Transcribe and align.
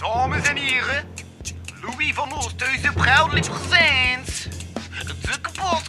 Dames 0.00 0.48
en 0.48 0.56
heren, 0.56 1.04
Louis 1.80 2.14
van 2.14 2.32
Oosthuizen 2.32 2.94
proudly 2.94 3.40
presents 3.40 4.48
de 5.06 5.40
kapotkast. 5.40 5.88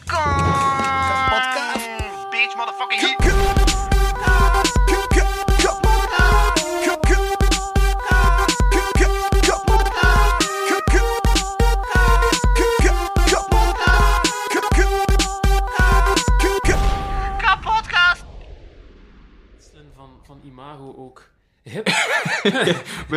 Kapotkast. 1.30 2.30
Bitch, 2.30 2.56
motherfucking 2.56 3.61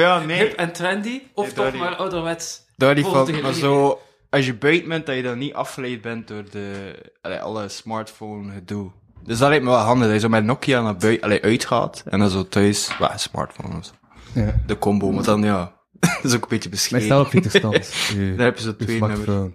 ja, 0.01 0.19
nee. 0.19 0.39
hip 0.39 0.53
en 0.53 0.73
trendy, 0.73 1.23
of 1.35 1.45
Nee, 1.45 1.71
toch 1.71 1.81
maar 1.81 1.97
ouderwets? 1.97 2.63
Daar 2.77 2.99
Volgens 2.99 3.31
van, 3.31 3.41
maar 3.43 3.53
zo, 3.53 4.01
als 4.31 4.47
je 4.47 4.55
buiten 4.55 4.89
bent, 4.89 5.07
dat 5.07 5.17
je 5.17 5.23
dan 5.23 5.39
niet 5.39 5.55
afgeleid 5.55 6.01
bent 6.01 6.29
door 6.29 6.45
de, 6.51 6.95
allee, 7.21 7.39
alle 7.39 7.69
smartphone 7.69 8.53
gedoe. 8.53 8.91
Dus 9.23 9.39
dat 9.39 9.49
lijkt 9.49 9.65
me 9.65 9.71
wel 9.71 9.79
handig, 9.79 10.05
dat 10.07 10.15
je 10.15 10.21
zo 10.21 10.29
met 10.29 10.45
Nokia 10.45 10.83
naar 10.83 10.97
buiten, 10.97 11.25
allee, 11.25 11.43
uitgaat, 11.43 12.03
en 12.07 12.19
dan 12.19 12.31
zo 12.31 12.49
thuis, 12.49 12.97
wat, 12.99 13.13
een 13.13 13.19
smartphone 13.19 13.77
of 13.77 13.85
zo. 13.85 13.93
Ja. 14.41 14.61
De 14.67 14.79
combo, 14.79 15.13
maar 15.13 15.25
dan 15.25 15.43
ja, 15.43 15.75
dat 16.01 16.25
is 16.25 16.35
ook 16.35 16.43
een 16.43 16.49
beetje 16.49 16.69
Mijn 16.69 16.71
bescheiden. 16.71 17.11
stel 17.11 17.21
op 17.21 17.29
vliegtuigstand. 17.29 17.93
Daar 18.37 18.47
heb 18.47 18.59
je 18.59 18.63
zo 18.63 18.77
twee 18.77 19.01
nummers. 19.01 19.53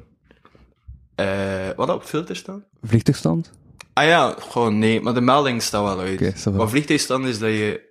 Eh, 1.16 1.25
wat 1.75 1.89
op 1.89 2.03
filter 2.03 2.35
staan? 2.35 2.63
Vliegtuigstand? 2.83 3.52
Ah 3.94 4.05
ja, 4.05 4.35
gewoon 4.39 4.80
nee, 4.80 5.02
maar 5.02 5.13
de 5.13 5.21
melding 5.21 5.61
staat 5.61 5.83
wel 5.83 5.99
uit. 5.99 6.33
Va. 6.35 6.52
maar 6.52 6.69
vliegtuigstand 6.69 7.25
is 7.25 7.39
dat 7.39 7.49
je 7.49 7.88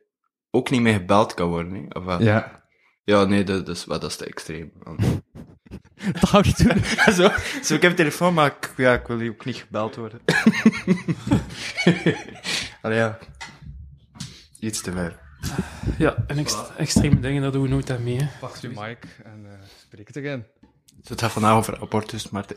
ook 0.51 0.71
niet 0.71 0.81
meer 0.81 0.93
gebeld 0.93 1.35
kan 1.35 1.49
worden, 1.49 1.73
hè? 1.75 1.99
Of 1.99 2.05
wat? 2.05 2.23
Ja. 2.23 2.63
Ja, 3.05 3.25
nee, 3.25 3.45
dat, 3.45 3.67
dat, 3.67 3.77
is, 3.77 3.85
wat, 3.85 4.01
dat 4.01 4.11
is 4.11 4.17
te 4.17 4.25
extreem. 4.27 4.73
Dat 6.21 6.35
ik 6.35 6.45
niet 6.45 6.69
doen. 6.69 6.85
zo, 7.15 7.31
zo, 7.63 7.75
ik 7.75 7.83
heb 7.83 7.91
een 7.91 7.97
telefoon, 7.97 8.35
maar 8.35 8.47
ik, 8.47 8.73
ja, 8.77 8.93
ik 8.95 9.07
wil 9.07 9.19
hier 9.19 9.31
ook 9.31 9.45
niet 9.45 9.57
gebeld 9.57 9.97
worden. 9.97 10.21
Allee, 12.83 12.99
ja. 12.99 13.19
Iets 14.61 14.81
te 14.83 14.93
ver. 14.93 15.19
Ja, 15.99 16.17
en 16.27 16.39
ext- 16.39 16.71
extreme 16.77 17.21
dingen, 17.21 17.43
dat 17.43 17.53
doen 17.53 17.63
we 17.63 17.69
nooit 17.69 17.91
aan 17.91 18.03
mee. 18.03 18.17
hè. 18.17 18.27
Pak 18.41 18.57
je 18.57 18.69
mic 18.69 18.99
en 19.25 19.45
uh, 19.47 19.53
spreek 19.87 20.07
het 20.07 20.17
again. 20.17 20.47
Het 21.05 21.21
gaat 21.21 21.33
vandaag 21.33 21.57
over 21.57 21.81
abortus, 21.81 22.29
maar... 22.31 22.45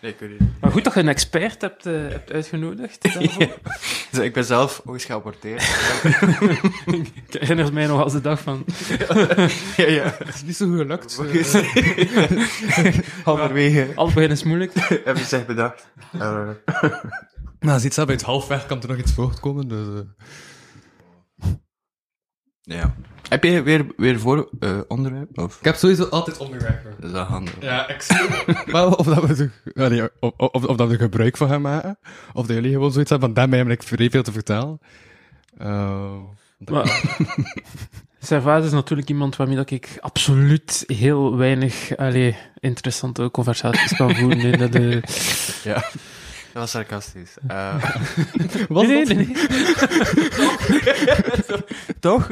nee, 0.00 0.12
ik 0.12 0.16
weet 0.18 0.30
niet. 0.30 0.40
Maar 0.60 0.70
goed 0.70 0.84
dat 0.84 0.94
je 0.94 1.00
een 1.00 1.08
expert 1.08 1.60
hebt, 1.60 1.86
eh, 1.86 1.92
hebt 1.92 2.32
uitgenodigd. 2.32 3.02
Dus 4.10 4.20
ik 4.28 4.32
ben 4.32 4.44
zelf 4.44 4.82
ooit 4.84 5.02
geaborteerd. 5.02 5.62
Ik 6.84 7.40
herinner 7.40 7.72
mij 7.72 7.86
nog 7.86 8.02
als 8.02 8.12
de 8.12 8.20
dag 8.20 8.40
van... 8.40 8.64
ja, 9.76 9.86
ja. 9.86 10.14
Het 10.18 10.34
is 10.34 10.42
niet 10.42 10.56
zo 10.56 10.66
goed 10.66 10.76
gelukt. 10.78 11.20
Halverwege 13.24 13.92
Alles 13.94 14.14
begin 14.14 14.30
is 14.30 14.42
moeilijk. 14.42 14.72
heb 15.04 15.16
je 15.16 15.24
zich 15.24 15.46
bedacht. 15.46 15.86
Eh, 16.12 16.48
Maar 17.60 17.74
als 17.74 17.84
iets 17.84 17.96
bij 17.96 18.04
het 18.06 18.22
halfweg 18.22 18.66
kan 18.66 18.82
er 18.82 18.88
nog 18.88 18.96
iets 18.96 19.12
voortkomen, 19.12 19.68
dus... 19.68 19.86
eh. 19.86 20.00
Ja. 22.76 22.94
Heb 23.28 23.44
je 23.44 23.62
weer, 23.62 23.86
weer 23.96 24.20
voor 24.20 24.48
eh, 24.60 24.78
onderwerp? 24.88 25.38
Of 25.38 25.58
Ik 25.58 25.64
heb 25.64 25.74
sowieso 25.74 26.04
altijd 26.04 26.38
onderwerpen. 26.38 26.94
is 27.02 27.12
dat 27.12 27.26
handig? 27.26 27.54
Ja, 27.60 27.88
ik 27.88 28.06
Maar 28.72 28.86
of 28.86 29.06
dat 29.06 29.26
we 29.26 29.50
er, 29.74 29.90
nee, 29.90 30.02
of, 30.20 30.32
of, 30.36 30.64
of 30.64 30.76
dat 30.76 30.86
we 30.88 30.92
er 30.94 31.00
gebruik 31.00 31.36
van 31.36 31.48
gaan 31.48 31.60
maken, 31.60 31.98
of 32.32 32.46
dat 32.46 32.56
jullie 32.56 32.72
gewoon 32.72 32.92
zoiets 32.92 33.10
hebben 33.10 33.28
van, 33.28 33.36
daarmee 33.38 33.58
heb 33.58 33.68
ik 33.68 33.82
vrij 33.82 34.10
veel 34.10 34.22
te 34.22 34.32
vertellen. 34.32 34.80
Eh, 35.58 36.12
Maar, 36.58 37.02
Servaas 38.22 38.64
is 38.64 38.72
natuurlijk 38.72 39.08
iemand 39.08 39.36
waarmee 39.36 39.56
dat 39.56 39.70
ik 39.70 39.96
absoluut 40.00 40.84
heel 40.86 41.36
weinig 41.36 41.96
allee, 41.96 42.36
interessante 42.58 43.30
conversaties 43.30 43.96
kan 43.96 44.14
voeren. 44.14 44.38
Nee, 44.38 44.56
dat, 44.56 44.74
eh, 44.74 45.02
Ja. 45.64 45.84
Dat 46.52 46.62
was 46.62 46.70
sarcastisch. 46.70 47.34
Eh, 47.46 47.84
wat 48.68 48.86
nee, 48.86 49.04
nee, 49.06 49.16
nee. 49.16 49.36
toch? 52.00 52.30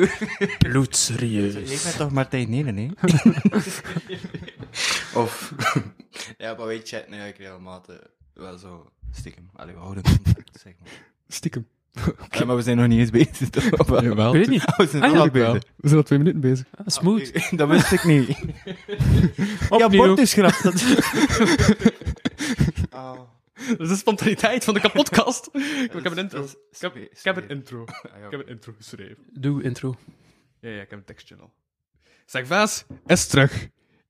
Bloedserieus. 0.59 1.53
Je 1.53 1.81
bent 1.85 1.97
toch 1.97 2.11
Martijn 2.11 2.51
Nelen, 2.51 2.77
hè? 2.77 2.89
of... 5.21 5.53
ja, 6.39 6.55
maar 6.55 6.67
wij 6.67 6.77
chatten 6.85 7.09
eigenlijk 7.13 7.39
regelmatig 7.39 7.99
wel 8.35 8.59
zo 8.59 8.91
stiekem. 9.13 9.51
Allee, 9.57 9.75
we 9.75 9.81
houden 9.81 10.03
contact, 10.03 10.61
zeg 10.63 10.73
maar. 10.81 10.89
Stiekem. 11.29 11.67
Ja, 12.31 12.45
maar 12.45 12.57
we 12.57 12.63
zijn 12.63 12.77
nog 12.77 12.87
niet 12.87 12.99
eens 12.99 13.11
bezig, 13.11 13.51
toch? 13.51 13.73
Of 13.73 13.89
wel? 13.89 14.03
Jawel. 14.03 14.35
Ik 14.35 14.47
weet 14.47 14.63
het. 14.63 14.77
We 14.77 14.87
zijn 14.87 15.03
Ah, 15.03 15.09
nog 15.09 15.19
ja. 15.19 15.23
niet 15.25 15.33
bezig. 15.33 15.63
We 15.77 15.89
zijn 15.89 16.01
al 16.01 16.07
twee 16.07 16.19
minuten 16.19 16.41
bezig. 16.41 16.67
Ah, 16.77 16.87
smooth. 16.87 17.51
Dat 17.59 17.69
wist 17.69 17.93
ik 17.93 18.05
niet. 18.05 18.27
Ja, 18.29 18.35
Opnieuw. 19.69 20.03
abortusgrap. 20.03 20.55
Dat... 20.63 20.85
oh. 22.91 23.21
Dat 23.69 23.81
is 23.81 23.89
de 23.95 23.97
spontaniteit 23.97 24.65
van 24.65 24.75
de 24.75 24.81
kapotkast. 24.81 25.49
ik 25.97 26.03
heb 26.03 26.13
een 26.13 26.19
intro. 26.19 26.43
Ik 26.43 26.81
heb, 26.81 26.97
ik 26.97 27.23
heb 27.23 27.37
een 27.37 27.49
intro. 27.49 27.83
Ik 27.83 28.31
heb 28.31 28.41
een 28.41 28.49
intro 28.49 28.73
geschreven. 28.77 29.25
Doe 29.33 29.63
intro. 29.63 29.95
Ja, 30.61 30.71
ja, 30.71 30.81
ik 30.81 30.91
heb 30.91 30.99
een 30.99 31.05
tekstje 31.05 31.37
al. 31.37 31.53
Segvaas 32.27 32.85
is 33.07 33.27
terug. 33.27 33.69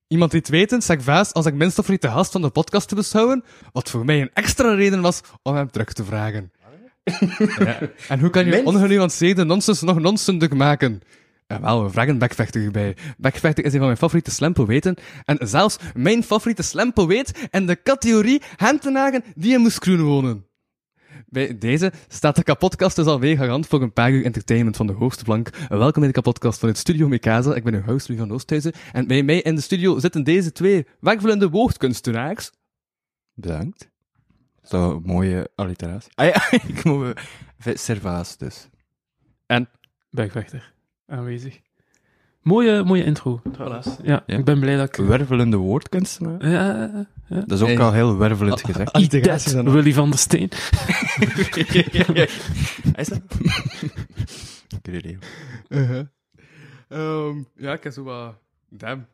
Iemand 0.08 0.30
die 0.30 0.40
het 0.40 0.48
weten, 0.48 0.82
Segvaas 0.82 1.32
als 1.32 1.46
ik 1.46 1.54
mijn 1.54 1.70
favoriete 1.70 2.08
gast 2.08 2.32
van 2.32 2.42
de 2.42 2.50
podcast 2.50 2.88
te 2.88 2.94
beschouwen, 2.94 3.44
wat 3.72 3.90
voor 3.90 4.04
mij 4.04 4.20
een 4.20 4.30
extra 4.34 4.74
reden 4.74 5.00
was 5.00 5.20
om 5.42 5.54
hem 5.54 5.70
terug 5.70 5.92
te 5.92 6.04
vragen. 6.04 6.52
ja. 7.58 7.80
En 8.08 8.20
hoe 8.20 8.30
kan 8.30 8.46
je 8.46 8.64
ongenuanceerde 8.64 9.44
nonsens 9.44 9.80
nog 9.80 9.98
nonsendig 9.98 10.50
maken? 10.50 11.00
Jawel, 11.48 11.84
we 11.84 11.90
vragen 11.90 12.18
Bekvechter 12.18 12.64
erbij. 12.64 12.96
Bekvechter 13.16 13.64
is 13.64 13.72
een 13.72 13.78
van 13.78 13.86
mijn 13.86 13.98
favoriete 13.98 14.30
slampoëten. 14.30 14.96
En 15.24 15.48
zelfs 15.48 15.78
mijn 15.94 16.22
favoriete 16.22 16.62
slampoëet 16.62 17.48
en 17.50 17.66
de 17.66 17.82
categorie 17.82 18.42
Hentenagen 18.56 19.24
die 19.34 19.52
in 19.52 19.60
Moeskroen 19.60 20.00
wonen. 20.00 20.46
Bij 21.26 21.58
deze 21.58 21.92
staat 22.08 22.36
de 22.36 22.42
kapotkast 22.42 22.96
dus 22.96 23.06
alweer 23.06 23.36
garant 23.36 23.66
voor 23.66 23.82
een 23.82 23.92
paar 23.92 24.10
uur 24.10 24.24
entertainment 24.24 24.76
van 24.76 24.86
de 24.86 24.92
hoogste 24.92 25.24
plank. 25.24 25.50
Welkom 25.68 26.00
bij 26.00 26.06
de 26.06 26.12
kapotkast 26.12 26.58
van 26.58 26.68
het 26.68 26.78
Studio 26.78 27.08
Mekaza. 27.08 27.54
Ik 27.54 27.64
ben 27.64 27.74
uw 27.74 27.82
host 27.82 28.08
Louis 28.08 28.22
van 28.22 28.32
Oosthuizen. 28.32 28.72
En 28.92 29.06
bij 29.06 29.22
mij 29.22 29.40
in 29.40 29.54
de 29.54 29.60
studio 29.60 29.98
zitten 29.98 30.24
deze 30.24 30.52
twee 30.52 30.86
wervelende 31.00 31.50
woordkunstenaars. 31.50 32.50
Bedankt. 33.34 33.90
Zo, 34.62 35.00
mooie 35.04 35.50
alliteratie. 35.54 36.12
Ah 36.14 36.26
ja, 36.26 36.50
ik 36.68 36.84
moet... 36.84 37.20
Servaas, 37.74 38.36
dus. 38.36 38.68
Bergvechter. 40.10 40.76
Aanwezig. 41.08 41.60
Mooie, 42.42 42.84
mooie 42.84 43.04
intro, 43.04 43.40
trouwens. 43.52 43.86
Ja, 44.02 44.22
Ja. 44.26 44.36
ik 44.36 44.44
ben 44.44 44.60
blij 44.60 44.76
dat 44.76 44.98
ik... 44.98 45.04
Wervelende 45.06 45.56
woordkunstenaar. 45.56 46.48
Ja, 46.50 47.06
ja. 47.28 47.40
Dat 47.40 47.50
is 47.50 47.60
ook 47.60 47.66
Hey. 47.68 47.78
al 47.78 47.92
heel 47.92 48.16
wervelend 48.16 48.60
gezegd. 48.64 49.52
Dan 49.52 49.66
ook. 49.68 49.72
Willy 49.74 49.92
van 49.92 50.10
der 50.10 50.18
Steen. 50.18 50.48
Is 52.96 53.08
dat? 53.08 53.20
Ik. 54.82 55.18
Uh-huh. 55.68 56.06
Ehm, 56.88 57.42
ja, 57.56 57.72
ik 57.72 57.82
heb 57.82 57.92
zo 57.92 58.02
wat... 58.02 58.34
Damn. 58.68 59.00
Ik 59.00 59.06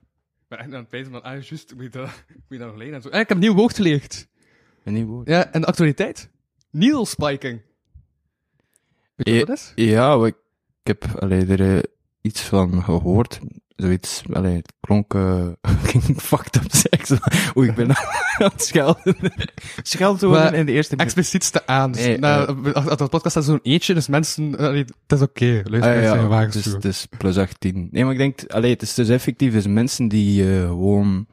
ben 0.49 0.59
echt 0.59 0.69
aan 0.69 0.75
het 0.81 0.89
pijzen 0.89 1.13
van, 1.13 1.23
ah, 1.23 1.33
juist, 1.33 1.75
moet 1.75 1.83
je 1.83 1.89
dat, 1.91 2.25
moet 2.29 2.43
je 2.49 2.59
dat 2.59 2.67
nog 2.69 2.77
leren 2.77 2.95
en 2.95 3.03
zo. 3.03 3.09
Ah, 3.09 3.21
ik 3.21 3.29
heb 3.29 3.37
een 3.37 3.43
nieuw 3.43 3.55
woord 3.55 3.75
geleerd. 3.75 4.27
Een 4.85 4.93
nieuw 4.93 5.07
woord. 5.07 5.29
Ja, 5.29 5.53
en 5.53 5.61
de 5.61 5.67
actualiteit. 5.67 6.31
Needle 6.71 7.07
spiking. 7.07 7.61
Weet 9.15 9.29
je 9.29 9.39
wat 9.39 9.47
dat 9.47 9.57
is? 9.57 9.73
Ja, 9.75 10.15
ik, 10.15 10.27
ik 10.27 10.35
heb 10.87 11.05
allee, 11.19 11.47
er 11.47 11.77
eh, 11.77 11.83
iets 12.21 12.41
van 12.41 12.83
gehoord. 12.83 13.41
Zoiets, 13.77 14.23
allee, 14.33 14.57
het 14.57 14.73
klonk 14.81 15.15
uh, 15.25 15.47
fucked 16.17 16.57
up 16.57 16.65
seks. 16.69 17.13
Oei, 17.57 17.69
ik 17.69 17.75
ben 17.75 17.89
aan 18.39 18.51
het 18.53 18.63
schelden. 18.63 19.17
Scheldwoorden 19.83 20.55
in 20.55 20.67
de 20.67 20.73
eerste 20.73 20.97
minuut. 20.97 21.13
Explicietste 21.13 21.67
aan. 21.67 21.91
Nee, 21.91 22.19
nou, 22.19 22.73
als 22.73 22.87
als 22.87 22.97
de 22.97 23.09
podcast 23.09 23.31
staat 23.31 23.45
zo'n 23.45 23.61
eentje, 23.63 23.95
dus 23.95 24.09
mensen, 24.09 24.57
allee, 24.57 24.85
het 25.07 25.19
is 25.19 25.21
oké. 25.23 25.63
Luister, 25.65 25.97
Ah, 25.97 26.31
ja, 26.31 26.47
dus, 26.47 26.65
het 26.65 26.85
is 26.85 27.07
plus 27.19 27.39
18. 27.39 27.89
Nee, 27.91 28.03
maar 28.05 28.13
ik 28.13 28.19
denk, 28.19 28.45
allee, 28.53 28.71
het 28.71 28.83
is 28.83 28.95
dus 28.95 29.09
effectief, 29.09 29.53
dus 29.53 29.67
mensen 29.67 30.09
die 30.09 30.43
eh, 30.57 30.63
gewoon 30.67 31.27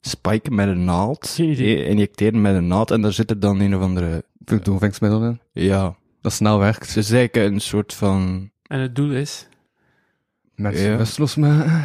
spiken 0.00 0.54
met 0.54 0.68
een 0.68 0.84
naald, 0.84 1.34
eh, 1.38 1.88
injecteren 1.88 2.40
met 2.40 2.54
een 2.54 2.66
naald, 2.66 2.90
en 2.90 3.00
daar 3.00 3.12
zit 3.12 3.30
er 3.30 3.40
dan 3.40 3.60
een 3.60 3.76
of 3.76 3.82
andere, 3.82 4.24
Verdovingsmiddelen 4.44 5.40
in. 5.52 5.64
ja, 5.64 5.96
Dat 6.20 6.32
snel 6.32 6.58
werkt. 6.58 6.86
het 6.88 6.96
is 6.96 7.10
eigenlijk 7.10 7.52
een 7.52 7.60
soort 7.60 7.94
van, 7.94 8.50
En 8.66 8.80
het 8.80 8.94
doel 8.96 9.10
is... 9.12 9.48
Mensen 10.54 10.90
Ja. 10.90 11.46
maken. 11.46 11.84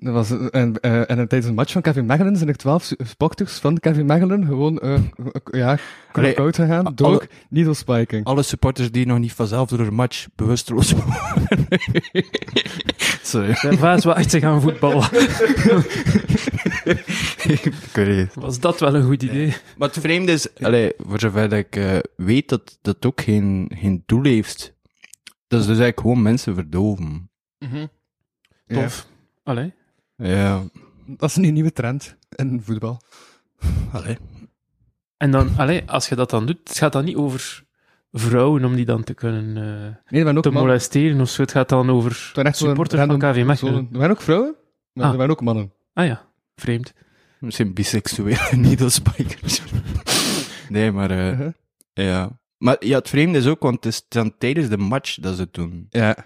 Dat 0.00 0.14
was, 0.14 0.30
eh, 0.30 0.46
en, 0.50 0.80
eh, 0.80 0.98
en 1.10 1.16
tijdens 1.28 1.44
een 1.46 1.54
match 1.54 1.72
van 1.72 1.82
Kevin 1.82 2.06
Mechelen 2.06 2.36
zijn 2.36 2.48
er 2.48 2.56
twaalf 2.56 2.90
sporters 2.98 3.52
van 3.58 3.78
Kevin 3.78 4.06
Mechelen 4.06 4.46
gewoon, 4.46 4.78
eh, 4.78 4.98
ja, 5.50 5.78
knock-out 6.12 6.54
gegaan 6.54 6.84
alle- 6.86 6.94
door 6.94 7.26
needle 7.50 7.74
spiking. 7.74 8.24
alle 8.24 8.42
supporters 8.42 8.90
die 8.90 9.06
nog 9.06 9.18
niet 9.18 9.32
vanzelf 9.32 9.68
door 9.68 9.78
een 9.80 9.94
match 9.94 10.26
bewusteloos 10.34 10.92
waren. 11.06 11.66
Sorry. 13.22 13.54
Servaas 13.54 14.04
waagt 14.04 14.30
zich 14.30 14.42
aan 14.42 14.60
voetbal. 14.60 15.02
ik 17.48 17.72
weet 17.92 18.16
niet. 18.16 18.34
Was 18.34 18.60
dat 18.60 18.80
wel 18.80 18.94
een 18.94 19.04
goed 19.04 19.22
idee? 19.22 19.54
Maar 19.78 19.88
het 19.88 19.98
vreemde 20.00 20.32
is, 20.32 20.54
allee, 20.60 20.92
voor 20.98 21.20
zover 21.20 21.48
dat 21.48 21.58
ik 21.58 22.02
weet, 22.16 22.48
dat 22.48 22.78
dat 22.82 23.06
ook 23.06 23.20
geen, 23.20 23.72
geen 23.74 24.02
doel 24.06 24.22
heeft. 24.24 24.76
Dat 25.48 25.60
is 25.60 25.66
dus 25.66 25.78
eigenlijk 25.78 26.00
gewoon 26.00 26.22
mensen 26.22 26.54
verdoven. 26.54 27.30
tof. 28.66 29.06
Allee. 29.42 29.72
Ja, 30.16 30.62
Dat 31.06 31.28
is 31.30 31.36
een 31.36 31.52
nieuwe 31.52 31.72
trend 31.72 32.16
in 32.34 32.60
voetbal. 32.62 33.00
allee. 33.92 34.18
En 35.16 35.30
dan, 35.30 35.50
allee, 35.56 35.82
als 35.90 36.08
je 36.08 36.14
dat 36.14 36.30
dan 36.30 36.46
doet, 36.46 36.58
het 36.64 36.78
gaat 36.78 36.92
dan 36.92 37.04
niet 37.04 37.16
over 37.16 37.64
vrouwen 38.12 38.64
om 38.64 38.74
die 38.76 38.84
dan 38.84 39.04
te 39.04 39.14
kunnen 39.14 39.56
eh, 39.56 40.12
Nee, 40.12 40.22
waren 40.22 40.36
ook 40.36 40.42
te 40.42 40.50
mannen. 40.50 40.68
molesteren 40.70 41.20
of 41.20 41.28
zo. 41.28 41.42
Het 41.42 41.50
gaat 41.50 41.68
dan 41.68 41.90
over 41.90 42.32
supporters 42.50 43.02
van 43.06 43.18
KV 43.18 43.42
Mechelen. 43.46 43.88
Er 43.92 43.98
waren 43.98 44.10
ook 44.14 44.20
vrouwen, 44.22 44.54
maar 44.92 45.04
Ah. 45.04 45.10
er 45.10 45.16
waren 45.16 45.32
ook 45.32 45.42
mannen. 45.42 45.72
Ah 45.92 46.06
ja, 46.06 46.24
vreemd. 46.56 46.92
Misschien 47.40 47.74
biseksuele 47.74 48.56
needlespikers. 48.56 49.62
nee, 50.68 50.92
maar 50.92 51.10
eh, 51.10 51.30
Uh-huh. 51.30 51.52
ja. 51.92 52.38
Maar 52.58 52.76
ja, 52.80 52.98
het 52.98 53.08
vreemde 53.08 53.38
is 53.38 53.46
ook, 53.46 53.62
want 53.62 53.74
het 53.74 53.84
is 53.84 54.04
dan 54.08 54.34
tijdens 54.38 54.68
de 54.68 54.78
match 54.78 55.14
dat 55.14 55.34
ze 55.34 55.40
het 55.40 55.54
doen. 55.54 55.86
Ja. 55.90 56.16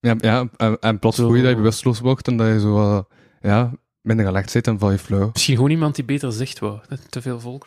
Ja, 0.00 0.14
ja 0.18 0.48
en, 0.56 0.78
en 0.80 0.98
plots 0.98 1.16
voel 1.16 1.34
je 1.34 1.42
dat 1.42 1.50
je 1.50 1.56
bewusteloos 1.56 2.00
wordt 2.00 2.28
en 2.28 2.36
dat 2.36 2.46
je 2.46 2.60
zo, 2.60 2.76
eh, 2.76 3.00
ja, 3.40 3.72
minder 4.00 4.26
gelegd 4.26 4.50
zit 4.50 4.66
en 4.66 4.78
val 4.78 4.90
je 4.90 4.98
flauw. 4.98 5.30
Misschien 5.32 5.54
gewoon 5.54 5.70
iemand 5.70 5.94
die 5.94 6.04
beter 6.04 6.32
zicht 6.32 6.58
wou. 6.58 6.78
Dat 6.88 7.10
te 7.10 7.22
veel 7.22 7.40
volk. 7.40 7.66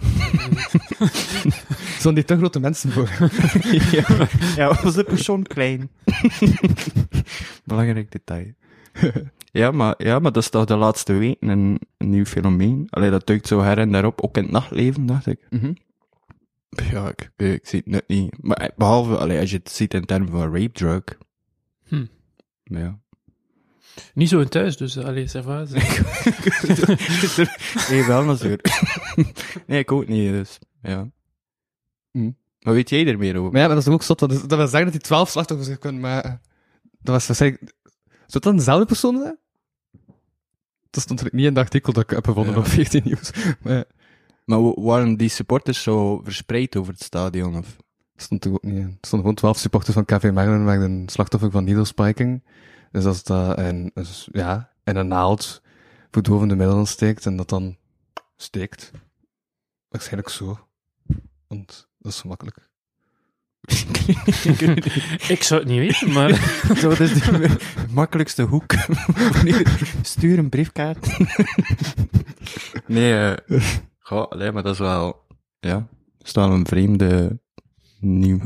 Zo'n 2.01 2.13
die 2.13 2.23
te 2.23 2.37
grote 2.37 2.59
mensen 2.59 2.91
voor. 2.91 3.09
ja, 3.91 4.27
ja, 4.55 4.81
was 4.83 4.95
de 4.95 5.03
persoon 5.03 5.43
klein? 5.43 5.89
Belangrijk 7.63 8.11
detail. 8.11 8.53
ja, 9.51 9.71
maar, 9.71 9.95
ja, 9.97 10.19
maar 10.19 10.31
dat 10.31 10.43
is 10.43 10.49
toch 10.49 10.65
de 10.65 10.75
laatste 10.75 11.13
weken 11.13 11.47
een, 11.47 11.79
een 11.97 12.09
nieuw 12.09 12.25
fenomeen. 12.25 12.87
Allee, 12.89 13.09
dat 13.09 13.27
duikt 13.27 13.47
zo 13.47 13.61
her 13.61 13.77
en 13.77 13.91
daarop, 13.91 14.21
ook 14.21 14.37
in 14.37 14.43
het 14.43 14.51
nachtleven, 14.51 15.05
dacht 15.05 15.25
ik. 15.25 15.39
Mhm. 15.49 15.73
Ja, 16.69 17.09
ik, 17.09 17.31
ik, 17.35 17.53
ik 17.53 17.67
zie 17.67 17.79
het 17.79 17.87
net 17.87 18.07
niet. 18.07 18.43
Maar 18.43 18.57
eh, 18.57 18.69
behalve, 18.75 19.17
allee, 19.17 19.39
als 19.39 19.51
je 19.51 19.57
het 19.57 19.71
ziet 19.71 19.93
in 19.93 20.05
termen 20.05 20.29
van 20.29 20.53
rape 20.53 20.71
drug. 20.71 21.03
Hm. 21.87 22.05
Ja. 22.63 22.99
Niet 24.13 24.29
zo 24.29 24.39
in 24.39 24.49
thuis, 24.49 24.77
dus 24.77 24.97
allee, 24.97 25.27
ça 25.27 25.43
va. 25.43 25.59
nee, 27.89 28.03
wel 28.03 28.23
natuurlijk. 28.23 28.81
nee, 29.67 29.79
ik 29.79 29.91
ook 29.91 30.07
niet, 30.07 30.31
dus, 30.31 30.59
ja. 30.81 31.09
Hm. 32.11 32.31
Wat 32.59 32.73
weet 32.73 32.89
jij 32.89 33.07
er 33.07 33.17
meer 33.17 33.37
over? 33.37 33.51
Maar 33.51 33.61
ja, 33.61 33.67
maar 33.67 33.75
dat 33.75 33.87
is 33.87 33.93
ook 33.93 34.03
zot. 34.03 34.19
Dat, 34.19 34.31
wil 34.31 34.47
zeggen 34.57 34.83
dat 34.83 34.91
hij 34.91 34.99
twaalf 34.99 35.29
slachtoffers 35.29 35.67
heeft 35.67 35.79
kunnen 35.79 36.01
maken. 36.01 36.41
Dat 36.99 37.15
was 37.15 37.27
waarschijnlijk... 37.27 37.73
Zou 38.25 38.43
dat 38.43 38.57
dezelfde 38.57 38.85
persoon 38.85 39.17
zijn? 39.21 39.37
Dat 40.89 41.03
stond 41.03 41.19
er 41.19 41.29
niet 41.31 41.43
in 41.45 41.49
het 41.49 41.57
artikel 41.57 41.93
dat 41.93 42.03
ik 42.03 42.09
heb 42.09 42.25
gevonden 42.25 42.53
Ja. 42.53 42.59
op 42.59 42.67
14 42.67 43.01
Nieuws. 43.05 43.31
Maar 43.61 43.73
ja, 43.73 43.83
Maar 44.47 44.61
wa- 44.63 44.81
waren 44.81 45.17
die 45.17 45.29
supporters 45.29 45.83
zo 45.83 46.21
verspreid 46.23 46.75
over 46.75 46.93
het 46.93 47.03
stadion? 47.03 47.57
Of? 47.57 47.75
stond 48.15 48.45
er 48.45 48.51
ook 48.51 48.63
niet 48.63 48.75
in. 48.75 48.81
Er 48.81 48.91
stonden 49.01 49.19
gewoon 49.19 49.35
twaalf 49.35 49.57
supporters 49.57 49.93
van 49.95 50.05
KV 50.05 50.23
Mechelen 50.33 50.65
werden 50.65 50.91
een 50.91 51.09
slachtoffer 51.09 51.51
van 51.51 51.63
needle 51.63 51.85
spiking. 51.85 52.43
Dus 52.91 53.05
als 53.05 53.23
dat 53.23 53.57
in, 53.59 53.91
dus, 53.93 54.29
ja, 54.31 54.71
in 54.83 54.95
een 54.95 55.07
naald 55.07 55.61
verdovende 56.11 56.55
middelen 56.55 56.87
steekt 56.87 57.25
en 57.25 57.35
dat 57.37 57.49
dan 57.49 57.77
steekt. 58.37 58.91
Waarschijnlijk 59.89 60.29
zo. 60.29 60.59
Want 61.47 61.87
dat 61.99 62.11
is 62.11 62.17
zo 62.17 62.27
makkelijk. 62.27 62.69
ik 65.35 65.43
zou 65.43 65.59
het 65.59 65.69
niet 65.69 65.79
weten, 65.79 66.11
maar... 66.11 66.29
Zo, 66.79 66.89
dat 66.89 66.99
is 66.99 67.13
de 67.13 67.55
makkelijkste 67.91 68.41
hoek. 68.43 68.73
Stuur 70.01 70.37
een 70.37 70.49
briefkaart. 70.49 71.17
nee, 72.85 73.35
eh 73.35 73.63
goh, 74.07 74.31
nee, 74.31 74.51
maar 74.51 74.63
dat 74.63 74.73
is 74.73 74.79
wel, 74.79 75.25
ja, 75.59 75.87
is 76.21 76.31
wel 76.31 76.51
een 76.51 76.65
vreemde 76.65 77.39
nieuw. 77.99 78.39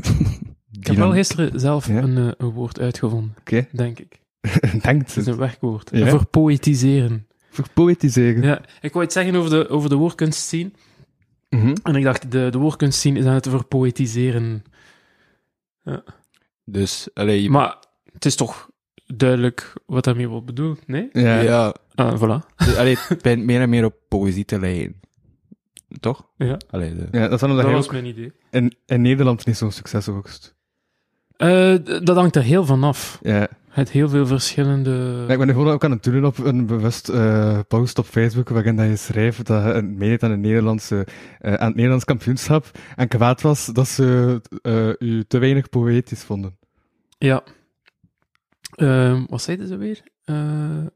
Ik 0.80 0.86
heb 0.86 0.96
wel 0.96 1.12
gisteren 1.12 1.60
zelf 1.60 1.86
Ja? 1.86 2.02
een, 2.02 2.16
eh, 2.18 2.28
een 2.38 2.50
woord 2.50 2.80
uitgevonden, 2.80 3.34
Oké. 3.38 3.66
denk 3.72 3.98
ik. 3.98 4.20
Denkt 4.82 5.06
Het 5.14 5.16
is 5.16 5.26
een 5.26 5.36
werkwoord. 5.36 5.90
Ja? 5.92 6.08
Voor 6.08 6.26
poëtiseren. 6.26 7.26
Voor 7.50 7.68
poëtiseren. 7.74 8.42
Ja, 8.42 8.60
ik 8.80 8.92
wou 8.92 9.04
iets 9.04 9.14
zeggen 9.14 9.34
over 9.34 9.50
de, 9.50 9.68
over 9.68 9.88
de 9.88 9.94
woordkunst 9.96 10.48
zien. 10.48 10.74
Mhm. 11.48 11.74
En 11.82 11.94
ik 11.96 12.02
dacht, 12.04 12.30
de, 12.30 12.48
de 12.50 12.58
woordkunst 12.58 13.00
zien 13.00 13.16
is 13.16 13.24
aan 13.24 13.34
het 13.34 13.48
verpoëtiseren. 13.48 14.62
Dus, 16.64 17.08
allee, 17.14 17.42
je- 17.42 17.50
Maar 17.50 17.76
het 18.12 18.24
is 18.24 18.36
toch 18.36 18.70
duidelijk 19.06 19.72
wat 19.86 20.04
daarmee 20.04 20.28
wordt 20.28 20.46
bedoeld, 20.46 20.86
nee? 20.86 21.08
Ja. 21.12 21.40
ja, 21.40 21.74
Ah, 21.94 22.16
voilà. 22.22 22.46
dus, 22.56 22.76
allee, 22.76 22.96
het 23.08 23.22
begint 23.22 23.44
meer 23.44 23.60
en 23.60 23.68
meer 23.70 23.84
op 23.84 23.94
poëzie 24.08 24.44
te 24.44 24.58
lijken. 24.60 25.00
Toch? 26.00 26.26
Ja, 26.36 26.56
Allee, 26.70 26.94
de, 26.94 27.08
Ja, 27.10 27.20
dat 27.20 27.32
is 27.32 27.40
dan 27.40 27.56
dat 27.56 27.64
was 27.64 27.84
ook 27.84 27.92
mijn 27.92 28.04
idee. 28.06 28.32
in, 28.50 28.74
in 28.86 29.00
Nederland 29.02 29.46
niet 29.46 29.56
zo'n 29.56 29.70
succes 29.72 30.08
oogst. 30.08 30.54
Eh, 31.36 31.74
dat 32.02 32.16
hangt 32.16 32.36
er 32.36 32.42
heel 32.42 32.64
van 32.64 32.84
af. 32.84 33.18
Ja. 33.22 33.48
Het 33.68 33.90
heel 33.90 34.08
veel 34.08 34.26
verschillende... 34.26 34.90
Ja, 35.26 35.32
ik 35.32 35.38
ben 35.38 35.46
nu 35.46 35.52
gewoon 35.52 35.72
ook 35.72 35.84
aan 35.84 35.90
het 35.90 36.02
doen 36.02 36.24
op 36.24 36.38
een 36.38 36.66
bewust 36.66 37.08
eh, 37.08 37.58
post 37.68 37.98
op 37.98 38.04
Facebook 38.06 38.48
waarin 38.48 38.76
dat 38.76 38.86
je 38.86 38.96
schrijft 38.96 39.46
dat 39.46 39.74
je 39.74 39.82
meedeed 39.82 40.22
aan, 40.22 40.30
een 40.30 40.40
Nederlandse, 40.40 41.06
eh, 41.38 41.54
aan 41.54 41.66
het 41.66 41.74
Nederlands 41.74 42.04
kampioenschap 42.04 42.70
en 42.96 43.08
kwaad 43.08 43.40
was 43.40 43.66
dat 43.66 43.88
ze 43.88 44.40
eh, 44.62 45.08
u 45.08 45.24
te 45.24 45.38
weinig 45.38 45.68
poëtisch 45.68 46.22
vonden. 46.22 46.56
Ja. 47.18 47.42
Ehm, 48.76 49.24
wat 49.28 49.42
zeiden 49.42 49.66
ze 49.66 49.76
weer? 49.76 50.02
Eh, 50.24 50.36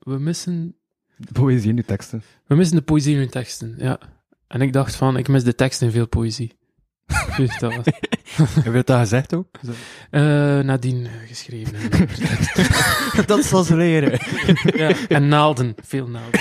we, 0.01 0.19
missen, 0.19 0.77
De 1.17 1.33
poëzie 1.33 1.71
in 1.71 1.77
uw 1.77 1.83
teksten. 1.87 2.23
we 2.47 2.55
missen 2.55 2.77
de 2.77 2.83
poëzie 2.83 3.13
in 3.13 3.19
hun 3.19 3.31
teksten, 3.31 3.75
ja. 3.79 3.99
En 4.49 4.61
ik 4.61 4.73
dacht 4.73 4.97
van, 4.97 5.17
ik 5.17 5.29
mis 5.29 5.45
de 5.45 5.55
tekst 5.55 5.83
in 5.83 5.91
veel 5.91 6.07
poëzie. 6.09 6.57
Dus 7.37 7.59
dat 7.59 7.75
was... 7.77 7.85
Heb 8.65 8.75
je 8.75 8.83
dat 8.85 8.99
gezegd 8.99 9.35
ook? 9.35 9.49
Eh, 10.11 10.21
nadien 10.59 11.07
eh, 11.07 11.13
geschreven. 11.27 11.79
dat 13.27 13.45
zal 13.45 13.63
ze 13.63 13.77
leren. 13.77 14.19
ja. 14.77 14.93
En 15.09 15.29
naalden, 15.29 15.75
veel 15.83 16.09
naalden. 16.09 16.41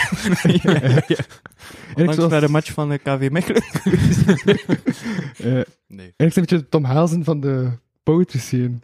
Onlangs 1.95 2.15
zoals- 2.15 2.29
bij 2.29 2.39
de 2.39 2.49
match 2.49 2.71
van 2.71 2.89
de 2.89 2.97
KV 2.97 3.27
Mechelen. 3.31 3.63
Eh, 5.37 5.61
Nee. 5.87 6.13
Een 6.17 6.31
beetje 6.33 6.69
Tom 6.69 6.83
Haalsen 6.83 7.23
van 7.23 7.39
de 7.39 7.71
poetry 8.03 8.39
scene. 8.39 8.79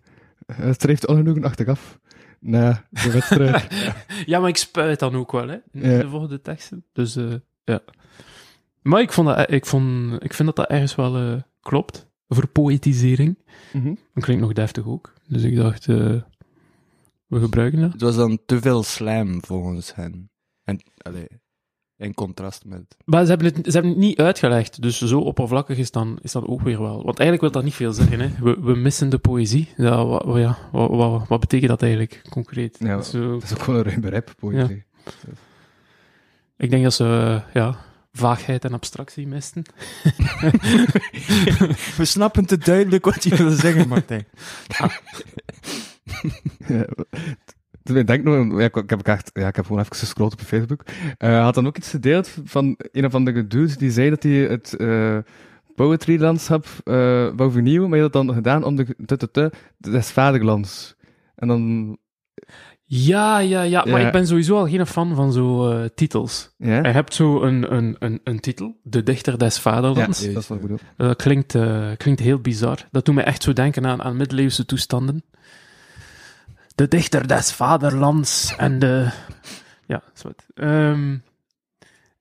Hij 0.53 0.73
schrijft 0.77 1.07
ongenoegen 1.07 1.43
achteraf 1.43 1.99
na 2.39 2.85
de 2.89 3.11
wedstrijd. 3.11 3.67
Ja, 4.25 4.39
maar 4.39 4.49
ik 4.49 4.57
spuit 4.57 4.99
dan 4.99 5.15
ook 5.15 5.31
wel, 5.31 5.47
hè. 5.47 5.57
In 5.71 5.89
Ja. 5.91 5.97
de 6.01 6.09
volgende 6.09 6.41
teksten. 6.41 6.85
Dus, 6.93 7.15
eh, 7.15 7.33
ja. 7.63 7.79
Maar 8.81 9.01
ik, 9.01 9.11
vond 9.11 9.27
dat, 9.27 9.51
ik, 9.51 9.65
vond, 9.65 10.13
ik 10.23 10.33
vind 10.33 10.47
dat 10.47 10.55
dat 10.55 10.69
ergens 10.69 10.95
wel 10.95 11.17
eh, 11.17 11.41
klopt. 11.61 12.09
Voor 12.27 12.47
poëtisering. 12.47 13.37
Mhm. 13.73 13.93
Dat 14.13 14.23
klinkt 14.23 14.41
nog 14.43 14.53
deftig 14.53 14.85
ook. 14.85 15.13
Dus 15.27 15.43
ik 15.43 15.55
dacht, 15.55 15.87
eh, 15.87 16.21
we 17.25 17.39
gebruiken 17.39 17.79
dat. 17.81 17.91
Het 17.91 18.01
was 18.01 18.15
dan 18.15 18.39
te 18.45 18.61
veel 18.61 18.83
slam 18.83 19.43
volgens 19.45 19.95
hen. 19.95 20.29
En, 20.63 20.79
allee, 20.97 21.27
in 21.97 22.13
contrast 22.13 22.65
met... 22.65 22.95
Maar 23.05 23.23
ze 23.23 23.29
hebben, 23.29 23.47
het, 23.47 23.55
ze 23.65 23.71
hebben 23.71 23.91
het 23.91 23.99
niet 23.99 24.19
uitgelegd. 24.19 24.81
Dus 24.81 25.01
zo 25.01 25.19
oppervlakkig 25.19 25.77
is 25.77 25.91
dan, 25.91 26.19
is 26.21 26.31
dat 26.31 26.45
ook 26.45 26.61
weer 26.61 26.81
wel. 26.81 27.03
Want 27.03 27.19
eigenlijk 27.19 27.41
wil 27.41 27.51
dat 27.51 27.63
niet 27.63 27.73
veel 27.73 27.93
zeggen. 27.93 28.19
Hè. 28.19 28.29
We, 28.43 28.57
we 28.61 28.75
missen 28.75 29.09
de 29.09 29.17
poëzie. 29.19 29.69
Ja, 29.77 30.05
wat, 30.05 30.23
wat- 30.25 30.37
ja, 30.37 30.57
wat, 30.71 30.89
wat, 30.89 31.27
wat 31.27 31.39
betekent 31.39 31.69
dat 31.69 31.81
eigenlijk 31.81 32.21
concreet? 32.29 32.77
Ja, 32.79 32.95
Dat 32.95 33.05
is 33.05 33.15
ook 33.53 33.59
gewoon 33.59 33.79
een 33.79 33.85
ruim 33.85 34.01
begrip, 34.01 34.33
poëzie. 34.39 34.85
ik 36.57 36.69
denk 36.69 36.83
dat 36.83 36.93
ze 36.93 37.03
eh, 37.05 37.53
ja, 37.53 37.75
vaagheid 38.11 38.65
en 38.65 38.73
abstractie 38.73 39.27
misten. 39.27 39.63
We 41.97 42.05
snappen 42.05 42.45
te 42.45 42.57
duidelijk 42.57 43.05
wat 43.05 43.23
je 43.23 43.35
wil 43.35 43.49
zeggen, 43.49 43.87
Martijn. 43.87 44.25
Ja. 44.67 44.91
Ik 47.83 48.07
denk 48.07 48.23
nog, 48.23 48.59
ja, 48.59 48.65
ik, 48.65 48.75
ik 48.75 48.89
heb 48.89 49.01
echt, 49.01 49.31
ja, 49.33 49.47
ik 49.47 49.55
heb 49.55 49.65
gewoon 49.65 49.81
even 49.81 49.95
gescrollt 49.95 50.33
op 50.33 50.41
Facebook. 50.41 50.83
Eh, 51.17 51.43
had 51.43 51.53
dan 51.53 51.67
ook 51.67 51.77
iets 51.77 51.89
gedeeld 51.89 52.37
van 52.43 52.77
een 52.91 53.05
of 53.05 53.15
andere 53.15 53.47
dude 53.47 53.77
die 53.77 53.91
zei 53.91 54.09
dat 54.09 54.23
hij 54.23 54.31
het 54.31 54.75
eh 54.75 55.17
poetry-landschap 55.75 56.65
eh 56.83 57.29
wou 57.35 57.51
vernieuwen, 57.51 57.89
maar 57.89 57.97
hij 57.97 58.01
had 58.01 58.13
dat 58.13 58.25
dan 58.25 58.35
gedaan 58.35 58.63
om 58.63 58.75
de, 58.75 58.95
te, 59.05 59.31
te, 59.31 59.51
des 59.77 60.11
vaderlands. 60.11 60.95
En 61.35 61.47
dan, 61.47 61.97
Ja, 62.93 63.39
ja, 63.39 63.61
ja. 63.61 63.85
Maar 63.85 63.99
Ja. 63.99 64.05
ik 64.05 64.11
ben 64.11 64.27
sowieso 64.27 64.57
al 64.57 64.67
geen 64.67 64.85
fan 64.87 65.15
van 65.15 65.31
zo 65.33 65.69
eh, 65.71 65.85
titels. 65.95 66.49
ja, 66.57 66.75
Je 66.75 66.87
hebt 66.87 67.13
zo 67.13 67.41
een, 67.41 67.73
een, 67.75 67.95
een, 67.99 68.19
een 68.23 68.39
titel. 68.39 68.75
De 68.83 69.03
dichter 69.03 69.37
des 69.37 69.55
ja 69.55 69.61
vaderlands. 69.61 70.19
dat 70.33 70.43
is 70.43 70.49
ik 70.49 70.61
bedoel. 70.61 70.79
Dat 70.97 71.15
klinkt, 71.15 71.55
eh, 71.55 71.87
klinkt 71.97 72.19
heel 72.19 72.39
bizar. 72.39 72.77
Dat 72.91 73.05
doet 73.05 73.15
me 73.15 73.21
echt 73.21 73.43
zo 73.43 73.53
denken 73.53 73.85
aan, 73.85 74.01
aan 74.03 74.15
middeleeuwse 74.17 74.65
toestanden. 74.65 75.23
De 76.75 76.87
dichter 76.87 77.27
des 77.27 77.51
vaderlands 77.53 78.55
en 78.57 78.79
de... 78.79 79.09
Ja, 79.85 80.03
is 80.15 80.21
wat. 80.21 80.45
Ehm, 80.55 81.17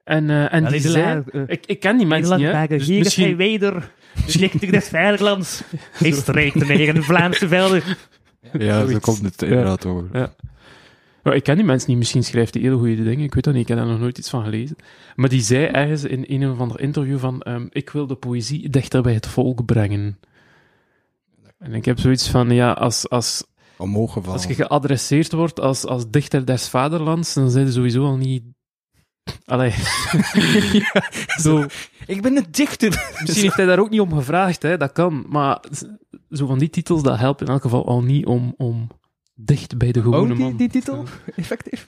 en, 0.04 0.30
eh, 0.30 0.52
en 0.54 0.64
die 0.64 0.80
zei... 0.80 1.22
Ik, 1.46 1.66
ik 1.66 1.80
ken 1.80 1.96
die 1.96 2.06
mensen 2.06 2.38
niet, 2.38 2.52
hè. 2.52 2.66
Dus 2.66 2.88
misschien... 2.88 3.36
weder, 3.36 3.90
dichter 4.38 4.70
des 4.70 4.88
vaderlands. 4.88 5.62
Hij 5.92 6.12
tegen 6.66 6.94
de 6.94 7.02
Vlaamse 7.02 7.48
velden. 7.48 7.82
Ja, 8.59 8.87
zo 8.87 8.99
komt 8.99 9.23
het 9.23 9.42
inderdaad 9.42 9.87
over. 9.87 10.09
Ja. 10.12 10.33
Ik 11.33 11.42
ken 11.42 11.57
die 11.57 11.64
mensen 11.64 11.88
niet. 11.88 11.99
Misschien 11.99 12.25
schrijft 12.25 12.54
hij 12.54 12.62
hele 12.62 12.76
goede 12.76 13.04
dingen. 13.04 13.25
Ik 13.25 13.35
weet 13.35 13.45
dat 13.45 13.52
niet. 13.52 13.62
Ik 13.62 13.69
heb 13.69 13.78
daar 13.78 13.87
nog 13.87 13.99
nooit 13.99 14.19
iets 14.19 14.30
van 14.30 14.45
gelezen. 14.45 14.76
Maar 15.16 15.28
die 15.28 15.40
zei 15.40 15.64
ergens 15.64 16.04
in 16.04 16.25
een 16.28 16.50
of 16.50 16.59
ander 16.61 16.80
interview 16.80 17.19
van... 17.19 17.42
ehm, 17.42 17.66
ik 17.71 17.90
wil 17.90 18.07
de 18.07 18.14
poëzie 18.14 18.71
dichter 18.71 19.02
bij 19.02 19.14
het 19.14 19.26
volk 19.26 19.64
brengen. 19.64 20.19
En 21.59 21.75
ik 21.75 21.85
heb 21.85 21.99
zoiets 21.99 22.28
van... 22.28 22.50
Ja, 22.50 22.73
als... 22.73 23.09
als. 23.09 23.45
Als 24.33 24.45
je 24.45 24.54
geadresseerd 24.54 25.33
wordt 25.33 25.61
als, 25.61 25.85
als 25.85 26.11
dichter 26.11 26.47
des 26.47 26.69
vaderlands, 26.69 27.35
dan 27.35 27.50
zijn 27.50 27.66
ze 27.66 27.73
sowieso 27.73 28.04
al 28.04 28.16
niet... 28.16 28.42
Allee. 29.44 29.70
zo, 31.42 31.66
Ik 32.06 32.22
ben 32.22 32.36
een 32.36 32.46
dichter. 32.50 32.88
misschien 33.20 33.42
heeft 33.44 33.56
hij 33.56 33.66
daar 33.66 33.78
ook 33.78 33.90
niet 33.90 34.00
om 34.00 34.12
gevraagd, 34.14 34.62
hè. 34.62 34.76
dat 34.76 34.92
kan. 34.92 35.24
Maar 35.28 35.60
zo 36.30 36.46
van 36.46 36.58
die 36.58 36.70
titels, 36.70 37.02
dat 37.02 37.18
helpt 37.18 37.40
in 37.40 37.46
elk 37.46 37.62
geval 37.62 37.86
al 37.86 38.02
niet 38.02 38.26
om, 38.26 38.54
om 38.56 38.88
dicht 39.34 39.78
bij 39.78 39.92
de 39.92 40.02
gewone 40.02 40.16
Oud 40.26 40.36
die, 40.36 40.44
man. 40.46 40.56
die 40.56 40.68
titel? 40.68 41.04
Effectief? 41.36 41.86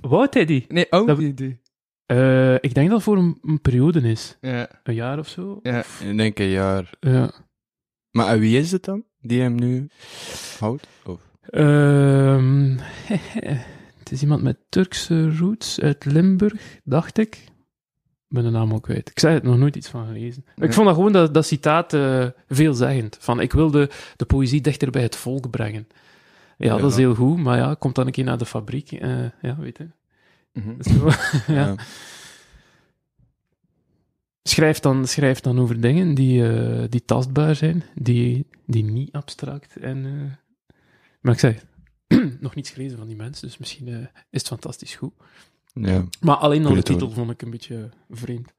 Woudt 0.00 0.34
hij 0.34 0.44
die? 0.44 0.64
Nee, 0.68 0.86
oud 0.90 1.06
Dat- 1.06 1.18
die, 1.18 1.34
die. 1.34 1.60
Eh, 2.06 2.54
ik 2.54 2.74
denk 2.74 2.86
dat 2.88 2.96
het 2.96 3.02
voor 3.02 3.16
een, 3.16 3.38
een 3.42 3.60
periode 3.60 4.00
is. 4.00 4.36
Ja, 4.40 4.68
Een 4.82 4.94
jaar 4.94 5.18
of 5.18 5.28
zo. 5.28 5.58
ja. 5.62 5.82
Ik 6.00 6.16
denk 6.16 6.38
een 6.38 6.48
jaar. 6.48 6.90
Ja. 7.00 7.30
Maar 8.10 8.38
wie 8.38 8.58
is 8.58 8.72
het 8.72 8.84
dan? 8.84 9.04
Die 9.20 9.40
hem 9.40 9.54
nu 9.54 9.88
houdt? 10.58 10.86
Of? 11.04 11.20
Ehm, 11.42 12.76
het 13.06 13.66
is 14.12 14.22
iemand 14.22 14.42
met 14.42 14.56
Turkse 14.68 15.36
roots 15.36 15.80
uit 15.80 16.04
Limburg, 16.04 16.80
dacht 16.84 17.18
ik. 17.18 17.34
Ik 18.28 18.38
ben 18.38 18.42
de 18.44 18.50
naam 18.50 18.72
ook 18.74 18.82
kwijt. 18.82 19.10
Ik 19.10 19.18
zei 19.18 19.34
het 19.34 19.42
nog 19.42 19.58
nooit 19.58 19.76
iets 19.76 19.88
van 19.88 20.06
gelezen. 20.06 20.44
Ik 20.56 20.72
vond 20.72 20.86
dat 20.86 20.94
gewoon 20.96 21.12
dat, 21.12 21.34
dat 21.34 21.46
citaat 21.46 21.92
eh, 21.92 22.26
veelzeggend. 22.48 23.16
Van, 23.20 23.40
ik 23.40 23.52
wil 23.52 23.70
de, 23.70 23.88
de 24.16 24.24
poëzie 24.24 24.60
dichter 24.60 24.90
bij 24.90 25.02
het 25.02 25.16
volk 25.16 25.50
brengen. 25.50 25.86
Ja, 26.58 26.74
Ja. 26.74 26.80
dat 26.80 26.90
is 26.90 26.96
heel 26.96 27.14
goed, 27.14 27.38
maar 27.38 27.56
ja, 27.58 27.74
komt 27.74 27.94
dan 27.94 28.06
een 28.06 28.12
keer 28.12 28.24
naar 28.24 28.38
de 28.38 28.46
fabriek. 28.46 28.92
eh, 28.92 29.24
ja, 29.42 29.56
weet 29.58 29.78
je. 29.78 29.88
Zo- 30.80 31.10
ja. 31.54 31.74
Schrijf, 34.42 34.78
dan, 34.80 35.06
schrijf 35.06 35.40
dan 35.40 35.58
over 35.60 35.80
dingen 35.80 36.14
die, 36.14 36.48
eh, 36.48 36.84
die 36.88 37.04
tastbaar 37.04 37.54
zijn, 37.54 37.82
die, 37.94 38.46
die 38.66 38.84
niet 38.84 39.12
abstract 39.12 39.76
en... 39.76 40.02
Maar 41.20 41.32
ik 41.32 41.38
zei, 41.40 41.58
nog 42.40 42.54
niets 42.54 42.70
gelezen 42.70 42.98
van 42.98 43.06
die 43.06 43.16
mensen, 43.16 43.46
dus 43.48 43.58
misschien 43.58 43.88
eh, 43.88 43.94
is 44.30 44.40
het 44.40 44.46
fantastisch 44.46 44.94
goed. 44.94 45.12
Ja. 45.74 46.04
Maar 46.20 46.36
alleen 46.36 46.66
al 46.66 46.74
de 46.74 46.82
titel 46.82 47.10
vond 47.10 47.30
ik 47.30 47.42
een 47.42 47.50
beetje 47.50 47.88
vreemd. 48.10 48.52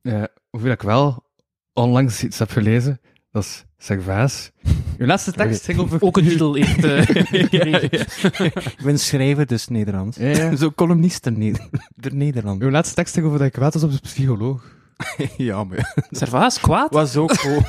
Ja, 0.00 0.28
hoeveel 0.50 0.70
ik 0.70 0.82
wel 0.82 1.24
onlangs 1.72 2.24
iets 2.24 2.38
heb 2.38 2.50
gelezen, 2.50 3.00
dat 3.30 3.42
is 3.44 3.64
Servaas. 3.78 4.50
Uw 4.98 5.06
laatste 5.06 5.32
tekst 5.32 5.64
ging 5.64 5.78
over... 5.78 6.02
Ook 6.02 6.16
een 6.16 6.28
titel 6.28 6.54
heeft... 6.60 6.84
eh, 6.84 7.08
Ik 8.76 8.82
ben 8.82 8.98
schrijver, 8.98 9.46
dus 9.46 9.68
Nederlands. 9.68 10.16
Ja, 10.16 10.28
ja. 10.28 10.56
Zo 10.56 10.70
columnist 10.72 11.26
in 11.26 11.38
Neder- 11.38 11.68
der 12.02 12.14
Nederland. 12.14 12.62
Uw 12.62 12.70
laatste 12.70 12.94
tekst 12.94 13.14
ging 13.14 13.26
over 13.26 13.38
dat 13.38 13.46
ik 13.46 13.52
kwaad 13.52 13.74
was 13.74 13.82
op 13.82 13.92
de 13.92 13.98
psycholoog. 14.00 14.74
ja, 15.36 15.64
maar 15.64 15.94
Servaas, 16.10 16.60
kwaad? 16.60 16.92
was 16.92 17.16
ook 17.16 17.32
gewoon... 17.32 17.64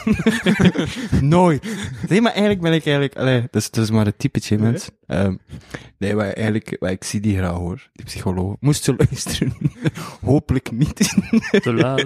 Nooit. 1.29 1.75
Nee, 2.07 2.22
maar 2.22 2.31
eigenlijk 2.31 2.62
ben 2.62 2.74
ik 2.74 2.86
eigenlijk... 2.86 3.17
Allee, 3.17 3.41
dat 3.41 3.62
is, 3.62 3.72
dat 3.72 3.84
is 3.84 3.91
maar 3.91 4.07
een 4.07 4.17
typetje, 4.17 4.57
mens. 4.57 4.89
Ehm, 5.05 5.36
nee, 5.98 6.15
maar 6.15 6.25
eigenlijk... 6.25 6.75
Maar 6.79 6.91
ik 6.91 7.03
zie 7.03 7.19
die 7.19 7.38
graag, 7.38 7.55
hoor. 7.55 7.89
Die 7.93 8.05
psycholoog. 8.05 8.55
Moest 8.60 8.84
ze 8.84 8.96
luisteren? 8.98 9.53
Hopelijk 10.22 10.72
niet. 10.72 10.96
Te 11.62 11.74
laat. 11.74 12.05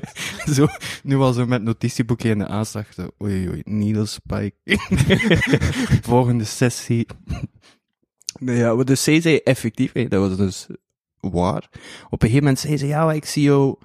zo, 0.54 0.68
nu 1.04 1.18
al 1.18 1.34
zo 1.34 1.46
met 1.46 1.64
notitieboekje 1.64 2.30
in 2.30 2.38
de 2.38 2.48
aanslag. 2.48 2.94
Zo, 2.94 3.10
oei, 3.24 3.50
oei, 3.50 3.62
needle 3.66 4.06
spike. 4.06 4.56
Volgende 6.02 6.44
sessie. 6.44 7.08
Nee, 8.40 8.58
ja, 8.58 8.76
dus 8.76 9.04
zij 9.04 9.22
zei 9.22 9.38
effectief, 9.38 9.94
hè, 9.94 10.08
dat 10.08 10.28
was 10.28 10.38
dus 10.38 10.68
waar. 11.20 11.70
Op 12.10 12.22
een 12.22 12.30
gegeven 12.30 12.38
moment 12.38 12.60
zei 12.60 12.78
ze, 12.78 12.88
ja, 12.88 13.12
ik 13.12 13.26
zie 13.26 13.44
jou 13.44 13.78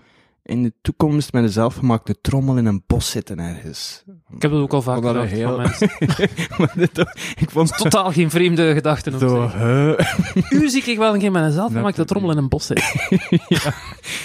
in 0.47 0.63
de 0.63 0.73
toekomst 0.83 1.33
met 1.33 1.43
een 1.43 1.49
zelfgemaakte 1.49 2.21
trommel 2.21 2.57
in 2.57 2.67
een 2.67 2.83
bos 2.87 3.11
zitten 3.11 3.39
ergens. 3.39 4.05
Ik 4.35 4.43
heb 4.43 4.51
dat 4.51 4.61
ook 4.61 4.73
al 4.73 4.83
vaak 4.83 5.03
Vond 5.03 5.15
dat 5.15 5.29
gedacht 5.29 5.33
een 5.33 5.43
van 5.43 5.49
heel- 5.49 5.59
mensen. 5.59 5.91
maar 6.59 6.73
dit, 6.77 6.99
ik 7.41 7.51
vond 7.51 7.77
Totaal 7.79 8.13
geen 8.13 8.31
vreemde 8.31 8.73
gedachten 8.75 9.19
zo? 9.19 9.51
U 10.51 10.69
zie 10.69 10.83
ik 10.85 10.99
wel 10.99 11.15
een 11.15 11.21
keer 11.21 11.31
met 11.33 11.43
een 11.43 11.53
zelfgemaakte 11.53 12.05
trommel 12.05 12.31
in 12.31 12.37
een 12.37 12.49
bos 12.49 12.67
zitten. 12.67 12.85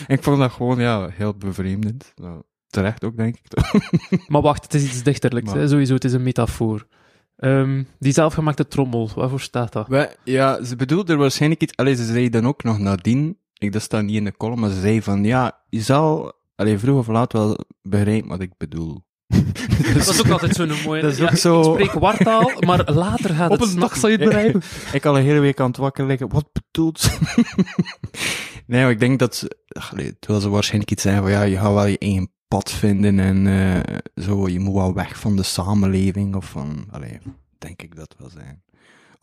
Ik 0.08 0.24
vond 0.24 0.38
dat 0.38 0.52
gewoon, 0.52 0.80
ja, 0.80 1.10
heel 1.14 1.34
bevreemdend. 1.38 2.12
Nou, 2.16 2.42
terecht 2.68 3.04
ook, 3.04 3.18
denk 3.18 3.36
ik. 3.38 3.60
Maar 4.32 4.42
wacht, 4.42 4.64
het 4.64 4.74
is 4.74 4.84
iets 4.84 5.04
dichterlijks, 5.04 5.50
Maar- 5.52 5.60
hè? 5.60 5.68
sowieso, 5.68 5.94
het 5.94 6.04
is 6.04 6.14
een 6.14 6.24
metafoor. 6.24 6.88
Ehm, 7.36 7.84
die 8.00 8.14
zelfgemaakte 8.14 8.68
trommel, 8.68 9.10
waarvoor 9.16 9.40
staat 9.42 9.74
dat? 9.74 9.88
Ja, 10.24 10.64
ze 10.64 10.76
bedoelde 10.76 11.12
er 11.14 11.20
waarschijnlijk 11.20 11.62
iets... 11.62 11.76
Allee, 11.76 11.96
ze 11.96 12.06
zei 12.06 12.30
dan 12.30 12.48
ook 12.48 12.64
nog 12.64 12.80
nadien... 12.80 13.38
Ik, 13.62 13.72
dat 13.72 13.82
staat 13.82 14.04
niet 14.04 14.16
in 14.16 14.24
de 14.24 14.38
column, 14.38 14.60
maar 14.60 14.70
ze 14.70 14.80
zei 14.80 15.02
van... 15.02 15.24
Ja, 15.24 15.62
je 15.70 15.82
zal... 15.82 16.34
Allee, 16.56 16.78
vroeg 16.78 16.98
of 16.98 17.08
laat 17.08 17.34
wel 17.34 17.58
begrijpen 17.82 18.30
wat 18.30 18.42
ik 18.42 18.52
bedoel. 18.58 19.04
Dat 19.94 20.08
is 20.08 20.20
ook 20.20 20.30
altijd 20.30 20.56
zo'n 20.56 20.72
mooie... 20.86 21.02
Dat 21.02 21.12
is 21.12 21.18
ja, 21.18 21.24
ook 21.24 21.32
ik- 21.32 21.38
zo- 21.38 21.60
Ik 21.76 21.80
spreek 21.86 22.00
wartaal, 22.02 22.52
maar 22.60 22.92
later 22.92 23.36
gaat 23.36 23.52
Op 23.52 23.60
het 23.60 23.74
een 23.74 23.80
dag 23.80 23.98
zal 23.98 24.10
je 24.10 24.16
het 24.18 24.26
begrijpen. 24.26 24.62
Ik 24.94 25.06
al 25.06 25.18
een 25.18 25.24
hele 25.24 25.40
week 25.40 25.60
aan 25.60 25.68
het 25.68 25.78
wakker 25.78 26.06
liggen. 26.06 26.30
Wat 26.30 26.50
bedoelt 26.54 27.00
ze? 27.00 27.18
nee, 28.68 28.82
maar 28.82 28.92
ik 28.92 29.00
denk 29.00 29.20
dat 29.20 29.36
ze... 29.36 29.58
Allee, 29.92 30.20
terwijl 30.20 30.44
ze 30.44 30.50
waarschijnlijk 30.50 30.92
iets 30.92 31.02
zeggen 31.04 31.22
van... 31.22 31.32
Ja, 31.32 31.42
je 31.42 31.58
gaat 31.58 31.74
wel 31.74 31.86
je 31.86 31.98
eigen 31.98 32.32
pad 32.48 32.72
vinden 32.72 33.20
en 33.20 33.48
eh, 33.48 33.98
zo. 34.24 34.48
Je 34.48 34.60
moet 34.60 34.74
wel 34.76 34.94
weg 34.94 35.20
van 35.20 35.36
de 35.36 35.44
samenleving 35.44 36.36
of 36.36 36.46
van... 36.46 36.86
Allee, 36.92 37.18
denk 37.58 37.82
ik 37.82 37.96
dat 37.96 38.16
wel 38.18 38.30
zijn. 38.30 38.64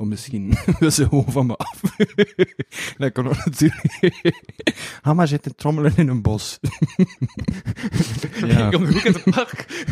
Of 0.00 0.06
misschien 0.06 0.54
wil 0.78 0.90
ze 0.90 1.08
gewoon 1.08 1.32
van 1.32 1.46
me 1.46 1.56
af. 1.56 1.80
dat 2.98 3.12
kan 3.12 3.26
ook 3.26 3.44
natuurlijk. 3.44 4.42
Ga 5.02 5.14
maar 5.14 5.28
zitten 5.28 5.56
trommelen 5.56 5.92
in 5.96 6.08
een 6.08 6.22
bos. 6.22 6.58
ja. 8.46 8.66
Ik 8.66 8.72
kom 8.72 8.84
de 8.84 8.92
hoek 8.92 9.02
in 9.02 9.12
het 9.12 9.24
park. 9.24 9.86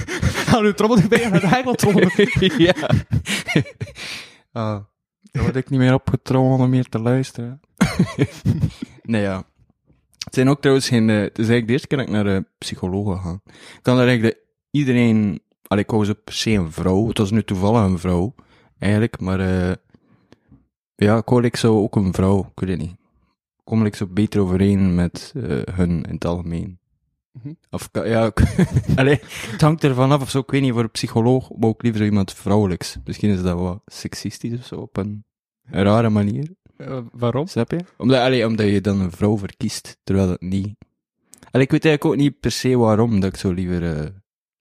Haal 0.47 0.63
uw 0.63 0.73
trommel 0.73 0.99
erbij 0.99 1.23
en 1.23 1.31
eigenlijk 1.33 1.65
wel 1.65 1.75
trommelen. 1.75 2.11
ja. 2.59 2.75
Ah, 4.53 4.85
dan 5.23 5.43
word 5.43 5.57
ik 5.57 5.71
niet 5.71 5.79
meer 5.81 5.95
opgetrommeld 5.95 6.61
om 6.61 6.71
meer 6.71 6.89
te 6.89 6.99
luisteren. 6.99 7.61
nee, 9.03 9.23
ja. 9.23 9.45
Het 10.25 10.35
zijn 10.35 10.49
ook 10.49 10.61
trouwens 10.61 10.89
geen... 10.89 11.11
eh, 11.11 11.17
het 11.21 11.39
is 11.39 11.49
eigenlijk 11.49 11.67
de 11.67 11.73
eerste 11.73 11.87
keer 11.87 11.99
dat 11.99 12.07
ik 12.07 12.13
naar 12.13 12.27
een 12.27 12.47
psycholoog 12.59 13.23
ga. 13.23 13.41
Ik 13.53 13.83
kan 13.83 13.99
er 13.99 14.07
eigenlijk 14.07 14.35
de, 14.35 14.43
iedereen... 14.79 15.41
Allee, 15.67 15.85
ik 15.85 15.91
wou 15.91 16.05
zo 16.05 16.13
per 16.25 16.35
se 16.35 16.51
een 16.51 16.73
vrouw. 16.73 17.09
Het 17.09 17.19
was 17.19 17.31
nu 17.31 17.43
toevallig 17.45 17.83
een 17.91 17.99
vrouw, 17.99 18.35
eigenlijk. 18.79 19.21
Maar 19.21 19.41
eh 19.41 19.73
ja, 20.97 21.23
ik 21.43 21.57
zo 21.57 21.83
ook 21.83 21.97
een 21.97 22.15
vrouw. 22.15 22.39
Ik 22.39 22.61
weet 22.61 22.71
het 22.71 22.79
niet. 22.79 22.97
Kom 23.65 23.87
ik 23.87 23.97
zo 23.97 24.07
beter 24.07 24.41
overeen 24.41 24.95
met 24.95 25.33
eh, 25.37 25.43
hun 25.75 25.91
in 26.03 26.15
het 26.15 26.25
algemeen. 26.25 26.79
Mhm. 27.33 27.53
Of, 27.71 27.89
ja, 27.93 28.33
allee, 28.97 29.21
het 29.51 29.61
hangt 29.61 29.85
ervan 29.85 30.13
af 30.13 30.21
of 30.21 30.31
zo. 30.31 30.39
Ik 30.39 30.51
weet 30.51 30.63
niet, 30.63 30.73
voor 30.73 30.83
een 30.83 30.91
psycholoog 30.91 31.49
wou 31.57 31.73
ik 31.73 31.83
liever 31.83 32.05
iemand 32.05 32.33
vrouwelijks. 32.33 32.97
Misschien 33.05 33.31
is 33.31 33.43
dat 33.43 33.59
wat 33.59 33.83
seksistisch 33.87 34.59
of 34.59 34.65
zo, 34.65 34.75
op 34.75 34.97
een 34.97 35.25
rare 35.63 36.11
manier. 36.11 36.55
Eh, 36.77 36.99
waarom? 37.13 37.47
Snap 37.47 37.71
je? 37.71 37.81
Omdat, 37.97 38.21
allee, 38.21 38.47
omdat 38.47 38.67
je 38.67 38.81
dan 38.81 39.01
een 39.01 39.11
vrouw 39.11 39.39
verkiest, 39.39 39.97
terwijl 40.05 40.29
het 40.29 40.41
niet... 40.41 40.77
Allee, 41.51 41.67
ik 41.67 41.71
weet 41.71 41.85
eigenlijk 41.85 42.05
ook 42.05 42.17
niet 42.17 42.41
per 42.41 42.51
se 42.51 42.77
waarom 42.77 43.21
dat 43.21 43.33
ik 43.33 43.39
zo 43.39 43.53
liever 43.53 43.97
eh, 43.97 44.07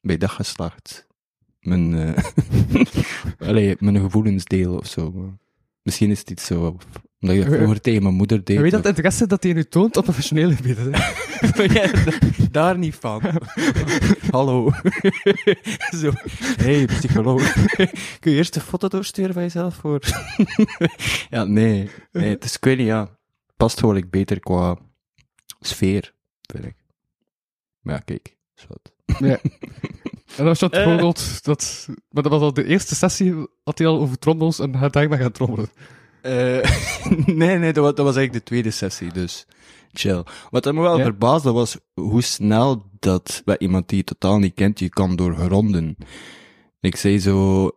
bij 0.01 0.17
dat 0.17 0.29
geslacht 0.29 1.05
mijn, 1.65 1.95
eh 1.95 2.23
allee, 3.49 3.75
mijn 3.79 3.99
gevoelens 3.99 4.45
deel 4.45 4.75
of 4.75 4.87
zo. 4.87 5.33
Misschien 5.85 6.09
is 6.11 6.19
het 6.19 6.29
iets 6.29 6.45
zo, 6.45 6.77
omdat 7.19 7.37
je 7.37 7.43
dat 7.45 7.53
vroeger 7.53 7.81
tegen 7.81 8.03
mijn 8.03 8.13
moeder 8.15 8.43
deed. 8.43 8.55
Je 8.55 8.61
weet 8.61 8.71
dat 8.71 8.79
het 8.79 8.89
interesse 8.89 9.27
dat 9.27 9.43
hij 9.43 9.53
nu 9.53 9.63
toont 9.63 9.97
op 9.97 10.03
professionele 10.03 10.55
gebieden. 10.55 10.93
hè? 10.93 11.13
Ja, 11.73 11.91
da- 11.91 12.17
daar 12.51 12.77
niet 12.77 12.95
van. 12.95 13.21
Hallo. 14.31 14.71
Zo. 16.01 16.11
hey, 16.57 16.85
psycholoog. 16.85 17.53
Kun 18.19 18.31
je 18.31 18.37
eerst 18.37 18.55
een 18.55 18.61
foto 18.61 18.87
doorsturen 18.87 19.33
van 19.33 19.43
jezelf 19.43 19.75
voor? 19.75 19.99
ja, 21.29 21.43
nee. 21.43 21.89
Nee, 22.11 22.29
het 22.29 22.43
is, 22.43 22.55
ik 22.55 22.63
weet 22.63 22.77
niet, 22.77 22.87
ja. 22.87 23.17
Past 23.57 23.79
gewoon 23.79 23.95
like, 23.95 24.07
beter 24.07 24.39
qua 24.39 24.77
sfeer, 25.59 26.13
vind 26.51 26.65
ik. 26.65 26.75
Maar 27.81 27.93
ja, 27.95 27.99
kijk. 27.99 28.37
wat. 28.67 28.93
Ja. 29.19 29.39
En 30.37 30.55
stond 30.55 30.73
Eh. 30.73 30.83
bijvoorbeeld 30.83 31.43
dat... 31.43 31.87
Maar 32.09 32.23
dat 32.23 32.31
was 32.31 32.41
al 32.41 32.53
de 32.53 32.65
eerste 32.65 32.95
sessie, 32.95 33.33
had 33.63 33.77
hij 33.77 33.87
al 33.87 33.99
over 33.99 34.19
trommels 34.19 34.59
en 34.59 34.75
hij 34.75 34.89
daarmee 34.89 35.19
gaan 35.19 35.31
trommelen. 35.31 35.69
Eh, 36.21 36.31
nee, 37.25 37.57
nee, 37.57 37.73
dat 37.73 37.83
was, 37.83 37.95
dat 37.95 38.05
was 38.05 38.15
eigenlijk 38.15 38.33
de 38.33 38.43
tweede 38.43 38.71
sessie, 38.71 39.11
dus 39.13 39.45
chill. 39.91 40.23
Wat 40.49 40.65
me 40.65 40.81
wel 40.81 40.97
Ja. 40.97 41.03
verbaasde 41.03 41.51
was 41.51 41.77
hoe 41.93 42.21
snel 42.21 42.89
dat 42.99 43.41
bij 43.45 43.57
iemand 43.57 43.89
die 43.89 43.97
je 43.97 44.03
totaal 44.03 44.37
niet 44.39 44.53
kent, 44.53 44.79
je 44.79 44.89
kan 44.89 45.15
doorgronden. 45.15 45.97
Ik 46.79 46.95
zei 46.95 47.19
zo, 47.19 47.69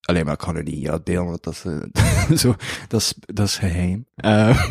alleen 0.00 0.24
maar 0.24 0.34
ik 0.34 0.42
ga 0.42 0.54
het 0.54 0.64
niet 0.66 0.80
ja, 0.80 0.98
delen, 1.04 1.24
want 1.24 1.42
dat 1.42 1.52
is, 1.54 1.64
eh, 1.64 2.36
zo, 2.42 2.54
dat 2.88 3.00
is, 3.00 3.14
dat 3.18 3.46
is 3.46 3.56
geheim. 3.56 4.06
Eh, 4.14 4.62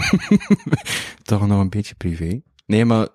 toch 1.24 1.48
nog 1.48 1.60
een 1.60 1.70
beetje 1.70 1.96
privé. 1.96 2.42
Nee, 2.66 2.86
maar, 2.86 3.08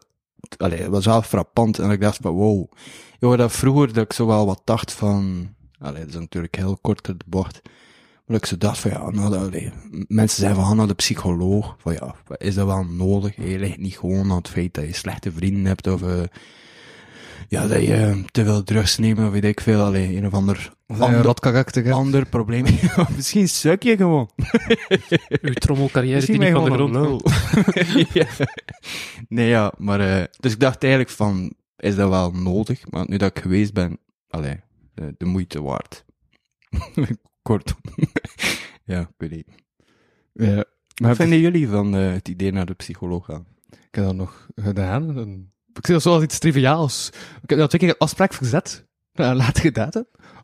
allee, 0.56 0.78
het 0.78 0.90
was 0.90 1.04
wel 1.06 1.22
frappant 1.22 1.78
en 1.78 1.90
ik 1.90 2.00
dacht 2.00 2.18
van, 2.22 2.32
wow. 2.32 2.72
Joh, 3.18 3.36
dat 3.38 3.52
vroeger 3.52 3.92
dat 3.92 4.04
ik 4.04 4.12
zo 4.12 4.26
wel 4.26 4.46
wat 4.46 4.62
dacht 4.64 4.92
van, 4.92 5.48
allee, 5.78 6.00
dat 6.00 6.08
is 6.08 6.20
natuurlijk 6.20 6.56
heel 6.56 6.78
kort 6.80 7.04
de 7.04 7.16
bocht. 7.26 7.62
Maar 8.26 8.36
ik 8.36 8.46
zo 8.46 8.56
dacht 8.58 8.78
van 8.78 8.90
ja, 8.90 9.10
nou, 9.10 9.30
dat, 9.30 9.40
allee, 9.40 9.72
mensen 10.08 10.40
zeggen 10.40 10.64
van 10.64 10.76
naar 10.76 10.86
de 10.86 10.94
psycholoog. 10.94 11.76
Van 11.78 11.92
ja, 11.92 12.14
is 12.36 12.54
dat 12.54 12.66
wel 12.66 12.84
nodig? 12.84 13.36
Je 13.36 13.58
ligt 13.58 13.78
niet 13.78 13.98
gewoon 13.98 14.30
aan 14.30 14.36
het 14.36 14.48
feit 14.48 14.74
dat 14.74 14.84
je 14.84 14.94
slechte 14.94 15.32
vrienden 15.32 15.64
hebt 15.64 15.86
of 15.86 16.02
eh, 16.02 16.22
ja, 17.48 17.66
dat 17.66 17.82
je 17.82 18.22
te 18.30 18.44
veel 18.44 18.62
drugs 18.62 18.98
neemt 18.98 19.18
of 19.18 19.30
weet 19.30 19.44
ik 19.44 19.60
veel. 19.60 19.80
Allee, 19.82 20.16
een 20.16 20.26
of 20.26 20.32
ander 20.32 20.74
Ander, 20.86 21.22
rot 21.22 21.40
karakter, 21.40 21.84
hè. 21.84 21.92
ander 21.92 22.26
probleem. 22.26 22.64
Misschien 23.16 23.48
suk 23.48 23.82
je 23.82 23.96
gewoon. 23.96 24.30
Uw 25.42 25.52
trommelcarrière 25.52 26.26
die 26.26 26.38
Misschien 26.38 26.38
niet 26.38 26.48
je 26.48 26.76
van 26.76 26.92
de 26.92 26.98
grond. 26.98 27.22
Ja. 28.14 28.26
Nee, 29.28 29.48
ja, 29.48 29.72
maar... 29.78 30.00
eh, 30.00 30.24
dus 30.40 30.52
ik 30.52 30.60
dacht 30.60 30.82
eigenlijk 30.82 31.12
van, 31.12 31.52
is 31.76 31.96
dat 31.96 32.08
wel 32.08 32.30
nodig? 32.30 32.90
Maar 32.90 33.04
nu 33.08 33.16
dat 33.16 33.36
ik 33.36 33.42
geweest 33.42 33.72
ben, 33.72 33.98
allee, 34.28 34.60
de, 34.94 35.14
de 35.18 35.24
moeite 35.24 35.62
waard. 35.62 36.04
Kortom. 37.42 37.78
ja, 38.84 39.00
ik 39.00 39.14
weet 39.16 39.30
niet. 39.30 39.48
Ja. 40.32 40.64
Maar 41.00 41.08
Wat 41.08 41.16
vinden 41.16 41.38
jullie 41.38 41.68
van 41.68 41.96
eh, 41.96 42.12
het 42.12 42.28
idee 42.28 42.52
naar 42.52 42.66
de 42.66 42.74
psycholoog 42.74 43.24
gaan? 43.24 43.46
ik 43.70 43.94
heb 43.94 44.04
dat 44.04 44.14
nog 44.14 44.48
gedaan. 44.54 45.18
Ik 45.72 45.86
zie 45.86 45.94
dat 45.94 46.02
zoals 46.02 46.22
iets 46.22 46.38
triviaals. 46.38 47.08
Ik 47.42 47.50
heb 47.50 47.58
dat 47.58 47.68
twee 47.68 47.80
keer 47.80 47.90
een 47.90 47.98
afspraak 47.98 48.32
verzet. 48.32 48.86
Uh, 49.20 49.32
later 49.34 49.62
gedaan, 49.62 49.90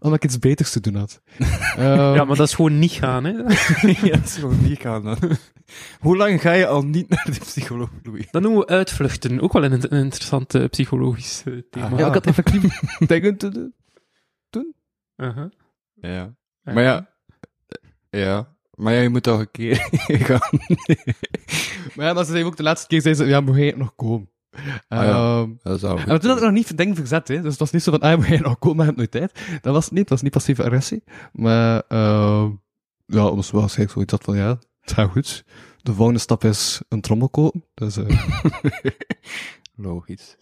omdat 0.00 0.23
ik 0.23 0.25
iets 0.25 0.38
beters 0.38 0.71
te 0.71 0.81
doen 0.81 0.95
had. 0.95 1.23
Ehm, 1.76 2.14
Ja, 2.14 2.25
maar 2.25 2.37
dat 2.37 2.47
is 2.49 2.55
gewoon 2.55 2.79
niet 2.79 2.93
gaan, 2.93 3.25
hè. 3.25 3.33
ja, 4.09 4.17
dat 4.17 4.25
is 4.25 4.37
gewoon 4.37 4.62
niet 4.62 4.79
gaan 4.81 5.05
dan. 5.05 5.19
Hoe 6.00 6.17
lang 6.17 6.41
ga 6.41 6.52
je 6.52 6.67
al 6.67 6.83
niet 6.83 7.09
naar 7.09 7.26
de 7.31 7.38
psycholoog, 7.38 7.91
Louis? 8.02 8.31
Dat 8.31 8.43
noemen 8.43 8.61
we 8.61 8.67
uitvluchten. 8.67 9.41
Ook 9.41 9.52
wel 9.52 9.64
een, 9.64 9.73
een 9.73 10.05
interessant 10.05 10.55
eh, 10.55 10.69
psychologisch 10.69 11.43
eh, 11.47 11.55
thema. 11.71 11.87
Ah, 11.87 11.99
ja, 11.99 12.07
ik 12.07 12.12
had 12.12 12.26
effectief 12.26 12.81
dingen 12.99 13.37
te 13.37 13.50
doen. 13.50 14.75
Uh-huh. 15.17 15.50
Ja. 15.95 16.35
Maar 16.62 16.83
ja, 16.83 17.09
ja. 18.11 18.49
Maar 18.75 18.93
ja, 18.93 19.00
je 19.00 19.09
moet 19.09 19.23
toch 19.23 19.38
een 19.41 19.50
keer 19.50 19.88
gaan. 20.29 20.61
Maar 21.95 22.07
ja, 22.07 22.12
maar 22.12 22.25
ze 22.25 22.45
ook 22.45 22.57
de 22.57 22.62
laatste 22.62 22.87
keer, 22.87 23.00
zei 23.00 23.14
ze, 23.14 23.25
ja, 23.25 23.41
moet 23.41 23.57
jij 23.57 23.75
nog 23.76 23.95
komen? 23.95 24.31
Ah, 24.89 25.05
ja. 25.05 25.11
Ehm, 25.41 25.51
Dat 25.63 25.81
zou 25.81 25.99
En 25.99 26.21
toen 26.21 26.29
had 26.29 26.39
ik 26.39 26.45
nog 26.45 26.53
niet 26.53 26.77
dingen 26.77 26.95
verzet, 26.97 27.29
hè. 27.29 27.37
Dus 27.41 27.51
het 27.51 27.59
was 27.59 27.71
niet 27.71 27.83
zo 27.83 27.91
van, 27.91 28.01
ah, 28.01 28.17
moet 28.17 28.27
jij 28.27 28.39
nog 28.39 28.59
komen, 28.59 28.77
maar 28.77 28.87
je 28.87 28.93
hebt 28.97 29.13
nooit 29.13 29.33
tijd. 29.33 29.61
Dat 29.63 29.75
was 29.75 29.85
het 29.85 29.93
niet, 29.93 30.01
dat 30.03 30.11
was 30.11 30.23
niet 30.23 30.33
passieve 30.33 30.63
agressie. 30.65 31.03
Maar, 31.33 31.83
ehm 31.89 32.51
ja, 33.07 33.21
anders 33.21 33.51
was 33.51 33.77
ik 33.77 33.91
zoiets 33.91 34.13
had 34.13 34.25
van, 34.25 34.37
ja, 34.37 34.59
het 34.81 34.93
gaat 34.93 35.11
goed. 35.11 35.45
De 35.83 35.93
volgende 35.95 36.21
stap 36.21 36.45
is 36.45 36.81
een 36.89 37.01
trommel 37.01 37.29
kopen. 37.29 37.65
Dus, 37.75 37.97
eh, 37.97 38.27
Logisch. 39.77 40.37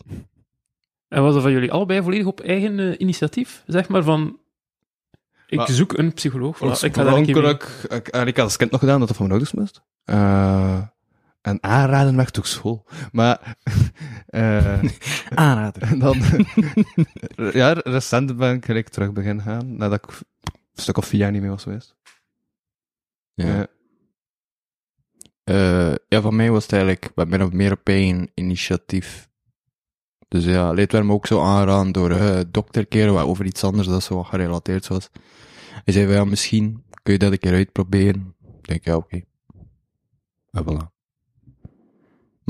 En 1.09 1.23
was 1.23 1.33
dat 1.35 1.43
van 1.43 1.53
jullie 1.53 1.73
allebei 1.73 2.03
volledig 2.03 2.27
op 2.27 2.41
eigen 2.41 2.79
eh, 2.79 2.95
initiatief? 2.99 3.63
Zeg 3.67 3.89
maar 3.89 4.03
van, 4.03 4.39
ik 5.47 5.59
Maar- 5.59 5.71
zoek 5.71 5.99
een 5.99 6.13
psycholoog. 6.13 6.57
Voilà, 6.57 6.85
ik 6.85 6.95
ga 6.95 7.05
daar 7.05 7.17
een 7.17 7.25
keer 7.27 7.45
ik, 7.49 8.09
ik 8.27 8.37
had 8.37 8.39
als 8.39 8.57
kind 8.57 8.71
nog 8.71 8.81
gedaan 8.81 8.99
dat 8.99 9.09
dat 9.09 9.17
van 9.17 9.27
mijn 9.29 9.41
ouders 9.41 9.61
moest. 9.61 9.83
Eh, 10.05 10.83
en 11.41 11.63
aanraden 11.63 12.17
werd 12.17 12.39
ook 12.39 12.47
school. 12.47 12.87
Maar, 13.13 13.57
eh, 14.27 14.83
Aanrader. 15.35 15.83
en 15.83 15.99
dan, 15.99 16.23
ja, 17.61 17.73
recent 17.73 18.37
ben 18.37 18.55
ik 18.55 18.65
gelijk 18.65 18.89
terug 18.89 19.13
beginnen 19.13 19.45
gaan, 19.45 19.77
nadat 19.77 20.05
ik 20.05 20.11
een 20.43 20.83
stuk 20.83 20.97
of 20.97 21.07
vier 21.07 21.21
jaar 21.21 21.31
niet 21.31 21.41
meer 21.41 21.51
was 21.51 21.63
geweest. 21.63 21.97
Ja. 23.35 23.67
Eh, 25.45 25.95
ja, 26.09 26.21
van 26.21 26.37
mij 26.37 26.51
was 26.51 26.63
het 26.63 26.73
eigenlijk 26.73 27.13
wat 27.15 27.29
min 27.29 27.43
of 27.43 27.53
meer 27.53 27.73
op 27.73 27.89
eigen 27.89 28.31
initiatief. 28.35 29.29
Dus 30.29 30.45
ja, 30.45 30.73
leed 30.73 30.93
werd 30.93 31.05
me 31.05 31.13
ook 31.13 31.27
zo 31.27 31.43
aanraden 31.43 31.93
door 31.93 32.11
eh 32.11 32.41
dokter 32.49 32.87
keren 32.87 33.13
wat 33.13 33.25
over 33.25 33.45
iets 33.45 33.65
anders 33.65 33.89
dat 33.89 34.03
zo 34.03 34.15
wat 34.15 34.27
gerelateerd 34.27 34.87
was. 34.87 35.11
Hij 35.85 35.95
zei 35.95 36.13
ja, 36.13 36.25
misschien 36.25 36.85
kun 37.03 37.13
je 37.13 37.19
dat 37.19 37.33
een 37.33 37.39
keer 37.39 37.53
uitproberen. 37.53 38.35
Ik 38.59 38.69
denk 38.69 38.85
ja, 38.85 38.97
oké. 38.97 39.23
En 40.51 40.65
voilà. 40.65 41.00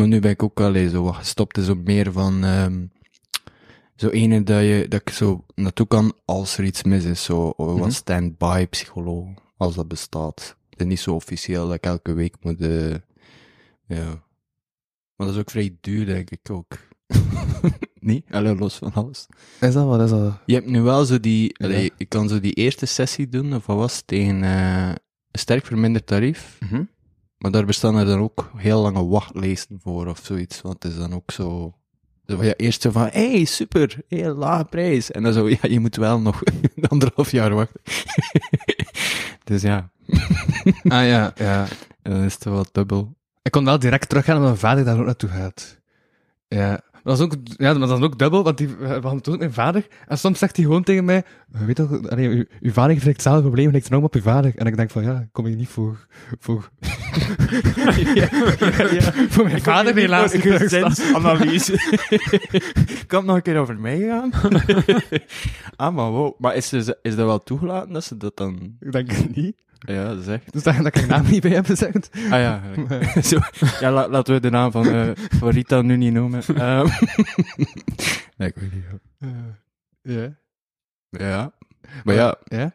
Maar 0.00 0.08
nu 0.08 0.20
ben 0.20 0.30
ik 0.30 0.42
ook 0.42 0.58
wel 0.58 0.88
zo 0.88 1.02
wat 1.02 1.14
gestopt 1.14 1.56
in 1.56 1.62
zo 1.62 1.74
meer 1.74 2.12
van, 2.12 2.44
ehm 2.44 2.84
zo 3.96 4.08
ene 4.08 4.42
dat 4.42 4.60
je, 4.62 4.86
dat 4.88 5.00
ik 5.00 5.10
zo 5.10 5.44
naartoe 5.54 5.86
kan 5.86 6.12
als 6.24 6.58
er 6.58 6.64
iets 6.64 6.82
mis 6.82 7.04
is, 7.04 7.24
zo, 7.24 7.52
Mhm. 7.56 7.76
wat 7.78 7.92
stand-by 7.92 8.66
psycholoog, 8.70 9.28
als 9.56 9.74
dat 9.74 9.88
bestaat. 9.88 10.56
Het 10.70 10.80
is 10.80 10.86
niet 10.86 11.00
zo 11.00 11.14
officieel 11.14 11.66
dat 11.66 11.74
ik 11.74 11.84
elke 11.84 12.12
week 12.12 12.34
moet, 12.40 12.60
eh, 12.60 12.90
ja. 13.86 14.04
Maar 15.16 15.26
dat 15.26 15.28
is 15.34 15.36
ook 15.36 15.50
vrij 15.50 15.76
duur, 15.80 16.06
denk 16.06 16.30
ik 16.30 16.50
ook. 16.50 16.78
niet? 18.00 18.24
Allee, 18.30 18.54
los 18.56 18.74
van 18.76 18.92
alles. 18.92 19.26
Is 19.60 19.72
dat 19.72 19.86
wat, 19.86 20.00
is 20.00 20.10
dat? 20.10 20.38
Je 20.46 20.54
hebt 20.54 20.66
nu 20.66 20.80
wel 20.80 21.04
zo 21.04 21.20
die, 21.20 21.54
Ja. 21.58 21.66
allee, 21.66 21.92
je 21.96 22.04
kan 22.04 22.28
zo 22.28 22.40
die 22.40 22.52
eerste 22.54 22.86
sessie 22.86 23.28
doen, 23.28 23.54
of 23.54 23.66
wat 23.66 23.76
was 23.76 23.96
het, 23.96 24.06
tegen 24.06 24.42
eh, 24.42 24.88
een 25.30 25.38
sterk 25.38 25.66
verminderd 25.66 26.06
tarief. 26.06 26.56
Mhm. 26.60 26.82
Maar 27.40 27.50
daar 27.50 27.64
bestaan 27.64 27.96
er 27.96 28.06
dan 28.06 28.20
ook 28.20 28.50
heel 28.56 28.80
lange 28.82 29.06
wachtlijsten 29.06 29.80
voor, 29.82 30.06
of 30.06 30.20
zoiets. 30.22 30.60
Want 30.60 30.82
het 30.82 30.92
is 30.92 30.98
dan 30.98 31.14
ook 31.14 31.30
zo... 31.30 31.74
van, 32.26 32.44
ja, 32.44 32.54
eerst 32.56 32.82
zo 32.82 32.90
van, 32.90 33.08
hey, 33.12 33.44
super, 33.44 34.00
heel 34.08 34.34
lage 34.34 34.64
prijs. 34.64 35.10
En 35.10 35.22
dan 35.22 35.32
zo, 35.32 35.48
ja, 35.48 35.58
je 35.60 35.80
moet 35.80 35.96
wel 35.96 36.20
nog 36.20 36.42
anderhalf 36.88 37.30
jaar 37.30 37.54
wachten. 37.54 37.80
dus 39.44 39.62
ja, 39.62 39.90
Ah 40.88 41.06
ja, 41.06 41.32
ja. 41.36 41.66
en 42.02 42.12
dan 42.12 42.22
is 42.22 42.34
het 42.34 42.44
wel 42.44 42.66
dubbel. 42.72 43.16
Ik 43.42 43.50
kon 43.50 43.64
wel 43.64 43.78
direct 43.78 44.08
teruggaan 44.08 44.36
omdat 44.36 44.50
mijn 44.50 44.60
vader 44.60 44.84
daar 44.84 44.98
ook 44.98 45.04
naartoe 45.04 45.30
gaat. 45.30 45.78
Ja. 46.48 46.80
Dat 47.02 47.18
is 47.18 47.24
ook, 47.24 47.32
ja, 47.44 47.72
maar 47.72 47.88
dat 47.88 47.98
is 47.98 48.04
ook 48.04 48.18
dubbel, 48.18 48.42
want 48.42 48.58
die, 48.58 48.68
we 48.68 48.86
hadden 48.86 49.22
toen 49.22 49.34
ook 49.34 49.40
mijn 49.40 49.52
vader. 49.52 49.86
En 50.06 50.18
soms 50.18 50.38
zegt 50.38 50.56
hij 50.56 50.64
gewoon 50.64 50.82
tegen 50.82 51.04
mij, 51.04 51.22
"Je 51.58 51.64
weet 51.64 51.76
toch, 51.76 52.08
allee, 52.08 52.28
uw, 52.28 52.44
uw 52.60 52.72
vader 52.72 52.92
heeft 52.92 53.04
hetzelfde 53.04 53.42
probleem, 53.42 53.70
lijkt 53.70 53.86
enorm 53.86 54.04
op 54.04 54.14
uw 54.14 54.20
vader. 54.20 54.52
En 54.56 54.66
ik 54.66 54.76
denk 54.76 54.90
van, 54.90 55.02
ja, 55.02 55.28
kom 55.32 55.46
je 55.46 55.56
niet 55.56 55.68
voor, 55.68 56.06
voor, 56.38 56.70
voor 59.28 59.44
mijn 59.44 59.62
vader 59.62 59.94
helaas. 59.94 60.34
analyse. 61.14 61.72
kan 63.06 63.18
het 63.18 63.26
nog 63.26 63.36
een 63.36 63.42
keer 63.42 63.58
over 63.58 63.78
mij 63.78 63.98
gaan? 63.98 64.30
ah, 65.76 65.94
maar 65.94 66.10
wow. 66.10 66.34
Maar 66.38 66.56
is, 66.56 66.72
is, 66.72 66.86
is 67.02 67.16
dat 67.16 67.26
wel 67.26 67.42
toegelaten 67.42 67.92
dat 67.92 68.04
ze 68.04 68.16
dat 68.16 68.36
dan... 68.36 68.76
Ik 68.80 68.92
denk 68.92 69.10
het 69.10 69.36
niet. 69.36 69.56
Ja, 69.86 70.16
echt... 70.26 70.52
Dus 70.52 70.62
dat, 70.62 70.76
dat 70.76 70.86
ik 70.86 70.94
haar 70.94 71.06
naam 71.06 71.30
niet 71.30 71.42
bij 71.42 71.50
heb 71.50 71.66
gezegd. 71.66 72.10
Ah 72.14 72.30
ja, 72.30 72.62
Zo, 73.22 73.38
ja 73.80 73.90
la- 73.90 74.08
laten 74.08 74.34
we 74.34 74.40
de 74.40 74.50
naam 74.50 74.70
van, 74.70 74.86
eh 74.88 75.10
van 75.14 75.48
Rita 75.48 75.82
nu 75.82 75.96
niet 75.96 76.12
noemen. 76.12 76.42
Ehm. 76.54 76.86
nee, 78.36 78.48
ik 78.48 78.54
weet 78.54 78.72
niet. 78.72 78.84
Ja. 80.02 80.32
Ja. 81.10 81.52
Maar 82.04 82.14
ja, 82.14 82.36
Ja? 82.44 82.72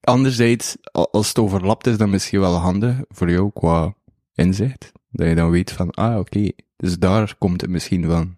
anderzijds, 0.00 0.76
al- 0.82 1.12
als 1.12 1.28
het 1.28 1.38
overlapt 1.38 1.86
is, 1.86 1.96
dan 1.96 2.10
misschien 2.10 2.40
wel 2.40 2.54
handig 2.54 2.96
voor 3.08 3.30
jou 3.30 3.50
qua 3.54 3.94
inzicht. 4.34 4.92
Dat 5.10 5.28
je 5.28 5.34
dan 5.34 5.50
weet 5.50 5.72
van, 5.72 5.90
ah, 5.90 6.18
oké, 6.18 6.48
dus 6.76 6.98
daar 6.98 7.34
komt 7.38 7.60
het 7.60 7.70
misschien 7.70 8.04
van. 8.04 8.36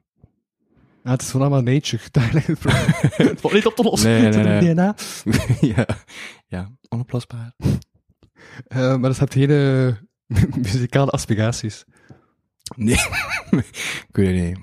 Ja, 1.05 1.11
het 1.13 1.23
is 1.23 1.29
van 1.29 1.41
allemaal 1.41 1.63
nature. 1.63 2.03
Daar 2.11 2.31
ligt 2.33 2.47
het 2.47 2.59
probleem. 2.59 3.29
Het 3.29 3.41
valt 3.41 3.55
niet 3.55 3.67
op 3.67 3.75
te 3.77 3.83
lossen. 3.83 4.11
Nee, 4.11 4.45
nee. 4.45 4.75
DNA. 4.75 4.95
ja. 5.61 5.87
ja, 6.47 6.71
onoplosbaar. 6.89 7.53
Eh, 8.67 8.79
maar 8.79 9.11
dat 9.11 9.19
hebt 9.19 9.35
hele 9.35 9.97
muzikale 10.63 11.11
aspiraties. 11.11 11.85
Nee, 12.77 12.95
ik 14.09 14.17
weet 14.17 14.27
het 14.27 14.37
niet. 14.47 14.59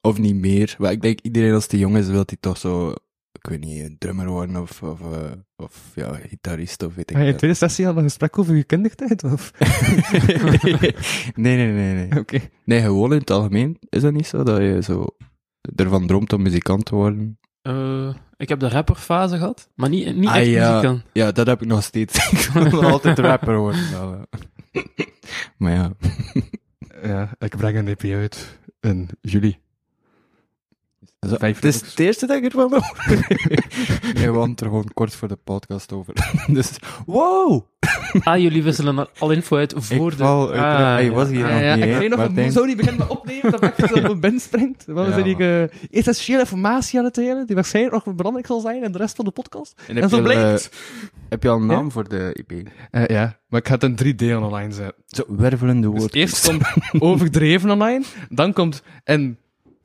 Of 0.00 0.18
niet 0.18 0.34
meer. 0.34 0.74
Maar 0.78 0.92
ik 0.92 1.02
denk, 1.02 1.20
iedereen 1.20 1.52
als 1.54 1.68
die 1.68 1.78
jong 1.78 1.96
is, 1.96 2.06
wil 2.06 2.22
hij 2.26 2.36
toch 2.40 2.56
zo, 2.58 2.90
ik 3.32 3.46
weet 3.48 3.60
niet, 3.60 3.84
een 3.84 3.98
drummer 3.98 4.28
worden 4.28 4.56
of, 4.56 4.82
of, 4.82 5.00
eh, 5.00 5.32
of 5.56 5.92
ja, 5.94 6.14
gitarist 6.14 6.82
of 6.82 6.94
weet 6.94 7.10
ik 7.10 7.16
in 7.16 7.24
wat. 7.26 7.38
tweede 7.38 7.56
sessie 7.56 7.88
al 7.88 7.96
een 7.96 8.02
gesprek 8.02 8.38
over 8.38 8.56
je 8.56 8.64
kindertijd? 8.64 9.24
Of? 9.24 9.52
nee, 11.34 11.56
nee, 11.56 11.72
nee, 11.72 11.94
nee. 11.94 12.18
Oké. 12.20 12.38
Nee, 12.64 12.80
gewoon 12.80 13.12
in 13.12 13.18
het 13.18 13.30
algemeen 13.30 13.76
is 13.88 14.02
dat 14.02 14.12
niet 14.12 14.26
zo, 14.26 14.42
dat 14.42 14.58
je 14.58 14.82
zo 14.82 15.06
ervan 15.76 16.06
droomt 16.06 16.32
om 16.32 16.42
muzikant 16.42 16.84
te 16.84 16.94
worden. 16.94 17.38
Eh, 17.68 18.14
ik 18.36 18.48
heb 18.48 18.60
de 18.60 18.68
rapperfase 18.68 19.36
gehad, 19.36 19.68
maar 19.74 19.88
niet, 19.88 20.16
niet 20.16 20.28
Ah, 20.28 20.36
echt 20.36 20.46
ja. 20.46 20.96
Ja, 21.12 21.32
dat 21.32 21.46
heb 21.46 21.62
ik 21.62 21.68
nog 21.68 21.82
steeds. 21.82 22.30
ik 22.30 22.38
wil 22.52 22.64
nog 22.64 22.84
altijd 22.84 23.18
rapper 23.28 23.56
worden. 23.56 23.90
Nou, 23.90 24.24
maar 25.56 25.72
ja. 25.72 25.92
Ja, 27.02 27.30
ik 27.38 27.56
breng 27.56 27.76
een 27.76 27.88
EP 27.88 28.04
uit 28.04 28.58
in 28.80 29.08
juli. 29.20 29.58
Zo, 31.26 31.36
Vijf 31.38 31.54
het 31.54 31.64
is 31.64 31.80
het 31.80 31.98
eerste 31.98 32.26
dat 32.26 32.36
ik 32.36 32.44
ervan 32.44 32.70
hoor. 32.70 32.96
nee, 33.06 34.12
we 34.14 34.20
hadden 34.24 34.50
het 34.50 34.60
er 34.60 34.66
gewoon 34.66 34.90
kort 34.94 35.14
voor 35.14 35.28
de 35.28 35.36
podcast 35.44 35.92
over. 35.92 36.14
dus, 36.46 36.70
wow! 37.06 37.66
Ah, 38.22 38.38
jullie 38.40 38.62
wisselen 38.62 38.98
al- 38.98 39.08
al 39.18 39.30
info 39.30 39.56
uit 39.56 39.72
voor 39.76 40.10
Ik 40.12 40.18
de... 40.18 40.24
val 40.24 40.46
de- 40.46 40.52
Ah, 40.52 40.92
Hij 40.92 41.04
ja. 41.04 41.10
was 41.10 41.28
hier 41.28 41.44
Ah, 41.44 41.50
nog 41.52 41.60
ja, 41.60 41.74
niet, 41.74 41.84
ik 41.84 41.96
weet 41.96 42.08
nog, 42.08 42.18
Martijn? 42.18 42.46
we 42.46 42.52
zo 42.52 42.64
niet 42.64 42.76
beginnen 42.76 43.00
met 43.06 43.16
opnemen, 43.18 43.50
dat 43.50 43.62
ik 43.64 43.94
op 43.94 44.02
mijn 44.02 44.20
ben 44.20 44.40
springt. 44.40 44.84
We 44.84 44.92
Ja. 45.00 45.12
zijn 45.12 45.26
ik 45.26 45.38
uh, 45.38 45.62
essentiële 45.90 46.38
informatie 46.38 46.98
aan 46.98 47.04
het 47.04 47.14
delen, 47.14 47.46
die 47.46 47.54
waarschijnlijk 47.54 48.04
nog 48.04 48.14
belangrijk 48.14 48.46
zal 48.46 48.60
zijn 48.60 48.82
in 48.82 48.92
de 48.92 48.98
rest 48.98 49.16
van 49.16 49.24
de 49.24 49.30
podcast. 49.30 49.82
En 49.86 49.96
En, 49.96 50.00
heb 50.02 50.10
zo 50.10 50.16
je, 50.16 50.22
al, 50.22 50.28
blijkt. 50.28 50.68
eh, 50.70 50.78
heb 51.28 51.42
je 51.42 51.48
al 51.48 51.56
een 51.56 51.66
naam 51.66 51.90
voor 51.92 52.08
de 52.08 52.32
EP? 52.46 52.68
Eh, 52.90 53.06
ja, 53.06 53.38
maar 53.48 53.60
ik 53.60 53.66
ga 53.68 53.74
het 53.74 53.82
in 53.82 53.96
drie 53.96 54.14
delen 54.14 54.42
online 54.42 54.72
zetten. 54.72 55.02
Zo, 55.06 55.24
wervelende 55.28 55.90
Dus 55.90 56.00
woord. 56.00 56.14
eerst 56.14 56.46
komt 56.46 56.62
overdreven 56.98 57.70
online, 57.70 58.04
dan 58.28 58.52
komt 58.52 58.82
in 59.04 59.38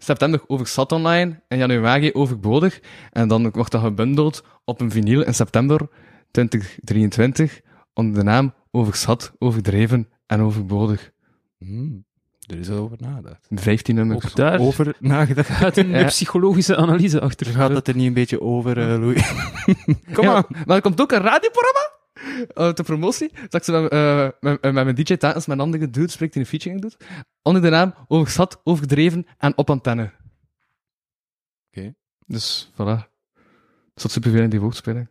september 0.04 0.42
overzat 0.48 0.92
online, 0.92 1.42
in 1.48 1.58
januari 1.58 2.14
overbodig, 2.14 2.80
en 3.12 3.28
dan 3.28 3.52
wordt 3.52 3.72
dat 3.72 3.82
gebundeld 3.82 4.44
op 4.66 4.82
een 4.82 4.92
vinyl 4.92 5.22
in 5.24 5.34
september 5.34 5.88
2023 6.32 7.62
onder 7.94 8.14
de 8.20 8.24
naam 8.24 8.54
overzat, 8.72 9.32
overdreven 9.40 10.10
en 10.26 10.42
overbodig. 10.42 11.12
Hmm. 11.58 12.06
Er 12.48 12.60
is 12.60 12.70
al 12.70 12.78
over 12.78 12.98
nagedacht. 13.00 13.48
15 13.50 13.96
nummers. 13.96 14.26
Ook 14.26 14.36
daar 14.36 14.60
Over 14.60 14.96
nagedacht. 15.00 15.50
gaat 15.64 15.78
een 15.78 15.90
Ja. 15.90 16.06
psychologische 16.06 16.76
analyse 16.76 17.22
achter. 17.22 17.46
Gaat 17.46 17.74
dat 17.74 17.88
er 17.88 17.96
niet 17.96 18.08
een 18.08 18.14
beetje 18.14 18.42
over, 18.42 18.78
eh 18.78 19.00
Louis? 19.00 19.34
Kom 20.14 20.24
Ja, 20.26 20.34
aan. 20.36 20.44
Maar 20.66 20.76
er 20.76 20.82
komt 20.82 21.02
ook 21.02 21.12
een 21.12 21.22
radioprogramma 21.22 21.92
uh, 22.56 22.70
ter 22.70 22.84
promotie. 22.86 23.32
Dat 23.50 23.54
ik 23.54 23.64
zo 23.64 23.82
met, 23.82 23.92
eh, 23.92 24.28
met, 24.40 24.62
met 24.62 24.74
mijn 24.74 24.96
DJ 24.96 25.16
tijdens 25.18 25.46
mijn 25.46 25.60
andere 25.60 25.90
dude 25.90 26.12
spreekt 26.12 26.34
die 26.34 26.42
een 26.42 26.48
featuring 26.48 26.82
doet. 26.82 26.98
Onder 27.42 27.62
de 27.62 27.70
naam 27.70 27.94
Overschat, 28.08 28.62
Overdreven 28.64 29.26
en 29.38 29.58
Op 29.58 29.70
Antenne. 29.70 30.12
Oké. 31.72 31.94
Dus, 32.26 32.72
voilà. 32.74 33.12
Er 33.94 34.02
zat 34.02 34.12
superveel 34.12 34.42
in 34.42 34.50
die 34.50 34.60
woordspeling. 34.62 35.10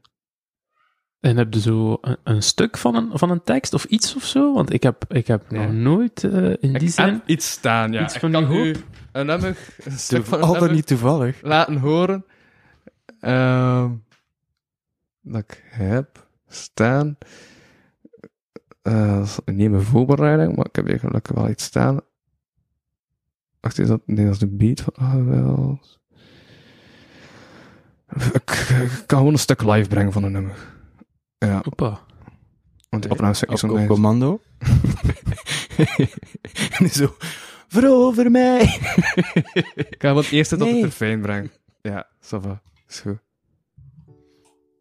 En 1.20 1.36
heb 1.36 1.54
je 1.54 1.60
zo 1.60 1.98
een, 2.00 2.16
een 2.24 2.42
stuk 2.42 2.76
van 2.76 2.94
een, 2.94 3.18
van 3.18 3.30
een 3.30 3.42
tekst 3.42 3.74
of 3.74 3.84
iets 3.84 4.16
of 4.16 4.24
zo? 4.24 4.52
Want 4.54 4.72
ik 4.72 4.82
heb, 4.82 5.04
ik 5.08 5.26
heb 5.26 5.50
Nee. 5.50 5.66
nog 5.66 5.72
nooit 5.72 6.24
eh, 6.24 6.32
in 6.50 6.72
die 6.72 6.82
Ik 6.82 6.88
zin... 6.90 7.22
iets 7.26 7.50
staan, 7.50 7.92
ja. 7.92 8.02
Iets 8.02 8.14
ik 8.14 8.20
van 8.20 8.34
u 8.52 8.74
een 9.12 9.26
nummer, 9.26 9.56
een 9.84 9.92
stuk 9.98 10.24
van 10.24 10.42
een 10.42 10.50
nummer 10.50 10.72
niet 10.72 10.86
toevallig. 10.86 11.42
laten 11.42 11.76
horen. 11.76 12.24
Ehm 13.20 13.90
dat 15.20 15.40
ik 15.42 15.62
heb 15.64 16.26
staan. 16.54 17.16
Eh, 18.82 19.20
is 19.22 19.38
niet 19.44 19.70
mijn 19.70 19.82
voorbereiding, 19.82 20.56
maar 20.56 20.66
ik 20.66 20.76
heb 20.76 20.86
hier 20.86 20.98
gelukkig 20.98 21.36
wel 21.36 21.48
iets 21.48 21.64
staan. 21.64 22.00
Wacht, 23.60 23.78
is 23.78 23.88
dat, 23.88 24.00
nee, 24.06 24.24
dat 24.24 24.34
is 24.34 24.40
de 24.40 24.46
beat 24.48 24.80
van 24.80 24.94
ah, 24.94 25.26
wel. 25.26 25.80
Ik, 28.32 28.50
ik 28.50 29.02
kan 29.06 29.18
gewoon 29.18 29.32
een 29.32 29.38
stuk 29.38 29.62
live 29.62 29.88
brengen 29.88 30.12
van 30.12 30.22
een 30.22 30.32
nummer. 30.32 30.74
Ja, 31.38 31.60
Hoppa. 31.64 32.00
want 32.88 33.02
de 33.02 33.08
opname 33.08 33.32
is 33.32 33.44
Op, 33.44 33.58
zo 33.58 33.68
op 33.68 33.86
commando. 33.86 34.40
en 36.78 36.88
zo, 36.88 37.14
verover 37.68 38.30
mij. 38.30 38.60
Ik 39.74 39.94
ga 39.98 40.14
het 40.14 40.52
op 40.52 40.58
Nee. 40.58 40.72
het 40.72 40.80
terfijn 40.80 41.20
brengen. 41.20 41.52
Ja, 41.80 42.06
ça 42.20 42.40
va. 42.40 42.62
Is 42.88 43.00
goed. 43.00 43.18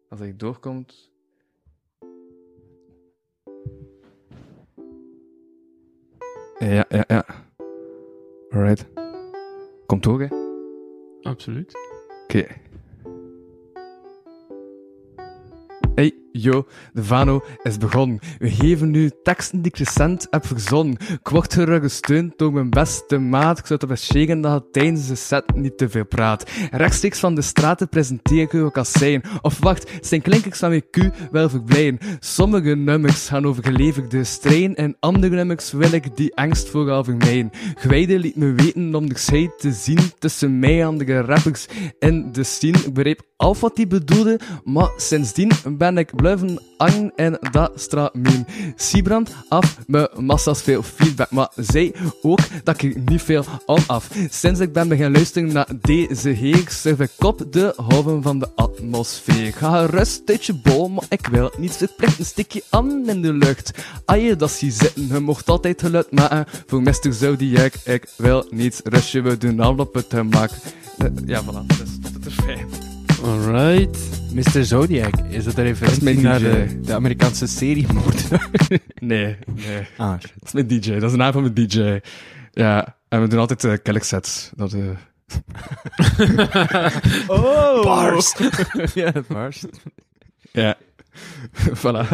Als 0.08 0.20
hij 0.20 0.36
doorkomt... 0.36 1.11
Ja, 6.62 6.84
ja, 6.88 7.04
ja. 7.06 7.24
Alright. 8.50 8.86
Komt 9.86 10.02
door, 10.02 10.20
hè? 10.20 10.26
Absoluut. 11.22 11.72
Oké. 12.24 12.46
Yo, 16.32 16.66
de 16.92 17.04
Vano 17.04 17.42
is 17.62 17.78
begonnen. 17.78 18.18
We 18.38 18.50
geven 18.50 18.90
nu 18.90 19.10
teksten 19.22 19.62
die 19.62 19.72
ik 19.72 19.78
recent 19.78 20.26
heb 20.30 20.46
verzonnen. 20.46 20.96
Ik 21.08 21.28
word 21.28 21.52
gerug 21.52 21.82
gesteund 21.82 22.38
door 22.38 22.52
mijn 22.52 22.70
beste 22.70 23.18
maat. 23.18 23.58
Ik 23.58 23.66
zou 23.66 23.78
het 23.80 23.88
best 23.88 24.42
dat 24.42 24.52
het 24.52 24.72
tijdens 24.72 25.08
de 25.08 25.14
set 25.14 25.54
niet 25.54 25.78
te 25.78 25.88
veel 25.88 26.06
praat. 26.06 26.50
Rechtstreeks 26.70 27.18
van 27.18 27.34
de 27.34 27.42
straten 27.42 27.88
presenteer 27.88 28.42
ik 28.42 28.52
u 28.52 28.60
ook 28.60 28.76
als 28.76 28.92
zijn. 28.92 29.22
Of 29.42 29.58
wacht, 29.58 29.90
zijn 30.00 30.22
klinkers 30.22 30.58
van 30.58 30.82
Q 30.90 31.10
wel 31.30 31.48
verblijden. 31.48 31.98
Sommige 32.20 32.74
nummers 32.74 33.28
gaan 33.28 33.46
over 33.46 33.64
geleverde 33.64 34.24
strijd 34.24 34.74
en 34.74 34.96
andere 35.00 35.34
nummers 35.34 35.72
wil 35.72 35.92
ik 35.92 36.16
die 36.16 36.36
angst 36.36 36.68
vooral 36.68 37.04
vermijden. 37.04 37.50
Gwijde 37.74 38.18
liet 38.18 38.36
me 38.36 38.52
weten 38.52 38.94
om 38.94 39.08
de 39.08 39.18
scheid 39.18 39.58
te 39.58 39.72
zien 39.72 40.12
tussen 40.18 40.58
mij 40.58 40.80
en 40.80 40.86
andere 40.86 41.20
rappers 41.20 41.66
in 41.98 42.32
de 42.32 42.44
scene. 42.44 42.78
Ik 42.78 42.94
begreep 42.94 43.22
al 43.36 43.56
wat 43.60 43.76
hij 43.76 43.86
bedoelde, 43.86 44.40
maar 44.64 44.90
sindsdien 44.96 45.50
ben 45.78 45.98
ik 45.98 46.21
blijven 46.22 46.58
hangen 46.76 47.12
en 47.16 47.38
dat 47.50 47.72
straat 47.74 48.14
min. 48.14 48.46
Siebrand 48.76 49.30
af, 49.48 49.78
met 49.86 50.20
massa's 50.20 50.62
veel 50.62 50.82
feedback, 50.82 51.30
maar 51.30 51.48
zij 51.56 51.94
ook 52.22 52.38
dat 52.64 52.82
ik 52.82 52.94
er 52.94 53.00
niet 53.04 53.22
veel 53.22 53.44
aan 53.66 53.84
af. 53.86 54.10
Sinds 54.30 54.60
ik 54.60 54.72
ben 54.72 54.88
beginnen 54.88 55.12
luisteren 55.12 55.52
naar 55.52 55.68
deze 55.80 56.28
heer, 56.28 56.64
surf 56.68 57.00
ik 57.00 57.10
op 57.18 57.46
de 57.50 57.72
hoven 57.76 58.22
van 58.22 58.38
de 58.38 58.48
atmosfeer. 58.54 59.52
Ga 59.52 59.86
gerust 59.86 60.22
uit 60.30 60.44
je 60.44 60.54
maar 60.94 61.04
ik 61.08 61.26
wil 61.26 61.52
niet 61.58 61.72
verplicht 61.72 62.18
een 62.18 62.24
stikje 62.24 62.62
aan 62.70 63.08
in 63.08 63.22
de 63.22 63.32
lucht. 63.32 63.70
Je 64.06 64.36
dat 64.36 64.50
zie 64.50 64.70
zitten, 64.70 65.06
je 65.06 65.20
mocht 65.20 65.48
altijd 65.48 65.80
geluid 65.80 66.12
maken. 66.12 66.46
Voor 66.66 66.82
Mr. 66.82 67.12
Zodiac, 67.12 67.74
ik 67.84 68.08
wil 68.16 68.46
niets 68.50 68.80
rushen, 68.84 69.22
we 69.22 69.38
doen 69.38 69.60
al 69.60 69.76
op 69.76 69.94
het 69.94 70.06
gemak. 70.08 70.50
Eh, 70.98 71.06
ja, 71.26 71.42
voilà, 71.42 71.66
dus 71.66 71.98
dat 72.00 72.26
is 72.26 72.34
fijn. 72.34 72.68
Alright. 73.24 74.21
Mr. 74.34 74.64
Zodiac, 74.64 75.14
is 75.28 75.44
dat 75.44 75.58
een 75.58 75.64
referentie 75.64 76.20
naar 76.20 76.38
de, 76.38 76.80
de 76.80 76.94
Amerikaanse 76.94 77.46
serie 77.46 77.86
Nee, 78.94 79.36
nee. 79.54 79.86
ah, 79.96 80.20
shit. 80.20 80.32
Dat 80.38 80.46
is 80.46 80.52
mijn 80.52 80.66
DJ, 80.66 80.92
dat 80.92 81.02
is 81.02 81.10
de 81.10 81.16
naam 81.16 81.32
van 81.32 81.42
mijn 81.42 81.54
DJ. 81.54 82.00
Ja, 82.52 82.96
en 83.08 83.20
we 83.20 83.28
doen 83.28 83.38
altijd 83.38 83.64
uh, 83.64 83.72
kelksets. 83.82 84.50
Dat, 84.56 84.72
eh 84.72 84.88
Oh! 87.36 87.82
Bars! 87.82 88.34
ja, 88.94 89.12
bars. 89.28 89.64
ja. 90.52 90.76
voilà. 91.74 92.08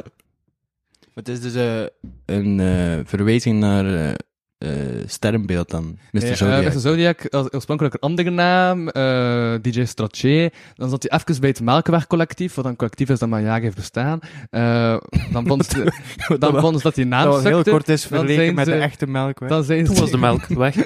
Het 1.14 1.28
is 1.28 1.40
dus 1.40 1.54
eh, 1.54 1.84
een 2.26 2.60
eh, 2.60 3.00
verwijzing 3.04 3.60
naar 3.60 4.16
eh, 4.58 5.00
eh, 5.00 5.04
sterrenbeeld 5.06 5.70
dan, 5.70 5.98
Mr. 6.12 6.26
Ja, 6.26 6.34
Zodiac. 6.34 6.62
eh, 6.64 6.74
Mr. 6.74 6.80
Zodiac, 6.80 7.26
als 7.30 7.52
oorspronkelijk 7.52 7.94
een 7.94 8.00
andere 8.00 8.30
naam, 8.30 8.88
eh, 8.88 9.54
DJ 9.62 9.84
Straché. 9.84 10.50
Dan 10.74 10.88
zat 10.90 11.06
hij 11.08 11.20
even 11.20 11.40
bij 11.40 11.48
het 11.50 11.60
Melkweg 11.60 12.06
collectief, 12.06 12.54
wat 12.54 12.64
een 12.64 12.76
collectief 12.76 13.08
is 13.08 13.18
dat 13.18 13.28
maar 13.28 13.42
jaren 13.42 13.62
heeft 13.62 13.76
bestaan. 13.76 14.18
Eh, 14.50 14.96
dan 15.32 15.46
vond 15.46 15.64
ze, 15.70 15.92
dan 16.38 16.60
vonden 16.60 16.76
ze 16.80 16.82
dat 16.86 16.94
die 16.94 17.04
naam 17.04 17.24
dat 17.30 17.42
heel 17.44 17.62
kort 17.62 17.88
is 17.88 18.06
vergeleken 18.06 18.54
met 18.54 18.64
de 18.64 18.72
echte 18.74 19.06
melkweg. 19.06 19.48
Dan 19.48 19.64
zijn 19.64 19.84
Toen 19.84 19.94
ze, 19.94 20.00
was 20.00 20.10
de 20.10 20.18
melk 20.18 20.46
weg. 20.46 20.74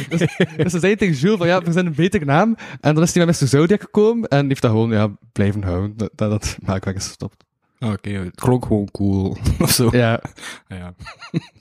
dus 0.56 0.72
ze 0.72 0.78
zei 0.78 0.96
tegen 0.96 1.14
Jules 1.14 1.38
van 1.38 1.46
ja, 1.46 1.62
we 1.62 1.72
zijn 1.72 1.86
een 1.86 1.94
betere 1.94 2.24
naam. 2.24 2.56
En 2.80 2.94
dan 2.94 3.02
is 3.02 3.14
hij 3.14 3.26
met 3.26 3.40
Mr. 3.40 3.46
Zodiac 3.46 3.80
gekomen 3.80 4.28
en 4.28 4.38
die 4.38 4.48
heeft 4.48 4.62
dat 4.62 4.70
gewoon 4.70 4.90
ja, 4.90 5.10
blijven 5.32 5.62
houden. 5.62 5.96
Dat, 5.96 6.10
dat, 6.14 6.30
dat 6.30 6.56
Melkweg 6.62 6.94
is 6.94 7.06
gestopt. 7.06 7.44
Ah, 7.84 7.92
Oké, 7.92 8.10
het 8.10 8.34
klonk 8.34 8.66
gewoon 8.66 8.90
cool. 8.90 9.36
of 9.58 9.70
zo. 9.70 9.88
Ja, 9.92 10.22
Ja. 10.68 10.94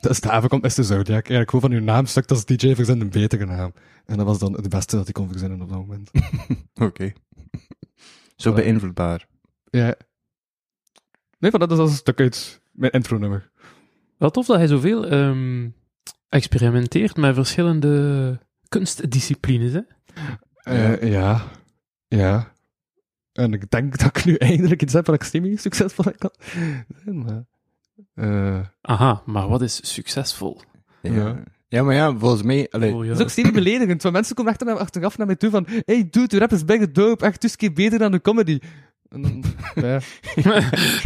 dus 0.02 0.22
daarvoor 0.22 0.50
komt 0.50 0.62
Mr. 0.62 0.84
Zodiac. 0.84 1.28
Ja, 1.28 1.40
ik 1.40 1.52
wil 1.52 1.60
van 1.60 1.72
uw 1.72 1.80
naam 1.82 2.06
stuk 2.06 2.30
als 2.30 2.46
DJ 2.46 2.74
verzin 2.76 3.02
een 3.02 3.10
betere 3.10 3.46
naam. 3.46 3.74
En 4.06 4.18
dat 4.18 4.26
was 4.26 4.40
dan 4.40 4.54
het 4.54 4.70
beste 4.70 4.96
dat 4.96 5.04
hij 5.04 5.14
kon 5.14 5.28
verzinnen 5.30 5.62
op 5.62 5.70
dat 5.70 5.78
moment. 5.78 6.12
Oké. 6.90 7.12
Zo 8.36 8.54
beïnvloedbaar. 8.54 9.28
Ja. 9.70 9.96
Nee, 11.40 11.52
van 11.52 11.60
dat 11.60 11.72
is 11.72 11.78
als 11.78 11.90
een 11.90 11.96
stuk 11.96 12.20
uit 12.20 12.62
mijn 12.72 12.92
intro-nummer. 12.92 13.52
Wel 14.18 14.30
tof 14.32 14.46
dat 14.46 14.58
hij 14.58 14.68
zoveel 14.68 15.08
ehm, 15.08 15.70
experimenteert 16.30 17.18
met 17.18 17.36
verschillende 17.36 18.40
kunstdisciplines. 18.70 19.74
Hè? 19.74 19.82
Eh, 20.56 21.12
ja. 21.12 21.44
Ja. 22.08 22.54
En 23.34 23.54
ik 23.54 23.70
denk 23.70 23.98
dat 23.98 24.18
ik 24.18 24.26
nu 24.26 24.36
eindelijk 24.36 24.82
iets 24.82 24.94
heb 24.94 25.06
waar 25.06 25.16
ik 25.16 25.24
semi 25.24 25.58
succesvol 25.58 26.06
in 26.06 26.18
kan 26.18 26.32
zijn, 27.04 27.18
maar... 27.24 27.44
eh, 28.16 28.66
Aha, 28.82 29.22
maar 29.26 29.48
wat 29.48 29.62
is 29.62 29.94
succesvol? 29.94 30.62
Ja. 31.02 31.14
Ja. 31.14 31.44
ja. 31.68 31.84
maar 31.84 31.96
ja, 31.96 32.18
volgens 32.18 32.44
mij... 32.44 32.68
Allee, 32.72 32.94
Oh, 32.94 33.04
ja. 33.04 33.10
Dat 33.10 33.18
is 33.18 33.24
ook 33.24 33.30
semi 33.30 33.52
beledigend, 33.52 34.02
want 34.02 34.14
mensen 34.16 34.36
komen 34.36 34.52
echt 34.52 34.66
achteraf 34.68 35.18
naar 35.18 35.28
mij 35.28 35.36
toe 35.36 35.50
van 35.50 35.68
hey 35.86 36.08
dude, 36.10 36.28
de 36.28 36.38
rap 36.38 36.52
is 36.52 36.66
bijna 36.66 36.86
dope, 36.86 37.26
echt 37.26 37.42
dus 37.42 37.56
keer 37.56 37.74
beter 37.74 38.00
dan 38.00 38.12
de 38.12 38.22
comedy. 38.22 38.60
Ja, 39.76 40.00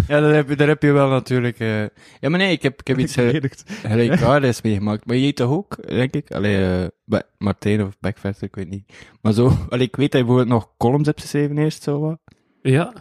ja, 0.08 0.20
daar 0.20 0.34
heb, 0.34 0.50
je, 0.50 0.56
daar 0.56 0.68
heb 0.68 0.82
je 0.82 0.92
wel 0.92 1.10
natuurlijk... 1.10 1.60
eh, 1.60 1.82
Ja, 2.20 2.30
maar 2.30 2.40
nee, 2.40 2.52
ik 2.52 2.62
heb, 2.62 2.80
ik 2.80 2.88
heb 2.88 3.00
iets 3.06 3.16
eh, 3.18 3.26
beledigd. 3.26 3.64
gelijkaardigs 3.86 4.62
meegemaakt. 4.62 5.06
Maar 5.06 5.18
jij 5.18 5.34
toch 5.34 5.50
ook, 5.52 5.88
denk 5.88 6.14
ik? 6.14 6.32
Allee, 6.32 6.82
eh, 6.82 6.88
Ba- 7.06 7.24
Martijn 7.38 7.84
of 7.84 7.98
Backfester, 8.00 8.48
ik 8.48 8.56
weet 8.56 8.70
niet. 8.70 8.94
Maar 9.22 9.34
zo... 9.34 9.58
Allee, 9.70 9.88
ik 9.88 9.96
weet 9.96 10.12
dat 10.12 10.20
je 10.22 10.26
bijvoorbeeld 10.28 10.48
nog 10.60 10.70
columns 10.78 11.08
hebt 11.08 11.22
geschreven 11.22 11.58
eerst, 11.58 11.84
zo 11.84 12.00
wat. 12.00 12.20
Ja, 12.62 12.94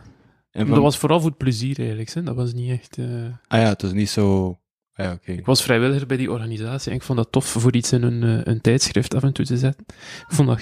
En 0.51 0.67
dat 0.67 0.79
was 0.79 0.99
vooral 0.99 1.21
voor 1.21 1.29
het 1.29 1.39
plezier 1.39 1.79
eigenlijk. 1.79 2.11
Hè? 2.11 2.23
Dat 2.23 2.35
was 2.37 2.53
niet 2.53 2.71
echt... 2.71 2.99
eh, 2.99 3.05
Ah 3.49 3.61
ja, 3.61 3.69
het 3.69 3.83
was 3.83 3.93
niet 3.93 4.11
zo... 4.11 4.59
Ah 4.95 5.07
ja, 5.07 5.13
oké. 5.13 5.33
Ik 5.33 5.47
was 5.47 5.63
vrijwilliger 5.63 6.07
bij 6.07 6.17
die 6.17 6.31
organisatie 6.33 6.91
en 6.91 6.97
ik 6.97 7.03
vond 7.03 7.19
dat 7.19 7.33
tof 7.33 7.45
voor 7.47 7.75
iets 7.75 7.93
in 7.93 8.03
een, 8.03 8.23
eh, 8.23 8.41
een 8.53 8.61
tijdschrift 8.61 9.15
af 9.15 9.23
en 9.23 9.33
toe 9.33 9.45
te 9.45 9.57
zetten. 9.57 9.85
Ik 10.29 10.35
vond 10.35 10.49
dat 10.49 10.61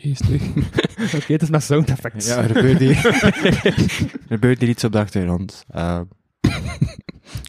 geestig. 0.00 0.42
Oké, 1.16 1.32
het 1.32 1.42
is 1.42 1.50
met 1.50 1.62
sound 1.62 1.88
effects. 1.88 2.26
Ja, 2.26 2.36
er 2.36 2.54
gebeurt 2.54 2.78
hier... 2.78 3.06
er 3.06 4.26
gebeurt 4.28 4.60
hier 4.60 4.68
iets 4.68 4.84
op 4.84 4.92
de 4.92 4.98
achtergrond. 4.98 5.64
Eh, 5.68 6.00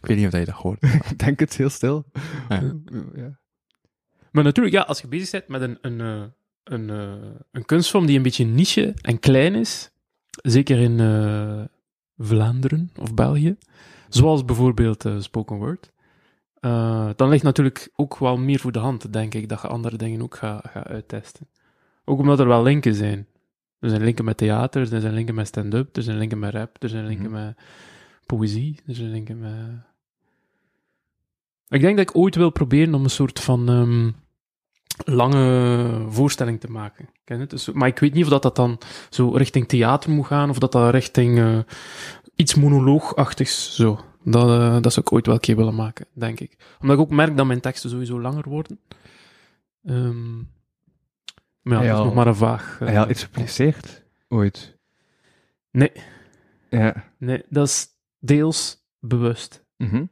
ik 0.01 0.05
weet 0.05 0.17
niet 0.17 0.25
of 0.25 0.31
dat 0.31 0.39
je 0.39 0.45
dat 0.45 0.55
hoort. 0.55 0.83
ik 1.11 1.19
denk 1.19 1.39
het 1.39 1.57
heel 1.57 1.69
stil. 1.69 2.05
Ja. 2.49 2.73
Ja. 3.15 3.39
Maar 4.31 4.43
natuurlijk, 4.43 4.75
ja, 4.75 4.81
als 4.81 5.01
je 5.01 5.07
bezig 5.07 5.31
bent 5.31 5.47
met 5.47 5.61
een, 5.61 5.77
een, 5.81 6.01
eh, 6.01 6.23
een, 6.63 6.89
eh, 6.89 7.39
een 7.51 7.65
kunstvorm 7.65 8.05
die 8.05 8.17
een 8.17 8.23
beetje 8.23 8.45
niche 8.45 8.93
en 9.01 9.19
klein 9.19 9.55
is, 9.55 9.91
zeker 10.41 10.79
in 10.79 10.99
eh, 10.99 11.63
Vlaanderen 12.17 12.91
of 12.95 13.13
België, 13.13 13.57
zoals 14.09 14.45
bijvoorbeeld 14.45 15.09
spoken 15.19 15.55
word, 15.55 15.91
eh, 16.61 17.09
dan 17.15 17.29
ligt 17.29 17.43
natuurlijk 17.43 17.89
ook 17.95 18.17
wel 18.17 18.37
meer 18.37 18.59
voor 18.59 18.71
de 18.71 18.79
hand, 18.79 19.13
denk 19.13 19.33
ik, 19.33 19.49
dat 19.49 19.61
je 19.61 19.67
andere 19.67 19.97
dingen 19.97 20.21
ook 20.21 20.35
gaat 20.35 20.67
gaat 20.67 20.87
uittesten. 20.87 21.47
Ook 22.05 22.19
omdat 22.19 22.39
er 22.39 22.47
wel 22.47 22.63
linken 22.63 22.95
zijn. 22.95 23.27
Er 23.79 23.89
zijn 23.89 24.03
linken 24.03 24.25
met 24.25 24.37
theater, 24.37 24.93
er 24.93 25.01
zijn 25.01 25.13
linken 25.13 25.35
met 25.35 25.47
stand-up, 25.47 25.95
er 25.95 26.03
zijn 26.03 26.17
linken 26.17 26.39
met 26.39 26.53
rap, 26.53 26.83
er 26.83 26.89
zijn 26.89 27.05
linken 27.05 27.31
Mhm. 27.31 27.43
met 27.43 27.57
poëzie, 28.25 28.79
er 28.87 28.95
zijn 28.95 29.11
linken 29.11 29.39
met... 29.39 29.89
Ik 31.67 31.81
denk 31.81 31.97
dat 31.97 32.09
ik 32.09 32.15
ooit 32.17 32.35
wil 32.35 32.49
proberen 32.49 32.93
om 32.93 33.03
een 33.03 33.09
soort 33.09 33.39
van 33.39 33.69
ehm, 33.69 34.11
lange 35.15 36.05
voorstelling 36.09 36.59
te 36.59 36.71
maken. 36.71 37.09
Ken 37.23 37.39
het? 37.39 37.49
Dus, 37.49 37.71
maar 37.71 37.87
ik 37.87 37.99
weet 37.99 38.13
niet 38.13 38.23
of 38.23 38.29
dat, 38.29 38.41
dat 38.41 38.55
dan 38.55 38.77
zo 39.09 39.29
richting 39.29 39.67
theater 39.67 40.09
moet 40.11 40.25
gaan, 40.25 40.49
of 40.49 40.59
dat 40.59 40.71
dat 40.71 40.91
richting 40.93 41.39
eh, 41.39 41.59
iets 42.35 42.55
monoloogachtigs 42.55 43.75
zo. 43.75 43.99
Dat, 44.23 44.49
eh, 44.49 44.81
dat 44.81 44.93
zou 44.93 45.05
ik 45.05 45.13
ooit 45.13 45.25
wel 45.25 45.35
een 45.35 45.41
keer 45.41 45.55
willen 45.55 45.75
maken, 45.75 46.05
denk 46.13 46.39
ik. 46.39 46.57
Omdat 46.81 46.95
ik 46.97 47.01
ook 47.03 47.09
merk 47.09 47.37
dat 47.37 47.45
mijn 47.45 47.61
teksten 47.61 47.89
sowieso 47.89 48.21
langer 48.21 48.49
worden. 48.49 48.79
Ehm, 49.85 50.39
maar 51.61 51.77
ja, 51.77 51.83
Ja, 51.83 51.89
dat 51.89 51.99
is 51.99 52.05
nog 52.05 52.13
maar 52.15 52.27
een 52.27 52.35
vaag... 52.35 52.73
eh, 52.73 52.79
Heb 52.87 52.95
je 52.95 52.99
al 53.03 53.09
iets 53.09 53.23
gepubliceerd? 53.23 54.03
Ooit? 54.27 54.77
Nee, 55.71 55.91
Ja. 56.69 57.03
nee, 57.17 57.43
dat 57.49 57.67
is 57.67 57.87
deels 58.19 58.85
bewust. 58.99 59.63
Mhm. 59.77 60.05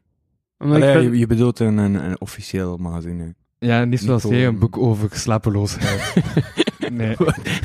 Omdat 0.57 0.77
ik 0.77 0.83
Allee, 0.83 0.93
ben- 0.93 1.12
je, 1.12 1.17
je 1.17 1.27
bedoelt 1.27 1.59
een, 1.59 1.77
een, 1.77 1.93
een 1.95 2.21
officieel 2.21 2.77
magazine. 2.77 3.35
Ja, 3.59 3.83
niet 3.85 3.99
zoals 4.01 4.23
Niet 4.23 4.33
jij 4.33 4.45
een 4.45 4.59
boek 4.59 4.77
over 4.77 5.09
slapeloosheid. 5.17 6.13
nee. 6.91 7.15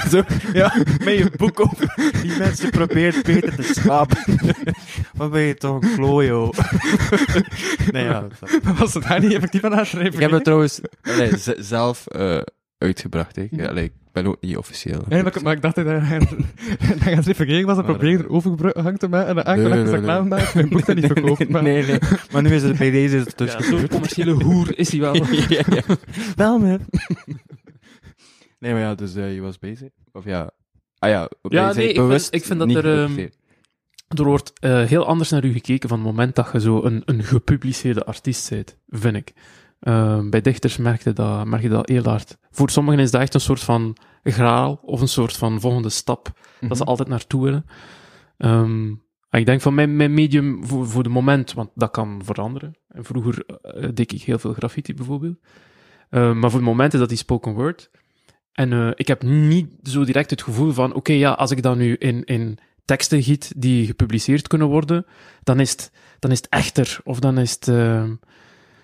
Zo, 0.08 0.22
ja, 0.52 0.74
met 1.04 1.14
je 1.18 1.30
boek 1.36 1.60
over 1.60 1.94
die 2.22 2.38
mensen 2.38 2.70
probeert 2.70 3.22
beter 3.22 3.54
te 3.56 3.62
slapen. 3.62 4.18
Wat 5.16 5.30
ben 5.30 5.40
je 5.40 5.54
toch 5.54 5.82
een 5.82 5.94
klojo? 5.94 6.50
nee, 7.92 8.04
ja. 8.04 8.26
Was 8.78 8.94
het 8.94 9.02
daar 9.02 9.20
niet 9.20 9.32
effectief 9.32 9.64
aan 9.64 9.86
schrijven? 9.86 10.12
Ik 10.14 10.20
heb 10.20 10.30
het 10.30 10.44
trouwens 10.44 10.80
allee, 11.02 11.30
zelf 11.58 12.06
eh, 12.06 12.40
uitgebracht. 12.78 13.36
Ik, 13.36 13.50
Mhm. 13.50 13.76
ik 13.76 13.92
ben 14.12 14.26
ook 14.26 14.36
niet 14.40 14.56
officieel. 14.56 15.04
Nee, 15.08 15.22
maar, 15.22 15.36
ik- 15.36 15.42
maar 15.42 15.52
ik 15.54 15.62
dacht 15.62 15.74
dat 15.74 15.86
hij 15.86 15.98
hij 17.04 17.14
het 17.14 17.26
even 17.26 17.66
was 17.66 17.78
en 17.78 17.84
probeerde 17.84 18.18
eh, 18.18 18.24
er 18.24 18.30
overgang 18.30 18.98
te 18.98 19.08
maken 19.08 19.28
en 19.28 19.34
dan 19.34 19.44
Nee, 19.44 19.44
eigenlijk 19.44 19.74
nee, 19.74 19.84
is 19.84 19.90
dat 19.90 20.00
nee, 20.00 20.00
klaar 20.02 20.20
nee. 20.24 20.30
gemaakt 20.38 20.54
mijn 20.54 20.68
boek 20.68 20.86
dat 20.86 20.96
niet 20.96 21.06
verkoopt. 21.12 21.48
maar- 21.48 21.62
nee, 21.62 21.86
nee. 21.86 21.98
Maar 22.32 22.42
nu 22.42 22.50
is 22.54 22.62
het 22.62 22.78
bij 22.78 22.90
deze 22.90 23.16
is 23.16 23.24
het 23.24 23.38
dus 23.38 23.52
ja, 23.52 23.62
zo'n 23.62 23.88
commerciële 23.88 24.32
hoer 24.44 24.78
is 24.78 24.90
hij 24.90 25.00
wel. 25.00 25.14
ja, 25.56 25.62
ja. 25.70 25.82
Wel, 26.36 26.58
man. 26.58 26.80
nee, 28.58 28.72
maar 28.72 28.80
ja, 28.80 28.94
dus 28.94 29.14
eh, 29.14 29.34
je 29.34 29.40
was 29.40 29.58
bezig. 29.58 29.88
Of 30.12 30.24
ja. 30.24 30.50
Ah 30.98 31.10
ja, 31.10 31.28
Ja, 31.42 31.72
nee, 31.72 31.88
ik 31.92 32.00
vind- 32.00 32.28
ik 32.34 32.44
vind 32.44 32.58
dat 32.58 32.74
er, 32.74 33.02
ehm. 33.02 33.28
Er 34.08 34.24
wordt 34.24 34.52
eh, 34.60 34.84
heel 34.84 35.06
anders 35.06 35.30
naar 35.30 35.44
u 35.44 35.52
gekeken 35.52 35.88
van 35.88 35.98
het 35.98 36.06
moment 36.06 36.34
dat 36.34 36.48
je 36.52 36.60
zo 36.60 36.82
een, 36.84 37.02
een 37.04 37.22
gepubliceerde 37.22 38.04
artiest 38.04 38.50
bent, 38.50 38.76
vind 38.88 39.16
ik. 39.16 39.32
Eh, 39.84 40.20
bij 40.28 40.40
dichters 40.40 40.76
merk 40.76 41.02
je, 41.02 41.12
dat, 41.12 41.46
merk 41.46 41.62
je 41.62 41.68
dat 41.68 41.88
heel 41.88 42.02
hard. 42.02 42.38
Voor 42.50 42.70
sommigen 42.70 43.00
is 43.00 43.10
dat 43.10 43.20
echt 43.20 43.34
een 43.34 43.40
soort 43.40 43.60
van 43.60 43.96
graal 44.22 44.80
of 44.82 45.00
een 45.00 45.08
soort 45.08 45.36
van 45.36 45.60
volgende 45.60 45.88
stap 45.88 46.32
dat 46.60 46.76
ze 46.76 46.84
altijd 46.84 47.08
naartoe 47.08 47.42
willen. 47.44 47.66
Ehm, 48.36 48.92
en 49.30 49.40
ik 49.40 49.46
denk 49.46 49.60
van 49.60 49.74
mijn, 49.74 49.96
mijn 49.96 50.14
medium 50.14 50.66
voor, 50.66 50.88
voor 50.88 51.02
de 51.02 51.08
moment, 51.08 51.52
want 51.52 51.70
dat 51.74 51.90
kan 51.90 52.20
veranderen. 52.24 52.74
En 52.88 53.04
vroeger 53.04 53.44
eh, 53.46 53.88
deed 53.94 54.12
ik 54.12 54.22
heel 54.22 54.38
veel 54.38 54.52
graffiti 54.52 54.94
bijvoorbeeld. 54.94 55.38
Eh, 56.10 56.32
maar 56.32 56.50
voor 56.50 56.60
het 56.60 56.68
moment 56.68 56.92
is 56.92 57.00
dat 57.00 57.08
die 57.08 57.18
spoken 57.18 57.52
word. 57.52 57.90
En 58.52 58.72
eh, 58.72 58.90
ik 58.94 59.08
heb 59.08 59.22
niet 59.22 59.68
zo 59.82 60.04
direct 60.04 60.30
het 60.30 60.42
gevoel 60.42 60.72
van, 60.72 60.94
oké, 60.94 61.12
ja, 61.12 61.32
als 61.32 61.50
ik 61.50 61.62
dat 61.62 61.76
nu 61.76 61.94
in, 61.94 62.24
in 62.24 62.58
teksten 62.84 63.22
giet 63.22 63.52
die 63.56 63.86
gepubliceerd 63.86 64.46
kunnen 64.46 64.68
worden, 64.68 65.06
dan 65.42 65.60
is 65.60 65.70
het, 65.70 65.92
dan 66.18 66.30
is 66.30 66.38
het 66.38 66.48
echter. 66.48 67.00
Of 67.04 67.20
dan 67.20 67.38
is 67.38 67.52
het... 67.52 67.66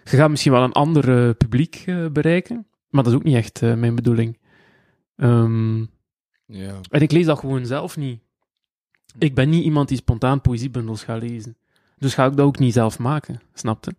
je 0.04 0.16
gaat 0.16 0.30
misschien 0.30 0.52
wel 0.52 0.62
een 0.62 0.72
ander 0.72 1.26
eh, 1.28 1.34
publiek 1.34 1.82
eh, 1.86 2.06
bereiken, 2.06 2.66
maar 2.88 3.02
dat 3.02 3.12
is 3.12 3.18
ook 3.18 3.24
niet 3.24 3.34
echt 3.36 3.62
eh, 3.62 3.74
mijn 3.74 3.94
bedoeling. 3.94 4.38
Ehm, 5.16 5.78
Ja. 6.46 6.80
en 6.90 7.00
ik 7.00 7.12
lees 7.12 7.26
dat 7.26 7.38
gewoon 7.38 7.66
zelf 7.66 7.96
niet. 7.96 8.20
Ik 9.18 9.34
ben 9.34 9.48
niet 9.48 9.64
iemand 9.64 9.88
die 9.88 9.96
spontaan 9.96 10.40
poëziebundels 10.40 11.04
gaat 11.04 11.22
lezen. 11.22 11.56
Dus 11.98 12.14
ga 12.14 12.26
ik 12.26 12.36
dat 12.36 12.46
ook 12.46 12.58
niet 12.58 12.72
zelf 12.72 12.98
maken, 12.98 13.40
snapte? 13.54 13.90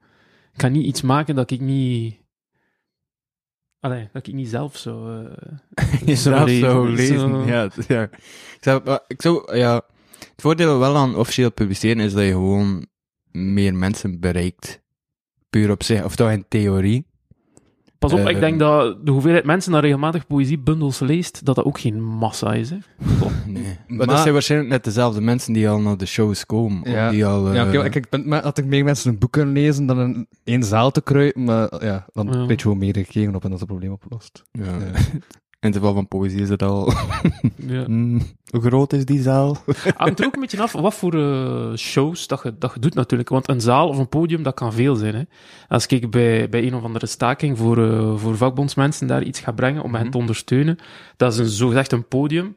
Ik 0.54 0.62
ga 0.62 0.68
niet 0.68 0.86
iets 0.86 1.02
maken 1.02 1.36
dat 1.36 1.52
ik 1.52 1.60
niet... 1.60 2.20
Allee, 3.80 4.10
dat 4.14 4.28
ik 4.28 4.34
niet 4.34 4.50
zelf 4.50 4.78
zo... 4.78 5.24
Jezelf 6.06 6.46
lezen, 6.46 6.70
zo 6.72 6.86
lezen. 6.86 7.20
zo. 7.20 7.46
Ja, 7.46 7.70
ja. 7.88 8.04
Ik 8.04 8.58
zou, 8.60 8.84
maar 8.84 9.04
ik 9.08 9.22
zou, 9.22 9.58
ja. 9.58 9.82
Het 10.20 10.42
voordeel 10.42 10.80
wel 10.80 10.96
aan 10.96 11.16
officieel 11.16 11.52
publiceren 11.52 12.00
is 12.04 12.14
dat 12.14 12.24
je 12.24 12.32
gewoon 12.32 12.86
meer 13.32 13.76
mensen 13.76 14.20
bereikt. 14.20 14.81
Puur 15.52 15.72
op 15.72 15.84
zich, 15.84 16.04
of 16.04 16.16
toch 16.16 16.32
in 16.32 16.46
theorie. 16.48 17.06
Pas 18.00 18.14
op, 18.14 18.20
Eh, 18.20 18.28
ik 18.28 18.40
denk 18.40 18.60
dat 18.60 19.06
de 19.06 19.12
hoeveelheid 19.12 19.44
mensen 19.46 19.72
dat 19.72 19.82
regelmatig 19.82 20.28
poëziebundels 20.28 21.00
leest, 21.00 21.46
dat 21.46 21.56
dat 21.56 21.66
ook 21.66 21.80
geen 21.80 22.04
massa 22.04 22.54
is. 22.54 22.70
Hè. 22.70 22.78
Nee. 23.46 23.64
Maar, 23.64 23.98
Maar- 23.98 24.08
dat 24.08 24.20
zijn 24.20 24.34
waarschijnlijk 24.34 24.72
net 24.72 24.84
dezelfde 24.84 25.22
mensen 25.22 25.54
die 25.54 25.70
al 25.70 25.80
naar 25.82 25.98
de 25.98 26.06
shows 26.06 26.46
komen. 26.46 26.92
Ja. 26.92 27.10
Die 27.10 27.26
al, 27.26 27.48
eh, 27.48 27.54
Ja, 27.56 27.62
oké, 27.68 27.74
maar 27.78 27.90
kijk, 27.90 27.96
ik 28.06 28.10
ben, 28.10 28.28
maar 28.28 28.44
had 28.44 28.58
ik 28.58 28.66
meer 28.66 28.84
mensen 28.84 29.12
een 29.12 29.18
boek 29.20 29.32
kunnen 29.32 29.54
lezen 29.54 29.86
dan 29.86 30.00
in 30.00 30.28
één 30.44 30.64
zaal 30.64 30.92
te 30.92 31.02
kruipen, 31.02 31.44
maar 31.44 31.84
ja, 31.86 32.06
dan 32.14 32.28
Ja. 32.32 32.46
weet 32.46 32.62
je 32.62 32.76
meer 32.76 32.94
gekeken 32.96 33.36
op 33.36 33.44
en 33.44 33.50
dat 33.50 33.60
het 33.60 33.68
probleem 33.68 33.92
opgelost. 33.92 34.44
ja. 34.52 34.64
In 35.62 35.68
het 35.68 35.78
geval 35.78 35.94
van 35.94 36.08
poëzie 36.08 36.42
is 36.42 36.50
het 36.50 36.62
al... 36.64 36.94
Ja. 37.56 37.84
Hmm, 37.86 38.22
hoe 38.52 38.62
groot 38.62 38.94
is 38.94 39.06
die 39.06 39.22
zaal? 39.22 39.58
Hangt 39.96 40.20
er 40.20 40.26
ook 40.26 40.34
een 40.36 40.40
beetje 40.42 40.62
af 40.62 40.72
wat 40.72 40.94
voor 40.94 41.14
eh, 41.14 41.76
shows 41.76 42.28
dat 42.28 42.44
je, 42.44 42.58
dat 42.58 42.74
je 42.74 42.80
doet 42.80 42.94
natuurlijk. 42.94 43.30
Want 43.30 43.50
een 43.50 43.62
zaal 43.62 43.88
of 43.88 43.98
een 43.98 44.10
podium, 44.10 44.44
dat 44.44 44.54
kan 44.54 44.74
veel 44.74 44.96
zijn. 44.96 45.16
Hè. 45.16 45.24
Als 45.68 45.86
ik 45.86 46.10
bij, 46.12 46.50
bij 46.50 46.64
een 46.68 46.76
of 46.76 46.84
andere 46.84 47.06
staking 47.06 47.58
voor, 47.58 47.84
eh, 47.92 48.18
voor 48.18 48.38
vakbondsmensen 48.38 49.08
daar 49.08 49.24
iets 49.24 49.40
ga 49.40 49.52
brengen 49.52 49.84
om 49.84 49.92
hen 49.94 50.02
Mhm. 50.02 50.12
te 50.12 50.18
ondersteunen, 50.18 50.78
dat 51.18 51.34
is 51.34 51.40
een, 51.40 51.46
zogezegd 51.50 51.92
een 51.92 52.08
podium. 52.08 52.56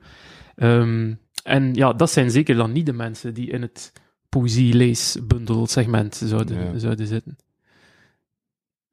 Ehm, 0.57 1.15
en 1.43 1.75
ja, 1.75 1.93
dat 1.93 2.11
zijn 2.11 2.31
zeker 2.31 2.55
dan 2.57 2.73
niet 2.73 2.87
de 2.87 2.93
mensen 2.93 3.35
die 3.35 3.51
in 3.51 3.63
het 3.63 3.93
poëzie-leesbundel-segment 4.29 6.15
zouden, 6.25 6.73
Ja. 6.73 6.79
zouden 6.79 7.07
zitten. 7.07 7.37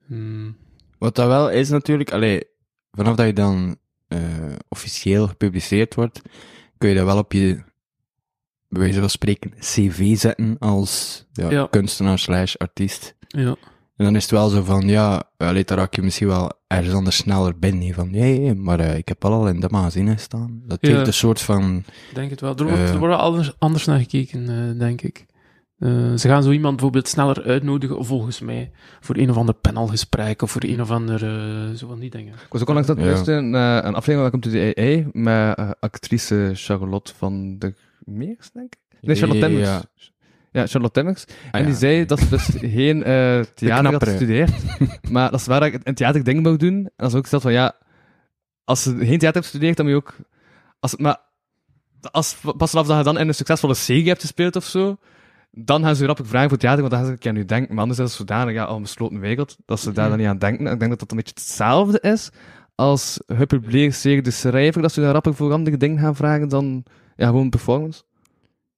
Hmm. 0.06 0.56
Wat 0.98 1.16
dat 1.16 1.28
wel 1.28 1.50
is 1.50 1.70
natuurlijk, 1.70 2.12
allee, 2.12 2.42
vanaf 2.92 3.16
dat 3.16 3.26
je 3.26 3.34
dan 3.34 3.76
eh, 4.12 4.20
officieel 4.70 5.28
gepubliceerd 5.28 5.96
wordt, 5.96 6.22
kun 6.78 6.90
je 6.90 6.96
dat 6.96 7.06
wel 7.06 7.18
op 7.18 7.32
je, 7.32 7.64
bij 8.70 8.82
wijze 8.82 9.00
van 9.00 9.10
spreken, 9.10 9.52
cv 9.60 10.18
zetten 10.18 10.56
als 10.60 11.26
ja, 11.34 11.50
Ja. 11.50 11.68
kunstenaar 11.70 12.20
slash 12.20 12.56
artiest. 12.56 13.16
Ja. 13.28 13.56
En 13.96 14.06
dan 14.08 14.16
is 14.16 14.22
het 14.22 14.32
wel 14.32 14.50
zo 14.50 14.64
van, 14.64 14.88
ja, 14.88 15.24
allee, 15.38 15.64
daar 15.64 15.78
raak 15.78 15.96
je 15.96 16.02
misschien 16.02 16.28
wel 16.28 16.52
ergens 16.68 16.94
anders 16.94 17.16
sneller 17.16 17.60
binnen. 17.60 17.94
Van, 17.94 18.12
nee, 18.12 18.56
maar 18.56 18.80
eh, 18.80 18.98
ik 18.98 19.08
heb 19.08 19.26
al 19.26 19.48
in 19.48 19.60
de 19.60 19.68
magazine 19.70 20.18
staan. 20.18 20.62
Dat 20.66 20.78
Ja. 20.82 20.90
heeft 20.94 21.08
een 21.08 21.14
soort 21.14 21.42
van, 21.42 21.84
Ik 22.10 22.16
denk 22.16 22.30
het 22.30 22.42
wel. 22.42 22.56
Er 22.56 22.64
wordt, 22.64 22.78
Eh. 22.80 22.90
er 22.90 23.00
wordt 23.00 23.16
anders, 23.16 23.60
anders 23.60 23.86
naar 23.86 24.00
gekeken, 24.00 24.78
denk 24.78 25.02
ik. 25.02 25.26
Eh, 25.82 26.16
ze 26.16 26.28
gaan 26.28 26.44
zo 26.44 26.52
iemand 26.52 26.76
bijvoorbeeld 26.76 27.08
sneller 27.08 27.44
uitnodigen, 27.44 28.06
volgens 28.06 28.40
mij, 28.40 28.72
voor 29.00 29.18
een 29.18 29.30
of 29.30 29.38
ander 29.38 29.56
panelgesprek 29.56 30.42
of 30.42 30.52
voor 30.52 30.64
een 30.64 30.82
of 30.82 30.92
ander, 30.92 31.24
eh, 31.24 31.76
zo 31.76 31.88
van 31.88 32.00
die 32.00 32.10
dingen. 32.10 32.34
Ik 32.34 32.46
was 32.50 32.62
ook 32.62 32.68
onlangs 32.68 32.90
aan 32.90 32.96
het 32.96 33.06
Ja. 33.06 33.12
luisteren 33.12 33.50
naar 33.50 33.86
een 33.86 33.96
aflevering 33.96 34.32
van 34.32 34.42
Welcome 34.42 34.42
to 34.42 34.50
the 34.50 34.82
AI 34.82 35.10
met 35.14 35.58
eh, 35.58 35.70
actrice 35.80 36.52
Charlotte 36.54 37.14
van 37.18 37.56
de 37.60 37.74
Meers, 38.00 38.52
denk 38.52 38.74
ik. 38.74 38.80
Nee, 39.02 39.16
Charlotte 39.16 39.42
Temmers. 39.42 39.68
Ja. 39.68 39.82
Ja, 40.52 40.68
Charlotte 40.68 41.00
Temmers. 41.00 41.26
Ah, 41.28 41.60
en 41.60 41.64
die 41.64 41.74
ja. 41.74 41.80
zei 41.80 42.06
dat 42.06 42.20
ze 42.20 42.30
dus 42.30 42.50
geen 42.60 43.04
eh 43.04 43.40
theater 43.56 43.92
had 43.92 44.04
gestudeerd, 44.04 44.52
maar 45.12 45.32
dat 45.32 45.42
ze 45.42 45.50
waar 45.50 45.80
een 45.84 45.94
theater 45.96 46.24
ding 46.24 46.44
wou 46.44 46.58
doen. 46.58 46.74
En 46.74 46.92
dat 46.96 47.12
ze 47.12 47.18
ook 47.18 47.26
stelt 47.26 47.42
van, 47.42 47.52
ja, 47.52 47.76
als 48.64 48.84
ze 48.84 48.90
geen 48.90 49.00
theater 49.00 49.34
hebt 49.34 49.46
gestudeerd, 49.46 49.78
dan 49.78 49.86
moet 49.86 49.96
je 49.96 50.02
ook... 50.02 50.16
Als, 50.80 50.96
maar 50.96 51.18
als, 52.12 52.38
pas 52.58 52.70
vanaf 52.70 52.88
dat 52.88 52.98
je 52.98 53.04
dan 53.04 53.18
in 53.18 53.28
een 53.28 53.34
succesvolle 53.34 53.74
serie 53.74 54.08
hebt 54.08 54.22
gespeeld 54.22 54.56
of 54.56 54.66
zo, 54.66 54.98
dan 55.52 55.84
gaan 55.84 55.96
ze 55.96 56.08
op 56.10 56.20
vragen 56.24 56.50
voor 56.50 56.58
theater, 56.58 56.80
want 56.80 56.92
dan 56.94 57.06
gaan 57.06 57.18
ze 57.22 57.30
aan 57.30 57.36
nu 57.36 57.46
denken. 57.46 57.74
Maar 57.74 57.82
anders 57.84 58.00
is 58.00 58.06
het 58.08 58.16
zodanig 58.18 58.54
ja, 58.54 58.64
al 58.64 58.76
een 58.76 58.82
besloten 58.82 59.20
wereld, 59.20 59.58
dat 59.66 59.80
ze 59.80 59.92
daar 59.92 60.02
Mhm. 60.10 60.10
dan 60.10 60.20
niet 60.20 60.28
aan 60.28 60.38
denken. 60.38 60.68
Ik 60.74 60.80
denk 60.80 60.92
dat 60.92 61.00
dat 61.00 61.12
een 61.12 61.18
beetje 61.18 61.34
hetzelfde 61.36 62.00
is 62.02 62.30
als 62.76 63.20
gepubliceerde 63.28 64.32
schrijver, 64.32 64.82
dat 64.82 64.92
ze 64.92 65.02
daar 65.02 65.14
rapper 65.14 65.34
voor 65.36 65.52
andere 65.54 65.78
dingen 65.78 66.00
gaan 66.00 66.16
vragen 66.16 66.50
dan 66.50 66.84
ja, 67.16 67.28
gewoon 67.28 67.50
performance. 67.50 68.04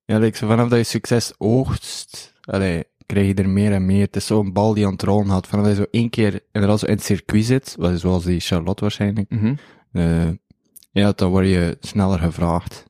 Ja, 0.05 0.17
like, 0.17 0.37
vanaf 0.37 0.69
dat 0.69 0.77
je 0.79 0.83
succes 0.85 1.33
oogst, 1.37 2.33
allee, 2.41 2.83
krijg 3.05 3.27
je 3.27 3.33
er 3.33 3.49
meer 3.49 3.71
en 3.73 3.85
meer. 3.85 4.01
Het 4.05 4.15
is 4.15 4.25
zo'n 4.25 4.53
bal 4.53 4.73
die 4.73 4.85
aan 4.85 4.91
het 4.91 5.03
rollen 5.03 5.27
had. 5.29 5.47
Vanaf 5.47 5.65
dat 5.65 5.75
je 5.75 5.81
zo 5.81 5.87
één 5.91 6.09
keer 6.09 6.39
inderdaad 6.51 6.79
zo 6.79 6.85
in 6.85 6.93
het 6.93 7.03
circuit 7.03 7.45
zit, 7.45 7.75
wat 7.77 7.91
is 7.91 8.01
zoals 8.01 8.23
die 8.23 8.39
Charlotte 8.39 8.81
waarschijnlijk, 8.81 9.31
eh, 9.91 10.29
ja, 10.91 11.11
dan 11.15 11.29
word 11.29 11.45
je 11.47 11.77
sneller 11.79 12.19
gevraagd. 12.19 12.85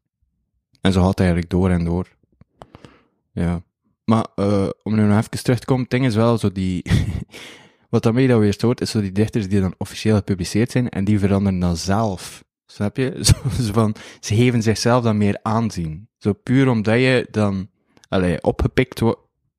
En 0.82 0.92
zo 0.92 1.00
gaat 1.00 1.10
het 1.10 1.20
eigenlijk 1.20 1.50
door 1.50 1.70
en 1.70 1.84
door. 1.84 2.08
Ja. 3.32 3.62
Maar 4.06 4.26
eh, 4.36 4.70
om 4.84 4.96
nu 4.96 5.02
nog 5.02 5.18
even 5.18 5.44
terug 5.44 5.60
te 5.60 5.66
komen, 5.66 5.82
het 5.82 5.92
ding 5.92 6.06
is 6.06 6.16
wel 6.16 6.38
zo 6.38 6.52
die... 6.52 6.86
Wat 7.90 8.04
daarmee 8.04 8.28
dat 8.28 8.40
weer 8.40 8.54
stoort, 8.54 8.82
is 8.82 8.92
zo 8.92 9.02
die 9.02 9.12
dichters 9.12 9.48
die 9.50 9.62
dan 9.62 9.76
officieel 9.78 10.16
gepubliceerd 10.16 10.72
zijn, 10.72 10.90
en 10.90 11.04
die 11.04 11.20
veranderen 11.20 11.60
dan 11.60 11.78
zelf. 11.78 12.44
Snap 12.66 12.98
je? 12.98 13.18
Zo, 13.22 13.34
zo 13.62 13.74
van, 13.74 13.96
ze 14.20 14.36
geven 14.36 14.62
zichzelf 14.62 15.04
dan 15.04 15.18
meer 15.18 15.40
aanzien. 15.42 16.08
Zo 16.18 16.34
puur 16.34 16.70
omdat 16.70 16.96
je 17.00 17.28
dan 17.32 17.70
allee, 18.10 18.44
opgepikt 18.44 19.02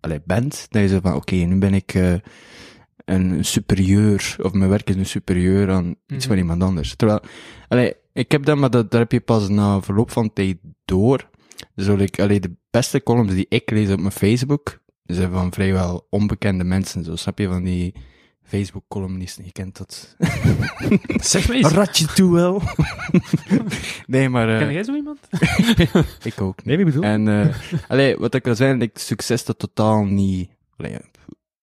allee, 0.01 0.21
bent, 0.25 0.67
dat 0.71 0.83
je 0.83 0.89
zo 0.89 0.99
van, 1.03 1.15
oké, 1.15 1.35
nu 1.35 1.59
ben 1.59 1.75
ik 1.75 1.95
eh, 1.95 2.15
een 3.05 3.45
superieur, 3.45 4.37
of 4.43 4.53
mijn 4.53 4.71
werk 4.71 4.91
is 4.91 4.97
een 4.97 5.07
superieur 5.07 5.71
aan 5.71 5.89
iets 6.07 6.25
Mhm. 6.25 6.29
van 6.29 6.37
iemand 6.37 6.63
anders. 6.63 6.97
Terwijl, 6.97 7.21
allee, 7.69 7.95
ik 8.13 8.33
heb 8.33 8.45
dat, 8.45 8.57
maar 8.57 8.71
dat, 8.71 8.91
daar 8.91 9.01
heb 9.01 9.13
je 9.13 9.21
pas 9.21 9.49
na 9.49 9.81
verloop 9.81 10.11
van 10.11 10.33
tijd 10.33 10.57
door. 10.85 11.29
Zo, 11.77 11.97
like, 11.97 12.23
allee, 12.23 12.41
de 12.41 12.57
beste 12.71 13.03
columns 13.03 13.33
die 13.33 13.47
ik 13.49 13.71
lees 13.71 13.91
op 13.91 14.01
mijn 14.01 14.13
Facebook, 14.13 14.81
zijn 15.05 15.31
van 15.31 15.53
vrijwel 15.53 16.07
onbekende 16.11 16.65
mensen, 16.65 17.05
zo 17.05 17.17
snap 17.17 17.39
je, 17.39 17.49
van 17.49 17.65
die 17.65 17.95
Facebook-columnisten, 18.43 19.45
je 19.45 19.53
kent 19.53 19.77
dat. 19.77 20.17
Zeg 21.33 21.49
me 21.49 21.55
eens, 21.55 21.69
Ratje 21.73 22.07
toe 22.07 22.33
wel. 22.33 22.63
nee, 24.07 24.29
maar 24.29 24.49
eh, 24.49 24.59
ken 24.59 24.73
jij 24.73 24.85
zo 24.85 24.95
iemand? 24.95 25.19
ik 26.23 26.41
ook. 26.41 26.65
Nee, 26.65 26.77
wie 26.77 26.85
bedoel? 26.85 27.03
En, 27.03 27.29
eh 27.29 27.57
allee, 27.89 28.17
wat 28.17 28.35
ik 28.35 28.45
wil 28.45 28.55
zeggen, 28.55 28.83
ik, 28.83 28.99
succes 28.99 29.45
dat 29.45 29.59
totaal 29.59 30.05
niet, 30.05 30.51
allee, 30.77 30.97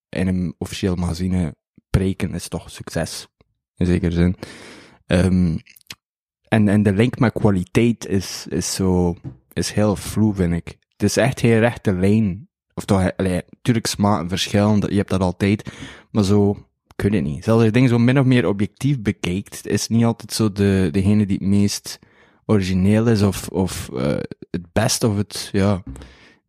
in 0.10 0.28
een 0.28 0.56
officieel 0.58 0.96
magazine 0.96 1.56
preken 1.90 2.34
is 2.34 2.48
toch 2.48 2.70
succes. 2.70 3.28
In 3.76 3.86
zekere 3.86 4.12
zin. 4.12 4.36
Ehm, 5.06 5.58
en, 6.48 6.68
en 6.68 6.84
de 6.84 6.94
link 6.94 7.20
met 7.20 7.34
kwaliteit 7.34 8.08
is, 8.08 8.46
is 8.50 8.74
zo, 8.74 9.16
is 9.54 9.72
heel 9.72 9.96
vloe, 9.96 10.34
vind 10.36 10.54
ik. 10.54 10.78
Het 10.92 11.04
is 11.04 11.18
echt 11.18 11.40
geen 11.40 11.60
rechte 11.60 11.94
lijn. 11.94 12.50
Of 12.74 12.86
toch, 12.86 13.12
allee, 13.18 13.42
natuurlijk 13.50 13.88
smaken 13.88 14.30
verschillen, 14.30 14.90
je 14.90 14.98
hebt 14.98 15.10
dat 15.10 15.22
altijd. 15.22 15.72
Maar 16.12 16.24
zo, 16.24 16.58
weet 16.96 17.14
het 17.14 17.24
niet. 17.24 17.44
Zelfs 17.44 17.60
als 17.60 17.64
je 17.64 17.72
dingen 17.72 17.90
zo 17.90 17.98
min 17.98 18.20
of 18.20 18.26
meer 18.26 18.48
objectief 18.48 19.02
bekijkt, 19.02 19.68
is 19.68 19.88
niet 19.88 20.06
altijd 20.06 20.34
zo 20.34 20.52
de, 20.52 20.90
degene 20.92 21.26
die 21.26 21.38
het 21.38 21.48
meest 21.48 22.00
origineel 22.46 23.08
is 23.08 23.22
of, 23.22 23.48
of 23.48 23.90
eh, 23.90 24.18
het 24.52 24.72
beste 24.74 25.08
of 25.08 25.18
het, 25.18 25.50
ja, 25.52 25.84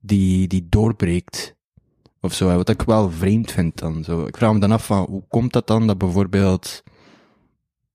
die, 0.00 0.48
die 0.48 0.66
doorbreekt. 0.68 1.54
Of 2.20 2.34
zo, 2.34 2.56
wat 2.56 2.68
ik 2.68 2.82
wel 2.82 3.10
vreemd 3.10 3.52
vind 3.52 3.78
dan. 3.78 4.04
Zo. 4.04 4.26
Ik 4.26 4.36
vraag 4.36 4.52
me 4.52 4.58
dan 4.58 4.72
af 4.72 4.86
van, 4.86 5.06
hoe 5.08 5.24
komt 5.28 5.52
dat 5.52 5.66
dan 5.66 5.86
dat 5.86 5.98
bijvoorbeeld, 5.98 6.82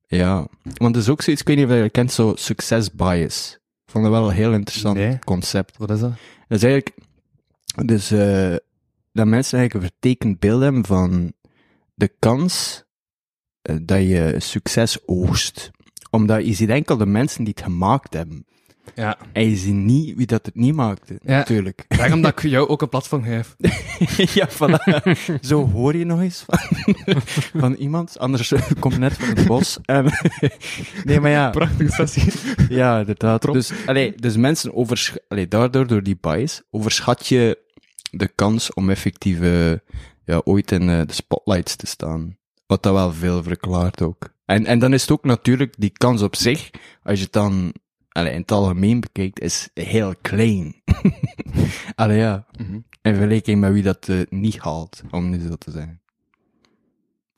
ja, 0.07 0.47
want 0.73 0.95
er 0.95 1.01
is 1.01 1.09
ook 1.09 1.21
zoiets, 1.21 1.41
ik 1.41 1.47
weet 1.47 1.57
niet 1.57 1.65
of 1.65 1.73
je 1.73 1.81
dat 1.81 1.91
kent, 1.91 2.11
zo 2.11 2.33
success 2.35 2.91
bias. 2.91 3.59
Ik 3.87 3.93
vond 3.93 4.03
dat 4.05 4.13
wel 4.13 4.27
een 4.29 4.35
heel 4.35 4.53
interessant 4.53 4.95
Nee. 4.97 5.19
concept. 5.19 5.77
Wat 5.77 5.91
is 5.91 5.99
dat? 5.99 6.11
Dat 6.47 6.57
is 6.57 6.63
eigenlijk, 6.63 6.95
dus, 7.85 8.11
eh 8.11 8.55
dat 9.13 9.27
mensen 9.27 9.57
eigenlijk 9.59 9.73
een 9.73 9.91
vertekend 9.99 10.39
beeld 10.39 10.61
hebben 10.61 10.85
van 10.85 11.33
de 11.93 12.11
kans 12.19 12.83
eh, 13.61 13.75
dat 13.81 13.99
je 14.01 14.35
succes 14.37 15.07
oogst. 15.07 15.71
Omdat 16.09 16.45
je 16.45 16.53
ziet 16.53 16.69
enkel 16.69 16.97
de 16.97 17.05
mensen 17.05 17.43
die 17.43 17.53
het 17.55 17.63
gemaakt 17.65 18.13
hebben. 18.13 18.45
Ja. 18.95 19.17
En 19.33 19.49
je 19.49 19.55
ziet 19.55 19.73
niet 19.73 20.15
wie 20.15 20.25
dat 20.25 20.45
het 20.45 20.55
niet 20.55 20.75
maakte, 20.75 21.19
Ja. 21.23 21.37
natuurlijk. 21.37 21.85
Daarom 21.87 22.21
dat 22.21 22.31
ik 22.31 22.49
jou 22.57 22.67
ook 22.67 22.81
een 22.81 22.89
platform 22.89 23.23
geef. 23.23 23.55
ja, 24.39 24.49
voilà. 24.49 25.11
Zo 25.41 25.69
hoor 25.69 25.95
je 25.95 26.05
nog 26.05 26.21
eens 26.21 26.45
van, 26.47 26.59
van 27.61 27.73
iemand. 27.73 28.19
Anders 28.19 28.51
eh, 28.51 28.61
komt 28.79 28.97
net 28.97 29.13
van 29.13 29.27
het 29.27 29.47
bos. 29.47 29.77
En, 29.85 30.05
nee, 31.03 31.19
maar 31.19 31.31
ja. 31.31 31.49
Prachtige 31.49 31.91
sessie. 31.91 32.31
Ja, 32.69 32.99
inderdaad. 32.99 33.41
Dus, 33.53 33.71
allee, 33.85 34.13
dus 34.15 34.35
mensen 34.37 34.75
oversch 34.75 35.15
allee, 35.27 35.47
daardoor, 35.47 35.87
door 35.87 36.03
die 36.03 36.17
bias, 36.21 36.61
overschat 36.71 37.27
je 37.27 37.57
de 38.11 38.27
kans 38.27 38.73
om 38.73 38.89
effectief 38.89 39.41
eh, 39.41 39.71
ja, 40.25 40.41
ooit 40.43 40.71
in 40.71 40.89
eh, 40.89 41.01
de 41.05 41.13
spotlights 41.13 41.75
te 41.75 41.87
staan. 41.87 42.37
Wat 42.65 42.83
dat 42.83 42.93
wel 42.93 43.13
veel 43.13 43.43
verklaart 43.43 44.01
ook. 44.01 44.29
En, 44.45 44.65
en 44.65 44.79
dan 44.79 44.93
is 44.93 45.01
het 45.01 45.11
ook 45.11 45.23
natuurlijk 45.25 45.73
die 45.77 45.89
kans 45.97 46.21
op 46.21 46.35
zich, 46.35 46.69
als 47.03 47.17
je 47.17 47.23
het 47.23 47.33
dan 47.33 47.73
allee, 48.17 48.33
in 48.33 48.41
het 48.41 48.51
algemeen 48.51 48.99
bekijkt, 48.99 49.41
is 49.41 49.69
heel 49.73 50.13
klein. 50.21 50.81
allee, 51.95 52.17
ja. 52.17 52.45
Mhm. 52.57 52.73
In 53.01 53.15
vergelijking 53.15 53.59
met 53.59 53.71
wie 53.71 53.83
dat 53.83 54.09
eh, 54.09 54.19
niet 54.29 54.59
haalt, 54.59 55.01
om 55.11 55.29
nu 55.29 55.39
zo 55.39 55.55
te 55.55 55.71
zeggen. 55.71 56.01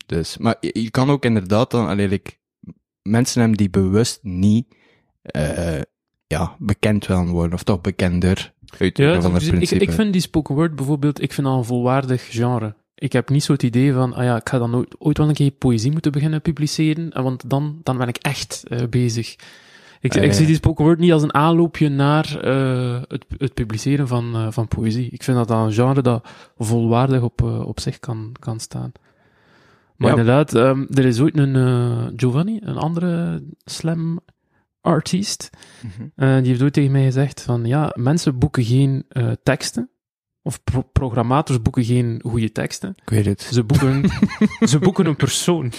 Dus, 0.05 0.37
maar 0.37 0.55
je, 0.59 0.69
je 0.81 0.91
kan 0.91 1.09
ook 1.09 1.25
inderdaad 1.25 1.71
dan, 1.71 1.87
allee, 1.87 2.07
like, 2.07 2.31
mensen 3.01 3.39
hebben 3.39 3.57
die 3.57 3.69
bewust 3.69 4.19
niet, 4.21 4.75
eh, 5.21 5.81
ja, 6.27 6.55
bekend 6.59 7.07
willen 7.07 7.27
worden, 7.27 7.53
of 7.53 7.63
toch 7.63 7.81
bekender, 7.81 8.53
uit 8.77 8.97
Ja, 8.97 9.21
van 9.21 9.35
ik, 9.35 9.47
principe. 9.47 9.83
ik 9.83 9.91
vind 9.91 10.13
die 10.13 10.21
spoken 10.21 10.55
word 10.55 10.75
bijvoorbeeld, 10.75 11.21
ik 11.21 11.33
vind 11.33 11.47
dat 11.47 11.55
een 11.55 11.63
volwaardig 11.63 12.27
genre. 12.29 12.75
Ik 12.95 13.13
heb 13.13 13.29
niet 13.29 13.43
zo 13.43 13.51
het 13.53 13.63
idee 13.63 13.93
van, 13.93 14.13
ah 14.13 14.23
ja, 14.23 14.35
ik 14.35 14.49
ga 14.49 14.57
dan 14.57 14.75
ooit, 14.75 14.95
ooit 14.99 15.17
wel 15.17 15.27
een 15.27 15.33
keer 15.33 15.51
poëzie 15.51 15.91
moeten 15.91 16.11
beginnen 16.11 16.41
publiceren, 16.41 17.11
en 17.11 17.23
want 17.23 17.49
dan, 17.49 17.79
dan 17.83 17.97
ben 17.97 18.07
ik 18.07 18.17
echt 18.17 18.63
eh, 18.67 18.87
bezig. 18.89 19.35
Ik, 20.01 20.15
ik 20.15 20.23
ja. 20.23 20.31
zie 20.31 20.45
die 20.45 20.55
spoken 20.55 20.85
word 20.85 20.99
niet 20.99 21.11
als 21.11 21.23
een 21.23 21.33
aanloopje 21.33 21.89
naar 21.89 22.39
eh, 22.41 23.01
het, 23.07 23.25
het 23.37 23.53
publiceren 23.53 24.07
van, 24.07 24.35
eh, 24.35 24.47
van 24.51 24.67
poëzie. 24.67 25.09
Ik 25.09 25.23
vind 25.23 25.37
dat 25.37 25.47
dat 25.47 25.65
een 25.65 25.73
genre 25.73 26.01
dat 26.01 26.27
volwaardig 26.57 27.21
op, 27.21 27.41
eh, 27.41 27.67
op 27.67 27.79
zich 27.79 27.99
kan, 27.99 28.31
kan 28.39 28.59
staan. 28.59 28.91
Maar 29.95 30.09
Ja. 30.11 30.17
inderdaad, 30.17 30.55
ehm, 30.55 30.85
er 30.93 31.05
is 31.05 31.19
ooit 31.19 31.37
een 31.37 31.55
eh, 31.55 32.07
Giovanni, 32.15 32.59
een 32.63 32.77
andere 32.77 33.43
slam 33.65 34.19
artiest, 34.81 35.49
Mhm. 35.83 36.07
eh, 36.15 36.37
die 36.37 36.47
heeft 36.47 36.61
ooit 36.61 36.73
tegen 36.73 36.91
mij 36.91 37.03
gezegd 37.03 37.41
van, 37.41 37.65
ja, 37.65 37.93
mensen 37.95 38.37
boeken 38.37 38.63
geen 38.63 39.05
eh, 39.09 39.31
teksten, 39.43 39.89
of 40.41 40.63
pro- 40.63 40.89
programmators 40.93 41.61
boeken 41.61 41.83
geen 41.83 42.21
goede 42.25 42.51
teksten. 42.51 42.93
Ik 43.01 43.09
weet 43.09 43.25
het. 43.25 43.41
Ze 43.41 43.63
boeken, 43.63 44.03
ze 44.69 44.79
boeken 44.79 45.05
een 45.05 45.15
persoon. 45.15 45.71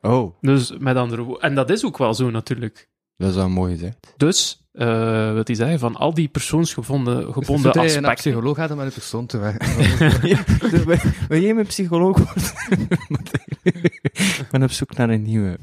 Oh, 0.00 0.34
Dus 0.40 0.72
met 0.78 0.96
andere 0.96 1.22
woorden, 1.22 1.42
en 1.48 1.54
dat 1.54 1.70
is 1.70 1.84
ook 1.84 1.98
wel 1.98 2.14
zo 2.14 2.30
natuurlijk. 2.30 2.90
Dat 3.22 3.30
is 3.30 3.36
wel 3.36 3.48
mooi 3.48 3.72
gezegd. 3.72 4.14
Dus, 4.16 4.66
eh 4.72 5.34
wat 5.34 5.46
hij 5.46 5.56
zei, 5.56 5.78
van 5.78 5.96
al 5.96 6.14
die 6.14 6.28
persoonsgebonden 6.28 7.32
gebonden 7.32 7.72
Dus 7.72 7.74
naar 7.74 7.84
een 7.84 7.88
aspecten. 7.88 8.14
psycholoog 8.14 8.56
gaat 8.56 8.70
om 8.70 8.76
met 8.76 8.86
een 8.86 8.92
persoon 8.92 9.26
te 9.26 9.38
werken. 9.38 9.68
ja, 10.28 10.44
dus 10.70 10.84
wil, 10.84 10.96
wil 11.28 11.40
jij 11.40 11.54
mijn 11.54 11.66
psycholoog 11.66 12.18
worden? 12.18 12.88
ik 13.62 14.46
ben 14.50 14.62
op 14.62 14.70
zoek 14.70 14.96
naar 14.96 15.10
een 15.10 15.22
nieuwe. 15.22 15.58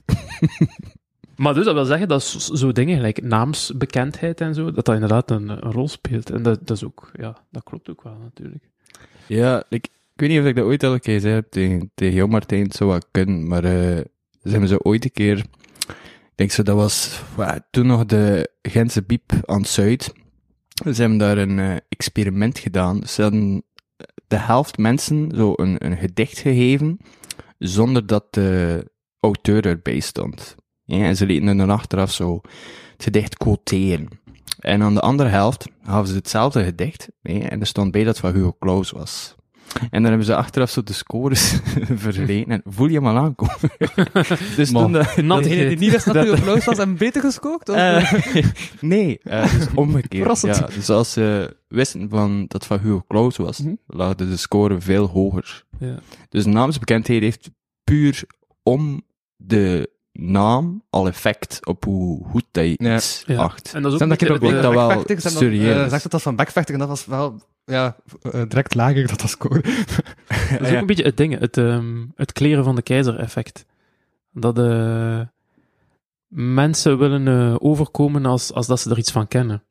Maar 1.35 1.53
dus 1.53 1.65
dat 1.65 1.73
wil 1.73 1.85
zeggen 1.85 2.07
dat 2.07 2.23
zo, 2.23 2.55
zo 2.55 2.71
dingen, 2.71 2.95
gelijk 2.95 3.21
naamsbekendheid 3.23 4.41
en 4.41 4.53
zo, 4.53 4.71
dat 4.71 4.85
dat 4.85 4.93
inderdaad 4.93 5.31
een, 5.31 5.49
een 5.49 5.71
rol 5.71 5.87
speelt. 5.87 6.29
En 6.29 6.43
dat, 6.43 6.67
dat 6.67 6.77
is 6.77 6.83
ook, 6.83 7.11
ja, 7.13 7.37
dat 7.51 7.63
klopt 7.63 7.89
ook 7.89 8.03
wel 8.03 8.17
natuurlijk. 8.23 8.63
Ja, 9.27 9.63
ik, 9.69 9.85
ik 9.85 9.91
weet 10.15 10.29
niet 10.29 10.39
of 10.39 10.45
ik 10.45 10.55
dat 10.55 10.65
ooit 10.65 10.83
al 10.83 10.93
een 10.93 10.99
keer 10.99 11.13
gezegd 11.13 11.35
heb 11.35 11.51
tegen, 11.51 11.91
tegen 11.95 12.15
jou, 12.15 12.29
Martijn. 12.29 12.63
Het 12.63 12.75
zou 12.75 12.89
wel 12.89 13.01
kunnen, 13.11 13.47
maar 13.47 13.63
eh 13.63 14.03
ze 14.43 14.49
hebben 14.49 14.69
zo 14.69 14.77
ooit 14.81 15.03
een 15.03 15.11
keer... 15.11 15.45
Denk 16.39 16.51
zo, 16.51 16.63
dat 16.63 16.75
was 16.75 17.21
wa- 17.35 17.67
toen 17.71 17.87
nog 17.87 18.05
de 18.05 18.49
Gentse 18.61 19.03
Biep 19.03 19.31
aan 19.45 19.59
het 19.61 19.69
Zuid. 19.69 20.13
Ze 20.93 21.01
hebben 21.01 21.17
daar 21.17 21.37
een 21.37 21.59
eh, 21.59 21.75
experiment 21.89 22.59
gedaan. 22.59 23.03
Ze 23.07 23.21
hadden 23.21 23.63
de 24.27 24.37
helft 24.37 24.77
mensen 24.77 25.31
zo 25.35 25.53
een, 25.55 25.85
een 25.85 25.97
gedicht 25.97 26.37
gegeven, 26.39 26.97
zonder 27.57 28.05
dat 28.07 28.33
de 28.33 28.85
auteur 29.19 29.65
erbij 29.65 29.99
stond. 29.99 30.55
Ja, 30.83 31.05
en 31.05 31.15
ze 31.15 31.25
lieten 31.25 31.57
dan 31.57 31.69
achteraf 31.69 32.11
zo 32.11 32.41
het 32.93 33.03
gedicht 33.03 33.37
quoteren. 33.37 34.07
En 34.59 34.81
aan 34.81 34.93
de 34.93 35.01
andere 35.01 35.29
helft 35.29 35.65
gaven 35.83 36.07
ze 36.07 36.15
hetzelfde 36.15 36.63
gedicht, 36.63 37.09
nee, 37.21 37.41
en 37.41 37.59
er 37.59 37.67
stond 37.67 37.91
bij 37.91 38.03
dat 38.03 38.17
het 38.17 38.25
van 38.25 38.33
Hugo 38.33 38.55
Claus 38.59 38.91
was. 38.91 39.35
En 39.79 39.89
dan 40.01 40.03
hebben 40.05 40.25
ze 40.25 40.35
achteraf 40.35 40.69
zo 40.69 40.83
de 40.83 40.93
scores 40.93 41.59
vergeleken 42.05 42.51
en 42.51 42.61
voel 42.65 42.87
je 42.87 42.93
hem 42.93 43.07
al 43.07 43.17
aankomen. 43.17 43.55
dus 44.55 44.71
Maar- 44.71 44.81
toen 44.83 44.91
de, 44.91 45.21
Nat 45.21 45.43
Degene 45.43 45.67
die 45.67 45.77
niet 45.77 45.91
wist 45.91 46.05
dat 46.05 46.15
hij 46.15 46.31
applaus 46.31 46.65
was 46.65 46.77
en 46.77 46.97
beter 46.97 47.21
geskookt? 47.21 47.69
Of? 47.69 47.75
eh, 47.75 48.13
nee, 48.81 49.19
eh, 49.23 49.53
dus 49.53 49.67
omgekeerd. 49.75 50.41
Ja, 50.41 50.67
dus 50.75 50.89
als 50.89 51.11
ze 51.11 51.55
wisten 51.67 52.09
van 52.09 52.39
dat 52.41 52.51
het 52.53 52.65
van 52.65 52.79
Hugo 52.79 53.03
Claus 53.07 53.37
was, 53.37 53.61
lagen 53.87 54.17
de 54.17 54.37
score 54.37 54.81
veel 54.81 55.07
hoger. 55.07 55.63
Ja. 55.79 55.99
Dus 56.29 56.45
naamsbekendheid 56.45 57.21
heeft 57.21 57.49
puur 57.83 58.23
om 58.63 59.01
de 59.35 59.89
naam 60.11 60.83
al 60.89 61.07
effect 61.07 61.65
op 61.65 61.83
hoe 61.85 62.25
goed 62.29 62.43
dat 62.51 62.63
je 62.63 62.73
Ja. 62.77 62.95
iets 62.95 63.23
Ja. 63.25 63.37
acht. 63.37 63.73
En 63.73 63.81
dat 63.81 63.93
is 63.93 64.01
ook 64.01 64.09
dat 64.09 64.21
ik 64.21 64.39
beetje 64.39 64.61
dat 64.61 64.73
wel 64.73 65.03
serieus. 65.17 65.83
eh, 65.83 65.89
zegt 65.89 66.03
het 66.03 66.13
als 66.13 66.21
van 66.23 66.35
backvechten 66.35 66.73
en 66.73 66.79
dat 66.79 66.89
was 66.89 67.05
wel, 67.05 67.41
ja, 67.69 67.95
eh, 68.21 68.43
direct 68.47 68.75
lager 68.75 69.07
dat 69.07 69.19
dat 69.19 69.29
score. 69.29 69.61
Dat 70.51 70.61
is 70.61 70.69
ook 70.71 70.75
een 70.79 70.85
beetje 70.85 71.03
het 71.03 71.17
ding, 71.17 71.39
het, 71.39 71.57
ehm, 71.57 72.05
het 72.15 72.31
kleren 72.31 72.63
van 72.63 72.75
de 72.75 72.81
keizer-effect. 72.81 73.65
Dat 74.31 74.59
eh, 74.59 75.21
mensen 76.27 76.97
willen 76.97 77.27
eh, 77.27 77.55
overkomen 77.59 78.25
als, 78.25 78.53
als 78.53 78.67
dat 78.67 78.79
ze 78.79 78.89
er 78.89 78.97
iets 78.97 79.11
van 79.11 79.27
kennen. 79.27 79.63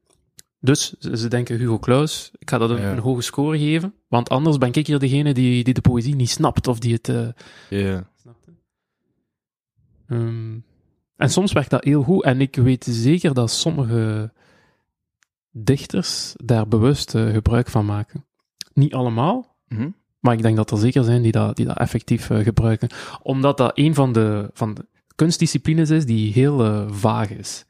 Dus 0.60 0.92
ze, 0.98 1.28
denken 1.28 1.58
Hugo 1.58 1.78
Claus, 1.78 2.30
ik 2.38 2.50
ga 2.50 2.58
dat 2.58 2.70
een, 2.70 2.80
Ja. 2.80 2.90
een 2.92 2.98
hoge 2.98 3.22
score 3.22 3.58
geven, 3.58 3.94
want 4.08 4.28
anders 4.28 4.58
ben 4.58 4.72
ik 4.72 4.86
hier 4.86 4.98
degene 4.98 5.34
die, 5.34 5.64
die 5.64 5.74
de 5.74 5.80
poëzie 5.80 6.14
niet 6.14 6.30
snapt 6.30 6.68
of 6.68 6.78
die 6.78 6.92
het... 6.94 7.08
eh, 7.08 7.28
Ja. 7.68 8.08
Ehm, 10.08 10.58
en 11.16 11.30
soms 11.30 11.52
werkt 11.52 11.70
dat 11.70 11.84
heel 11.84 12.02
goed. 12.02 12.24
En 12.24 12.40
ik 12.40 12.56
weet 12.56 12.84
zeker 12.90 13.34
dat 13.34 13.50
sommige 13.50 14.32
dichters 15.50 16.34
daar 16.36 16.68
bewust 16.68 17.14
eh, 17.14 17.30
gebruik 17.32 17.68
van 17.68 17.84
maken. 17.86 18.24
Niet 18.72 18.94
allemaal, 18.94 19.56
Mhm. 19.68 19.88
maar 20.20 20.34
ik 20.34 20.42
denk 20.42 20.56
dat 20.56 20.70
er 20.70 20.78
zeker 20.78 21.04
zijn 21.04 21.22
die 21.22 21.32
dat, 21.32 21.56
die 21.56 21.66
dat 21.66 21.76
effectief 21.78 22.30
eh, 22.30 22.38
gebruiken. 22.38 22.88
Omdat 23.22 23.56
dat 23.56 23.70
een 23.74 23.94
van 23.94 24.12
de, 24.12 24.50
van 24.52 24.74
de 24.74 24.86
kunstdisciplines 25.14 25.90
is 25.90 26.06
die 26.06 26.32
heel 26.32 26.64
eh, 26.64 26.86
vaag 26.90 27.30
is. 27.30 27.64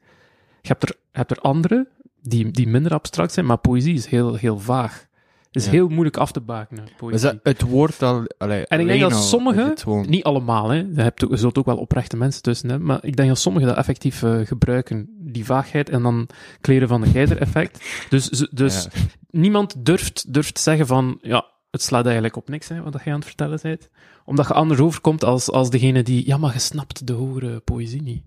Je 0.61 0.67
hebt 0.67 0.83
er, 0.83 0.95
hebt 1.11 1.31
er 1.31 1.37
andere 1.39 1.87
die, 2.21 2.51
die 2.51 2.67
minder 2.67 2.93
abstract 2.93 3.33
zijn, 3.33 3.45
maar 3.45 3.57
poëzie 3.57 3.93
is 3.93 4.05
heel, 4.05 4.35
heel 4.35 4.59
vaag. 4.59 5.07
Het 5.45 5.55
is 5.61 5.65
Ja. 5.65 5.71
heel 5.71 5.87
moeilijk 5.87 6.17
af 6.17 6.31
te 6.31 6.41
bakenen, 6.41 6.83
poëzie. 6.97 7.39
het 7.43 7.61
woord 7.61 8.01
al... 8.03 8.23
Allee, 8.37 8.65
En 8.67 8.79
ik 8.79 8.87
denk 8.87 9.01
dat 9.01 9.13
al 9.13 9.21
sommige- 9.21 9.61
is 9.61 9.67
het 9.69 9.81
gewoon- 9.83 10.09
Niet 10.09 10.23
allemaal, 10.23 10.69
hè. 10.69 10.75
Je, 10.75 11.01
hebt 11.01 11.19
je 11.29 11.37
zult 11.37 11.57
ook 11.57 11.65
wel 11.65 11.77
oprechte 11.77 12.17
mensen 12.17 12.41
tussen 12.41 12.69
hebben, 12.69 12.87
maar 12.87 12.99
ik 13.05 13.15
denk 13.15 13.29
dat 13.29 13.37
sommigen 13.39 13.67
dat 13.67 13.77
effectief 13.77 14.23
gebruiken, 14.43 15.09
die 15.31 15.45
vaagheid, 15.45 15.89
en 15.89 16.01
dan 16.01 16.29
kleren 16.61 16.87
van 16.87 17.01
de 17.01 17.09
geider-effect. 17.09 17.83
Dus, 18.09 18.27
ze- 18.29 18.49
dus 18.51 18.83
Ja. 18.83 18.89
niemand 19.29 19.85
durft, 19.85 20.33
durft 20.33 20.59
zeggen 20.59 20.87
van, 20.87 21.17
ja, 21.21 21.45
het 21.71 21.81
slaat 21.81 22.03
eigenlijk 22.05 22.35
op 22.35 22.49
niks, 22.49 22.67
hè, 22.67 22.81
wat 22.81 23.01
je 23.03 23.09
aan 23.09 23.15
het 23.15 23.25
vertellen 23.25 23.59
bent. 23.61 23.89
Omdat 24.25 24.47
je 24.47 24.53
anders 24.53 24.79
overkomt 24.79 25.23
als, 25.23 25.51
als 25.51 25.69
degene 25.69 26.03
die, 26.03 26.25
ja, 26.27 26.37
maar 26.37 26.53
je 26.53 26.59
snapt 26.59 27.07
de 27.07 27.13
hogere 27.13 27.59
poëzie 27.59 28.01
niet. 28.01 28.21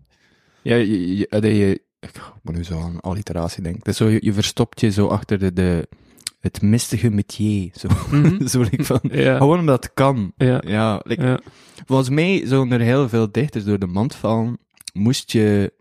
Ja, 0.63 0.75
je, 0.77 1.17
je, 1.17 1.81
ik 2.01 2.21
moet 2.43 2.57
nu 2.57 2.65
zo 2.65 2.81
aan 2.81 3.01
alliteratie 3.01 3.63
denken. 3.63 3.81
Dus 3.83 3.97
zo, 3.97 4.09
je, 4.09 4.19
je 4.23 4.33
verstopt 4.33 4.81
je 4.81 4.91
zo 4.91 5.07
achter 5.07 5.39
de, 5.39 5.53
de, 5.53 5.89
het 6.41 6.63
mistige 6.63 7.11
métier. 7.11 7.71
Zo, 7.75 7.89
Mhm. 8.11 8.47
zo 8.53 8.61
like 8.61 8.85
van, 8.85 9.01
Ja, 9.03 9.37
gewoon 9.37 9.59
omdat 9.59 9.83
het 9.85 9.95
kan. 9.95 10.33
ja, 10.37 10.63
Ja, 10.67 11.01
like, 11.05 11.23
ja. 11.23 11.41
volgens 11.87 12.09
mij 12.09 12.43
zouden 12.47 12.81
er 12.81 12.85
heel 12.87 13.09
veel 13.09 13.33
dichters 13.33 13.65
door 13.65 13.79
de 13.79 13.87
mand 13.87 14.15
vallen. 14.15 14.59
Moest 14.93 15.33
je 15.33 15.73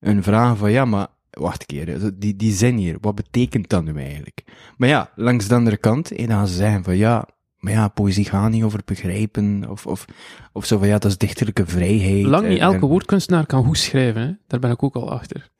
een 0.00 0.22
vragen 0.22 0.56
van, 0.56 0.70
ja, 0.70 0.84
maar 0.84 1.06
wacht 1.30 1.60
een 1.60 1.66
keer, 1.66 2.10
die, 2.14 2.36
die 2.36 2.52
zin 2.52 2.76
hier, 2.76 2.96
wat 3.00 3.14
betekent 3.14 3.68
dat 3.68 3.84
nu 3.84 3.94
eigenlijk? 4.00 4.44
Maar 4.76 4.88
ja, 4.88 5.10
langs 5.14 5.48
de 5.48 5.54
andere 5.54 5.76
kant, 5.76 6.10
en 6.12 6.26
dan 6.26 6.36
gaan 6.36 6.46
ze 6.46 6.54
zeggen 6.54 6.84
van, 6.84 6.96
ja, 6.96 7.28
maar 7.58 7.72
ja, 7.72 7.88
poëzie 7.88 8.24
gaat 8.24 8.50
niet 8.50 8.62
over 8.62 8.80
begrijpen, 8.84 9.64
of, 9.68 9.86
of, 9.86 10.04
of 10.52 10.64
zo 10.64 10.78
van, 10.78 10.88
ja, 10.88 10.98
dat 10.98 11.10
is 11.10 11.18
dichterlijke 11.18 11.66
vrijheid. 11.66 12.24
Lang 12.24 12.48
niet 12.48 12.58
en- 12.58 12.64
elke 12.64 12.78
en- 12.78 12.86
woordkunstenaar 12.86 13.46
kan 13.46 13.64
goed 13.64 13.78
schrijven, 13.78 14.22
hè. 14.22 14.32
daar 14.46 14.60
ben 14.60 14.70
ik 14.70 14.82
ook 14.82 14.94
al 14.94 15.10
achter. 15.10 15.50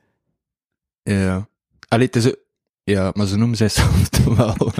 Ja. 1.03 1.49
Allee, 1.89 2.07
het 2.07 2.17
is... 2.17 2.35
Ja, 2.85 3.11
maar 3.15 3.27
ze 3.27 3.37
noemen 3.37 3.57
zichzelf 3.57 4.09
toch 4.25 4.37
wel 4.37 4.73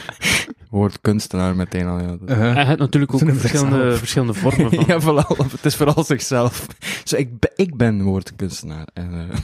woordkunstenaar 0.71 1.57
meteen 1.57 1.87
al, 1.87 1.99
ja. 1.99 2.17
Hij 2.25 2.67
heeft 2.67 2.79
natuurlijk 2.79 3.15
ook 3.15 3.31
verschillende, 3.35 3.97
verschillende 3.97 4.35
vormen 4.43 4.71
van. 4.71 4.85
ja, 4.87 5.01
vooral, 5.01 5.37
het 5.51 5.65
is 5.65 5.77
vooral 5.77 6.05
zichzelf. 6.05 6.67
Zo, 7.05 7.17
ik, 7.17 7.39
ben, 7.39 7.51
ik 7.57 7.77
ben 7.77 8.03
woordkunstenaar. 8.03 8.87
En, 8.93 9.13
eh 9.13 9.39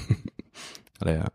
allee, 0.98 1.14
ja. 1.14 1.28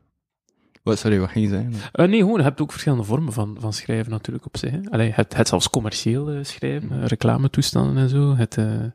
Wat, 0.83 0.99
sorry, 0.99 1.19
wat 1.19 1.29
ging 1.29 1.45
je 1.45 1.51
zeggen? 1.51 1.73
Eh, 1.91 2.07
nee, 2.07 2.19
gewoon, 2.19 2.37
je 2.37 2.43
hebt 2.43 2.61
ook 2.61 2.71
verschillende 2.71 3.03
vormen 3.03 3.33
van, 3.33 3.57
van 3.59 3.73
schrijven 3.73 4.11
natuurlijk 4.11 4.45
op 4.45 4.57
zich. 4.57 4.71
Hè. 4.71 4.79
Allee, 4.89 5.11
het, 5.11 5.35
het 5.35 5.47
zelfs 5.47 5.69
commercieel 5.69 6.29
eh, 6.29 6.43
schrijven, 6.43 6.91
eh, 6.91 7.05
reclametoestanden 7.05 7.97
en 7.97 8.09
zo. 8.09 8.35
Het, 8.35 8.57
eh, 8.57 8.85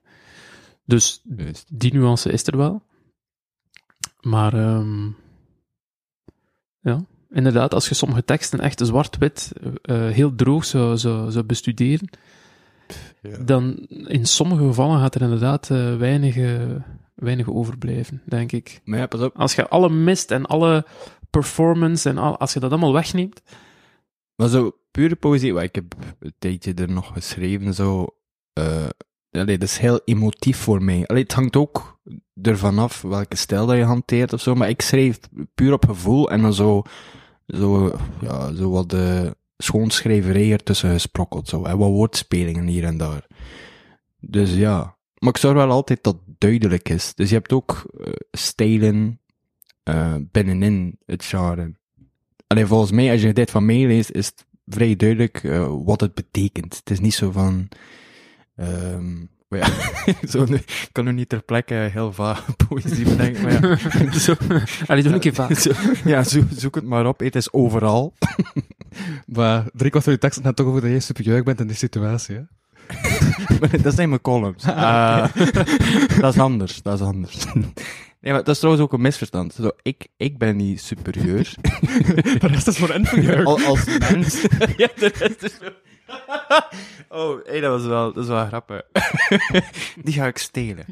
dus 0.84 1.22
Juist. 1.36 1.66
die 1.72 1.92
nuance 1.94 2.30
is 2.30 2.46
er 2.46 2.56
wel. 2.56 2.82
Maar 4.20 4.54
ehm, 4.54 5.06
ja, 6.80 7.04
inderdaad, 7.34 7.74
als 7.74 7.88
je 7.88 7.94
sommige 7.94 8.24
teksten 8.24 8.60
echt 8.60 8.80
zwart-wit, 8.86 9.52
eh, 9.82 10.06
eh, 10.06 10.14
heel 10.14 10.34
droog 10.34 10.64
zou, 10.64 10.96
zou, 10.96 11.30
zou 11.30 11.44
bestuderen, 11.44 12.08
Ja. 13.22 13.38
dan 13.38 13.76
in 13.88 14.26
sommige 14.26 14.64
gevallen 14.64 15.00
gaat 15.00 15.14
er 15.14 15.22
inderdaad 15.22 15.70
eh, 15.70 15.96
weinig, 15.96 16.36
weinig 17.14 17.48
overblijven, 17.48 18.22
denk 18.26 18.52
ik. 18.52 18.80
Maar 18.84 18.98
ja, 18.98 19.06
pas 19.06 19.20
op. 19.20 19.38
Als 19.38 19.54
je 19.54 19.68
alle 19.68 19.90
mist 19.90 20.30
en 20.30 20.46
alle 20.46 20.86
performance 21.30 22.08
en 22.08 22.18
al, 22.18 22.38
als 22.38 22.52
je 22.52 22.60
dat 22.60 22.70
allemaal 22.70 22.92
wegneemt, 22.92 23.42
Maar 24.36 24.48
zo, 24.48 24.72
pure 24.90 25.14
poëzie, 25.16 25.54
wat 25.54 25.62
ik 25.62 25.74
heb 25.74 25.94
een 26.18 26.34
tijdje 26.38 26.74
er 26.74 26.90
nog 26.90 27.12
geschreven, 27.12 27.74
zo... 27.74 28.06
allee, 29.30 29.58
dat 29.58 29.68
is 29.68 29.78
heel 29.78 30.00
emotief 30.04 30.56
voor 30.56 30.82
mij. 30.82 31.06
Allee, 31.06 31.22
het 31.22 31.32
hangt 31.32 31.56
ook 31.56 31.98
ervan 32.42 32.78
af 32.78 33.02
welke 33.02 33.36
stijl 33.36 33.66
dat 33.66 33.76
je 33.76 33.84
hanteert 33.84 34.32
of 34.32 34.40
zo, 34.40 34.54
maar 34.54 34.68
ik 34.68 34.80
schreef 34.82 35.18
puur 35.54 35.72
op 35.72 35.84
gevoel 35.86 36.30
en 36.30 36.42
dan 36.42 36.54
zo... 36.54 36.82
Zo, 37.46 37.92
ja, 38.20 38.54
zo 38.54 38.70
wat 38.70 38.90
de 38.90 39.36
schoonschrijverij 39.56 40.52
ertussen 40.52 40.90
gesprokkeld, 40.90 41.48
zo. 41.48 41.64
En 41.64 41.78
wat 41.78 41.90
woordspelingen 41.90 42.66
hier 42.66 42.84
en 42.84 42.96
daar. 42.96 43.26
Dus 44.20 44.54
ja. 44.54 44.96
Maar 45.18 45.32
ik 45.32 45.36
zorg 45.36 45.54
wel 45.54 45.70
altijd 45.70 46.02
dat 46.02 46.14
het 46.26 46.40
duidelijk 46.40 46.88
is. 46.88 47.14
Dus 47.14 47.28
je 47.28 47.34
hebt 47.34 47.52
ook 47.52 47.84
eh, 48.00 49.12
eh, 49.82 50.14
binnenin 50.20 50.98
het 51.06 51.24
genre. 51.24 51.74
Alleen 52.46 52.66
volgens 52.66 52.90
mij, 52.90 53.10
als 53.10 53.22
je 53.22 53.32
dit 53.32 53.50
van 53.50 53.64
mij 53.64 53.86
leest, 53.86 54.10
is 54.10 54.26
het 54.26 54.46
vrij 54.66 54.96
duidelijk 54.96 55.44
eh, 55.44 55.74
wat 55.84 56.00
het 56.00 56.14
betekent. 56.14 56.76
Het 56.76 56.90
is 56.90 57.00
niet 57.00 57.14
zo 57.14 57.30
van... 57.30 57.68
ehm 58.56 59.32
maar 59.58 59.68
ja, 60.06 60.14
zo, 60.30 60.42
ik 60.42 60.88
kan 60.92 61.04
nu 61.04 61.12
niet 61.12 61.28
ter 61.28 61.42
plekke 61.42 61.74
heel 61.74 62.12
vaag 62.12 62.44
poëzie 62.68 63.04
bedenken, 63.04 63.42
maar 63.42 63.52
ja. 64.02 64.12
zo, 64.26 64.34
allee, 64.86 65.02
doe 65.02 65.12
een 65.12 65.20
keer 65.20 65.34
vaak. 65.34 65.58
zo- 65.58 65.72
ja, 66.04 66.22
zoek, 66.24 66.44
zoek 66.56 66.74
het 66.74 66.84
maar 66.84 67.06
op. 67.06 67.20
Het 67.20 67.36
is 67.36 67.52
overal. 67.52 68.14
Maar 69.26 69.64
drie 69.72 69.90
kwart 69.90 70.04
van 70.04 70.12
je 70.12 70.18
tekst 70.18 70.40
gaat 70.42 70.56
toch 70.56 70.66
over 70.66 70.80
dat 70.80 70.90
je 70.90 71.00
superieur 71.00 71.42
bent 71.42 71.60
in 71.60 71.66
die 71.66 71.76
situatie, 71.76 72.34
hè? 72.36 72.42
dat 73.82 73.94
zijn 73.94 74.08
mijn 74.08 74.20
columns. 74.20 74.64
Ah, 74.64 75.26
dat 76.20 76.34
is 76.34 76.40
anders, 76.40 76.82
dat 76.82 77.00
is 77.00 77.06
anders. 77.06 77.44
Nee, 78.20 78.32
maar 78.32 78.44
dat 78.44 78.48
is 78.54 78.58
trouwens 78.58 78.84
ook 78.84 78.92
een 78.92 79.00
misverstand. 79.00 79.54
Zo, 79.54 79.70
ik, 79.82 80.06
ik 80.16 80.38
ben 80.38 80.56
niet 80.56 80.80
superieur. 80.80 81.54
De 82.38 82.46
rest 82.46 82.66
is 82.66 82.76
voor 82.76 82.90
inferieur. 82.94 83.44
Al, 83.44 83.60
als 83.60 83.84
mens. 83.98 84.40
ja, 84.76 84.88
de 84.96 85.12
rest 85.18 85.42
is 85.42 85.52
zo. 85.62 85.68
Oh, 87.08 87.44
hey, 87.44 87.60
dat 87.60 87.70
was 87.70 87.86
wel, 87.88 88.12
dat 88.12 88.22
is 88.22 88.28
wel 88.28 88.46
grappig. 88.46 88.82
Die 90.04 90.14
ga 90.14 90.26
ik 90.26 90.38
stelen. 90.38 90.84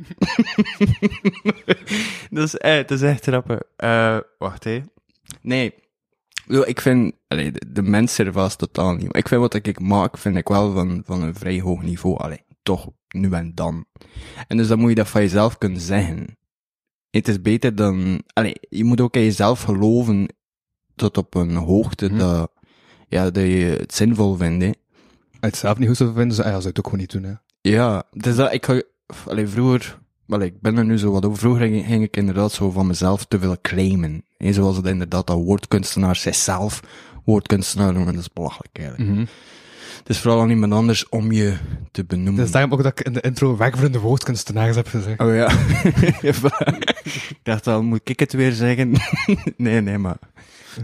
dat, 2.30 2.44
is, 2.44 2.56
eh, 2.56 2.76
dat 2.76 2.90
is 2.90 3.02
echt 3.02 3.24
grappig. 3.24 3.60
Eh, 3.76 4.18
wacht, 4.38 4.64
hé. 4.64 4.82
Nee. 5.40 5.74
Ik 6.64 6.80
vind, 6.80 7.14
allee, 7.28 7.52
de, 7.52 7.72
de 7.72 7.82
mens 7.82 8.18
er 8.18 8.32
vast 8.32 8.58
totaal 8.58 8.94
niet. 8.94 9.16
Ik 9.16 9.28
vind 9.28 9.40
wat 9.40 9.54
ik 9.54 9.80
maak, 9.80 10.18
vind 10.18 10.36
ik 10.36 10.48
wel 10.48 10.72
van, 10.72 11.02
van 11.06 11.22
een 11.22 11.34
vrij 11.34 11.60
hoog 11.60 11.82
niveau. 11.82 12.16
Allee, 12.18 12.44
toch, 12.62 12.88
nu 13.08 13.30
en 13.32 13.54
dan. 13.54 13.84
En 14.48 14.56
dus 14.56 14.68
dan 14.68 14.78
moet 14.78 14.88
je 14.88 14.94
dat 14.94 15.08
van 15.08 15.20
jezelf 15.20 15.58
kunnen 15.58 15.80
zeggen. 15.80 16.36
Het 17.10 17.28
is 17.28 17.40
beter 17.40 17.74
dan, 17.74 18.22
allee, 18.32 18.54
je 18.68 18.84
moet 18.84 19.00
ook 19.00 19.14
in 19.14 19.22
jezelf 19.22 19.62
geloven 19.62 20.28
tot 20.94 21.16
op 21.16 21.34
een 21.34 21.54
hoogte 21.56 22.06
Mhm. 22.08 22.18
dat, 22.18 22.52
ja, 23.08 23.30
dat 23.30 23.44
je 23.44 23.76
het 23.80 23.94
zinvol 23.94 24.36
vindt, 24.36 24.64
hè. 24.64 24.70
Het 25.43 25.57
zelf 25.57 25.78
niet 25.78 25.88
goed 25.88 25.97
zou 25.97 26.14
vinden, 26.14 26.34
zou 26.36 26.47
ah 26.49 26.53
ja, 26.55 26.61
zou 26.61 26.62
je 26.62 26.68
het 26.68 26.78
ook 26.78 26.84
gewoon 26.84 27.01
niet 27.01 27.11
doen, 27.12 27.22
hè? 27.22 27.32
Ja, 27.61 28.03
dus 28.11 28.36
dat, 28.36 28.53
ik 28.53 28.64
ga, 28.66 28.82
allee, 29.26 29.47
vroeger, 29.47 29.99
allee, 30.28 30.49
ik 30.49 30.61
ben 30.61 30.76
er 30.76 30.84
nu 30.84 30.99
zo 30.99 31.11
wat 31.12 31.24
over, 31.26 31.38
vroeger 31.38 31.66
ging, 31.66 31.86
ging 31.86 32.03
ik 32.03 32.16
inderdaad 32.16 32.53
zo 32.53 32.70
van 32.70 32.86
mezelf 32.86 33.24
te 33.24 33.38
veel 33.38 33.57
claimen. 33.62 34.24
Hè, 34.36 34.53
zoals 34.53 34.76
het 34.76 34.86
inderdaad 34.86 35.26
dat 35.26 35.36
woordkunstenaars 35.36 36.20
zichzelf 36.20 36.80
woordkunstenaar 37.24 37.93
noemen, 37.93 38.12
dat 38.14 38.22
is 38.22 38.32
belachelijk 38.32 38.78
eigenlijk. 38.78 39.11
Mhm. 39.11 39.24
Het 39.99 40.09
is 40.11 40.18
vooral 40.18 40.40
aan 40.40 40.51
iemand 40.51 40.72
anders 40.72 41.09
om 41.09 41.32
je 41.32 41.57
te 41.90 42.05
benoemen. 42.05 42.34
Het 42.36 42.47
is 42.47 42.53
daarom 42.53 42.72
ook 42.72 42.82
dat 42.82 42.99
ik 43.01 43.07
in 43.07 43.12
de 43.12 43.20
intro 43.20 43.57
wegvriende 43.57 43.99
woordkunstenaars 43.99 44.76
heb 44.76 44.86
gezegd. 44.88 45.20
Oh 45.20 45.34
ja. 45.34 45.51
Ik 47.28 47.38
dacht 47.43 47.66
al, 47.66 47.82
moet 47.82 48.01
ik 48.05 48.20
het 48.20 48.32
weer 48.32 48.53
zeggen? 48.53 48.93
nee, 49.57 49.80
nee, 49.80 49.99
maar... 49.99 50.16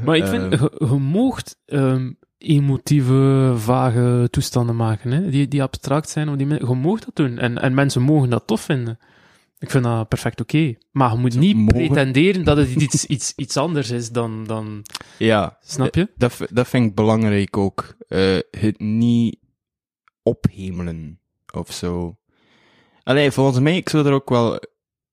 Maar 0.04 0.16
ik 0.16 0.26
vind, 0.26 0.52
Eh. 0.52 0.60
je, 0.60 0.70
je 0.78 0.86
moogt 0.98 1.56
ehm, 1.66 2.10
emotieve, 2.38 3.52
vage 3.56 4.28
toestanden 4.30 4.76
maken, 4.76 5.10
hè? 5.10 5.30
Die, 5.30 5.48
die 5.48 5.62
abstract 5.62 6.08
zijn. 6.08 6.36
Die, 6.36 6.46
je 6.48 6.74
moogt 6.74 7.04
dat 7.04 7.16
doen. 7.16 7.38
En, 7.38 7.58
en 7.58 7.74
mensen 7.74 8.02
mogen 8.02 8.30
dat 8.30 8.46
tof 8.46 8.60
vinden. 8.60 8.98
Ik 9.58 9.70
vind 9.70 9.84
dat 9.84 10.08
perfect 10.08 10.40
oké. 10.40 10.74
Maar 10.90 11.12
je 11.12 11.18
moet 11.18 11.38
niet 11.38 11.56
mogen? 11.56 11.74
pretenderen 11.74 12.44
dat 12.44 12.56
het 12.56 12.70
iets, 12.70 13.04
iets, 13.06 13.32
iets 13.36 13.56
anders 13.56 13.90
is 13.90 14.10
dan, 14.10 14.44
dan... 14.46 14.82
Ja, 15.18 15.58
Snap 15.60 15.94
je? 15.94 16.08
Dat, 16.16 16.38
dat 16.50 16.68
vind 16.68 16.86
ik 16.86 16.94
belangrijk 16.94 17.56
ook. 17.56 17.96
Eh, 18.08 18.38
het 18.50 18.78
niet 18.78 19.38
ophemelen 20.22 21.20
of 21.54 21.72
zo. 21.72 22.16
Allee, 23.02 23.30
volgens 23.30 23.58
mij, 23.58 23.76
ik 23.76 23.88
zou 23.88 24.06
er 24.06 24.12
ook 24.12 24.28
wel 24.28 24.60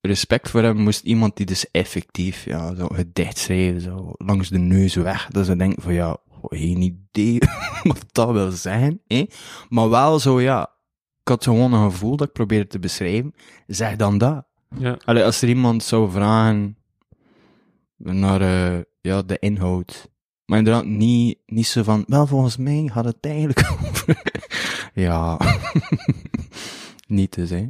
respect 0.00 0.50
voor 0.50 0.62
hebben, 0.62 0.82
moest 0.82 1.02
iemand 1.02 1.36
die 1.36 1.46
dus 1.46 1.70
effectief, 1.70 2.44
ja, 2.44 2.74
zo 2.74 2.86
gedicht 2.86 3.38
schrijven, 3.38 3.80
zo 3.80 4.12
langs 4.16 4.48
de 4.48 4.58
neus 4.58 4.94
weg, 4.94 5.28
dat 5.30 5.46
ze 5.46 5.56
denken 5.56 5.82
van, 5.82 5.92
ja, 5.92 6.18
geen 6.42 6.80
idee 6.80 7.38
wat 7.82 8.04
dat 8.12 8.30
wil 8.30 8.50
zijn, 8.50 9.00
hè. 9.06 9.26
Maar 9.68 9.88
wel 9.88 10.18
zo, 10.18 10.40
ja, 10.40 10.62
ik 11.20 11.28
had 11.28 11.44
gewoon 11.44 11.72
een 11.72 11.90
gevoel 11.90 12.16
dat 12.16 12.26
ik 12.26 12.32
probeerde 12.32 12.66
te 12.66 12.78
beschrijven, 12.78 13.34
zeg 13.66 13.96
dan 13.96 14.18
dat. 14.18 14.44
Ja. 14.78 14.98
Allee, 15.04 15.24
als 15.24 15.42
er 15.42 15.48
iemand 15.48 15.82
zou 15.82 16.10
vragen 16.10 16.76
naar 17.96 18.40
eh, 18.40 18.80
ja, 19.00 19.22
de 19.22 19.38
inhoud. 19.38 20.10
Maar 20.44 20.58
inderdaad, 20.58 20.84
niet, 20.84 21.38
niet 21.46 21.66
zo 21.66 21.82
van, 21.82 22.04
wel 22.06 22.26
volgens 22.26 22.56
mij 22.56 22.90
gaat 22.92 23.04
het 23.04 23.16
eigenlijk 23.20 23.70
over. 23.72 24.22
ja. 24.94 25.38
niet 27.06 27.34
dus, 27.34 27.50
hè. 27.50 27.68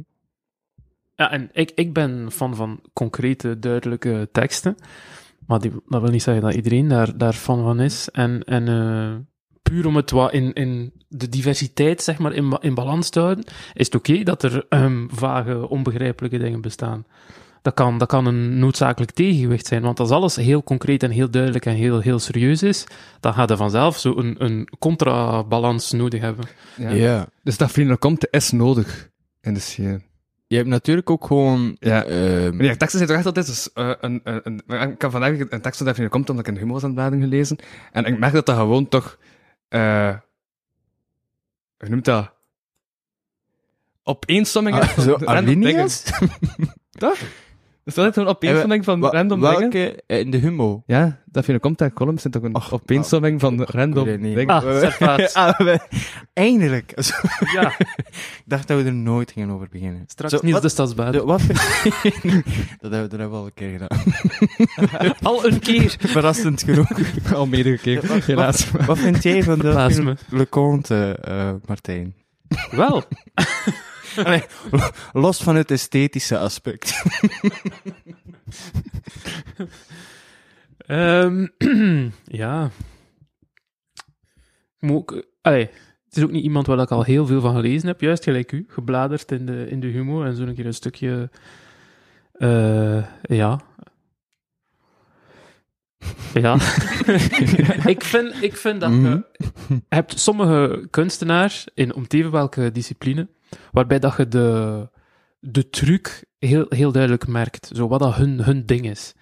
Ja, 1.15 1.31
en 1.31 1.49
ik, 1.53 1.71
ik 1.75 1.93
ben 1.93 2.31
fan 2.31 2.55
van 2.55 2.79
concrete, 2.93 3.59
duidelijke 3.59 4.29
teksten. 4.31 4.75
Maar 5.47 5.59
die, 5.59 5.71
dat 5.87 6.01
wil 6.01 6.11
niet 6.11 6.23
zeggen 6.23 6.43
dat 6.43 6.53
iedereen 6.53 6.87
daar, 6.87 7.17
daar 7.17 7.33
fan 7.33 7.63
van 7.63 7.79
is. 7.79 8.09
En, 8.11 8.43
en 8.43 8.67
eh, 8.67 9.15
puur 9.61 9.87
om 9.87 9.95
het 9.95 10.11
wat 10.11 10.33
in, 10.33 10.53
in 10.53 10.93
de 11.07 11.29
diversiteit, 11.29 12.01
zeg 12.01 12.17
maar, 12.17 12.33
in, 12.33 12.57
in 12.61 12.73
balans 12.73 13.09
te 13.09 13.19
houden, 13.19 13.43
is 13.73 13.85
het 13.85 13.95
oké 13.95 14.23
dat 14.23 14.43
er 14.43 14.65
ehm, 14.69 15.07
vage, 15.09 15.69
onbegrijpelijke 15.69 16.37
dingen 16.37 16.61
bestaan. 16.61 17.05
Dat 17.61 17.73
kan, 17.73 17.97
dat 17.97 18.07
kan 18.07 18.25
een 18.25 18.59
noodzakelijk 18.59 19.11
tegengewicht 19.11 19.67
zijn, 19.67 19.81
want 19.81 19.99
als 19.99 20.09
alles 20.09 20.35
heel 20.35 20.63
concreet 20.63 21.03
en 21.03 21.11
heel 21.11 21.29
duidelijk 21.29 21.65
en 21.65 21.75
heel, 21.75 21.99
heel 21.99 22.19
serieus 22.19 22.63
is, 22.63 22.83
dan 23.19 23.33
gaat 23.33 23.49
er 23.49 23.57
vanzelf 23.57 23.97
zo 23.97 24.17
een, 24.17 24.35
een 24.43 24.69
contrabalans 24.79 25.91
nodig 25.91 26.21
hebben. 26.21 26.45
Ja. 26.77 26.89
Ja. 26.89 27.27
Dus 27.43 27.57
dat 27.57 27.71
vrienden 27.71 27.99
komt 27.99 28.27
is 28.29 28.51
nodig 28.51 29.09
in 29.41 29.53
de 29.53 29.59
scene. 29.59 30.01
Je 30.47 30.55
hebt 30.55 30.67
natuurlijk 30.67 31.09
ook 31.09 31.25
gewoon... 31.25 31.75
Ja. 31.79 32.05
Maar 32.51 32.57
die 32.57 32.77
teksten 32.77 32.89
zijn 32.89 33.07
toch 33.07 33.17
echt 33.17 33.25
altijd 33.25 33.45
dus, 33.45 33.73
eh, 33.73 33.91
een, 33.99 34.21
een, 34.23 34.63
Ik 34.89 34.97
kan 34.97 35.11
vandaag 35.11 35.39
een 35.39 35.61
tekst 35.61 35.79
dat 35.79 35.87
vrienden 35.87 36.09
komt, 36.09 36.29
omdat 36.29 36.47
ik 36.47 36.53
een 36.53 36.59
humor 36.59 36.83
aan 36.83 36.97
het 36.97 37.21
gelezen. 37.21 37.57
En 37.91 38.05
ik 38.05 38.19
merk 38.19 38.33
dat 38.33 38.45
dat 38.45 38.55
gewoon 38.55 38.87
toch... 38.87 39.17
eh 39.69 40.15
Hoe 41.77 41.89
noemt 41.89 42.05
dat? 42.05 42.33
Opeensommingen 44.03 44.81
Ah, 44.81 44.99
zo, 44.99 45.15
alinea's? 45.25 46.03
Toch? 46.91 47.17
Is 47.87 47.93
dat 47.93 48.05
echt 48.05 48.15
een 48.15 48.25
opeensomming 48.27 48.83
van 48.83 48.99
Wa- 48.99 49.09
random 49.09 49.39
dingen? 49.39 49.59
welke? 49.59 50.03
Eh, 50.07 50.19
In 50.19 50.31
de 50.31 50.37
humo? 50.37 50.83
Ja, 50.85 51.21
dat 51.25 51.45
vind 51.45 51.57
ik 51.57 51.63
komt 51.63 51.81
uit 51.81 51.93
columns, 51.93 52.21
zijn 52.21 52.33
toch 52.33 52.43
een 52.43 52.55
Och, 52.55 52.73
van 53.41 53.63
random 53.63 54.07
het 54.07 54.21
niet. 54.21 54.35
dingen. 54.35 54.55
Ah. 54.55 55.33
Ah, 55.33 55.59
we- 55.65 55.79
Eindelijk. 56.33 56.93
Ja, 57.53 57.71
Ik 57.77 58.43
dacht 58.45 58.67
dat 58.67 58.77
we 58.81 58.83
er 58.87 58.93
nooit 58.93 59.31
gingen 59.31 59.49
over 59.49 59.67
beginnen. 59.71 60.03
straks 60.07 60.33
Zo, 60.33 60.39
Niels 60.41 60.53
wat- 60.53 60.61
de 60.61 60.69
wat 61.25 61.41
vind- 61.41 61.57
dat, 62.81 62.91
hebben, 62.91 63.09
dat 63.09 63.19
hebben 63.19 63.29
we 63.29 63.35
al 63.35 63.45
een 63.45 63.53
keer 63.53 63.69
gedaan. 63.79 65.15
Al 65.21 65.45
een 65.45 65.59
keer. 65.59 65.95
Verrassend 65.99 66.63
genoeg. 66.63 66.89
Al 67.33 67.45
meegekeken, 67.47 68.21
helaas. 68.23 68.71
Wat 68.71 68.97
vind 68.97 69.23
jij 69.23 69.43
van 69.43 69.59
de. 69.59 70.15
Le 70.29 70.49
Conte, 70.49 71.17
eh, 71.21 71.51
Martijn? 71.65 72.15
Wel. 72.71 73.03
Allee, 74.25 74.43
los 75.13 75.43
van 75.43 75.55
het 75.55 75.71
esthetische 75.71 76.37
aspect. 76.37 77.03
Ehm, 80.77 81.47
ja. 82.23 82.69
Ook- 84.79 85.23
allee, 85.41 85.69
het 86.05 86.17
is 86.17 86.23
ook 86.23 86.31
niet 86.31 86.43
iemand 86.43 86.67
waar 86.67 86.79
ik 86.79 86.91
al 86.91 87.03
heel 87.03 87.25
veel 87.25 87.41
van 87.41 87.55
gelezen 87.55 87.87
heb, 87.87 88.01
juist 88.01 88.23
gelijk 88.23 88.51
u, 88.51 88.65
gebladerd 88.67 89.31
in 89.31 89.45
de, 89.45 89.67
in 89.69 89.79
de 89.79 89.87
humor 89.87 90.25
en 90.25 90.35
zo 90.35 90.43
een 90.43 90.55
keer 90.55 90.65
een 90.65 90.73
stukje. 90.73 91.29
eh, 92.31 93.05
ja. 93.21 93.59
Ja. 96.33 96.53
ik, 97.93 98.03
vind, 98.03 98.43
ik 98.43 98.55
vind 98.57 98.81
dat 98.81 98.89
Mhm. 98.89 99.05
je 99.67 99.81
hebt 99.89 100.19
sommige 100.19 100.87
kunstenaars, 100.89 101.67
in 101.73 101.93
om 101.93 102.07
te 102.07 102.17
even 102.17 102.31
welke 102.31 102.71
discipline, 102.71 103.27
waarbij 103.71 103.99
dat 103.99 104.17
je 104.17 104.27
de, 104.27 104.89
de 105.39 105.69
truc 105.69 106.25
heel, 106.39 106.65
heel 106.69 106.91
duidelijk 106.91 107.27
merkt. 107.27 107.71
Zo 107.75 107.87
wat 107.87 107.99
dat 107.99 108.15
hun, 108.15 108.43
hun 108.43 108.65
ding 108.65 108.89
is. 108.89 109.13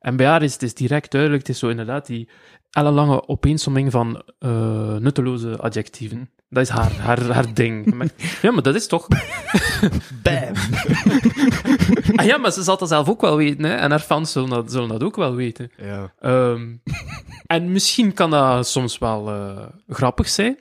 En 0.00 0.16
bij 0.16 0.26
haar 0.26 0.42
is 0.42 0.52
het 0.52 0.62
is 0.62 0.74
direct 0.74 1.10
duidelijk, 1.10 1.42
het 1.46 1.54
is 1.54 1.58
zo 1.58 1.68
inderdaad 1.68 2.06
die 2.06 2.28
ellenlange 2.70 3.28
opeensomming 3.28 3.90
van 3.90 4.22
eh, 4.38 4.96
nutteloze 4.96 5.56
adjectieven. 5.58 6.30
Dat 6.48 6.62
is 6.62 6.68
haar, 6.68 6.92
haar, 6.92 7.22
haar 7.22 7.54
ding. 7.54 7.94
Ja, 8.42 8.50
maar 8.50 8.62
dat 8.62 8.74
is 8.74 8.86
toch... 8.86 9.08
Bam. 10.22 10.52
Ah 12.16 12.24
ja, 12.24 12.36
maar 12.36 12.52
ze 12.52 12.62
zal 12.62 12.78
dat 12.78 12.88
zelf 12.88 13.08
ook 13.08 13.20
wel 13.20 13.36
weten, 13.36 13.64
hè. 13.64 13.74
En 13.74 13.90
haar 13.90 14.00
fans 14.00 14.32
zullen 14.32 14.50
dat, 14.50 14.72
zullen 14.72 14.88
dat 14.88 15.02
ook 15.02 15.16
wel 15.16 15.34
weten. 15.34 15.70
Ja. 15.76 16.12
Ehm, 16.20 16.76
en 17.46 17.72
misschien 17.72 18.12
kan 18.12 18.30
dat 18.30 18.68
soms 18.68 18.98
wel 18.98 19.28
eh, 19.28 19.66
grappig 19.88 20.28
zijn. 20.28 20.58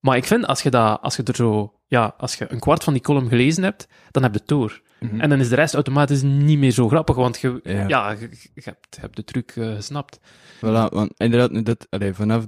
Maar 0.00 0.16
ik 0.16 0.24
vind, 0.24 0.46
als 0.46 0.62
je, 0.62 0.70
dat, 0.70 1.00
als 1.02 1.16
je 1.16 1.22
er 1.22 1.34
zo... 1.34 1.75
Ja, 1.88 2.14
als 2.18 2.34
je 2.34 2.52
een 2.52 2.58
kwart 2.58 2.84
van 2.84 2.92
die 2.92 3.02
column 3.02 3.28
gelezen 3.28 3.62
hebt, 3.62 3.88
dan 4.10 4.22
heb 4.22 4.32
je 4.32 4.38
het 4.38 4.48
door. 4.48 4.80
Mhm. 5.00 5.20
En 5.20 5.28
dan 5.28 5.40
is 5.40 5.48
de 5.48 5.54
rest 5.54 5.74
automatisch 5.74 6.22
niet 6.22 6.58
meer 6.58 6.70
zo 6.70 6.88
grappig, 6.88 7.16
want 7.16 7.40
je, 7.40 7.60
Ja. 7.62 7.88
ja. 7.88 8.10
je, 8.10 8.28
je 8.54 8.60
hebt, 8.64 8.86
je 8.90 9.00
hebt 9.00 9.16
de 9.16 9.24
truc 9.24 9.52
eh, 9.56 9.74
gesnapt. 9.74 10.20
Voilà, 10.56 10.88
want 10.90 11.10
inderdaad, 11.16 11.50
nu 11.50 11.62
dat, 11.62 11.86
allee, 11.90 12.14
vanaf 12.14 12.44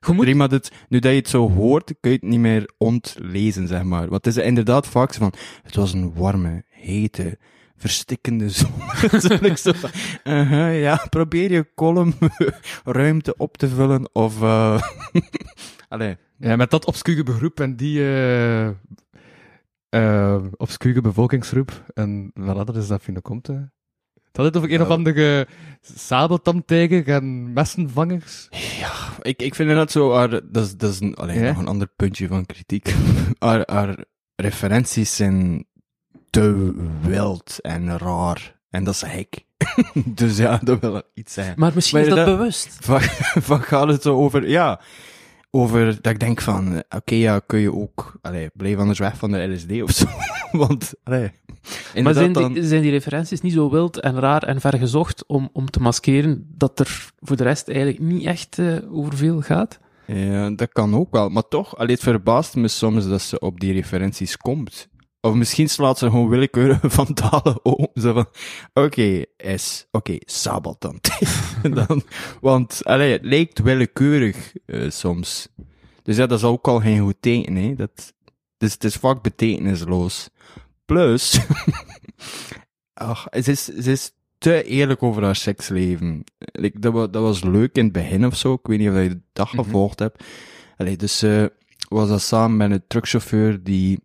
Je 0.00 0.12
moet... 0.34 0.50
dit, 0.50 0.72
nu 0.88 0.98
dat 0.98 1.10
je 1.10 1.18
het 1.18 1.28
zo 1.28 1.50
hoort, 1.50 1.94
kun 2.00 2.10
je 2.10 2.16
het 2.16 2.26
niet 2.26 2.40
meer 2.40 2.70
ontlezen, 2.78 3.68
zeg 3.68 3.82
maar. 3.82 4.08
Want 4.08 4.24
het 4.24 4.36
is 4.36 4.44
inderdaad 4.44 4.86
vaak 4.86 5.14
van, 5.14 5.32
het 5.62 5.74
was 5.74 5.92
een 5.92 6.14
warme, 6.14 6.64
hete, 6.68 7.38
verstikkende 7.76 8.48
zon. 8.60 8.72
Uh-huh, 10.24 10.80
ja, 10.80 11.06
probeer 11.10 11.52
je 11.52 11.68
column 11.74 12.14
ruimte 12.84 13.34
op 13.36 13.56
te 13.56 13.68
vullen, 13.68 14.08
of, 14.12 14.42
eh 14.42 14.82
allee, 15.88 16.16
Ja, 16.38 16.56
met 16.56 16.70
dat 16.70 16.84
obscure 16.86 17.22
beroep 17.22 17.60
en 17.60 17.76
die 17.76 18.00
eh 18.00 18.66
eh 19.88 20.42
obscure 20.56 21.00
bevolkingsgroep. 21.00 21.84
En 21.94 22.30
wat 22.34 22.56
anders 22.56 22.78
is 22.78 22.86
dat 22.86 23.02
vind 23.02 23.16
ik 23.16 23.22
komt. 23.22 23.46
hè. 23.46 23.54
Het 23.54 24.36
had 24.42 24.44
het 24.54 24.56
over 24.56 24.72
een 24.72 24.80
of 24.80 24.88
Ja. 24.88 24.94
andere 24.94 25.46
sabeltamtijger 25.80 27.08
en 27.08 27.52
messenvangers. 27.52 28.48
ik, 29.22 29.42
ik 29.42 29.54
vind 29.54 29.70
dat 29.70 29.90
zo, 29.90 30.14
haar, 30.14 30.30
dat 30.30 30.64
is, 30.64 30.76
dat 30.76 30.90
is 30.92 31.00
een, 31.00 31.14
allee, 31.14 31.38
Ja? 31.38 31.48
nog 31.48 31.58
een 31.58 31.66
ander 31.68 31.86
puntje 31.96 32.26
van 32.28 32.46
kritiek. 32.46 32.94
haar, 33.38 33.62
haar 33.66 34.04
referenties 34.36 35.16
zijn 35.16 35.66
te 36.30 36.74
wild 37.00 37.58
en 37.60 37.98
raar. 37.98 38.60
En 38.70 38.84
dat 38.84 38.94
is 38.94 39.00
hek. 39.02 39.44
dus 40.20 40.36
ja, 40.36 40.60
dat 40.62 40.80
wil 40.80 41.02
iets 41.14 41.32
zijn. 41.32 41.52
Maar 41.56 41.72
misschien 41.74 41.98
Maar 42.00 42.08
is 42.08 42.14
dat 42.14 42.26
dat- 42.26 42.36
bewust. 42.36 42.76
Van, 42.86 43.00
van 43.42 43.62
gaat 43.62 43.88
het 43.88 44.02
zo 44.02 44.14
over, 44.16 44.48
ja, 44.48 44.80
over 45.54 45.86
dat 46.00 46.12
ik 46.12 46.20
denk 46.20 46.40
van, 46.40 46.82
oké, 46.96 47.14
ja, 47.14 47.38
kun 47.46 47.58
je 47.58 47.74
ook, 47.74 48.18
allee, 48.22 48.50
blijf 48.54 48.78
anders 48.78 48.98
weg 48.98 49.16
van 49.16 49.30
de 49.30 49.46
LSD 49.46 49.82
of 49.82 49.90
zo. 49.90 50.06
Want, 50.66 50.94
allee, 51.02 51.30
Maar 52.02 52.14
zijn 52.14 52.32
dan, 52.32 52.52
die, 52.52 52.64
zijn 52.64 52.82
die 52.82 52.90
referenties 52.90 53.40
niet 53.40 53.52
zo 53.52 53.70
wild 53.70 54.00
en 54.00 54.20
raar 54.20 54.42
en 54.42 54.60
vergezocht 54.60 55.26
om, 55.26 55.48
om 55.52 55.70
te 55.70 55.80
maskeren 55.80 56.46
dat 56.56 56.78
er 56.78 57.10
voor 57.20 57.36
de 57.36 57.42
rest 57.42 57.68
eigenlijk 57.68 57.98
niet 57.98 58.24
echt 58.24 58.58
eh, 58.58 58.76
over 58.90 59.16
veel 59.16 59.40
gaat? 59.40 59.78
ja, 60.06 60.50
dat 60.50 60.72
kan 60.72 60.94
ook 60.94 61.10
wel. 61.10 61.28
Maar 61.28 61.48
toch, 61.48 61.76
allee, 61.76 61.94
het 61.94 62.04
verbaast 62.04 62.56
me 62.56 62.68
soms 62.68 63.08
dat 63.08 63.22
ze 63.22 63.38
op 63.38 63.60
die 63.60 63.72
referenties 63.72 64.36
komt. 64.36 64.88
Of 65.24 65.34
misschien 65.34 65.68
slaat 65.68 65.98
ze 65.98 66.10
gewoon 66.10 66.28
willekeurig 66.28 66.78
van 66.92 67.14
talen 67.14 67.64
om. 67.64 67.88
Zo 67.94 68.12
van, 68.12 68.26
oké, 68.84 69.24
S, 69.38 69.86
oké, 69.90 70.16
Sabaton. 70.18 71.00
dan, 71.86 72.02
want, 72.40 72.80
allee, 72.84 73.12
het 73.12 73.24
lijkt 73.24 73.58
willekeurig 73.58 74.52
eh, 74.66 74.90
soms. 74.90 75.48
Dus 76.02 76.16
ja, 76.16 76.26
dat 76.26 76.38
is 76.38 76.44
ook 76.44 76.68
al 76.68 76.80
geen 76.80 77.00
goed 77.00 77.16
teken, 77.20 77.56
hè. 77.56 77.74
Dat, 77.74 78.12
dus 78.56 78.72
het 78.72 78.84
is 78.84 78.94
vaak 78.94 79.22
betekenisloos. 79.22 80.28
Plus, 80.84 81.40
ach, 82.94 83.26
ze 83.30 83.50
is, 83.50 83.64
ze 83.64 83.90
is 83.90 84.12
te 84.38 84.62
eerlijk 84.64 85.02
over 85.02 85.22
haar 85.22 85.36
seksleven. 85.36 86.24
Like, 86.38 86.78
dat, 86.78 86.92
wa- 86.92 87.06
dat 87.06 87.22
was 87.22 87.42
leuk 87.42 87.76
in 87.76 87.84
het 87.84 87.92
begin 87.92 88.26
of 88.26 88.36
zo. 88.36 88.52
Ik 88.52 88.66
weet 88.66 88.78
niet 88.78 88.88
of 88.88 88.94
je 88.96 89.20
dat 89.32 89.52
Mhm. 89.52 89.62
gevolgd 89.62 89.98
hebt. 89.98 90.24
Allee, 90.76 90.96
dus 90.96 91.18
ze 91.18 91.52
was 91.88 92.08
dat 92.08 92.22
samen 92.22 92.56
met 92.56 92.70
een 92.70 92.84
truckchauffeur 92.88 93.62
die 93.62 93.98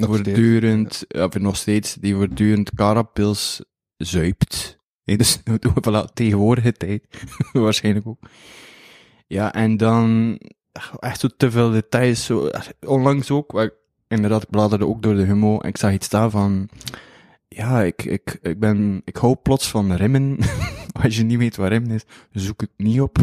Nog 0.00 0.08
voortdurend, 0.08 1.04
of 1.08 1.38
nog 1.38 1.56
steeds, 1.56 1.94
die 1.94 2.14
voortdurend 2.14 2.74
carapils 2.74 3.64
zuipt. 3.96 4.78
Nee, 5.04 5.16
dus 5.16 5.38
voilà, 5.88 6.12
tegenwoordige 6.14 6.72
tijd, 6.72 7.04
waarschijnlijk 7.52 8.06
ook. 8.06 8.18
Ja, 9.26 9.52
en 9.52 9.76
dan 9.76 10.38
echt 10.98 11.20
zo 11.20 11.28
te 11.36 11.50
veel 11.50 11.70
details. 11.70 12.24
Zo, 12.24 12.50
onlangs 12.86 13.30
ook, 13.30 13.60
ik 13.60 13.72
inderdaad 14.08 14.42
ik 14.42 14.50
bladerde 14.50 14.86
ook 14.86 15.02
door 15.02 15.14
de 15.14 15.24
humo 15.24 15.58
en 15.58 15.68
ik 15.68 15.76
zag 15.76 15.92
iets 15.92 16.06
staan 16.06 16.30
van, 16.30 16.68
ja, 17.56 17.82
ik, 17.82 18.02
ik, 18.04 18.38
ik 18.42 18.58
ben, 18.58 19.02
ik 19.04 19.16
hou 19.16 19.36
plots 19.36 19.68
van 19.68 19.92
remmen. 19.92 20.38
Als 21.02 21.16
je 21.16 21.22
niet 21.22 21.38
weet 21.38 21.56
wat 21.56 21.68
remmen 21.68 21.90
is, 21.90 22.04
zoek 22.32 22.60
het 22.60 22.70
niet 22.76 23.00
op. 23.00 23.18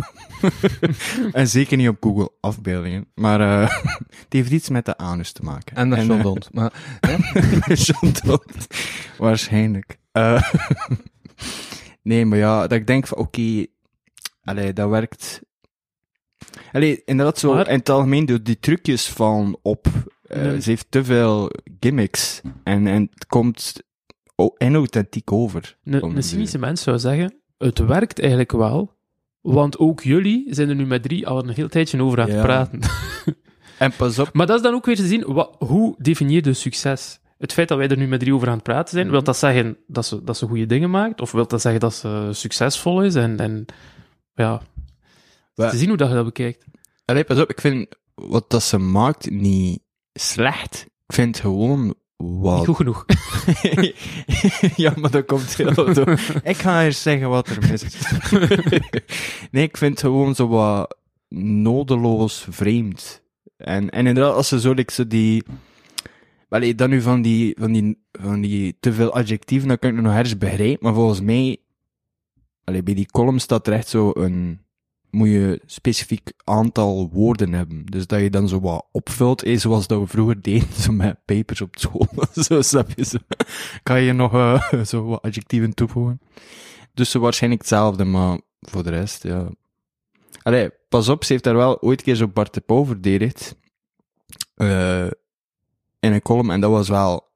en 1.32 1.48
zeker 1.48 1.78
niet 1.78 1.88
op 1.90 1.98
Google 2.00 2.32
afbeeldingen. 2.40 3.08
Maar 3.16 3.42
eh 3.42 3.70
het 4.24 4.34
heeft 4.34 4.52
iets 4.52 4.70
met 4.70 4.86
de 4.86 4.98
anus 4.98 5.32
te 5.32 5.42
maken. 5.44 5.76
En 5.76 5.90
dat 5.90 6.00
is 6.00 6.08
Dont. 6.08 6.54
Maar. 6.54 6.74
Waarschijnlijk. 9.18 9.98
Eh, 10.12 10.52
nee, 12.02 12.26
maar 12.26 12.38
ja, 12.38 12.62
dat 12.62 12.72
ik 12.80 12.88
denk 12.88 13.08
van, 13.08 13.18
oké, 13.18 13.66
allee, 14.44 14.74
dat 14.74 14.90
werkt. 14.90 15.42
Allee, 16.72 17.02
inderdaad 17.06 17.40
zo, 17.40 17.54
Maar- 17.54 17.70
in 17.70 17.78
het 17.78 17.90
algemeen, 17.90 18.26
die, 18.26 18.42
die 18.42 18.60
trucjes 18.60 19.08
vallen 19.10 19.58
op. 19.62 19.88
Eh, 20.24 20.42
Nee. 20.42 20.62
Ze 20.62 20.70
heeft 20.70 20.86
te 20.90 21.04
veel 21.04 21.52
gimmicks. 21.80 22.42
En, 22.64 22.88
en 22.88 23.10
het 23.14 23.26
komt 23.26 23.76
o- 24.40 24.54
inauthentiek 24.58 25.32
over. 25.32 25.78
Een, 25.84 26.24
cynische 26.24 26.58
mens 26.58 26.82
zou 26.82 27.00
zeggen, 27.00 27.34
het 27.58 27.80
werkt 27.80 28.20
eigenlijk 28.20 28.52
wel, 28.52 28.96
want 29.42 29.78
ook 29.78 30.02
jullie 30.04 30.46
zijn 30.54 30.70
er 30.70 30.76
nu 30.76 30.86
met 30.86 31.04
drie 31.04 31.28
al 31.28 31.40
een 31.44 31.50
heel 31.50 31.68
tijdje 31.70 32.04
over 32.04 32.20
aan 32.22 32.28
het 32.28 32.36
Ja. 32.36 32.44
praten. 32.44 32.80
En 33.80 33.92
pas 33.98 34.20
op, 34.20 34.34
Maar 34.34 34.46
dat 34.48 34.56
is 34.56 34.62
dan 34.62 34.74
ook 34.74 34.86
weer 34.86 34.96
te 34.96 35.08
zien, 35.08 35.34
wat, 35.34 35.56
hoe 35.60 35.96
definieer 35.98 36.46
je 36.46 36.54
succes? 36.54 37.20
Het 37.38 37.54
feit 37.54 37.68
dat 37.68 37.78
wij 37.78 37.88
er 37.88 37.98
nu 37.98 38.08
met 38.08 38.20
drie 38.20 38.34
over 38.34 38.48
aan 38.48 38.54
het 38.54 38.64
praten 38.64 38.90
zijn, 38.94 39.04
Mhm. 39.04 39.14
wil 39.14 39.24
dat 39.24 39.38
zeggen 39.38 39.78
dat 39.88 40.06
ze, 40.06 40.24
dat 40.24 40.38
ze 40.38 40.46
goede 40.48 40.66
dingen 40.66 40.90
maakt? 40.90 41.22
Of 41.22 41.32
wil 41.32 41.48
dat 41.48 41.62
zeggen 41.62 41.82
dat 41.82 41.94
ze 41.94 42.30
succesvol 42.32 43.04
is? 43.04 43.16
En, 43.16 43.40
en 43.40 43.66
ja, 44.34 44.62
te 45.56 45.78
zien 45.78 45.88
hoe 45.88 45.98
dat 45.98 46.10
je 46.10 46.14
dat 46.16 46.26
bekijkt. 46.26 46.66
allee, 47.06 47.24
pas 47.24 47.40
op, 47.40 47.50
ik 47.50 47.62
vind 47.62 47.88
wat 48.16 48.50
dat 48.50 48.64
ze 48.64 48.78
maakt 48.78 49.30
niet 49.30 49.80
slecht. 50.14 50.86
Ik 51.08 51.14
vind 51.16 51.40
gewoon 51.40 51.96
wat 52.18 52.58
Niet 52.58 52.66
goed 52.66 52.76
genoeg. 52.76 53.06
ja, 54.86 54.94
maar 54.96 55.12
dat 55.12 55.26
komt 55.26 55.56
heel 55.56 55.74
door. 55.94 56.20
Ik 56.44 56.58
ga 56.58 56.84
eerst 56.84 57.02
zeggen 57.02 57.30
wat 57.30 57.48
er 57.48 57.70
mis 57.70 57.84
is. 57.84 58.12
nee, 59.52 59.64
ik 59.64 59.78
vind 59.78 59.92
het 59.92 60.00
gewoon 60.00 60.36
zo 60.36 60.48
wat 60.48 60.98
nodeloos 61.30 62.48
vreemd. 62.50 63.22
En, 63.58 63.90
en 63.90 64.08
inderdaad, 64.08 64.34
als 64.34 64.48
ze 64.48 64.60
zo, 64.60 64.74
like, 64.74 64.94
zo 64.94 65.08
die... 65.08 65.44
Wel, 66.50 66.76
dan 66.76 66.90
nu 66.90 67.02
van 67.02 67.22
die, 67.22 67.56
van 67.60 67.72
die, 67.72 68.06
van 68.12 68.42
die 68.42 68.78
te 68.80 68.94
veel 68.94 69.14
adjectieven, 69.14 69.68
dan 69.68 69.80
kan 69.80 69.90
ik 69.90 69.96
het 69.96 70.06
nog 70.06 70.14
ergens 70.14 70.38
begrijpen, 70.38 70.78
maar 70.82 70.94
volgens 70.94 71.22
mij, 71.22 71.58
allee, 72.64 72.84
bij 72.84 72.94
die 72.94 73.12
column 73.12 73.40
staat 73.40 73.68
er 73.68 73.74
echt 73.74 73.88
zo 73.88 74.12
een, 74.14 74.62
moet 75.10 75.28
je 75.30 75.62
specifiek 75.66 76.32
aantal 76.44 77.10
woorden 77.10 77.54
hebben. 77.54 77.86
Dus 77.86 78.08
dat 78.08 78.20
je 78.20 78.30
dan 78.30 78.48
zo 78.48 78.60
wat 78.60 78.86
opvult, 78.92 79.44
eh, 79.44 79.58
zoals 79.58 79.88
dat 79.88 80.00
we 80.00 80.08
vroeger 80.08 80.42
deden, 80.42 80.74
zo 80.84 80.92
met 80.92 81.26
papers 81.26 81.62
op 81.62 81.76
school. 81.78 82.08
zo 82.48 82.62
snap 82.62 82.90
je 82.96 83.06
zo. 83.06 83.18
Kan 83.84 84.02
je 84.02 84.14
nog 84.14 84.34
eh, 84.34 84.84
zo 84.84 85.06
wat 85.06 85.22
adjectieven 85.22 85.74
toevoegen. 85.74 86.22
Dus 86.94 87.12
zo 87.12 87.20
waarschijnlijk 87.20 87.62
hetzelfde, 87.62 88.04
maar 88.04 88.40
voor 88.60 88.84
de 88.84 88.90
rest, 88.90 89.24
ja. 89.24 89.50
Allee, 90.42 90.70
pas 90.90 91.10
op, 91.10 91.24
ze 91.24 91.32
heeft 91.32 91.44
daar 91.44 91.56
wel 91.56 91.82
ooit 91.82 92.00
een 92.00 92.06
keer 92.06 92.16
zo 92.16 92.28
Bart 92.28 92.54
de 92.54 92.62
Pauw 92.62 92.86
verdedigd. 92.86 93.56
eh, 94.56 95.08
in 96.00 96.14
een 96.14 96.22
column, 96.22 96.52
en 96.52 96.62
dat 96.62 96.72
was 96.72 96.90
wel 96.90 97.30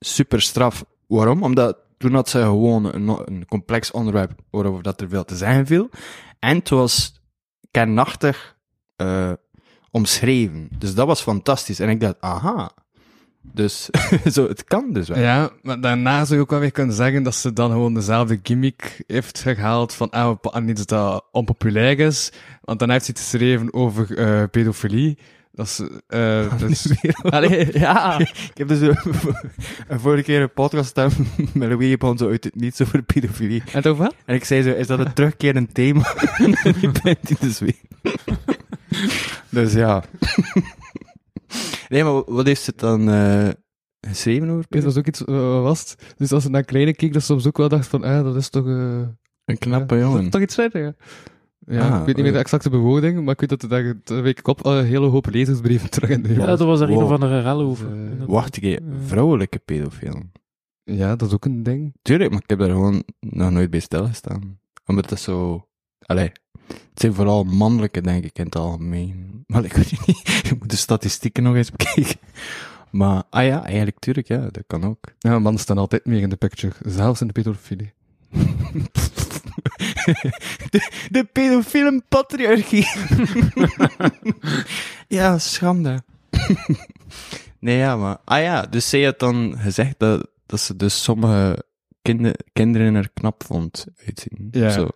super 0.00 0.42
straf. 0.42 0.84
Waarom? 1.06 1.42
Omdat 1.42 1.76
toen 2.02 2.14
had 2.14 2.28
ze 2.28 2.38
gewoon 2.38 2.84
een, 2.84 3.08
een 3.08 3.46
complex 3.46 3.90
onderwerp 3.90 4.32
waarover 4.50 4.82
dat 4.82 5.00
er 5.00 5.08
veel 5.08 5.24
te 5.24 5.36
zeggen 5.36 5.66
viel. 5.66 5.88
En 6.42 6.56
het 6.56 6.68
was 6.68 7.20
kernachtig 7.70 8.56
eh, 8.96 9.32
omschreven. 9.90 10.68
Dus 10.78 10.94
dat 10.94 11.06
was 11.06 11.22
fantastisch. 11.22 11.80
En 11.80 11.88
ik 11.88 12.00
dacht, 12.00 12.20
aha. 12.20 12.70
Dus 13.42 13.88
zo, 14.34 14.48
het 14.48 14.64
kan 14.64 14.92
dus 14.92 15.08
wel. 15.08 15.18
Ja, 15.18 15.50
maar 15.62 15.80
daarna 15.80 16.24
zou 16.24 16.36
je 16.36 16.44
ook 16.44 16.50
wel 16.50 16.60
weer 16.60 16.70
kunnen 16.70 16.94
zeggen 16.94 17.22
dat 17.22 17.34
ze 17.34 17.52
dan 17.52 17.70
gewoon 17.70 17.94
dezelfde 17.94 18.40
gimmick 18.42 19.02
heeft 19.06 19.38
gehaald 19.38 19.94
van 19.94 20.10
ah, 20.10 20.36
we 20.42 20.70
iets 20.70 20.86
dat 20.86 21.24
onpopulair 21.30 21.98
is. 21.98 22.32
Want 22.60 22.78
dan 22.78 22.90
heeft 22.90 23.04
ze 23.04 23.10
iets 23.10 23.20
geschreven 23.20 23.74
over 23.74 24.18
eh, 24.18 24.42
pedofilie. 24.50 25.18
Dat 25.54 25.66
is, 25.66 25.82
eh 26.06 26.58
dus... 26.58 26.86
Allee, 27.22 27.78
ja. 27.78 28.18
Ik 28.18 28.50
heb 28.54 28.68
dus 28.68 28.80
een, 28.80 28.96
een 29.88 30.00
vorige 30.00 30.22
keer 30.22 30.40
een 30.40 30.52
podcast 30.52 30.88
gedaan 30.88 31.10
met 31.54 31.68
Louis 31.68 31.96
begon 31.96 32.18
zo 32.18 32.28
uit 32.28 32.44
het 32.44 32.54
niets 32.54 32.82
over 32.82 33.02
pedofilie. 33.02 33.60
En 33.60 33.66
het 33.70 33.86
over 33.86 34.02
wat? 34.04 34.14
En 34.24 34.34
ik 34.34 34.44
zei 34.44 34.62
zo, 34.62 34.70
is 34.70 34.86
dat 34.86 34.98
een 34.98 35.12
terugkerend 35.12 35.74
thema? 35.74 36.14
die 36.80 36.90
bent 37.02 37.28
hij 37.28 37.36
dus 37.40 37.58
weer. 37.58 37.80
dus 39.48 39.72
ja. 39.72 40.04
nee, 41.88 42.04
maar 42.04 42.24
wat 42.24 42.46
heeft 42.46 42.62
ze 42.62 42.72
dan 42.76 43.10
eh, 43.10 43.48
geschreven 44.00 44.50
over 44.50 44.64
Dit 44.68 44.84
was 44.84 44.96
ook 44.96 45.06
iets, 45.06 45.24
eh, 45.24 45.34
wat 45.34 45.62
was 45.62 45.80
het? 45.80 46.14
Dus 46.16 46.32
als 46.32 46.42
ze 46.42 46.50
naar 46.50 46.64
kleine 46.64 46.94
keek, 46.94 47.12
dat 47.12 47.22
ze 47.22 47.26
soms 47.26 47.46
ook 47.46 47.56
wel 47.56 47.68
dacht 47.68 47.86
van, 47.86 48.04
ah, 48.04 48.24
dat 48.24 48.36
is 48.36 48.48
toch... 48.48 48.66
eh 48.66 49.00
Een 49.44 49.58
knappe 49.58 49.94
ja, 49.94 50.00
jongen. 50.00 50.30
Toch 50.30 50.40
iets 50.42 50.54
verder, 50.54 50.82
ja. 50.82 50.94
Ja, 51.66 51.88
Ah, 51.88 52.00
ik 52.00 52.06
weet 52.06 52.06
niet 52.06 52.16
meer 52.16 52.24
de 52.24 52.32
eh. 52.32 52.40
exacte 52.40 52.70
bewoording, 52.70 53.24
maar 53.24 53.32
ik 53.34 53.40
weet 53.40 53.48
dat 53.48 53.62
er 53.62 53.68
daar 53.68 53.94
een 54.04 54.22
week 54.22 54.48
op 54.48 54.66
een 54.66 54.84
hele 54.84 55.06
hoop 55.06 55.26
lezersbrieven 55.30 55.90
terug 55.96 56.10
in 56.10 56.22
de 56.22 56.34
Ja, 56.34 56.46
dat 56.46 56.58
was 56.58 56.80
er 56.80 56.88
een 56.88 56.94
Wow. 56.94 57.04
of 57.04 57.10
andere 57.10 57.40
rel 57.40 57.60
over. 57.60 57.86
Eh. 57.92 58.24
Wacht 58.26 58.56
een 58.56 58.62
keer, 58.62 58.80
vrouwelijke 59.06 59.58
pedofiel. 59.58 60.22
Ja, 60.84 61.16
dat 61.16 61.28
is 61.28 61.34
ook 61.34 61.44
een 61.44 61.62
ding. 61.62 61.94
Tuurlijk, 62.02 62.30
maar 62.30 62.40
ik 62.42 62.50
heb 62.50 62.58
daar 62.58 62.70
gewoon 62.70 63.02
nog 63.20 63.50
nooit 63.50 63.70
bij 63.70 63.80
stilgestaan. 63.80 64.58
Omdat 64.86 65.08
dat 65.08 65.20
zo... 65.20 65.66
Allee, 66.06 66.32
het 66.66 66.78
zijn 67.00 67.14
vooral 67.14 67.44
mannelijke, 67.44 68.00
denk 68.00 68.24
ik, 68.24 68.38
in 68.38 68.44
het 68.44 68.56
algemeen. 68.56 69.30
Maar 69.46 69.64
ik 69.64 69.72
weet 69.72 70.06
niet, 70.06 70.20
je 70.48 70.56
moet 70.58 70.70
de 70.70 70.76
statistieken 70.76 71.42
nog 71.42 71.54
eens 71.54 71.70
bekijken. 71.70 72.16
Maar, 72.90 73.22
ah 73.30 73.44
ja, 73.44 73.64
eigenlijk, 73.64 73.98
tuurlijk, 73.98 74.28
ja, 74.28 74.38
dat 74.50 74.64
kan 74.66 74.84
ook. 74.84 74.98
Ja, 75.18 75.38
mannen 75.38 75.60
staan 75.60 75.78
altijd 75.78 76.06
meer 76.06 76.20
in 76.20 76.28
de 76.28 76.36
picture, 76.36 76.74
zelfs 76.84 77.20
in 77.20 77.26
de 77.26 77.32
pedofilie. 77.32 77.92
De, 80.70 80.90
de 81.10 81.24
pedofiele 81.32 82.02
patriarchie. 82.08 82.86
ja, 85.18 85.38
schande. 85.38 86.02
nee, 87.58 87.76
ja, 87.76 87.96
maar... 87.96 88.18
Ah 88.24 88.42
ja, 88.42 88.62
dus 88.62 88.88
zij 88.88 89.02
had 89.04 89.18
dan 89.18 89.54
gezegd 89.58 89.94
dat, 89.98 90.28
dat 90.46 90.60
ze 90.60 90.76
dus 90.76 91.02
sommige 91.02 91.64
kinder, 92.02 92.34
kinderen 92.52 92.94
er 92.94 93.10
knap 93.14 93.44
vond 93.44 93.86
uitzien. 94.06 94.48
Ja. 94.50 94.70
Zo. 94.70 94.88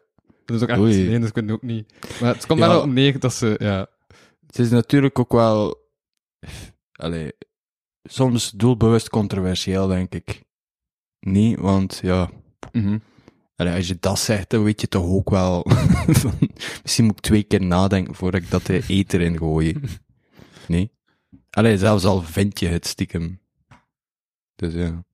Dat 0.45 0.57
is 0.57 0.63
ook 0.63 0.69
echt, 0.69 0.79
Oei. 0.79 1.09
nee, 1.09 1.19
dat 1.19 1.33
kunnen 1.33 1.55
ook 1.55 1.63
niet. 1.63 1.93
Maar 2.21 2.35
het 2.35 2.47
komt 2.47 2.61
Ja. 2.61 2.69
wel 2.69 2.81
op 2.81 2.89
neer 2.91 3.19
dat 3.19 3.35
ze, 3.35 3.55
ja, 3.59 3.87
Het 4.47 4.59
is 4.59 4.71
natuurlijk 4.71 5.19
ook 5.19 5.33
wel... 5.33 5.85
Allee, 6.93 7.33
soms 8.03 8.51
doelbewust 8.51 9.09
controversieel, 9.09 9.87
denk 9.87 10.15
ik. 10.15 10.43
Niet, 11.21 11.59
want 11.59 11.99
ja... 12.03 12.31
mhm. 12.73 12.99
Allee, 13.57 13.75
als 13.75 13.89
je 13.89 13.97
dat 14.01 14.19
zegt, 14.19 14.51
dan 14.51 14.63
weet 14.63 14.81
je 14.81 14.89
toch 14.89 15.05
ook 15.05 15.31
wel... 15.31 15.67
misschien 16.83 17.05
moet 17.05 17.17
ik 17.17 17.21
twee 17.21 17.43
keer 17.43 17.63
nadenken 17.63 18.15
voordat 18.15 18.41
ik 18.43 18.51
dat 18.51 18.67
de 18.67 18.83
eter 18.87 19.21
in 19.21 19.39
gooi. 19.39 19.77
Nee? 20.69 20.91
Allee, 21.51 21.79
zelfs 21.79 22.05
al 22.05 22.23
vind 22.23 22.61
je 22.61 22.67
het 22.67 22.87
stiekem. 22.87 23.41
Dus 24.57 24.75
ja. 24.75 25.05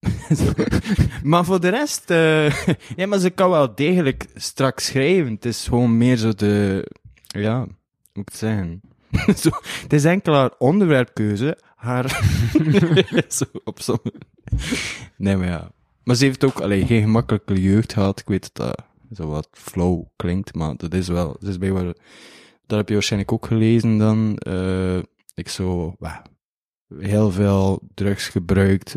Maar 1.30 1.44
voor 1.44 1.60
de 1.60 1.68
rest... 1.68 2.10
eh 2.10 2.66
ja, 2.96 3.06
maar 3.06 3.18
ze 3.18 3.30
kan 3.30 3.50
wel 3.50 3.74
degelijk 3.74 4.26
strak 4.34 4.80
schrijven. 4.80 5.32
Het 5.32 5.44
is 5.44 5.68
gewoon 5.68 5.96
meer 5.96 6.16
zo 6.16 6.32
de... 6.32 6.86
Ja, 7.26 7.58
hoe 7.58 7.66
moet 8.12 8.28
ik 8.28 8.28
het 8.28 8.36
zeggen? 8.36 8.80
zo, 9.36 9.50
het 9.82 9.92
is 9.92 10.04
enkel 10.04 10.34
haar 10.34 10.54
onderwerpkeuze. 10.58 11.58
Haar... 11.76 12.22
zo, 13.28 13.44
op 13.64 13.80
sommige... 13.80 14.20
Nee, 15.16 15.36
maar 15.36 15.48
ja. 15.48 15.70
Maar 16.04 16.16
ze 16.16 16.24
heeft 16.24 16.44
ook 16.44 16.60
allee, 16.60 16.86
geen 16.86 17.02
gemakkelijke 17.02 17.62
jeugd 17.62 17.92
gehad. 17.92 18.20
Ik 18.20 18.28
weet 18.28 18.50
dat 18.52 18.66
dat 18.66 18.86
zo 19.16 19.28
wat 19.28 19.48
flow 19.52 20.04
klinkt, 20.16 20.54
maar 20.54 20.76
dat 20.76 20.94
is 20.94 21.08
wel... 21.08 21.36
Dat 21.40 21.48
is 21.48 21.58
bij 21.58 21.70
heb 22.78 22.88
je 22.88 22.94
waarschijnlijk 22.94 23.32
ook 23.32 23.46
gelezen 23.46 23.98
dan. 23.98 24.36
eh 24.36 24.98
ik 25.34 25.48
zo... 25.48 25.96
heel 26.98 27.30
veel 27.30 27.88
drugs 27.94 28.28
gebruikt. 28.28 28.94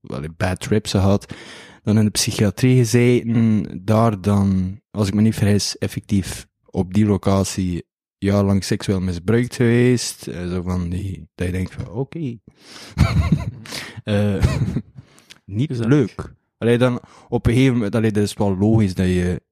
Wel, 0.00 0.22
bad 0.36 0.60
trips 0.60 0.90
gehad. 0.90 1.34
Dan 1.82 1.98
in 1.98 2.04
de 2.04 2.10
psychiatrie 2.10 2.76
gezeten. 2.76 3.66
Daar 3.84 4.20
dan, 4.20 4.80
als 4.90 5.08
ik 5.08 5.14
me 5.14 5.20
niet 5.20 5.34
vergis, 5.34 5.78
effectief 5.78 6.46
op 6.64 6.94
die 6.94 7.06
locatie 7.06 7.86
jarenlang 8.18 8.64
seksueel 8.64 9.00
misbruikt 9.00 9.54
geweest. 9.54 10.26
Eh, 10.26 10.48
zo 10.48 10.62
van 10.62 10.88
die, 10.88 11.28
dat 11.34 11.46
je 11.46 11.52
denkt 11.52 11.72
van, 11.72 11.88
oké. 11.88 12.18
Eh, 14.04 14.44
niet 15.44 15.68
Gezellig. 15.68 15.90
leuk. 15.90 16.32
Allee, 16.58 16.78
dan 16.78 17.00
op 17.28 17.46
een 17.46 17.52
gegeven 17.52 17.74
moment, 17.74 17.94
allee, 17.94 18.10
dat 18.12 18.22
is 18.22 18.34
wel 18.34 18.56
logisch 18.56 18.94
dat 18.94 19.06
je 19.06 19.42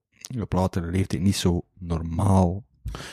op 0.41 0.53
latere 0.53 0.91
leeftijd 0.91 1.23
niet 1.23 1.37
zo 1.37 1.63
normaal 1.79 2.65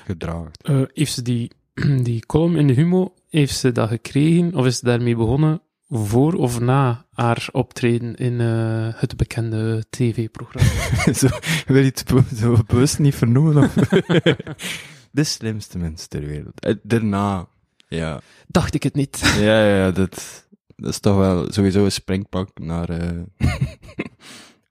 gedraagt. 0.06 0.64
Eh, 0.64 0.82
heeft 0.94 1.14
ze 1.14 1.22
die, 1.22 1.52
die 2.04 2.26
column 2.26 2.56
in 2.56 2.68
de 2.68 2.74
Humo, 2.74 3.14
heeft 3.30 3.56
ze 3.58 3.72
dat 3.72 3.90
gekregen, 3.90 4.56
of 4.56 4.66
is 4.66 4.78
ze 4.78 4.86
daarmee 4.86 5.16
begonnen 5.16 5.62
voor 5.90 6.34
of 6.34 6.60
na 6.60 7.06
haar 7.14 7.50
optreden 7.52 8.16
in 8.16 8.40
eh, 8.42 8.88
het 8.96 9.18
bekende 9.18 9.86
tv-programma? 9.90 10.70
zo, 11.14 11.28
wil 11.68 11.78
je 11.82 11.84
het 11.86 12.04
be- 12.14 12.36
zo 12.36 12.58
bewust 12.68 13.00
niet 13.00 13.16
vernoemen? 13.16 13.58
Of? 13.64 13.74
De 15.12 15.24
slimste 15.24 15.78
mens 15.78 16.08
ter 16.08 16.26
wereld. 16.26 16.60
Eh, 16.60 16.76
daarna, 16.84 17.48
ja. 17.88 18.22
Dacht 18.48 18.74
ik 18.74 18.84
het 18.84 18.94
niet. 18.96 19.20
Ja, 19.20 19.66
ja, 19.66 19.76
ja, 19.76 19.92
dat, 19.92 20.48
dat 20.82 20.90
is 20.90 21.00
toch 21.00 21.16
wel 21.18 21.52
sowieso 21.52 21.84
een 21.84 21.92
springpak 21.92 22.60
naar... 22.60 22.90
eh 22.90 23.10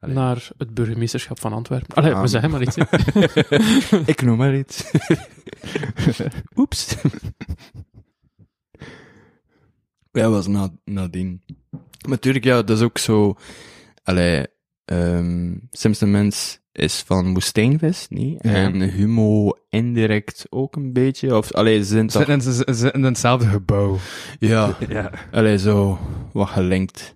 Allee. 0.01 0.15
Naar 0.15 0.49
het 0.59 0.75
burgemeesterschap 0.75 1.41
van 1.41 1.53
Antwerpen. 1.53 1.97
Allee, 1.97 2.13
Ah. 2.15 2.21
we 2.21 2.27
zeggen 2.27 2.51
maar 2.51 2.63
iets. 2.63 2.77
Ik 4.13 4.23
noem 4.23 4.37
maar 4.37 4.57
iets. 4.57 4.91
Oeps. 6.57 6.97
ja, 10.13 10.29
was 10.29 10.47
na, 10.47 10.69
nadien. 10.85 11.43
Maar 11.71 12.11
natuurlijk, 12.11 12.45
ja, 12.45 12.63
dat 12.63 12.77
is 12.77 12.83
ook 12.85 12.99
zo... 12.99 13.35
Allee, 14.03 14.47
ehm 14.85 15.57
Simpson 15.71 16.11
Mens 16.11 16.61
is 16.79 17.03
van 17.07 17.33
Woestijnvis, 17.33 18.07
niet? 18.11 18.39
Ja. 18.43 18.51
En 18.51 18.81
Humo 18.81 19.51
indirect 19.71 20.47
ook 20.51 20.77
een 20.77 20.93
beetje. 20.93 21.37
Of, 21.37 21.53
allee, 21.53 21.79
ze 21.79 21.85
zijn 21.85 22.11
Ze 22.11 22.19
toch... 22.19 22.27
zitten 22.27 22.49
in- 22.49 22.55
ze 22.57 22.65
zitten 22.75 23.01
in 23.01 23.07
hetzelfde 23.07 23.47
gebouw. 23.49 23.97
Ja, 24.39 24.77
Ja. 24.89 25.11
allee, 25.33 25.59
zo 25.59 25.99
wat 26.33 26.49
gelinkt. 26.49 27.15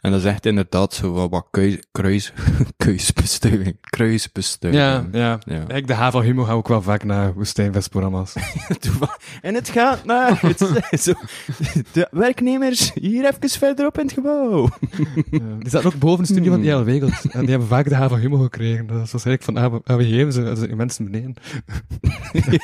En 0.00 0.10
dat 0.10 0.20
is 0.20 0.26
echt 0.26 0.46
inderdaad 0.46 0.94
zo 0.94 1.12
wat, 1.12 1.30
wat 1.30 1.46
kruis, 1.50 1.78
kruis, 1.92 2.32
kruisbestuiving. 2.76 3.76
Kruisbestuiving. 3.80 4.84
Ja, 4.84 5.06
ja. 5.12 5.38
ja. 5.44 5.74
Ik, 5.74 5.86
de 5.86 5.94
H 5.94 6.10
van 6.10 6.22
Humo 6.22 6.44
ga 6.44 6.52
ook 6.52 6.68
wel 6.68 6.82
vaak 6.82 7.04
naar 7.04 7.34
woestijnvestprogramma's. 7.34 8.34
En 9.42 9.54
het 9.54 9.68
gaat 9.68 10.04
naar 10.04 10.40
het, 10.90 11.00
zo, 11.00 11.12
de 11.92 12.08
werknemers 12.10 12.92
hier 12.94 13.24
even 13.24 13.48
verderop 13.48 13.98
in 13.98 14.04
het 14.04 14.12
gebouw. 14.12 14.68
Ja. 15.30 15.38
Die 15.58 15.70
zaten 15.70 15.92
ook 15.92 15.98
boven 15.98 16.24
de 16.24 16.32
studie 16.32 16.50
van 16.50 16.62
IL 16.62 16.84
Wegels. 16.84 17.26
En 17.26 17.40
die 17.40 17.50
hebben 17.50 17.68
vaak 17.68 17.88
de 17.88 17.94
H 17.94 18.08
van 18.08 18.18
Humo 18.18 18.38
gekregen. 18.38 18.86
Dat 18.86 19.10
was 19.10 19.24
eigenlijk 19.24 19.42
van, 19.42 19.82
geven 19.84 20.32
ze, 20.32 20.66
die 20.66 20.76
mensen 20.76 21.04
beneden. 21.04 21.34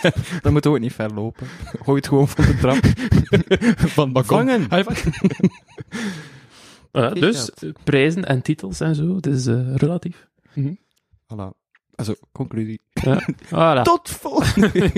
ja, 0.02 0.12
dan 0.42 0.52
moeten 0.52 0.70
we 0.70 0.76
ook 0.76 0.82
niet 0.82 0.92
ver 0.92 1.14
lopen. 1.14 1.46
Gooi 1.82 1.96
het 1.96 2.08
gewoon 2.08 2.28
van 2.28 2.44
de 2.44 2.56
trap. 2.56 2.84
Van 3.90 4.12
balkon. 4.12 4.36
Vangen. 4.38 4.68
Eh, 6.96 7.12
dus, 7.12 7.50
eh, 7.50 7.70
prijzen 7.84 8.24
en 8.24 8.42
titels 8.42 8.80
en 8.80 8.94
zo, 8.94 9.16
het 9.16 9.26
is 9.26 9.46
eh, 9.46 9.74
relatief. 9.74 10.28
Voilà. 11.34 11.48
Also, 11.94 12.14
conclusie. 12.32 12.80
Ja. 12.92 13.28
Voilà. 13.46 13.82
Tot 13.92 14.10
volgende 14.10 14.70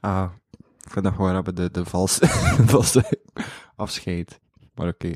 Ah, 0.00 0.30
ik 0.84 0.90
vind 0.90 1.04
dat 1.04 1.14
gewoon 1.14 1.34
hebben 1.34 1.54
de, 1.54 1.70
de 1.70 1.84
valse, 1.84 2.26
valse 2.74 3.18
afscheid. 3.76 4.40
Maar 4.74 4.88
oké. 4.88 5.10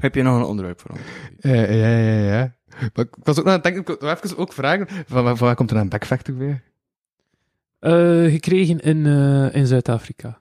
Heb 0.00 0.14
je 0.14 0.22
nog 0.22 0.36
een 0.36 0.44
onderwerp 0.44 0.80
voor 0.80 0.90
ons? 0.90 1.00
Ja, 1.38 1.54
ja, 1.54 1.88
ja, 1.98 2.18
ja. 2.34 2.54
Maar 2.94 3.04
ik 3.04 3.14
was 3.22 3.38
ook 3.38 3.44
nog 3.44 3.54
aan 3.54 3.60
het 3.60 3.62
denken, 3.62 3.94
ik 3.94 4.00
wil 4.00 4.10
even 4.10 4.36
ook 4.36 4.52
vragen, 4.52 4.86
van, 5.06 5.24
waar- 5.24 5.36
van 5.36 5.46
waar 5.46 5.56
komt 5.56 5.70
er 5.70 5.76
een 5.76 5.88
backfactor 5.88 6.36
weer? 6.36 6.62
Eh, 7.78 8.24
gekregen 8.32 8.80
in, 8.80 9.06
eh, 9.06 9.54
in 9.54 9.66
Zuid-Afrika. 9.66 10.40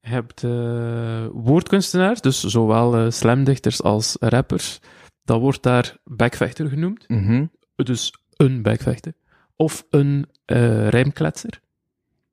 Je 0.00 0.08
hebt 0.08 0.44
eh, 0.44 1.26
woordkunstenaars, 1.32 2.20
dus 2.20 2.40
zowel 2.40 2.96
eh, 2.96 3.10
slamdichters 3.10 3.82
als 3.82 4.16
rappers. 4.20 4.80
Dat 5.24 5.40
wordt 5.40 5.62
daar 5.62 5.96
backvechter 6.04 6.68
genoemd. 6.68 7.08
Mhm. 7.08 7.46
Dus 7.74 8.14
een 8.36 8.62
backvechter. 8.62 9.12
Of 9.56 9.86
een 9.90 10.26
eh 10.44 10.88
rijmkletser. 10.88 11.60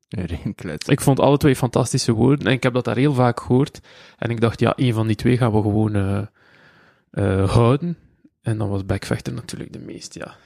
Rijmklets. 0.08 0.88
Ik 0.88 1.00
vond 1.00 1.20
alle 1.20 1.36
twee 1.36 1.56
fantastische 1.56 2.12
woorden 2.12 2.46
en 2.46 2.52
ik 2.52 2.62
heb 2.62 2.72
dat 2.74 2.84
daar 2.84 2.96
heel 2.96 3.14
vaak 3.14 3.40
gehoord. 3.40 3.80
En 4.16 4.30
ik 4.30 4.40
dacht, 4.40 4.60
ja, 4.60 4.72
een 4.76 4.94
van 4.94 5.06
die 5.06 5.16
twee 5.16 5.36
gaan 5.36 5.52
we 5.52 5.62
gewoon 5.62 6.28
houden. 7.46 7.96
En 8.42 8.58
dan 8.58 8.68
was 8.68 8.86
backvechter 8.86 9.32
natuurlijk 9.32 9.72
de 9.72 9.78
meest, 9.78 10.14
ja, 10.14 10.36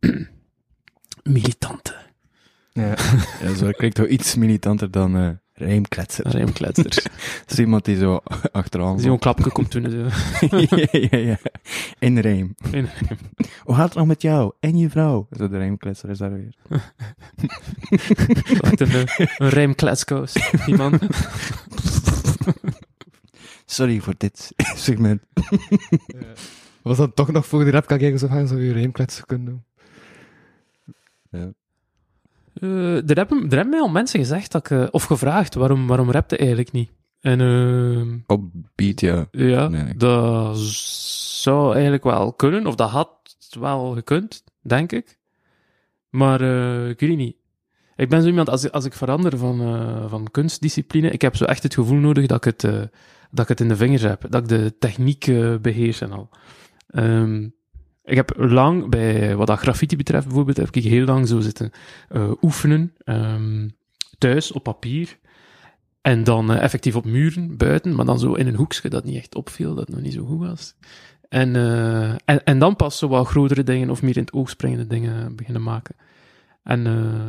militante 1.22 1.96
Ja. 2.72 2.96
Ja, 3.42 3.54
zo 3.54 3.70
klinkt 3.70 3.98
wel 3.98 4.08
iets 4.08 4.34
militanter 4.34 4.90
dan 4.90 5.40
rijmkletser. 5.56 6.28
rijmkletser. 6.28 6.84
Dat 7.40 7.50
is 7.50 7.58
iemand 7.58 7.84
die 7.84 7.96
zo 7.96 8.20
achteraan 8.52 8.96
Die 8.96 9.04
zo'n 9.04 9.18
klapje 9.18 9.50
komt 9.50 9.72
doen. 9.72 9.90
Zo. 9.90 9.98
ja, 10.76 10.86
ja, 10.90 11.18
ja. 11.18 11.38
In 11.98 12.18
rijm. 12.18 12.54
In- 12.70 12.88
Hoe 13.62 13.74
gaat 13.74 13.88
het 13.88 13.94
nog 13.94 14.06
met 14.06 14.22
jou? 14.22 14.52
En 14.60 14.76
je 14.78 14.90
vrouw? 14.90 15.26
Zo 15.38 15.48
de 15.48 15.58
rijmkletser 15.58 16.10
is 16.10 16.18
daar 16.18 16.32
weer. 16.32 16.54
Echt 18.60 18.80
een, 18.80 19.06
een 19.36 19.48
die 20.66 20.76
man. 20.76 20.98
Sorry 23.64 24.00
voor 24.00 24.14
dit 24.16 24.52
segment. 24.76 25.22
Was 26.82 26.96
dat 26.96 27.16
toch 27.16 27.32
nog 27.32 27.46
voor 27.46 27.62
die 27.62 27.72
rap 27.72 27.86
kan 27.86 27.98
kijken 27.98 28.18
zo 28.18 28.28
gaan, 28.28 28.46
je 28.60 28.72
rijmkletsen 28.72 29.26
kunnen 29.26 29.46
doen? 31.30 31.54
Eh, 32.60 33.10
er, 33.10 33.16
hebben, 33.16 33.38
er 33.38 33.56
hebben 33.56 33.68
mij 33.70 33.80
al 33.80 33.88
mensen 33.88 34.20
gezegd, 34.20 34.52
dat 34.52 34.70
ik, 34.70 34.78
eh, 34.78 34.86
of 34.90 35.04
gevraagd, 35.04 35.54
waarom, 35.54 35.86
waarom 35.86 36.10
rapte 36.10 36.36
eigenlijk 36.36 36.72
niet? 36.72 36.90
En 37.20 37.40
ehm, 37.40 38.18
Op 38.26 38.42
beat, 38.74 39.00
ja. 39.00 39.26
ja, 39.30 39.68
Nee, 39.68 39.82
nee. 39.82 39.96
dat 39.96 40.58
zou 40.58 41.72
eigenlijk 41.72 42.04
wel 42.04 42.32
kunnen, 42.32 42.66
of 42.66 42.74
dat 42.74 42.90
had 42.90 43.10
wel 43.60 43.92
gekund, 43.94 44.44
denk 44.62 44.92
ik. 44.92 45.18
Maar 46.10 46.40
eh, 46.40 46.88
ik 46.88 47.00
weet 47.00 47.16
niet. 47.16 47.36
Ik 47.96 48.08
ben 48.08 48.22
zo 48.22 48.28
iemand, 48.28 48.48
als, 48.50 48.64
ik- 48.64 48.72
als 48.72 48.84
ik 48.84 48.92
verander 48.92 49.38
van, 49.38 49.60
eh, 49.60 50.04
van 50.08 50.30
kunstdiscipline, 50.30 51.10
ik 51.10 51.22
heb 51.22 51.36
zo 51.36 51.44
echt 51.44 51.62
het 51.62 51.74
gevoel 51.74 51.98
nodig 51.98 52.26
dat 52.26 52.36
ik 52.36 52.44
het, 52.44 52.60
dat 53.30 53.42
ik 53.42 53.48
het 53.48 53.60
in 53.60 53.68
de 53.68 53.76
vingers 53.76 54.02
heb, 54.02 54.24
dat 54.28 54.42
ik 54.42 54.48
de 54.48 54.74
techniek 54.78 55.26
eh, 55.26 55.54
beheers 55.56 56.00
en 56.00 56.12
al. 56.12 56.28
Ehm, 56.88 57.48
ik 58.06 58.16
heb 58.16 58.32
lang, 58.36 58.88
bij 58.88 59.36
wat 59.36 59.46
dat 59.46 59.58
graffiti 59.58 59.96
betreft 59.96 60.26
bijvoorbeeld, 60.26 60.56
heb 60.56 60.70
ik 60.70 60.84
heel 60.84 61.04
lang 61.04 61.28
zo 61.28 61.40
zitten 61.40 61.70
eh, 62.08 62.30
oefenen, 62.42 62.92
ehm, 63.04 63.68
thuis 64.18 64.52
op 64.52 64.62
papier. 64.62 65.18
En 66.00 66.24
dan 66.24 66.50
eh, 66.52 66.62
effectief 66.62 66.96
op 66.96 67.04
muren, 67.04 67.56
buiten, 67.56 67.94
maar 67.94 68.04
dan 68.06 68.18
zo 68.18 68.32
in 68.32 68.46
een 68.46 68.54
hoekje 68.54 68.88
dat 68.88 69.04
niet 69.04 69.16
echt 69.16 69.34
opviel, 69.34 69.74
dat 69.74 69.88
nog 69.88 70.00
niet 70.00 70.12
zo 70.12 70.24
goed 70.24 70.38
was. 70.38 70.74
En, 71.28 71.56
eh, 71.56 72.10
en, 72.10 72.44
en 72.44 72.58
dan 72.58 72.76
pas 72.76 72.98
zo 72.98 73.08
wat 73.08 73.26
grotere 73.26 73.62
dingen 73.62 73.90
of 73.90 74.02
meer 74.02 74.16
in 74.16 74.22
het 74.22 74.32
oog 74.32 74.50
springende 74.50 74.86
dingen 74.86 75.36
beginnen 75.36 75.62
maken. 75.62 75.94
En 76.62 76.80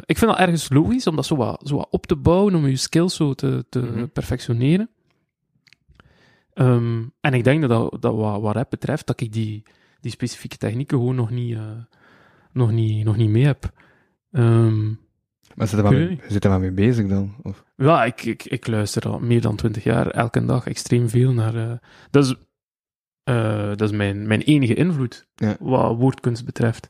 ik 0.06 0.18
vind 0.18 0.32
dat 0.32 0.40
ergens 0.40 0.70
logisch 0.70 1.08
om 1.08 1.16
dat 1.16 1.26
zo 1.26 1.36
wat, 1.36 1.62
zo 1.68 1.76
wat 1.76 1.88
op 1.90 2.06
te 2.06 2.16
bouwen, 2.16 2.56
om 2.56 2.68
je 2.68 2.76
skills 2.76 3.16
zo 3.16 3.34
te, 3.34 3.66
te 3.70 3.80
Mhm. 3.80 4.08
perfectioneren. 4.08 4.90
Ehm, 6.54 7.04
en 7.22 7.34
ik 7.34 7.44
denk 7.44 7.62
dat, 7.62 7.70
dat, 7.70 8.02
dat 8.02 8.16
wat, 8.16 8.42
wat 8.42 8.56
rap 8.56 8.70
betreft, 8.70 9.08
dat 9.08 9.22
ik 9.22 9.34
die, 9.34 9.64
die 10.08 10.16
specifieke 10.16 10.58
technieken 10.58 10.98
gewoon 10.98 11.16
nog 11.16 11.30
niet, 11.30 11.56
eh, 11.56 11.62
nog 12.52 12.72
niet, 12.72 13.06
nog 13.06 13.18
niet 13.18 13.30
mee 13.30 13.46
heb. 13.46 13.72
Ehm, 14.32 14.88
Maar 15.56 15.68
zit 15.68 15.78
er 15.78 15.84
wel 15.84 15.94
Ik 16.02 16.08
mee, 16.08 16.20
zit 16.28 16.44
er 16.44 16.50
wel 16.50 16.60
mee 16.60 16.72
bezig 16.72 17.08
dan? 17.08 17.36
Of? 17.44 17.64
ja, 17.76 18.06
ik, 18.06 18.24
ik, 18.24 18.44
ik 18.44 18.68
luister 18.68 19.08
al 19.10 19.20
meer 19.20 19.42
dan 19.42 19.56
twintig 19.56 19.84
jaar, 19.84 20.08
elke 20.08 20.46
dag 20.46 20.68
extreem 20.68 21.10
veel 21.10 21.32
naar. 21.34 21.56
eh, 21.56 21.78
dat 22.12 22.26
is, 22.26 22.36
eh, 23.24 23.68
dat 23.68 23.82
is 23.82 23.92
mijn, 23.92 24.28
mijn 24.28 24.42
enige 24.42 24.74
invloed, 24.74 25.28
Ja. 25.36 25.56
wat 25.60 25.98
woordkunst 25.98 26.46
betreft. 26.46 26.90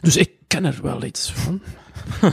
Dus 0.00 0.16
ik 0.16 0.30
ken 0.46 0.64
er 0.64 0.78
wel 0.82 1.04
iets 1.04 1.32
van. 1.32 1.62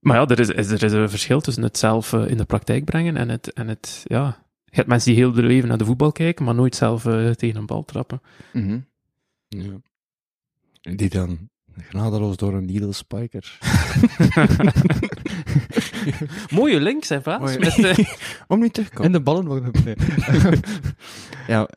maar 0.00 0.16
ja, 0.16 0.26
er 0.26 0.38
is, 0.40 0.48
is- 0.48 0.70
er 0.70 0.82
is 0.82 0.92
een 0.92 1.10
verschil 1.10 1.40
tussen 1.40 1.62
het 1.62 1.78
zelf 1.78 2.12
in 2.12 2.36
de 2.36 2.44
praktijk 2.44 2.84
brengen 2.84 3.16
en 3.16 3.28
het, 3.28 3.52
en 3.52 3.68
het. 3.68 4.02
Ja, 4.04 4.46
je 4.70 4.76
hebt 4.76 4.88
mensen 4.88 5.12
die 5.14 5.20
heel 5.22 5.34
hun 5.34 5.46
leven 5.46 5.68
naar 5.68 5.78
de 5.78 5.84
voetbal 5.84 6.12
kijken, 6.12 6.44
maar 6.44 6.54
nooit 6.54 6.74
zelf 6.76 7.06
eh, 7.06 7.30
tegen 7.30 7.56
een 7.60 7.66
bal 7.66 7.84
trappen. 7.84 8.20
Mhm. 8.52 8.78
Ja. 9.48 9.80
Die 10.80 11.08
dan 11.08 11.48
genadeloos 11.80 12.36
door 12.36 12.54
een 12.54 12.64
needle 12.64 12.92
spiker. 12.92 13.58
Mooie 16.50 16.80
links, 16.80 17.08
hè, 17.08 17.22
Vaas? 17.22 17.40
Mooie- 17.40 17.58
Met, 17.58 17.78
eh, 17.98 18.12
Om 18.48 18.60
niet 18.60 18.72
terug 18.74 18.88
te 18.88 18.94
En 18.94 19.00
komen. 19.02 19.12
de 19.12 19.20
ballen 19.22 19.46
worden... 19.46 19.72
Nee. 19.84 19.94
Ja. 21.46 21.68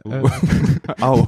Au. 0.98 1.26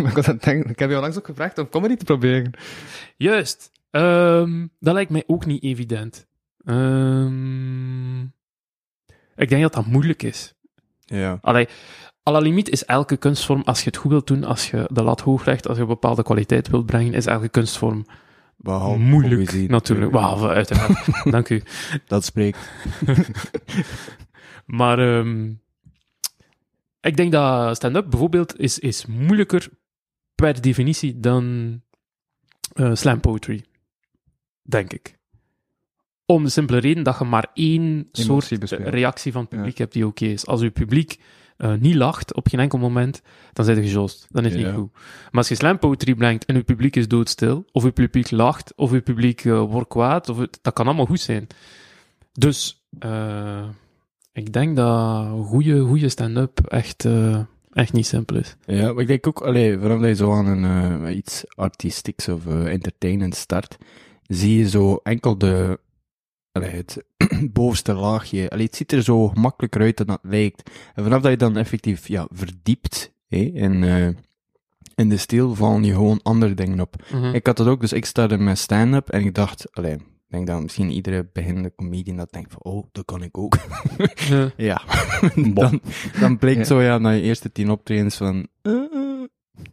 maar 0.00 0.06
ik 0.08 0.14
was 0.14 0.28
aan 0.28 0.34
het 0.34 0.42
denken, 0.44 0.70
ik 0.70 0.78
heb 0.78 0.88
jou 0.90 1.00
langs 1.02 1.18
ook 1.18 1.26
gevraagd 1.26 1.58
om 1.58 1.68
comedy 1.68 1.94
te 1.96 2.04
proberen. 2.04 2.50
Juist. 3.16 3.72
Ehm, 3.90 4.66
dat 4.80 4.94
lijkt 4.94 5.10
mij 5.10 5.24
ook 5.26 5.46
niet 5.46 5.62
evident. 5.62 6.26
Ehm, 6.64 8.20
ik 9.38 9.48
denk 9.48 9.62
dat 9.62 9.72
dat 9.72 9.86
moeilijk 9.86 10.22
is. 10.22 10.54
Ja. 11.04 11.38
Allee, 11.40 11.68
à 12.28 12.32
la 12.32 12.38
limiet 12.38 12.68
is 12.68 12.84
elke 12.84 13.16
kunstvorm, 13.16 13.62
als 13.64 13.78
je 13.78 13.86
het 13.86 13.96
goed 13.96 14.10
wilt 14.10 14.26
doen, 14.26 14.44
als 14.44 14.70
je 14.70 14.88
de 14.92 15.02
lat 15.02 15.20
hoog 15.20 15.44
legt, 15.44 15.68
als 15.68 15.76
je 15.76 15.82
een 15.82 15.88
bepaalde 15.88 16.22
kwaliteit 16.22 16.68
wilt 16.68 16.86
brengen, 16.86 17.14
is 17.14 17.26
elke 17.26 17.48
kunstvorm 17.48 18.06
Behalve 18.60 18.98
moeilijk, 18.98 19.44
poëzie, 19.44 19.68
natuurlijk. 19.68 20.10
Behalve, 20.10 20.48
uiteraard. 20.48 21.06
Dank 21.32 21.48
u. 21.48 21.62
Dat 22.06 22.24
spreekt. 22.24 22.58
Maar 24.68 24.98
ehm, 24.98 25.52
ik 27.00 27.16
denk 27.16 27.32
dat 27.32 27.76
stand-up 27.76 28.10
bijvoorbeeld 28.10 28.58
is, 28.58 28.78
is 28.78 29.06
moeilijker 29.06 29.68
per 30.34 30.60
definitie 30.60 31.20
dan 31.20 31.76
eh, 32.72 32.94
slam 32.94 33.20
poetry. 33.20 33.64
Denk 34.62 34.92
ik. 34.92 35.17
Om 36.30 36.44
de 36.44 36.50
simpele 36.50 36.78
reden 36.78 37.02
dat 37.04 37.18
je 37.18 37.24
maar 37.24 37.46
één 37.54 38.08
soort 38.12 38.58
bespeelt. 38.58 38.88
reactie 38.88 39.32
van 39.32 39.40
het 39.40 39.50
publiek 39.50 39.78
hebt 39.78 39.92
die 39.92 40.06
oké 40.06 40.24
is. 40.24 40.46
Als 40.46 40.60
je 40.60 40.70
publiek 40.70 41.20
eh, 41.56 41.74
niet 41.74 41.94
lacht 41.94 42.34
op 42.34 42.48
geen 42.48 42.60
enkel 42.60 42.78
moment, 42.78 43.22
dan 43.52 43.64
zijn 43.64 43.76
je 43.76 43.82
gejoost. 43.82 44.26
Dan 44.30 44.44
is 44.44 44.52
het 44.52 44.60
Ja. 44.60 44.66
niet 44.66 44.76
goed. 44.76 44.92
Maar 44.92 45.30
als 45.32 45.48
je 45.48 45.54
slam 45.54 45.78
poetry 45.78 46.14
brengt 46.14 46.44
en 46.44 46.54
je 46.56 46.62
publiek 46.62 46.96
is 46.96 47.08
doodstil, 47.08 47.64
of 47.72 47.82
je 47.82 47.90
publiek 47.90 48.30
lacht, 48.30 48.72
of 48.76 48.90
je 48.92 49.00
publiek 49.00 49.44
eh, 49.44 49.60
wordt 49.60 49.88
kwaad, 49.88 50.28
of 50.28 50.38
het, 50.38 50.58
dat 50.62 50.72
kan 50.72 50.86
allemaal 50.86 51.06
goed 51.06 51.20
zijn. 51.20 51.46
Dus 52.32 52.86
eh, 52.98 53.64
ik 54.32 54.52
denk 54.52 54.76
dat 54.76 55.26
goede, 55.46 55.80
goede 55.80 56.08
stand-up 56.08 56.60
echt, 56.66 57.08
echt 57.72 57.92
niet 57.92 58.06
simpel 58.06 58.36
is. 58.36 58.56
Ja, 58.66 58.92
maar 58.92 59.02
ik 59.02 59.06
denk 59.08 59.26
ook, 59.26 59.40
allee, 59.40 59.78
vanaf 59.78 59.98
dat 60.00 60.08
je 60.08 60.14
zo 60.14 60.32
aan 60.32 60.46
een 60.46 61.16
iets 61.16 61.44
artistieks 61.54 62.28
of 62.28 62.46
entertainend 62.46 63.34
start, 63.34 63.76
zie 64.26 64.58
je 64.58 64.68
zo 64.68 65.00
enkel 65.02 65.38
de, 65.38 65.78
allee, 66.62 66.76
het 66.76 67.04
bovenste 67.52 67.92
laagje. 67.94 68.50
Allee, 68.50 68.64
het 68.66 68.76
ziet 68.76 68.92
er 68.92 69.02
zo 69.02 69.30
makkelijker 69.34 69.80
uit 69.80 69.96
dan 69.96 70.06
dat 70.06 70.18
lijkt. 70.22 70.70
En 70.94 71.02
vanaf 71.02 71.22
dat 71.22 71.30
je 71.30 71.36
dan 71.36 71.56
effectief 71.56 72.08
ja, 72.08 72.26
verdiept 72.30 73.12
hè, 73.28 73.38
in, 73.38 73.84
eh, 73.84 74.08
in 74.94 75.08
de 75.08 75.16
stijl, 75.16 75.54
vallen 75.54 75.84
je 75.84 75.92
gewoon 75.92 76.20
andere 76.22 76.54
dingen 76.54 76.80
op. 76.80 76.94
Mhm. 77.12 77.34
Ik 77.34 77.46
had 77.46 77.56
dat 77.56 77.66
ook, 77.66 77.80
dus 77.80 77.92
ik 77.92 78.04
startte 78.04 78.36
met 78.38 78.58
stand-up 78.58 79.08
en 79.08 79.24
ik 79.24 79.34
dacht, 79.34 79.74
allee, 79.76 79.94
ik 79.94 80.34
denk 80.34 80.46
dat 80.46 80.62
misschien 80.62 80.90
iedere 80.90 81.28
beginnende 81.32 81.72
comedian 81.76 82.16
dat 82.16 82.32
denkt 82.32 82.52
van, 82.52 82.72
oh, 82.72 82.86
dat 82.92 83.04
kan 83.04 83.22
ik 83.22 83.38
ook. 83.38 83.56
Ja. 84.28 84.50
Ja, 84.56 84.82
dan, 85.54 85.80
dan 86.20 86.38
blijkt 86.38 86.58
Ja. 86.58 86.64
zo 86.64 86.82
ja, 86.82 86.98
na 86.98 87.10
je 87.10 87.22
eerste 87.22 87.52
tien 87.52 87.70
optredens 87.70 88.16
van, 88.16 88.46
eh, 88.62 88.72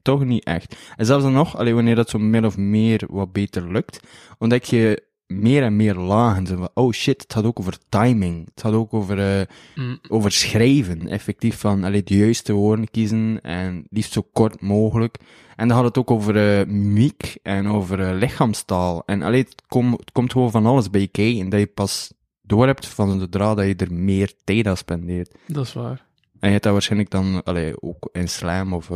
toch 0.01 0.25
niet 0.25 0.43
echt. 0.43 0.75
En 0.95 1.05
zelfs 1.05 1.23
dan 1.23 1.33
nog, 1.33 1.57
alleen 1.57 1.75
wanneer 1.75 1.95
dat 1.95 2.09
zo 2.09 2.19
min 2.19 2.45
of 2.45 2.57
meer 2.57 3.03
wat 3.07 3.31
beter 3.31 3.71
lukt, 3.71 3.99
ontdek 4.37 4.63
je 4.63 5.03
meer 5.27 5.63
en 5.63 5.75
meer 5.75 5.95
lagen. 5.95 6.47
Zo 6.47 6.55
van, 6.55 6.69
oh 6.73 6.91
shit, 6.91 7.21
het 7.21 7.33
gaat 7.33 7.43
ook 7.45 7.59
over 7.59 7.77
timing. 7.89 8.45
Het 8.45 8.61
gaat 8.61 8.73
ook 8.73 8.93
over, 8.93 9.39
eh, 9.39 9.45
Mm. 9.75 9.99
over 10.09 10.31
schrijven, 10.31 11.07
effectief 11.07 11.59
van, 11.59 11.83
allee, 11.83 12.03
de 12.03 12.17
juiste 12.17 12.53
woorden 12.53 12.91
kiezen 12.91 13.39
en 13.41 13.85
liefst 13.89 14.13
zo 14.13 14.27
kort 14.33 14.61
mogelijk. 14.61 15.17
En 15.55 15.67
dan 15.67 15.77
had 15.77 15.85
het 15.85 15.97
ook 15.97 16.11
over 16.11 16.59
eh 16.59 16.65
mimiek 16.67 17.37
en 17.43 17.67
over 17.67 17.99
eh, 18.01 18.17
lichaamstaal. 18.17 19.03
En 19.05 19.21
allee, 19.21 19.41
het, 19.41 19.61
kom, 19.67 19.91
het 19.91 20.11
komt 20.11 20.31
gewoon 20.31 20.51
van 20.51 20.65
alles 20.65 20.89
bij 20.89 21.01
je 21.01 21.07
kijken, 21.07 21.49
dat 21.49 21.59
je 21.59 21.65
pas 21.67 22.13
doorhebt 22.41 22.87
van 22.87 23.19
zodra 23.19 23.53
dat 23.55 23.65
je 23.65 23.75
er 23.75 23.93
meer 23.93 24.33
tijd 24.43 24.67
aan 24.67 24.77
spendeert. 24.77 25.35
Dat 25.47 25.65
is 25.65 25.73
waar. 25.73 26.05
En 26.39 26.47
je 26.47 26.49
hebt 26.51 26.63
dat 26.63 26.71
waarschijnlijk 26.73 27.11
dan 27.11 27.43
allee, 27.43 27.81
ook 27.81 28.09
in 28.11 28.29
slam 28.29 28.73
of... 28.73 28.89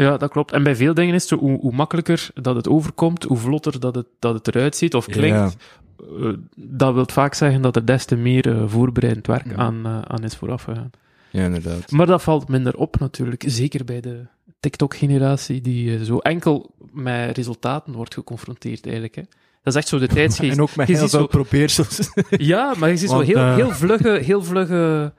Ja, 0.00 0.16
dat 0.16 0.30
klopt. 0.30 0.52
En 0.52 0.62
bij 0.62 0.76
veel 0.76 0.94
dingen 0.94 1.14
is 1.14 1.20
het 1.20 1.30
zo, 1.30 1.46
hoe, 1.46 1.60
hoe 1.60 1.72
makkelijker 1.72 2.28
dat 2.34 2.56
het 2.56 2.68
overkomt, 2.68 3.22
hoe 3.24 3.36
vlotter 3.36 3.80
dat 3.80 3.94
het, 3.94 4.06
dat 4.18 4.34
het 4.34 4.48
eruit 4.54 4.76
ziet 4.76 4.94
of 4.94 5.06
klinkt, 5.06 5.56
eh, 6.20 6.28
dat 6.56 6.94
wil 6.94 7.06
vaak 7.12 7.34
zeggen 7.34 7.62
dat 7.62 7.76
er 7.76 7.86
des 7.86 8.04
te 8.04 8.16
meer 8.16 8.48
eh, 8.56 8.62
voorbereidend 8.66 9.26
werk 9.26 9.54
aan, 9.56 9.80
eh, 9.86 9.98
aan 10.00 10.24
is 10.24 10.36
vooraf 10.36 10.62
gegaan. 10.62 10.90
Ja, 11.30 11.44
inderdaad. 11.44 11.90
Maar 11.90 12.06
dat 12.06 12.22
valt 12.22 12.48
minder 12.48 12.76
op 12.76 12.98
natuurlijk, 12.98 13.44
zeker 13.46 13.84
bij 13.84 14.00
de 14.00 14.26
TikTok-generatie, 14.60 15.60
die 15.60 16.04
zo 16.04 16.18
enkel 16.18 16.74
met 16.92 17.36
resultaten 17.36 17.92
wordt 17.92 18.14
geconfronteerd 18.14 18.82
eigenlijk. 18.84 19.14
Hè. 19.14 19.22
Dat 19.62 19.74
is 19.74 19.80
echt 19.80 19.88
zo 19.88 19.98
de 19.98 20.06
tijdsgeest. 20.18 20.52
En 20.56 20.62
ook 20.62 20.76
met 20.76 20.88
heel 20.88 20.96
veel 20.96 21.08
zo- 21.08 21.26
probeersels. 21.26 22.10
Ja, 22.30 22.74
maar 22.78 22.88
je 22.88 22.96
ziet 22.96 23.10
zo 23.10 23.20
heel, 23.20 23.54
heel 23.54 23.70
vlugge, 23.70 24.08
heel 24.22 24.42
vlugge 24.44 25.12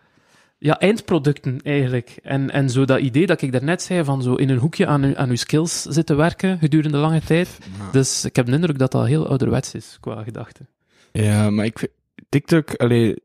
ja, 0.64 0.80
eindproducten 0.80 1.60
eigenlijk. 1.64 2.18
En, 2.24 2.50
en 2.50 2.70
zo 2.70 2.86
dat 2.86 3.00
idee 3.00 3.26
dat 3.26 3.42
ik 3.42 3.52
daarnet 3.52 3.82
zei, 3.82 4.04
van 4.04 4.22
zo 4.22 4.34
in 4.34 4.50
een 4.50 4.58
hoekje 4.58 4.88
aan, 4.88 5.04
uw- 5.04 5.16
aan 5.16 5.30
uw 5.30 5.36
skills 5.36 5.82
zitten 5.82 6.18
werken 6.18 6.60
gedurende 6.60 6.98
lange 6.98 7.22
tijd. 7.22 7.58
Dus 7.92 8.26
ik 8.26 8.36
heb 8.36 8.46
de 8.46 8.52
indruk 8.52 8.78
dat 8.80 8.92
dat 8.92 9.06
heel 9.06 9.28
ouderwets 9.28 9.74
is 9.74 9.98
qua 10.00 10.24
gedachte. 10.24 10.66
Ja, 11.12 11.50
maar 11.50 11.66
ik 11.66 11.80
vind 11.80 11.92
TikTok, 12.30 12.76
allee, 12.76 13.16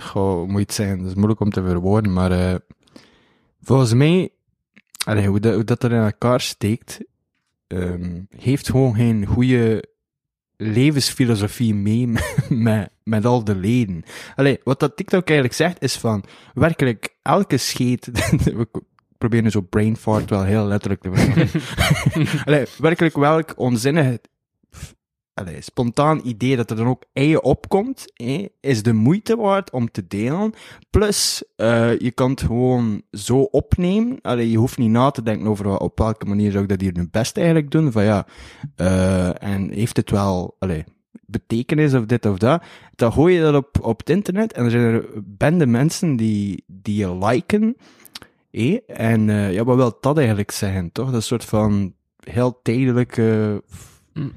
goh, 0.00 0.34
hoe 0.34 0.46
moet 0.46 0.54
je 0.54 0.58
het 0.58 0.74
zeggen? 0.74 0.98
Dat 0.98 1.06
is 1.06 1.14
moeilijk 1.14 1.40
om 1.40 1.50
te 1.50 1.62
verwoorden, 1.62 2.12
maar 2.12 2.30
eh, 2.30 2.54
volgens 3.62 3.92
mij, 3.94 4.30
allee, 5.04 5.26
hoe, 5.26 5.40
dat, 5.40 5.54
hoe 5.54 5.64
dat 5.64 5.82
er 5.82 5.92
in 5.92 6.02
elkaar 6.02 6.40
steekt, 6.40 7.00
ehm, 7.66 8.20
heeft 8.36 8.70
gewoon 8.70 8.94
geen 8.94 9.26
goede 9.26 9.84
levensfilosofie 10.56 11.74
mee 11.74 12.06
met, 12.48 12.90
met, 13.02 13.24
al 13.24 13.44
de 13.44 13.56
leden. 13.56 14.04
Allee, 14.34 14.60
wat 14.64 14.80
dat 14.80 14.96
TikTok 14.96 15.26
eigenlijk 15.26 15.58
zegt, 15.58 15.82
is 15.82 15.96
van, 15.96 16.24
werkelijk 16.54 17.16
elke 17.22 17.56
scheet, 17.56 18.10
we 18.44 18.68
proberen 19.18 19.50
zo 19.50 19.60
brain 19.60 19.96
fart 19.96 20.30
wel 20.30 20.44
heel 20.44 20.66
letterlijk 20.66 21.02
te. 21.02 21.46
Allee, 22.46 22.64
werkelijk 22.78 23.16
welk 23.16 23.52
onzinnige 23.56 24.20
allee, 25.34 25.60
spontaan 25.60 26.20
idee 26.24 26.56
dat 26.56 26.70
er 26.70 26.76
dan 26.76 26.86
ook 26.86 27.04
eigen 27.12 27.44
opkomt, 27.44 28.12
is 28.60 28.82
de 28.82 28.92
moeite 28.92 29.36
waard 29.36 29.70
om 29.70 29.90
te 29.90 30.06
delen. 30.06 30.52
Plus, 30.90 31.44
eh, 31.56 31.98
je 31.98 32.10
kan 32.10 32.30
het 32.30 32.40
gewoon 32.40 33.02
zo 33.10 33.38
opnemen. 33.38 34.18
Allee, 34.22 34.50
je 34.50 34.58
hoeft 34.58 34.78
niet 34.78 34.90
na 34.90 35.10
te 35.10 35.22
denken 35.22 35.48
over 35.48 35.78
op 35.78 35.98
welke 35.98 36.26
manier 36.26 36.50
zou 36.50 36.62
ik 36.62 36.68
dat 36.68 36.80
hier 36.80 36.92
nu 36.92 37.08
best 37.10 37.36
eigenlijk 37.36 37.70
doen. 37.70 37.92
Van 37.92 38.04
ja, 38.04 38.26
eh, 38.76 39.42
en 39.42 39.70
heeft 39.70 39.96
het 39.96 40.10
wel 40.10 40.56
allee, 40.58 40.84
betekenis 41.26 41.94
of 41.94 42.06
dit 42.06 42.26
of 42.26 42.38
dat. 42.38 42.62
Dan 42.94 43.12
gooi 43.12 43.34
je 43.34 43.40
dat 43.40 43.54
op, 43.54 43.78
op 43.82 43.98
het 43.98 44.10
internet 44.10 44.52
en 44.52 44.64
er 44.64 44.70
zijn 44.70 44.94
er 44.94 45.08
bende 45.24 45.66
mensen 45.66 46.16
die, 46.16 46.64
die 46.66 46.96
je 46.96 47.16
liken. 47.16 47.76
En 48.86 49.30
eh, 49.30 49.52
ja, 49.52 49.64
wat 49.64 49.76
wil 49.76 49.98
dat 50.00 50.18
eigenlijk 50.18 50.50
zeggen, 50.50 50.92
toch? 50.92 51.10
Dat 51.10 51.24
soort 51.24 51.44
van 51.44 51.94
heel 52.24 52.60
tijdelijke 52.62 53.62
Mm. 54.14 54.32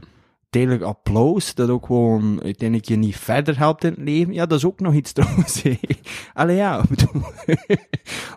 Tijdelijk 0.57 0.83
applaus, 0.83 1.53
dat 1.55 1.69
ook 1.69 1.85
gewoon 1.85 2.41
uiteindelijk 2.43 2.87
je 2.87 2.95
niet 2.95 3.17
verder 3.17 3.57
helpt 3.57 3.83
in 3.83 3.89
het 3.89 3.99
leven. 3.99 4.33
Ja, 4.33 4.45
dat 4.45 4.57
is 4.57 4.65
ook 4.65 4.79
nog 4.79 4.93
iets 4.93 5.11
trouwens. 5.17 5.63
Allee 6.33 6.55
ja, 6.55 6.83
bedoel, 6.89 7.21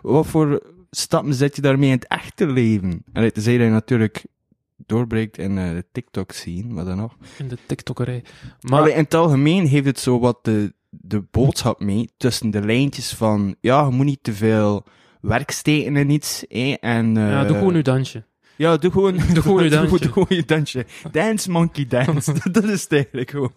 wat 0.01 0.27
voor 0.27 0.63
stappen 0.91 1.33
zet 1.33 1.55
je 1.55 1.61
daarmee 1.61 1.89
in 1.89 1.95
het 1.95 2.07
echte 2.07 2.47
leven? 2.47 3.03
Allee, 3.13 3.31
tenzij 3.31 3.57
dat 3.57 3.65
je 3.65 3.71
natuurlijk 3.71 4.25
doorbreekt 4.85 5.37
in 5.37 5.57
eh, 5.57 5.69
de 5.69 5.85
TikTok 5.91 6.31
zien, 6.31 6.73
wat 6.73 6.85
dan 6.85 6.97
nog. 6.97 7.17
In 7.37 7.47
de 7.47 7.57
TikTokkerij. 7.65 8.23
Maar 8.61 8.79
Allee, 8.79 8.93
in 8.93 9.03
het 9.03 9.13
algemeen 9.13 9.67
heeft 9.67 9.85
het 9.85 9.99
zo 9.99 10.19
wat 10.19 10.39
de, 10.41 10.73
de 10.89 11.23
boodschap 11.31 11.79
mee, 11.79 12.09
tussen 12.17 12.51
de 12.51 12.65
lijntjes 12.65 13.13
van, 13.13 13.55
ja, 13.61 13.85
je 13.85 13.91
moet 13.91 14.05
niet 14.05 14.23
te 14.23 14.33
veel 14.33 14.83
werk 15.21 15.51
steken 15.51 15.95
in 15.95 16.09
iets, 16.09 16.47
en... 16.47 17.17
eh, 17.17 17.29
ja, 17.29 17.43
doe 17.43 17.57
gewoon 17.57 17.75
uw 17.75 17.81
dansje. 17.81 18.23
Ja, 18.61 18.77
doe 18.77 18.91
gewoon, 18.91 19.13
Doe 19.33 19.41
gewoon 19.41 19.63
je 19.63 19.69
dansje. 19.79 19.89
Doe, 19.89 19.99
doe 19.99 20.11
gewoon 20.11 20.27
je 20.29 20.45
dansje. 20.45 20.85
Dance 21.11 21.51
monkey 21.51 21.85
dance. 21.87 22.33
dat 22.51 22.63
is 22.63 22.81
het 22.83 22.91
eigenlijk 22.93 23.29
gewoon. 23.29 23.51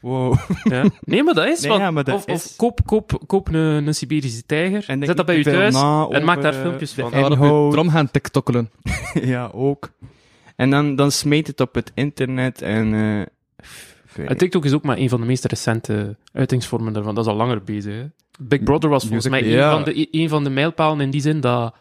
wow. 0.00 0.34
Ja. 0.64 0.84
Nee, 1.00 1.22
maar 1.22 1.34
dat 1.34 1.46
is 1.46 1.60
Nee, 1.60 1.70
wat. 1.70 1.80
ja, 1.80 1.90
maar 1.90 2.04
dat 2.04 2.14
of, 2.14 2.26
is- 2.26 2.34
of 2.34 2.56
koop, 2.56 2.80
koop, 2.86 3.22
koop 3.26 3.48
een, 3.48 3.54
een 3.86 3.94
Siberische 3.94 4.42
tijger, 4.46 4.84
En 4.86 5.04
zet 5.06 5.16
dat 5.16 5.26
bij 5.26 5.36
je 5.36 5.42
thuis 5.44 5.74
en 6.10 6.24
maak 6.24 6.42
daar 6.42 6.54
eh, 6.54 6.60
filmpjes 6.60 6.92
van. 6.92 7.12
Inhoud. 7.12 7.72
trom 7.72 7.88
gaan 7.88 8.10
tiktokkelen. 8.10 8.70
ja, 9.22 9.50
ook. 9.54 9.90
En 10.56 10.70
dan, 10.70 10.96
dan 10.96 11.10
smeet 11.10 11.46
het 11.46 11.60
op 11.60 11.74
het 11.74 11.92
internet 11.94 12.62
en... 12.62 12.94
eh, 12.94 13.18
En 13.20 13.26
niet. 14.28 14.38
TikTok 14.38 14.64
is 14.64 14.72
ook 14.72 14.82
maar 14.84 14.98
een 14.98 15.08
van 15.08 15.20
de 15.20 15.26
meest 15.26 15.44
recente 15.44 16.16
uitingsvormen 16.32 16.92
daarvan. 16.92 17.14
Dat 17.14 17.24
is 17.24 17.30
al 17.30 17.36
langer 17.36 17.62
bezig. 17.64 17.94
Hè. 17.94 18.04
Big 18.38 18.62
Brother 18.62 18.90
was 18.90 19.02
volgens 19.04 19.28
mij 19.28 19.44
ja. 19.44 19.66
een, 19.66 19.70
van 19.72 19.84
de, 19.94 20.08
een 20.10 20.28
van 20.28 20.44
de 20.44 20.50
mijlpalen 20.50 21.00
in 21.00 21.10
die 21.10 21.20
zin 21.20 21.40
dat 21.40 21.74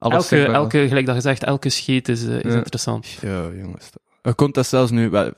Alles 0.00 0.30
elke, 0.30 0.44
elke, 0.52 0.88
gelijk 0.88 1.06
dat 1.06 1.14
gezegd, 1.14 1.42
elke 1.44 1.68
scheet 1.68 2.08
is, 2.08 2.26
eh, 2.26 2.34
is 2.36 2.52
Ja. 2.52 2.56
interessant. 2.56 3.06
Ja, 3.06 3.48
jongens. 3.56 3.90
Je 4.22 4.34
komt 4.34 4.54
dat 4.54 4.66
zelfs 4.66 4.90
nu 4.90 5.08
bij 5.08 5.32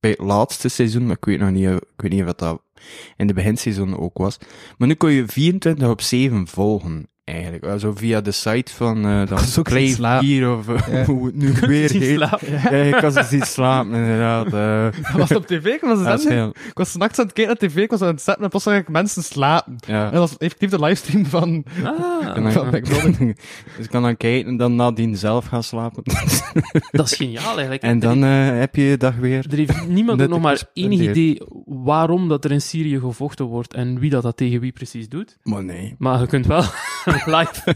het 0.00 0.18
laatste 0.18 0.68
seizoen, 0.68 1.06
maar 1.06 1.16
ik 1.16 1.24
weet 1.24 1.38
nog 1.40 1.50
niet, 1.50 1.66
eh, 1.66 1.74
ik 1.74 1.80
weet 1.96 2.10
niet 2.12 2.24
of 2.24 2.32
dat 2.32 2.62
in 3.16 3.26
de 3.26 3.32
beginseizoen 3.34 3.98
ook 3.98 4.18
was. 4.18 4.38
Maar 4.78 4.88
nu 4.88 4.94
kon 4.94 5.10
je 5.10 5.28
24 5.28 5.88
op 5.88 6.00
7 6.00 6.46
volgen, 6.46 7.08
eigenlijk. 7.24 7.64
Wel, 7.64 7.78
Zo 7.78 7.92
via 7.94 8.20
de 8.20 8.30
site 8.32 8.72
van 8.72 9.06
uh, 9.06 9.26
dan 9.26 9.38
ze 9.38 9.44
ook 9.44 9.68
zien 9.68 9.78
Play 9.78 9.88
slapen. 9.88 10.26
4 10.26 10.56
of 10.56 10.68
eh, 10.68 10.92
Ja. 10.92 11.04
hoe 11.04 11.26
het 11.26 11.34
nu 11.34 11.52
weer 11.52 11.90
heet. 11.90 12.14
slapen. 12.16 12.48
Ja, 12.70 12.76
je 12.82 12.96
kan 13.00 13.12
ze 13.12 13.22
zien 13.22 13.42
slapen, 13.42 13.92
inderdaad. 13.94 14.46
eh. 14.46 15.02
Dat 15.02 15.28
was 15.28 15.32
op 15.38 15.46
tv, 15.46 15.64
ik 15.66 15.80
was, 15.80 16.02
dat 16.02 16.18
is 16.18 16.22
zender. 16.24 16.38
heel, 16.42 16.48
ik 16.68 16.78
was 16.78 16.96
nachts 16.96 17.18
aan 17.18 17.24
het 17.24 17.34
kijken 17.34 17.56
naar 17.60 17.70
tv, 17.70 17.76
ik 17.76 17.90
was 17.90 18.00
aan 18.00 18.06
het 18.08 18.22
zetten 18.22 18.44
en 18.44 18.50
pas 18.50 18.62
zag 18.62 18.74
ik 18.76 18.88
mensen 18.88 19.22
slapen. 19.22 19.76
ja. 19.86 20.04
En 20.04 20.10
dat 20.10 20.20
was 20.28 20.36
effectief 20.38 20.70
de 20.70 20.80
livestream 20.80 21.26
van... 21.26 21.64
Ah, 21.84 22.52
van 22.52 22.70
dus 23.76 23.84
ik 23.84 23.90
kan 23.90 24.02
dan 24.02 24.16
kijken 24.16 24.50
en 24.50 24.56
dan 24.56 24.74
nadien 24.76 25.16
zelf 25.16 25.46
gaan 25.46 25.62
slapen. 25.62 26.02
dat 26.90 27.06
is 27.10 27.16
geniaal 27.16 27.52
eigenlijk. 27.54 27.82
en 27.82 27.98
dan 27.98 28.24
eh, 28.24 28.58
heb 28.58 28.76
je 28.76 28.82
je 28.82 28.96
dag 28.96 29.16
weer. 29.16 29.46
Er 29.50 29.56
heeft 29.56 29.86
niemand 29.88 30.28
nog 30.28 30.40
maar 30.40 30.62
enig 30.72 31.00
idee 31.00 31.40
waarom 31.66 32.28
dat 32.28 32.44
er 32.44 32.50
in 32.50 32.60
Syrië 32.60 32.98
gevochten 32.98 33.44
wordt 33.44 33.74
en 33.74 33.98
wie 33.98 34.10
dat, 34.10 34.22
dat 34.22 34.36
tegen 34.36 34.60
wie 34.60 34.72
precies 34.72 35.08
doet. 35.08 35.38
Maar 35.42 35.64
nee, 35.64 35.94
Maar 35.98 36.20
je 36.20 36.26
kunt 36.26 36.46
wel 36.46 36.62
live... 37.36 37.70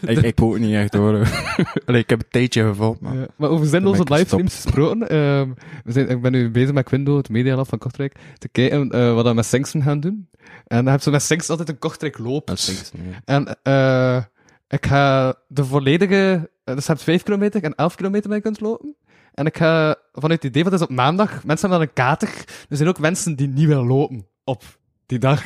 ik, 0.12 0.18
ik 0.18 0.38
het 0.38 0.58
niet 0.58 0.74
echt 0.74 0.94
hoor. 0.94 1.26
Allee, 1.86 2.00
ik 2.00 2.10
heb 2.10 2.20
een 2.20 2.28
tijdje 2.30 2.62
gevolgd, 2.62 3.00
maar... 3.00 3.14
Ja, 3.14 3.26
maar 3.36 3.50
over 3.50 3.66
zinloze 3.66 4.02
livestreams 4.04 4.54
gesproken. 4.54 5.08
ehm, 5.08 5.48
we 5.84 5.92
zijn, 5.92 6.08
ik 6.08 6.22
ben 6.22 6.32
nu 6.32 6.50
bezig 6.50 6.72
met 6.72 6.84
Quindo, 6.84 7.16
het 7.16 7.28
medialab 7.28 7.68
van 7.68 7.78
Kortrijk, 7.78 8.18
te 8.38 8.48
kijken 8.48 8.90
eh, 8.90 9.14
wat 9.14 9.26
we 9.26 9.32
met 9.34 9.46
Singsten 9.46 9.82
gaan 9.82 10.00
doen. 10.00 10.28
En 10.66 10.84
dan 10.84 10.92
heb 10.92 11.02
ze 11.02 11.10
met 11.10 11.22
Singsten 11.22 11.50
altijd 11.50 11.68
een 11.68 11.78
Kortrijk. 11.78 12.16
Dat 12.44 12.92
nee. 12.96 13.14
En 13.24 13.56
eh 13.62 14.22
ik 14.68 14.86
ga 14.86 15.34
de 15.48 15.64
volledige... 15.64 16.50
eh, 16.64 16.74
Dus 16.74 16.84
je 16.86 16.92
hebt 16.92 17.04
5 17.04 17.22
kilometer 17.22 17.62
en 17.62 17.74
11 17.74 17.94
kilometer 17.94 18.30
mee 18.30 18.40
kunt 18.40 18.60
lopen. 18.60 18.96
En 19.34 19.46
ik 19.46 19.56
ga 19.56 19.96
vanuit 20.12 20.42
het 20.42 20.50
idee 20.50 20.62
van 20.62 20.72
het 20.72 20.80
is 20.80 20.86
op 20.86 20.94
maandag, 20.94 21.28
mensen 21.44 21.70
hebben 21.70 21.70
dan 21.78 21.80
een 21.80 21.92
kater. 21.92 22.28
Er 22.68 22.76
zijn 22.76 22.88
ook 22.88 22.98
mensen 22.98 23.36
die 23.36 23.48
niet 23.48 23.66
willen 23.66 23.86
lopen 23.86 24.26
op 24.44 24.62
die 25.06 25.18
dag. 25.18 25.42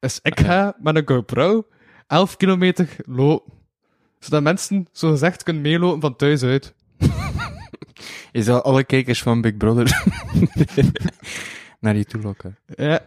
Dus 0.00 0.18
ik 0.22 0.40
ga 0.40 0.76
met 0.80 0.96
een 0.96 1.02
GoPro 1.08 1.66
11 2.06 2.36
kilometer 2.36 2.96
lopen. 3.04 3.52
Zodat 4.18 4.42
mensen, 4.42 4.86
zo 4.92 5.10
gezegd, 5.10 5.42
kunnen 5.42 5.62
meelopen 5.62 6.00
van 6.00 6.16
thuis 6.16 6.42
uit. 6.42 6.74
Je 8.32 8.42
zal 8.42 8.62
alle 8.62 8.84
kijkers 8.84 9.22
van 9.22 9.40
Big 9.40 9.56
Brother 9.56 10.02
naar 11.80 11.96
je 11.96 12.04
toe 12.04 12.20
lokken. 12.20 12.58
Ja, 12.66 13.00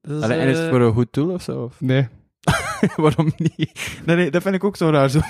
Dat 0.00 0.16
is, 0.16 0.22
Allee, 0.22 0.38
en 0.38 0.48
is 0.48 0.56
het 0.56 0.64
eh, 0.64 0.70
voor 0.70 0.80
een 0.80 0.92
goed 0.92 1.12
doel 1.12 1.30
of 1.30 1.42
zo? 1.42 1.62
Of? 1.62 1.80
nee. 1.80 2.08
Waarom 2.96 3.32
niet? 3.36 4.00
Nee, 4.04 4.16
nee, 4.16 4.30
dat 4.30 4.42
vind 4.42 4.54
ik 4.54 4.64
ook 4.64 4.76
zo 4.76 4.90
raar. 4.90 5.08
Zo, 5.10 5.20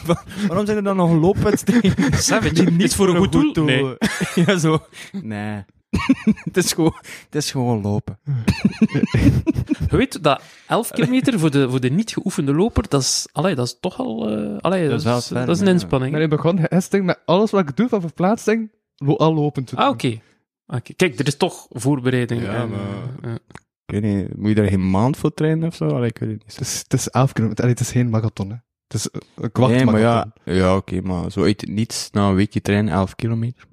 waarom 0.47 0.67
zijn 0.67 0.77
er 0.77 0.83
dan 0.83 0.97
nog 0.97 1.13
loopwedstrijden? 1.13 1.95
Savage. 2.19 2.65
niet 2.65 2.83
Is 2.83 2.95
voor 2.95 3.09
een 3.09 3.17
goed 3.17 3.33
doel? 3.33 3.65
Nee. 3.65 3.97
ja, 4.35 4.57
zo. 4.59 4.87
Nee. 5.23 5.65
het, 6.45 6.57
is 6.57 6.73
gewoon, 6.73 6.95
het 7.25 7.35
is 7.35 7.51
gewoon 7.51 7.83
lopen. 7.83 8.19
Je 9.91 9.97
weet 9.97 10.23
dat 10.23 10.43
11 10.67 10.91
kilometer 10.91 11.39
voor 11.39 11.51
de, 11.51 11.71
voor 11.71 11.81
de 11.81 11.91
niet 11.91 12.13
geoefende 12.13 12.55
loper, 12.55 12.89
dat 12.89 13.01
is, 13.01 13.29
allee, 13.33 13.55
dat 13.55 13.67
is 13.67 13.77
toch 13.81 13.99
al... 13.99 14.31
eh 14.31 14.59
allee, 14.61 14.89
dat, 14.89 15.05
is 15.05 15.27
ver, 15.27 15.47
dat 15.47 15.49
is 15.49 15.61
een 15.61 15.67
ja. 15.67 15.73
inspanning. 15.73 16.13
Maar 16.13 16.23
ik 16.23 16.29
begon 16.29 16.59
gisteren 16.71 17.05
met 17.05 17.19
alles 17.25 17.51
wat 17.51 17.69
ik 17.69 17.77
doe 17.77 17.89
van 17.89 18.01
verplaatsing, 18.01 18.71
al 18.97 19.35
lopend 19.35 19.67
te 19.67 19.75
doen. 19.75 19.85
Ah, 19.85 19.91
oké. 19.91 20.21
Oké. 20.67 20.95
Kijk, 20.95 21.19
er 21.19 21.27
is 21.27 21.37
toch 21.37 21.67
voorbereiding. 21.71 22.43
Ja, 22.43 22.55
en, 22.55 22.69
maar- 22.69 23.31
ja. 23.31 23.39
Ik 23.87 24.01
weet 24.01 24.03
niet, 24.03 24.37
moet 24.37 24.49
je 24.49 24.55
daar 24.55 24.67
geen 24.67 24.91
maand 24.91 25.17
voor 25.17 25.35
trainen 25.35 25.69
of 25.69 25.75
zo? 25.75 25.89
Allee, 25.89 26.09
ik 26.09 26.19
weet 26.19 26.31
het 26.31 26.43
niet. 26.45 26.57
Het 26.57 26.67
is, 26.67 26.79
het 26.79 26.93
is 26.93 27.09
11 27.11 27.33
kilometer. 27.33 27.65
Allee, 27.65 27.77
het 27.77 27.85
is 27.87 27.93
geen 27.93 28.11
marathon, 28.11 28.49
hè. 28.51 28.57
Het 28.87 28.95
is 28.95 29.09
een 29.37 29.53
kwart 29.53 29.73
nee, 29.73 29.85
maar 29.85 29.95
marathon. 29.95 30.33
ja, 30.45 30.53
ja 30.53 30.77
oké, 30.77 31.01
maar 31.01 31.31
zo 31.31 31.43
uit 31.43 31.61
het 31.61 31.71
niets, 31.71 32.11
na 32.11 32.29
een 32.29 32.35
weekje 32.35 32.61
trainen, 32.61 32.93
11 32.93 33.15
kilometer. 33.15 33.65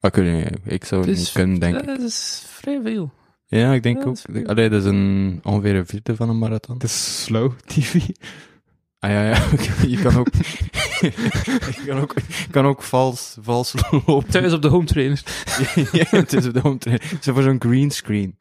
Ik 0.00 0.14
weet 0.14 0.44
het 0.44 0.64
niet, 0.64 0.72
ik 0.72 0.84
zou 0.84 1.06
het 1.06 1.16
niet 1.16 1.32
kunnen, 1.32 1.58
denk 1.60 1.76
ik. 1.76 1.86
Dat 1.86 2.00
is 2.00 2.44
vrij 2.46 2.80
veel. 2.82 3.10
Ja, 3.46 3.72
ik 3.72 3.82
denk 3.82 3.96
Ja, 3.96 4.04
ook. 4.04 4.06
dat 4.16 4.16
is 4.16 4.24
veel. 4.30 4.46
Allee, 4.46 4.68
dat 4.68 4.80
is 4.80 4.86
een, 4.88 5.40
ongeveer 5.42 5.74
een 5.76 5.86
vierde 5.86 6.16
van 6.16 6.28
een 6.28 6.38
marathon. 6.38 6.74
Het 6.74 6.84
is 6.84 7.24
slow 7.24 7.52
TV. 7.66 7.94
Ah 8.98 9.10
ja, 9.10 9.22
ja, 9.28 9.46
je 9.96 9.98
kan 10.02 10.16
ook, 10.16 10.28
je 11.00 11.82
kan 11.86 11.98
ook, 11.98 12.14
kan 12.50 12.66
ook 12.66 12.82
vals, 12.82 13.36
vals 13.40 13.74
lopen. 13.90 14.30
Thuis 14.30 14.52
op 14.52 14.62
de 14.62 14.68
home 14.68 14.84
trainer. 14.86 15.22
ja, 15.92 16.04
het 16.10 16.32
is 16.32 16.46
op 16.46 16.54
de 16.54 16.60
home 16.60 16.78
trainer. 16.78 17.12
Zo 17.20 17.32
voor 17.32 17.42
zo'n 17.42 17.60
green 17.60 17.90
screen. 17.90 18.36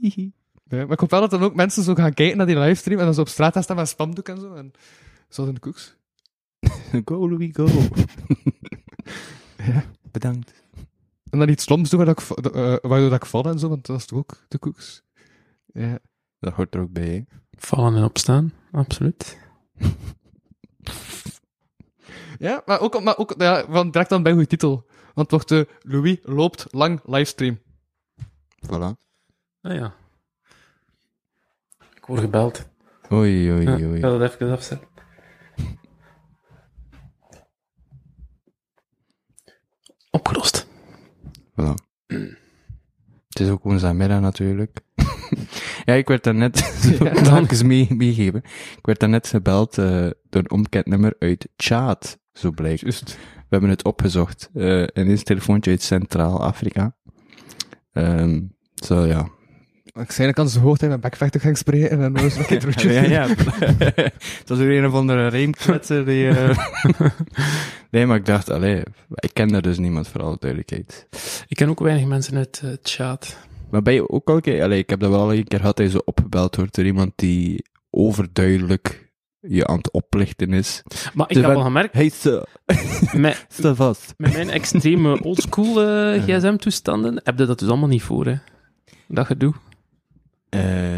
Ja, 0.00 0.76
maar 0.84 0.90
ik 0.90 1.00
hoop 1.00 1.10
wel 1.10 1.20
dat 1.20 1.30
dan 1.30 1.42
ook 1.42 1.54
mensen 1.54 1.82
zo 1.82 1.94
gaan 1.94 2.14
kijken 2.14 2.36
naar 2.36 2.46
die 2.46 2.58
livestream 2.58 2.98
en 2.98 3.04
dan 3.04 3.14
zo 3.14 3.20
op 3.20 3.28
straat 3.28 3.52
gaan 3.52 3.62
staan 3.62 3.76
met 3.76 3.88
spamdoek 3.88 4.28
en 4.28 4.40
zo. 4.40 4.54
En 4.54 4.72
zo 5.28 5.46
in 5.46 5.54
de 5.54 5.60
koeks. 5.60 5.96
go, 7.04 7.28
Louis, 7.28 7.50
go. 7.52 7.68
Ja. 9.56 9.84
Bedankt. 10.10 10.62
En 11.30 11.38
dan 11.38 11.48
iets 11.48 11.64
sloms 11.64 11.90
doen 11.90 12.08
ik, 12.08 12.20
eh, 12.20 12.76
waardoor 12.82 13.10
dat 13.10 13.22
ik 13.22 13.26
val 13.26 13.44
en 13.44 13.58
zo, 13.58 13.68
want 13.68 13.86
dat 13.86 13.98
is 13.98 14.06
toch 14.06 14.18
ook 14.18 14.36
de 14.48 14.58
koeks. 14.58 15.02
Ja. 15.66 15.98
Dat 16.40 16.52
hoort 16.52 16.74
er 16.74 16.80
ook 16.80 16.92
bij, 16.92 17.08
hè. 17.08 17.20
Vallen 17.50 17.96
en 17.96 18.04
opstaan, 18.04 18.52
absoluut. 18.72 19.38
Ja, 22.38 22.62
maar 22.66 22.80
ook, 22.80 23.02
maar 23.02 23.16
ook 23.18 23.34
ja, 23.38 23.64
van, 23.68 23.90
direct 23.90 24.10
dan 24.10 24.22
bij 24.22 24.32
een 24.32 24.38
goede 24.38 24.56
titel. 24.56 24.86
Want 25.14 25.30
wordt 25.30 25.48
de 25.48 25.68
Louis 25.80 26.18
loopt 26.22 26.66
lang 26.70 27.00
livestream. 27.04 27.58
Voilà. 28.66 28.90
Ah 29.60 29.74
ja. 29.74 29.94
Ik 31.94 32.06
word 32.06 32.20
gebeld. 32.20 32.68
Oei, 33.12 33.52
oei, 33.52 33.62
Ja, 33.62 33.72
oei. 33.74 33.94
ik 33.96 34.02
ga 34.02 34.18
dat 34.18 34.32
even 34.32 34.50
afzetten. 34.50 34.88
Voilà. 41.60 41.74
Het 43.28 43.40
is 43.46 43.48
ook 43.48 43.62
woensdagmiddag 43.62 44.20
natuurlijk. 44.20 44.80
ja, 45.84 45.94
ik 45.94 46.08
werd 46.08 46.24
daarnet, 46.24 46.58
Ja. 47.00 47.10
dan 47.30 47.46
eens 47.46 47.62
mee, 47.62 47.86
meegeven. 47.94 48.42
Ik 48.76 48.86
werd 48.86 49.00
daarnet 49.00 49.26
gebeld 49.26 49.78
eh, 49.78 49.84
door 50.28 50.42
een 50.42 50.50
onbekend 50.50 50.86
nummer 50.86 51.14
uit 51.18 51.48
Tjaad, 51.56 52.18
zo 52.32 52.50
blijkt. 52.50 52.82
We 52.82 53.54
hebben 53.54 53.70
het 53.70 53.84
opgezocht. 53.84 54.50
Eh 54.54 54.80
en 54.80 55.06
is 55.06 55.18
een 55.18 55.24
telefoontje 55.24 55.70
uit 55.70 55.82
Centraal-Afrika. 55.82 56.96
Ehm, 57.92 58.40
zo, 58.74 59.04
ja. 59.04 59.28
Ik 59.92 60.10
zei, 60.10 60.28
ik 60.28 60.34
kan 60.34 60.48
ze 60.48 60.58
hebben 60.60 60.88
met 60.88 61.00
backfactor 61.00 61.40
ging 61.40 61.58
spreken 61.58 61.90
en 61.90 62.00
dan 62.00 62.22
was 62.22 62.36
ik 62.36 62.46
het 62.46 62.82
ja, 62.82 63.02
ja. 63.02 63.26
Het 63.28 64.48
was 64.48 64.58
weer 64.58 64.78
een 64.78 64.86
of 64.86 64.94
andere 64.94 65.26
reemkletser 65.26 66.04
die... 66.04 66.28
eh, 66.28 66.58
nee, 67.90 68.06
maar 68.06 68.16
ik 68.16 68.26
dacht, 68.26 68.50
allee, 68.50 68.82
ik 69.14 69.30
ken 69.32 69.48
daar 69.48 69.62
dus 69.62 69.78
niemand, 69.78 70.08
voor 70.08 70.22
alle 70.22 70.36
duidelijkheid. 70.38 71.06
Ik 71.48 71.56
ken 71.56 71.68
ook 71.68 71.80
weinig 71.80 72.06
mensen 72.06 72.36
uit 72.36 72.60
het 72.60 72.80
chat. 72.82 73.36
Maar 73.70 73.82
ben 73.82 73.94
je 73.94 74.08
ook 74.08 74.28
al 74.28 74.34
een 74.34 74.40
keer, 74.40 74.62
allee, 74.62 74.78
ik 74.78 74.90
heb 74.90 75.00
dat 75.00 75.10
wel 75.10 75.20
al 75.20 75.34
een 75.34 75.44
keer 75.44 75.58
gehad, 75.58 75.76
dat 75.76 75.86
je 75.86 75.92
zo 75.92 76.00
opgebeld 76.04 76.56
wordt 76.56 76.74
door 76.74 76.84
iemand 76.84 77.12
die 77.16 77.64
overduidelijk 77.90 79.12
je 79.40 79.66
aan 79.66 79.76
het 79.76 79.90
oplichten 79.90 80.52
is. 80.52 80.82
Maar 81.14 81.28
ik 81.28 81.34
Dus 81.34 81.44
heb 81.44 81.54
al 81.56 81.62
gemerkt, 81.62 81.94
Hey, 81.94 82.10
zo, 82.10 82.42
met, 83.16 83.46
sta 83.48 83.74
vast. 83.74 84.14
met 84.16 84.32
mijn 84.32 84.50
extreme 84.50 85.22
oldschool 85.28 85.82
eh, 85.82 86.22
gsm-toestanden 86.22 87.20
heb 87.24 87.38
je 87.38 87.44
dat 87.46 87.58
dus 87.58 87.68
allemaal 87.68 87.88
niet 87.88 88.02
voor, 88.02 88.26
hè. 88.26 88.34
Dat 89.06 89.26
gedoe. 89.26 89.54
Eh 90.48 90.96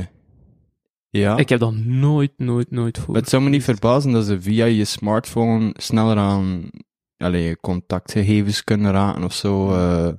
ja. 1.11 1.37
Ik 1.37 1.49
heb 1.49 1.61
dat 1.61 1.75
nooit, 1.75 2.33
nooit, 2.37 2.71
nooit 2.71 2.99
voor. 2.99 3.15
het 3.15 3.29
zou 3.29 3.43
me 3.43 3.49
niet 3.49 3.65
verbazen 3.65 4.13
dat 4.13 4.25
ze 4.27 4.41
via 4.41 4.65
je 4.65 4.85
smartphone 4.85 5.75
sneller 5.77 6.17
aan 6.17 6.71
allee, 7.17 7.57
contactgegevens 7.57 8.65
kunnen 8.65 8.93
raken 8.93 9.25
of 9.25 9.35
zo. 9.35 9.73
eh. 9.75 10.13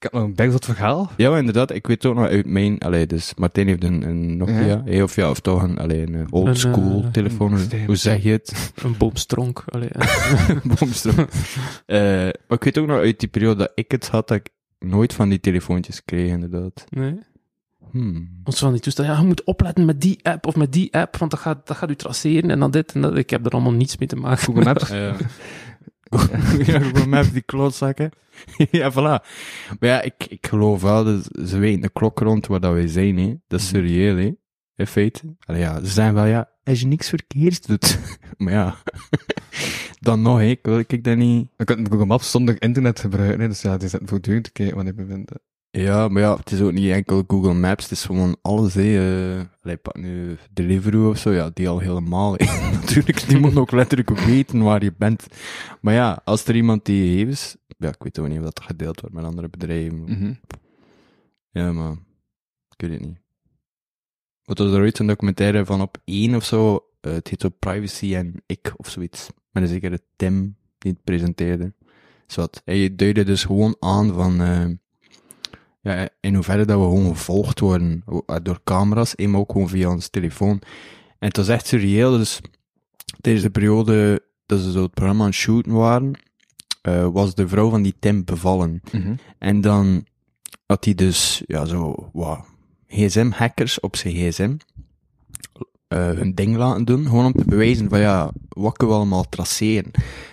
Ik 0.00 0.04
heb 0.04 0.12
nog 0.12 0.22
een 0.22 0.34
bijgezet 0.34 0.64
verhaal. 0.64 1.10
Ja, 1.16 1.30
maar 1.30 1.38
inderdaad. 1.38 1.70
Ik 1.70 1.86
weet 1.86 2.06
ook 2.06 2.14
nog 2.14 2.26
uit 2.26 2.46
mijn... 2.46 2.78
Allee, 2.78 3.06
dus 3.06 3.34
Martijn 3.34 3.66
heeft 3.66 3.84
een, 3.84 4.02
een 4.02 4.36
Nokia. 4.36 4.82
Ja. 4.86 5.02
Of 5.02 5.16
ja, 5.16 5.30
of 5.30 5.40
toch 5.40 5.62
een, 5.62 5.78
allee, 5.78 6.06
een 6.06 6.32
old 6.32 6.46
Een, 6.46 6.56
school 6.56 7.02
eh, 7.02 7.10
telefoon. 7.10 7.52
een. 7.52 7.84
Hoe 7.86 7.96
zeg 7.96 8.22
je 8.22 8.30
het? 8.30 8.72
Een 8.82 8.96
boomstronk. 8.96 9.64
Allee, 9.68 9.88
eh. 9.88 10.56
Boomstroom. 10.78 11.26
Eh, 11.86 11.98
maar 12.00 12.32
ik 12.58 12.64
weet 12.64 12.78
ook 12.78 12.86
nog 12.86 12.96
uit 12.98 13.20
die 13.20 13.28
periode 13.28 13.56
dat 13.58 13.72
ik 13.74 13.90
het 13.90 14.08
had, 14.08 14.28
dat 14.28 14.36
ik 14.36 14.48
nooit 14.78 15.12
van 15.14 15.28
die 15.28 15.40
telefoontjes 15.40 16.04
kreeg, 16.04 16.30
inderdaad. 16.30 16.84
nee. 16.88 17.18
Hmm. 17.90 18.40
Ons 18.44 18.58
van 18.58 18.72
die 18.72 18.80
toestanden. 18.80 19.14
Ja, 19.14 19.20
je 19.20 19.26
moet 19.26 19.44
opletten 19.44 19.84
met 19.84 20.00
die 20.00 20.18
app 20.22 20.46
of 20.46 20.56
met 20.56 20.72
die 20.72 20.94
app, 20.94 21.16
want 21.16 21.30
dat 21.30 21.40
gaat, 21.40 21.66
dat 21.66 21.76
gaat 21.76 21.90
u 21.90 21.96
traceren 21.96 22.50
en 22.50 22.58
dan 22.58 22.70
dit 22.70 22.92
en 22.92 23.00
dat. 23.00 23.16
Ik 23.16 23.30
heb 23.30 23.46
er 23.46 23.52
allemaal 23.52 23.72
niets 23.72 23.96
mee 23.96 24.08
te 24.08 24.16
maken. 24.16 24.44
Google 24.44 24.64
Maps. 24.64 24.88
Ja. 24.88 25.16
ja, 26.66 26.80
Google 26.80 27.06
Maps, 27.06 27.32
die 27.32 27.42
klootzakken. 27.42 28.10
ja, 28.70 28.92
voilà. 28.92 29.24
Maar 29.78 29.88
ja, 29.88 30.02
ik, 30.02 30.26
ik 30.28 30.46
geloof 30.46 30.82
wel, 30.82 31.04
dat 31.04 31.28
ze 31.46 31.58
weten 31.58 31.80
de 31.80 31.90
klok 31.90 32.18
rond 32.18 32.46
waar 32.46 32.60
dat 32.60 32.72
wij 32.72 32.86
zijn, 32.86 33.18
hè. 33.18 33.34
Dat 33.46 33.60
is 33.60 33.68
surreëel, 33.68 34.16
hè. 34.16 34.32
In 34.76 34.86
feite. 34.86 35.36
Allee, 35.40 35.60
ja, 35.60 35.80
ze 35.84 35.90
zeggen 35.90 36.14
wel, 36.14 36.24
ja, 36.24 36.50
als 36.64 36.80
je 36.80 36.86
niks 36.86 37.08
verkeerds 37.08 37.60
doet. 37.60 37.98
maar 38.36 38.52
ja, 38.52 38.76
dan 40.00 40.22
nog, 40.22 40.38
hè, 40.38 40.54
wil 40.62 40.78
ik 40.78 41.04
dat 41.04 41.16
niet... 41.16 41.48
Je 41.56 41.64
kunt 41.64 41.88
Google 41.88 42.06
Maps 42.06 42.30
zonder 42.30 42.62
internet 42.62 43.00
gebruiken, 43.00 43.40
hè, 43.40 43.48
dus 43.48 43.62
ja, 43.62 43.76
die 43.76 43.88
zitten 43.88 44.08
voortdurend 44.08 44.44
te 44.44 44.52
kijken 44.52 44.76
wanneer 44.76 44.94
je 44.96 45.04
bent. 45.04 45.30
Ja, 45.78 46.08
maar 46.08 46.22
ja, 46.22 46.36
het 46.36 46.50
is 46.52 46.60
ook 46.60 46.72
niet 46.72 46.90
enkel 46.90 47.24
Google 47.26 47.54
Maps, 47.54 47.82
het 47.82 47.92
is 47.92 48.04
gewoon 48.04 48.36
alles, 48.42 48.74
hè. 48.74 48.82
allee, 49.62 49.76
pak 49.76 49.96
nu 49.96 50.36
Deliveroo 50.52 51.10
of 51.10 51.18
zo, 51.18 51.30
ja, 51.30 51.50
die 51.54 51.68
al 51.68 51.78
helemaal. 51.78 52.36
Natuurlijk, 52.80 53.28
die 53.28 53.38
moet 53.38 53.56
ook 53.56 53.70
letterlijk 53.70 54.10
weten 54.18 54.62
waar 54.62 54.84
je 54.84 54.92
bent. 54.98 55.26
Maar 55.80 55.94
ja, 55.94 56.20
als 56.24 56.44
er 56.44 56.56
iemand 56.56 56.84
die 56.84 57.08
gegevens... 57.08 57.56
Ja, 57.66 57.88
ik 57.88 58.02
weet 58.02 58.18
ook 58.18 58.28
niet 58.28 58.38
of 58.38 58.44
dat 58.44 58.60
gedeeld 58.60 59.00
wordt 59.00 59.14
met 59.16 59.24
andere 59.24 59.48
bedrijven. 59.48 60.00
Mhm. 60.00 60.32
Ja, 61.50 61.72
maar 61.72 61.92
ik 62.76 62.80
weet 62.80 62.90
het 62.90 63.00
niet. 63.00 63.18
Wat 64.44 64.58
was 64.58 64.72
er 64.72 64.80
ooit 64.80 64.98
een 64.98 65.06
documentaire 65.06 65.64
van 65.64 65.80
op 65.80 65.98
één 66.04 66.34
of 66.34 66.44
zo? 66.44 66.88
eh, 67.00 67.12
het 67.12 67.28
heet 67.28 67.40
zo 67.40 67.48
Privacy 67.48 68.14
en 68.14 68.42
Ik 68.46 68.72
of 68.76 68.88
zoiets. 68.88 69.28
Met 69.50 69.62
een 69.62 69.68
zekere 69.68 70.00
Tim 70.16 70.56
die 70.78 70.92
het 70.92 71.04
presenteerde. 71.04 71.72
Zowat. 72.26 72.62
Hij 72.64 72.94
duidde 72.96 73.24
dus 73.24 73.44
gewoon 73.44 73.76
aan 73.78 74.12
van. 74.14 74.40
eh, 74.40 74.66
ja, 75.88 76.08
in 76.20 76.34
hoeverre 76.34 76.64
dat 76.64 76.78
we 76.78 76.84
gewoon 76.84 77.08
gevolgd 77.08 77.60
worden 77.60 78.02
eh, 78.26 78.36
door 78.42 78.60
camera's, 78.64 79.14
en 79.14 79.30
maar 79.30 79.40
ook 79.40 79.52
gewoon 79.52 79.68
via 79.68 79.90
ons 79.90 80.08
telefoon. 80.08 80.60
En 81.18 81.28
het 81.28 81.36
was 81.36 81.48
echt 81.48 81.66
surreëel. 81.66 82.10
Dus 82.18 82.40
tijdens 83.20 83.44
de 83.44 83.50
periode 83.50 84.22
dat 84.46 84.60
ze 84.60 84.72
zo 84.72 84.82
het 84.82 84.94
programma 84.94 85.22
aan 85.22 85.28
het 85.30 85.38
shooten 85.38 85.72
waren, 85.72 86.12
eh, 86.82 87.08
was 87.12 87.34
de 87.34 87.48
vrouw 87.48 87.70
van 87.70 87.82
die 87.82 87.94
Tim 87.98 88.24
bevallen. 88.24 88.80
Mhm. 88.92 89.14
En 89.38 89.60
dan 89.60 90.06
had 90.66 90.84
hij 90.84 90.94
dus, 90.94 91.42
ja, 91.46 91.64
zo, 91.64 92.10
wat, 92.12 92.44
gsm-hackers 92.88 93.80
op 93.80 93.96
zijn 93.96 94.14
gsm 94.14 94.56
eh, 95.88 96.10
hun 96.10 96.34
ding 96.34 96.56
laten 96.56 96.84
doen, 96.84 97.04
gewoon 97.06 97.24
om 97.24 97.32
te 97.32 97.44
bewijzen 97.44 97.88
van, 97.88 97.98
ja, 98.00 98.30
wat 98.48 98.76
kunnen 98.76 98.96
we 98.96 99.00
allemaal 99.02 99.28
traceren. 99.28 99.90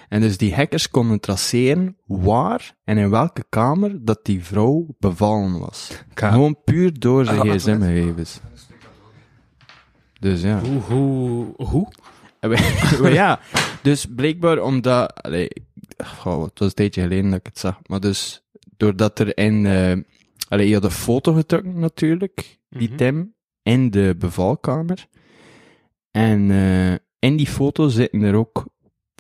En 0.10 0.22
dus 0.22 0.38
die 0.38 0.56
hackers 0.56 0.89
konden 0.89 1.20
traceren 1.20 1.97
waar 2.06 2.76
en 2.84 2.97
in 2.97 3.10
welke 3.10 3.43
kamer 3.49 4.06
dat 4.06 4.20
die 4.26 4.43
vrouw 4.43 4.88
bevallen 4.99 5.60
was. 5.60 6.03
Ka- 6.14 6.32
Gewoon 6.32 6.58
puur 6.64 6.99
door 6.99 7.26
zijn 7.26 7.39
Ah, 7.39 7.51
gsm-gegevens. 7.56 8.39
Dus 10.20 10.41
ja. 10.41 10.60
Hoe, 10.60 10.82
hoe, 10.82 11.53
hoe? 11.58 11.88
Maar 13.01 13.14
ja, 13.24 13.39
dus 13.82 14.06
blijkbaar 14.16 14.62
omdat, 14.62 15.24
allee, 15.24 15.49
goh, 16.06 16.43
het 16.43 16.60
was 16.60 16.68
een 16.68 16.74
tijdje 16.74 17.01
geleden 17.01 17.30
dat 17.30 17.39
ik 17.39 17.45
het 17.45 17.60
zag, 17.60 17.80
maar 17.86 17.99
dus, 17.99 18.43
doordat 18.78 19.20
er 19.20 19.38
in, 19.38 19.66
eh 19.66 19.93
allee, 20.49 20.68
je 20.68 20.74
had 20.74 20.84
een 20.84 20.91
foto 20.91 21.34
getrokken 21.34 21.80
natuurlijk, 21.80 22.60
die 22.70 22.88
Mhm. 22.88 22.97
Tim, 22.97 23.34
in 23.64 23.91
de 23.91 24.16
bevalkamer. 24.20 25.08
En 26.16 26.51
eh 26.51 26.93
in 27.20 27.36
die 27.36 27.47
foto 27.47 27.88
zitten 27.88 28.22
er 28.22 28.36
ook 28.36 28.66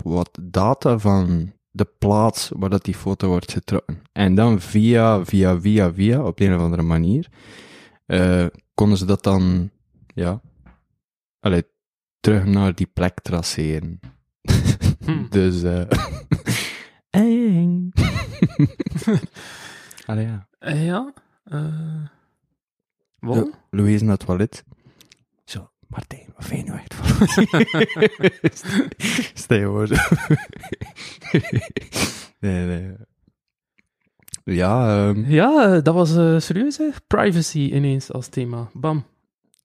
wat 0.03 0.39
data 0.41 0.97
van 0.97 1.53
de 1.71 1.85
plaats 1.97 2.51
waar 2.55 2.69
dat 2.69 2.83
die 2.83 2.95
foto 2.95 3.27
wordt 3.27 3.51
getrokken. 3.51 4.01
En 4.11 4.35
dan 4.35 4.61
via, 4.61 5.25
via, 5.25 5.59
via, 5.59 5.93
via, 5.93 6.23
op 6.23 6.37
de 6.37 6.45
een 6.45 6.55
of 6.55 6.61
andere 6.61 6.81
manier, 6.81 7.27
eh 8.05 8.45
konden 8.73 8.97
ze 8.97 9.05
dat 9.05 9.23
dan, 9.23 9.69
ja, 10.13 10.41
allee, 11.39 11.63
terug 12.19 12.45
naar 12.45 12.75
die 12.75 12.89
plek 12.93 13.19
traceren. 13.21 13.99
Hm. 15.05 15.27
Dus, 15.35 15.63
eh 15.63 15.81
eng. 17.25 17.91
Allee, 20.09 20.25
ja. 20.25 20.47
Eh? 20.59 20.85
Ja. 20.85 21.13
Louise 23.69 24.03
naar 24.03 24.17
het 24.17 24.25
toilet. 24.25 24.63
Martijn, 25.87 26.25
wat 26.35 26.45
vind 26.45 26.65
je 26.65 26.71
nou 26.71 26.79
echt 26.79 26.93
van? 26.93 27.27
Stel 29.43 29.57
je 29.57 29.65
hoor. 29.65 29.87
nee, 32.39 32.65
nee. 32.65 32.95
Ja, 34.43 35.07
ehm, 35.07 35.31
Ja, 35.31 35.75
eh, 35.75 35.83
dat 35.83 35.93
was 35.93 36.15
eh, 36.15 36.39
serieus, 36.39 36.77
hè? 36.77 36.89
Privacy 37.07 37.59
ineens 37.59 38.11
als 38.11 38.27
thema. 38.27 38.69
Bam. 38.73 39.05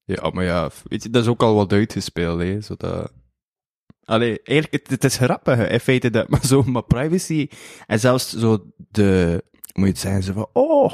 ja, 0.05 0.31
maar 0.31 0.45
ja, 0.45 0.71
weet 0.85 1.03
je, 1.03 1.11
dat 1.11 1.23
is 1.23 1.29
ook 1.29 1.43
al 1.43 1.55
wat 1.55 1.73
uitgespeeld, 1.73 2.41
hè, 2.41 2.61
zodat... 2.61 3.13
Allee, 4.05 4.43
eigenlijk, 4.43 4.83
het, 4.83 4.91
het 4.91 5.05
is 5.05 5.17
grappig, 5.17 5.69
in 5.69 5.81
feite, 5.81 6.11
dat, 6.11 6.29
maar 6.31 6.47
zo, 6.47 6.63
maar 6.63 6.83
privacy, 6.83 7.49
en 7.87 8.01
zelfs 8.01 8.37
zo 8.37 8.73
de, 8.77 9.43
moet 9.73 9.85
je 9.85 9.91
het 9.93 9.99
zeggen, 9.99 10.23
zo 10.23 10.33
van, 10.33 10.49
oh, 10.53 10.93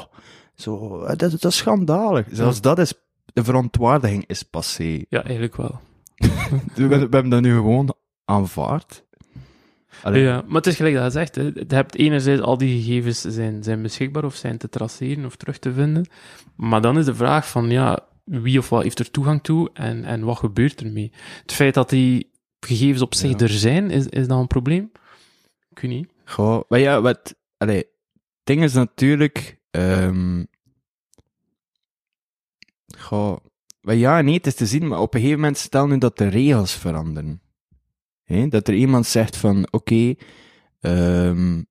zo, 0.55 1.01
eh, 1.03 1.17
dat, 1.17 1.31
dat 1.31 1.45
is 1.45 1.57
schandalig. 1.57 2.27
Zelfs 2.31 2.61
dat 2.61 2.79
is, 2.79 2.93
de 3.37 3.43
verontwaardiging 3.43 4.23
is 4.27 4.43
passé. 4.43 5.03
Ja, 5.09 5.23
eigenlijk 5.23 5.55
wel. 5.55 5.79
We, 6.75 6.87
we 6.87 6.95
hebben 6.95 7.29
dat 7.29 7.41
nu 7.41 7.53
gewoon 7.53 7.95
aanvaard. 8.25 9.05
Allee, 10.03 10.23
Ja, 10.23 10.43
maar 10.47 10.55
het 10.55 10.67
is 10.67 10.75
gelijk 10.75 10.95
dat 10.95 11.03
je 11.03 11.09
zegt. 11.11 11.35
Hè. 11.35 11.41
Je 11.41 11.65
hebt 11.67 11.95
enerzijds 11.95 12.41
al 12.41 12.57
die 12.57 12.81
gegevens 12.81 13.21
zijn, 13.21 13.63
zijn 13.63 13.81
beschikbaar 13.81 14.23
of 14.23 14.35
zijn 14.35 14.57
te 14.57 14.69
traceren 14.69 15.25
of 15.25 15.35
terug 15.35 15.57
te 15.59 15.73
vinden. 15.73 16.05
Maar 16.55 16.81
dan 16.81 16.97
is 16.97 17.05
de 17.05 17.15
vraag 17.15 17.49
van, 17.49 17.69
ja, 17.69 17.99
wie 18.23 18.59
of 18.59 18.69
wat 18.69 18.83
heeft 18.83 18.99
er 18.99 19.11
toegang 19.11 19.43
toe 19.43 19.69
en, 19.73 20.03
en 20.05 20.23
wat 20.23 20.37
gebeurt 20.37 20.81
ermee? 20.81 21.11
Het 21.41 21.53
feit 21.53 21.73
dat 21.73 21.89
die 21.89 22.31
gegevens 22.59 23.01
op 23.01 23.15
zich 23.15 23.31
Ja. 23.31 23.37
er 23.37 23.49
zijn, 23.49 23.89
is, 23.91 24.07
is 24.07 24.27
dat 24.27 24.39
een 24.39 24.47
probleem? 24.47 24.91
Ik 25.69 25.79
weet 25.79 25.91
niet. 25.91 26.09
Goh, 26.25 26.61
maar 26.67 26.79
ja, 26.79 27.01
wat, 27.01 27.35
allee, 27.57 27.83
ding 28.43 28.63
is 28.63 28.73
natuurlijk, 28.73 29.59
ehm 29.71 30.43
goh, 32.99 33.37
ja 33.81 34.21
nee, 34.21 34.33
het 34.33 34.47
is 34.47 34.55
te 34.55 34.65
zien, 34.65 34.87
maar 34.87 34.99
op 34.99 35.13
een 35.13 35.19
gegeven 35.19 35.39
moment 35.41 35.57
stel 35.57 35.87
nu 35.87 35.97
dat 35.97 36.17
de 36.17 36.27
regels 36.27 36.73
veranderen. 36.73 37.41
Dat 38.49 38.67
er 38.67 38.73
iemand 38.73 39.05
zegt 39.05 39.37
van, 39.37 39.67
oké, 39.71 40.15
ehm 40.79 41.63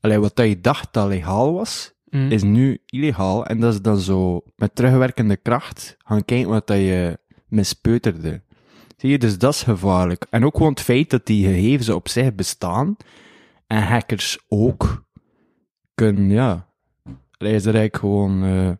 allee, 0.00 0.18
wat 0.18 0.36
dat 0.36 0.46
je 0.48 0.60
dacht 0.60 0.92
dat 0.92 1.08
legaal 1.08 1.52
was, 1.52 1.94
Mm. 2.10 2.30
is 2.30 2.42
nu 2.42 2.82
illegaal. 2.86 3.46
En 3.46 3.60
dat 3.60 3.72
is 3.72 3.82
dan 3.82 3.98
zo 3.98 4.42
met 4.56 4.74
terugwerkende 4.74 5.36
kracht 5.36 5.96
gaan 5.98 6.24
kijken 6.24 6.48
wat 6.48 6.66
dat 6.66 6.76
je 6.76 7.18
mispeuterde. 7.48 8.42
Zie 8.96 9.10
je, 9.10 9.18
dus 9.18 9.38
dat 9.38 9.54
is 9.54 9.62
gevaarlijk. 9.62 10.26
En 10.30 10.44
ook 10.44 10.56
gewoon 10.56 10.72
het 10.72 10.80
feit 10.80 11.10
dat 11.10 11.26
die 11.26 11.46
gegevens 11.46 11.88
op 11.88 12.08
zich 12.08 12.34
bestaan 12.34 12.96
en 13.66 13.82
hackers 13.82 14.38
ook 14.48 15.04
kunnen, 15.94 16.28
ja. 16.30 16.68
Allee, 17.38 17.54
is 17.54 17.64
er 17.66 17.74
eigenlijk 17.74 17.96
gewoon. 17.96 18.44
eh 18.44 18.70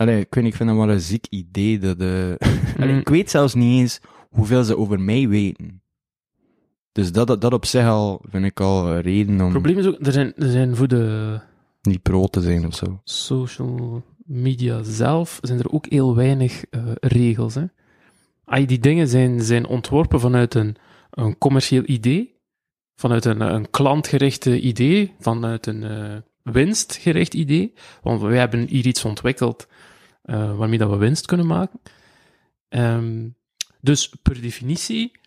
Allee, 0.00 0.20
ik 0.20 0.34
weet 0.34 0.44
niet, 0.44 0.52
ik 0.52 0.58
vind 0.58 0.68
dat 0.68 0.78
wel 0.78 0.90
een 0.90 1.00
ziek 1.00 1.26
idee. 1.30 1.78
Dat, 1.78 2.00
Allee, 2.80 2.92
Mm. 2.92 2.98
ik 2.98 3.08
weet 3.08 3.30
zelfs 3.30 3.54
niet 3.54 3.80
eens 3.80 4.00
hoeveel 4.30 4.64
ze 4.64 4.76
over 4.76 5.00
mij 5.00 5.28
weten. 5.28 5.82
Dus 6.92 7.12
dat, 7.12 7.26
dat, 7.26 7.40
dat 7.40 7.52
op 7.52 7.64
zich 7.64 7.86
al, 7.86 8.22
vind 8.30 8.44
ik 8.44 8.60
al 8.60 8.88
een 8.88 9.00
reden 9.00 9.34
om 9.34 9.40
Het 9.40 9.50
probleem 9.50 9.78
is 9.78 9.86
ook, 9.86 10.06
er 10.06 10.12
zijn, 10.12 10.32
er 10.36 10.50
zijn 10.50 10.76
voor 10.76 10.88
de 10.88 11.38
niet 11.82 12.02
pro 12.02 12.26
te 12.26 12.40
zijn 12.40 12.66
of 12.66 12.74
zo. 12.74 13.00
social 13.04 14.04
media 14.24 14.82
zelf 14.82 15.38
zijn 15.42 15.58
er 15.58 15.70
ook 15.72 15.86
heel 15.88 16.14
weinig 16.16 16.64
eh, 16.64 16.80
regels. 17.00 17.54
Hè. 17.54 17.64
Ay, 18.44 18.66
die 18.66 18.78
dingen 18.78 19.08
zijn, 19.08 19.40
zijn 19.42 19.66
ontworpen 19.66 20.20
vanuit 20.20 20.54
een, 20.54 20.76
een 21.10 21.38
commercieel 21.38 21.82
idee, 21.86 22.34
vanuit 22.96 23.24
een, 23.24 23.40
een 23.40 23.70
klantgerichte 23.70 24.60
idee, 24.60 25.14
vanuit 25.18 25.66
een 25.66 25.82
eh, 25.82 26.16
winstgericht 26.52 27.34
idee. 27.34 27.72
Want 28.02 28.20
wij 28.20 28.38
hebben 28.38 28.66
hier 28.68 28.86
iets 28.86 29.04
ontwikkeld 29.04 29.66
eh, 30.22 30.56
waarmee 30.56 30.78
dat 30.78 30.90
we 30.90 30.96
winst 30.96 31.26
kunnen 31.26 31.46
maken. 31.46 31.80
Ehm, 32.68 33.28
dus 33.80 34.14
per 34.22 34.40
definitie 34.40 35.18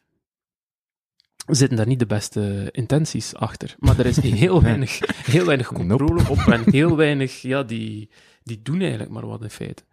zitten 1.47 1.77
daar 1.77 1.87
niet 1.87 1.99
de 1.99 2.05
beste 2.05 2.69
intenties 2.71 3.35
achter. 3.35 3.75
Maar 3.79 3.99
er 3.99 4.05
is 4.05 4.17
heel 4.45 4.61
weinig, 4.61 4.99
heel 5.25 5.45
weinig 5.45 5.67
controle 5.67 6.29
op 6.29 6.37
en 6.39 6.63
heel 6.71 6.95
weinig, 6.95 7.41
ja, 7.41 7.63
die, 7.63 8.09
die 8.43 8.61
doen 8.61 8.79
eigenlijk 8.81 9.11
maar 9.11 9.27
wat 9.27 9.41
in 9.41 9.49
feite. 9.49 9.83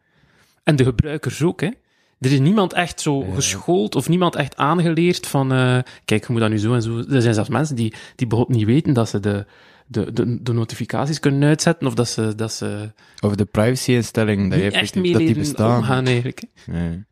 En 0.62 0.76
de 0.76 0.84
gebruikers 0.84 1.42
ook, 1.42 1.61
hè. 1.61 1.70
Er 2.18 2.32
is 2.32 2.38
niemand 2.38 2.72
echt 2.72 3.01
zo 3.01 3.24
Ja. 3.24 3.34
geschoold 3.34 3.94
of 3.96 4.09
niemand 4.09 4.36
echt 4.36 4.57
aangeleerd 4.57 5.26
van, 5.26 5.53
eh, 5.53 5.78
kijk, 6.05 6.26
je 6.26 6.32
moet 6.32 6.40
dat 6.40 6.51
nu 6.51 6.59
zo 6.59 6.74
en 6.74 6.82
zo. 6.82 6.98
Er 6.98 7.22
zijn 7.22 7.34
zelfs 7.34 7.48
mensen 7.48 7.76
die, 7.76 7.94
die 8.16 8.26
bijvoorbeeld 8.26 8.59
niet 8.59 8.66
weten 8.66 8.92
dat 8.92 9.09
ze 9.09 9.20
de, 9.20 9.46
de, 9.91 10.12
de, 10.12 10.43
de 10.43 10.53
notificaties 10.53 11.20
kunnen 11.20 11.49
uitzetten 11.49 11.86
of 11.86 11.95
dat 11.95 12.09
ze, 12.09 12.34
dat 12.34 12.53
ze 12.53 12.93
Over 13.20 13.36
de 13.36 13.45
privacy-instelling, 13.45 14.51
dat, 14.51 14.61
je 14.61 14.70
echt 14.70 14.95
dat 14.95 15.03
die 15.03 15.34
bestaan. 15.34 15.76
omgaan 15.76 16.07
eigenlijk. 16.07 16.43
Nee. 16.66 17.05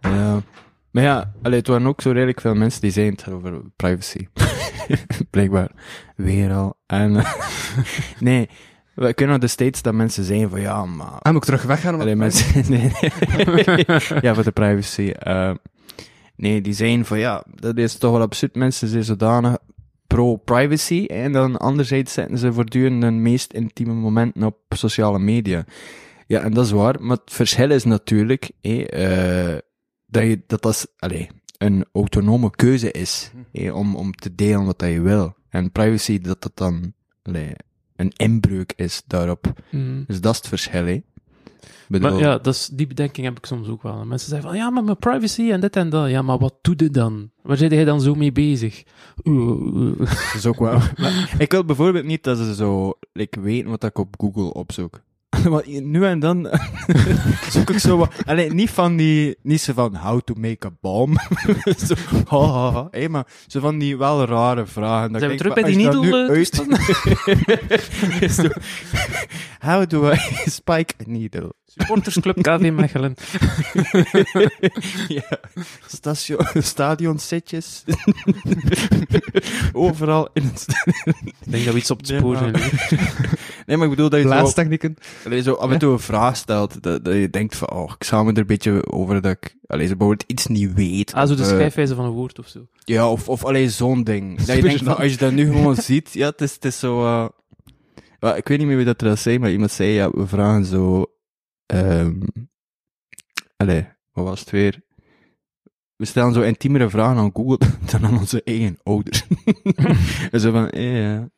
Ja. 0.00 0.42
Maar 0.90 1.02
ja, 1.02 1.32
allee, 1.42 1.58
het 1.58 1.66
waren 1.66 1.86
ook 1.86 2.00
zo 2.00 2.10
redelijk 2.10 2.40
veel 2.40 2.54
mensen 2.54 2.80
die 2.80 2.90
zeiden 2.90 3.18
het 3.24 3.34
over 3.34 3.60
privacy. 3.76 4.26
Blijkbaar. 5.30 5.70
Weer 6.16 6.52
al. 6.52 6.76
En, 6.86 7.16
eh, 7.16 7.32
nee, 8.20 8.48
we 8.94 9.14
kunnen 9.14 9.40
de 9.40 9.46
steeds 9.46 9.82
dat 9.82 9.94
mensen 9.94 10.24
zeggen 10.24 10.50
van 10.50 10.60
ja, 10.60 10.84
maar... 10.84 11.06
Ah, 11.06 11.32
moet 11.32 11.36
ik 11.36 11.44
terug 11.44 11.62
weggaan? 11.62 12.00
Allee, 12.00 12.16
mensen, 12.16 12.64
nee, 12.72 12.92
nee. 13.46 13.84
ja, 14.20 14.34
voor 14.34 14.44
de 14.44 14.50
privacy. 14.52 15.10
eh, 15.10 15.54
nee, 16.36 16.60
die 16.60 16.72
zijn 16.72 17.04
van 17.04 17.18
ja, 17.18 17.44
dat 17.54 17.76
is 17.76 17.98
toch 17.98 18.12
wel 18.12 18.20
absurd. 18.20 18.54
Mensen 18.54 18.88
zijn 18.88 19.04
zodanig 19.04 19.56
pro-privacy 20.16 21.04
en 21.06 21.32
dan 21.32 21.56
anderzijds 21.56 22.12
zetten 22.12 22.38
ze 22.38 22.52
voortdurend 22.52 23.02
hun 23.02 23.22
meest 23.22 23.52
intieme 23.52 23.92
momenten 23.92 24.42
op 24.42 24.58
sociale 24.68 25.18
media. 25.18 25.64
Ja, 26.26 26.40
en 26.40 26.52
dat 26.52 26.64
is 26.64 26.70
waar, 26.70 27.02
maar 27.02 27.16
het 27.16 27.32
verschil 27.32 27.70
is 27.70 27.84
natuurlijk 27.84 28.50
eh, 28.60 29.56
dat, 30.06 30.22
je, 30.22 30.42
dat 30.46 30.62
dat 30.62 30.72
is, 30.72 30.86
allee, 30.98 31.28
een 31.58 31.84
autonome 31.92 32.50
keuze 32.50 32.90
is 32.90 33.30
om, 33.72 33.96
om 33.96 34.12
te 34.12 34.34
delen 34.34 34.64
wat 34.64 34.78
dat 34.78 34.90
je 34.90 35.00
wil. 35.00 35.34
En 35.48 35.72
privacy, 35.72 36.20
dat 36.20 36.42
dat 36.42 36.52
dan 36.54 36.92
allee, 37.22 37.52
een 37.96 38.12
inbreuk 38.16 38.72
is 38.76 39.02
daarop. 39.06 39.52
Mm. 39.70 40.04
Dus 40.06 40.20
dat 40.20 40.32
is 40.32 40.38
het 40.38 40.48
verschil. 40.48 41.02
Ik 41.88 42.00
Maar 42.00 42.14
ja, 42.14 42.38
dat 42.38 42.54
is, 42.54 42.68
die 42.72 42.86
bedenking 42.86 43.26
heb 43.26 43.38
ik 43.38 43.46
soms 43.46 43.68
ook 43.68 43.82
wel. 43.82 44.04
Mensen 44.04 44.28
zeggen 44.28 44.48
van, 44.48 44.58
ja, 44.58 44.70
maar 44.70 44.84
mijn 44.84 44.96
privacy 44.96 45.50
en 45.50 45.60
dit 45.60 45.76
en 45.76 45.88
dat. 45.90 46.10
Ja, 46.10 46.22
maar 46.22 46.38
wat 46.38 46.54
doe 46.60 46.74
je 46.76 46.90
dan? 46.90 47.30
Waar 47.42 47.56
zit 47.56 47.72
jij 47.72 47.84
dan 47.84 48.00
zo 48.00 48.14
mee 48.14 48.32
bezig? 48.32 48.82
Oeh, 49.24 49.74
oeh. 49.74 49.98
Dat 49.98 50.34
is 50.34 50.46
ook 50.46 50.58
wel. 50.58 50.80
Maar 51.00 51.34
ik 51.38 51.52
wil 51.52 51.64
bijvoorbeeld 51.64 52.04
niet 52.04 52.24
dat 52.24 52.38
ze 52.38 52.54
zo 52.54 52.92
like, 53.12 53.40
weten 53.40 53.70
wat 53.70 53.84
ik 53.84 53.98
op 53.98 54.14
Google 54.18 54.52
opzoek. 54.52 55.00
Want 55.44 55.66
nu 55.66 56.04
en 56.04 56.18
dan 56.18 56.48
zoek 57.50 57.70
ik 57.70 57.78
zo 57.78 57.96
wat. 57.96 58.12
Allee, 58.24 58.52
niet 58.52 58.70
van 58.70 58.96
die. 58.96 59.36
Niet 59.42 59.60
zo 59.60 59.72
van 59.72 59.96
how 59.96 60.20
to 60.20 60.34
make 60.34 60.66
a 60.66 60.70
bomb. 60.80 61.18
zo, 61.86 61.94
ha, 62.28 62.38
ha, 62.38 62.72
ha. 62.72 62.88
Hey, 62.90 63.08
maar 63.08 63.26
zo 63.46 63.60
van 63.60 63.78
die 63.78 63.96
wel 63.96 64.24
rare 64.24 64.66
vragen. 64.66 65.12
Dat 65.12 65.20
Zijn 65.20 65.30
we 65.30 65.36
ik 65.36 65.42
terug 65.42 65.54
bij 65.54 65.62
die 65.62 65.76
needle, 65.76 66.28
uit... 66.28 66.54
Zo, 68.32 68.48
how 69.58 69.86
do 69.88 70.12
I 70.12 70.18
spike 70.46 70.94
a 71.00 71.04
needle? 71.06 71.54
Supportersclub 71.76 72.42
KV 72.46 72.70
Mechelen. 72.72 73.14
ja, 75.08 75.38
station, 75.86 76.38
stadionsetjes. 76.54 77.84
Overal 79.72 80.28
in 80.32 80.42
het 80.44 80.58
stadion. 80.60 81.14
Ik 81.24 81.50
denk 81.52 81.64
dat 81.64 81.72
we 81.74 81.80
iets 81.80 81.90
op 81.90 81.98
het 82.00 82.08
Nee, 82.10 82.18
spoor 82.18 82.32
maar- 82.32 82.58
zijn. 82.58 83.00
Nee, 83.66 83.76
maar 83.76 83.84
ik 83.86 83.90
bedoel 83.94 84.08
dat 84.10 84.20
je 84.20 84.26
zo, 84.28 84.32
Blaastechnieken. 84.32 84.96
allee, 85.24 85.42
zo 85.42 85.52
af 85.52 85.70
en 85.70 85.78
toe 85.78 85.92
een 85.92 85.98
vraag 85.98 86.36
stelt, 86.36 86.82
dat, 86.82 87.04
dat 87.04 87.14
je 87.14 87.30
denkt 87.30 87.56
van, 87.56 87.70
oh, 87.70 87.92
ik 87.98 88.04
zou 88.04 88.24
me 88.24 88.32
er 88.32 88.38
een 88.38 88.46
beetje 88.46 88.86
over 88.92 89.22
dat 89.22 89.32
ik, 89.42 89.56
allee, 89.66 89.86
zo 89.86 89.96
bijvoorbeeld 89.96 90.30
iets 90.30 90.46
niet 90.46 90.74
weet. 90.74 91.12
Ah, 91.12 91.26
zo 91.26 91.32
of, 91.32 91.38
de 91.38 91.44
eh, 91.44 91.48
schrijfwijze 91.48 91.94
van 91.94 92.04
een 92.04 92.10
woord 92.10 92.38
of 92.38 92.48
zo. 92.48 92.66
Ja, 92.84 93.10
of, 93.10 93.28
of 93.28 93.44
alleen 93.44 93.70
zo'n 93.70 94.04
ding. 94.04 94.38
Dat 94.42 94.56
je 94.56 94.62
denkt 94.62 94.82
van, 94.82 94.96
als 94.96 95.10
je 95.12 95.16
dat 95.18 95.32
nu 95.32 95.46
gewoon 95.52 95.76
ziet, 95.76 96.10
ja, 96.12 96.26
het 96.26 96.40
is, 96.40 96.52
het 96.54 96.64
is 96.64 96.78
zo, 96.78 97.00
wel, 98.20 98.36
ik 98.36 98.48
weet 98.48 98.58
niet 98.58 98.66
meer 98.66 98.76
wie 98.76 98.84
dat 98.84 99.02
er 99.02 99.16
zei, 99.16 99.38
maar 99.38 99.50
iemand 99.50 99.70
zei, 99.70 99.90
ja, 99.90 100.10
we 100.10 100.26
vragen 100.26 100.64
zo, 100.64 101.06
allee, 103.56 103.86
wat 104.12 104.24
was 104.24 104.40
het 104.40 104.50
weer? 104.50 104.84
We 105.96 106.04
stellen 106.04 106.32
zo 106.32 106.40
intiemere 106.40 106.90
vragen 106.90 107.16
aan 107.16 107.30
Google 107.34 107.58
dan 107.90 108.04
aan 108.04 108.18
onze 108.18 108.42
eigen 108.42 108.78
ouders. 108.82 109.26
en 110.32 110.40
zo 110.40 110.50
van, 110.52 110.70
eh, 110.70 111.02
ja, 111.02 111.28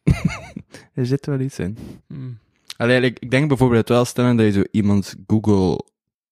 er 0.95 1.07
zit 1.07 1.27
wel 1.27 1.41
iets 1.41 1.59
in. 1.59 1.79
Hmm. 2.07 2.39
Allee, 2.77 3.01
ik, 3.01 3.19
ik 3.19 3.31
denk 3.31 3.49
bijvoorbeeld 3.49 3.89
wel 3.89 4.05
stellen 4.05 4.37
dat 4.37 4.47
je 4.47 4.53
zo 4.53 4.63
iemands 4.71 5.15
Google 5.27 5.85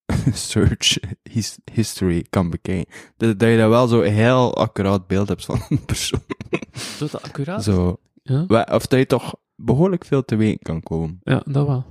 search 0.33 0.97
his- 1.23 1.59
history 1.73 2.25
kan 2.29 2.49
bekijken. 2.49 2.93
Dat, 3.17 3.39
dat 3.39 3.49
je 3.49 3.57
daar 3.57 3.69
wel 3.69 3.87
zo 3.87 4.01
heel 4.01 4.55
accuraat 4.57 5.07
beeld 5.07 5.27
hebt 5.27 5.45
van 5.45 5.61
een 5.69 5.85
persoon. 5.85 6.21
Zo 6.97 7.07
accuraat? 7.11 7.63
Zo. 7.63 7.99
Ja? 8.23 8.45
Of 8.71 8.87
dat 8.87 8.99
je 8.99 9.05
toch 9.05 9.35
behoorlijk 9.55 10.05
veel 10.05 10.25
te 10.25 10.35
weten 10.35 10.59
kan 10.59 10.81
komen. 10.81 11.19
ja, 11.23 11.43
dat 11.45 11.67
wel. 11.67 11.85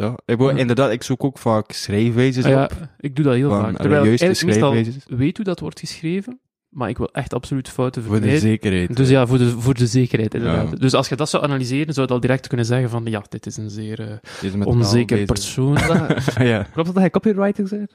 Toch? 0.00 0.12
Ik, 0.12 0.20
bedoel, 0.36 0.50
Ja. 0.50 0.56
Inderdaad, 0.56 0.90
ik 0.90 1.02
zoek 1.02 1.24
ook 1.24 1.38
vaak 1.38 1.72
schrijfwijzes 1.72 2.44
Ah, 2.44 2.50
ja, 2.50 2.64
op. 2.64 2.88
ik 2.98 3.16
doe 3.16 3.24
dat 3.24 3.34
heel 3.34 3.48
Van, 3.50 3.60
vaak. 3.60 3.76
Terwijl 3.76 4.02
ik 4.04 4.20
eigenlijk 4.20 4.38
schrijfwijzes. 4.38 5.04
weet 5.06 5.36
hoe 5.36 5.46
dat 5.46 5.60
wordt 5.60 5.80
geschreven, 5.80 6.40
maar 6.68 6.88
ik 6.88 6.98
wil 6.98 7.08
echt 7.12 7.34
absoluut 7.34 7.68
fouten 7.68 8.02
Voor 8.02 8.12
de 8.14 8.18
vermijden. 8.20 8.48
zekerheid. 8.48 8.96
Dus 8.96 9.08
ja, 9.08 9.26
voor 9.26 9.38
de, 9.38 9.50
voor 9.50 9.74
de 9.74 9.86
zekerheid, 9.86 10.34
inderdaad. 10.34 10.70
Ja. 10.70 10.76
Dus 10.76 10.94
als 10.94 11.08
je 11.08 11.16
dat 11.16 11.30
zou 11.30 11.42
analyseren, 11.44 11.94
zou 11.94 12.06
je 12.06 12.12
al 12.12 12.20
direct 12.20 12.46
kunnen 12.46 12.66
zeggen 12.66 12.90
van, 12.90 13.04
ja, 13.04 13.22
dit 13.28 13.46
is 13.46 13.56
een 13.56 13.70
zeer 13.70 14.00
eh, 14.42 14.52
met 14.54 14.66
onzeker 14.66 15.24
persoon. 15.24 15.78
ja. 16.38 16.62
Klopt 16.72 16.86
dat 16.88 16.94
hij 16.96 17.10
copywriter 17.10 17.66
bent? 17.70 17.94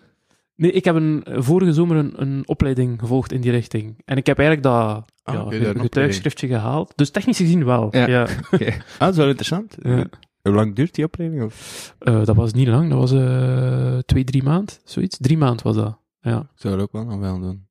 Nee, 0.56 0.72
ik 0.72 0.86
heb 0.86 0.96
een, 0.96 1.24
vorige 1.30 1.74
zomer 1.74 1.98
een, 1.98 2.14
een 2.16 2.42
opleiding 2.48 3.00
gevolgd 3.00 3.32
in 3.32 3.42
die 3.42 3.52
richting. 3.52 4.02
En 4.06 4.18
ik 4.18 4.26
heb 4.26 4.38
eigenlijk 4.40 4.68
dat 4.68 5.04
Ah, 5.24 5.52
ja, 5.52 5.74
getuigschriftje 5.78 6.48
gehaald. 6.48 6.94
Dus 6.96 7.10
technisch 7.10 7.38
gezien 7.38 7.66
wel. 7.66 7.88
Ja. 7.92 8.08
Ja. 8.08 8.28
Ah, 8.52 9.00
dat 9.00 9.10
is 9.10 9.16
wel 9.18 9.28
interessant. 9.28 9.76
Ja. 9.82 10.06
Hoe 10.46 10.54
lang 10.54 10.76
duurt 10.76 10.96
die 10.96 11.06
opleiding? 11.06 11.44
Of? 11.44 11.96
Eh, 12.00 12.26
dat 12.26 12.36
was 12.36 12.54
niet 12.54 12.68
lang, 12.68 12.90
dat 12.90 13.00
was 13.00 13.12
eh, 13.12 13.98
twee, 13.98 14.24
drie 14.24 14.44
maand, 14.44 14.82
zoiets. 14.84 15.18
Drie 15.18 15.38
maand 15.38 15.62
was 15.62 15.76
dat. 15.76 15.98
Ja. 16.22 16.40
Ik 16.40 16.62
zou 16.62 16.74
dat 16.76 16.84
ook 16.84 16.92
wel 16.92 17.06
nog 17.06 17.20
wel 17.20 17.40
doen. 17.40 17.68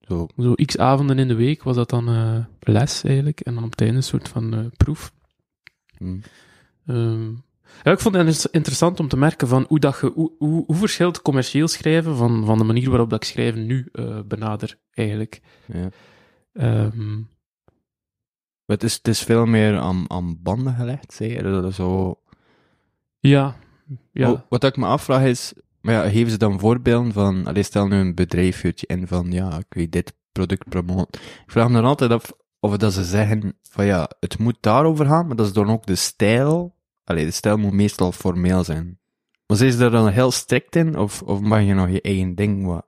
Zo. 0.00 0.26
Zo 0.38 0.54
x 0.54 0.78
avonden 0.78 1.18
in 1.18 1.28
de 1.28 1.34
week 1.34 1.62
was 1.62 1.76
dat 1.76 1.90
dan 1.90 2.08
eh, 2.08 2.44
les 2.60 3.04
eigenlijk. 3.04 3.40
En 3.40 3.54
dan 3.54 3.64
op 3.64 3.70
het 3.70 3.80
einde 3.80 3.96
een 3.96 4.02
soort 4.02 4.28
van 4.28 4.72
proef. 4.76 5.12
Hm. 5.96 6.18
Ehm, 6.86 7.30
ja, 7.82 7.92
ik 7.92 8.00
vond 8.00 8.14
het 8.14 8.26
inter- 8.26 8.48
interessant 8.54 9.00
om 9.00 9.08
te 9.08 9.16
merken 9.16 9.48
van 9.48 9.64
hoe, 9.68 9.78
dat 9.78 9.98
je, 10.00 10.10
hoe, 10.14 10.32
hoe, 10.38 10.64
hoe 10.66 10.76
verschilt 10.76 11.22
commercieel 11.22 11.68
schrijven 11.68 12.16
van, 12.16 12.44
van 12.44 12.58
de 12.58 12.64
manier 12.64 12.90
waarop 12.90 13.10
dat 13.10 13.22
ik 13.22 13.28
schrijven 13.28 13.66
nu 13.66 13.90
benader, 14.26 14.78
eigenlijk. 14.90 15.40
Ja. 15.66 15.88
Ehm, 16.52 17.18
het 18.70 18.82
is, 18.82 18.94
het 18.94 19.08
is 19.08 19.22
veel 19.22 19.46
meer 19.46 19.78
aan, 19.78 20.04
aan 20.08 20.42
banden 20.42 20.74
gelegd, 20.74 21.20
is 21.20 21.76
zo... 21.76 22.20
ja, 23.18 23.56
ja. 24.12 24.44
Wat 24.48 24.64
ik 24.64 24.76
me 24.76 24.86
afvraag 24.86 25.22
is, 25.22 25.52
maar 25.80 25.94
ja, 25.94 26.10
geven 26.10 26.30
ze 26.30 26.38
dan 26.38 26.58
voorbeelden 26.58 27.12
van, 27.12 27.46
allee, 27.46 27.62
stel 27.62 27.86
nu 27.86 27.96
een 27.96 28.14
bedrijf 28.14 28.64
in 28.64 29.06
van, 29.06 29.32
ja, 29.32 29.58
ik 29.58 29.66
weet 29.68 29.92
dit 29.92 30.14
product 30.32 30.68
promoten. 30.68 31.20
Ik 31.20 31.50
vraag 31.50 31.68
me 31.68 31.74
dan 31.74 31.84
altijd 31.84 32.10
af, 32.10 32.32
of 32.60 32.76
dat 32.76 32.92
ze 32.92 33.04
zeggen 33.04 33.58
van 33.62 33.84
ja, 33.84 34.10
het 34.20 34.38
moet 34.38 34.56
daarover 34.60 35.06
gaan, 35.06 35.26
maar 35.26 35.36
dat 35.36 35.46
is 35.46 35.52
dan 35.52 35.70
ook 35.70 35.86
de 35.86 35.94
stijl. 35.94 36.74
Allee, 37.04 37.24
de 37.24 37.30
stijl 37.30 37.56
moet 37.56 37.72
meestal 37.72 38.12
formeel 38.12 38.64
zijn. 38.64 38.98
Maar 39.46 39.56
zijn 39.56 39.72
ze 39.72 39.84
er 39.84 39.90
dan 39.90 40.08
heel 40.08 40.30
strikt 40.30 40.76
in, 40.76 40.98
of, 40.98 41.22
of 41.22 41.40
mag 41.40 41.62
je 41.62 41.74
nog 41.74 41.90
je 41.90 42.00
eigen 42.00 42.34
ding 42.34 42.66
wat... 42.66 42.86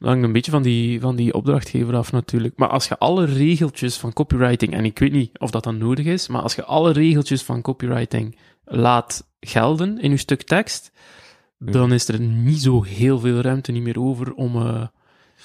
Dat 0.00 0.08
hangt 0.08 0.24
een 0.24 0.32
beetje 0.32 0.50
van 0.50 0.62
die, 0.62 1.00
van 1.00 1.16
die 1.16 1.34
opdrachtgever 1.34 1.96
af 1.96 2.12
natuurlijk. 2.12 2.56
Maar 2.56 2.68
als 2.68 2.88
je 2.88 2.98
alle 2.98 3.24
regeltjes 3.24 3.96
van 3.96 4.12
copywriting, 4.12 4.72
en 4.72 4.84
ik 4.84 4.98
weet 4.98 5.12
niet 5.12 5.38
of 5.38 5.50
dat 5.50 5.64
dan 5.64 5.78
nodig 5.78 6.06
is, 6.06 6.28
maar 6.28 6.42
als 6.42 6.54
je 6.54 6.64
alle 6.64 6.92
regeltjes 6.92 7.42
van 7.42 7.62
copywriting 7.62 8.36
laat 8.64 9.26
gelden 9.40 10.00
in 10.00 10.10
je 10.10 10.16
stuk 10.16 10.42
tekst, 10.42 10.92
dan 11.58 11.92
is 11.92 12.08
er 12.08 12.20
niet 12.20 12.62
zo 12.62 12.82
heel 12.82 13.18
veel 13.18 13.40
ruimte 13.40 13.72
niet 13.72 13.82
meer 13.82 14.00
over 14.00 14.34
om 14.34 14.56
eh, 14.56 14.86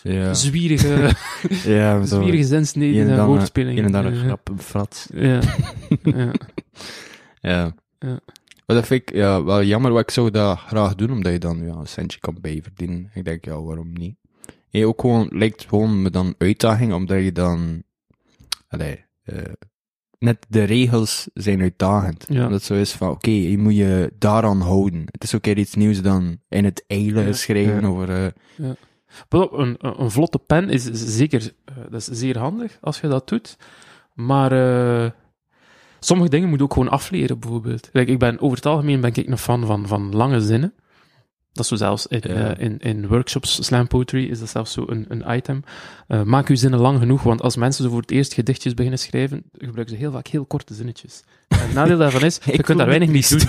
Ja, 0.03 0.33
zwierige, 0.33 1.15
ja 1.75 2.05
zo. 2.05 2.21
zwierige 2.21 2.43
zinsneden 2.43 3.09
en 3.09 3.25
woordspelingen. 3.25 3.75
hier 3.75 3.85
en 3.85 3.91
daar 3.91 4.05
een 4.05 4.13
eh, 4.13 4.19
grap, 4.19 4.49
een 4.49 4.59
frat. 4.59 5.09
Ja. 5.13 5.39
ja. 6.03 6.31
Ja. 7.41 7.75
Ja. 7.99 8.19
Maar 8.65 8.75
dat 8.75 8.87
vind 8.87 9.01
ik 9.01 9.15
ja, 9.15 9.43
wel 9.43 9.63
jammer, 9.63 9.91
wat 9.91 10.01
ik 10.01 10.11
zou 10.11 10.31
dat 10.31 10.59
graag 10.59 10.95
doen, 10.95 11.11
omdat 11.11 11.31
je 11.31 11.39
dan 11.39 11.65
ja, 11.65 11.73
een 11.73 11.87
centje 11.87 12.19
kan 12.19 12.37
bijverdienen. 12.41 13.09
Ik 13.13 13.25
denk, 13.25 13.45
ja, 13.45 13.61
waarom 13.61 13.93
niet? 13.93 14.15
Je 14.77 14.87
ook 14.87 15.01
gewoon, 15.01 15.27
lijkt 15.31 15.65
gewoon 15.67 16.01
me 16.01 16.09
dan 16.09 16.35
uitdaging, 16.37 16.93
omdat 16.93 17.23
je 17.23 17.31
dan, 17.31 17.83
allee, 18.67 19.05
eh, 19.23 19.37
net 20.19 20.45
de 20.49 20.63
regels 20.63 21.29
zijn 21.33 21.61
uitdagend. 21.61 22.25
Ja. 22.29 22.41
Dat 22.41 22.51
het 22.51 22.63
zo 22.63 22.73
is 22.73 22.91
van, 22.91 23.09
oké, 23.09 23.29
je 23.29 23.57
moet 23.57 23.75
je 23.75 24.13
daaraan 24.19 24.61
houden. 24.61 25.03
Het 25.11 25.23
is 25.23 25.35
ook 25.35 25.45
weer 25.45 25.57
iets 25.57 25.75
nieuws 25.75 26.01
dan 26.01 26.37
in 26.49 26.65
het 26.65 26.83
eilen 26.87 27.25
Ja. 27.25 27.33
schrijven 27.33 27.81
Ja. 27.81 27.87
over, 27.87 28.09
eh, 28.57 28.69
op, 29.29 29.51
een, 29.51 29.75
een 29.79 30.11
vlotte 30.11 30.39
pen 30.39 30.69
is 30.69 30.83
zeker 30.91 31.51
eh, 31.65 31.75
dat 31.89 31.99
is 31.99 32.19
zeer 32.19 32.37
handig 32.37 32.77
als 32.81 32.99
je 32.99 33.07
dat 33.07 33.27
doet. 33.27 33.57
Maar 34.13 34.51
sommige 35.99 36.29
dingen 36.29 36.49
moet 36.49 36.57
je 36.57 36.63
ook 36.63 36.73
gewoon 36.73 36.89
afleren, 36.89 37.39
bijvoorbeeld. 37.39 37.89
Ik 37.93 38.19
ben, 38.19 38.39
over 38.39 38.55
het 38.57 38.65
algemeen 38.65 39.01
ben 39.01 39.13
ik 39.13 39.27
een 39.27 39.37
fan 39.37 39.65
van, 39.65 39.87
van 39.87 40.15
lange 40.15 40.41
zinnen. 40.41 40.73
Dat 41.55 41.63
is 41.63 41.69
zo 41.69 41.75
zelfs 41.75 42.07
in, 42.07 42.21
eh, 42.21 42.51
in, 42.65 42.79
in 42.79 43.07
workshops, 43.07 43.65
slam 43.65 43.87
poetry, 43.87 44.25
is 44.25 44.39
dat 44.39 44.49
zelfs 44.49 44.71
zo 44.71 44.83
een, 44.87 45.05
een 45.07 45.35
item. 45.35 45.63
Eh, 46.07 46.23
maak 46.23 46.47
uw 46.49 46.55
zinnen 46.55 46.79
lang 46.79 46.99
genoeg, 46.99 47.23
want 47.23 47.41
als 47.41 47.55
mensen 47.55 47.83
zo 47.83 47.89
voor 47.89 48.01
het 48.01 48.11
eerst 48.11 48.33
gedichtjes 48.33 48.73
beginnen 48.73 48.99
schrijven, 48.99 49.43
gebruiken 49.51 49.95
ze 49.95 50.01
heel 50.01 50.11
vaak 50.11 50.27
heel 50.27 50.45
korte 50.45 50.73
zinnetjes. 50.73 51.23
En 51.47 51.59
het 51.59 51.73
nadeel 51.73 51.97
daarvan 51.97 52.21
is, 52.23 52.39
je 52.45 52.63
kunt 52.63 52.77
daar 52.77 52.87
weinig 52.87 53.07
me 53.07 53.13
mee 53.13 53.27
doen. 53.29 53.39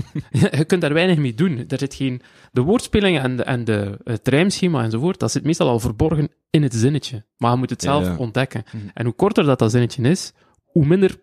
je 0.58 0.64
kunt 0.64 0.80
daar 0.80 0.92
weinig 0.92 1.16
mee 1.18 1.34
doen. 1.34 1.64
Er 1.68 1.78
zit 1.78 1.94
geen... 1.94 2.22
De 2.52 2.60
woordspelingen 2.60 3.22
en, 3.22 3.36
de, 3.36 3.42
en 3.42 3.64
de, 3.64 3.98
het 4.04 4.28
rijmschema 4.28 4.82
enzovoort, 4.82 5.18
dat 5.18 5.30
zit 5.30 5.44
meestal 5.44 5.68
al 5.68 5.80
verborgen 5.80 6.28
in 6.50 6.62
het 6.62 6.74
zinnetje. 6.74 7.24
Maar 7.36 7.52
je 7.52 7.56
moet 7.58 7.70
het 7.70 7.82
zelf 7.82 8.04
Ja. 8.04 8.16
ontdekken. 8.16 8.62
Mhm. 8.66 8.84
En 8.94 9.04
hoe 9.04 9.14
korter 9.14 9.44
dat, 9.44 9.58
dat 9.58 9.70
zinnetje 9.70 10.02
is, 10.02 10.32
hoe 10.64 10.86
minder 10.86 11.16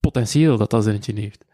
potentieel 0.00 0.56
dat 0.56 0.70
dat 0.70 0.84
zinnetje 0.84 1.12
heeft. 1.20 1.44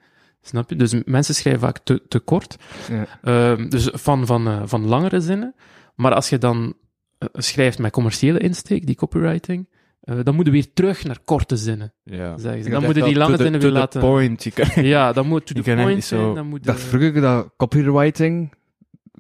Snap 0.43 0.71
je? 0.71 0.77
Dus 0.77 0.95
mensen 1.05 1.35
schrijven 1.35 1.61
vaak 1.61 1.79
te, 1.79 2.03
te 2.09 2.19
kort. 2.19 2.57
Ja. 2.91 3.07
Ehm, 3.23 3.69
dus 3.69 3.89
van, 3.93 4.27
van, 4.27 4.47
eh, 4.47 4.63
van 4.65 4.87
langere 4.87 5.21
zinnen. 5.21 5.55
Maar 5.95 6.15
als 6.15 6.29
je 6.29 6.39
dan 6.39 6.75
eh, 7.19 7.29
schrijft 7.33 7.79
met 7.79 7.93
commerciële 7.93 8.39
insteek, 8.39 8.87
die 8.87 8.95
copywriting, 8.95 9.69
eh, 10.01 10.17
dan 10.23 10.35
moet 10.35 10.47
je 10.47 10.53
weer 10.53 10.73
terug 10.73 11.05
naar 11.05 11.19
korte 11.25 11.57
zinnen, 11.57 11.93
ja. 12.05 12.39
zeggen 12.39 12.41
ze. 12.41 12.49
Ik 12.57 12.63
Dan 12.63 12.81
denk 12.81 12.85
moet 12.85 12.95
je 12.95 13.03
die 13.11 13.15
lange 13.19 13.31
to 13.31 13.37
the- 13.37 13.43
zinnen 13.43 13.61
to 13.61 13.67
weer 13.67 13.75
the 13.75 13.81
laten... 13.81 14.01
point. 14.01 14.49
Ja, 14.75 15.13
dan 15.13 15.27
moet 15.27 15.47
to 15.47 15.55
the 15.63 15.75
point 15.75 16.05
zijn. 16.05 16.35
Dan 16.35 16.47
moet 16.47 16.65
dacht 16.65 16.81
de- 16.81 16.87
vroeger 16.87 17.21
dat 17.21 17.51
copywriting, 17.57 18.53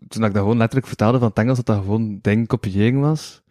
toen 0.08 0.24
ik 0.24 0.32
dat 0.32 0.42
gewoon 0.42 0.56
letterlijk 0.56 0.86
vertaalde 0.86 1.18
van 1.18 1.28
het 1.28 1.38
Engels, 1.38 1.56
dat 1.56 1.66
dat 1.66 1.76
gewoon 1.78 2.18
ding 2.22 2.46
kopiëring 2.46 3.00
was. 3.00 3.42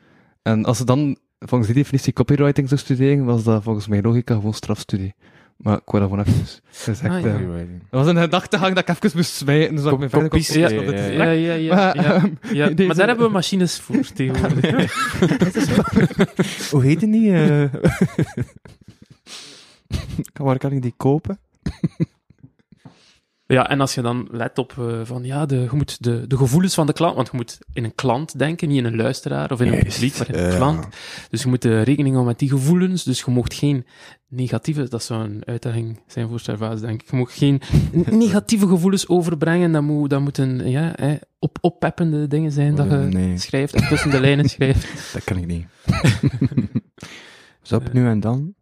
En 0.42 0.66
als 0.66 0.78
ze 0.78 0.86
dan 0.86 1.18
volgens 1.40 1.70
die 1.72 1.80
definitie 1.82 2.14
copywriting 2.14 2.68
zou 2.68 2.80
studeren, 2.80 3.26
was 3.26 3.44
dat 3.44 3.64
volgens 3.64 3.88
mijn 3.88 4.04
logica 4.04 4.36
gewoon 4.36 4.54
strafstudie. 4.54 5.16
Maar 5.62 5.74
ik 5.78 5.82
wou 5.86 6.00
dat 6.04 6.10
gewoon 6.12 6.26
even 6.26 6.46
gezegd 6.72 7.14
Ah, 7.14 7.22
ja. 7.22 7.28
hebben. 7.28 7.82
Dat 7.90 8.06
was 8.06 8.08
een 8.16 8.22
gedachtegang 8.22 8.76
dat 8.76 8.90
ik 8.90 9.04
even 9.04 9.12
moest 9.18 9.34
zwijgen, 9.34 9.76
dus 9.76 9.84
dat 9.84 9.94
ik 9.94 10.00
me 10.00 10.10
verder 10.10 10.30
kon 10.30 10.40
Ja, 10.42 10.70
ja, 11.32 11.54
ja, 11.54 11.76
Maar, 11.76 11.96
ja, 11.96 12.14
ehm, 12.14 12.28
ja. 12.52 12.70
deze- 12.70 12.88
Maar 12.88 12.96
daar 12.96 13.08
hebben 13.08 13.26
we 13.26 13.32
machines 13.32 13.80
voor 13.80 14.12
tegenwoordig. 14.16 14.94
Hoe 16.72 16.84
heet 16.84 17.02
het 17.02 17.10
niet? 17.10 17.32
eh? 17.32 17.64
Kan- 20.34 20.46
Waar 20.46 20.58
kan 20.58 20.72
ik 20.72 20.82
die 20.82 20.94
kopen? 20.98 21.40
Ja, 23.52 23.70
en 23.70 23.82
als 23.82 23.94
je 23.94 24.02
dan 24.02 24.28
let 24.32 24.58
op 24.58 24.74
eh, 24.78 25.00
van 25.04 25.24
ja, 25.24 25.46
de, 25.46 25.56
je 25.56 25.70
moet 25.72 26.04
de, 26.04 26.28
de 26.28 26.38
gevoelens 26.38 26.74
van 26.74 26.88
de 26.88 26.94
klant, 26.94 27.16
want 27.16 27.28
je 27.32 27.38
moet 27.38 27.60
in 27.74 27.84
een 27.84 27.96
klant 27.96 28.40
denken, 28.40 28.68
niet 28.68 28.78
in 28.78 28.86
een 28.86 28.96
luisteraar 28.96 29.52
of 29.52 29.62
in 29.62 29.74
een 29.74 29.84
publiek, 29.84 30.18
maar 30.18 30.30
in 30.30 30.44
een 30.44 30.56
klant. 30.56 30.88
Dus 31.30 31.42
je 31.42 31.48
moet 31.48 31.66
eh, 31.66 31.72
rekening 31.72 32.08
houden 32.08 32.26
met 32.26 32.40
die 32.40 32.50
gevoelens. 32.50 33.04
Dus 33.04 33.20
je 33.20 33.32
mocht 33.32 33.54
geen 33.54 33.86
negatieve, 34.28 34.90
dat 34.90 35.04
zou 35.04 35.24
een 35.24 35.42
uitdaging 35.46 36.00
zijn 36.08 36.28
voor 36.28 36.40
Servaas, 36.40 36.82
denk 36.82 37.02
ik. 37.02 37.12
Je 37.12 37.16
mocht 37.16 37.34
geen 37.34 37.62
negatieve 38.26 38.68
gevoelens 38.68 39.08
overbrengen. 39.08 39.72
Dat, 39.72 39.82
moet, 39.82 40.10
dat 40.10 40.22
moeten 40.22 40.70
ja, 40.70 40.96
eh, 40.96 41.12
op, 41.40 41.58
oppeppende 41.62 42.28
dingen 42.28 42.52
zijn 42.52 42.76
dat 42.76 42.90
je 42.90 42.96
nee. 42.96 43.38
schrijft 43.38 43.74
en 43.74 43.88
tussen 43.88 44.10
de 44.10 44.20
lijnen 44.20 44.50
schrijft. 44.60 45.14
Dat 45.14 45.24
kan 45.24 45.38
ik 45.38 45.46
niet. 45.46 45.66
Op 47.72 47.94
nu 47.94 48.08
en 48.08 48.20
dan? 48.20 48.54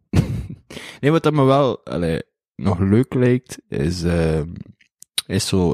nee, 1.00 1.12
wat 1.12 1.24
dat 1.24 1.34
me 1.34 1.44
wel 1.44 1.86
allee, 1.86 2.22
nog 2.56 2.80
leuk 2.80 3.14
lijkt, 3.14 3.60
is, 3.68 4.04
ehm, 4.04 4.48
is 5.30 5.48
zo 5.48 5.72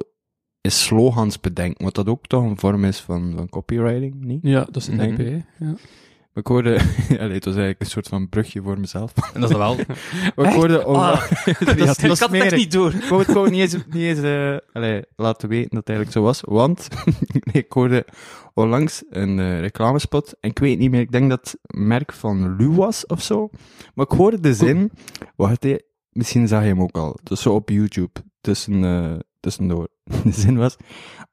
is 0.61 0.83
slogans 0.83 1.39
bedenken, 1.39 1.83
wat 1.83 1.95
dat 1.95 2.07
ook 2.07 2.27
toch 2.27 2.43
een 2.43 2.57
vorm 2.59 2.85
is 2.85 2.99
van, 2.99 3.33
van 3.35 3.49
copywriting, 3.49 4.15
niet? 4.23 4.39
Ja, 4.41 4.63
dat 4.63 4.75
is 4.75 4.87
een 4.87 4.95
Nee. 4.95 5.11
NP. 5.11 5.43
Ja. 5.57 5.73
Ik 6.33 6.47
hoorde, 6.47 6.79
allee, 7.21 7.33
het 7.33 7.45
was 7.45 7.53
eigenlijk 7.53 7.79
een 7.79 7.85
soort 7.85 8.07
van 8.07 8.29
brugje 8.29 8.61
voor 8.61 8.79
mezelf. 8.79 9.13
En 9.33 9.41
dat 9.41 9.49
is 9.49 9.55
wel. 9.55 9.75
Maar 10.35 10.45
ik 10.45 10.53
hoorde, 10.53 10.85
oh, 10.85 10.95
Ah, 10.95 11.31
dat 11.59 11.77
is, 11.77 11.97
ik 11.97 12.09
had 12.09 12.19
het 12.19 12.33
echt 12.33 12.55
niet 12.55 12.71
door. 12.71 12.93
Ik 12.93 13.03
wou 13.03 13.21
het 13.21 13.31
gewoon 13.31 13.51
niet 13.51 13.61
eens, 13.61 13.73
niet 13.73 14.03
eens 14.03 14.19
eh, 14.19 14.57
allee, 14.73 15.03
laten 15.15 15.49
weten 15.49 15.69
dat 15.69 15.79
het 15.79 15.89
eigenlijk 15.89 16.17
zo 16.17 16.23
was, 16.23 16.41
want 16.41 16.87
ik 17.51 17.71
hoorde 17.71 18.05
onlangs 18.53 19.03
een 19.09 19.39
eh, 19.39 19.59
reclamespot, 19.59 20.33
en 20.39 20.49
ik 20.49 20.59
weet 20.59 20.79
niet 20.79 20.91
meer, 20.91 21.01
ik 21.01 21.11
denk 21.11 21.29
dat 21.29 21.57
het 21.61 21.77
merk 21.79 22.13
van 22.13 22.55
Lu 22.55 22.69
was 22.69 23.05
of 23.05 23.21
zo, 23.21 23.49
maar 23.93 24.05
ik 24.05 24.17
hoorde 24.17 24.39
de 24.39 24.53
zin, 24.53 24.91
wacht 25.35 25.65
misschien 26.09 26.47
zag 26.47 26.61
je 26.61 26.67
hem 26.67 26.81
ook 26.81 26.97
al, 26.97 27.19
dus 27.23 27.41
zo 27.41 27.53
op 27.53 27.69
YouTube, 27.69 28.23
tussen, 28.41 28.83
eh, 28.83 29.19
tussendoor. 29.45 29.87
De 30.23 30.31
zin 30.31 30.57
was, 30.57 30.75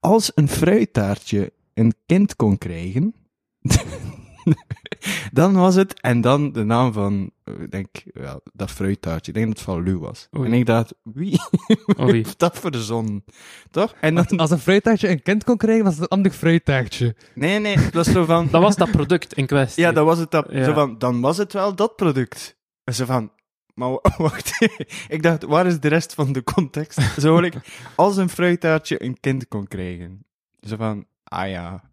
als 0.00 0.32
een 0.34 0.48
fruittaartje 0.48 1.52
een 1.74 1.94
kind 2.06 2.36
kon 2.36 2.58
krijgen, 2.58 3.14
dan 5.32 5.52
was 5.54 5.74
het, 5.74 6.00
en 6.00 6.20
dan 6.20 6.52
de 6.52 6.64
naam 6.64 6.92
van, 6.92 7.30
eh, 7.44 7.54
ik 7.60 7.70
denk, 7.70 7.88
ja, 8.04 8.40
dat 8.52 8.70
fruittaartje, 8.70 9.32
ik 9.32 9.36
denk 9.38 9.46
dat 9.48 9.56
het 9.56 9.66
van 9.66 9.82
Lu 9.82 9.98
was. 9.98 10.28
Oei. 10.38 10.46
En 10.48 10.52
ik 10.58 10.66
dacht, 10.66 10.94
wie 11.02 11.40
Oei. 12.00 12.12
heeft 12.12 12.38
dat 12.38 12.58
verzonnen? 12.58 13.24
Toch? 13.70 13.94
En 14.00 14.14
dan, 14.14 14.26
Als 14.26 14.50
een 14.50 14.58
fruittaartje 14.58 15.08
een 15.08 15.22
kind 15.22 15.44
kon 15.44 15.56
krijgen, 15.56 15.84
was 15.84 15.92
het 15.94 16.02
een 16.02 16.08
ander 16.08 16.32
fruittaartje. 16.32 17.16
nee, 17.34 17.58
nee, 17.58 17.78
het 17.78 17.94
was 17.94 18.06
zo 18.10 18.24
van, 18.24 18.48
Dat 18.50 18.62
was 18.62 18.76
dat 18.76 18.90
product 18.90 19.32
in 19.32 19.46
kwestie. 19.46 19.82
ja, 19.82 19.92
dat 19.92 20.04
was 20.04 20.18
het, 20.18 20.30
dat, 20.30 20.46
Ja. 20.50 20.64
zo 20.64 20.72
van, 20.72 20.98
dan 20.98 21.20
was 21.20 21.36
het 21.36 21.52
wel 21.52 21.74
dat 21.74 21.96
product. 21.96 22.56
En 22.84 22.94
zo 22.94 23.04
van, 23.04 23.30
maar 23.74 23.90
wa- 23.90 24.00
wacht, 24.18 24.66
ik 25.08 25.22
dacht, 25.22 25.42
waar 25.42 25.66
is 25.66 25.80
de 25.80 25.88
rest 25.88 26.14
van 26.14 26.32
de 26.32 26.42
context? 26.42 27.00
Zo 27.20 27.28
hoor 27.28 27.44
ik, 27.44 27.54
als 27.94 28.16
een 28.16 28.28
fruittaartje 28.28 29.04
een 29.04 29.20
kind 29.20 29.48
kon 29.48 29.68
krijgen. 29.68 30.24
Zo 30.60 30.76
van, 30.76 31.04
ah 31.24 31.48
ja. 31.48 31.90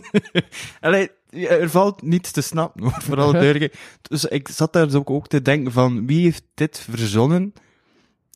Allee, 0.80 1.10
er 1.30 1.70
valt 1.70 2.02
niets 2.02 2.30
te 2.30 2.40
snappen, 2.40 2.82
hoor, 2.82 3.02
vooral 3.02 3.32
duidelijk. 3.32 3.74
Dus 4.08 4.24
ik 4.24 4.48
zat 4.48 4.72
daar 4.72 4.94
ook, 4.94 5.10
ook 5.10 5.28
te 5.28 5.42
denken 5.42 5.72
van, 5.72 6.06
wie 6.06 6.22
heeft 6.22 6.44
dit 6.54 6.86
verzonnen? 6.90 7.52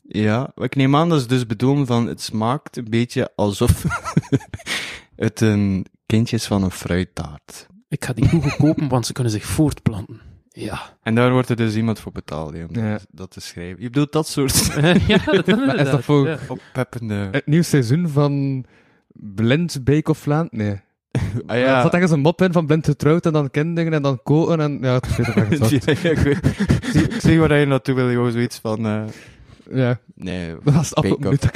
Ja, 0.08 0.52
ik 0.54 0.74
neem 0.76 0.96
aan 0.96 1.08
dat 1.08 1.20
ze 1.20 1.26
dus 1.28 1.46
bedoelen 1.46 1.86
van, 1.86 2.06
het 2.06 2.20
smaakt 2.22 2.76
een 2.76 2.90
beetje 2.90 3.32
alsof 3.36 3.84
het 5.16 5.40
een 5.40 5.86
kindje 6.06 6.36
is 6.36 6.46
van 6.46 6.62
een 6.62 6.70
fruittaart. 6.70 7.66
Ik 7.88 8.04
ga 8.04 8.12
die 8.12 8.28
Google 8.28 8.56
kopen, 8.56 8.88
want 8.88 9.06
ze 9.06 9.12
kunnen 9.12 9.32
zich 9.32 9.44
voortplanten. 9.44 10.20
Ja. 10.64 10.96
En 11.02 11.14
daar 11.14 11.32
wordt 11.32 11.48
er 11.48 11.56
dus 11.56 11.74
iemand 11.74 12.00
voor 12.00 12.12
betaald, 12.12 12.52
hè, 12.54 12.64
om 12.64 12.68
Ja. 12.76 12.98
dat, 13.10 13.30
te 13.30 13.40
schrijven. 13.40 13.82
Je 13.82 13.90
bedoelt 13.90 14.12
dat 14.12 14.28
soort 14.28 14.64
ja, 15.06 15.18
dat 15.24 15.46
Maar 15.46 15.76
is 15.76 15.90
dat 15.90 16.04
voor 16.04 16.26
Ja. 16.28 16.38
oppeppende... 16.48 17.28
het 17.30 17.46
nieuw 17.46 17.62
seizoen 17.62 18.08
van 18.08 18.64
Blind 19.12 19.84
Bake 19.84 20.10
of 20.10 20.18
Vlaand? 20.18 20.52
Nee. 20.52 20.80
Ah, 21.46 21.56
Er 21.56 21.58
ja. 21.58 21.82
zat 21.82 21.92
ergens 21.92 22.10
een 22.12 22.20
mop 22.20 22.42
in 22.42 22.52
van 22.52 22.66
blind 22.66 22.84
getrouwd 22.86 23.26
en 23.26 23.32
dan 23.32 23.50
kinderen 23.50 23.92
en 23.92 24.02
dan 24.02 24.22
koken 24.22 24.60
en 24.60 24.78
ja, 24.80 24.94
het 24.94 25.16
weg. 25.16 25.58
ja, 25.86 25.92
ja, 26.02 26.10
ik, 26.10 26.18
weet- 26.18 26.44
ik 26.46 26.84
zie, 26.92 27.02
ik 27.02 27.20
zie 27.20 27.38
waar 27.40 27.54
je 27.58 27.66
naartoe 27.66 27.94
wil, 27.94 28.10
joh, 28.10 28.30
zoiets 28.32 28.58
van... 28.58 28.86
eh, 28.86 29.04
Ja, 29.72 30.00
nee, 30.14 30.54
dat 30.64 30.74
was 30.74 30.90
het 30.90 31.08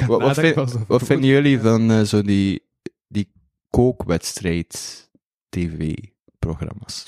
Wat- 0.06 0.20
wat 0.22 0.38
vind- 0.38 0.54
was. 0.54 0.74
wat 0.86 1.02
vinden 1.02 1.28
jullie 1.30 1.60
van 1.60 1.90
eh, 1.90 2.00
zo 2.00 2.22
die, 2.22 2.62
die 3.08 3.32
kookwedstrijd 3.70 5.08
TV-programma's? 5.48 7.04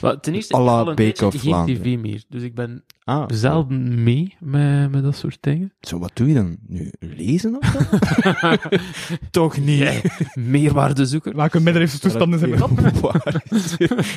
Maar 0.00 0.20
ten 0.20 0.34
eerste, 0.34 0.56
À 0.56 0.80
ik 0.80 0.96
Bake 0.96 1.26
of 1.26 1.32
geen 1.32 1.40
Vlaanderen. 1.40 1.82
tv 1.82 1.98
meer. 1.98 2.24
Dus 2.28 2.42
ik 2.42 2.54
ben 2.54 2.84
Ah, 3.04 3.24
zelden 3.26 4.02
mee 4.02 4.36
met, 4.40 4.90
met 4.90 5.02
dat 5.02 5.16
soort 5.16 5.36
dingen. 5.40 5.72
Zo, 5.80 5.98
wat 5.98 6.10
doe 6.14 6.28
je 6.28 6.34
dan? 6.34 6.56
Nu, 6.66 6.92
lezen 7.00 7.56
of 7.60 7.66
zo? 7.66 8.56
Toch 9.30 9.56
niet. 9.58 10.02
Meerwaardezoeker. 10.34 11.36
Welke 11.36 11.60
middeleeuwse 11.60 12.10
zijn 12.10 12.30
dat? 12.30 13.00
Waar? 13.00 13.42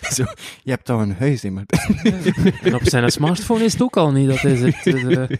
Zo, 0.09 0.23
je 0.63 0.71
hebt 0.71 0.89
al 0.89 1.01
een 1.01 1.15
huis, 1.15 1.41
hè, 1.41 1.49
maar... 1.49 1.65
En 2.63 2.75
op 2.75 2.81
zijn 2.83 3.11
smartphone 3.11 3.63
is 3.63 3.73
het 3.73 3.81
ook 3.81 3.97
al 3.97 4.11
niet 4.11 4.27
dat 4.27 4.39
hij 4.39 4.55
zit. 4.55 4.83
Dus, 4.83 5.03
eh, 5.03 5.37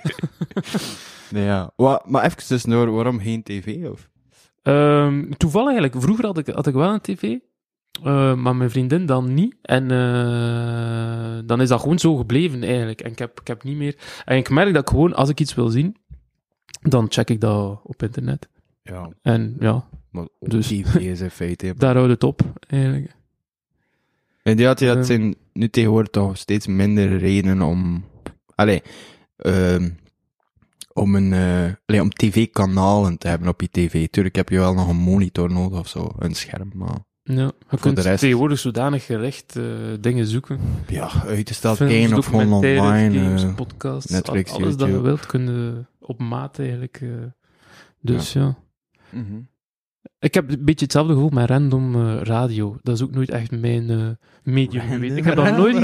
Nee, 1.30 1.44
ja. 1.44 1.72
Maar 2.06 2.24
even 2.26 2.38
tussendoor, 2.48 2.92
waarom 2.92 3.20
geen 3.20 3.44
tv? 3.44 3.86
Of? 3.92 4.10
Ehm, 4.64 5.32
toevallig 5.38 5.72
eigenlijk, 5.72 6.02
vroeger 6.04 6.26
had 6.26 6.38
ik, 6.38 6.48
had 6.48 6.68
ik 6.68 6.74
wel 6.74 6.94
een 6.94 7.02
tv, 7.02 7.38
eh, 8.04 8.34
maar 8.36 8.56
mijn 8.56 8.70
vriendin 8.70 9.06
dan 9.06 9.34
niet. 9.34 9.56
En 9.62 9.92
eh, 9.92 11.40
dan 11.46 11.62
is 11.62 11.70
dat 11.70 11.80
gewoon 11.82 12.00
zo 12.00 12.16
gebleven 12.16 12.64
eigenlijk. 12.64 13.02
En 13.02 13.12
ik 13.12 13.20
heb, 13.20 13.40
ik 13.40 13.48
heb 13.48 13.64
niet 13.64 13.78
meer... 13.78 13.96
En 14.26 14.38
ik 14.38 14.50
merk 14.50 14.74
dat 14.74 14.82
ik 14.82 14.90
gewoon, 14.90 15.14
als 15.14 15.30
ik 15.30 15.40
iets 15.40 15.56
wil 15.56 15.70
zien, 15.70 15.96
dan 16.82 17.06
check 17.10 17.30
ik 17.30 17.42
dat 17.42 17.80
op 17.84 18.04
internet. 18.04 18.48
Ja, 18.82 19.10
En 19.22 19.56
ja, 19.60 19.88
maar 20.12 20.28
Dus- 20.40 20.68
tv 20.68 20.96
is 20.96 21.22
in 21.22 21.30
feite... 21.32 21.74
daar 21.78 21.96
houdt 21.96 22.12
het 22.12 22.24
op, 22.24 22.42
eigenlijk. 22.68 23.16
En 24.44 24.58
ja, 24.58 24.70
het 24.70 24.82
Eh. 24.82 25.02
zijn 25.02 25.36
nu 25.54 25.70
tegenwoordig 25.70 26.12
toch 26.12 26.38
steeds 26.38 26.68
minder 26.68 27.18
redenen 27.18 27.62
om... 27.62 28.06
Allee, 28.56 28.82
ehm, 29.38 29.90
om 30.94 31.16
een... 31.16 31.34
allee, 31.86 32.02
om 32.02 32.10
tv-kanalen 32.10 33.18
te 33.18 33.28
hebben 33.28 33.48
op 33.48 33.62
je 33.62 33.70
tv. 33.72 34.08
Tuurlijk 34.08 34.36
heb 34.36 34.50
je 34.50 34.58
wel 34.58 34.74
nog 34.74 34.88
een 34.90 34.96
monitor 34.96 35.52
nodig 35.52 35.80
of 35.80 35.88
zo, 35.88 36.10
een 36.20 36.34
scherm, 36.36 36.72
maar... 36.76 37.06
Ja, 37.28 37.52
je 37.70 37.78
kunt 37.80 37.96
de 37.96 38.02
rest- 38.02 38.20
tegenwoordig 38.20 38.60
zodanig 38.60 39.06
gerecht 39.06 39.56
eh, 39.56 39.64
dingen 40.00 40.26
zoeken. 40.28 40.60
Ja, 40.88 41.10
uitgesteld 41.26 41.78
kijken 41.78 42.18
of 42.18 42.26
gewoon 42.26 42.54
online. 42.54 43.20
games, 43.20 43.44
eh, 43.44 43.56
podcasts, 43.56 44.12
Netflix, 44.12 44.52
al- 44.52 44.58
alles 44.62 44.78
dat 44.78 44.88
je 44.88 44.94
YouTube. 44.94 45.08
wilt, 45.10 45.26
kun 45.26 45.46
je 45.48 45.86
op 46.00 46.20
maat 46.20 46.60
eigenlijk. 46.60 47.00
eh. 47.02 47.10
dus 48.02 48.34
ja. 48.34 48.56
mhm. 49.10 49.24
Ik 50.20 50.34
heb 50.34 50.50
een 50.52 50.66
beetje 50.66 50.84
hetzelfde 50.86 51.14
gevoel 51.14 51.30
met 51.30 51.50
random 51.50 51.96
radio. 52.18 52.78
Dat 52.84 52.96
is 52.96 53.02
ook 53.04 53.12
nooit 53.12 53.30
echt 53.30 53.52
mijn 53.52 53.90
eh, 53.90 54.08
medium 54.44 54.88
geweest. 54.88 55.16
Ik 55.16 55.24
heb 55.24 55.36
dat 55.36 55.58
nooit... 55.62 55.76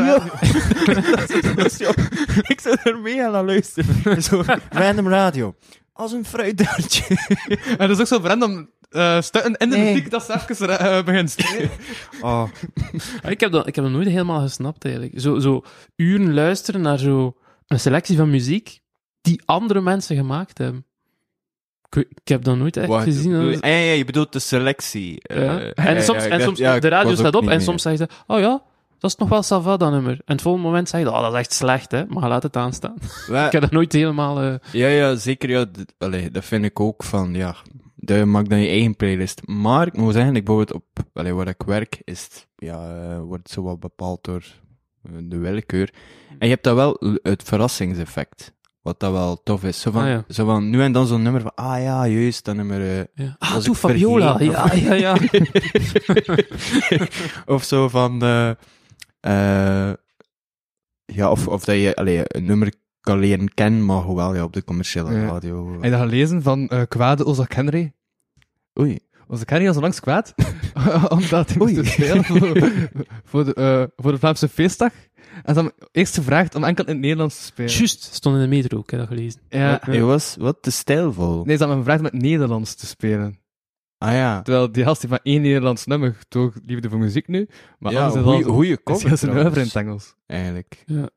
ik 2.53 2.60
zou 2.61 2.78
er 2.84 2.99
mee 3.03 3.24
aan 3.26 3.45
luisteren. 3.45 3.95
Zo, 4.24 4.44
random 4.70 5.07
radio. 5.07 5.56
Als 5.94 6.11
een 6.11 6.26
fruitdaartje. 6.26 7.03
En 7.78 7.88
dat 7.88 7.90
is 7.90 7.99
ook 7.99 8.07
zo 8.22 8.28
random 8.28 8.70
eh 8.94 9.18
in 9.57 9.70
de 9.70 9.78
Nee. 9.78 9.94
muziek 9.94 10.10
dat 10.11 10.24
ze 10.24 10.34
even 10.49 10.80
eh, 10.80 11.03
begint. 11.03 11.36
Oh, 12.22 12.48
ik, 13.30 13.40
heb 13.40 13.52
dat, 13.52 13.68
ik 13.68 13.76
heb 13.76 13.84
dat 13.84 13.94
nooit 13.94 14.07
helemaal 14.07 14.41
gesnapt 14.41 14.86
eigenlijk. 14.86 15.20
Zo, 15.20 15.40
zo 15.40 15.64
uren 15.95 16.34
luisteren 16.34 16.82
naar 16.82 16.98
zo 16.98 17.36
een 17.68 17.80
selectie 17.80 18.18
van 18.18 18.30
muziek 18.30 18.80
die 19.22 19.41
andere 19.45 19.82
mensen 19.82 20.15
gemaakt 20.15 20.57
hebben. 20.57 20.86
Ik, 21.90 22.07
heb 22.24 22.44
dat 22.44 22.57
nooit 22.57 22.78
echt 22.78 23.03
gezien. 23.03 23.32
Dat- 23.52 23.61
Ah, 23.61 23.70
ja, 23.70 23.76
ja, 23.78 23.91
je 23.94 24.06
bedoelt 24.06 24.34
de 24.34 24.40
selectie. 24.40 25.18
Ja. 25.22 25.36
Eh, 25.60 25.86
en 25.88 25.95
ja, 25.95 26.02
soms, 26.02 26.26
en 26.26 26.41
soms 26.41 26.57
de 26.60 26.88
radio 26.88 27.15
staat 27.15 27.36
op 27.36 27.48
en 27.48 27.61
soms 27.61 27.82
zeggen 27.82 28.07
ze, 28.10 28.34
oh 28.34 28.40
ja, 28.40 28.64
dat 28.99 29.11
is 29.11 29.18
nog 29.18 29.30
wel 29.30 29.44
Sava 29.44 29.78
dat 29.78 29.91
nummer. 29.91 30.11
En 30.11 30.22
het 30.26 30.41
volgende 30.41 30.68
moment 30.68 30.90
zeg 30.90 31.02
je, 31.02 31.11
oh, 31.11 31.22
dat 31.22 31.34
is 31.34 31.40
echt 31.40 31.53
slecht, 31.53 31.91
hè. 31.91 32.06
Maar 32.06 32.30
laat 32.30 32.44
het 32.44 32.56
aanstaan. 32.56 32.95
Ik 33.45 33.52
heb 33.52 33.61
dat 33.61 33.72
nooit 33.72 33.94
helemaal... 33.94 34.41
eh, 34.41 34.53
Ja, 34.72 34.88
ja, 34.88 35.15
zeker. 35.15 35.49
Ja, 35.49 35.65
allee, 35.98 36.32
dat 36.32 36.45
vind 36.45 36.65
ik 36.65 36.80
ook 36.80 37.03
van, 37.03 37.34
ja, 37.34 37.56
je 38.06 38.26
maakt 38.26 38.50
dan 38.50 38.60
je 38.60 38.68
eigen 38.68 38.96
playlist. 38.96 39.42
Maar 39.48 39.88
ik 39.88 39.98
moet 39.98 40.14
zeggen, 40.14 40.36
ik 40.36 40.46
bijvoorbeeld 40.46 40.78
op, 40.78 40.86
allee, 41.14 41.34
waar 41.34 41.48
ik 41.48 41.62
werk, 41.66 42.02
is 42.04 42.24
het, 42.24 42.48
ja, 42.56 43.02
eh, 43.12 43.20
wordt 43.20 43.50
zo 43.50 43.64
wat 43.64 43.80
bepaald 43.80 44.24
door 44.24 44.44
eh, 45.04 45.12
de 45.24 45.38
willekeur. 45.38 45.94
En 46.30 46.48
je 46.48 46.54
hebt 46.54 46.64
dat 46.64 46.76
wel, 46.76 46.98
het 47.22 47.44
verrassingseffect. 47.44 48.54
Wat 48.82 49.00
dat 49.00 49.12
wel 49.12 49.44
tof 49.44 49.64
is. 49.64 49.82
Zo 49.82 49.92
van, 49.92 50.02
Ah, 50.04 50.08
ja. 50.10 50.24
zo 50.30 50.46
van 50.46 50.70
nu 50.70 50.82
en 50.82 50.92
dan 50.92 51.08
zo'n 51.08 51.22
nummer 51.22 51.42
van, 51.42 51.56
ah 51.56 51.82
ja, 51.82 52.08
juist, 52.08 52.46
dat 52.46 52.56
nummer. 52.56 52.82
eh, 53.00 53.04
ja. 53.26 53.36
Ah, 53.40 53.56
toe 53.56 53.76
Fabiola. 53.76 54.40
Ja, 54.40 54.74
ja, 54.74 54.94
ja. 54.94 55.16
of 57.56 57.64
zo 57.64 57.88
van, 57.90 58.20
ja, 61.06 61.32
of, 61.32 61.48
of 61.48 61.64
dat 61.64 61.76
je 61.76 61.96
allee, 61.96 62.22
een 62.24 62.46
nummer 62.46 62.74
kan 63.04 63.20
leren 63.20 63.54
kennen, 63.54 63.86
maar 63.86 64.02
hoewel 64.02 64.36
ja, 64.36 64.44
op 64.44 64.54
de 64.54 64.64
commerciële 64.64 65.14
Ja. 65.14 65.26
radio. 65.26 65.72
Heb 65.74 65.84
je 65.84 65.90
dat 65.90 66.00
gelezen 66.00 66.42
van 66.42 66.68
eh 66.68 66.82
kwade 66.88 67.26
Ozak 67.26 67.54
Henry? 67.54 67.94
Oei. 68.80 69.00
Ozak 69.28 69.50
Henry 69.50 69.66
was 69.66 69.76
onlangs 69.76 70.00
kwaad, 70.00 70.34
omdat 71.18 71.48
hij 71.50 71.58
moest 71.58 71.86
spelen 71.92 72.24
voor, 72.24 72.70
voor, 73.24 73.46
de, 73.46 73.54
eh, 73.54 73.84
voor 74.04 74.12
de 74.12 74.18
Vlaamse 74.18 74.48
feestdag. 74.50 74.92
En 75.44 75.54
ze 75.56 75.62
hebben 75.62 75.74
hem 75.78 75.88
eerst 75.92 76.16
gevraagd 76.16 76.56
om 76.56 76.64
enkel 76.64 76.84
in 76.86 76.92
het 76.92 77.00
Nederlands 77.02 77.38
te 77.38 77.44
spelen. 77.44 77.72
Juist, 77.72 78.04
stond 78.14 78.36
in 78.36 78.42
de 78.42 78.48
metro, 78.48 78.80
ik 78.80 78.90
heb 78.90 79.00
dat 79.00 79.08
gelezen. 79.10 79.42
Ja. 79.50 79.80
Hij 79.82 80.02
was 80.04 80.36
wat 80.40 80.58
te 80.62 80.72
stijlvol. 80.72 81.36
Nee, 81.36 81.44
ze 81.44 81.50
hebben 81.64 81.70
hem 81.70 81.78
gevraagd 81.78 82.00
om 82.00 82.06
het 82.06 82.14
Nederlands 82.22 82.76
te 82.76 82.86
spelen. 82.86 83.40
Ah 83.98 84.12
ja. 84.12 84.42
Terwijl 84.42 84.72
die 84.72 84.84
gast 84.84 85.02
heeft 85.02 85.14
maar 85.14 85.24
één 85.24 85.42
Nederlands 85.42 85.86
nummer, 85.86 86.18
toch 86.28 86.54
liefde 86.66 86.90
voor 86.90 87.00
muziek 87.00 87.28
nu. 87.28 87.48
Maar 87.80 87.92
ja, 87.92 88.06
anders 88.06 88.20
is 88.26 88.30
goeie, 88.32 88.46
al- 88.46 88.54
goeie 88.54 88.78
is 88.84 89.04
heel 89.04 89.18
zijn 89.18 89.32
oeuvre 89.38 89.60
in 89.60 89.66
het 89.66 89.76
Engels. 89.76 90.16
Eigenlijk. 90.26 90.84
Ja. 90.86 91.10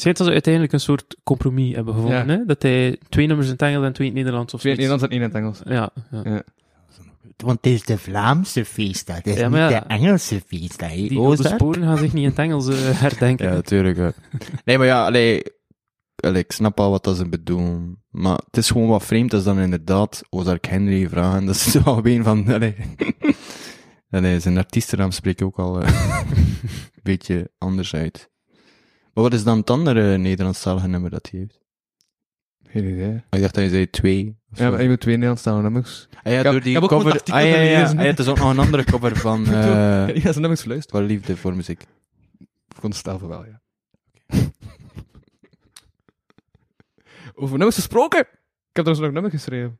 Schijnt 0.00 0.18
dat 0.18 0.26
ze 0.26 0.32
uiteindelijk 0.32 0.72
een 0.72 0.80
soort 0.80 1.16
compromis 1.24 1.74
hebben 1.74 1.94
gevonden, 1.94 2.26
Ja. 2.26 2.32
hè? 2.32 2.44
Dat 2.46 2.62
hij 2.62 2.98
twee 3.08 3.26
nummers 3.26 3.46
in 3.48 3.52
het 3.52 3.62
Engels 3.62 3.84
en 3.84 3.92
twee 3.92 4.06
in 4.08 4.12
het 4.14 4.22
Nederlands 4.22 4.54
of 4.54 4.60
Twee 4.60 4.72
in 4.72 4.78
het. 4.80 4.88
Nederlands 4.90 5.14
en 5.16 5.20
één 5.22 5.30
in 5.30 5.52
het 5.52 5.64
Engels. 5.66 5.76
Ja, 5.76 5.90
ja. 6.24 6.42
Want 7.36 7.56
het 7.62 7.72
is 7.72 7.82
de 7.82 7.98
Vlaamse 7.98 8.64
feestdag, 8.64 9.16
het 9.16 9.26
is 9.26 9.36
Ja, 9.38 9.48
niet 9.48 9.56
ja. 9.56 9.68
de 9.68 9.76
Engelse 9.86 10.40
feestdag. 10.46 10.88
hè, 10.90 10.94
Die 10.96 11.18
oude 11.18 11.48
sporen 11.48 11.82
gaan 11.82 11.96
zich 11.98 12.12
niet 12.12 12.22
in 12.22 12.28
het 12.28 12.38
Engels 12.38 12.68
eh, 12.68 12.76
herdenken. 13.00 13.46
Ja, 13.48 13.52
natuurlijk. 13.54 13.96
ja. 13.96 14.12
nee, 14.64 14.78
maar 14.78 14.86
ja, 14.86 15.04
allee, 15.06 15.42
allee, 16.16 16.42
ik 16.42 16.52
snap 16.52 16.80
al 16.80 16.90
wat 16.90 17.04
dat 17.04 17.16
ze 17.16 17.28
bedoelen. 17.28 18.02
Maar 18.10 18.40
het 18.46 18.56
is 18.56 18.70
gewoon 18.70 18.88
wat 18.88 19.04
vreemd 19.04 19.34
als 19.34 19.44
dan 19.44 19.58
inderdaad 19.58 20.22
Ozark 20.30 20.66
Henry 20.66 21.08
vragen. 21.08 21.44
Dat 21.46 21.54
is 21.54 21.74
wel 21.84 22.06
een 22.06 22.24
van, 22.24 22.48
allee. 22.48 22.74
allee, 24.10 24.40
zijn 24.40 24.58
artiestennaam 24.58 25.10
spreekt 25.10 25.42
ook 25.42 25.58
al 25.58 25.80
eh, 25.82 25.88
een 26.36 27.00
beetje 27.02 27.50
anders 27.58 27.94
uit. 27.94 28.28
Maar 29.14 29.24
wat 29.24 29.32
is 29.32 29.44
dan 29.44 29.58
het 29.58 29.70
andere 29.70 30.16
Nederlandstalige 30.18 30.88
nummer 30.88 31.10
dat 31.10 31.28
hij 31.30 31.40
heeft? 31.40 31.58
Geen 32.68 32.84
idee. 32.84 33.08
Oh, 33.08 33.14
Ik 33.30 33.40
dacht 33.40 33.54
dat 33.54 33.64
je 33.64 33.70
zei 33.70 33.90
twee. 33.90 34.38
Ja, 34.52 34.70
maar 34.70 34.82
je 34.82 34.88
moet 34.88 35.00
twee 35.00 35.14
Nederlandstalige 35.14 35.62
nummers. 35.62 36.08
Ah 36.22 36.32
ja, 36.32 36.38
Ik 36.38 36.44
heb- 36.44 36.52
door 36.52 36.60
die 36.60 36.68
ik 36.68 36.74
heb 36.74 36.82
ook 36.82 36.88
cover. 36.88 37.12
het 37.12 37.30
Ah 37.30 37.40
ja, 37.40 37.46
ja. 37.56 37.84
Ah, 37.86 37.92
ja, 37.92 38.00
het 38.00 38.18
is 38.18 38.28
ook 38.28 38.38
nog 38.38 38.50
een 38.50 38.58
andere 38.58 38.84
cover 38.84 39.16
van 39.26 39.46
eh 39.46 39.52
ja, 40.14 40.20
zijn 40.20 40.40
nummers 40.40 40.62
geluisterd. 40.62 40.96
Voor 40.96 41.02
Liefde 41.06 41.36
voor 41.36 41.56
Muziek. 41.56 41.84
Voor 42.68 43.28
wel, 43.28 43.44
ja. 43.46 43.60
Over 47.34 47.56
nummers 47.56 47.74
gesproken. 47.76 48.20
Ik 48.20 48.76
heb 48.76 48.84
er 48.86 48.90
dus 48.92 48.98
nog 48.98 49.06
een 49.06 49.12
nummer 49.12 49.30
geschreven. 49.30 49.78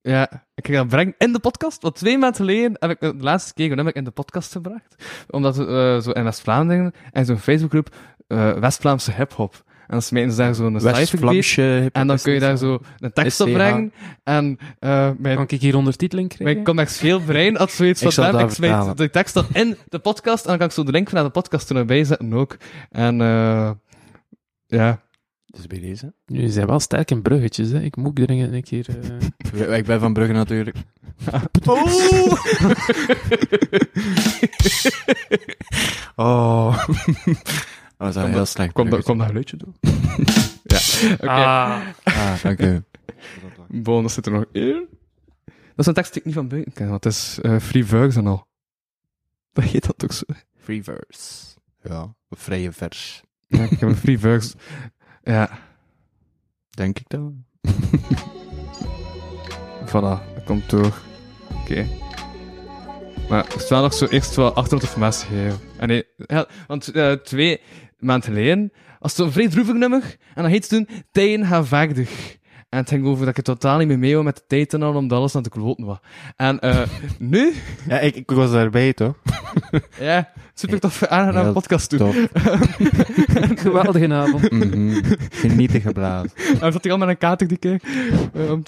Ja, 0.00 0.46
ik 0.54 0.66
ga 0.66 0.72
dat 0.72 0.88
brengen 0.88 1.14
in 1.18 1.32
de 1.32 1.38
podcast. 1.38 1.82
Want 1.82 1.94
twee 1.94 2.18
maanden 2.18 2.36
geleden 2.36 2.76
heb 2.78 2.90
ik 2.90 3.00
de 3.00 3.14
laatste 3.24 3.54
keer 3.54 3.70
een 3.70 3.76
nummer 3.76 3.96
in 3.96 4.04
de 4.04 4.10
podcast 4.10 4.52
gebracht. 4.52 4.94
Omdat 5.30 5.56
we 5.56 5.64
eh, 5.66 6.00
zo 6.02 6.10
in 6.10 6.24
West-Vlaanderen 6.24 6.92
en 7.12 7.24
zo'n 7.26 7.38
Facebookgroep 7.38 7.94
eh 8.26 8.52
West-Vlaamse 8.52 9.12
hip-hop. 9.12 9.64
En 9.66 9.92
dan 9.92 10.02
smijten 10.02 10.30
ze 10.32 10.36
daar 10.36 10.54
zo'n. 10.54 10.78
West-Vlaamse 10.78 11.88
En 11.92 12.06
dan 12.06 12.18
kun 12.18 12.32
je 12.32 12.40
daar 12.40 12.56
zo 12.56 12.78
een 12.98 13.12
tekst 13.12 13.40
op 13.40 13.52
brengen. 13.52 13.92
En 14.22 14.58
eh 14.78 15.10
mijn 15.18 15.36
Kan 15.36 15.44
ik 15.48 15.60
hier 15.60 15.76
ondertiteling 15.76 16.28
krijgen? 16.28 16.54
mijn 16.54 16.66
commercieel 16.66 17.20
brein 17.20 17.56
had 17.56 17.70
zoiets 17.70 18.02
Ik 18.02 18.12
van, 18.12 18.12
zal 18.12 18.24
"Damn, 18.24 18.38
dat 18.38 18.48
ik 18.50 18.54
smijt 18.56 18.72
vertalen." 18.72 18.96
de 18.96 19.10
tekst 19.10 19.34
dan 19.34 19.46
in 19.52 19.76
de 19.88 19.98
podcast 19.98 20.42
en 20.42 20.48
dan 20.48 20.58
kan 20.58 20.66
ik 20.66 20.72
zo 20.72 20.82
de 20.84 20.90
link 20.92 21.08
van 21.08 21.24
de 21.24 21.30
podcast 21.30 21.68
er 21.68 21.74
nog 21.74 21.84
bij 21.84 22.04
zetten 22.04 22.32
ook. 22.34 22.56
En 22.90 23.20
eh 23.20 23.70
ja, 24.66 25.00
Dus 25.46 25.66
bij 25.66 25.80
deze. 25.80 26.12
Jullie 26.26 26.50
zijn 26.50 26.66
wel 26.66 26.80
sterk 26.80 27.10
in 27.10 27.22
bruggetjes, 27.22 27.70
hè. 27.70 27.80
Ik 27.80 27.96
moet 27.96 28.06
ook 28.06 28.16
dringend 28.26 28.52
een 28.52 28.62
keer... 28.62 28.86
eh, 29.58 29.76
Ik 29.78 29.84
ben 29.86 30.00
van 30.00 30.12
Brugge 30.12 30.32
natuurlijk. 30.32 30.76
Oh. 36.16 36.76
Dat 36.86 36.86
was 37.96 38.14
heel 38.14 38.46
slecht. 38.46 38.72
kom, 38.72 38.90
dat, 38.90 39.02
kom 39.02 39.18
dat 39.18 39.26
geluidje 39.26 39.56
doen. 39.56 39.74
ja, 40.62 40.78
oké. 41.14 41.26
Ah, 41.30 41.80
Ah, 42.04 42.42
dank 42.42 42.60
u. 42.60 42.82
Bonus 43.68 44.14
zit 44.14 44.26
er 44.26 44.32
nog 44.32 44.44
in. 44.52 44.86
Dat 45.44 45.54
is 45.76 45.86
een 45.86 45.94
tekst 45.94 46.12
die 46.12 46.20
ik 46.20 46.26
niet 46.26 46.34
van 46.36 46.48
buiten 46.48 46.72
ken, 46.72 46.88
want 46.88 47.04
het 47.04 47.12
is 47.12 47.38
eh, 47.42 47.58
Free 47.58 47.84
Verse 47.84 48.18
en 48.18 48.26
al. 48.26 48.46
Dat 49.52 49.64
heet 49.64 49.86
dat 49.86 50.04
ook 50.04 50.12
zo. 50.12 50.24
Free 50.58 50.82
verse. 50.84 51.56
Ja, 51.82 52.00
een 52.28 52.36
vrije 52.36 52.72
vers. 52.72 53.22
Ja, 53.46 53.62
ik 53.62 53.70
heb 53.80 53.88
een 53.88 53.96
Free 53.96 54.18
Verse. 54.18 54.54
Ja, 55.22 55.58
Denk 56.70 56.98
ik 56.98 57.08
dan. 57.08 57.44
voilà, 59.86 60.34
dat 60.34 60.44
komt 60.44 60.70
door. 60.70 60.98
Oké. 61.62 61.86
Maar 63.28 63.44
ik 63.54 63.66
wel 63.68 63.82
nog 63.82 63.94
zo 63.94 64.06
eerst 64.06 64.34
wel 64.34 64.52
achtergrondinformatie 64.52 65.26
geven. 65.28 65.58
En 65.78 65.88
nee, 65.88 66.04
ja, 66.16 66.46
want 66.66 66.88
eh, 66.88 67.12
twee 67.12 67.60
maanden 67.98 68.28
geleden 68.28 68.72
was 68.98 69.16
het 69.16 69.26
een 69.26 69.32
vrij 69.32 69.48
droevig 69.48 69.74
nummer. 69.74 70.16
En 70.34 70.42
dat 70.42 70.52
heet 70.52 70.68
toen 70.68 70.88
Tijden 71.12 71.46
gaan 71.46 71.66
vaardig. 71.66 72.36
En 72.68 72.78
het 72.78 72.88
ging 72.88 73.06
over 73.06 73.20
dat 73.20 73.28
ik 73.28 73.36
er 73.36 73.42
totaal 73.54 73.78
niet 73.78 73.88
meer 73.88 73.98
mee 73.98 74.12
wou 74.12 74.24
met 74.24 74.36
de 74.36 74.42
tijd 74.46 74.74
en 74.74 74.82
al, 74.82 74.94
omdat 74.94 75.18
alles 75.18 75.34
aan 75.36 75.42
de 75.42 75.48
kloten 75.48 75.84
was. 75.84 75.98
En 76.36 76.60
eh 76.60 76.82
nu, 77.18 77.52
Ja, 77.88 77.98
ik, 77.98 78.16
ik 78.16 78.30
was 78.30 78.50
daarbij, 78.50 78.92
toch? 78.92 79.14
ja, 80.00 80.32
super 80.54 80.80
tof 80.80 81.04
aangenaam 81.04 81.42
Heel 81.44 81.52
podcast 81.52 81.90
doen. 81.90 81.98
Top. 81.98 82.14
Geweldige 83.58 84.12
avond. 84.12 84.50
Mhm. 84.50 85.02
Genieten 85.30 85.80
geblazen. 85.80 86.30
En 86.60 86.72
zat 86.72 86.82
hij 86.82 86.92
al 86.92 86.98
met 86.98 87.08
een 87.08 87.18
kater 87.18 87.48
die 87.48 87.58
keer. 87.58 87.80
Ehm, 88.34 88.60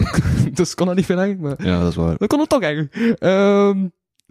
dus 0.52 0.74
kon 0.74 0.86
dat 0.86 0.96
niet 0.96 1.06
veel 1.06 1.18
eigenlijk, 1.18 1.58
maar... 1.58 1.66
Ja, 1.66 1.80
dat 1.80 1.90
is 1.90 1.96
waar. 1.96 2.16
Dat 2.16 2.28
kon 2.28 2.40
het 2.40 2.48
toch 2.48 2.62
eigenlijk. 2.62 2.94
Ehm, 3.18 3.86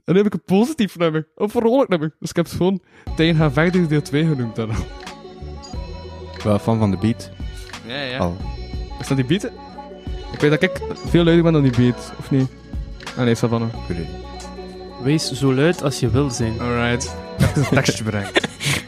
en 0.07 0.13
dan 0.13 0.23
heb 0.23 0.25
ik 0.25 0.34
een 0.34 0.57
positief 0.57 0.97
nummer. 0.97 1.27
Een 1.35 1.49
vrolijk 1.49 1.89
nummer. 1.89 2.15
Dus 2.19 2.29
ik 2.29 2.35
heb 2.35 2.45
het 2.45 2.55
gewoon 2.55 2.81
Tegen 3.15 3.35
gaan 3.35 3.53
verder 3.53 3.88
deel 3.88 4.01
2 4.01 4.25
genoemd 4.25 4.55
dan. 4.55 4.69
Wel 6.43 6.59
fan 6.59 6.79
van 6.79 6.91
de 6.91 6.97
beat. 6.97 7.29
Ja, 7.85 8.01
ja. 8.01 8.17
Al. 8.17 8.38
Is 8.99 9.07
dat 9.07 9.17
die 9.17 9.25
beat? 9.25 9.43
Ik 10.31 10.39
weet 10.39 10.51
dat 10.51 10.61
ik 10.61 10.81
veel 11.05 11.23
luider 11.23 11.43
ben 11.43 11.53
dan 11.53 11.61
die 11.61 11.75
beat, 11.77 12.13
of 12.19 12.31
niet? 12.31 12.49
Ah 13.17 13.23
nee, 13.23 13.35
Savannah. 13.35 13.73
Wees 15.03 15.31
zo 15.31 15.53
luid 15.53 15.84
als 15.84 15.99
je 15.99 16.09
wil 16.09 16.29
zijn. 16.29 16.59
Alright. 16.59 17.15
Ik 17.38 17.45
heb 17.45 17.55
een 17.55 17.63
tekstje 17.63 18.03
bereikt. 18.03 18.47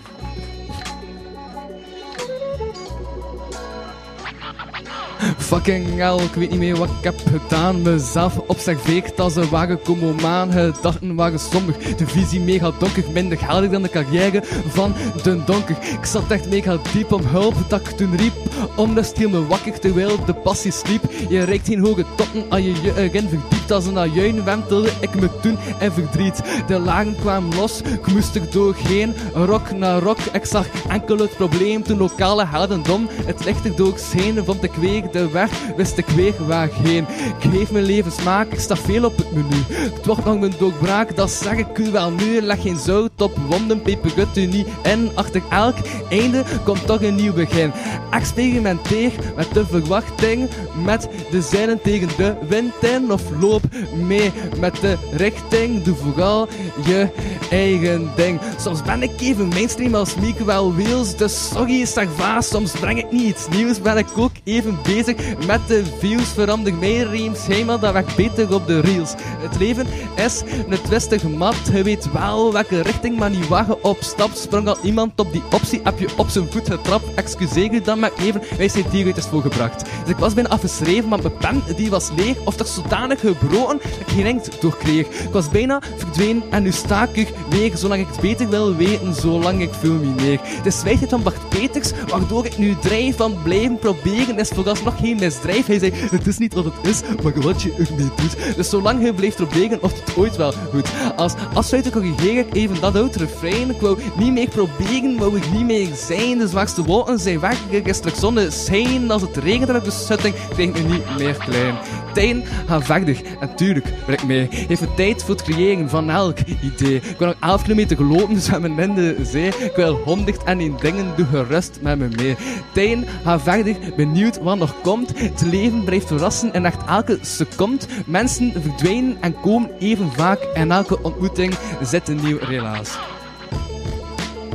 Fucking 5.38 5.96
hell, 5.96 6.24
ik 6.24 6.34
weet 6.34 6.50
niet 6.50 6.60
meer 6.60 6.78
wat 6.78 6.90
ik 6.90 7.04
heb 7.04 7.22
gedaan. 7.32 7.82
Mezelf 7.82 8.38
observeerd 8.38 9.20
als 9.20 9.36
een 9.36 9.50
wagen 9.50 9.82
komen 9.82 10.16
maan. 10.22 10.52
Gedachten 10.52 11.16
waren 11.16 11.40
somber, 11.40 11.76
de 11.98 12.08
visie 12.08 12.40
mega 12.40 12.72
donker. 12.80 13.04
Minder 13.14 13.38
geldig 13.38 13.72
dan 13.72 13.82
de 13.82 13.90
carrière 13.90 14.44
van 14.68 14.94
de 15.24 15.44
donker. 15.46 15.78
Ik 16.00 16.06
zat 16.06 16.32
echt 16.32 16.50
mega 16.50 16.78
diep 16.94 17.12
om 17.12 17.22
hulp 17.26 17.56
dat 17.68 17.80
ik 17.80 17.98
toen 17.98 18.16
riep. 18.16 18.34
Onrust 18.76 19.18
hield 19.18 19.32
me 19.32 19.46
wakker 19.48 19.80
terwijl 19.80 20.26
de 20.26 20.34
passie 20.34 20.72
sliep. 20.72 21.04
Je 21.30 21.44
reikt 21.44 21.68
geen 21.68 21.80
hoge 21.80 22.06
toppen 22.16 22.44
als 22.50 22.62
je 22.62 22.82
je 22.82 22.94
erin 22.96 23.30
verdiept. 23.30 23.72
Als 23.72 23.86
een 23.86 23.98
ajuin 23.98 24.44
wentelde 24.44 24.90
ik 25.00 25.16
me 25.16 25.30
toen 25.42 25.58
en 25.80 25.94
verdriet. 25.94 26.42
De 26.68 26.80
lagen 26.80 27.16
kwamen 27.20 27.56
los, 27.56 27.82
ik 27.82 28.08
moest 28.08 28.36
er 28.36 28.52
doorheen. 28.52 29.14
Rok 29.34 29.72
na 29.72 30.00
rok, 30.00 30.18
ik 30.34 30.46
zag 30.46 30.68
enkel 30.88 31.18
het 31.18 31.36
probleem. 31.36 31.84
Toen 31.84 31.98
lokale 31.98 32.46
heldendom 32.46 33.08
het 33.26 33.46
licht 33.46 33.66
er 33.66 33.76
doorheen. 33.76 34.46
Vond 34.46 34.64
ik 34.64 34.74
weer 34.74 35.04
weg, 35.28 35.52
wist 35.76 35.98
ik 35.98 36.08
weer 36.08 36.34
waarheen. 36.48 37.06
Ik 37.40 37.52
geef 37.52 37.72
mijn 37.72 37.84
leven 37.86 38.12
smaak, 38.12 38.52
ik 38.52 38.60
sta 38.60 38.76
veel 38.76 39.06
op 39.06 39.18
het 39.18 39.32
menu. 39.32 39.64
Het 39.70 40.06
wordt 40.06 40.26
nog 40.26 40.40
mijn 40.40 40.54
doorbraak, 40.60 41.16
dat 41.16 41.32
zeg 41.32 41.58
ik 41.58 41.78
u 41.78 41.92
wel 41.92 42.12
nu. 42.12 42.42
Leg 42.42 42.62
geen 42.62 42.78
zout 42.78 43.22
op 43.22 43.38
wonden, 43.48 43.82
pepergut 43.82 44.38
u 44.38 44.46
niet 44.46 44.68
in. 44.84 45.10
Achter 45.16 45.42
elk 45.50 45.76
einde 46.10 46.44
komt 46.64 46.86
toch 46.86 47.02
een 47.02 47.16
nieuw 47.16 47.34
begin. 47.34 47.72
Experimenteer 48.12 49.12
met 49.36 49.54
de 49.54 49.66
verwachting, 49.66 50.50
met 50.86 51.08
de 51.32 51.42
zeilen 51.42 51.82
tegen 51.82 52.10
de 52.18 52.36
wind 52.50 52.74
in. 52.82 53.12
Of 53.12 53.22
loop 53.40 53.62
mee 54.08 54.32
met 54.60 54.76
de 54.82 54.98
richting, 55.12 55.84
doe 55.84 55.96
vooral 55.96 56.48
je 56.86 57.08
eigen 57.50 58.12
ding. 58.16 58.40
Soms 58.58 58.82
ben 58.82 59.04
ik 59.04 59.22
even 59.22 59.48
mainstream 59.48 59.96
als 59.96 60.16
Mieke 60.16 60.44
wel 60.44 60.76
Wheels, 60.76 61.16
dus 61.16 61.50
sorry 61.50 61.82
is 61.82 61.94
daar 61.94 62.08
vaas. 62.16 62.48
Soms 62.48 62.72
breng 62.72 62.98
ik 62.98 63.12
niet 63.12 63.28
iets 63.28 63.48
nieuws, 63.50 63.82
ben 63.82 63.98
ik 63.98 64.08
ook 64.18 64.32
even 64.44 64.78
bezig 64.84 64.99
met 65.48 65.60
de 65.68 65.84
views. 66.00 66.28
Verander 66.28 66.74
mijn 66.74 67.10
reams, 67.10 67.48
helemaal 67.48 67.80
dat 67.80 67.94
werkt 67.94 68.16
beter 68.16 68.54
op 68.54 68.68
de 68.68 68.80
reels. 68.80 69.14
Het 69.40 69.60
leven 69.60 69.88
is 70.16 70.42
een 70.70 70.82
twistige 70.82 71.30
mat, 71.30 71.56
je 71.74 71.84
weet 71.84 72.12
wel 72.12 72.54
welke 72.54 72.82
richting, 72.82 73.18
maar 73.18 73.30
niet 73.30 73.48
je 73.48 73.78
op 73.82 73.98
stap. 74.00 74.30
Sprong 74.34 74.68
al 74.68 74.78
iemand 74.84 75.20
op 75.20 75.32
die 75.32 75.44
optie, 75.52 75.80
heb 75.84 76.00
je 76.00 76.08
op 76.18 76.30
zijn 76.30 76.48
voet 76.52 76.70
getrapt. 76.70 77.14
Excuseer 77.16 77.74
u 77.74 77.82
dan 77.82 78.00
maar 78.00 78.12
even, 78.20 78.42
wij 78.58 78.70
zijn 78.70 78.86
dieruit 78.92 79.18
is 79.18 79.26
voorgebracht. 79.26 79.80
Dus 79.80 80.10
ik 80.10 80.18
was 80.18 80.34
bijna 80.34 80.50
afgeschreven, 80.50 81.10
maar 81.10 81.20
mijn 81.22 81.38
pen 81.38 81.76
die 81.76 81.90
was 81.90 82.10
leeg, 82.16 82.38
of 82.44 82.56
toch 82.56 82.68
zodanig 82.68 83.20
gebroken 83.20 83.78
dat 83.82 84.00
ik 84.00 84.08
geen 84.08 84.26
inkt 84.26 84.62
door 84.62 84.78
kreeg. 84.78 85.08
Ik 85.08 85.32
was 85.32 85.50
bijna 85.50 85.82
verdwenen 85.98 86.44
en 86.50 86.64
nu 86.64 86.72
sta 86.72 87.08
ik 87.14 87.28
er 87.28 87.34
weer, 87.50 87.78
zolang 87.78 88.02
ik 88.02 88.08
het 88.08 88.22
beter 88.22 88.50
wil 88.50 88.76
weten, 88.76 89.14
zolang 89.14 89.62
ik 89.62 89.74
fulmineer. 89.74 90.40
De 90.64 90.72
zwijgheid 90.72 91.10
van 91.10 91.24
Bart 91.24 91.50
Peters, 91.50 91.92
waardoor 92.08 92.46
ik 92.46 92.58
nu 92.58 92.76
drijf 92.82 93.16
van 93.16 93.38
blijven 93.44 93.80
proberen, 93.80 94.40
is 94.40 94.50
vooralsnog 94.50 94.89
geen 94.92 95.18
misdrijf. 95.20 95.66
Hij 95.66 95.80
zei, 95.80 95.92
het 95.94 96.28
is 96.28 96.38
niet 96.38 96.54
wat 96.54 96.64
het 96.64 96.74
is, 96.82 97.02
maar 97.24 97.42
wat 97.42 97.62
je 97.62 97.72
ermee 97.72 98.10
doet. 98.16 98.56
Dus 98.56 98.70
zolang 98.70 99.04
je 99.04 99.14
blijft 99.14 99.36
proberen, 99.36 99.84
of 99.84 99.94
het 100.00 100.18
ooit 100.18 100.36
wel 100.36 100.52
goed. 100.72 100.90
Als 101.16 101.34
afsluiter 101.54 101.92
corrigeer 101.92 102.38
ik 102.38 102.54
even 102.54 102.82
dat 102.82 102.96
oud 102.96 103.16
refrein. 103.16 103.70
Ik 103.70 103.82
wou 103.82 104.00
niet 104.18 104.34
meer 104.34 104.50
proberen, 104.50 105.18
wou 105.18 105.38
ik 105.38 105.52
niet 105.52 105.66
meer 105.66 105.88
zijn. 106.08 106.38
De 106.38 106.48
zwaarste 106.48 106.84
wolken 106.84 107.20
zijn 107.20 107.40
weg, 107.40 107.58
er 107.72 107.88
is 107.88 108.00
terug 108.00 108.16
zonneschijn. 108.16 109.12
Als 109.12 109.22
het 109.22 109.38
regent 109.38 109.76
op 109.76 109.84
de 109.84 109.92
schutting, 109.92 110.36
ik 110.56 110.88
niet 110.88 111.18
meer 111.18 111.34
klein. 111.34 111.76
Tijden 112.14 112.44
gaan 112.68 112.84
verder, 112.84 113.22
en 113.40 113.56
tuurlijk 113.56 113.86
wil 114.06 114.16
ik 114.16 114.24
mee. 114.24 114.48
Heeft 114.52 114.96
tijd 114.96 115.24
voor 115.24 115.36
het 115.36 115.44
creëren 115.44 115.90
van 115.90 116.10
elk 116.10 116.38
idee. 116.62 116.96
Ik 116.96 117.16
wil 117.18 117.28
nog 117.28 117.36
11 117.40 117.62
kilometer 117.62 117.98
gelopen, 117.98 118.42
zwemmen 118.42 118.80
in 118.80 118.96
de 118.96 119.16
zee. 119.24 119.48
Ik 119.48 119.72
wil 119.76 119.96
101 120.06 120.76
dingen, 120.82 121.14
doe 121.16 121.26
gerust 121.26 121.80
met 121.82 122.00
me 122.00 122.08
mee. 122.16 122.36
Tijden 122.74 123.06
gaan 123.24 123.42
verder, 123.42 123.76
benieuwd 123.96 124.40
wat 124.42 124.58
nog 124.58 124.76
komt. 124.82 125.20
Het 125.20 125.42
leven 125.42 125.84
blijft 125.84 126.08
verrassen 126.08 126.54
en 126.54 126.66
echt 126.66 126.86
elke 126.88 127.18
seconde. 127.22 127.86
Mensen 128.06 128.54
verdwijnen 128.62 129.18
en 129.22 129.40
komen 129.40 129.70
even 129.80 130.12
vaak. 130.12 130.40
En 130.54 130.72
elke 130.72 131.02
ontmoeting 131.02 131.54
zit 131.82 132.08
een 132.08 132.20
nieuw 132.24 132.38
relaas. 132.42 132.98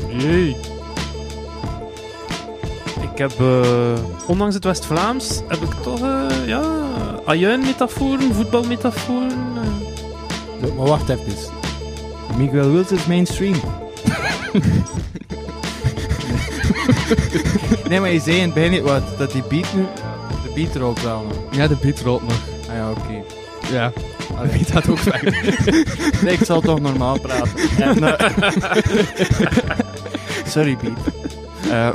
Jee. 0.08 0.56
Ik 3.00 3.18
heb, 3.18 3.40
eh, 3.40 3.92
ondanks 4.26 4.54
het 4.54 4.64
West-Vlaams, 4.64 5.40
heb 5.48 5.62
ik 5.62 5.72
toch, 5.82 6.00
eh, 6.00 6.26
ja, 6.46 6.62
ajuin-metaforen, 7.24 8.34
voetbalmetaforen. 8.34 9.30
Zo, 10.62 10.72
maar 10.76 10.86
wacht 10.86 11.08
even. 11.08 11.24
Miguel 12.36 12.70
Wils 12.70 12.92
is 12.92 13.06
mainstream. 13.06 13.54
nee, 17.88 18.00
maar 18.00 18.10
je 18.10 18.20
zei 18.20 18.36
in 18.36 18.42
het 18.42 18.54
begin 18.54 18.70
niet 18.70 18.82
wat, 18.82 19.18
dat 19.18 19.32
die 19.32 19.42
beat 19.48 19.74
nu... 19.74 19.86
De 20.54 20.60
beat 20.60 20.80
ook 20.80 20.98
wel 20.98 21.22
nog. 21.22 21.36
Ja, 21.56 21.66
de 21.68 21.76
beat 21.82 22.00
rolt 22.00 22.22
nog. 22.22 22.38
Ah 22.68 22.74
ja, 22.74 22.90
oké. 22.90 23.22
Ja. 23.72 23.92
De 24.42 24.48
beat 24.52 24.70
gaat 24.70 24.88
ook 24.88 24.98
weg. 24.98 25.22
Nee, 26.22 26.34
ik 26.34 26.44
zal 26.44 26.60
toch 26.60 26.80
normaal 26.80 27.20
praten. 27.20 27.52
En, 27.78 27.98
Sorry, 30.46 30.76
Piet. 30.76 30.98
Eh, 31.70 31.88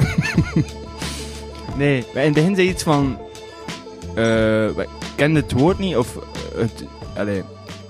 nee, 1.76 1.98
in 2.14 2.20
het 2.20 2.34
begin 2.34 2.56
zei 2.56 2.70
iets 2.70 2.84
van... 2.84 3.18
eh 4.16 4.68
ik 4.68 4.88
ken 5.16 5.36
het 5.36 5.52
woord 5.52 5.80
niet, 5.80 5.98
of... 5.98 6.16
eh, 6.16 6.22
Het, 6.60 6.84
allee, 7.18 7.44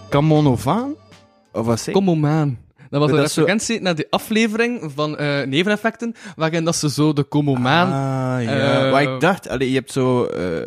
Kamonovaan? 0.09 0.93
Of 1.53 1.65
wat 1.65 1.79
zei? 1.79 1.95
Kom. 1.95 2.57
Dat 2.90 2.99
was 2.99 3.10
een 3.10 3.16
dat 3.16 3.26
is 3.26 3.34
zo- 3.34 3.40
referentie 3.41 3.82
naar 3.82 3.95
die 3.95 4.07
aflevering 4.10 4.91
van 4.95 5.18
eh, 5.18 5.41
neveneffecten, 5.45 6.16
waarin 6.36 6.64
dat 6.64 6.76
ze 6.76 6.90
zo 6.90 7.14
de 7.14 7.24
Komomaan... 7.24 7.88
Ah, 7.88 8.44
ja. 8.44 8.86
Eh, 8.86 8.91
maar 8.91 9.02
ik 9.02 9.20
dacht, 9.20 9.49
allee, 9.49 9.70
je 9.70 9.76
hebt 9.76 9.91
zo... 9.91 10.26
eh 10.26 10.64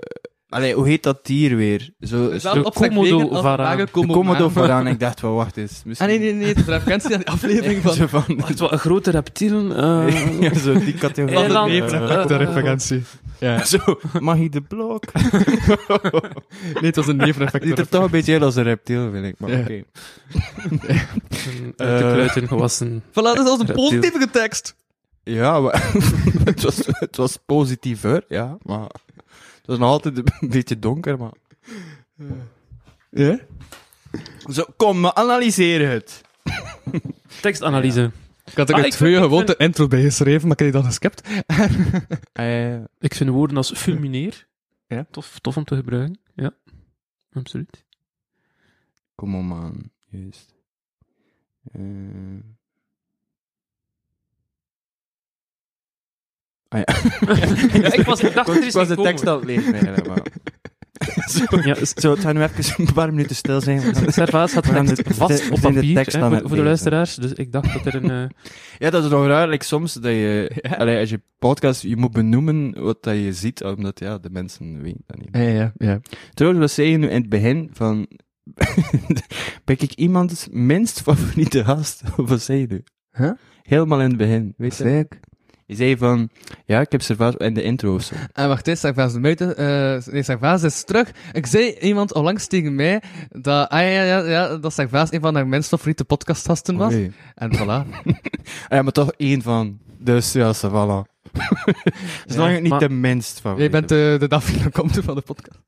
allee, 0.52 0.74
hoe 0.74 0.88
heet 0.88 1.02
dat 1.02 1.26
dier 1.26 1.56
weer? 1.56 1.90
Zo, 2.00 2.28
de 2.38 2.64
op 2.64 2.76
zich 2.76 2.88
Komodo 2.88 3.40
varaan. 3.42 3.76
de. 3.76 3.86
Komodo 3.90 4.48
vooraan. 4.48 4.86
Ik 4.86 5.00
dacht, 5.00 5.20
wel, 5.20 5.34
wacht 5.34 5.56
eens. 5.56 5.82
Misschien... 5.84 6.10
Ah, 6.10 6.18
nee, 6.18 6.32
nee, 6.32 6.34
nee, 6.44 6.56
een 6.56 6.64
referentie 6.64 7.08
naar 7.08 7.18
die 7.18 7.28
aflevering 7.28 7.82
van... 7.82 7.94
Zo 7.94 8.06
van... 8.06 8.24
Wacht, 8.36 8.58
wat 8.58 8.72
een 8.72 8.78
grote 8.78 9.10
reptiel. 9.10 9.74
eh, 9.74 10.40
ja, 10.40 10.54
zo 10.58 10.72
die 10.78 10.94
categorie. 10.94 11.36
Eiland. 11.38 11.58
Van 11.58 11.68
de 11.68 11.80
neveneffecten 11.80 12.40
Eh, 12.40 12.44
referentie. 12.46 13.02
Ja. 13.38 13.64
Zo, 13.72 13.78
mag 14.20 14.38
je 14.38 14.48
de 14.48 14.60
blok? 14.60 15.04
Nee, 16.74 16.84
het 16.84 16.96
was 16.96 17.06
een 17.06 17.16
neveneffect. 17.16 17.64
Ziet 17.66 17.78
er 17.78 17.88
toch 17.88 18.04
een 18.04 18.10
beetje 18.10 18.32
uit 18.32 18.42
als 18.42 18.56
een 18.56 18.62
reptiel, 18.62 19.10
vind 19.10 19.24
ik. 19.24 19.34
Maar 19.38 19.50
Ja. 19.50 19.58
oké. 19.58 19.72
een 19.72 19.82
uit 21.76 21.76
de 21.76 21.84
Eh. 21.84 21.98
kluiten 22.12 22.48
gewassen. 22.48 23.02
Voilà, 23.10 23.12
dat 23.14 23.38
is 23.38 23.46
als 23.48 23.58
een 23.60 23.74
positieve 23.74 24.28
tekst. 24.32 24.74
Ja, 25.24 25.60
maar 25.60 25.92
het, 26.44 26.62
was, 26.62 26.76
het 26.86 27.16
was 27.16 27.38
positiever, 27.46 28.24
ja. 28.28 28.56
Maar 28.62 28.86
het 29.62 29.66
was 29.66 29.78
nog 29.78 29.88
altijd 29.88 30.16
een 30.18 30.48
beetje 30.56 30.78
donker, 30.78 31.18
maar... 31.18 31.32
Ja? 33.10 33.38
Zo, 34.52 34.64
kom, 34.76 35.02
we 35.02 35.14
analyseren 35.14 35.90
het. 35.90 36.20
Tekstanalyse. 37.40 38.10
Ik 38.44 38.56
had 38.56 38.68
er 38.68 38.74
Ah, 38.74 38.80
een 38.80 38.86
ik 38.86 38.92
twee 38.92 39.10
vind- 39.12 39.22
ik 39.24 39.28
gewoon 39.30 39.46
de 39.46 39.56
intro 39.56 39.86
bij 39.86 40.02
geschreven, 40.02 40.48
maar 40.48 40.60
ik 40.60 40.64
heb 40.64 40.72
die 40.72 40.80
dan 40.82 40.90
geskipt. 40.90 41.22
Eh, 42.32 42.76
Ik 42.98 43.14
vind 43.14 43.30
woorden 43.30 43.56
als 43.56 43.72
fulmineer 43.72 44.46
Ja. 44.86 45.06
tof, 45.10 45.38
tof 45.38 45.56
om 45.56 45.64
te 45.64 45.76
gebruiken. 45.76 46.20
Ja, 46.34 46.50
absoluut. 47.32 47.84
kom 49.14 49.34
op, 49.36 49.42
man. 49.42 49.90
Juist. 50.10 50.54
Eh. 51.72 51.80
Ah 56.72 56.80
ja. 56.84 56.94
Ja, 57.82 57.92
ik 57.92 58.04
was- 58.04 58.20
ik 58.20 58.34
dacht, 58.34 58.48
er 58.48 58.56
is 58.60 58.66
ik 58.66 58.72
was 58.72 58.88
de 58.88 58.94
tekst 58.96 59.24
het 59.24 59.44
eigenlijk, 59.72 60.06
maar... 60.06 60.22
Ja, 61.64 61.74
Zo, 61.94 62.10
het 62.10 62.20
gaan 62.20 62.34
nu 62.34 62.42
even 62.42 62.74
een 62.86 62.92
paar 62.92 63.10
minuten 63.10 63.36
stil 63.36 63.60
zijn. 63.60 63.80
Servaas 64.12 64.52
had 64.52 64.64
de- 64.64 65.04
vast 65.14 65.38
de- 65.38 65.48
op 65.50 65.60
de 65.60 65.72
papier 65.72 65.94
tekst 65.94 66.12
hè, 66.16 66.20
voor, 66.20 66.30
het 66.32 66.48
voor 66.48 66.56
de 66.56 66.62
luisteraars. 66.62 67.14
Dus 67.14 67.32
ik 67.32 67.52
dacht 67.52 67.72
dat 67.72 67.86
er 67.86 67.94
een... 68.04 68.10
eh, 68.10 68.28
Ja, 68.78 68.90
dat 68.90 69.04
is 69.04 69.10
nog 69.10 69.26
raar. 69.26 69.48
like, 69.48 69.64
soms 69.64 69.92
dat 69.92 70.12
je, 70.12 70.50
allee, 70.78 70.98
als 70.98 71.10
je 71.10 71.20
podcast, 71.38 71.82
je 71.82 71.96
moet 71.96 72.12
benoemen 72.12 72.82
wat 72.82 73.02
dat 73.02 73.14
je 73.14 73.32
ziet, 73.32 73.64
omdat 73.64 73.98
ja, 73.98 74.18
de 74.18 74.30
mensen 74.30 74.82
weten 74.82 75.02
dat 75.06 75.18
niet. 75.18 75.28
Ja, 75.32 75.40
ja, 75.42 75.72
ja. 75.76 76.00
Trouwens, 76.34 76.62
wat 76.64 76.70
zei 76.72 76.88
je 76.88 76.96
nu 76.96 77.08
in 77.08 77.20
het 77.20 77.28
begin 77.28 77.70
van, 77.72 78.06
ben 79.64 79.76
ik 79.78 79.92
iemands 79.92 80.46
minst 80.50 81.00
favoriete 81.02 81.64
gast? 81.64 82.02
Wat 82.16 82.42
zei 82.42 82.58
je 82.60 82.66
nu? 82.68 82.82
Huh? 83.12 83.30
Helemaal 83.62 84.00
in 84.00 84.08
het 84.08 84.16
begin, 84.16 84.54
weet 84.56 84.78
Wat 84.78 84.88
je? 84.88 85.08
Je 85.72 85.78
zei 85.78 85.96
van, 85.96 86.28
ja, 86.64 86.80
ik 86.80 86.92
heb 86.92 87.02
Servaas 87.02 87.34
in 87.36 87.54
de 87.54 87.62
intro 87.62 87.94
of 87.94 88.02
zo. 88.02 88.14
En 88.32 88.48
wacht 88.48 88.68
eens, 88.68 88.80
Servaas 88.80 89.12
de 89.12 89.20
Muiten. 89.20 89.56
eh 89.56 90.12
nee, 90.12 90.22
Servaas 90.22 90.62
is 90.62 90.84
terug. 90.84 91.10
Ik 91.32 91.46
zei 91.46 91.74
iemand 91.80 92.14
onlangs 92.14 92.46
tegen 92.46 92.74
mij 92.74 93.02
dat, 93.30 93.68
ah, 93.68 93.80
ja, 93.80 94.02
ja, 94.02 94.18
ja, 94.18 94.56
dat 94.56 94.72
Servaas 94.72 95.12
een 95.12 95.20
van 95.20 95.34
haar 95.34 95.46
minst 95.46 95.68
favoriete 95.68 96.04
podcastgasten 96.04 96.76
was. 96.76 96.94
En 97.34 97.56
voilà. 97.56 97.86
Ah, 98.68 98.78
ja, 98.78 98.82
maar 98.82 98.92
toch 98.92 99.12
één 99.16 99.42
van. 99.42 99.78
Dus 99.98 100.32
ja, 100.32 100.52
ça 100.52 101.04
Zolang 102.26 102.52
het 102.52 102.60
niet 102.62 102.70
maar- 102.70 102.80
de 102.80 102.88
minst 102.88 103.40
van. 103.40 103.56
Jij 103.56 103.70
bent 103.70 103.88
de, 103.88 104.16
de 104.18 104.28
Daphne 104.28 104.70
Comte 104.70 105.02
van 105.02 105.14
de 105.14 105.20
podcast. 105.20 105.58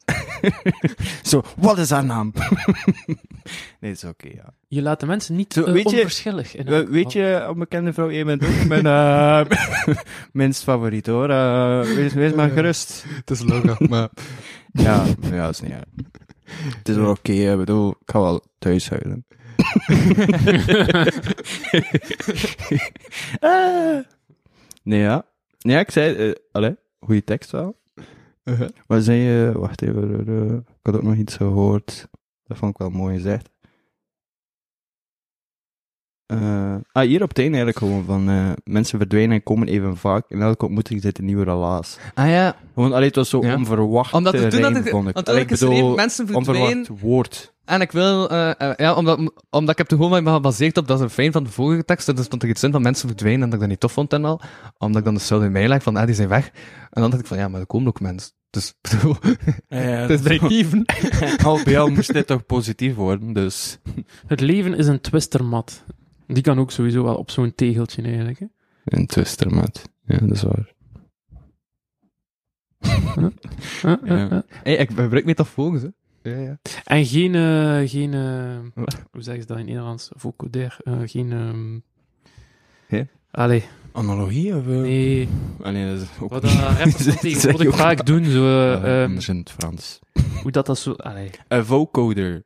Zo, 1.31 1.43
wat 1.57 1.79
is 1.79 1.91
haar 1.91 2.05
naam? 2.05 2.33
nee, 3.81 3.93
dat 3.93 4.03
is 4.03 4.05
oké, 4.05 4.27
ja. 4.35 4.55
je 4.69 4.83
laat 4.83 5.01
de 5.01 5.07
mensen 5.07 5.37
niet 5.37 5.53
Zo, 5.53 5.65
eh, 5.65 5.73
weet 5.73 5.91
je- 5.91 5.97
onverschillig. 5.97 6.57
In 6.57 6.65
We- 6.67 6.75
elk 6.75 6.89
weet 6.89 7.13
je, 7.13 7.47
onbekende 7.51 7.93
vrouw, 7.93 8.11
jij 8.11 8.25
bent 8.25 8.45
ook 8.45 8.65
mijn 8.65 8.87
eh, 8.87 9.59
minst 10.33 10.63
favoriet 10.63 11.07
hoor. 11.07 11.29
Eh, 11.31 11.81
wees, 11.83 12.13
wees 12.13 12.33
maar 12.35 12.51
gerust. 12.51 13.05
Het 13.15 13.31
is 13.31 13.43
logo, 13.43 13.77
maar... 13.89 14.09
Ja, 14.73 15.05
ja, 15.31 15.43
dat 15.45 15.51
is 15.51 15.61
niet 15.61 15.71
erg. 15.73 15.85
Het 16.79 16.89
is 16.89 16.97
wel 16.97 17.11
oké, 17.11 17.33
ik 17.33 17.57
bedoel, 17.57 17.91
ik 17.91 17.97
ga 18.11 18.21
wel 18.21 18.45
thuis 18.59 18.89
huilen. 18.91 19.27
Ah. 23.41 23.99
Nee, 24.83 25.01
ja. 25.01 25.25
Nee, 25.65 25.79
ik 25.79 25.91
zei, 25.91 26.15
eh 26.31 26.35
allee, 26.53 26.77
goede 27.01 27.25
tekst 27.25 27.51
wel. 27.51 27.81
Uh-huh. 28.45 28.69
Wat 28.87 29.05
zei 29.05 29.19
je? 29.19 29.53
Wacht 29.55 29.83
even. 29.83 30.27
eh, 30.27 30.55
ik 30.57 30.79
had 30.83 30.95
ook 30.97 31.03
nog 31.03 31.15
iets 31.15 31.37
gehoord. 31.37 32.09
Dat 32.45 32.57
vond 32.59 32.71
ik 32.73 32.79
wel 32.79 32.91
mooi 32.91 33.15
gezegd. 33.17 33.51
Eh, 36.27 36.75
ah, 36.93 37.07
hier 37.07 37.23
op 37.23 37.29
het 37.29 37.39
einde 37.39 37.57
eigenlijk 37.57 37.79
gewoon 37.79 38.05
van 38.05 38.29
eh, 38.29 38.51
mensen 38.65 38.99
verdwijnen 38.99 39.37
en 39.37 39.43
komen 39.43 39.69
even 39.69 39.97
vaak. 39.97 40.25
In 40.29 40.43
elke 40.43 40.65
ontmoeting 40.65 41.03
zit 41.03 41.19
een 41.19 41.25
nieuwe 41.25 41.45
relaas. 41.45 41.99
Ah 42.15 42.29
ja, 42.29 42.57
Gewoon, 42.75 42.93
allee, 42.93 43.07
het 43.07 43.17
was 43.17 43.29
zo 43.29 43.43
Ja. 43.43 43.55
onverwacht. 43.57 44.13
omdat 44.13 44.35
eh, 44.35 44.41
toen 44.41 44.51
dat 44.51 44.73
rijm, 44.73 44.85
ik... 44.85 44.91
vond 44.91 45.09
ik. 45.09 45.15
Want 45.15 45.29
Allee, 45.29 45.45
toen 45.45 45.55
ik 45.55 45.59
geschreven, 45.61 45.95
mensen 45.95 46.27
verdwijnen... 46.27 46.79
onverwacht 46.79 47.01
woord. 47.01 47.53
En 47.65 47.81
ik 47.81 47.93
wil, 47.93 48.33
ja, 48.77 48.95
omdat, 48.95 49.19
omdat 49.51 49.71
ik 49.71 49.79
heb 49.79 49.91
er 49.91 49.97
gewoon 49.97 50.23
maar 50.23 50.35
gebaseerd 50.35 50.77
op, 50.77 50.87
dat 50.87 50.99
is 50.99 51.05
een 51.05 51.11
fijn 51.11 51.33
van 51.33 51.45
de 51.45 51.51
vorige 51.51 51.85
tekst, 51.85 52.09
en 52.09 52.17
er 52.17 52.25
stond 52.25 52.43
er 52.43 52.49
iets 52.49 52.63
in 52.63 52.73
van 52.73 52.83
mensen 52.83 53.09
verdwijnen 53.09 53.43
en 53.43 53.47
dat 53.47 53.55
ik 53.55 53.61
dat 53.61 53.69
niet 53.69 53.81
tof 53.81 53.93
vond 53.93 54.13
en 54.13 54.25
al. 54.25 54.41
Omdat 54.79 54.99
ik 54.99 55.05
dan 55.05 55.15
de 55.15 55.21
schuld 55.21 55.43
in 55.43 55.53
mij 55.53 55.69
leg 55.69 55.83
van, 55.83 55.97
ah, 55.97 56.07
die 56.07 56.15
zijn 56.15 56.29
weg. 56.29 56.47
En 56.91 57.01
dan 57.01 57.11
dacht 57.11 57.23
ik 57.23 57.29
van, 57.29 57.39
ja, 57.39 57.49
maar 57.49 57.61
er 57.61 57.67
komen 57.67 57.89
ook 57.89 58.01
mensen. 58.01 58.31
Dus, 58.51 58.75
bedoel, 58.91 59.17
het 59.69 60.11
is 60.11 60.21
break-even. 60.21 60.85
Al 61.45 61.61
bij 61.65 61.79
al 61.79 61.89
moest 61.89 62.13
dit 62.13 62.27
toch 62.27 62.47
positief 62.47 62.95
worden, 62.95 63.33
dus... 63.33 63.79
Het 64.27 64.41
leven 64.41 64.75
is 64.75 64.87
een 64.87 65.01
twistermat. 65.01 65.85
Die 66.27 66.43
kan 66.43 66.59
ook 66.59 66.71
sowieso 66.71 67.03
wel 67.05 67.17
op 67.17 67.31
zo'n 67.31 67.55
tegeltje 67.55 68.03
eigenlijk. 68.03 68.39
Hè. 68.39 68.47
Een 68.85 69.07
twister, 69.07 69.55
maat. 69.55 69.89
Ja, 70.07 70.19
dat 70.19 70.31
is 70.31 70.43
waar. 70.43 70.73
Huh, 73.15 73.27
huh, 73.83 73.95
Ja. 74.05 74.29
huh. 74.29 74.39
hey, 74.63 74.75
ik 74.77 74.89
gebruik 74.91 75.25
metaforen, 75.25 75.81
hè. 75.81 76.31
Ja, 76.31 76.39
ja. 76.39 76.59
En 76.85 77.07
geen, 77.07 77.35
eh, 77.35 77.89
geen 77.91 78.11
Wat? 78.75 79.03
hoe 79.13 79.23
zeggen 79.23 79.43
ze 79.43 79.49
dat 79.49 79.59
in 79.59 79.65
Nederlands? 79.65 80.11
Vocodeur. 80.17 80.77
eh 80.85 80.99
geen, 81.05 81.33
ehm 81.33 81.79
Hè? 82.87 83.03
Allee, 83.31 83.65
Analogie 83.93 84.57
of... 84.57 84.65
nee. 84.67 85.29
Nee, 85.63 85.91
dat 85.93 86.01
is 86.01 86.09
ook... 86.21 86.31
Wat 86.31 86.45
rappers 86.79 87.17
tegenwoordig 87.21 87.77
vaak 87.77 88.07
doen, 88.07 88.25
zo, 88.25 88.45
eh, 88.47 88.75
ehm, 88.75 89.09
anders 89.09 89.29
in 89.29 89.37
het 89.37 89.51
Frans. 89.51 89.99
hoe 90.43 90.51
dat 90.51 90.67
dat 90.67 90.79
zo, 90.79 90.93
allee, 90.93 91.31
Een 91.49 91.65
vocoder. 91.65 92.43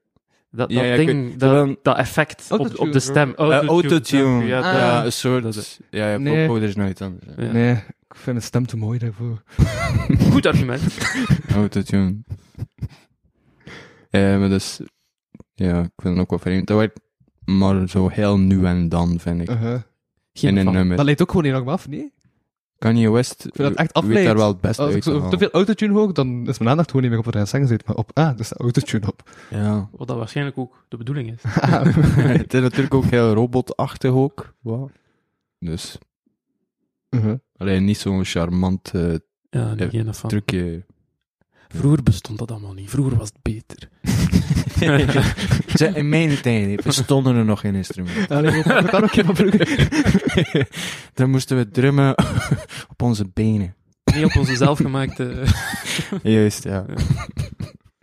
Dat, 0.51 0.70
ja, 0.70 0.97
ding, 0.97 1.37
dat, 1.37 1.97
effect 1.97 2.47
op, 2.77 2.93
de 2.93 3.01
stem. 3.01 3.35
Eh, 3.35 3.66
Autotune. 3.66 4.45
Ja, 4.45 4.59
Ah. 4.59 4.79
Ja, 4.79 5.05
een 5.05 5.12
soort... 5.12 5.43
dat 5.43 5.79
ja, 5.91 6.11
ja, 6.11 6.16
Nee. 6.19 6.61
is 6.61 6.75
nou 6.75 6.91
iets 6.91 7.03
anders. 7.03 7.37
Nee, 7.37 7.73
ik 7.73 8.15
vind 8.15 8.27
mijn 8.27 8.43
stem 8.43 8.66
te 8.66 8.77
mooi 8.77 8.99
daarvoor. 8.99 9.43
Goed 10.33 10.47
argument. 10.47 10.99
Autotune. 11.55 12.16
Ja, 14.11 14.39
maar 14.39 14.49
dat 14.49 14.61
is... 14.61 14.81
Ja, 15.55 15.79
ik 15.83 15.91
vind 15.97 16.15
het 16.15 16.19
ook 16.19 16.31
wel 16.31 16.39
vreemd. 16.39 16.66
Dat 16.66 16.77
wordt 16.77 17.01
maar 17.45 17.89
zo 17.89 18.09
heel 18.09 18.39
nu 18.39 18.65
en 18.65 18.89
dan, 18.89 19.19
vind 19.20 19.41
ik. 19.41 19.51
Uh-huh. 19.51 19.81
Geen 20.33 20.57
in 20.57 20.66
een 20.66 20.73
nummer. 20.73 20.97
Dat 20.97 21.05
leidt 21.05 21.23
ook 21.23 21.29
gewoon 21.29 21.45
niet 21.45 21.53
lang 21.53 21.69
af, 21.69 21.89
nee? 21.89 22.12
Kanye 22.79 23.11
West 23.11 23.43
vind 23.43 23.57
dat 23.57 23.75
echt 23.75 24.01
weet 24.05 24.25
daar 24.25 24.37
wel 24.37 24.49
het 24.49 24.61
best 24.61 24.79
Als 24.79 24.89
ik 24.89 24.95
uit 24.95 25.03
te 25.03 25.11
zo 25.11 25.17
halen. 25.17 25.31
te 25.31 25.39
veel 25.39 25.51
autotune 25.51 25.93
hoor, 25.93 26.15
dan 26.15 26.47
is 26.49 26.59
mijn 26.59 26.71
aandacht 26.71 26.87
gewoon 26.89 27.03
niet 27.03 27.11
meer 27.11 27.19
op 27.21 27.25
wat 27.25 27.35
hij 27.35 27.43
aan 27.43 27.49
zeggen 27.49 27.69
zit, 27.69 27.87
maar 27.87 27.97
op, 27.97 28.11
ah, 28.15 28.37
dus 28.37 28.49
de 28.49 28.55
autotune 28.55 29.07
op. 29.07 29.31
Ja. 29.51 29.89
Wat 29.97 30.09
dat 30.09 30.17
waarschijnlijk 30.17 30.59
ook 30.59 30.85
de 30.89 30.97
bedoeling 30.97 31.33
is. 31.33 31.43
het 32.43 32.55
is 32.55 32.61
natuurlijk 32.61 32.95
ook 32.95 33.05
heel 33.05 33.33
robotachtig 33.33 34.11
ook. 34.11 34.55
Wow. 34.61 34.89
Dus, 35.59 35.99
Uh-huh. 37.11 37.35
alleen 37.57 37.85
niet 37.85 37.99
zo'n 37.99 38.25
charmant 38.25 38.91
eh, 38.95 39.15
Ja, 39.51 39.75
geen 39.77 40.15
van. 40.15 40.31
trucje. 40.31 40.85
Vroeger 41.69 42.03
bestond 42.03 42.39
dat 42.39 42.51
allemaal 42.51 42.73
niet. 42.73 42.91
Vroeger 42.91 43.17
was 43.17 43.29
het 43.29 43.39
beter. 43.43 43.89
Zeg, 45.67 45.95
in 45.95 46.09
mijn 46.09 46.41
tijd 46.41 46.83
bestonden 46.83 47.37
er 47.37 47.45
nog 47.45 47.61
geen 47.61 47.75
instrumenten. 47.75 48.37
Allee, 48.37 48.59
ik 48.59 48.95
ook. 48.95 49.13
Dan 51.15 51.31
moesten 51.31 51.57
we 51.57 51.69
drummen 51.71 52.15
op 52.93 53.03
onze 53.03 53.29
benen. 53.35 53.75
Niet 54.15 54.25
op 54.25 54.37
onze 54.37 54.57
zelfgemaakte... 54.57 55.43
Juist, 56.23 56.65
ja. 56.65 56.85
Ja. 56.89 56.95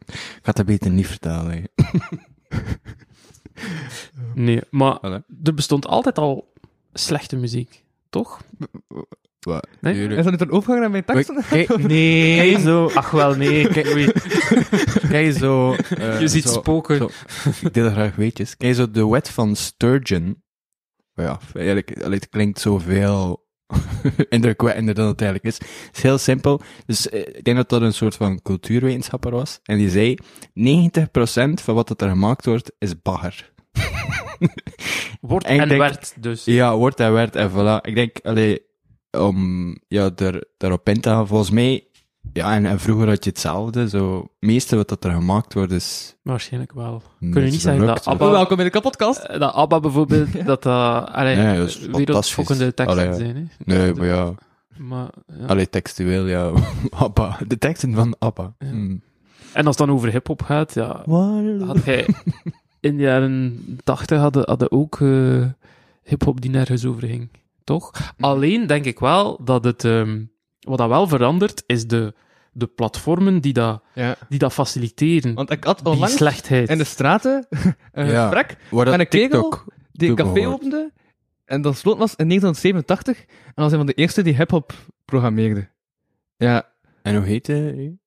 Ik 0.06 0.42
ga 0.42 0.52
dat 0.52 0.66
beter 0.66 0.92
niet 0.92 1.08
vertalen. 1.08 1.52
hè. 1.52 1.64
Nee, 4.34 4.62
maar 4.70 5.04
er 5.44 5.54
bestond 5.54 5.88
altijd 5.88 6.18
al 6.18 6.54
slechte 6.94 7.36
muziek. 7.36 7.84
Toch? 8.10 8.42
Wat? 9.46 9.68
Nee? 9.82 10.08
Is 10.08 10.24
dat 10.24 10.32
niet 10.32 10.42
een 10.42 10.52
overgang 10.52 10.80
naar 10.80 10.90
mijn? 10.92 11.06
Kijk, 11.50 11.78
nee, 11.88 12.52
Kijk, 12.52 12.64
zo. 12.64 12.90
Ach 12.94 13.12
wel, 13.12 13.36
nee. 13.36 13.68
Kijk, 13.68 13.86
kijk 15.10 15.34
zo. 15.34 15.74
eh, 15.74 16.20
Je 16.20 16.28
ziet 16.28 16.44
zo- 16.44 16.52
spoken. 16.60 16.98
zo. 16.98 17.10
Ik 17.62 17.74
deel 17.74 17.90
graag 17.92 18.16
weetjes. 18.16 18.58
Kijk, 18.58 18.76
zo 18.76 18.92
de 18.92 19.08
wet 19.08 19.30
van 19.30 19.56
Sturgeon. 19.56 20.44
Ja, 21.14 21.40
eigenlijk, 21.54 21.90
het 22.04 22.30
klinkt 22.30 22.60
zoveel 22.60 23.44
indrukwekkender 24.30 24.94
dan 24.96 25.08
het 25.08 25.22
eigenlijk 25.22 25.56
is. 25.56 25.68
Het 25.88 25.96
is 25.98 26.02
heel 26.04 26.18
simpel. 26.18 26.62
Dus 26.86 27.10
eh, 27.10 27.20
ik 27.20 27.44
denk 27.44 27.58
dat 27.58 27.70
dat 27.70 27.82
een 27.82 27.94
soort 27.94 28.16
van 28.16 28.42
cultuurwetenschapper 28.42 29.32
was. 29.32 29.60
En 29.64 29.78
die 29.78 29.90
zei, 29.90 30.18
90% 30.20 31.64
van 31.64 31.76
wat 31.76 32.02
er 32.02 32.10
gemaakt 32.10 32.46
wordt, 32.46 32.72
is 32.80 33.02
bagger. 33.02 33.54
Wordt 35.22 35.46
En 35.46 35.56
ik 35.56 35.62
en 35.62 35.68
denk- 35.68 35.82
werd 35.82 36.14
dus. 36.20 36.46
Ja, 36.46 36.76
wordt 36.78 37.00
en 37.00 37.14
werd 37.14 37.36
en 37.36 37.52
voilà. 37.52 37.82
Ik 37.82 37.96
denk, 37.96 38.18
allee, 38.24 38.62
om 39.20 39.68
ja, 39.88 40.10
er, 40.16 40.44
daarop 40.58 40.90
in 40.90 41.02
te 41.02 41.10
gaan, 41.10 41.28
volgens 41.28 41.50
mij, 41.50 41.88
ja, 42.34 42.56
en, 42.56 42.66
en 42.66 42.80
vroeger 42.80 43.08
had 43.08 43.24
je 43.24 43.30
hetzelfde, 43.30 43.90
zo, 43.90 44.18
het 44.20 44.30
meeste 44.40 44.76
wat 44.76 44.90
dat 44.90 45.04
er 45.04 45.12
gemaakt 45.12 45.54
wordt 45.54 45.72
is... 45.72 46.16
Waarschijnlijk 46.22 46.74
wel. 46.74 47.02
Kun 47.20 47.44
je 47.46 47.52
niet 47.52 47.62
zeggen 47.62 47.86
dat 47.86 48.06
ABBA, 48.06 48.30
Welkom 48.32 48.58
in 48.60 48.66
de 48.66 48.72
kapotkast. 48.72 49.20
eh, 49.24 49.40
dat 49.40 49.54
ABBA 49.54 49.80
bijvoorbeeld, 49.80 50.34
dat 50.46 50.64
dat 50.64 51.10
allee, 51.12 51.36
Nee, 51.36 51.58
dat 51.58 51.68
is 51.68 51.76
fantastisch. 51.78 52.46
teksten 52.58 52.88
Allee, 52.88 53.14
zijn. 53.14 53.36
Hè? 53.36 53.76
Nee, 53.76 53.94
maar 53.94 54.08
ja, 54.08 54.34
Maar, 54.78 55.10
ja. 55.40 55.46
allee, 55.46 55.70
textueel, 55.70 56.26
ja, 56.26 56.52
ABBA. 56.90 57.38
De 57.48 57.58
teksten 57.58 57.94
van 57.94 58.16
ABBA. 58.20 58.54
Ja. 58.60 58.68
Hmm. 58.70 59.02
En 59.54 59.66
als 59.68 59.78
het 59.78 59.88
dan 59.88 59.96
over 59.96 60.12
hip-hop 60.12 60.42
gaat, 60.42 60.74
ja, 60.74 61.04
had 61.66 61.84
hij 61.84 62.08
in 62.80 62.98
de 62.98 63.04
jaren 63.04 63.66
80 63.84 64.20
hadden, 64.20 64.44
hadden 64.46 64.72
ook 64.72 65.02
eh 65.02 65.44
hip-hop 66.04 66.42
die 66.42 66.50
nergens 66.52 66.86
over 66.86 67.08
ging. 67.08 67.30
Toch? 67.66 67.92
Alleen 68.20 68.68
denk 68.68 68.86
ik 68.86 69.00
wel 69.00 69.44
dat 69.44 69.64
het, 69.64 69.84
ehm, 69.84 70.24
wat 70.60 70.78
dat 70.78 70.88
wel 70.90 71.08
verandert, 71.08 71.64
is 71.66 71.88
de, 71.88 72.14
de 72.52 72.68
platformen 72.68 73.42
die 73.42 73.54
dat, 73.54 73.84
Ja. 73.94 74.16
die 74.30 74.40
dat 74.40 74.54
faciliteren. 74.54 75.34
Want 75.34 75.52
ik 75.52 75.64
had 75.64 75.78
die 75.80 75.88
onlangs 75.94 76.16
slechtheid. 76.16 76.70
in 76.70 76.78
de 76.78 76.84
straten 76.84 77.48
een 77.92 78.06
Ja. 78.08 78.22
gesprek 78.30 78.58
met 78.72 78.88
een 79.00 79.08
TikTok 79.08 79.66
die 79.92 80.10
een 80.10 80.16
café 80.16 80.48
opende. 80.48 80.92
En 81.46 81.62
dat 81.62 81.78
sloot 81.78 81.98
was 81.98 82.16
in 82.16 82.28
1987. 82.28 83.26
En 83.46 83.64
was 83.64 83.72
een 83.72 83.78
van 83.78 83.86
de 83.88 83.94
eerste 83.94 84.22
die 84.22 84.36
hip-hop 84.36 84.74
programmeerde. 85.06 85.70
Ja, 86.38 86.72
En 87.02 87.16
hoe 87.16 87.26
heette 87.26 87.52
hij? 87.52 87.98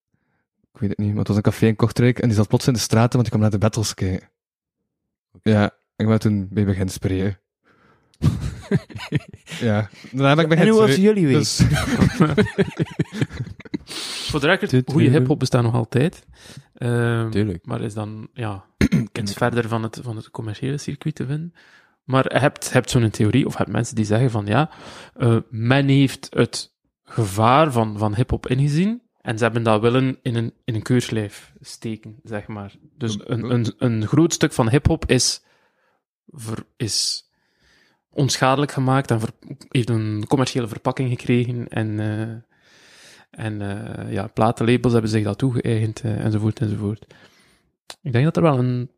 ik 0.73 0.81
weet 0.81 0.89
het 0.91 0.99
niet, 0.99 1.09
maar 1.09 1.19
het 1.19 1.29
was 1.29 1.37
een 1.37 1.43
café 1.43 1.67
in 1.67 1.77
Kortrijk. 1.77 2.19
En 2.19 2.29
die 2.29 2.37
zat 2.37 2.49
plots 2.49 2.67
in 2.67 2.73
de 2.73 2.79
straten, 2.79 3.11
want 3.19 3.23
die 3.23 3.31
kwam 3.31 3.41
naar 3.41 3.51
de 3.51 3.59
battles 3.59 3.95
kijken. 3.95 4.31
Ja, 5.43 5.71
ik 5.97 6.07
ben 6.07 6.19
toen 6.19 6.49
mee 6.51 6.65
beginnen 6.65 6.93
spreken. 6.95 7.39
ja, 9.61 9.89
daarna 10.13 10.35
ben 10.35 10.45
ik 10.45 10.51
En 10.51 10.57
beginnen 10.59 10.75
hoe 10.75 10.87
was 10.87 10.97
jullie 10.97 11.27
week? 11.27 11.37
Dus, 11.37 11.61
Voor 14.31 14.41
de 14.41 14.47
record, 14.47 14.71
goede 14.71 15.05
tuut. 15.05 15.13
hip-hop 15.13 15.39
bestaat 15.39 15.63
nog 15.63 15.75
altijd. 15.75 16.27
Ehm, 16.75 17.31
Tuurlijk. 17.31 17.67
maar 17.67 17.81
is 17.81 17.95
dan 17.95 18.29
ja, 18.33 18.65
iets 19.13 19.33
verder 19.33 19.69
van 19.69 19.83
het, 19.83 20.01
van 20.03 20.17
het 20.17 20.31
commerciële 20.31 20.79
circuit 20.79 21.15
te 21.15 21.27
vinden. 21.27 21.53
Maar 22.05 22.33
je 22.33 22.39
hebt, 22.39 22.91
zo'n 22.91 23.11
theorie, 23.11 23.47
of 23.47 23.53
je 23.53 23.59
hebt 23.59 23.71
mensen 23.71 23.95
die 23.95 24.05
zeggen 24.05 24.31
van 24.31 24.47
ja, 24.47 24.71
eh, 25.15 25.37
men 25.51 25.89
heeft 25.89 26.27
het 26.31 26.75
gevaar 27.05 27.73
van, 27.73 27.99
van 27.99 28.15
hip-hop 28.15 28.47
ingezien. 28.47 29.03
En 29.21 29.39
ze 29.39 29.45
hebben 29.45 29.63
dat 29.63 29.81
willen 29.81 30.19
in 30.23 30.35
een, 30.35 30.53
in 30.65 30.75
een 30.75 30.83
keurslijf 30.83 31.53
steken, 31.61 32.17
zeg 32.23 32.47
maar. 32.47 32.75
Dus 32.97 33.19
een, 33.25 33.51
een, 33.51 33.75
een 33.79 34.07
groot 34.07 34.33
stuk 34.33 34.53
van 34.53 34.69
hip-hop 34.71 35.07
is, 35.07 35.43
ver- 36.27 36.67
is 36.77 37.28
onschadelijk 38.19 38.73
gemaakt 38.73 39.11
en 39.11 39.21
heeft 39.69 39.89
een 39.91 40.25
commerciële 40.29 40.69
verpakking 40.69 41.09
gekregen. 41.09 41.69
En, 41.69 42.01
eh, 42.01 43.45
en 43.45 43.61
eh, 43.63 44.13
ja, 44.13 44.27
platenlabels 44.27 44.93
hebben 44.93 45.11
zich 45.11 45.25
dat 45.25 45.39
toegeëigend, 45.39 46.01
eh, 46.01 46.25
enzovoort, 46.25 46.61
enzovoort. 46.61 47.07
Ik 48.03 48.13
denk 48.13 48.25
dat 48.25 48.37
er 48.37 48.43
wel 48.43 48.59
een 48.59 48.91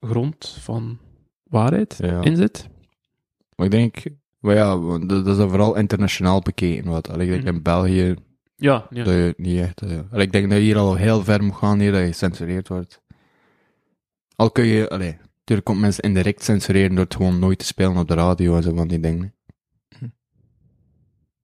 grond 0.00 0.56
van 0.60 0.98
waarheid 1.42 1.96
Ja. 1.98 2.20
in 2.22 2.36
zit. 2.36 2.68
Maar 3.56 3.66
ik 3.66 3.72
denk, 3.72 4.02
maar 4.38 4.54
ja, 4.54 4.76
dat 5.06 5.26
is 5.26 5.36
dan 5.36 5.48
vooral 5.48 5.76
internationaal 5.76 6.40
bekeken. 6.40 6.90
Wat, 6.90 7.08
Allee, 7.10 7.26
ik 7.26 7.32
denk 7.32 7.44
Mhm. 7.44 7.54
in 7.54 7.62
België 7.62 8.14
Ja, 8.56 8.86
ja. 8.90 9.04
dat 9.04 9.14
je 9.14 9.34
niet 9.36 9.60
echt. 9.60 9.82
allee, 9.82 10.24
ik 10.26 10.32
denk 10.32 10.48
dat 10.48 10.58
je 10.58 10.64
hier 10.64 10.76
al 10.78 10.94
heel 10.94 11.24
ver 11.24 11.42
moet 11.42 11.54
gaan 11.56 11.80
hier 11.80 11.92
dat 11.92 12.00
je 12.00 12.06
gecensureerd 12.06 12.68
wordt. 12.68 13.00
Al 14.36 14.50
kun 14.50 14.64
je, 14.64 14.88
allee, 14.88 15.18
natuurlijk 15.44 15.66
komt 15.66 15.80
mensen 15.80 16.02
indirect 16.02 16.42
censureren 16.42 16.94
door 16.94 17.04
het 17.04 17.14
gewoon 17.14 17.38
nooit 17.38 17.58
te 17.58 17.64
spelen 17.64 17.96
op 17.96 18.08
de 18.08 18.14
radio 18.14 18.56
en 18.56 18.62
zo 18.62 18.74
van 18.74 18.88
die 18.88 19.00
dingen. 19.00 19.34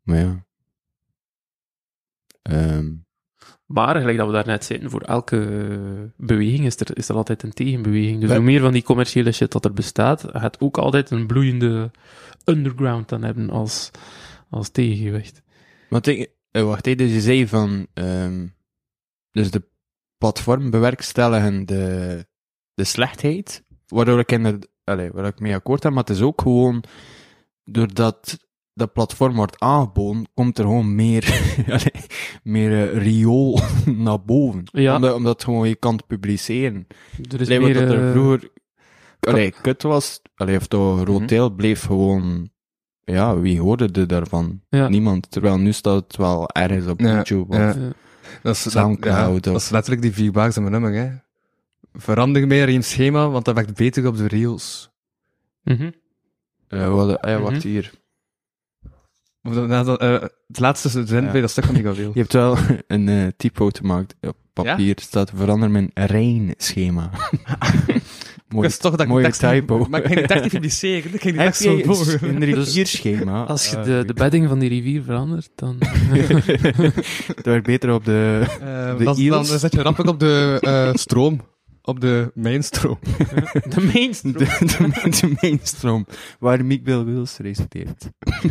Maar 0.02 0.18
ja. 0.18 0.46
Ehm, 2.42 2.92
Maar, 3.66 3.96
gelijk 3.98 4.16
dat 4.16 4.26
we 4.26 4.32
daarnet 4.32 4.64
zeiden, 4.64 4.90
voor 4.90 5.00
elke 5.00 5.40
eh, 5.46 6.24
beweging 6.26 6.64
is 6.66 6.80
er, 6.80 6.96
is 6.96 7.08
er 7.08 7.14
altijd 7.14 7.42
een 7.42 7.52
tegenbeweging. 7.52 8.20
Dus 8.20 8.28
Ja. 8.30 8.36
hoe 8.36 8.44
meer 8.44 8.60
van 8.60 8.72
die 8.72 8.82
commerciële 8.82 9.32
shit 9.32 9.52
dat 9.52 9.64
er 9.64 9.72
bestaat, 9.72 10.24
gaat 10.32 10.60
ook 10.60 10.78
altijd 10.78 11.10
een 11.10 11.26
bloeiende 11.26 11.90
underground 12.44 13.08
dan 13.08 13.22
hebben 13.22 13.50
als, 13.50 13.90
als 14.50 14.68
tegengewicht. 14.70 15.42
Want 15.88 16.06
ik, 16.06 16.30
eh, 16.50 16.62
wacht 16.62 16.86
even, 16.86 16.98
dus 16.98 17.12
je 17.14 17.20
zei 17.20 17.48
van, 17.48 17.86
ehm, 17.94 18.46
dus 19.30 19.50
de 19.50 19.68
platform 20.18 20.70
bewerkstelligen 20.70 21.66
de, 21.66 22.26
de 22.74 22.84
slechtheid, 22.84 23.64
waardoor 23.88 24.18
ik, 24.18 24.32
in 24.32 24.42
de, 24.42 24.68
allee, 24.84 25.10
waar 25.12 25.26
ik 25.26 25.40
mee 25.40 25.54
akkoord 25.54 25.82
heb, 25.82 25.92
maar 25.92 26.04
het 26.04 26.16
is 26.16 26.22
ook 26.22 26.40
gewoon, 26.40 26.82
doordat 27.64 28.38
dat 28.78 28.92
platform 28.92 29.34
wordt 29.34 29.60
aangeboden, 29.60 30.26
komt 30.34 30.58
er 30.58 30.64
gewoon 30.64 30.94
meer, 30.94 31.24
allee, 31.66 32.04
meer 32.42 32.90
eh, 32.90 33.02
riool 33.02 33.60
naar 34.06 34.24
boven. 34.24 34.62
Ja. 34.64 34.94
Omdat, 34.94 35.14
omdat 35.14 35.44
gewoon 35.44 35.68
je 35.68 35.74
kan 35.76 36.00
publiceren. 36.06 36.86
Er 37.30 37.40
is 37.40 37.46
Allee, 37.46 37.60
wat 37.60 37.70
meer... 37.70 37.80
dat 37.80 37.90
er 37.90 38.06
eh, 38.06 38.10
vroeger, 38.10 38.50
allee, 39.20 39.54
kut 39.62 39.82
was, 39.82 40.20
allee, 40.34 40.56
of 40.56 40.66
toch 40.66 41.04
rood 41.04 41.28
deel 41.28 41.50
bleef 41.50 41.84
gewoon, 41.84 42.50
ja, 43.04 43.38
wie 43.38 43.60
hoorde 43.60 43.88
er 44.00 44.06
daarvan? 44.06 44.60
Ja. 44.68 44.88
Niemand. 44.88 45.30
Terwijl 45.30 45.58
nu 45.58 45.72
staat 45.72 46.02
het 46.02 46.16
wel 46.16 46.48
ergens 46.48 46.86
op 46.86 47.00
Ja, 47.00 47.14
YouTube. 47.14 47.56
Of, 47.56 47.58
ja. 47.58 47.74
Dat 48.42 48.54
is, 48.54 48.62
dat, 48.62 48.96
ja, 49.00 49.54
is 49.54 49.70
letterlijk 49.70 50.02
die 50.02 50.12
vier 50.12 50.32
baars 50.32 50.56
in 50.56 50.62
mijn 50.62 50.82
nummer, 50.82 51.00
hè. 51.00 51.10
Verander 52.00 52.46
meer 52.46 52.68
in 52.68 52.84
schema, 52.84 53.28
want 53.28 53.44
dat 53.44 53.54
werkt 53.54 53.74
beter 53.74 54.06
op 54.06 54.16
de 54.16 54.26
reels. 54.28 54.90
mhm. 55.64 55.90
Eh, 56.68 56.88
wat, 56.94 57.20
ah 57.20 57.30
ja, 57.30 57.38
wacht 57.40 57.56
Mhm. 57.56 57.66
hier. 57.68 57.90
Of 59.42 59.54
dat, 59.54 59.68
nou, 59.68 59.84
dat, 59.84 60.00
eh, 60.00 60.12
het 60.46 60.58
laatste 60.58 60.88
zin 60.88 61.24
Ja. 61.24 61.30
bij 61.30 61.40
dat 61.40 61.50
stuk 61.50 61.64
van 61.64 61.74
die 61.74 61.84
Gaveel. 61.84 62.10
Je 62.14 62.20
hebt 62.20 62.32
wel 62.32 62.56
een 62.86 63.08
eh 63.08 63.26
typo 63.36 63.70
gemaakt. 63.72 64.14
Op 64.20 64.36
papier 64.52 64.94
staat 65.00 65.32
verander 65.34 65.70
mijn 65.70 65.90
rein-schema. 65.94 67.10
Ik 67.30 68.02
Mooi. 68.54 68.66
wist 68.66 68.80
toch 68.80 68.90
dat 68.90 69.00
ik 69.00 69.08
mooie 69.08 69.24
tekst 69.24 69.42
niet- 69.42 69.50
typo. 69.52 69.86
Maar 69.88 70.00
ik 70.00 70.06
ging 70.06 70.20
de 70.20 70.26
tekst 70.26 70.42
niet 70.42 70.52
publiceren. 70.52 71.14
Ik 71.14 71.20
ging 71.20 71.34
de 71.36 71.42
Heb 71.42 71.52
tekst 71.52 71.62
zo 71.62 72.26
een 72.26 72.44
rivierschema? 72.44 73.44
Als 73.54 73.70
je 73.70 73.76
Ah, 73.78 73.84
de, 73.84 74.02
de 74.06 74.14
bedding 74.14 74.48
van 74.48 74.58
die 74.58 74.68
rivier 74.68 75.02
verandert, 75.02 75.50
dan... 75.54 75.78
Dat 77.36 77.44
werkt 77.44 77.66
beter 77.66 77.92
op 77.92 78.04
de... 78.04 78.40
Eh, 78.60 78.96
De 78.98 79.04
dan, 79.04 79.26
dan 79.28 79.44
zet 79.44 79.72
je 79.74 79.82
rampelijk 79.82 80.10
op 80.10 80.20
de 80.20 80.58
eh, 80.60 80.94
stroom. 80.94 81.40
Op 81.88 82.00
de 82.00 82.30
mainstroom. 82.34 82.98
de 83.74 83.90
mainstream. 83.92 84.36
De, 84.36 84.44
de, 84.66 85.08
de 85.20 85.36
mainstroom, 85.40 86.06
waar 86.38 86.64
Meek 86.64 86.84
Bill 86.84 87.04
Wills 87.04 87.36
resulteert. 87.36 88.08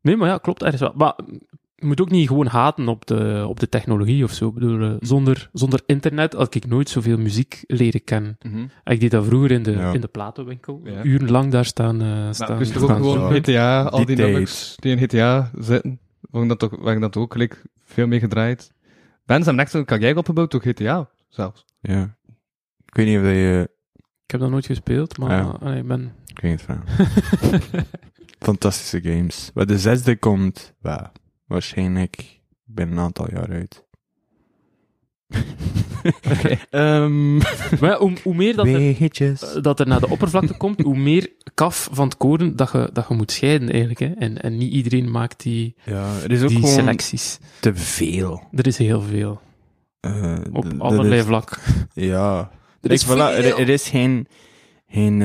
Nee, 0.00 0.16
maar 0.16 0.28
ja, 0.28 0.38
klopt 0.38 0.62
ergens 0.62 0.80
wel. 0.80 0.92
Maar 0.96 1.14
je 1.74 1.86
moet 1.86 2.00
ook 2.00 2.10
niet 2.10 2.28
gewoon 2.28 2.46
haten 2.46 2.88
op 2.88 3.06
de, 3.06 3.44
op 3.48 3.60
de 3.60 3.68
technologie 3.68 4.24
of 4.24 4.32
zo. 4.32 4.48
Ik 4.48 4.54
bedoel, 4.54 4.80
eh, 4.80 4.94
zonder, 5.00 5.50
zonder 5.52 5.80
internet 5.86 6.32
had 6.32 6.54
ik 6.54 6.66
nooit 6.66 6.88
zoveel 6.88 7.18
muziek 7.18 7.64
leren 7.66 8.04
kennen. 8.04 8.38
Ik 8.84 9.00
deed 9.00 9.10
dat 9.10 9.24
vroeger 9.24 9.50
in 9.50 9.62
de, 9.62 9.70
Ja. 9.70 9.92
in 9.92 10.00
de 10.00 10.08
platenwinkel. 10.08 10.80
Ja. 10.84 11.02
Urenlang 11.02 11.50
daar 11.52 11.64
staan. 11.64 11.94
staan 12.34 12.48
Nou, 12.48 12.58
dus 12.58 12.70
toch 12.70 12.82
ook 12.82 12.96
gewoon. 12.96 13.32
GTA, 13.32 13.82
al 13.82 13.96
Die 13.96 14.06
die 14.06 14.16
nummers 14.16 14.74
die 14.76 14.96
in 14.96 14.98
GTA 14.98 15.50
zitten. 15.58 15.98
Waren 16.30 16.48
dat 16.48 16.58
toch, 16.58 16.76
waren 16.78 17.00
dat 17.00 17.16
ook 17.16 17.32
gelijk 17.32 17.62
veel 17.84 18.06
mee 18.06 18.20
gedraaid. 18.20 18.72
Bands 19.28 19.46
hebben 19.46 19.64
echt 19.64 19.72
een 19.74 19.84
carrière 19.84 20.18
opgebouwd 20.18 20.50
door 20.50 20.60
GTA, 20.60 21.08
zelfs. 21.28 21.64
Ja. 21.80 22.16
Ik 22.86 22.94
weet 22.94 23.06
niet 23.06 23.16
of 23.18 23.22
je... 23.22 23.70
Ik 24.24 24.30
heb 24.30 24.40
dat 24.40 24.50
nooit 24.50 24.66
gespeeld, 24.66 25.18
maar 25.18 25.30
Ja. 25.62 25.74
ik 25.74 25.86
ben... 25.86 26.12
Ik 26.26 26.40
weet 26.40 26.60
het 26.60 26.66
wel. 26.66 26.80
Fantastische 28.48 29.00
games. 29.02 29.50
Maar 29.54 29.66
de 29.66 29.78
zesde 29.78 30.16
komt, 30.16 30.74
well, 30.80 31.10
waarschijnlijk 31.46 32.40
binnen 32.64 32.96
een 32.96 33.04
aantal 33.04 33.30
jaar 33.30 33.50
uit. 33.50 33.86
Ehm 36.70 37.36
Maar 37.80 37.90
ja, 37.90 37.98
hoe, 37.98 38.12
hoe 38.22 38.34
meer 38.34 38.56
dat 38.56 38.66
er, 38.66 38.96
eh, 39.00 39.62
dat 39.62 39.80
er 39.80 39.86
naar 39.86 40.00
de 40.00 40.08
oppervlakte 40.08 40.56
komt, 40.56 40.80
hoe 40.80 40.96
meer 40.98 41.30
kaf 41.54 41.88
van 41.92 42.04
het 42.08 42.16
koren 42.16 42.56
dat 42.56 42.72
je, 42.72 42.90
dat 42.92 43.06
je 43.08 43.14
moet 43.14 43.32
scheiden, 43.32 43.68
eigenlijk. 43.70 44.00
Hè. 44.00 44.06
En, 44.18 44.42
en 44.42 44.56
niet 44.56 44.72
iedereen 44.72 45.10
maakt 45.10 45.42
die, 45.42 45.74
Ja, 45.84 46.12
er 46.22 46.30
is 46.30 46.42
ook 46.42 46.48
die 46.48 46.66
selecties. 46.66 47.38
te 47.60 47.74
veel. 47.74 48.42
Er 48.52 48.66
is 48.66 48.78
heel 48.78 49.00
veel. 49.00 49.40
Eh, 50.00 50.36
Op 50.52 50.66
allerlei 50.78 51.18
is- 51.20 51.26
vlak. 51.26 51.58
Ja. 51.92 52.50
Er 52.80 52.90
is 52.92 53.06
voilà, 53.06 53.08
er, 53.34 53.58
er 53.58 53.68
is 53.68 53.88
geen... 53.88 54.26
geen 54.88 55.22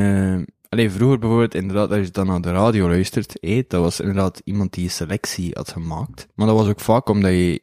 allee, 0.70 0.90
vroeger 0.92 1.20
bijvoorbeeld, 1.20 1.56
inderdaad, 1.56 1.92
als 1.92 2.06
je 2.06 2.12
dan 2.12 2.28
naar 2.28 2.42
de 2.42 2.52
radio 2.52 2.88
luistert, 2.90 3.40
eh, 3.40 3.64
dat 3.68 3.82
was 3.82 4.00
inderdaad 4.00 4.42
iemand 4.44 4.74
die 4.74 4.84
een 4.84 4.90
selectie 4.90 5.50
had 5.54 5.70
gemaakt. 5.72 6.28
Maar 6.36 6.48
dat 6.48 6.56
was 6.58 6.68
ook 6.68 6.80
vaak 6.80 7.10
omdat 7.10 7.32
je, 7.32 7.62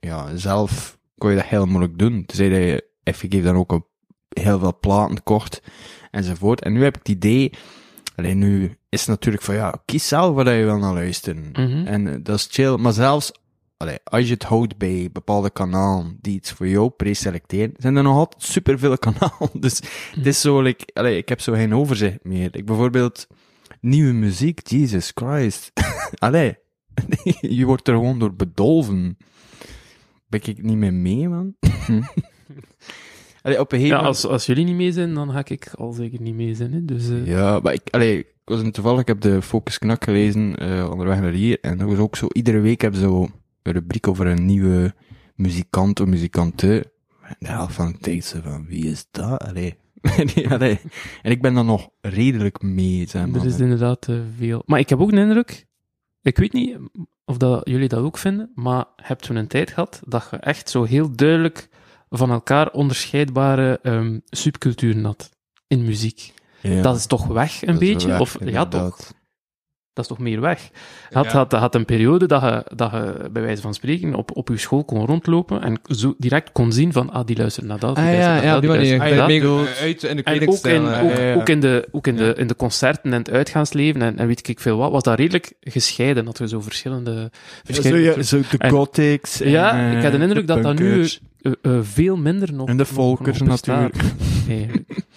ja, 0.00 0.36
zelf 0.36 0.98
kon 1.20 1.30
je 1.30 1.36
dat 1.36 1.46
heel 1.46 1.66
moeilijk 1.66 1.98
doen. 1.98 2.26
Tenzij 2.26 2.48
dat 2.48 2.58
je 2.58 2.88
effectief 3.02 3.44
dan 3.44 3.56
ook 3.56 3.72
op 3.72 3.88
heel 4.28 4.58
veel 4.58 4.78
platen 4.80 5.22
kocht, 5.22 5.62
enzovoort. 6.10 6.62
En 6.62 6.72
nu 6.72 6.82
heb 6.82 6.94
ik 6.94 6.98
het 6.98 7.16
idee, 7.16 7.52
alleen 8.14 8.38
nu 8.38 8.76
is 8.88 9.00
het 9.00 9.08
natuurlijk 9.08 9.44
van, 9.44 9.54
ja, 9.54 9.82
kies 9.84 10.08
zelf 10.08 10.34
wat 10.34 10.46
je 10.46 10.52
wil 10.52 10.78
naar 10.78 10.94
luisteren. 10.94 11.50
Mhm. 11.52 11.86
En 11.86 12.08
eh, 12.08 12.14
dat 12.22 12.36
is 12.36 12.48
chill, 12.50 12.76
maar 12.76 12.92
zelfs 12.92 13.32
allee, 13.76 13.98
als 14.04 14.26
je 14.26 14.32
het 14.32 14.42
houdt 14.42 14.78
bij 14.78 15.08
bepaalde 15.12 15.50
kanalen 15.50 16.18
die 16.20 16.34
iets 16.34 16.52
voor 16.52 16.68
jou 16.68 16.90
preselecteren, 16.90 17.74
zijn 17.76 17.96
er 17.96 18.02
nog 18.02 18.16
altijd 18.16 18.42
superveel 18.42 18.98
kanalen. 19.08 19.50
Dus 19.52 19.80
het 20.14 20.26
is 20.26 20.40
zo, 20.40 20.60
like, 20.62 20.84
allee, 20.92 21.16
ik 21.16 21.28
heb 21.28 21.40
zo 21.40 21.52
geen 21.52 21.74
overzicht 21.74 22.18
meer. 22.24 22.56
Ik 22.56 22.66
bijvoorbeeld, 22.66 23.26
nieuwe 23.80 24.12
muziek, 24.12 24.68
Jesus 24.68 25.12
Christ. 25.14 25.72
allee, 26.18 26.58
je 27.58 27.64
wordt 27.64 27.88
er 27.88 27.94
gewoon 27.94 28.18
door 28.18 28.34
bedolven. 28.34 29.16
Ben 30.30 30.40
ik 30.44 30.62
niet 30.62 30.76
meer 30.76 30.94
mee, 30.94 31.28
man? 31.28 31.54
allee, 33.42 33.60
op 33.60 33.72
een 33.72 33.78
gegeven 33.78 33.86
Ja, 33.86 33.96
moment... 33.96 34.06
als, 34.06 34.26
als 34.26 34.46
jullie 34.46 34.64
niet 34.64 34.76
mee 34.76 34.92
zijn, 34.92 35.14
dan 35.14 35.30
ga 35.30 35.42
ik 35.44 35.68
al 35.74 35.92
zeker 35.92 36.20
niet 36.20 36.34
mee 36.34 36.54
zijn. 36.54 36.72
Hè. 36.72 36.84
Dus, 36.84 37.08
eh, 37.08 37.26
Ja, 37.26 37.60
maar 37.62 37.72
ik, 37.72 37.80
allee, 37.90 38.18
ik 38.18 38.26
was 38.44 38.62
in 38.62 38.70
toevallig, 38.70 39.00
ik 39.00 39.06
heb 39.06 39.20
de 39.20 39.42
Focus 39.42 39.78
Knak 39.78 40.04
gelezen 40.04 40.56
eh, 40.56 40.90
onderweg 40.90 41.20
naar 41.20 41.32
hier. 41.32 41.58
En 41.60 41.78
dat 41.78 41.88
was 41.88 41.98
ook 41.98 42.16
zo, 42.16 42.26
iedere 42.32 42.60
week 42.60 42.80
hebben 42.80 43.00
ze 43.00 43.06
zo 43.06 43.28
een 43.62 43.72
rubriek 43.72 44.08
over 44.08 44.26
een 44.26 44.46
nieuwe 44.46 44.94
muzikant 45.34 46.00
of 46.00 46.06
muzikante. 46.06 46.92
En 47.22 47.36
de 47.38 47.46
helft 47.46 47.74
van 47.74 47.92
de 47.92 47.98
tijd 47.98 48.24
zo 48.24 48.38
van, 48.42 48.66
wie 48.66 48.84
is 48.86 49.06
dat? 49.10 49.40
Allee. 49.40 49.74
Nee, 50.34 50.48
allee. 50.48 50.80
En 51.22 51.30
ik 51.30 51.42
ben 51.42 51.54
dan 51.54 51.66
nog 51.66 51.88
redelijk 52.00 52.62
mee, 52.62 53.08
zeg 53.08 53.26
maar. 53.26 53.40
er 53.40 53.46
is 53.46 53.60
inderdaad 53.60 54.08
eh, 54.08 54.16
veel. 54.36 54.62
Maar 54.66 54.78
ik 54.78 54.88
heb 54.88 55.00
ook 55.00 55.12
een 55.12 55.18
indruk, 55.18 55.66
ik 56.22 56.38
weet 56.38 56.52
niet 56.52 56.76
of 57.30 57.36
dat, 57.36 57.60
jullie 57.68 57.88
dat 57.88 57.98
ook 58.02 58.18
vinden, 58.18 58.50
maar 58.54 58.84
hebt 58.96 59.24
zo'n 59.24 59.46
tijd 59.46 59.70
gehad 59.70 60.00
dat 60.06 60.28
je 60.30 60.36
echt 60.36 60.70
zo 60.70 60.84
heel 60.84 61.16
duidelijk 61.16 61.68
van 62.08 62.30
elkaar 62.30 62.70
onderscheidbare 62.70 63.78
ehm, 63.82 64.18
subculturen 64.30 65.04
had 65.04 65.30
in 65.66 65.84
muziek. 65.84 66.34
Ja, 66.60 66.82
Dat 66.82 66.96
is 66.96 67.06
toch 67.06 67.26
weg 67.26 67.66
een 67.66 67.78
beetje? 67.78 68.08
weg, 68.08 68.20
of, 68.20 68.36
ja, 68.44 68.66
toch? 68.66 69.12
Dat 69.92 70.04
is 70.04 70.10
toch 70.10 70.18
meer 70.18 70.40
weg. 70.40 70.62
Je 71.08 71.14
had, 71.16 71.24
Ja. 71.24 71.30
had, 71.30 71.52
had 71.52 71.74
een 71.74 71.84
periode 71.84 72.26
dat 72.26 72.42
je, 72.42 72.64
dat 72.74 72.90
je, 72.90 73.28
bij 73.32 73.42
wijze 73.42 73.62
van 73.62 73.74
spreken, 73.74 74.14
op, 74.14 74.36
op 74.36 74.48
je 74.48 74.56
school 74.56 74.84
kon 74.84 75.06
rondlopen 75.06 75.62
en 75.62 75.80
zo 75.84 76.14
direct 76.18 76.52
kon 76.52 76.72
zien 76.72 76.92
van, 76.92 77.10
ah, 77.10 77.26
die 77.26 77.36
luistert 77.36 77.66
naar 77.66 77.78
dat, 77.78 77.96
die 77.96 78.04
Ah 78.04 78.10
luistert 78.10 78.34
ja, 78.34 78.34
naar 78.34 78.44
ja, 78.44 78.52
dat, 78.52 78.60
die 78.60 78.70
die 78.70 78.78
manier. 78.78 78.98
luistert 78.98 79.28
naar 79.28 79.40
dat. 79.66 79.78
Uit 79.80 80.02
in 80.02 80.16
de 80.16 80.22
En 80.22 80.32
ook, 80.32 80.38
kledingstijl. 80.38 80.82
in, 80.86 80.92
eh, 80.92 81.04
ook, 81.04 81.16
ja, 81.16 81.22
ja. 81.24 81.34
ook, 81.34 81.48
in 81.48 81.60
de, 81.60 81.88
ook 81.90 82.06
in, 82.06 82.16
de, 82.16 82.34
in 82.36 82.46
de 82.46 82.56
concerten 82.56 83.12
en 83.12 83.18
het 83.18 83.30
uitgaansleven 83.30 84.02
en, 84.02 84.18
en 84.18 84.26
weet 84.26 84.48
ik 84.48 84.60
veel 84.60 84.76
wat, 84.76 84.90
was 84.90 85.02
dat 85.02 85.18
redelijk 85.18 85.52
gescheiden. 85.60 86.24
Dat 86.24 86.38
we 86.38 86.48
zo 86.48 86.60
verschillende... 86.60 87.12
Zo, 87.12 87.28
verschillende 87.62 88.04
ja, 88.16 88.22
zo 88.22 88.38
de 88.50 88.58
En- 88.58 88.70
gothics. 88.70 89.38
ja, 89.38 89.78
en, 89.78 89.96
ik 89.96 90.02
heb 90.02 90.12
de 90.12 90.18
eh, 90.18 90.24
indruk 90.24 90.46
dat 90.46 90.62
dat 90.62 90.78
nu 90.78 91.06
eh, 91.42 91.52
eh, 91.62 91.78
veel 91.82 92.16
minder 92.16 92.52
nog 92.52 92.68
En 92.68 92.76
de 92.76 92.84
volkers 92.84 93.42
natuurlijk. 93.42 93.94
eigenlijk. 94.48 95.08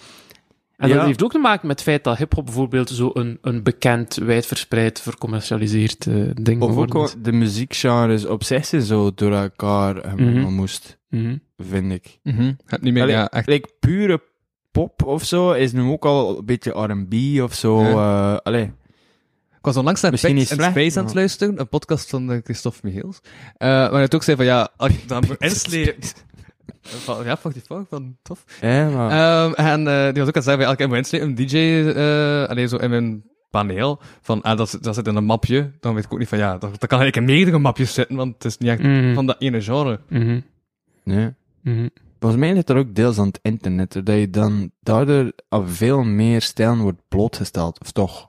En 0.84 0.90
Ja. 0.90 0.96
dat 0.96 1.06
heeft 1.06 1.22
ook 1.22 1.30
te 1.30 1.38
maken 1.38 1.66
met 1.66 1.76
het 1.78 1.88
feit 1.88 2.04
dat 2.04 2.16
hip-hop 2.18 2.44
bijvoorbeeld 2.44 2.88
zo 2.90 3.10
een, 3.14 3.38
een 3.42 3.62
bekend, 3.62 4.14
wijdverspreid, 4.14 5.00
vercommercialiseerd 5.00 6.06
eh, 6.06 6.14
ding 6.34 6.62
Of 6.62 6.76
ook 6.76 7.24
de 7.24 7.32
muziekgenres 7.32 8.26
op 8.26 8.44
zich 8.44 8.66
zijn 8.66 8.82
zo 8.82 9.10
door 9.14 9.32
elkaar 9.32 10.14
Mhm. 10.16 10.52
moest, 10.52 10.98
Mhm. 11.08 11.36
vind 11.56 11.92
ik. 11.92 12.18
Mhm. 12.22 12.52
Het 12.66 12.82
niet 12.82 12.92
meer, 12.92 13.02
Allee, 13.02 13.14
ja, 13.14 13.30
echt. 13.30 13.46
like, 13.46 13.68
pure 13.80 14.22
pop 14.70 15.02
of 15.02 15.24
zo 15.24 15.52
is 15.52 15.72
nu 15.72 15.82
ook 15.82 16.04
al 16.04 16.38
een 16.38 16.44
beetje 16.44 16.70
R&B 16.70 17.40
of 17.42 17.54
zo. 17.54 17.82
Ja. 17.82 18.32
eh, 18.34 18.38
allee. 18.42 18.72
Ik 19.58 19.70
was 19.70 19.76
onlangs 19.78 20.00
naar 20.00 20.10
Misschien 20.10 20.46
slecht, 20.46 20.70
Space 20.70 20.98
aan 20.98 21.04
het 21.04 21.14
luisteren, 21.14 21.60
een 21.60 21.68
podcast 21.68 22.10
van 22.10 22.32
eh, 22.32 22.38
Christophe 22.44 22.78
Michiels. 22.82 23.20
Eh 23.56 23.68
waar 23.68 23.92
hij 23.92 24.08
ook 24.14 24.22
zei 24.22 24.36
van, 24.36 24.46
ja, 24.46 24.68
als 24.76 24.92
je 24.92 25.06
dan 25.14 25.24
inslee... 25.38 25.94
Van, 26.84 27.24
ja, 27.24 27.36
fuck 27.36 27.52
die 27.52 27.62
fuck, 27.62 27.84
van 27.88 28.16
tof. 28.22 28.44
Eh, 28.60 28.94
maar, 28.94 29.10
Ehm, 29.10 29.52
en 29.52 29.86
eh, 29.88 30.12
die 30.12 30.22
was 30.24 30.28
ook 30.28 30.36
aan 30.36 30.42
het 30.42 30.44
zeggen 30.44 30.88
mijn 30.88 30.92
inslee, 31.02 31.20
een 31.20 31.34
DJ, 31.34 31.56
eh 31.96 32.44
alleen 32.48 32.68
zo 32.68 32.76
in 32.76 32.90
mijn 32.90 33.24
paneel, 33.50 34.00
van, 34.20 34.42
ah, 34.42 34.56
dat, 34.56 34.68
zit- 34.68 34.82
dat 34.82 34.94
zit 34.94 35.06
in 35.06 35.16
een 35.16 35.24
mapje, 35.24 35.70
dan 35.80 35.94
weet 35.94 36.04
ik 36.04 36.12
ook 36.12 36.18
niet 36.18 36.28
van, 36.28 36.38
ja, 36.38 36.50
dat, 36.58 36.60
dat 36.80 36.86
kan 36.88 37.00
eigenlijk 37.00 37.16
in 37.16 37.34
meerdere 37.36 37.58
mapjes 37.58 37.94
zitten, 37.94 38.16
want 38.16 38.34
het 38.34 38.44
is 38.44 38.58
niet 38.58 38.68
echt 38.70 38.82
Mhm. 38.82 39.14
van 39.14 39.26
dat 39.26 39.36
ene 39.40 39.60
genre. 39.62 40.00
Nee. 41.04 41.34
Mhm. 41.62 41.88
Volgens 42.20 42.42
mij 42.44 42.52
ligt 42.54 42.68
er 42.68 42.76
ook 42.76 42.94
deels 42.94 43.18
aan 43.18 43.26
het 43.26 43.38
internet, 43.42 43.92
dat 44.04 44.16
je 44.16 44.30
dan 44.30 44.70
daardoor 44.80 45.32
aan 45.48 45.68
veel 45.68 46.02
meer 46.02 46.42
stijlen 46.42 46.78
wordt 46.78 47.00
blootgesteld, 47.08 47.80
of 47.80 47.90
toch 47.92 48.28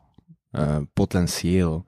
eh, 0.52 0.78
potentieel. 0.94 1.86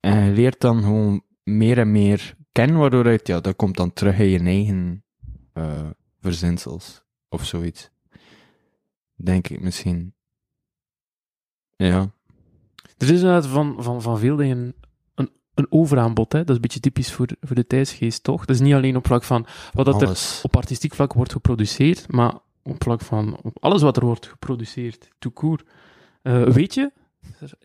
En 0.00 0.24
je 0.24 0.32
leert 0.32 0.60
dan 0.60 0.82
gewoon 0.82 1.22
meer 1.42 1.78
en 1.78 1.92
meer 1.92 2.34
kennen, 2.52 2.78
waardoor 2.78 3.04
het, 3.06 3.26
ja, 3.26 3.40
dat 3.40 3.56
komt 3.56 3.76
dan 3.76 3.92
terug 3.92 4.18
in 4.18 4.28
je 4.28 4.38
eigen 4.38 5.04
eh, 5.52 5.90
verzinsels, 6.20 7.02
of 7.28 7.44
zoiets. 7.44 7.90
Denk 9.14 9.48
ik 9.48 9.60
misschien. 9.60 10.14
Ja. 11.76 12.10
Er 12.98 13.10
is 13.10 13.20
inderdaad 13.20 13.46
van, 13.46 13.76
van, 13.78 14.02
van 14.02 14.18
veel 14.18 14.36
dingen 14.36 14.74
een, 15.14 15.30
een 15.54 15.66
overaanbod. 15.70 16.32
Hè? 16.32 16.38
Dat 16.38 16.48
is 16.48 16.54
een 16.54 16.60
beetje 16.60 16.80
typisch 16.80 17.12
voor, 17.12 17.28
voor 17.40 17.56
de 17.56 17.66
tijdsgeest, 17.66 18.22
toch? 18.22 18.44
Dat 18.44 18.56
is 18.56 18.62
niet 18.62 18.74
alleen 18.74 18.96
op 18.96 19.06
vlak 19.06 19.22
van 19.22 19.46
wat 19.72 19.86
dat 19.86 20.02
er 20.02 20.40
op 20.42 20.56
artistiek 20.56 20.94
vlak 20.94 21.12
wordt 21.12 21.32
geproduceerd, 21.32 22.12
maar 22.12 22.38
op 22.62 22.82
vlak 22.82 23.00
van 23.00 23.38
op 23.42 23.56
alles 23.60 23.82
wat 23.82 23.96
er 23.96 24.04
wordt 24.04 24.26
geproduceerd, 24.26 25.08
tout 25.18 25.34
court. 25.34 25.64
Eh, 26.22 26.42
weet 26.42 26.74
je? 26.74 26.92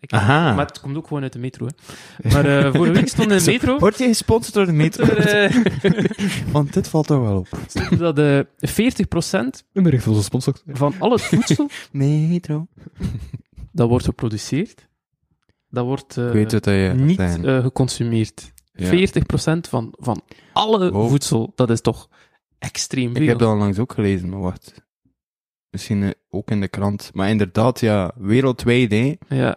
Ik, 0.00 0.12
Aha. 0.12 0.54
Maar 0.54 0.66
het 0.66 0.80
komt 0.80 0.96
ook 0.96 1.06
gewoon 1.06 1.22
uit 1.22 1.32
de 1.32 1.38
metro. 1.38 1.66
Hè. 1.66 2.30
Maar 2.30 2.44
eh 2.64 2.72
vorige 2.74 2.92
week 2.92 3.08
stond 3.08 3.30
in 3.30 3.38
de 3.38 3.44
metro 3.50 3.78
Word 3.78 3.98
je 3.98 4.06
gesponsord 4.06 4.54
door 4.54 4.66
de 4.66 4.72
metro? 4.72 5.04
er, 5.04 5.26
eh, 5.26 6.50
Want 6.52 6.72
dit 6.72 6.88
valt 6.88 7.06
toch 7.06 7.20
wel 7.20 7.36
op. 7.38 7.48
stond 7.66 7.98
dat 7.98 8.18
eh 8.18 8.40
40% 8.40 9.64
Een 9.72 9.82
bericht 9.82 10.02
van 10.02 10.12
onze 10.12 10.24
sponsor. 10.24 10.54
van 10.66 10.94
al 10.98 11.10
het 11.12 11.22
voedsel 11.22 11.68
Metro. 11.92 12.66
dat 13.72 13.88
wordt 13.88 14.04
geproduceerd, 14.04 14.88
dat 15.68 15.84
wordt 15.84 16.16
eh, 16.16 16.24
wat 16.32 16.64
je 16.64 16.92
niet 16.96 17.18
eh, 17.18 17.60
geconsumeerd. 17.62 18.52
Ja. 18.72 19.08
40% 19.08 19.68
van, 19.68 19.94
van 19.98 20.22
alle 20.52 20.90
Wow. 20.90 21.08
voedsel, 21.08 21.52
dat 21.54 21.70
is 21.70 21.80
toch 21.80 22.08
extreem 22.58 23.12
veel. 23.12 23.22
Ik 23.22 23.28
heb 23.28 23.38
dat 23.38 23.52
onlangs 23.52 23.78
ook 23.78 23.92
gelezen, 23.92 24.28
maar 24.28 24.40
wacht. 24.40 24.86
Misschien 25.70 26.02
eh, 26.02 26.10
ook 26.30 26.50
in 26.50 26.60
de 26.60 26.68
krant. 26.68 27.10
Maar 27.12 27.28
inderdaad, 27.28 27.80
ja, 27.80 28.12
wereldwijd, 28.16 28.90
hè. 28.92 29.14
Ja. 29.28 29.56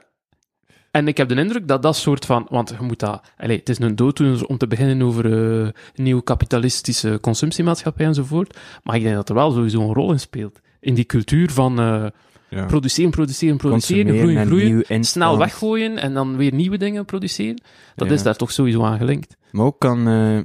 En 0.91 1.07
ik 1.07 1.17
heb 1.17 1.29
de 1.29 1.35
indruk 1.35 1.67
dat 1.67 1.81
dat 1.81 1.95
soort 1.95 2.25
van... 2.25 2.47
Want 2.49 2.69
je 2.69 2.85
moet 2.85 2.99
dat... 2.99 3.21
Allez, 3.38 3.59
het 3.59 3.69
is 3.69 3.79
een 3.79 3.95
dooddoener 3.95 4.45
om 4.45 4.57
te 4.57 4.67
beginnen 4.67 5.01
over 5.07 5.63
eh 5.63 5.69
nieuwe 5.95 6.23
kapitalistische 6.23 7.17
consumptiemaatschappij 7.21 8.05
enzovoort. 8.05 8.57
Maar 8.83 8.95
ik 8.95 9.03
denk 9.03 9.15
dat 9.15 9.29
er 9.29 9.35
wel 9.35 9.51
sowieso 9.51 9.81
een 9.81 9.93
rol 9.93 10.11
in 10.11 10.19
speelt. 10.19 10.59
In 10.79 10.93
die 10.93 11.05
cultuur 11.05 11.51
van 11.51 11.79
eh, 11.79 12.05
Ja. 12.49 12.65
produceren, 12.65 13.11
produceren, 13.11 13.57
produceren, 13.57 14.03
Consumeren 14.05 14.19
groeien, 14.19 14.41
en 14.41 14.47
groeien. 14.47 14.83
nieuw 14.88 15.03
Snel 15.03 15.38
weggooien 15.38 15.97
en 15.97 16.13
dan 16.13 16.38
weer 16.38 16.53
nieuwe 16.53 16.77
dingen 16.77 17.05
produceren. 17.05 17.61
Dat 17.95 18.07
Ja. 18.07 18.13
is 18.13 18.23
daar 18.23 18.35
toch 18.35 18.51
sowieso 18.51 18.83
aan 18.83 18.97
gelinkt. 18.97 19.38
Maar 19.51 19.65
ook 19.65 19.79
kan, 19.79 20.07
eh 20.07 20.39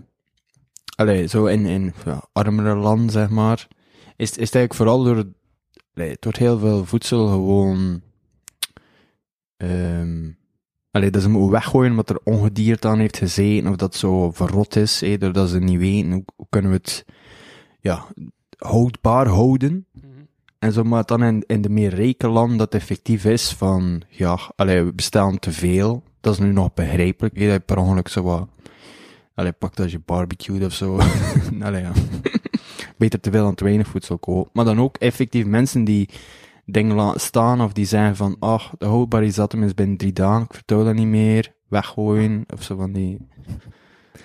allee, 0.96 1.26
zo 1.26 1.46
in, 1.46 1.66
in 1.66 1.92
ja, 2.04 2.24
armere 2.32 2.74
landen, 2.74 3.10
zeg 3.10 3.28
maar, 3.28 3.66
is, 4.16 4.28
is 4.30 4.30
het 4.30 4.38
eigenlijk 4.38 4.74
vooral 4.74 5.02
door, 5.04 5.24
allee, 5.96 6.16
door 6.20 6.34
heel 6.36 6.58
veel 6.58 6.84
voedsel 6.84 7.28
gewoon, 7.28 8.00
ehm 9.56 10.28
allee, 10.96 11.10
dat 11.10 11.22
ze 11.22 11.28
moeten 11.28 11.50
weggooien 11.50 11.90
omdat 11.90 12.10
er 12.10 12.20
ongedierte 12.24 12.88
aan 12.88 12.98
heeft 12.98 13.16
gezeten, 13.16 13.70
of 13.70 13.76
dat 13.76 13.94
zo 13.94 14.30
verrot 14.30 14.76
is, 14.76 15.00
hè, 15.00 15.18
doordat 15.18 15.48
ze 15.48 15.58
niet 15.58 15.78
weten 15.78 16.12
hoe, 16.12 16.24
hoe 16.36 16.46
kunnen 16.48 16.70
we 16.70 16.76
het, 16.76 17.04
ja, 17.80 18.06
houdbaar 18.56 19.26
houden. 19.26 19.86
En 20.58 20.72
zo, 20.72 20.82
maar 20.82 21.04
dan 21.04 21.22
in, 21.22 21.44
in 21.46 21.62
de 21.62 21.68
meer 21.68 21.94
rijke 21.94 22.28
landen 22.28 22.56
dat 22.56 22.72
het 22.72 22.82
effectief 22.82 23.24
is 23.24 23.52
van, 23.52 24.02
ja, 24.08 24.38
allee, 24.56 24.82
we 24.82 24.92
bestellen 24.92 25.38
te 25.38 25.52
veel. 25.52 26.02
Dat 26.20 26.32
is 26.32 26.38
nu 26.38 26.52
nog 26.52 26.74
begrijpelijk, 26.74 27.38
je 27.38 27.60
per 27.60 27.78
ongeluk 27.78 28.08
zo 28.08 28.22
wat, 28.22 28.48
allee, 29.34 29.52
pak 29.52 29.76
dat 29.76 29.90
je 29.90 30.00
barbecue 30.04 30.64
of 30.64 30.72
zo. 30.72 30.98
allee, 31.60 31.82
ja. 31.82 31.92
Beter 32.98 33.20
te 33.20 33.30
veel 33.30 33.42
dan 33.44 33.54
te 33.54 33.64
weinig 33.64 33.86
voedsel 33.86 34.18
kopen. 34.18 34.50
Maar 34.52 34.64
dan 34.64 34.80
ook 34.80 34.96
effectief 34.96 35.46
mensen 35.46 35.84
die 35.84 36.08
dingen 36.64 36.96
laten 36.96 37.20
staan 37.20 37.60
of 37.60 37.72
die 37.72 37.84
zeggen 37.84 38.16
van, 38.16 38.36
ach, 38.38 38.72
de 38.78 38.86
houdbaarheidsdatum 38.86 39.62
is 39.62 39.74
binnen 39.74 39.96
drie 39.96 40.12
dagen, 40.12 40.42
ik 40.44 40.54
vertrouw 40.54 40.84
dat 40.84 40.94
niet 40.94 41.06
meer, 41.06 41.54
weggooien, 41.68 42.44
of 42.52 42.62
zo 42.62 42.76
van 42.76 42.92
die... 42.92 43.26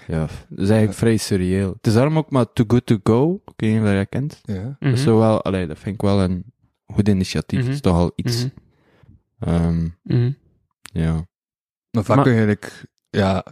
Ja, 0.08 0.20
dat 0.20 0.60
is 0.60 0.70
eigenlijk 0.70 0.94
vrij 0.98 1.18
surreëel. 1.18 1.72
Het 1.78 1.88
is 1.88 1.94
daarom 1.94 2.18
ook 2.18 2.32
maar 2.32 2.54
Too 2.54 2.66
Good 2.68 2.86
To 2.86 2.98
Go, 3.04 3.42
ik 3.46 3.54
weet 3.56 3.72
niet 3.74 3.82
of 3.82 3.88
je 3.88 3.96
dat 3.96 4.10
kent. 4.10 4.40
Ja. 4.44 4.62
Mhm. 4.62 4.76
Dat 4.80 4.94
is 4.94 5.04
zo 5.04 5.18
wel, 5.18 5.42
allee, 5.44 5.68
dat 5.68 5.80
vind 5.80 5.96
ik 5.96 6.02
wel 6.02 6.22
een 6.22 6.44
goed 6.86 7.08
initiatief. 7.08 7.58
Mhm. 7.60 7.68
Dat 7.68 7.76
is 7.76 7.82
toch 7.82 7.96
al 7.98 8.12
iets. 8.16 8.44
Mhm. 8.44 9.50
Ehm, 9.50 9.88
Mhm. 10.04 10.32
ja. 10.82 11.14
Maar 11.92 12.04
vaak 12.04 12.16
Maar- 12.16 12.26
kun 12.26 12.34
je 12.34 12.38
eigenlijk, 12.46 12.86
ja, 13.10 13.46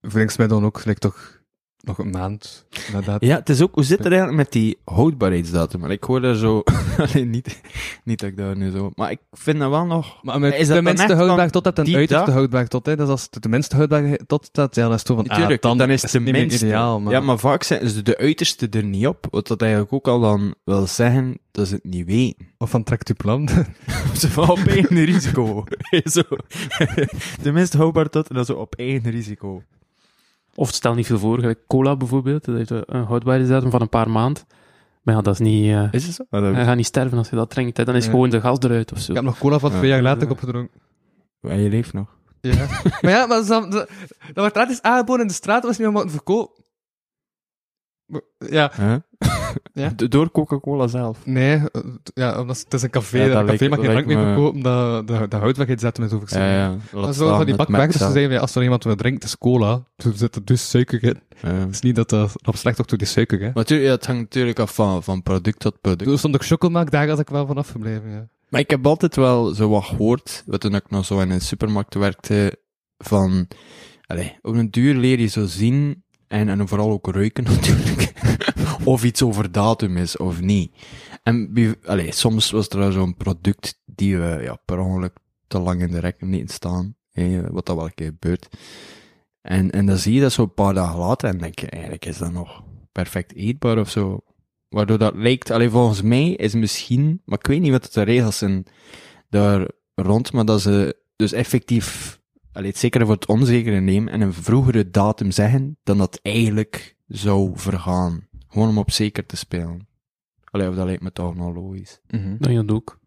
voedingsmiddelen 0.00 0.64
ook 0.64 0.78
gelijk 0.78 0.98
toch 0.98 1.40
nog 1.82 1.98
een 1.98 2.10
maand, 2.10 2.66
inderdaad. 2.86 3.24
ja, 3.24 3.36
het 3.36 3.48
is 3.48 3.60
ook, 3.62 3.74
hoe 3.74 3.84
zit 3.84 3.98
het 3.98 4.06
eigenlijk 4.06 4.36
met 4.36 4.52
die 4.52 4.78
houdbaarheidsdatum? 4.84 5.80
Maar 5.80 5.90
ik 5.90 6.04
hoor 6.04 6.20
daar 6.20 6.34
zo, 6.34 6.62
alleen 7.04 7.30
niet, 7.30 7.60
niet 8.04 8.20
dat 8.20 8.28
ik 8.28 8.36
daar 8.36 8.56
nu 8.56 8.70
zo, 8.70 8.90
maar 8.94 9.10
ik 9.10 9.18
vind 9.32 9.58
dat 9.58 9.70
wel 9.70 9.86
nog, 9.86 10.22
Maar 10.22 10.40
met 10.40 10.52
Is 10.52 10.58
dat 10.58 10.66
de 10.66 10.74
dan 10.74 10.94
minste 10.94 11.14
houdbaar 11.14 11.50
tot 11.50 11.64
dat 11.64 11.78
en 11.78 11.94
uiterste 11.94 12.24
dag? 12.24 12.34
houdbaar 12.34 12.68
tot, 12.68 12.86
hè. 12.86 12.96
Dus 12.96 13.08
als 13.08 13.28
het 13.30 13.42
de 13.42 13.48
minste 13.48 13.76
houdbaar 13.76 14.18
tot 14.26 14.44
staat, 14.44 14.74
ja, 14.74 14.82
dan 14.82 14.94
is 14.94 15.02
toch 15.02 15.16
van, 15.16 15.26
natuurlijk, 15.26 15.64
ah, 15.64 15.78
dan, 15.78 15.90
is 15.90 16.02
het 16.02 16.10
de 16.10 16.20
minste. 16.20 16.66
ideaal, 16.66 17.00
maar... 17.00 17.12
Ja, 17.12 17.20
maar 17.20 17.38
vaak 17.38 17.62
zijn 17.62 17.88
ze 17.88 18.02
de 18.02 18.18
uiterste 18.18 18.68
er 18.68 18.84
niet 18.84 19.06
op, 19.06 19.26
wat 19.30 19.46
dat 19.46 19.62
eigenlijk 19.62 19.92
ook 19.92 20.08
al 20.08 20.20
dan 20.20 20.54
wil 20.64 20.86
zeggen 20.86 21.38
dat 21.50 21.68
ze 21.68 21.74
het 21.74 21.84
niet 21.84 22.06
weten. 22.06 22.46
Of 22.58 22.70
van 22.70 22.82
trekt 22.82 23.08
uw 23.08 23.14
plan. 23.14 23.48
Ze 24.18 24.28
van 24.30 24.50
op 24.50 24.58
eigen 24.68 25.04
risico. 25.04 25.64
zo. 26.04 26.22
De 27.42 27.52
minst 27.52 27.72
houdbaar 27.72 28.08
tot, 28.08 28.28
en 28.28 28.34
dan 28.34 28.44
zo 28.44 28.52
op 28.52 28.74
eigen 28.74 29.10
risico. 29.10 29.62
Of 30.54 30.72
stel 30.72 30.94
niet 30.94 31.06
veel 31.06 31.18
voor, 31.18 31.38
gelijk 31.38 31.58
cola 31.66 31.96
bijvoorbeeld. 31.96 32.44
Dat 32.44 32.56
heeft 32.56 32.70
een 32.70 33.04
houdbaarheidsdatum 33.04 33.70
van 33.70 33.80
een 33.80 33.88
paar 33.88 34.10
maanden. 34.10 34.42
Maar 35.02 35.14
ja, 35.14 35.20
dat 35.20 35.32
is 35.34 35.40
niet... 35.40 35.70
eh, 35.70 35.88
Is 35.92 36.06
het 36.06 36.14
zo? 36.14 36.24
Ah, 36.30 36.42
dat- 36.42 36.54
je 36.56 36.64
gaat 36.64 36.76
niet 36.76 36.86
sterven 36.86 37.18
als 37.18 37.30
je 37.30 37.36
dat 37.36 37.50
drinkt. 37.50 37.76
Hè. 37.76 37.84
Dan 37.84 37.94
is 37.94 38.04
Ja. 38.04 38.10
gewoon 38.10 38.30
de 38.30 38.40
gas 38.40 38.58
eruit 38.58 38.92
of 38.92 38.98
zo. 38.98 39.10
Ik 39.10 39.16
heb 39.16 39.24
nog 39.26 39.38
cola 39.38 39.58
van 39.58 39.70
Ja. 39.70 39.76
twee 39.76 39.90
jaar 39.90 40.02
later 40.02 40.30
opgedronken. 40.30 40.80
En 41.40 41.60
je 41.60 41.68
leeft 41.68 41.92
nog. 41.92 42.16
Ja. 42.40 42.66
maar 43.00 43.10
ja, 43.10 43.26
maar 43.26 43.36
dat, 43.46 43.48
dat, 43.48 43.72
dat 43.72 43.88
wordt 44.34 44.54
gratis 44.54 44.82
aangeboden 44.82 45.20
in 45.22 45.26
de 45.28 45.32
straat, 45.34 45.62
was 45.62 45.70
niet 45.70 45.80
meer 45.86 45.92
moeten 45.92 46.10
verkopen. 46.10 46.64
Ja, 48.38 48.70
Huh? 48.76 48.96
Ja. 49.74 49.92
Door 49.96 50.30
Coca-Cola 50.30 50.86
zelf. 50.86 51.18
nee, 51.26 51.56
eh, 51.56 51.80
ja, 52.14 52.40
omdat 52.40 52.58
het 52.58 52.74
is 52.74 52.82
een 52.82 52.90
café, 52.90 53.18
Ja, 53.18 53.24
dat 53.24 53.32
dat 53.32 53.40
een 53.42 53.46
café 53.46 53.68
lijkt- 53.68 53.76
mag 53.76 53.84
geen 53.84 54.04
drank 54.04 54.06
me- 54.26 54.32
verkopen, 54.34 54.60
dat 54.62 55.06
de, 55.08 55.28
de 55.28 55.36
houdbaarheidsdatum 55.36 56.04
is 56.04 56.12
over. 56.12 56.38
Ja, 56.38 56.52
ja. 56.54 56.76
Maar 56.92 57.12
zo 57.14 57.28
van 57.36 57.46
die 57.46 57.54
met 57.68 57.92
zeggen, 57.94 58.30
ja, 58.30 58.38
als 58.38 58.54
er 58.54 58.62
iemand 58.62 58.84
wat 58.84 58.98
drinkt, 58.98 59.24
is 59.24 59.38
cola. 59.38 59.82
Er 59.96 60.12
zit 60.14 60.34
er 60.36 60.44
dus 60.44 60.70
suiker 60.70 61.02
in. 61.04 61.20
Ja. 61.42 61.48
Het 61.54 61.70
is 61.70 61.80
niet 61.80 61.94
dat 61.96 62.08
dat 62.08 62.32
op 62.44 62.56
slecht 62.56 62.80
ook 62.80 62.88
door 62.88 62.98
die 62.98 63.06
suiker, 63.06 63.38
hè. 63.38 63.44
Maar 63.44 63.52
natuurlijk, 63.54 63.88
ja, 63.88 63.94
het 63.94 64.06
hangt 64.06 64.22
natuurlijk 64.22 64.58
af 64.58 64.74
van, 64.74 65.02
van 65.02 65.22
product 65.22 65.58
tot 65.60 65.80
product. 65.80 66.04
Toen 66.08 66.18
stond 66.18 66.34
ook 66.34 66.44
chocomelk, 66.44 66.90
daar 66.90 67.06
was 67.06 67.18
ik 67.18 67.28
wel 67.28 67.46
van 67.46 67.56
afgebleven, 67.58 68.10
ja. 68.10 68.28
Maar 68.48 68.60
ik 68.60 68.70
heb 68.70 68.86
altijd 68.86 69.16
wel 69.16 69.54
zo 69.54 69.68
wat 69.68 69.84
gehoord, 69.84 70.42
wat 70.46 70.60
toen 70.60 70.74
ik 70.74 70.90
nog 70.90 71.04
zo 71.04 71.20
in 71.20 71.30
een 71.30 71.40
supermarkt 71.40 71.94
werkte, 71.94 72.58
van, 72.98 73.48
allee, 74.06 74.38
op 74.42 74.54
een 74.54 74.70
duur 74.70 74.94
leer 74.94 75.20
je 75.20 75.26
zo 75.26 75.46
zien, 75.46 76.02
en, 76.28 76.48
en 76.48 76.68
vooral 76.68 76.90
ook 76.90 77.06
ruiken 77.06 77.44
natuurlijk, 77.54 78.12
of 78.84 79.04
iets 79.04 79.22
over 79.22 79.52
datum 79.52 79.96
is 79.96 80.16
of 80.16 80.40
niet. 80.40 80.72
En 81.22 81.52
allee, 81.84 82.12
soms 82.12 82.50
was 82.50 82.68
er 82.68 82.92
zo'n 82.92 83.16
product 83.16 83.80
die 83.84 84.18
we 84.18 84.38
ja, 84.42 84.58
per 84.64 84.78
ongeluk 84.78 85.16
te 85.46 85.58
lang 85.58 85.80
in 85.80 85.90
de 85.90 85.98
rekken 85.98 86.30
lieten 86.30 86.54
staan. 86.54 86.96
Hé, 87.12 87.50
wat 87.50 87.66
dat 87.66 87.76
wel 87.76 87.84
een 87.84 87.94
keer 87.94 88.06
gebeurt. 88.06 88.48
En, 89.40 89.70
en 89.70 89.86
dan 89.86 89.96
zie 89.96 90.14
je 90.14 90.20
dat 90.20 90.32
zo 90.32 90.42
een 90.42 90.54
paar 90.54 90.74
dagen 90.74 90.98
later 90.98 91.28
en 91.28 91.38
denk 91.38 91.58
je, 91.58 91.66
eigenlijk 91.66 92.06
is 92.06 92.18
dat 92.18 92.32
nog 92.32 92.62
perfect 92.92 93.34
eetbaar 93.34 93.78
of 93.78 93.90
zo. 93.90 94.20
Waardoor 94.68 94.98
dat 94.98 95.14
lijkt, 95.14 95.50
alleen 95.50 95.70
volgens 95.70 96.02
mij 96.02 96.30
is 96.30 96.54
misschien, 96.54 97.22
maar 97.24 97.38
ik 97.38 97.46
weet 97.46 97.60
niet 97.60 97.70
wat 97.70 97.92
de 97.92 98.02
regels 98.02 98.38
zijn 98.38 98.64
daar 99.28 99.68
rond, 99.94 100.32
maar 100.32 100.44
dat 100.44 100.60
ze 100.60 100.96
dus 101.16 101.32
effectief, 101.32 102.20
allee, 102.52 102.68
het 102.68 102.78
zekere 102.78 103.04
voor 103.04 103.14
het 103.14 103.26
onzekere 103.26 103.80
nemen 103.80 104.12
en 104.12 104.20
een 104.20 104.32
vroegere 104.32 104.90
datum 104.90 105.30
zeggen 105.30 105.78
dan 105.82 105.98
dat 105.98 106.18
eigenlijk 106.22 106.96
zou 107.06 107.50
vergaan. 107.54 108.30
Gewoon 108.52 108.68
om 108.68 108.78
op 108.78 108.90
zeker 108.90 109.26
te 109.26 109.36
spelen. 109.36 109.86
Allee, 110.50 110.68
of 110.68 110.74
dat 110.74 110.84
lijkt 110.86 111.02
me 111.02 111.12
toch 111.12 111.34
nog 111.34 111.54
logisch. 111.54 112.00
Mhm. 112.10 112.36
Dat 112.38 112.50
je 112.50 112.64
dat 112.64 112.76
ook. 112.76 112.98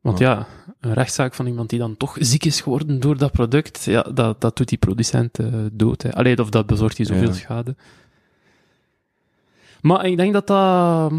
Want 0.00 0.18
ja, 0.18 0.46
een 0.80 0.92
rechtszaak 0.92 1.34
van 1.34 1.46
iemand 1.46 1.70
die 1.70 1.78
dan 1.78 1.96
toch 1.96 2.16
ziek 2.20 2.44
is 2.44 2.60
geworden 2.60 3.00
door 3.00 3.18
dat 3.18 3.32
product, 3.32 3.84
ja, 3.84 4.02
dat, 4.02 4.40
dat 4.40 4.56
doet 4.56 4.68
die 4.68 4.78
producent 4.78 5.38
eh, 5.38 5.46
dood. 5.72 6.02
Hè. 6.02 6.12
Allee, 6.14 6.38
of 6.38 6.50
dat 6.50 6.66
bezorgt 6.66 6.96
hij 6.96 7.06
zoveel 7.06 7.26
Ja. 7.28 7.32
schade. 7.32 7.76
Maar 9.80 10.06
ik 10.06 10.16
denk 10.16 10.32
dat 10.32 10.46
dat, 10.46 11.12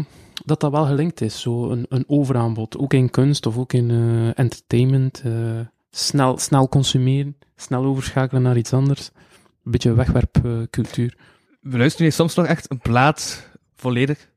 dat, 0.44 0.60
dat 0.60 0.70
wel 0.70 0.86
gelinkt 0.86 1.20
is, 1.20 1.40
zo 1.40 1.70
een, 1.70 1.86
een 1.88 2.04
overaanbod. 2.06 2.78
Ook 2.78 2.92
in 2.94 3.10
kunst 3.10 3.46
of 3.46 3.56
ook 3.58 3.72
in 3.72 3.90
eh, 3.90 4.38
entertainment. 4.38 5.22
eh, 5.24 5.60
snel, 5.90 6.38
snel 6.38 6.68
consumeren, 6.68 7.36
snel 7.56 7.84
overschakelen 7.84 8.42
naar 8.42 8.56
iets 8.56 8.72
anders. 8.72 9.10
Een 9.64 9.70
beetje 9.70 9.92
wegwerpcultuur. 9.94 11.16
Beluister 11.62 12.04
je 12.04 12.10
soms 12.10 12.34
nog 12.34 12.46
echt 12.46 12.70
een 12.70 12.78
plaat 12.78 13.50
volledig? 13.74 14.30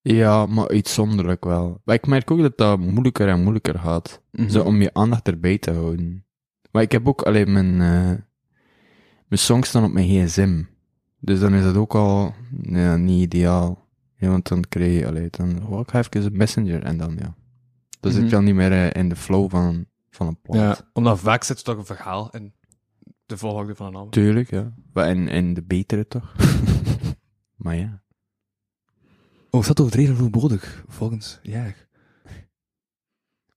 Ja, 0.00 0.46
maar 0.46 0.68
uitzonderlijk 0.68 1.44
wel. 1.44 1.80
Maar 1.84 1.94
ik 1.94 2.06
merk 2.06 2.30
ook 2.30 2.40
dat 2.40 2.56
dat 2.56 2.78
moeilijker 2.78 3.28
en 3.28 3.40
moeilijker 3.42 3.78
gaat. 3.78 4.22
Mhm. 4.30 4.48
Zo 4.48 4.62
om 4.62 4.82
je 4.82 4.94
aandacht 4.94 5.28
erbij 5.28 5.58
te 5.58 5.72
houden. 5.72 6.24
Maar 6.70 6.82
ik 6.82 6.92
heb 6.92 7.08
ook 7.08 7.22
alleen 7.22 7.52
mijn, 7.52 7.72
eh, 7.80 8.18
mijn 9.28 9.40
songs 9.40 9.68
staan 9.68 9.84
op 9.84 9.92
mijn 9.92 10.26
gsm. 10.26 10.62
Dus 11.18 11.40
dan 11.40 11.54
is 11.54 11.62
dat 11.64 11.76
ook 11.76 11.94
al 11.94 12.34
ja, 12.62 12.96
niet 12.96 13.22
ideaal. 13.22 13.88
Ja, 14.16 14.28
want 14.28 14.48
dan 14.48 14.64
krijg 14.68 14.98
je, 14.98 15.06
allee, 15.06 15.28
dan, 15.30 15.66
oh, 15.66 15.80
ik 15.80 15.90
ga 15.90 15.98
even 15.98 16.24
een 16.24 16.36
messenger 16.36 16.82
en 16.82 16.96
dan, 16.96 17.16
ja. 17.18 17.34
Dan 18.00 18.12
zit 18.12 18.20
Mhm. 18.20 18.30
je 18.30 18.36
al 18.36 18.42
niet 18.42 18.54
meer 18.54 18.72
eh, 18.72 19.00
in 19.02 19.08
de 19.08 19.16
flow 19.16 19.50
van, 19.50 19.86
van 20.10 20.26
een 20.26 20.40
plaat. 20.42 20.78
Ja, 20.78 20.90
omdat 20.92 21.20
vaak 21.20 21.44
zit 21.44 21.58
er 21.58 21.64
toch 21.64 21.76
een 21.76 21.84
verhaal 21.84 22.30
in 22.30 22.52
de 23.26 23.36
volgorde 23.36 23.74
van 23.74 23.86
een 23.86 23.94
album. 23.94 24.10
Tuurlijk, 24.10 24.50
ja. 24.50 24.74
En, 24.94 25.28
en 25.28 25.54
de 25.54 25.62
betere 25.62 26.06
toch? 26.06 26.34
maar 27.56 27.76
ja. 27.76 28.02
Oh, 29.50 29.60
is 29.60 29.66
dat 29.66 29.80
overdreven 29.80 30.14
overbodig, 30.14 30.84
volgens 30.88 31.38
jij? 31.42 31.74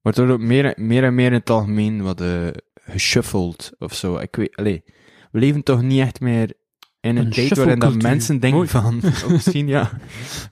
Wordt 0.02 0.18
er 0.18 0.32
ook 0.32 0.40
meer, 0.40 0.74
meer 0.78 1.04
en 1.04 1.16
meer 1.16 1.28
in 1.28 1.34
het 1.34 1.50
algemeen 1.50 2.02
wat 2.02 2.22
eh 2.22 2.48
geshuffeld 2.86 3.72
of 3.78 3.94
zo. 3.94 4.18
Ik 4.18 4.36
weet, 4.36 4.56
allee, 4.56 4.84
we 5.32 5.40
leven 5.40 5.64
toch 5.64 5.82
niet 5.82 6.00
echt 6.00 6.20
meer 6.20 6.54
in 7.00 7.18
een, 7.18 7.26
Een 7.26 7.32
tijd 7.32 7.58
waarin 7.58 7.80
dat 7.80 8.02
mensen 8.02 8.40
denken 8.40 8.58
Mooi. 8.58 8.70
van, 8.70 8.98
of 9.26 9.30
misschien 9.30 9.68
ja, 9.68 9.92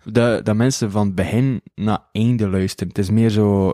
dat, 0.03 0.45
dat 0.45 0.56
mensen 0.56 0.91
van 0.91 1.14
begin 1.14 1.61
naar 1.76 1.99
einde 2.11 2.49
luisteren. 2.49 2.88
Het 2.88 2.98
is 2.98 3.10
meer 3.10 3.30
zo 3.30 3.72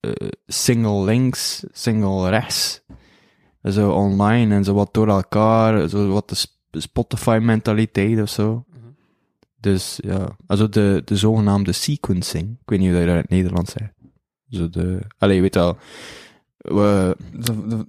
eh, 0.00 0.28
single 0.46 1.04
links, 1.04 1.64
single 1.72 2.28
rechts, 2.28 2.84
zo 3.72 3.90
online 3.90 4.54
en 4.54 4.64
zo 4.64 4.74
wat 4.74 4.94
door 4.94 5.08
elkaar, 5.08 5.88
zo 5.88 6.08
wat 6.08 6.28
de 6.28 6.34
Sp- 6.34 6.56
Spotify-mentaliteit 6.70 8.20
of 8.20 8.28
zo. 8.28 8.64
Dus 9.60 9.98
ja, 10.02 10.36
also 10.46 10.68
de, 10.68 11.02
de 11.04 11.16
zogenaamde 11.16 11.72
sequencing. 11.72 12.50
Ik 12.62 12.68
weet 12.68 12.78
niet 12.78 12.90
hoe 12.90 12.98
je 12.98 13.04
dat 13.06 13.14
in 13.14 13.20
het 13.20 13.30
Nederlands 13.30 13.72
zegt. 13.72 13.92
Zo 14.50 14.68
de, 14.68 15.00
allee, 15.18 15.34
je 15.36 15.42
weet 15.42 15.54
wel, 15.54 15.76
we, 16.58 17.16
De- 17.32 17.66
de- 17.68 17.86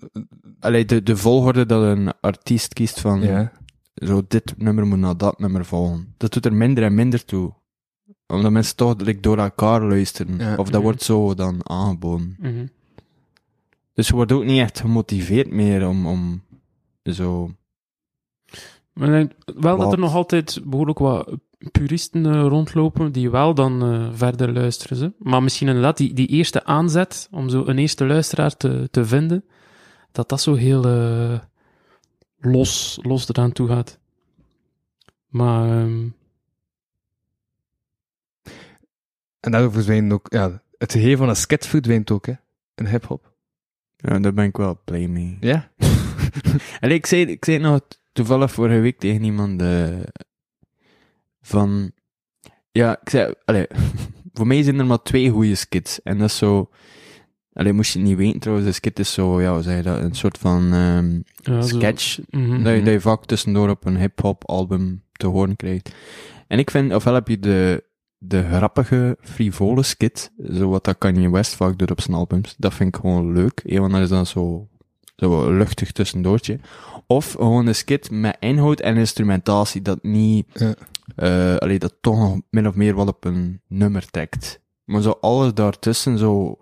allee, 0.59 0.85
de, 0.85 1.03
de 1.03 1.17
volgorde 1.17 1.65
dat 1.65 1.83
een 1.83 2.13
artiest 2.21 2.73
kiest 2.73 2.99
van, 2.99 3.21
ja. 3.21 3.51
zo 3.93 4.21
dit 4.27 4.53
nummer 4.57 4.85
moet 4.87 4.99
naar 4.99 5.17
dat 5.17 5.39
nummer 5.39 5.65
volgen. 5.65 6.13
Dat 6.17 6.33
doet 6.33 6.45
er 6.45 6.53
minder 6.53 6.83
en 6.83 6.95
minder 6.95 7.25
toe. 7.25 7.53
Omdat 8.27 8.51
mensen 8.51 8.75
toch 8.75 8.95
like, 8.97 9.19
door 9.19 9.37
elkaar 9.37 9.83
luisteren. 9.83 10.37
Ja. 10.37 10.51
Of 10.55 10.65
dat 10.65 10.73
Mhm. 10.73 10.81
wordt 10.83 11.01
zo 11.03 11.33
dan 11.33 11.69
aangeboden. 11.69 12.35
Mhm. 12.39 12.65
Dus 13.99 14.07
je 14.07 14.13
wordt 14.13 14.31
ook 14.31 14.43
niet 14.43 14.59
echt 14.59 14.79
gemotiveerd 14.79 15.51
meer 15.51 15.87
om, 15.87 16.07
om 16.07 16.43
zo... 17.03 17.51
Maar 18.93 19.07
ik 19.07 19.13
denk 19.13 19.59
wel 19.59 19.77
dat 19.77 19.91
er 19.91 19.99
nog 19.99 20.13
altijd 20.13 20.61
behoorlijk 20.63 20.99
wat 20.99 21.37
puristen 21.71 22.25
eh, 22.25 22.41
rondlopen 22.41 23.11
die 23.11 23.29
wel 23.29 23.53
dan 23.53 23.83
eh, 23.83 24.09
verder 24.13 24.53
luisteren. 24.53 24.97
Ze. 24.97 25.13
Maar 25.17 25.43
misschien 25.43 25.67
inderdaad 25.67 25.97
die, 25.97 26.13
die 26.13 26.27
eerste 26.27 26.65
aanzet 26.65 27.27
om 27.31 27.49
zo 27.49 27.65
een 27.65 27.77
eerste 27.77 28.05
luisteraar 28.05 28.57
te, 28.57 28.87
te 28.91 29.05
vinden, 29.05 29.45
dat 30.11 30.29
dat 30.29 30.41
zo 30.41 30.53
heel 30.53 30.85
eh, 30.85 31.39
los, 32.37 32.99
los 33.01 33.29
eraan 33.29 33.51
toe 33.51 33.67
gaat. 33.67 33.99
Maar 35.27 35.79
ehm, 35.79 36.07
En 39.39 39.51
daardoor 39.51 39.71
verdwijnt 39.71 40.13
ook, 40.13 40.27
ja, 40.29 40.61
het 40.77 40.91
gegeven 40.91 41.17
van 41.17 41.29
een 41.29 41.35
skit 41.35 41.65
verdwijnt 41.65 42.11
ook, 42.11 42.25
hè. 42.25 42.33
In 42.75 42.85
hip-hop. 42.85 43.28
Ja, 44.01 44.19
daar 44.19 44.33
ben 44.33 44.45
ik 44.45 44.57
wel 44.57 44.81
blij 44.85 45.07
mee. 45.07 45.37
Ja? 45.39 45.71
En 46.79 46.91
ik 46.91 47.05
zei, 47.05 47.25
ik 47.25 47.45
zei 47.45 47.57
nog 47.57 47.79
toevallig 48.13 48.51
vorige 48.51 48.79
week 48.79 48.99
tegen 48.99 49.23
iemand 49.23 49.61
eh, 49.61 49.87
van... 51.41 51.91
Ja, 52.71 52.99
ik 53.01 53.09
zei... 53.09 53.33
Allee, 53.45 53.67
voor 54.33 54.47
mij 54.47 54.63
zijn 54.63 54.79
er 54.79 54.85
maar 54.85 55.01
twee 55.01 55.29
goede 55.29 55.55
skits. 55.55 56.01
En 56.01 56.17
dat 56.17 56.29
is 56.29 56.37
zo... 56.37 56.69
Allee, 57.53 57.73
moest 57.73 57.93
je 57.93 57.99
het 57.99 58.07
niet 58.07 58.17
weten 58.17 58.39
trouwens, 58.39 58.67
een 58.67 58.73
skit 58.73 58.99
is 58.99 59.13
zo, 59.13 59.41
ja, 59.41 59.53
hoe 59.53 59.61
zeg 59.61 59.75
je 59.77 59.83
dat, 59.83 60.01
een 60.01 60.15
soort 60.15 60.37
van 60.37 60.73
ehm, 60.73 61.19
ja, 61.53 61.61
sketch 61.61 62.19
Mhm. 62.29 62.63
dat, 62.63 62.73
je, 62.75 62.83
dat 62.83 62.93
je 62.93 63.01
vaak 63.01 63.25
tussendoor 63.25 63.69
op 63.69 63.85
een 63.85 63.97
hip-hop 63.97 64.49
album 64.49 65.03
te 65.11 65.27
horen 65.27 65.55
krijgt. 65.55 65.95
En 66.47 66.59
ik 66.59 66.71
vind, 66.71 66.93
ofwel 66.93 67.13
heb 67.13 67.27
je 67.27 67.39
de, 67.39 67.83
de 68.21 68.43
grappige, 68.43 69.17
frivole 69.21 69.83
skit, 69.83 70.31
zo 70.53 70.69
wat 70.69 70.83
dat 70.83 70.97
Kanye 70.97 71.29
West 71.31 71.55
vaak 71.55 71.77
doet 71.77 71.91
op 71.91 72.01
zijn 72.01 72.17
albums. 72.17 72.55
Dat 72.57 72.73
vind 72.73 72.95
ik 72.95 73.01
gewoon 73.01 73.33
leuk. 73.33 73.61
Een 73.63 73.79
want 73.79 73.91
dat 73.91 74.01
is 74.01 74.09
dan 74.09 74.25
zo, 74.25 74.67
zo 75.15 75.51
luchtig 75.51 75.91
tussendoortje. 75.91 76.59
Of 77.07 77.31
gewoon 77.31 77.67
een 77.67 77.75
skit 77.75 78.11
met 78.11 78.37
inhoud 78.39 78.79
en 78.79 78.97
instrumentatie 78.97 79.81
dat 79.81 80.03
niet, 80.03 80.47
Ja. 80.53 80.73
eh 81.15 81.55
allee, 81.55 81.79
dat 81.79 81.95
toch 82.01 82.17
nog 82.17 82.39
min 82.49 82.67
of 82.67 82.75
meer 82.75 82.95
wel 82.95 83.07
op 83.07 83.25
een 83.25 83.61
nummer 83.67 84.05
trekt. 84.09 84.61
Maar 84.85 85.01
zo 85.01 85.17
alles 85.21 85.53
daartussen, 85.53 86.17
zo, 86.17 86.57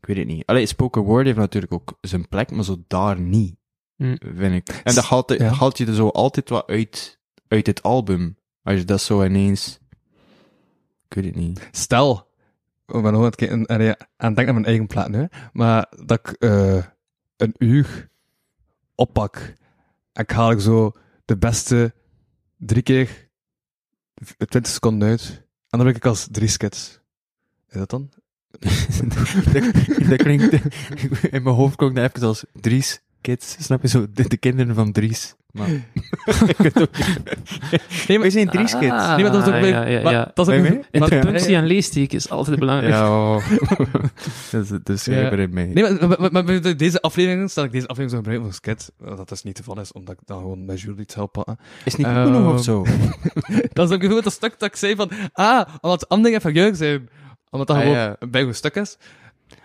ik 0.00 0.06
weet 0.06 0.16
het 0.16 0.26
niet. 0.26 0.46
Allee, 0.46 0.66
spoken 0.66 1.02
word 1.02 1.24
heeft 1.26 1.38
natuurlijk 1.38 1.72
ook 1.72 1.98
zijn 2.00 2.28
plek, 2.28 2.50
maar 2.50 2.64
zo 2.64 2.76
daar 2.86 3.20
niet 3.20 3.60
Mm. 3.96 4.16
vind 4.36 4.54
ik. 4.54 4.80
En 4.84 4.94
dat 4.94 5.04
haalt, 5.04 5.32
Ja. 5.38 5.48
haalt 5.52 5.78
je 5.78 5.86
er 5.86 5.94
zo 5.94 6.08
altijd 6.08 6.48
wat 6.48 6.66
uit, 6.66 7.18
uit 7.48 7.66
het 7.66 7.82
album. 7.82 8.36
Als 8.62 8.78
je 8.78 8.84
dat 8.84 9.00
zo 9.00 9.24
ineens... 9.24 9.80
Ik 11.12 11.22
weet 11.22 11.34
het 11.34 11.42
niet. 11.44 11.68
Stel, 11.70 12.30
ik 12.86 13.02
ben 13.02 13.02
nog 13.02 13.14
aan 13.14 13.22
het, 13.24 13.34
kijken- 13.34 13.66
allee, 13.66 13.88
aan 13.96 13.96
het 14.16 14.36
denken 14.36 14.46
aan 14.46 14.54
mijn 14.54 14.64
eigen 14.64 14.86
plaat 14.86 15.08
nu, 15.08 15.18
hè, 15.18 15.26
maar 15.52 15.92
dat 16.04 16.18
ik 16.18 16.30
eh, 16.38 16.84
een 17.36 17.54
uur 17.58 18.08
oppak 18.94 19.54
en 20.12 20.22
ik 20.22 20.30
haal 20.30 20.50
ik 20.50 20.60
zo 20.60 20.92
de 21.24 21.36
beste 21.36 21.94
drie 22.56 22.82
keer 22.82 23.30
20 24.48 24.72
seconden 24.72 25.08
uit 25.08 25.42
en 25.68 25.78
dan 25.78 25.86
ben 25.86 25.94
ik 25.96 26.06
als 26.06 26.28
drie 26.30 26.48
skits. 26.48 27.00
Is 27.68 27.78
dat 27.78 27.90
dan? 27.90 28.10
dat, 28.50 30.08
dat 30.08 30.22
klinkt... 30.22 30.52
In 31.34 31.42
mijn 31.42 31.54
hoofd 31.56 31.76
klonk 31.76 31.96
dat 31.96 32.14
even 32.14 32.26
als 32.28 32.44
Dries 32.52 33.00
Kids. 33.20 33.56
Snap 33.64 33.82
je 33.82 33.88
zo? 33.88 34.06
De, 34.12 34.28
de 34.28 34.36
kinderen 34.36 34.74
van 34.74 34.92
Dries. 34.92 35.34
Maar... 35.52 35.68
ik 36.48 36.56
weet 36.56 36.80
ook 36.80 36.88
Nee, 38.08 38.18
We 38.20 38.30
zijn 38.30 38.48
Dries 38.48 38.78
Kids. 38.78 38.92
Ah, 38.92 39.14
Nee, 39.14 39.22
maar 39.22 39.32
dat 39.32 39.46
is 39.46 39.54
ook 39.54 39.60
weer- 39.60 39.68
ja, 39.68 39.84
ja, 39.86 40.02
maar 40.02 40.12
ja. 40.12 40.30
dat 40.34 40.48
is 40.48 40.54
ook 40.54 40.62
maar- 40.62 40.78
Interpunctie 40.90 41.54
en 41.56 41.66
leestiek 41.66 42.12
is 42.12 42.30
altijd 42.30 42.58
belangrijk. 42.58 42.92
Ja, 42.92 43.08
oh. 43.34 43.48
dat 44.50 44.62
is 44.62 44.68
de 44.82 44.96
schrijver 44.96 45.38
in 45.38 45.54
mij. 45.54 45.64
Nee, 45.66 45.82
maar, 45.82 46.08
maar, 46.08 46.20
maar, 46.20 46.32
maar 46.32 46.44
bij 46.60 46.76
deze 46.76 47.00
aflevering 47.00 47.50
stel 47.50 47.64
ik 47.64 47.72
deze 47.72 47.86
aflevering 47.86 48.10
zo 48.10 48.16
gebruiken 48.16 48.50
voor 48.52 48.70
een 48.70 48.76
skit. 48.76 49.16
Dat 49.16 49.30
is 49.30 49.42
niet 49.42 49.54
te 49.54 49.80
is, 49.80 49.92
omdat 49.92 50.14
ik 50.14 50.20
dan 50.26 50.38
gewoon 50.38 50.66
bij 50.66 50.76
Jules 50.76 50.98
iets 51.00 51.14
help 51.14 51.32
pakken. 51.32 51.58
Is 51.84 51.94
niet 51.96 52.06
goed 52.06 52.16
genoeg 52.16 52.52
of 52.52 52.62
zo? 52.62 52.84
Dat 53.72 53.88
is 53.88 53.94
ook 53.94 54.00
bijvoorbeeld 54.00 54.24
dat 54.24 54.32
stuk 54.32 54.58
dat 54.58 54.68
ik 54.68 54.76
zei 54.76 54.94
van, 54.94 55.10
ah, 55.32 55.68
omdat 55.80 56.08
andere 56.08 56.40
van 56.40 56.52
jeugd 56.52 56.76
zijn. 56.76 57.08
Omdat 57.50 57.66
dat 57.68 57.76
Ah, 57.76 57.82
gewoon 57.82 57.98
ja. 57.98 58.16
een 58.18 58.30
bijgoed 58.30 58.56
stuk 58.56 58.74
is. 58.74 58.96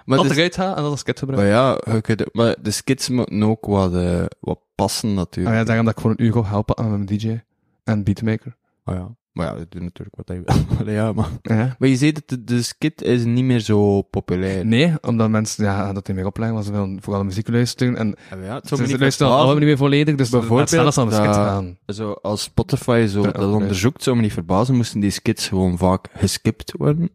Maar, 0.06 0.18
dat 0.18 0.28
dus- 0.28 0.36
eruit 0.38 0.56
gaan 0.56 0.76
en 0.76 0.82
dat 0.82 0.92
als 0.92 1.00
skit 1.00 1.22
maar 1.22 1.38
gebruiken. 1.38 1.84
ja, 1.88 1.94
je 1.96 2.02
kunt- 2.02 2.34
maar 2.34 2.56
de 2.62 2.72
skits 2.72 3.10
moeten 3.10 3.44
ook 3.44 3.66
wat, 3.66 3.96
eh, 3.96 4.26
wat 4.40 4.60
passen 4.76 5.10
Ah 5.10 5.16
natuurlijk. 5.16 5.56
ja, 5.56 5.64
daarom 5.64 5.86
dat 5.86 5.94
ik 5.94 6.02
gewoon 6.02 6.16
een 6.20 6.26
uur 6.26 6.34
ga 6.34 6.44
helpen 6.44 6.78
aan 6.78 6.90
mijn 6.90 7.06
DJ 7.06 7.40
en 7.84 8.04
beatmaker. 8.04 8.56
Oh 8.86 8.96
ja. 8.96 9.16
Maar 9.32 9.46
ja, 9.48 9.54
dat 9.58 9.72
doet 9.72 9.82
natuurlijk 9.82 10.16
wat 10.18 10.28
hij 10.28 10.44
wil. 10.46 10.94
Ja, 10.94 11.12
maar... 11.14 11.30
Ja. 11.42 11.76
Maar 11.80 11.90
je 11.90 11.96
zei 11.96 12.12
dat 12.12 12.24
de, 12.26 12.44
de 12.44 12.62
skit 12.62 13.02
is 13.02 13.24
niet 13.24 13.44
meer 13.44 13.60
zo 13.60 14.02
populair. 14.02 14.66
Nee, 14.66 14.94
omdat 15.02 15.30
mensen, 15.30 15.64
ja, 15.64 15.94
dat 15.94 16.06
die 16.06 16.16
meer 16.16 16.26
opleggen, 16.26 16.54
want 16.56 16.66
ze 16.68 16.72
willen 16.74 16.98
vooral 17.02 17.24
muziek 17.24 17.48
luisteren 17.48 17.98
en 17.98 18.16
Ja, 18.30 18.38
ja, 18.46 18.56
het 18.56 18.68
ze, 18.68 18.82
niet 18.82 19.00
luisteren 19.00 19.32
al 19.34 19.54
niet 19.54 19.64
meer 19.64 19.78
volledig, 19.78 20.16
dus 20.16 20.30
Bijvoorbeeld 20.30 20.70
ze 20.70 20.80
aan 20.80 20.86
de 21.08 21.14
skit 21.16 21.26
dat- 21.26 21.36
gaan. 21.36 21.78
Zo, 21.88 22.12
als 22.12 22.42
Spotify 22.42 23.06
zo 23.10 23.22
Ja, 23.22 23.32
dat 23.32 23.54
onderzoekt, 23.54 24.04
zou 24.04 24.16
me 24.16 24.22
niet 24.22 24.34
verbazen, 24.34 24.76
moesten 24.76 25.00
die 25.00 25.10
skits 25.12 25.48
gewoon 25.48 25.78
vaak 25.78 26.08
geskipt 26.14 26.74
worden. 26.78 27.10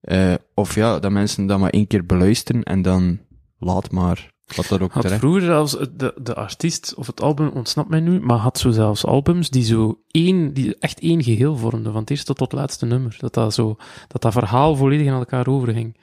Eh, 0.00 0.34
of 0.54 0.74
ja, 0.74 0.98
dat 0.98 1.10
mensen 1.10 1.46
dat 1.46 1.58
maar 1.58 1.70
één 1.70 1.86
keer 1.86 2.06
beluisteren 2.06 2.62
en 2.62 2.82
dan 2.82 3.18
laat 3.58 3.90
maar. 3.90 4.32
Wat 4.56 4.66
dat 4.68 4.80
ook 4.80 4.92
Had 4.92 5.02
terecht. 5.02 5.20
vroeger 5.20 5.42
zelfs 5.42 5.76
de, 5.96 6.14
de 6.22 6.34
artiest, 6.34 6.94
of 6.94 7.06
het 7.06 7.20
album 7.20 7.48
ontsnapt 7.48 7.88
mij 7.88 8.00
nu, 8.00 8.20
maar 8.20 8.36
had 8.36 8.58
zo 8.58 8.70
zelfs 8.70 9.04
albums 9.06 9.50
die 9.50 9.62
zo 9.64 10.00
één, 10.10 10.52
die 10.52 10.76
echt 10.78 11.00
één 11.00 11.22
geheel 11.22 11.56
vormden, 11.56 11.92
van 11.92 12.00
het 12.00 12.10
eerste 12.10 12.26
tot 12.34 12.50
het 12.50 12.60
laatste 12.60 12.86
nummer. 12.86 13.16
Dat 13.20 13.34
dat, 13.34 13.54
zo, 13.54 13.76
dat, 14.08 14.22
dat 14.22 14.32
verhaal 14.32 14.76
volledig 14.76 15.08
aan 15.08 15.18
elkaar 15.18 15.46
overging. 15.46 15.96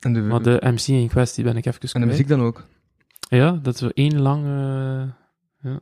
En 0.00 0.12
de, 0.12 0.20
Maar 0.20 0.42
de 0.42 0.60
MC 0.64 0.86
in 0.86 1.08
kwestie 1.08 1.44
ben 1.44 1.56
ik 1.56 1.66
even 1.66 1.80
en 1.80 1.86
de 1.86 1.92
kwijt. 1.92 2.06
muziek 2.06 2.28
dan 2.28 2.40
ook. 2.42 2.64
Ja, 3.28 3.50
dat 3.62 3.74
is 3.74 3.80
zo 3.80 3.88
één 3.94 4.20
lang... 4.20 4.44
eh, 4.44 5.72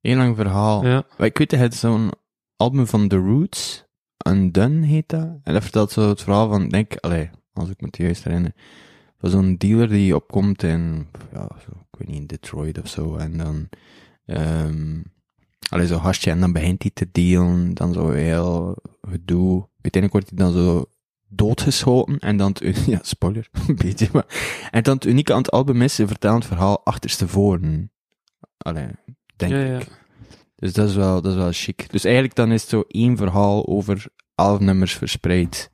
Eén 0.00 0.16
lang 0.16 0.36
verhaal. 0.36 0.86
ja. 0.86 1.04
Maar 1.18 1.26
ik 1.26 1.38
weet, 1.38 1.50
het 1.50 1.74
zo'n 1.74 2.10
album 2.56 2.86
van 2.86 3.08
The 3.08 3.16
Roots. 3.16 3.83
Undone 4.28 4.86
heet 4.86 5.08
dat. 5.08 5.28
En 5.42 5.52
dat 5.52 5.62
vertelt 5.62 5.90
zo 5.90 6.08
het 6.08 6.22
verhaal 6.22 6.48
van, 6.48 6.68
denk, 6.68 6.96
allee, 6.96 7.30
als 7.52 7.68
ik 7.68 7.80
me 7.80 7.86
het 7.86 7.96
juist 7.96 8.24
herinner, 8.24 8.52
van 9.18 9.30
zo'n 9.30 9.56
dealer 9.56 9.88
die 9.88 10.14
opkomt 10.14 10.62
in, 10.62 11.06
ja, 11.32 11.48
zo, 11.58 11.70
ik 11.70 11.98
weet 11.98 12.08
niet, 12.08 12.20
in 12.20 12.26
Detroit 12.26 12.78
of 12.80 12.88
zo. 12.88 13.16
En 13.16 13.36
dan, 13.36 13.68
ehm 14.26 15.00
allee, 15.68 15.86
zo 15.86 15.96
hasje, 15.96 16.30
en 16.30 16.40
dan 16.40 16.52
begint 16.52 16.82
hij 16.82 16.90
te 16.94 17.08
dealen, 17.12 17.74
dan 17.74 17.92
zo 17.92 18.10
heel 18.10 18.76
gedoe. 19.00 19.68
Uiteindelijk 19.80 20.12
wordt 20.12 20.28
hij 20.28 20.38
dan 20.38 20.52
zo 20.52 20.84
doodgeschoten, 21.28 22.18
en 22.18 22.36
dan, 22.36 22.56
het, 22.58 22.84
ja, 22.94 22.98
spoiler, 23.02 23.48
een 23.68 23.76
beetje, 23.76 24.08
maar, 24.12 24.26
en 24.70 24.82
dan 24.82 24.94
het 24.94 25.04
unieke 25.04 25.32
aan 25.32 25.38
het 25.38 25.50
album 25.50 25.82
is, 25.82 25.94
ze 25.94 26.06
vertellen 26.06 26.36
het 26.36 26.46
verhaal 26.46 26.84
achterstevoren. 26.84 27.92
Allee, 28.56 28.88
denk 29.36 29.52
ja, 29.52 29.78
ik. 29.78 30.03
Dus 30.64 30.72
dat 30.72 30.88
is 30.88 30.94
wel, 30.94 31.22
dat 31.22 31.32
is 31.32 31.38
wel 31.38 31.52
chic. 31.52 31.86
Dus 31.90 32.04
eigenlijk 32.04 32.34
dan 32.34 32.52
is 32.52 32.60
het 32.60 32.70
zo 32.70 32.84
één 32.88 33.16
verhaal 33.16 33.66
over 33.66 34.06
elf 34.34 34.60
nummers 34.60 34.92
verspreid. 34.94 35.70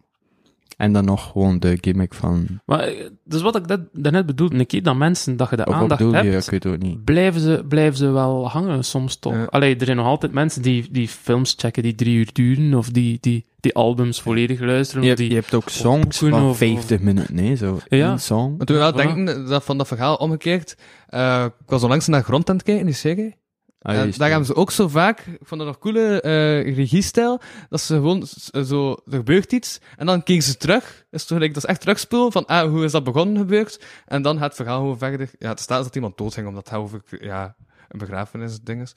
En 0.76 0.92
dan 0.92 1.04
nog 1.04 1.30
gewoon 1.30 1.58
de 1.58 1.78
gimmick 1.80 2.14
van... 2.14 2.46
Maar 2.66 2.92
dus 3.24 3.42
wat 3.42 3.56
ik 3.56 3.68
dat, 3.68 3.80
daarnet 3.92 4.26
bedoelde, 4.26 4.58
een 4.58 4.66
keer 4.66 4.82
dat 4.82 4.96
mensen, 4.96 5.36
dat 5.36 5.50
je 5.50 5.56
de 5.56 5.66
Of 5.66 5.74
aandacht 5.74 6.00
bedoel 6.00 6.22
je? 6.24 6.30
hebt, 6.30 6.44
Ik 6.44 6.50
weet 6.50 6.64
het 6.64 6.72
ook 6.72 6.82
niet. 6.82 7.04
blijven 7.04 7.40
ze, 7.40 7.64
blijven 7.68 7.96
ze 7.98 8.10
wel 8.10 8.48
hangen 8.48 8.84
soms 8.84 9.16
toch. 9.16 9.32
Ja. 9.34 9.44
Allee, 9.44 9.76
er 9.76 9.84
zijn 9.84 9.96
nog 9.96 10.06
altijd 10.06 10.32
mensen 10.32 10.62
die, 10.62 10.88
die 10.90 11.08
films 11.08 11.54
checken 11.58 11.82
die 11.82 11.94
drie 11.94 12.16
uur 12.16 12.28
duren, 12.32 12.74
of 12.74 12.88
die, 12.90 13.18
die, 13.20 13.44
die 13.60 13.74
albums 13.74 14.20
volledig 14.20 14.60
luisteren. 14.60 15.02
Je 15.04 15.12
of 15.12 15.16
hebt, 15.18 15.28
die, 15.28 15.36
je 15.36 15.42
hebt 15.42 15.54
ook 15.54 15.68
songs 15.68 16.18
van 16.18 16.44
of- 16.48 16.56
50 16.56 17.00
minuten, 17.00 17.34
nee, 17.34 17.56
zo. 17.56 17.78
Ja. 17.88 18.10
Eén 18.10 18.20
song. 18.20 18.56
Maar 18.56 18.66
toen 18.66 18.76
we 18.76 18.82
wel 18.82 18.92
Voilà. 18.92 18.96
denken 18.96 19.46
dat 19.46 19.64
van 19.64 19.78
dat 19.78 19.86
verhaal 19.88 20.16
omgekeerd, 20.16 20.76
eh, 21.08 21.44
ik 21.64 21.70
was 21.70 21.82
onlangs 21.82 22.06
naar 22.06 22.22
Grond 22.22 22.48
aan 22.50 22.56
het 22.56 22.64
kijken, 22.64 22.84
die 22.86 22.94
serie. 22.94 23.38
Ah, 23.82 23.98
en 24.00 24.12
daar 24.16 24.28
hebben 24.28 24.46
ze 24.46 24.54
ook 24.54 24.70
zo 24.70 24.88
vaak, 24.88 25.20
ik 25.20 25.38
vond 25.46 25.60
dat 25.60 25.68
nog 25.70 25.78
coole 25.78 26.20
eh 26.20 26.74
regiestijl, 26.74 27.40
dat 27.68 27.80
ze 27.80 27.94
gewoon 27.94 28.26
zo, 28.64 28.90
er 28.90 29.16
gebeurt 29.16 29.52
iets, 29.52 29.80
en 29.96 30.06
dan 30.06 30.22
kijken 30.22 30.44
ze 30.44 30.56
terug, 30.56 31.04
is 31.10 31.24
toch, 31.24 31.38
like, 31.38 31.52
dat 31.54 31.62
is 31.62 31.68
echt 31.68 31.80
terugspoelen 31.80 32.32
van, 32.32 32.46
ah, 32.46 32.68
hoe 32.70 32.84
is 32.84 32.92
dat 32.92 33.04
begonnen 33.04 33.36
gebeurd, 33.36 33.84
en 34.06 34.22
dan 34.22 34.36
gaat 34.36 34.46
het 34.46 34.54
verhaal 34.56 34.78
gewoon 34.78 34.98
verder, 34.98 35.30
ja, 35.38 35.48
het 35.48 35.60
staat 35.60 35.84
dat 35.84 35.94
iemand 35.94 36.18
doodging, 36.18 36.48
omdat 36.48 36.68
het 36.68 36.78
over, 36.78 37.02
ja, 37.20 37.54
een 37.88 37.98
begrafenis 37.98 38.60
ding 38.60 38.82
is. 38.82 38.92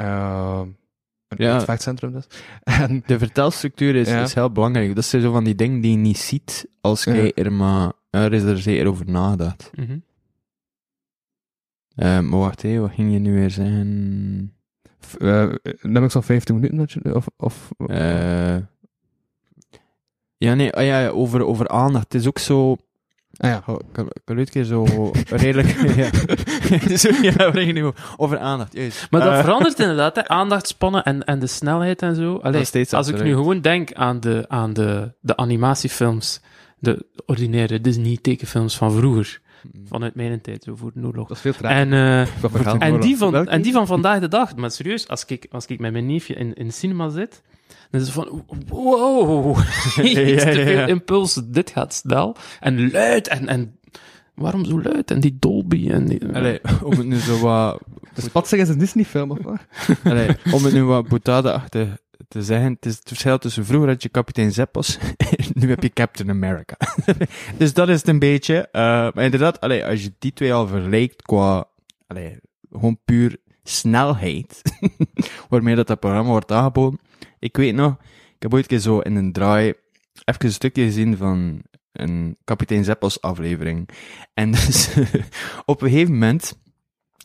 Uh, 0.00 0.60
een 1.28 1.44
Ja. 1.44 1.48
ja. 1.54 1.60
vechtcentrum 1.60 2.12
dus. 2.12 2.26
En, 2.64 3.02
De 3.06 3.18
vertelstructuur 3.18 3.94
is, 3.94 4.08
Ja. 4.08 4.22
is 4.22 4.34
heel 4.34 4.50
belangrijk. 4.52 4.94
Dat 4.94 5.04
zijn 5.04 5.22
zo 5.22 5.32
van 5.32 5.44
die 5.44 5.54
dingen 5.54 5.80
die 5.80 5.90
je 5.90 5.96
niet 5.96 6.18
ziet 6.18 6.66
als 6.80 7.04
Ja. 7.04 7.14
jij 7.14 7.32
er 7.34 7.52
maar... 7.52 7.92
Er 8.10 8.32
is 8.32 8.42
er 8.42 8.58
zeker 8.58 8.86
over 8.86 9.10
nagedacht. 9.10 9.70
Mhm. 9.74 9.98
Eh, 11.96 12.20
maar 12.20 12.38
wacht, 12.40 12.62
hé, 12.62 12.78
wat 12.78 12.90
ging 12.94 13.12
je 13.12 13.18
nu 13.18 13.34
weer 13.34 13.50
zeggen? 13.50 14.50
uh, 15.18 15.52
nummers 15.82 16.12
van 16.12 16.22
15 16.22 16.54
minuten, 16.54 16.78
dat 16.78 16.92
je- 16.92 17.14
of, 17.14 17.26
of, 17.36 17.70
Eh 17.86 18.56
ja, 20.38 20.54
nee, 20.54 20.72
ah, 20.72 20.84
ja, 20.84 21.08
over, 21.08 21.44
over 21.44 21.68
aandacht. 21.68 22.12
Het 22.12 22.22
is 22.22 22.26
ook 22.28 22.38
zo... 22.38 22.76
ah 23.36 23.50
ja. 23.50 23.62
Oh, 23.66 23.76
kan, 23.92 24.08
kan 24.24 24.38
een 24.38 24.44
keer 24.48 24.64
zo 24.64 24.84
redelijk... 25.28 25.96
ja. 25.96 26.10
zo, 26.96 27.08
ja, 27.22 27.50
nu 27.72 27.84
over? 27.84 28.14
Over 28.16 28.38
aandacht, 28.38 28.72
juist. 28.72 29.06
Maar 29.10 29.20
dat 29.20 29.40
verandert 29.40 29.78
inderdaad, 29.80 30.16
hè. 30.16 30.28
aandachtspannen 30.28 31.04
en, 31.04 31.24
en 31.24 31.38
de 31.38 31.46
snelheid 31.46 32.02
en 32.02 32.14
zo. 32.14 32.36
Allee, 32.36 32.66
als 32.90 33.08
ik 33.08 33.22
nu 33.22 33.32
gewoon 33.34 33.60
denk 33.60 33.92
aan 33.92 34.20
de, 34.20 34.44
aan 34.48 34.72
de, 34.72 35.12
de 35.20 35.36
animatiefilms, 35.36 36.40
de 36.78 37.06
ordinaire 37.26 37.80
Disney-tekenfilms 37.80 38.76
van 38.76 38.92
vroeger, 38.92 39.40
vanuit 39.88 40.14
mijn 40.14 40.40
tijd, 40.40 40.62
zo 40.62 40.76
voor 40.76 40.90
de 40.94 41.06
oorlog. 41.06 41.28
Dat 41.28 41.36
is 41.36 41.42
veel 41.42 41.52
traag. 41.52 41.72
En, 41.72 41.92
eh, 41.92 42.26
verhaal. 42.50 42.78
en, 42.78 43.00
die 43.00 43.16
van, 43.16 43.48
en 43.48 43.62
die 43.62 43.72
van 43.72 43.86
vandaag 43.86 44.20
de 44.20 44.28
dag, 44.28 44.56
maar 44.56 44.70
serieus, 44.70 45.08
als 45.08 45.24
ik, 45.24 45.46
als 45.50 45.66
ik 45.66 45.78
met 45.78 45.92
mijn 45.92 46.06
neefje 46.06 46.34
in, 46.34 46.54
in 46.54 46.72
cinema 46.72 47.08
zit, 47.08 47.42
dan 47.90 48.00
is 48.00 48.06
het 48.06 48.16
van, 48.16 48.44
wow, 48.68 49.56
ja, 49.96 50.38
te 50.38 50.62
veel 50.64 50.88
impuls, 50.88 51.40
dit 51.44 51.70
gaat 51.70 51.94
snel, 51.94 52.36
en 52.60 52.90
luid, 52.90 53.28
en, 53.28 53.48
en 53.48 53.78
waarom 54.34 54.64
zo 54.64 54.82
luid, 54.82 55.10
en 55.10 55.20
die 55.20 55.36
Dolby, 55.40 55.90
en 55.90 56.04
die... 56.04 56.26
Allee, 56.32 56.60
om 56.82 56.90
het 56.90 57.06
nu 57.06 57.16
zo 57.16 57.38
wat... 57.38 57.80
De 58.14 58.22
Spatzig 58.22 58.60
is 58.60 58.68
een 58.68 58.78
Disney-film, 58.78 59.30
of 59.30 59.38
wat? 59.42 59.60
Allee, 60.04 60.28
om 60.52 60.64
het 60.64 60.72
nu 60.72 60.84
wat 60.84 61.08
boetade-achtig 61.08 61.88
te 62.28 62.42
zeggen, 62.42 62.72
het 62.72 62.86
is 62.86 62.96
het 62.96 63.08
verschil 63.08 63.38
tussen 63.38 63.64
vroeger 63.64 63.88
had 63.88 64.02
je 64.02 64.08
kapitein 64.08 64.52
Zeppos, 64.52 64.98
nu 65.54 65.68
heb 65.68 65.82
je 65.82 65.92
Captain 65.92 66.30
America. 66.30 66.76
dus 67.58 67.74
dat 67.74 67.88
is 67.88 67.98
het 67.98 68.08
een 68.08 68.18
beetje. 68.18 68.68
eh, 68.72 68.82
maar 68.82 69.24
inderdaad, 69.24 69.60
allee, 69.60 69.84
als 69.84 70.02
je 70.02 70.12
die 70.18 70.32
twee 70.32 70.54
al 70.54 70.66
vergelijkt 70.66 71.22
qua, 71.22 71.68
allee, 72.06 72.38
gewoon 72.70 72.98
puur 73.04 73.36
snelheid, 73.62 74.62
waarmee 75.48 75.74
dat, 75.74 76.00
programma 76.00 76.30
wordt 76.30 76.52
aangeboden. 76.52 77.00
Ik 77.38 77.56
weet 77.56 77.74
nog, 77.74 77.92
ik 78.34 78.42
heb 78.42 78.54
ooit 78.54 78.66
keer 78.66 78.78
zo 78.78 78.98
in 78.98 79.16
een 79.16 79.32
draai 79.32 79.74
even 80.24 80.44
een 80.44 80.52
stukje 80.52 80.84
gezien 80.84 81.16
van 81.16 81.62
een 81.92 82.36
kapitein 82.44 82.84
Zeppos 82.84 83.20
aflevering. 83.20 83.88
En 84.34 84.50
dus, 84.50 84.88
op 85.64 85.82
een 85.82 85.88
gegeven 85.88 86.12
moment 86.12 86.58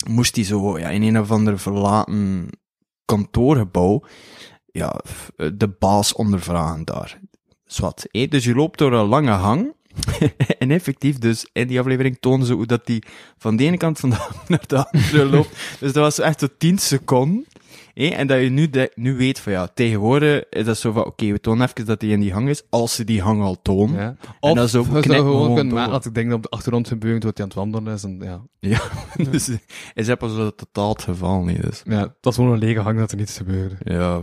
moest 0.09 0.35
hij 0.35 0.45
zo 0.45 0.79
ja, 0.79 0.89
in 0.89 1.01
een 1.01 1.19
of 1.19 1.31
ander 1.31 1.59
verlaten 1.59 2.49
kantoorgebouw 3.05 4.03
ja, 4.71 5.01
f- 5.07 5.31
de 5.53 5.67
baas 5.79 6.13
ondervragen 6.13 6.85
daar. 6.85 7.19
Zwat. 7.65 8.05
hé. 8.11 8.27
Dus 8.27 8.43
je 8.43 8.55
loopt 8.55 8.77
door 8.77 8.93
een 8.93 9.05
lange 9.07 9.31
hang. 9.31 9.73
en 10.59 10.71
effectief, 10.71 11.17
dus 11.17 11.49
in 11.53 11.67
die 11.67 11.79
aflevering 11.79 12.17
tonen 12.19 12.45
ze 12.45 12.53
hoe 12.53 12.65
dat 12.65 12.85
die 12.85 13.03
van 13.37 13.55
de 13.55 13.63
ene 13.63 13.77
kant 13.77 13.99
van 13.99 14.09
de 14.09 14.27
naar 14.47 14.63
de 14.67 14.85
andere 14.91 15.25
loopt. 15.25 15.49
Dus 15.79 15.93
dat 15.93 16.03
was 16.03 16.19
echt 16.19 16.39
zo 16.39 16.47
10 16.57 16.77
seconden. 16.77 17.45
hé. 17.93 18.07
En 18.07 18.27
dat 18.27 18.41
je 18.41 18.49
nu, 18.49 18.69
de- 18.69 18.91
nu 18.95 19.15
weet 19.17 19.39
van 19.39 19.51
ja, 19.51 19.67
tegenwoordig 19.67 20.43
is 20.49 20.65
dat 20.65 20.77
zo 20.77 20.91
van 20.91 21.05
oké, 21.05 21.31
we 21.31 21.39
tonen 21.39 21.67
even 21.67 21.85
dat 21.85 22.01
hij 22.01 22.09
in 22.09 22.19
die 22.19 22.33
hang 22.33 22.49
is, 22.49 22.63
als 22.69 22.95
ze 22.95 23.03
die 23.03 23.21
hang 23.21 23.41
al 23.41 23.61
tonen. 23.61 23.99
Ja. 24.01 24.15
Of 24.39 24.53
dat 24.53 24.65
is 24.67 24.75
ook 24.75 24.85
gewoon 25.05 25.55
kunnen 25.55 25.73
maken 25.73 25.91
dat 25.91 26.05
ik 26.05 26.13
denk 26.13 26.27
dat 26.27 26.35
op 26.37 26.43
de 26.43 26.49
achtergrond 26.49 26.87
gebeurt 26.87 27.23
wat 27.23 27.37
hij 27.37 27.45
aan 27.45 27.51
het 27.51 27.59
wandelen 27.59 27.93
is. 27.93 28.03
En, 28.03 28.45
ja. 28.59 28.81
dus 29.31 29.47
eh, 29.49 29.55
is 29.93 30.05
dat 30.05 30.17
pas 30.17 30.31
totaal 30.55 30.89
het 30.89 31.01
geval 31.03 31.43
niet 31.43 31.63
is. 31.63 31.81
ja, 31.85 31.99
het 32.01 32.11
was 32.21 32.35
gewoon 32.35 32.51
een 32.53 32.59
lege 32.59 32.79
hang 32.79 32.97
dat 32.99 33.11
er 33.11 33.17
niets 33.17 33.37
gebeurde. 33.37 33.75
Ja. 33.83 34.19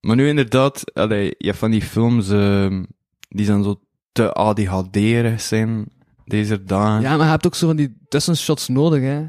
Maar 0.00 0.16
nu 0.16 0.28
inderdaad, 0.28 0.94
allee, 0.94 1.34
je 1.38 1.46
hebt 1.46 1.58
van 1.58 1.70
die 1.70 1.82
films 1.82 2.28
ehm, 2.30 2.84
die 3.28 3.44
zijn 3.44 3.62
zo 3.62 3.80
te 4.12 4.32
ADHD-erig 4.32 5.40
zijn 5.40 5.86
deze 6.24 6.64
dagen. 6.64 7.00
Ja, 7.02 7.16
maar 7.16 7.24
je 7.24 7.30
hebt 7.30 7.46
ook 7.46 7.54
zo 7.54 7.66
van 7.66 7.76
die 7.76 7.96
tussenshots 8.08 8.68
nodig, 8.68 9.00
hè. 9.02 9.24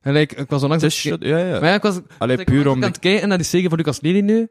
En 0.00 0.12
like, 0.12 0.34
ik 0.34 0.50
was 0.50 0.62
onlangs... 0.62 0.84
Shit, 0.96 1.16
ja, 1.20 1.38
ja. 1.38 1.60
Maar 1.60 1.68
ja, 1.68 1.74
ik 1.74 1.82
was, 1.82 2.00
Allee, 2.18 2.36
ik 2.36 2.46
puur 2.46 2.66
om... 2.66 2.74
aan 2.74 2.80
de- 2.80 2.86
het 2.86 2.98
kijken 2.98 3.28
naar 3.28 3.36
die 3.38 3.46
serie 3.46 3.68
van 3.68 3.78
Lucas 3.78 4.00
Lely 4.00 4.20
nu. 4.20 4.48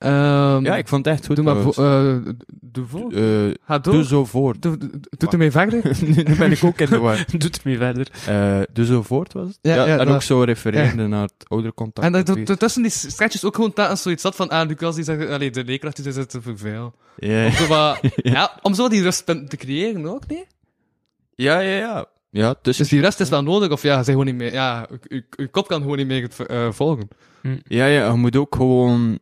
Ehm, 0.00 0.64
Ja, 0.64 0.76
ik 0.76 0.88
vond 0.88 1.04
het 1.04 1.14
echt 1.14 1.26
goed. 1.26 1.36
Doe 1.36 1.44
maar 1.44 1.56
vo- 1.56 1.82
eh, 1.84 2.32
doe 2.60 2.86
voor. 2.86 3.12
Eh, 3.12 3.54
Ga 3.64 3.78
door. 3.78 3.94
doe 3.94 4.04
zo 4.04 4.24
voort. 4.24 4.62
Doe, 4.62 4.76
doe, 4.78 4.90
doe 5.18 5.28
ermee 5.30 5.50
verder. 5.50 5.82
nu 6.28 6.36
ben 6.36 6.52
ik 6.52 6.64
ook 6.64 6.78
in 6.80 6.88
de 6.90 6.98
war. 6.98 7.24
Doet 7.38 7.60
ermee 7.62 7.76
verder. 7.76 8.08
Eh, 8.26 8.60
doe 8.72 8.84
zo 8.84 9.02
voort, 9.02 9.32
was 9.32 9.46
het? 9.46 9.58
Ja, 9.62 9.74
ja, 9.74 9.98
en 9.98 10.06
dat- 10.06 10.14
ook 10.14 10.22
zo 10.22 10.42
refererende 10.42 11.06
naar 11.06 11.22
het 11.22 11.32
oudercontact. 11.48 12.06
En 12.06 12.24
dat, 12.46 12.58
tussen 12.58 12.82
die 12.82 12.90
sketches 12.90 13.44
ook 13.44 13.54
gewoon 13.54 13.72
telkens 13.72 14.02
zoiets 14.02 14.22
zat 14.22 14.36
van, 14.36 14.48
ah, 14.48 14.68
Lucas 14.68 14.94
die 14.94 15.04
zegt, 15.04 15.28
allee, 15.30 15.50
de 15.50 15.64
leerkracht 15.64 16.02
die 16.02 16.12
zegt 16.12 16.30
te 16.30 16.40
veel. 16.54 16.94
Ja, 17.16 17.46
Om 17.46 17.52
zo 17.52 17.66
wat, 17.66 18.00
ja, 18.16 18.58
om 18.62 18.74
zo 18.74 18.88
die 18.88 19.02
rustpunten 19.02 19.48
te 19.48 19.56
creëren 19.56 20.06
ook, 20.06 20.26
nee? 20.26 20.44
ja, 21.34 21.58
ja. 21.60 21.76
ja. 21.76 22.06
Ja, 22.32 22.54
dus, 22.62 22.76
Dus 22.76 22.88
die 22.88 23.00
rust 23.00 23.20
is 23.20 23.28
wel 23.28 23.42
nodig, 23.42 23.70
of 23.70 23.82
ja, 23.82 23.94
zeg 23.96 24.04
gewoon 24.06 24.24
niet 24.26 24.34
meer, 24.34 24.52
ja, 24.52 24.86
je- 25.08 25.48
kop 25.50 25.68
kan 25.68 25.80
gewoon 25.82 25.96
niet 25.96 26.06
meer 26.06 26.28
eh, 26.46 26.70
volgen. 26.72 27.08
ja, 27.64 27.86
ja, 27.86 28.06
je 28.10 28.16
moet 28.16 28.36
ook 28.36 28.54
gewoon... 28.54 29.18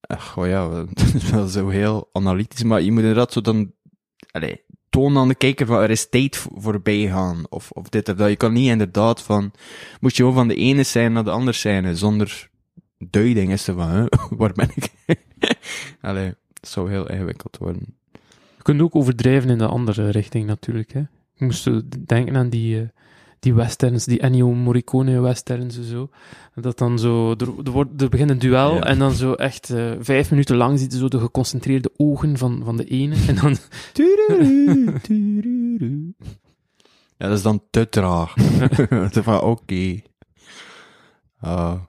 Ach, 0.00 0.36
oh 0.38 0.46
ja, 0.46 0.68
dat 0.94 1.14
is 1.14 1.30
wel 1.30 1.46
zo 1.46 1.68
heel 1.68 2.08
analytisch, 2.12 2.62
maar 2.62 2.82
je 2.82 2.90
moet 2.92 3.00
inderdaad 3.00 3.32
zo 3.32 3.40
dan... 3.40 3.72
Allee, 4.30 4.60
tonen 4.90 5.22
aan 5.22 5.28
de 5.28 5.34
kijker 5.34 5.66
van 5.66 5.80
er 5.82 5.90
is 5.90 6.08
tijd 6.08 6.36
vo- 6.36 6.60
voorbij 6.60 7.06
gaan, 7.06 7.46
of, 7.48 7.70
of 7.70 7.88
dit 7.88 8.08
of 8.08 8.16
dat. 8.16 8.28
Je 8.28 8.36
kan 8.36 8.52
niet 8.52 8.68
inderdaad 8.68 9.22
van... 9.22 9.52
Moet 10.00 10.16
je 10.16 10.22
gewoon 10.22 10.34
van 10.34 10.48
de 10.48 10.54
ene 10.54 10.82
zijn 10.82 11.12
naar 11.12 11.24
de 11.24 11.30
andere 11.30 11.56
zijn, 11.56 11.96
zonder 11.96 12.50
duiding 12.98 13.52
is 13.52 13.66
er 13.66 13.74
van, 13.74 13.88
hè, 13.88 14.04
waar 14.36 14.52
ben 14.52 14.70
ik? 14.74 14.90
Allee, 16.00 16.26
het 16.26 16.68
zou 16.68 16.90
heel 16.90 17.10
ingewikkeld 17.10 17.56
worden. 17.58 17.96
Je 18.56 18.62
kunt 18.62 18.80
ook 18.80 18.96
overdrijven 18.96 19.50
in 19.50 19.58
de 19.58 19.66
andere 19.66 20.10
richting 20.10 20.46
natuurlijk. 20.46 20.92
Hè. 20.92 21.02
Je 21.34 21.44
moest 21.44 21.64
denken 22.06 22.36
aan 22.36 22.48
die, 22.48 22.80
eh, 22.80 22.88
die 23.40 23.54
westerns, 23.54 24.04
die 24.04 24.20
Ennio 24.20 24.52
Morricone 24.54 25.20
westerns 25.20 25.76
en 25.76 25.84
zo. 25.84 26.08
Dat 26.54 26.78
dan 26.78 26.98
zo, 26.98 27.30
er, 27.30 27.48
er, 27.64 27.70
wordt, 27.70 28.02
er 28.02 28.08
begint 28.08 28.30
een 28.30 28.38
duel 28.38 28.74
Ja. 28.74 28.82
en 28.82 28.98
dan 28.98 29.12
zo 29.12 29.32
echt 29.32 29.70
eh, 29.70 29.90
vijf 30.00 30.30
minuten 30.30 30.56
lang 30.56 30.78
ziet 30.78 30.92
je 30.92 30.98
zo 30.98 31.08
de 31.08 31.18
geconcentreerde 31.18 31.90
ogen 31.96 32.38
van, 32.38 32.62
van 32.64 32.76
de 32.76 32.84
ene. 32.84 33.16
En 33.28 33.34
dan, 33.34 33.56
Ja, 37.16 37.28
dat 37.28 37.36
is 37.36 37.42
dan 37.42 37.62
te 37.70 37.88
traag. 37.88 38.34
Van, 39.10 39.40
oké. 39.40 40.00
Ah. 41.40 41.80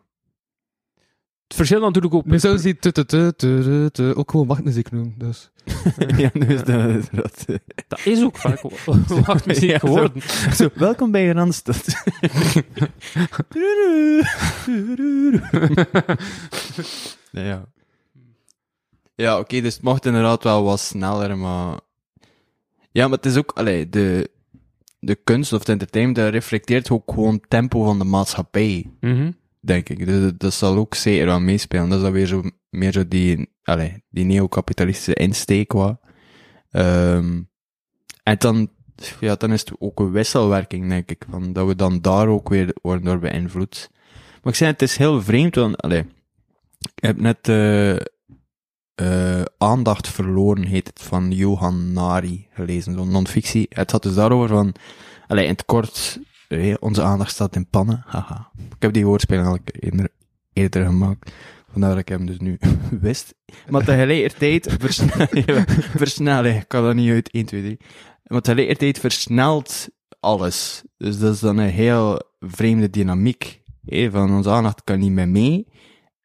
Het 1.52 1.60
verschil 1.60 1.80
natuurlijk 1.82 2.14
ook... 2.14 2.26
Nu 2.26 2.40
zouden 2.40 2.62
ze 2.62 3.90
die 3.92 4.16
ook 4.16 4.32
gewoon 4.32 4.48
wachtmuziek 4.48 4.92
noemen, 4.92 5.14
dus. 5.18 5.50
ja, 6.18 6.30
nu 6.34 6.46
is 6.46 6.64
dat... 6.64 7.10
dat 7.22 7.44
eh. 7.48 7.56
Dat 7.88 8.00
is 8.06 8.24
ook 8.24 8.38
vaak 8.38 8.62
wachtmuziek 9.26 9.70
Ja, 9.70 9.80
zo. 9.80 9.88
geworden. 9.88 10.22
Zo, 10.56 10.70
welkom 10.74 11.12
bij 11.12 11.32
Randstad. 11.32 11.86
nee, 17.32 17.46
ja. 17.46 17.66
Ja, 19.16 19.40
oké, 19.40 19.62
dus 19.62 19.74
het 19.74 19.84
mocht 19.84 20.06
inderdaad 20.06 20.44
wel 20.44 20.64
wat 20.64 20.80
sneller, 20.80 21.38
maar... 21.38 21.80
Ja, 22.92 23.08
maar 23.08 23.18
het 23.18 23.26
is 23.26 23.38
ook, 23.38 23.52
allee, 23.56 23.90
de, 23.90 24.30
de 25.00 25.16
kunst 25.16 25.54
of 25.54 25.60
het 25.60 25.70
entertainment, 25.70 26.18
dat 26.18 26.30
reflecteert 26.34 26.90
ook 26.90 27.12
gewoon 27.12 27.34
het 27.34 27.50
tempo 27.50 27.84
van 27.84 28.00
de 28.00 28.06
maatschappij, 28.06 28.90
Mhm. 29.00 29.32
Denk 29.62 29.90
ik. 29.90 30.06
Dus 30.06 30.32
dat- 30.38 30.54
zal 30.54 30.76
ook 30.76 30.96
zeker 30.96 31.26
wel 31.26 31.40
meespelen. 31.40 31.90
Dat 31.90 31.98
is 31.98 32.04
dan 32.04 32.14
weer 32.14 32.26
zo, 32.26 32.44
meer 32.70 32.92
zo 32.92 33.08
die, 33.08 33.50
allee, 33.64 34.04
die 34.10 34.26
neocapitalistische 34.26 35.14
insteek, 35.14 35.72
wat. 35.72 36.00
Ehm, 36.72 37.42
en 38.24 38.36
dan, 38.38 38.70
ja, 39.20 39.36
dan 39.36 39.52
is 39.52 39.60
het 39.60 39.74
ook 39.80 40.00
een 40.00 40.12
wisselwerking, 40.12 40.90
denk 40.90 41.10
ik, 41.10 41.24
van 41.30 41.54
dat 41.54 41.68
we 41.68 41.76
dan 41.76 42.02
daar 42.02 42.28
ook 42.28 42.50
weer 42.50 42.76
worden 42.82 43.06
door 43.06 43.20
beïnvloed. 43.20 43.90
Maar 44.44 44.52
ik 44.54 44.56
zei, 44.60 44.72
het 44.72 44.82
is 44.82 44.98
heel 44.98 45.22
vreemd, 45.22 45.56
want, 45.56 45.78
allee, 45.82 46.00
ik 46.80 47.04
heb 47.04 47.18
net, 47.20 47.48
eh, 47.48 47.96
eh, 48.96 49.46
Aandacht 49.58 50.08
verloren, 50.08 50.64
heet 50.66 50.88
het, 50.88 51.02
van 51.02 51.32
Johan 51.32 51.94
Nari 51.94 52.48
gelezen, 52.54 52.94
zo'n 52.94 53.12
non-fictie. 53.12 53.66
Het 53.70 53.92
had 53.92 54.04
dus 54.04 54.14
daarover 54.14 54.48
van, 54.48 54.74
allee, 55.28 55.44
in 55.44 55.52
het 55.52 55.66
kort, 55.66 56.20
eh, 56.52 56.76
onze 56.80 57.02
aandacht 57.02 57.32
staat 57.32 57.56
in 57.56 57.68
pannen, 57.70 58.04
haha. 58.06 58.52
Ik 58.58 58.82
heb 58.82 58.94
die 58.94 59.06
woordspeling 59.06 59.48
al 59.48 59.58
eerder, 59.72 60.10
eerder 60.54 60.86
gemaakt. 60.86 61.32
Vandaar 61.72 61.90
dat 61.90 62.00
ik 62.00 62.08
hem 62.10 62.26
dus 62.26 62.38
nu 62.40 62.58
wist. 63.02 63.36
Maar 63.70 63.84
tegelijkertijd 63.84 64.76
versnel, 64.80 65.28
versnellen, 65.96 66.56
ik 66.56 66.68
kan 66.68 66.84
dat 66.84 66.96
niet 66.96 67.12
uit 67.12 67.30
1, 67.32 67.46
2, 67.46 67.62
3. 67.62 67.78
Maar 68.24 68.42
tegelijkertijd 68.42 69.00
versnelt 69.00 69.90
alles. 70.20 70.84
Dus 70.98 71.20
dat 71.20 71.34
is 71.34 71.40
dan 71.40 71.58
een 71.58 71.70
heel 71.70 72.22
vreemde 72.40 72.90
dynamiek. 72.90 73.62
van 74.10 74.32
onze 74.36 74.50
aandacht 74.50 74.84
kan 74.84 75.00
niet 75.00 75.12
meer 75.12 75.30
mee. 75.30 75.68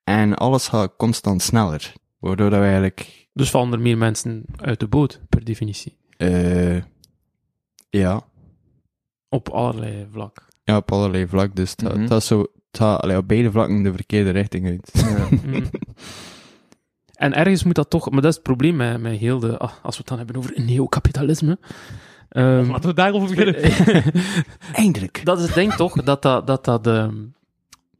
En 0.04 0.34
alles 0.34 0.68
gaat 0.68 0.96
constant 0.96 1.42
sneller. 1.42 1.92
Waardoor 2.18 2.50
dat 2.50 2.58
we 2.58 2.64
eigenlijk, 2.64 3.28
Dus 3.32 3.50
vallen 3.50 3.72
er 3.72 3.80
meer 3.80 3.98
mensen 3.98 4.44
uit 4.56 4.80
de 4.80 4.88
boot, 4.88 5.20
per 5.28 5.44
definitie. 5.44 5.96
eh 6.16 6.76
ja, 7.90 8.22
Op 9.28 9.48
allerlei 9.48 10.06
vlak. 10.10 10.46
ja, 10.64 10.76
op 10.76 10.92
allerlei 10.92 11.26
vlak. 11.26 11.56
Dus 11.56 11.76
dat, 11.76 11.96
Mhm. 11.96 12.06
dat 12.06 12.20
is 12.20 12.26
zo, 12.26 12.40
het 12.40 12.50
gaat 12.80 13.00
allee, 13.00 13.16
op 13.16 13.28
beide 13.28 13.50
vlakken 13.50 13.82
de 13.82 13.92
verkeerde 13.94 14.30
richting 14.30 14.66
uit. 14.66 14.92
Mm. 15.46 15.64
En 17.14 17.34
ergens 17.34 17.64
moet 17.64 17.74
dat 17.74 17.90
toch... 17.90 18.10
Maar 18.10 18.20
dat 18.20 18.30
is 18.30 18.34
het 18.34 18.44
probleem 18.44 18.76
met, 18.76 19.00
met 19.00 19.18
heel 19.18 19.38
de... 19.38 19.58
ah, 19.58 19.72
als 19.82 19.94
we 19.94 19.98
het 19.98 20.06
dan 20.08 20.16
hebben 20.18 20.36
over 20.36 20.52
neocapitalisme... 20.56 21.58
ehm, 22.28 22.70
Laten 22.70 22.88
we 22.88 22.94
daarover 22.94 23.28
beginnen. 23.36 23.72
Eindelijk. 24.72 25.20
dat 25.24 25.38
is 25.38 25.44
het 25.44 25.54
ding 25.54 25.72
toch, 25.74 26.02
dat, 26.02 26.22
dat, 26.22 26.46
dat, 26.46 26.64
dat, 26.64 26.86
ehm, 26.86 27.14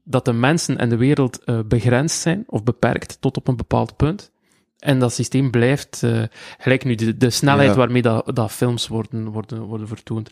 dat 0.04 0.24
de 0.24 0.32
mensen 0.32 0.78
en 0.78 0.88
de 0.88 0.96
wereld 0.96 1.44
eh, 1.44 1.58
begrensd 1.66 2.20
zijn, 2.20 2.44
of 2.46 2.62
beperkt, 2.62 3.20
tot 3.20 3.36
op 3.36 3.48
een 3.48 3.56
bepaald 3.56 3.96
punt. 3.96 4.32
En 4.78 4.98
dat 4.98 5.12
systeem 5.12 5.50
blijft, 5.50 6.02
eh, 6.02 6.22
gelijk 6.58 6.84
nu, 6.84 6.94
de, 6.94 7.16
de 7.16 7.30
snelheid 7.30 7.70
Ja. 7.70 7.76
waarmee 7.76 8.02
dat, 8.02 8.30
dat 8.36 8.52
films 8.52 8.88
worden, 8.88 9.28
worden, 9.28 9.60
worden 9.62 9.88
vertoond. 9.88 10.30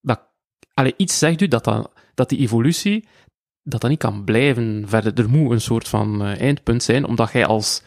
Dat, 0.00 0.20
allee, 0.76 0.94
iets 0.96 1.18
zegt 1.18 1.40
u 1.40 1.48
dat, 1.48 1.64
dat, 1.64 1.90
dat 2.14 2.28
die 2.28 2.38
evolutie, 2.38 3.04
dat 3.62 3.80
dat 3.80 3.90
niet 3.90 3.98
kan 3.98 4.24
blijven 4.24 4.84
verder. 4.86 5.18
Er 5.24 5.30
moet 5.30 5.50
een 5.50 5.60
soort 5.60 5.88
van 5.88 6.22
eh, 6.24 6.40
eindpunt 6.40 6.82
zijn, 6.82 7.04
omdat 7.06 7.32
jij 7.32 7.46
als 7.46 7.82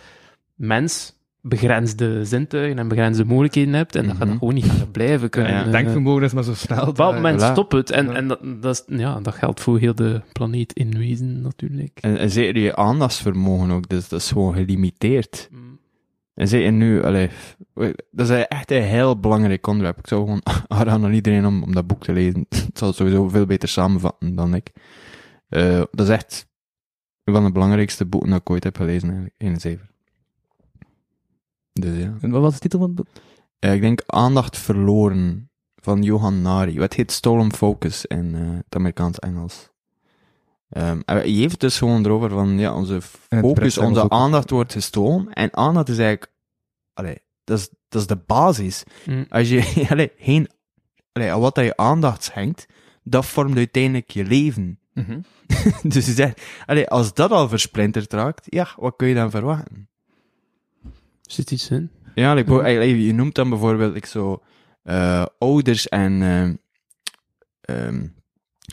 mens 0.55 1.17
begrensde 1.41 2.25
zintuigen 2.25 2.79
en 2.79 2.87
begrensde 2.87 3.25
mogelijkheden 3.25 3.73
hebt, 3.73 3.95
en 3.95 4.01
dat 4.07 4.11
je 4.11 4.17
Mhm. 4.17 4.29
dat 4.29 4.37
gewoon 4.37 4.53
niet 4.53 4.65
gaat 4.65 4.91
blijven 4.91 5.29
kunnen. 5.29 5.51
Ja, 5.51 5.65
eh, 5.65 5.71
Denkvermogen 5.71 6.23
is 6.23 6.33
maar 6.33 6.43
zo 6.43 6.53
snel. 6.53 6.77
op 6.77 6.87
een 6.87 6.93
bepaald 6.93 7.15
moment 7.15 7.41
Voilà. 7.41 7.45
stopt 7.51 7.71
het. 7.73 7.91
En, 7.91 8.05
Ja. 8.05 8.13
en 8.13 8.27
dat, 8.27 8.39
dat, 8.61 8.85
is, 8.87 8.97
ja, 8.97 9.19
dat 9.19 9.33
geldt 9.33 9.59
voor 9.61 9.79
heel 9.79 9.95
de 9.95 10.21
planeet 10.33 10.73
in 10.73 10.97
wezen, 10.97 11.41
natuurlijk. 11.41 11.97
En, 12.01 12.17
en 12.17 12.29
zeker 12.29 12.61
je 12.61 12.75
aandachtsvermogen 12.75 13.71
ook, 13.71 13.89
dus 13.89 14.09
dat 14.09 14.19
is 14.19 14.27
gewoon 14.31 14.53
gelimiteerd. 14.53 15.47
Mm. 15.51 15.68
En 16.39 16.47
zeker 16.47 16.71
nu, 16.71 17.03
allee, 17.03 17.29
dat 18.11 18.29
is 18.29 18.45
echt 18.47 18.71
een 18.71 18.81
heel 18.81 19.19
belangrijk 19.19 19.67
onderwerp. 19.67 19.97
Ik 19.97 20.07
zou 20.07 20.23
gewoon 20.23 20.41
aanraden 20.67 21.03
aan 21.03 21.13
iedereen 21.13 21.45
om, 21.45 21.63
om 21.63 21.73
dat 21.73 21.87
boek 21.87 22.03
te 22.03 22.13
lezen. 22.13 22.45
Het 22.49 22.77
zal 22.77 22.93
sowieso 22.93 23.29
veel 23.29 23.45
beter 23.45 23.69
samenvatten 23.69 24.35
dan 24.35 24.53
ik. 24.53 24.71
Eh, 25.49 25.81
dat 25.91 26.07
is 26.07 26.09
echt 26.09 26.47
een 27.23 27.33
van 27.33 27.43
de 27.43 27.51
belangrijkste 27.51 28.05
boeken 28.05 28.29
dat 28.29 28.39
ik 28.39 28.49
ooit 28.49 28.63
heb 28.63 28.75
gelezen, 28.75 29.07
eigenlijk, 29.07 29.35
in 29.37 29.59
zeven. 29.59 29.89
Dus 31.73 31.97
ja. 31.97 32.17
En 32.21 32.29
wat 32.29 32.41
was 32.41 32.53
de 32.53 32.59
titel 32.59 32.79
van 32.79 32.87
het 32.87 32.97
boek? 32.97 33.07
Eh, 33.59 33.73
ik 33.73 33.81
denk 33.81 34.01
Aandacht 34.05 34.57
Verloren 34.57 35.49
van 35.75 36.03
Johan 36.03 36.41
Nari. 36.41 36.79
Wat 36.79 36.93
heet 36.93 37.11
Stolen 37.11 37.53
Focus 37.53 38.05
in 38.05 38.35
eh, 38.35 38.41
het 38.41 38.75
Amerikaans-Engels. 38.75 39.69
Ehm, 40.69 40.99
en 41.05 41.31
je 41.31 41.39
heeft 41.39 41.51
het 41.51 41.59
dus 41.59 41.77
gewoon 41.77 42.05
erover 42.05 42.29
van, 42.29 42.59
ja, 42.59 42.75
onze 42.75 43.01
focus, 43.01 43.77
onze 43.77 44.09
aandacht 44.09 44.49
wordt 44.49 44.71
gestolen. 44.71 45.33
En 45.33 45.55
aandacht 45.57 45.89
is 45.89 45.97
eigenlijk, 45.97 46.31
allee, 46.93 47.17
dat 47.43 47.57
is, 47.59 47.69
dat 47.89 48.01
is 48.01 48.07
de 48.07 48.15
basis. 48.25 48.83
Mm. 49.05 49.25
Als 49.29 49.49
je, 49.49 49.85
allee, 49.91 50.11
geen, 50.17 50.49
allee, 51.11 51.31
aan 51.31 51.39
wat 51.39 51.55
dat 51.55 51.63
je 51.65 51.77
aandacht 51.77 52.23
schenkt, 52.23 52.65
dat 53.03 53.25
vormt 53.25 53.57
uiteindelijk 53.57 54.09
je 54.11 54.25
leven. 54.25 54.79
dus 55.83 56.05
je 56.05 56.11
zegt, 56.11 56.41
allee, 56.65 56.87
als 56.87 57.13
dat 57.13 57.31
al 57.31 57.49
versplinterd 57.49 58.13
raakt, 58.13 58.45
ja, 58.49 58.67
wat 58.77 58.95
kun 58.95 59.07
je 59.07 59.15
dan 59.15 59.29
verwachten? 59.31 59.89
Zit 61.21 61.51
iets 61.51 61.69
in? 61.69 61.89
Ja, 62.15 62.33
like, 62.33 62.49
bo- 62.49 62.59
eigenlijk, 62.59 62.99
je 63.01 63.13
noemt 63.13 63.35
dan 63.35 63.49
bijvoorbeeld 63.49 63.95
ik 63.95 64.05
zo, 64.05 64.43
eh, 64.83 65.25
ouders 65.37 65.87
en 65.87 66.21
ehm, 66.21 66.55
ehm, 67.61 68.07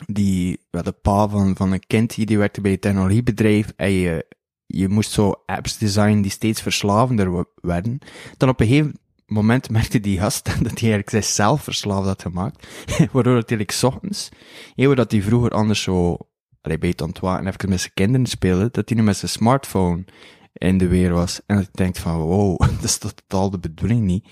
die, 0.05 0.59
wel, 0.69 0.83
de 0.83 0.91
pa 0.91 1.27
van, 1.27 1.55
van 1.55 1.71
een 1.71 1.87
kind 1.87 2.15
die, 2.15 2.25
die 2.25 2.37
werkte 2.37 2.61
bij 2.61 2.71
een 2.71 2.79
technologiebedrijf 2.79 3.73
en 3.75 3.91
je, 3.91 4.25
je 4.65 4.87
moest 4.87 5.11
zo 5.11 5.33
apps 5.45 5.77
designen 5.77 6.21
die 6.21 6.31
steeds 6.31 6.61
verslavender 6.61 7.45
werden. 7.61 7.99
Dan 8.37 8.49
op 8.49 8.59
een 8.59 8.67
gegeven 8.67 8.99
moment 9.25 9.69
merkte 9.69 9.99
die 9.99 10.19
gast 10.19 10.45
dat 10.45 10.55
hij 10.57 10.63
eigenlijk 10.63 11.09
zichzelf 11.09 11.63
verslaafd 11.63 12.05
had 12.05 12.21
gemaakt. 12.21 12.67
Waardoor 13.11 13.35
het 13.35 13.51
eigenlijk 13.51 13.93
ochtends, 13.93 14.29
eeuwen 14.75 14.97
dat 14.97 15.11
hij 15.11 15.21
vroeger 15.21 15.51
anders 15.51 15.81
zo, 15.81 16.17
allee, 16.61 16.77
bij 16.77 16.89
het 16.89 17.01
ontwaken 17.01 17.47
even 17.47 17.69
met 17.69 17.79
zijn 17.79 17.93
kinderen 17.93 18.25
speelde, 18.25 18.69
dat 18.71 18.89
hij 18.89 18.97
nu 18.97 19.03
met 19.03 19.17
zijn 19.17 19.31
smartphone 19.31 20.05
in 20.53 20.77
de 20.77 20.87
weer 20.87 21.13
was. 21.13 21.41
En 21.45 21.55
dat 21.55 21.65
ik 21.65 21.75
denk 21.75 21.95
van, 21.95 22.17
wow, 22.17 22.59
dat 22.75 22.83
is 22.83 22.97
totaal 22.97 23.49
de 23.49 23.59
bedoeling 23.59 24.01
niet 24.01 24.25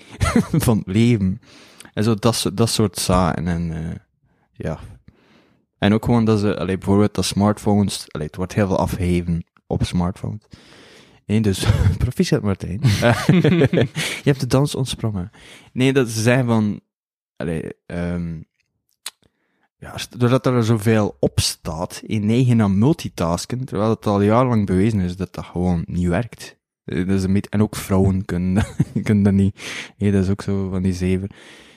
van 0.52 0.78
het 0.78 0.86
leven. 0.86 1.40
En 1.92 2.04
zo, 2.04 2.14
dat, 2.14 2.50
dat 2.54 2.70
soort 2.70 2.98
zaken. 2.98 3.48
En, 3.48 3.72
eh, 3.72 3.96
ja. 4.52 4.80
En 5.78 5.92
ook 5.92 6.04
gewoon 6.04 6.24
dat 6.24 6.40
ze, 6.40 6.58
allee, 6.58 6.78
bijvoorbeeld 6.78 7.14
dat 7.14 7.24
smartphones, 7.24 8.06
allee, 8.12 8.26
het 8.26 8.36
wordt 8.36 8.54
heel 8.54 8.66
veel 8.66 8.78
afgeheven 8.78 9.44
op 9.66 9.84
smartphones. 9.84 10.42
Nee, 11.26 11.40
dus, 11.40 11.66
proficiat 11.98 12.42
Martijn. 12.42 12.80
je 14.22 14.22
hebt 14.22 14.40
de 14.40 14.46
dans 14.46 14.74
ontsprongen. 14.74 15.30
Nee, 15.72 15.92
dat 15.92 16.08
ze 16.08 16.20
zeggen 16.22 16.46
van, 16.46 16.80
allee, 17.36 17.62
ehm, 17.86 18.40
ja, 19.78 19.94
doordat 20.18 20.46
er 20.46 20.64
zoveel 20.64 21.16
op 21.20 21.40
staat, 21.40 22.02
in 22.06 22.26
negen 22.26 22.62
aan 22.62 22.78
multitasken, 22.78 23.64
terwijl 23.64 23.90
het 23.90 24.06
al 24.06 24.20
jarenlang 24.22 24.66
bewezen 24.66 25.00
is 25.00 25.16
dat 25.16 25.34
dat 25.34 25.44
gewoon 25.44 25.82
niet 25.86 26.08
werkt. 26.08 26.56
Eh, 26.84 27.06
Dat 27.06 27.16
is 27.16 27.22
een 27.22 27.32
beetje, 27.32 27.50
en 27.50 27.62
ook 27.62 27.76
vrouwen 27.76 28.24
kunnen, 28.24 28.54
dat- 28.54 28.74
kunnen 29.04 29.22
dat 29.24 29.32
niet. 29.32 29.60
Nee, 29.98 30.12
dat 30.12 30.24
is 30.24 30.30
ook 30.30 30.42
zo 30.42 30.68
van 30.70 30.82
die 30.82 30.92
zeven. 30.92 31.28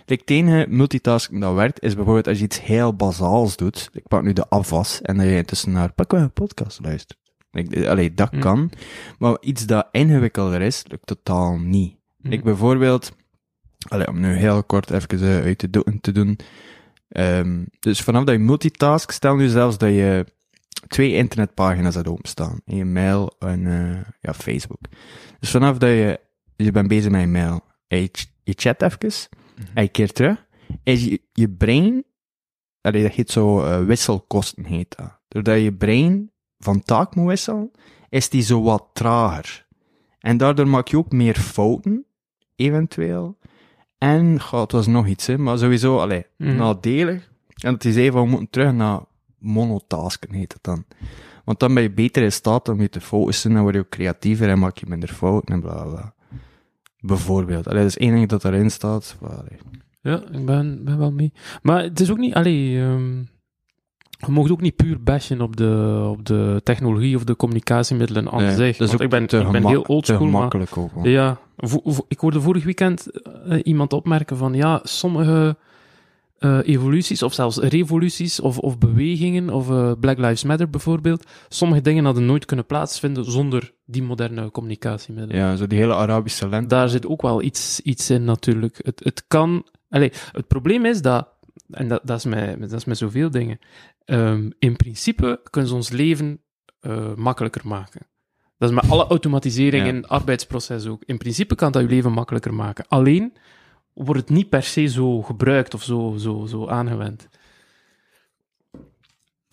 Het 0.09 0.29
enige 0.29 0.65
multitasking 0.69 1.41
dat 1.41 1.53
werkt, 1.55 1.81
is 1.83 1.95
bijvoorbeeld 1.95 2.27
als 2.27 2.37
je 2.37 2.43
iets 2.43 2.61
heel 2.61 2.95
bazaals 2.95 3.55
doet. 3.55 3.89
Ik 3.93 4.07
pak 4.07 4.23
nu 4.23 4.33
de 4.33 4.49
afwas, 4.49 5.01
en 5.01 5.17
dat 5.17 5.25
je 5.25 5.35
intussen 5.35 5.71
naar 5.71 5.93
pak 5.93 6.11
een 6.11 6.31
podcast 6.33 6.79
eh, 7.51 7.89
allee, 7.89 8.13
dat 8.13 8.29
Hm. 8.31 8.39
kan. 8.39 8.71
Maar 9.19 9.37
iets 9.39 9.65
dat 9.65 9.87
ingewikkelder 9.91 10.61
is, 10.61 10.83
lukt 10.87 11.07
totaal 11.07 11.57
niet. 11.57 11.95
Hm. 12.21 12.31
Ik 12.31 12.43
bijvoorbeeld, 12.43 13.11
allee, 13.87 14.07
om 14.07 14.19
nu 14.19 14.33
heel 14.35 14.63
kort 14.63 14.91
even 14.91 15.19
eh, 15.21 15.43
uit 15.43 15.57
te, 15.57 15.69
do- 15.69 15.83
te 16.01 16.11
doen. 16.11 16.39
Ehm, 17.09 17.63
dus 17.79 18.01
vanaf 18.01 18.23
dat 18.23 18.35
je 18.35 18.41
multitask, 18.41 19.11
stel 19.11 19.35
nu 19.35 19.47
zelfs 19.47 19.77
dat 19.77 19.89
je 19.89 20.25
twee 20.87 21.13
internetpagina's 21.13 21.95
hebt 21.95 22.07
openstaan. 22.07 22.61
In 22.65 22.75
je 22.75 22.85
mail 22.85 23.35
en 23.39 23.67
eh, 23.67 23.97
ja, 24.21 24.33
Facebook. 24.33 24.81
Dus 25.39 25.49
vanaf 25.51 25.77
dat 25.77 25.89
je, 25.89 26.19
je 26.55 26.71
bent 26.71 26.87
bezig 26.87 27.11
met 27.11 27.21
je 27.21 27.27
mail, 27.27 27.61
en 27.87 28.01
je, 28.01 28.09
je 28.43 28.53
chat 28.57 28.81
even, 28.81 29.29
en 29.73 29.83
je 29.83 29.89
keert 29.89 30.15
terug, 30.15 30.45
is 30.83 31.03
je, 31.05 31.21
je 31.33 31.49
brein, 31.49 32.03
allee, 32.81 33.03
dat 33.03 33.11
heet 33.11 33.31
zo 33.31 33.61
eh, 33.63 33.85
wisselkosten 33.85 34.65
heet 34.65 34.95
dat. 34.97 35.19
Doordat 35.27 35.61
je 35.61 35.73
brein 35.73 36.31
van 36.57 36.81
taak 36.83 37.15
moet 37.15 37.27
wisselen, 37.27 37.71
is 38.09 38.29
die 38.29 38.41
zo 38.41 38.61
wat 38.61 38.89
trager. 38.93 39.67
En 40.19 40.37
daardoor 40.37 40.67
maak 40.67 40.87
je 40.87 40.97
ook 40.97 41.11
meer 41.11 41.35
fouten, 41.35 42.05
eventueel. 42.55 43.37
En, 43.97 44.41
goh, 44.41 44.61
het 44.61 44.71
was 44.71 44.87
nog 44.87 45.07
iets, 45.07 45.25
hè, 45.27 45.37
maar 45.37 45.57
sowieso, 45.57 45.97
allee, 45.99 46.25
Mhm. 46.37 46.55
nadelig. 46.55 47.29
En 47.63 47.71
dat 47.71 47.83
hij 47.83 47.91
zei 47.91 48.11
van, 48.11 48.23
we 48.23 48.29
moeten 48.29 48.49
terug 48.49 48.71
naar 48.73 48.99
monotasken, 49.37 50.33
heet 50.33 50.53
het 50.53 50.63
dan. 50.63 50.85
Want 51.45 51.59
dan 51.59 51.73
ben 51.73 51.83
je 51.83 51.91
beter 51.91 52.23
in 52.23 52.31
staat 52.31 52.69
om 52.69 52.81
je 52.81 52.89
te 52.89 53.01
focussen, 53.01 53.53
dan 53.53 53.61
word 53.61 53.73
je 53.73 53.79
ook 53.81 53.89
creatiever 53.89 54.49
en 54.49 54.59
maak 54.59 54.77
je 54.77 54.85
minder 54.89 55.09
fouten 55.09 55.53
en 55.55 55.61
bla, 55.61 55.83
bla. 55.83 56.13
Bijvoorbeeld. 57.01 57.67
Allee, 57.67 57.81
dat 57.81 57.89
is 57.89 57.97
één 57.97 58.13
ding 58.15 58.27
dat 58.29 58.45
erin 58.45 58.71
staat. 58.71 59.17
maar, 59.21 59.29
allee. 59.31 59.59
Ja, 60.01 60.21
ik 60.31 60.45
ben, 60.45 60.83
ben 60.83 60.97
wel 60.97 61.11
mee. 61.11 61.33
Maar 61.61 61.83
het 61.83 61.99
is 61.99 62.11
ook 62.11 62.17
niet, 62.17 62.33
allee, 62.33 62.79
ehm, 62.81 63.17
je 64.25 64.31
mag 64.31 64.49
ook 64.51 64.61
niet 64.61 64.75
puur 64.75 65.03
bashen 65.03 65.41
op 65.41 65.55
de, 65.55 66.03
op 66.09 66.25
de 66.25 66.61
technologie 66.63 67.15
of 67.15 67.23
de 67.23 67.35
communicatiemiddelen 67.35 68.31
aan 68.31 68.43
Nee, 68.43 68.55
zich. 68.73 68.93
ook 68.93 69.01
ik 69.01 69.09
ben, 69.09 69.23
ik 69.23 69.51
ben 69.51 69.65
heel 69.67 69.81
oldschool, 69.81 70.19
maar 70.19 70.29
gemakkelijk 70.31 70.77
ook. 70.77 70.91
ja, 71.05 71.39
ik 72.07 72.19
hoorde 72.19 72.41
vorig 72.41 72.63
weekend 72.63 73.21
eh, 73.45 73.59
iemand 73.63 73.93
opmerken 73.93 74.37
van 74.37 74.53
ja, 74.53 74.79
sommige 74.83 75.57
eh, 76.39 76.59
evoluties 76.63 77.23
of 77.23 77.33
zelfs 77.33 77.57
revoluties 77.57 78.39
of, 78.39 78.57
of 78.57 78.77
bewegingen 78.77 79.49
of 79.49 79.69
eh, 79.69 79.91
Black 79.99 80.17
Lives 80.17 80.43
Matter 80.43 80.69
bijvoorbeeld, 80.69 81.25
sommige 81.49 81.81
dingen 81.81 82.05
hadden 82.05 82.25
nooit 82.25 82.45
kunnen 82.45 82.65
plaatsvinden 82.65 83.31
zonder 83.31 83.73
die 83.85 84.03
moderne 84.03 84.51
communicatiemiddelen. 84.51 85.41
Ja, 85.41 85.55
zo 85.55 85.67
die 85.67 85.79
hele 85.79 85.95
Arabische 85.95 86.49
lente. 86.49 86.67
Daar 86.67 86.89
zit 86.89 87.07
ook 87.07 87.21
wel 87.21 87.41
iets, 87.41 87.79
iets 87.79 88.09
in 88.09 88.23
natuurlijk. 88.23 88.79
Het, 88.81 89.01
het 89.03 89.23
kan... 89.27 89.65
Allee, 89.89 90.11
het 90.31 90.47
probleem 90.47 90.85
is 90.85 91.01
dat, 91.01 91.27
en 91.69 91.87
dat, 91.87 92.01
dat, 92.03 92.17
is, 92.17 92.25
met, 92.25 92.59
dat 92.59 92.71
is 92.71 92.85
met 92.85 92.97
zoveel 92.97 93.29
dingen, 93.31 93.59
Ehm, 94.09 94.49
in 94.59 94.75
principe 94.75 95.41
kunnen 95.49 95.69
ze 95.69 95.75
ons 95.75 95.89
leven 95.89 96.41
eh, 96.79 97.13
makkelijker 97.15 97.67
maken. 97.67 98.01
Dat 98.57 98.69
is 98.69 98.75
met 98.75 98.89
alle 98.89 99.07
automatisering 99.07 99.85
Ja. 99.85 99.89
en 99.89 100.07
arbeidsproces 100.07 100.85
ook. 100.85 101.03
In 101.05 101.17
principe 101.17 101.55
kan 101.55 101.71
dat 101.71 101.81
je 101.81 101.87
leven 101.87 102.11
makkelijker 102.11 102.53
maken. 102.53 102.85
Alleen 102.87 103.33
wordt 104.05 104.21
het 104.21 104.29
niet 104.29 104.49
per 104.49 104.63
se 104.63 104.85
zo 104.87 105.21
gebruikt 105.21 105.73
of 105.73 105.83
zo, 105.83 106.15
zo, 106.17 106.45
zo 106.45 106.67
aangewend. 106.67 107.27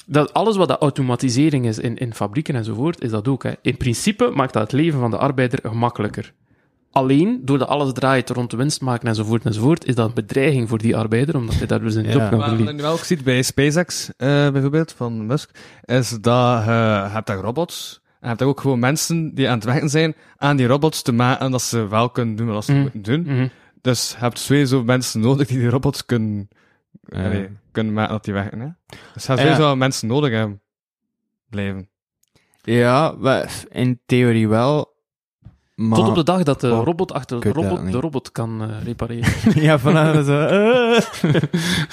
Dat 0.06 0.32
alles 0.32 0.56
wat 0.56 0.68
dat 0.68 0.81
automatisering 0.81 1.66
is 1.66 1.78
in, 1.78 1.97
in 1.97 2.14
fabrieken 2.14 2.55
enzovoort, 2.55 3.02
is 3.02 3.10
dat 3.10 3.28
ook. 3.28 3.43
Hè. 3.43 3.52
In 3.62 3.77
principe 3.77 4.31
maakt 4.35 4.52
dat 4.52 4.62
het 4.62 4.73
leven 4.73 5.01
van 5.01 5.10
de 5.10 5.18
arbeider 5.18 5.59
gemakkelijker. 5.62 6.32
Alleen, 6.90 7.40
doordat 7.44 7.68
alles 7.68 7.93
draait 7.93 8.31
rond 8.31 8.51
de 8.51 8.56
winst 8.56 8.81
maken 8.81 9.09
enzovoort 9.09 9.44
enzovoort, 9.44 9.85
is 9.86 9.94
dat 9.94 10.09
een 10.09 10.14
bedreiging 10.14 10.68
voor 10.68 10.78
die 10.78 10.97
arbeider, 10.97 11.36
omdat 11.36 11.55
hij 11.55 11.66
daardoor 11.66 11.90
zijn 11.90 12.05
Ja. 12.05 12.10
job 12.10 12.20
kan 12.20 12.28
Maar 12.31 12.39
wat 12.39 12.47
verliezen. 12.48 12.74
je 12.77 12.81
nu 12.81 12.86
wel 12.89 12.93
ook 12.97 13.05
ziet 13.05 13.24
bij 13.24 13.43
SpaceX, 13.43 14.10
eh, 14.16 14.51
bijvoorbeeld, 14.51 14.93
van 14.93 15.27
Musk, 15.27 15.51
is 15.85 16.10
dat 16.10 16.64
je 16.64 16.70
hebt 17.10 17.27
daar 17.27 17.39
robots, 17.40 18.01
en 18.05 18.16
je 18.20 18.27
hebt 18.27 18.39
daar 18.39 18.48
ook 18.48 18.60
gewoon 18.60 18.78
mensen 18.78 19.35
die 19.35 19.48
aan 19.48 19.55
het 19.55 19.64
werken 19.64 19.89
zijn 19.89 20.14
aan 20.36 20.56
die 20.56 20.66
robots 20.66 21.02
te 21.02 21.12
maken 21.12 21.51
dat 21.51 21.62
ze 21.62 21.89
wel 21.89 22.10
kunnen 22.10 22.36
doen 22.36 22.47
wat 22.48 22.64
ze 22.64 22.73
Mm. 22.73 22.81
moeten 22.81 23.02
doen. 23.02 23.23
Mhm. 23.23 23.47
Dus 23.86 24.10
je 24.10 24.16
hebt 24.18 24.38
sowieso 24.38 24.84
mensen 24.84 25.20
nodig 25.20 25.46
die 25.46 25.58
die 25.58 25.68
robots 25.68 26.06
kunnen, 26.06 26.48
Ja. 27.00 27.24
allee, 27.24 27.48
kunnen 27.72 27.92
maken 27.92 28.12
dat 28.12 28.24
die 28.24 28.34
werken. 28.34 28.60
Hè? 28.60 28.68
Dus 29.14 29.26
je 29.26 29.32
hebt 29.32 29.40
sowieso 29.42 29.76
mensen 29.76 30.08
nodig 30.08 30.30
hebben. 30.32 30.60
Blijven. 31.50 31.88
Ja, 32.62 33.14
maar 33.18 33.64
in 33.70 34.00
theorie 34.06 34.48
wel. 34.48 34.94
Maar... 35.74 35.98
Tot 35.98 36.08
op 36.08 36.14
de 36.14 36.22
dag 36.22 36.42
dat 36.42 36.60
de 36.60 36.68
robot 36.70 37.12
achter 37.12 37.40
de 37.40 37.52
robot, 37.52 37.92
de 37.92 38.00
robot 38.00 38.32
kan 38.32 38.62
eh, 38.62 38.82
repareren. 38.84 39.32
ja, 39.66 39.78
vanaf 39.78 40.24
zo. 40.24 40.46
eh. 40.46 41.42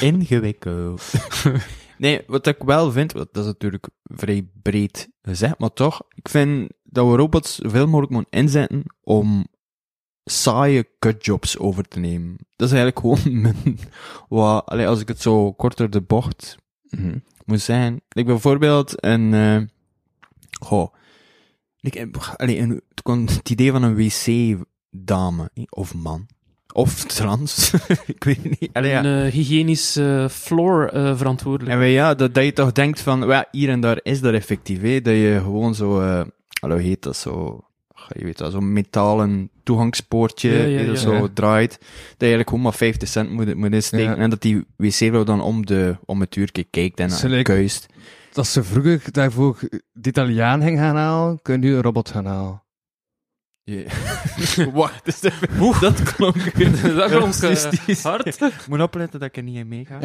Ingewikkeld. 0.09 1.13
nee, 1.97 2.21
wat 2.27 2.47
ik 2.47 2.63
wel 2.63 2.91
vind, 2.91 3.13
dat 3.13 3.27
is 3.37 3.45
natuurlijk 3.45 3.89
vrij 4.03 4.47
breed 4.61 5.09
gezegd, 5.21 5.59
maar 5.59 5.73
toch, 5.73 6.01
ik 6.13 6.29
vind 6.29 6.71
dat 6.83 7.07
we 7.09 7.15
robots 7.15 7.55
zoveel 7.55 7.85
mogelijk 7.85 8.11
moeten 8.11 8.39
inzetten 8.39 8.83
om 9.03 9.47
saaie 10.25 10.89
cutjobs 10.99 11.57
over 11.57 11.83
te 11.87 11.99
nemen. 11.99 12.35
Dat 12.55 12.71
is 12.71 12.73
eigenlijk 12.79 12.99
gewoon 12.99 13.41
mijn, 13.41 13.79
wat, 14.29 14.65
allee, 14.65 14.87
als 14.87 14.99
ik 14.99 15.07
het 15.07 15.21
zo 15.21 15.53
korter 15.53 15.89
de 15.89 16.01
bocht 16.01 16.55
mhm, 16.89 17.17
moet 17.45 17.61
zeggen. 17.61 18.01
Ik 18.09 18.25
bijvoorbeeld 18.25 19.03
een, 19.05 19.33
eh 19.33 19.61
goh, 20.61 20.93
ik, 21.79 21.95
eh, 21.95 22.07
allee, 22.35 22.59
een, 22.59 22.69
het 22.89 23.01
kon- 23.01 23.25
het 23.27 23.49
idee 23.49 23.71
van 23.71 23.83
een 23.83 23.95
wc-dame, 23.95 25.49
of 25.69 25.93
man, 25.93 26.27
of 26.73 27.03
trans, 27.05 27.73
ik 28.05 28.23
weet 28.23 28.43
het 28.43 28.59
niet. 28.59 28.69
Allee, 28.73 28.91
ja. 28.91 29.03
Een 29.03 29.25
eh, 29.25 29.31
hygiënisch 29.31 29.95
eh, 29.95 30.27
floor 30.29 30.87
eh, 30.87 31.17
verantwoordelijk. 31.17 31.71
En 31.73 31.79
wij, 31.79 31.91
ja, 31.91 32.13
dat, 32.15 32.33
dat 32.33 32.43
je 32.43 32.53
toch 32.53 32.71
denkt 32.71 33.01
van, 33.01 33.27
ja, 33.27 33.47
hier 33.51 33.69
en 33.69 33.79
daar 33.79 33.99
is 34.03 34.21
dat 34.21 34.33
effectief, 34.33 34.81
hè, 34.81 35.01
dat 35.01 35.13
je 35.13 35.39
gewoon 35.43 35.75
zo, 35.75 36.01
hallo, 36.61 36.77
heet 36.77 37.01
dat 37.03 37.17
zo, 37.17 37.63
je 38.17 38.23
weet 38.23 38.37
dat, 38.37 38.51
zo'n 38.51 38.73
metalen 38.73 39.49
toegangspoortje, 39.63 40.51
Ja, 40.51 40.79
ja, 40.79 40.85
dat 40.85 40.99
zo 40.99 41.13
Ja. 41.13 41.27
draait, 41.33 41.71
dat 41.71 41.79
je 42.09 42.15
eigenlijk 42.17 42.49
gewoon 42.49 42.63
maar 42.63 42.73
50 42.73 43.07
cent 43.09 43.29
moet, 43.29 43.55
moet 43.55 43.73
insteken, 43.73 44.05
Ja. 44.09 44.15
en 44.15 44.29
dat 44.29 44.41
die 44.41 44.63
wc-vrouw 44.75 45.23
dan 45.23 45.41
om, 45.41 45.65
de, 45.65 45.95
om 46.05 46.19
het 46.19 46.35
uurtje 46.35 46.63
kijkt 46.63 46.99
en, 46.99 47.09
Ze 47.11 47.23
en 47.23 47.29
lijkt- 47.29 47.47
kuist. 47.49 47.85
Dat 48.31 48.47
ze 48.47 48.63
vroeger 48.63 49.01
daarvoor 49.11 49.59
de 49.91 50.09
Italiaan 50.09 50.61
ging 50.61 50.77
gaan 50.79 50.95
halen, 50.95 51.39
kun 51.41 51.53
je 51.61 51.67
nu 51.67 51.75
een 51.75 51.81
robot 51.81 52.09
gaan 52.09 52.25
halen. 52.25 52.61
Wacht, 54.73 55.05
dus 55.05 55.19
dat, 55.19 55.33
dat 55.81 56.03
klonk 56.03 56.35
Dat 56.95 57.09
klonk, 57.09 57.33
racistisch. 57.35 58.03
hard. 58.03 58.39
Moet 58.67 58.81
opletten 58.81 59.19
dat 59.19 59.29
ik 59.29 59.37
er 59.37 59.43
niet 59.43 59.55
in 59.55 59.67
meega. 59.67 59.99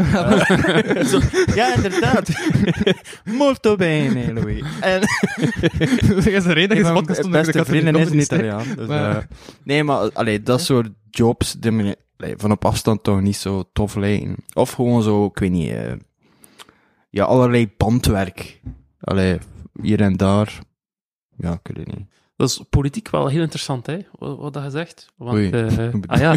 Zo, 1.04 1.20
ja, 1.54 1.74
inderdaad. 1.74 2.28
Molto 3.24 3.76
bene, 3.76 4.32
Louis. 4.32 4.62
En, 4.80 5.00
dat 6.14 6.26
is 6.26 6.42
de 6.42 6.52
reden 6.52 6.76
dat 6.76 6.86
je 6.86 6.92
podcast 6.92 7.22
doet, 7.22 7.30
beste 7.30 7.64
vrienden 7.64 7.94
niet 7.94 8.02
is 8.02 8.08
gezien. 8.08 8.22
Italiaan. 8.22 8.64
Dus, 8.76 8.88
eh, 8.88 9.16
nee, 9.64 9.84
maar 9.84 10.12
allee, 10.12 10.42
dat 10.42 10.60
soort 10.60 10.90
jobs, 11.10 11.52
die 11.52 11.70
me 11.70 11.96
allee, 12.16 12.34
van 12.36 12.50
op 12.50 12.64
afstand 12.64 13.02
toch 13.02 13.20
niet 13.20 13.36
zo 13.36 13.70
tof 13.72 13.94
lijken. 13.94 14.36
Of 14.52 14.72
gewoon 14.72 15.02
zo, 15.02 15.24
ik 15.24 15.38
weet 15.38 15.50
niet, 15.50 15.70
eh, 15.70 15.92
ja, 17.10 17.24
allerlei 17.24 17.72
bandwerk. 17.76 18.60
Allee, 19.00 19.38
hier 19.82 20.00
en 20.00 20.16
daar. 20.16 20.58
Ja, 21.36 21.52
ik 21.52 21.60
weet 21.62 21.86
het 21.86 21.96
niet. 21.96 22.06
Dat 22.38 22.48
is 22.48 22.62
politiek 22.70 23.10
wel 23.10 23.26
heel 23.26 23.40
interessant, 23.40 23.86
hè, 23.86 23.98
wat, 24.18 24.38
wat 24.38 24.52
dat 24.52 24.62
je 24.62 24.70
zegt. 24.70 25.06
Want, 25.16 25.52
eh, 25.52 25.88
ah 26.06 26.20
ja, 26.20 26.36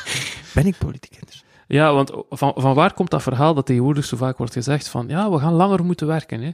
Ben 0.54 0.66
ik 0.66 0.78
politiek 0.78 1.12
interessant? 1.12 1.50
ja, 1.66 1.92
want 1.94 2.12
van, 2.30 2.52
van 2.56 2.74
waar 2.74 2.92
komt 2.94 3.10
dat 3.10 3.22
verhaal 3.22 3.54
dat 3.54 3.66
tegenwoordig 3.66 4.04
zo 4.04 4.16
vaak 4.16 4.38
wordt 4.38 4.52
gezegd 4.52 4.88
van, 4.88 5.08
ja, 5.08 5.30
we 5.30 5.38
gaan 5.38 5.52
langer 5.52 5.84
moeten 5.84 6.06
werken, 6.06 6.40
hè. 6.40 6.50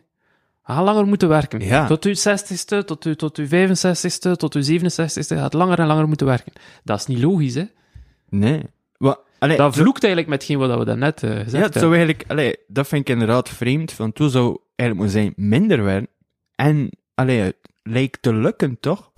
We 0.65 0.73
gaan 0.73 0.85
langer 0.85 1.07
moeten 1.07 1.29
werken. 1.29 1.61
Ja. 1.61 1.87
Tot 1.87 2.05
uw 2.05 2.15
60ste, 2.15 2.85
tot 2.85 3.05
uw, 3.05 3.15
tot 3.15 3.37
uw 3.37 3.47
65ste, 3.47 4.33
tot 4.37 4.55
uw 4.55 4.63
67ste, 4.63 5.37
gaat 5.37 5.53
langer 5.53 5.79
en 5.79 5.87
langer 5.87 6.09
moeten 6.09 6.27
werken. 6.27 6.53
Dat 6.85 6.99
is 6.99 7.07
niet 7.07 7.23
logisch, 7.23 7.55
hè. 7.55 7.65
Nee. 8.29 8.63
Wat, 8.97 9.21
allee, 9.39 9.57
Dat 9.57 9.75
vloekt 9.77 10.05
eigenlijk 10.05 10.33
met 10.33 10.45
geen 10.45 10.59
wat 10.59 10.79
we 10.79 10.85
daarnet 10.85 11.23
eh 11.23 11.31
gezegd 11.31 11.51
ja, 11.51 11.59
het 11.59 11.75
hebben. 11.75 11.81
zou 11.81 11.95
eigenlijk, 11.97 12.25
allee, 12.31 12.57
dat 12.67 12.89
vind 12.89 13.01
ik 13.01 13.15
inderdaad 13.15 13.49
vreemd, 13.49 13.97
want 13.97 14.15
toen 14.15 14.31
zou 14.31 14.59
eigenlijk 14.77 15.11
moeten 15.11 15.21
zijn 15.21 15.49
minder 15.49 15.85
werken. 15.85 16.09
En, 16.55 16.91
allee, 17.15 17.53
lijkt 17.89 18.23
te 18.23 18.35
lukken, 18.35 18.81
toch? 18.81 19.11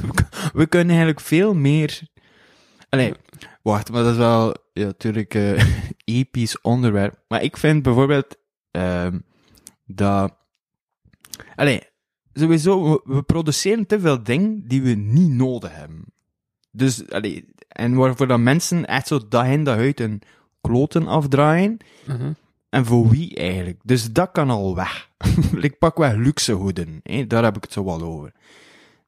We, 0.52 0.66
kunnen 0.68 0.88
eigenlijk 0.88 1.20
veel 1.20 1.54
meer... 1.54 2.00
Allee, 2.88 3.14
wacht, 3.62 3.90
maar 3.90 4.02
dat 4.02 4.12
is 4.12 4.18
wel, 4.18 4.54
ja, 4.72 4.84
natuurlijk, 4.84 5.34
eh, 5.34 5.64
episch 6.18 6.60
onderwerp. 6.60 7.24
Maar 7.28 7.42
ik 7.42 7.56
vind 7.56 7.82
bijvoorbeeld, 7.82 8.36
ehm 8.70 9.18
dat... 9.84 10.36
Allee, 11.54 11.82
sowieso, 12.32 13.02
we, 13.04 13.22
produceren 13.22 13.86
te 13.86 14.00
veel 14.00 14.22
dingen 14.22 14.68
die 14.68 14.82
we 14.82 14.90
niet 14.90 15.30
nodig 15.30 15.74
hebben. 15.74 16.04
Dus, 16.70 17.10
allee, 17.10 17.48
en 17.68 17.94
waarvoor 17.94 18.26
dan 18.26 18.42
mensen 18.42 18.86
echt 18.86 19.06
zo 19.06 19.28
dag 19.28 19.46
in 19.46 19.64
dag 19.64 19.76
uit 19.76 19.98
hun 19.98 20.22
kloten 20.60 21.06
afdraaien. 21.06 21.76
Mhm. 22.06 22.32
En 22.70 22.84
voor 22.86 23.08
wie 23.08 23.36
eigenlijk? 23.36 23.80
Dus 23.82 24.12
dat 24.12 24.30
kan 24.32 24.50
al 24.50 24.74
weg. 24.74 25.10
ik 25.60 25.78
pak 25.78 25.96
weg 25.96 26.14
luxe 26.14 26.52
hoeden. 26.52 27.00
Hè? 27.02 27.26
Daar 27.26 27.44
heb 27.44 27.56
ik 27.56 27.62
het 27.62 27.72
zo 27.72 27.84
wel 27.84 28.02
over. 28.02 28.32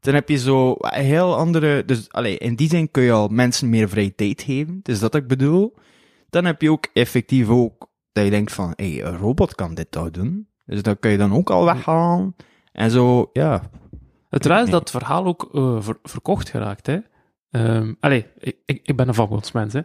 Dan 0.01 0.15
heb 0.15 0.29
je 0.29 0.37
zo 0.39 0.75
een 0.79 1.05
heel 1.05 1.37
andere... 1.37 1.85
Dus 1.85 2.13
allee, 2.13 2.39
in 2.39 2.55
die 2.55 2.69
zin 2.69 2.91
kun 2.91 3.03
je 3.03 3.13
al 3.13 3.29
mensen 3.29 3.69
meer 3.69 3.89
vrije 3.89 4.15
tijd 4.15 4.43
geven. 4.43 4.81
Dus 4.83 4.99
dat 4.99 5.15
ik 5.15 5.27
bedoel. 5.27 5.75
Dan 6.31 6.45
heb 6.45 6.63
je 6.63 6.71
ook 6.71 6.87
effectief 6.93 7.49
ook 7.49 7.89
dat 8.13 8.25
je 8.25 8.31
denkt 8.31 8.53
van, 8.53 8.73
hé, 8.77 8.93
hey, 8.93 9.05
een 9.05 9.17
robot 9.19 9.55
kan 9.55 9.75
dit 9.75 9.91
toch 9.91 10.11
doen. 10.11 10.49
Dus 10.67 10.83
dat 10.83 10.97
kun 11.01 11.11
je 11.11 11.19
dan 11.19 11.33
ook 11.35 11.51
al 11.51 11.65
weghalen. 11.65 12.37
En 12.73 12.91
zo, 12.91 13.31
ja. 13.33 13.71
Het 14.29 14.47
raar 14.47 14.57
is 14.59 14.63
Nee. 14.63 14.73
dat 14.73 14.81
het 14.81 14.91
verhaal 14.91 15.25
ook 15.27 15.49
eh, 15.55 15.77
ver- 15.81 15.99
verkocht 16.03 16.49
geraakt, 16.49 16.87
hè. 16.87 16.99
Ehm 17.51 17.93
allee, 18.01 18.27
ik, 18.39 18.57
ik, 18.65 18.97
ben 18.97 19.09
een 19.09 19.15
vakbondsmens, 19.15 19.73
hè. 19.73 19.81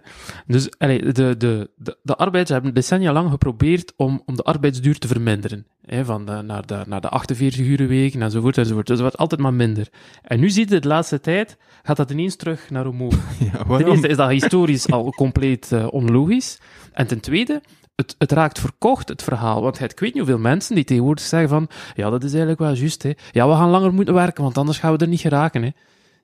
Dus, 0.47 0.69
allee, 0.77 1.13
de, 1.13 1.37
de, 1.37 1.69
de, 1.77 1.97
de 2.01 2.15
arbeiders 2.15 2.49
hebben 2.51 2.73
decennia 2.73 3.13
lang 3.13 3.29
geprobeerd 3.29 3.93
om, 3.95 4.21
om 4.25 4.35
de 4.35 4.43
arbeidsduur 4.43 4.97
te 4.97 5.07
verminderen. 5.07 5.67
Hè, 5.85 6.05
van 6.05 6.25
de, 6.25 6.41
naar, 6.41 6.65
de, 6.65 6.83
naar 6.87 7.01
de 7.01 7.09
48 7.09 7.59
uur 7.59 7.87
week 7.87 8.15
enzovoort 8.15 8.57
enzovoort. 8.57 8.85
Dus 8.85 8.95
het 8.95 9.05
wordt 9.05 9.17
altijd 9.17 9.41
maar 9.41 9.53
minder. 9.53 9.87
En 10.21 10.39
nu 10.39 10.49
ziet 10.49 10.69
je 10.69 10.79
de 10.79 10.87
laatste 10.87 11.19
tijd, 11.19 11.57
gaat 11.83 11.97
dat 11.97 12.11
ineens 12.11 12.35
terug 12.35 12.69
naar 12.69 12.87
omhoog. 12.87 13.15
ja 13.51 13.77
Ten 13.77 13.87
eerste 13.87 14.07
is 14.07 14.17
dat 14.17 14.29
historisch 14.29 14.89
al 14.89 15.09
compleet 15.09 15.71
eh, 15.71 15.87
onlogisch. 15.89 16.59
En 16.93 17.07
ten 17.07 17.19
tweede, 17.19 17.61
het, 17.95 18.15
het 18.17 18.31
raakt 18.31 18.59
verkocht, 18.59 19.09
het 19.09 19.23
verhaal. 19.23 19.61
Want 19.61 19.73
je 19.75 19.79
hebt, 19.79 19.91
ik 19.91 19.99
weet 19.99 20.13
niet 20.13 20.23
hoeveel 20.23 20.41
mensen 20.41 20.75
die 20.75 20.83
tegenwoordig 20.83 21.23
zeggen 21.23 21.49
van, 21.49 21.67
ja, 21.95 22.09
dat 22.09 22.23
is 22.23 22.29
eigenlijk 22.29 22.59
wel 22.59 22.73
juist, 22.73 23.03
hè. 23.03 23.11
Ja, 23.31 23.47
we 23.47 23.55
gaan 23.55 23.69
langer 23.69 23.93
moeten 23.93 24.13
werken, 24.13 24.43
want 24.43 24.57
anders 24.57 24.77
gaan 24.77 24.91
we 24.91 24.97
er 24.97 25.07
niet 25.07 25.19
geraken, 25.19 25.63
hè. 25.63 25.69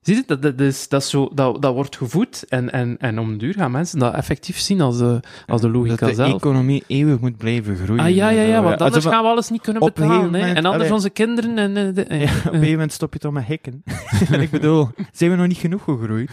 Zie 0.02 0.14
je, 0.16 0.22
dat, 0.26 0.42
dat, 0.42 0.60
is, 0.60 0.88
dat, 0.88 1.02
is 1.02 1.10
zo, 1.10 1.28
dat, 1.34 1.62
dat 1.62 1.74
wordt 1.74 1.96
gevoed 1.96 2.44
en, 2.48 2.72
en, 2.72 2.96
en 2.98 3.18
om 3.18 3.38
duur 3.38 3.54
gaan 3.54 3.70
mensen 3.70 3.98
dat 3.98 4.14
effectief 4.14 4.58
zien 4.58 4.80
als 4.80 4.98
de, 4.98 5.20
als 5.46 5.60
de 5.60 5.68
logica 5.70 5.96
dat 5.96 6.08
de 6.08 6.14
zelf. 6.14 6.34
economie 6.34 6.84
eeuwig 6.86 7.20
moet 7.20 7.36
blijven 7.36 7.76
groeien. 7.76 8.02
Ah 8.04 8.14
ja, 8.14 8.28
ja, 8.28 8.42
ja, 8.42 8.62
want 8.62 8.80
anders 8.80 9.04
gaan 9.04 9.22
we 9.22 9.28
alles 9.28 9.50
niet 9.50 9.60
kunnen 9.60 9.82
op 9.82 9.88
een 9.88 9.94
betalen. 10.02 10.24
moment- 10.24 10.56
En 10.56 10.64
anders 10.64 10.74
allee. 10.82 10.92
onze 10.92 11.10
kinderen 11.10 11.58
en... 11.58 11.76
eh, 11.76 11.94
de- 11.94 12.06
Ja, 12.18 12.22
op 12.24 12.28
een 12.34 12.40
gegeven 12.40 12.70
moment 12.70 12.92
stop 12.92 13.12
je 13.12 13.18
toch 13.18 13.32
met 13.32 13.44
hikken. 13.44 13.82
ik 14.40 14.50
bedoel, 14.50 14.88
zijn 15.12 15.30
we 15.30 15.36
nog 15.36 15.46
niet 15.46 15.56
genoeg 15.58 15.82
gegroeid? 15.84 16.30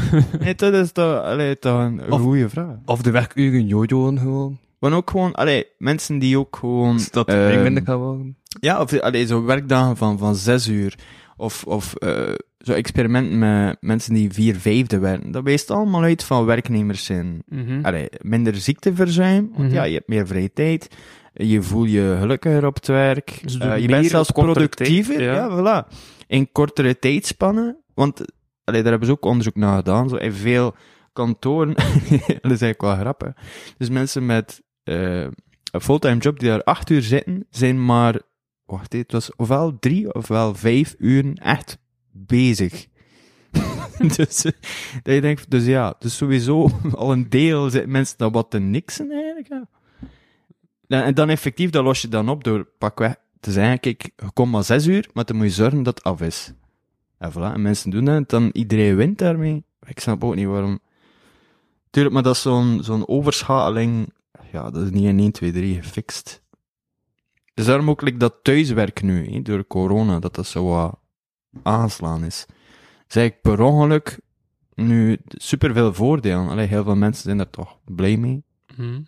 nee, 0.40 0.54
dat 0.54 0.72
is 0.74 0.92
toch, 0.92 1.22
allee, 1.22 1.58
toch 1.58 1.78
een 1.80 2.00
goede 2.10 2.48
vraag. 2.48 2.74
Of 2.84 3.02
de 3.02 3.10
werkuren 3.10 3.66
jojoen 3.66 4.18
gewoon. 4.18 4.58
Want 4.78 4.94
ook 4.94 5.10
gewoon, 5.10 5.32
allee, 5.32 5.66
mensen 5.78 6.18
die 6.18 6.38
ook 6.38 6.56
gewoon... 6.56 7.00
Dat 7.10 7.28
ehm, 7.28 7.48
ding 7.50 7.62
minder 7.62 7.82
kan 7.82 7.98
worden. 7.98 8.36
Ja, 8.60 8.80
of 8.80 9.00
allee, 9.00 9.26
zo 9.26 9.44
werkdagen 9.44 9.96
van, 9.96 10.18
van 10.18 10.34
zes 10.34 10.68
uur. 10.68 10.94
Of, 11.36 11.64
of 11.64 11.94
eh, 11.94 12.32
zo 12.62 12.72
experimenten 12.72 13.38
met 13.38 13.76
mensen 13.80 14.14
die 14.14 14.32
vier 14.32 14.54
vijfde 14.56 14.98
werken. 14.98 15.30
Dat 15.30 15.42
wijst 15.44 15.70
allemaal 15.70 16.02
uit 16.02 16.24
van 16.24 16.44
werknemers 16.44 17.04
zijn. 17.04 17.42
Allee, 17.82 18.08
minder 18.20 18.54
ziekteverzuim, 18.54 19.50
want 19.54 19.66
Mhm. 19.68 19.74
ja, 19.74 19.82
je 19.84 19.94
hebt 19.94 20.08
meer 20.08 20.26
vrije 20.26 20.52
tijd. 20.52 20.96
Je 21.34 21.62
voelt 21.62 21.90
je 21.90 22.16
gelukkiger 22.20 22.66
op 22.66 22.74
het 22.74 22.86
werk. 22.86 23.42
Ze 23.46 23.58
Eh, 23.58 23.78
je 23.78 23.86
bent 23.86 24.06
zelfs 24.06 24.30
productiever. 24.30 25.14
tijd, 25.14 25.26
ja. 25.26 25.34
ja. 25.34 25.84
voilà. 25.86 25.96
In 26.26 26.52
kortere 26.52 26.98
tijdspannen. 26.98 27.76
Want 27.94 28.20
allee, 28.64 28.80
daar 28.82 28.90
hebben 28.90 29.08
ze 29.08 29.14
ook 29.14 29.24
onderzoek 29.24 29.56
naar 29.56 29.76
gedaan. 29.76 30.08
Zo, 30.08 30.16
in 30.16 30.32
veel 30.32 30.74
kantoren, 31.12 31.74
dat 32.42 32.50
is 32.52 32.60
eigenlijk 32.62 32.80
wel 32.80 32.96
grappig. 32.96 33.32
Dus 33.78 33.88
mensen 33.90 34.26
met 34.26 34.62
eh, 34.82 35.20
een 35.72 35.80
fulltime 35.80 36.16
job 36.16 36.38
die 36.38 36.48
daar 36.48 36.62
acht 36.62 36.90
uur 36.90 37.02
zitten, 37.02 37.46
zijn 37.50 37.84
maar, 37.84 38.20
wacht 38.64 38.92
het 38.92 39.12
was 39.12 39.36
ofwel 39.36 39.78
drie 39.78 40.14
ofwel 40.14 40.54
vijf 40.54 40.94
uur 40.98 41.32
echt 41.34 41.78
bezig. 42.12 42.86
dus, 44.16 44.42
dat 45.02 45.14
je 45.14 45.20
denkt, 45.20 45.50
dus 45.50 45.64
ja, 45.64 45.94
dus 45.98 46.16
sowieso 46.16 46.70
al 46.94 47.12
een 47.12 47.28
deel 47.28 47.70
zitten 47.70 47.90
mensen 47.90 48.18
dat 48.18 48.32
wat 48.32 48.50
te 48.50 48.58
niksen 48.58 49.10
eigenlijk. 49.10 49.48
Ja. 49.48 51.04
En, 51.04 51.14
dan 51.14 51.28
effectief, 51.28 51.70
dat 51.70 51.84
los 51.84 52.02
je 52.02 52.08
dan 52.08 52.28
op 52.28 52.44
door 52.44 52.64
pakweg 52.78 53.16
te 53.40 53.52
zeggen, 53.52 53.80
kijk, 53.80 54.10
je 54.16 54.30
komt 54.32 54.52
maar 54.52 54.64
zes 54.64 54.86
uur, 54.86 55.08
maar 55.12 55.24
dan 55.24 55.36
moet 55.36 55.46
je 55.46 55.52
zorgen 55.52 55.82
dat 55.82 55.94
het 55.94 56.04
af 56.04 56.20
is. 56.20 56.52
En 57.18 57.32
voilà, 57.32 57.54
en 57.54 57.62
mensen 57.62 57.90
doen 57.90 58.04
dat, 58.04 58.28
dan 58.28 58.50
iedereen 58.52 58.96
wint 58.96 59.18
daarmee. 59.18 59.64
Ik 59.86 60.00
snap 60.00 60.24
ook 60.24 60.34
niet 60.34 60.46
waarom. 60.46 60.80
Tuurlijk, 61.90 62.14
maar 62.14 62.22
dat 62.22 62.34
is 62.34 62.42
zo'n 62.42 62.78
zo'n 62.82 63.08
overschakeling, 63.08 64.12
ja, 64.52 64.70
dat 64.70 64.82
is 64.82 64.90
niet 64.90 65.04
in 65.04 65.18
1, 65.18 65.32
2, 65.32 65.52
3 65.52 65.82
gefixt. 65.82 66.42
Dus 67.54 67.66
daarom 67.66 67.90
ook 67.90 68.02
like, 68.02 68.16
dat 68.16 68.34
thuiswerk 68.42 69.02
nu, 69.02 69.30
hè, 69.30 69.42
door 69.42 69.66
corona, 69.66 70.18
dat 70.18 70.34
dat 70.34 70.46
zo 70.46 70.64
wat 70.64 70.98
aanslaan 71.62 72.24
is. 72.24 72.46
Zeg 73.06 73.24
ik 73.24 73.40
per 73.40 73.60
ongeluk 73.60 74.18
nu 74.74 75.18
superveel 75.26 75.94
voordelen. 75.94 76.48
Allee, 76.48 76.66
heel 76.66 76.84
veel 76.84 76.96
mensen 76.96 77.22
zijn 77.22 77.36
daar 77.36 77.50
toch 77.50 77.78
blij 77.84 78.16
mee. 78.16 78.44
Mhm. 78.76 79.00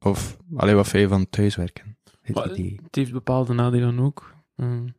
Of, 0.00 0.36
allee, 0.56 0.74
wat 0.74 0.88
vind 0.88 1.02
je 1.02 1.08
van 1.08 1.28
thuiswerken? 1.30 1.96
Maar-. 2.32 2.48
Het 2.48 2.94
heeft 2.94 3.12
bepaalde 3.12 3.52
nadelen 3.52 3.98
ook. 3.98 4.34
Mm. 4.56 4.94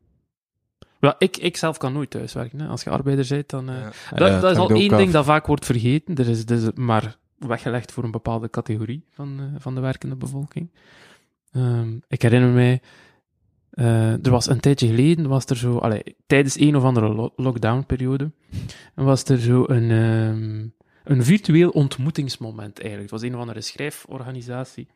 Ja, 0.99 1.15
ik, 1.17 1.37
ik 1.37 1.57
zelf 1.57 1.77
kan 1.77 1.93
nooit 1.93 2.09
thuiswerken. 2.09 2.59
Hè. 2.59 2.67
Als 2.67 2.83
je 2.83 2.89
arbeider 2.89 3.25
bent, 3.29 3.49
dan... 3.49 3.69
eh, 3.69 3.75
Ja. 3.79 3.91
dat, 4.15 4.27
Ja, 4.29 4.39
dat 4.39 4.51
is 4.51 4.57
al 4.57 4.69
één 4.69 4.91
af. 4.91 4.97
ding 4.99 5.11
dat 5.11 5.25
vaak 5.25 5.45
wordt 5.47 5.65
vergeten. 5.65 6.15
Er 6.15 6.27
is, 6.29 6.43
is 6.45 6.71
maar 6.75 7.17
weggelegd 7.37 7.91
voor 7.91 8.03
een 8.03 8.11
bepaalde 8.11 8.49
categorie 8.49 9.05
van, 9.11 9.39
eh, 9.39 9.45
van 9.61 9.75
de 9.75 9.81
werkende 9.81 10.15
bevolking. 10.15 10.71
Ehm, 11.51 11.97
ik 12.07 12.21
herinner 12.21 12.49
mij... 12.49 12.81
eh, 13.75 14.25
er 14.25 14.29
was 14.31 14.49
een 14.49 14.59
tijdje 14.59 14.87
geleden, 14.87 15.27
was 15.27 15.45
er 15.45 15.57
zo... 15.57 15.81
Tijdens 16.27 16.59
een 16.59 16.75
of 16.75 16.83
andere 16.83 17.13
lo- 17.13 17.33
lockdown-periode, 17.35 18.31
was 18.93 19.23
er 19.23 19.39
zo 19.39 19.63
een... 19.67 19.91
ehm, 19.91 20.67
een 21.03 21.23
virtueel 21.23 21.69
ontmoetingsmoment 21.69 22.79
eigenlijk. 22.79 23.11
Het 23.11 23.19
was 23.21 23.29
een 23.29 23.35
of 23.35 23.41
andere 23.41 23.61
schrijforganisatie. 23.61 24.87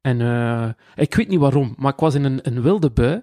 En 0.00 0.20
eh, 0.20 0.68
ik 0.94 1.14
weet 1.14 1.28
niet 1.28 1.38
waarom, 1.38 1.74
maar 1.78 1.92
ik 1.92 1.98
was 1.98 2.14
in 2.14 2.24
een, 2.24 2.38
een 2.42 2.62
wilde 2.62 2.90
bui, 2.90 3.20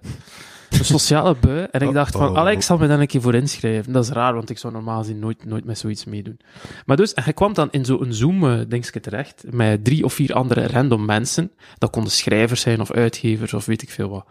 een 0.78 0.84
sociale 0.84 1.36
bui, 1.40 1.66
en 1.70 1.80
ik 1.80 1.92
dacht 1.92 2.12
van, 2.12 2.28
Oh. 2.28 2.38
Alex, 2.38 2.56
ik 2.56 2.62
zal 2.62 2.78
me 2.78 2.86
dan 2.86 3.00
een 3.00 3.06
keer 3.06 3.20
voor 3.20 3.34
inschrijven. 3.34 3.92
Dat 3.92 4.04
is 4.04 4.10
raar, 4.10 4.34
want 4.34 4.50
ik 4.50 4.58
zou 4.58 4.72
normaal 4.72 4.98
gezien 4.98 5.18
nooit, 5.18 5.44
nooit 5.44 5.64
met 5.64 5.78
zoiets 5.78 6.04
meedoen. 6.04 6.40
Maar 6.86 6.96
dus, 6.96 7.14
en 7.14 7.22
je 7.26 7.32
kwam 7.32 7.54
dan 7.54 7.68
in 7.70 7.84
zo'n 7.84 8.12
Zoom-dingetje 8.12 9.00
terecht, 9.00 9.44
met 9.50 9.84
drie 9.84 10.04
of 10.04 10.12
vier 10.12 10.34
andere 10.34 10.66
random 10.66 11.04
mensen. 11.04 11.52
Dat 11.78 11.90
konden 11.90 12.12
schrijvers 12.12 12.60
zijn, 12.60 12.80
of 12.80 12.92
uitgevers, 12.92 13.54
of 13.54 13.66
weet 13.66 13.82
ik 13.82 13.90
veel 13.90 14.08
wat. 14.08 14.26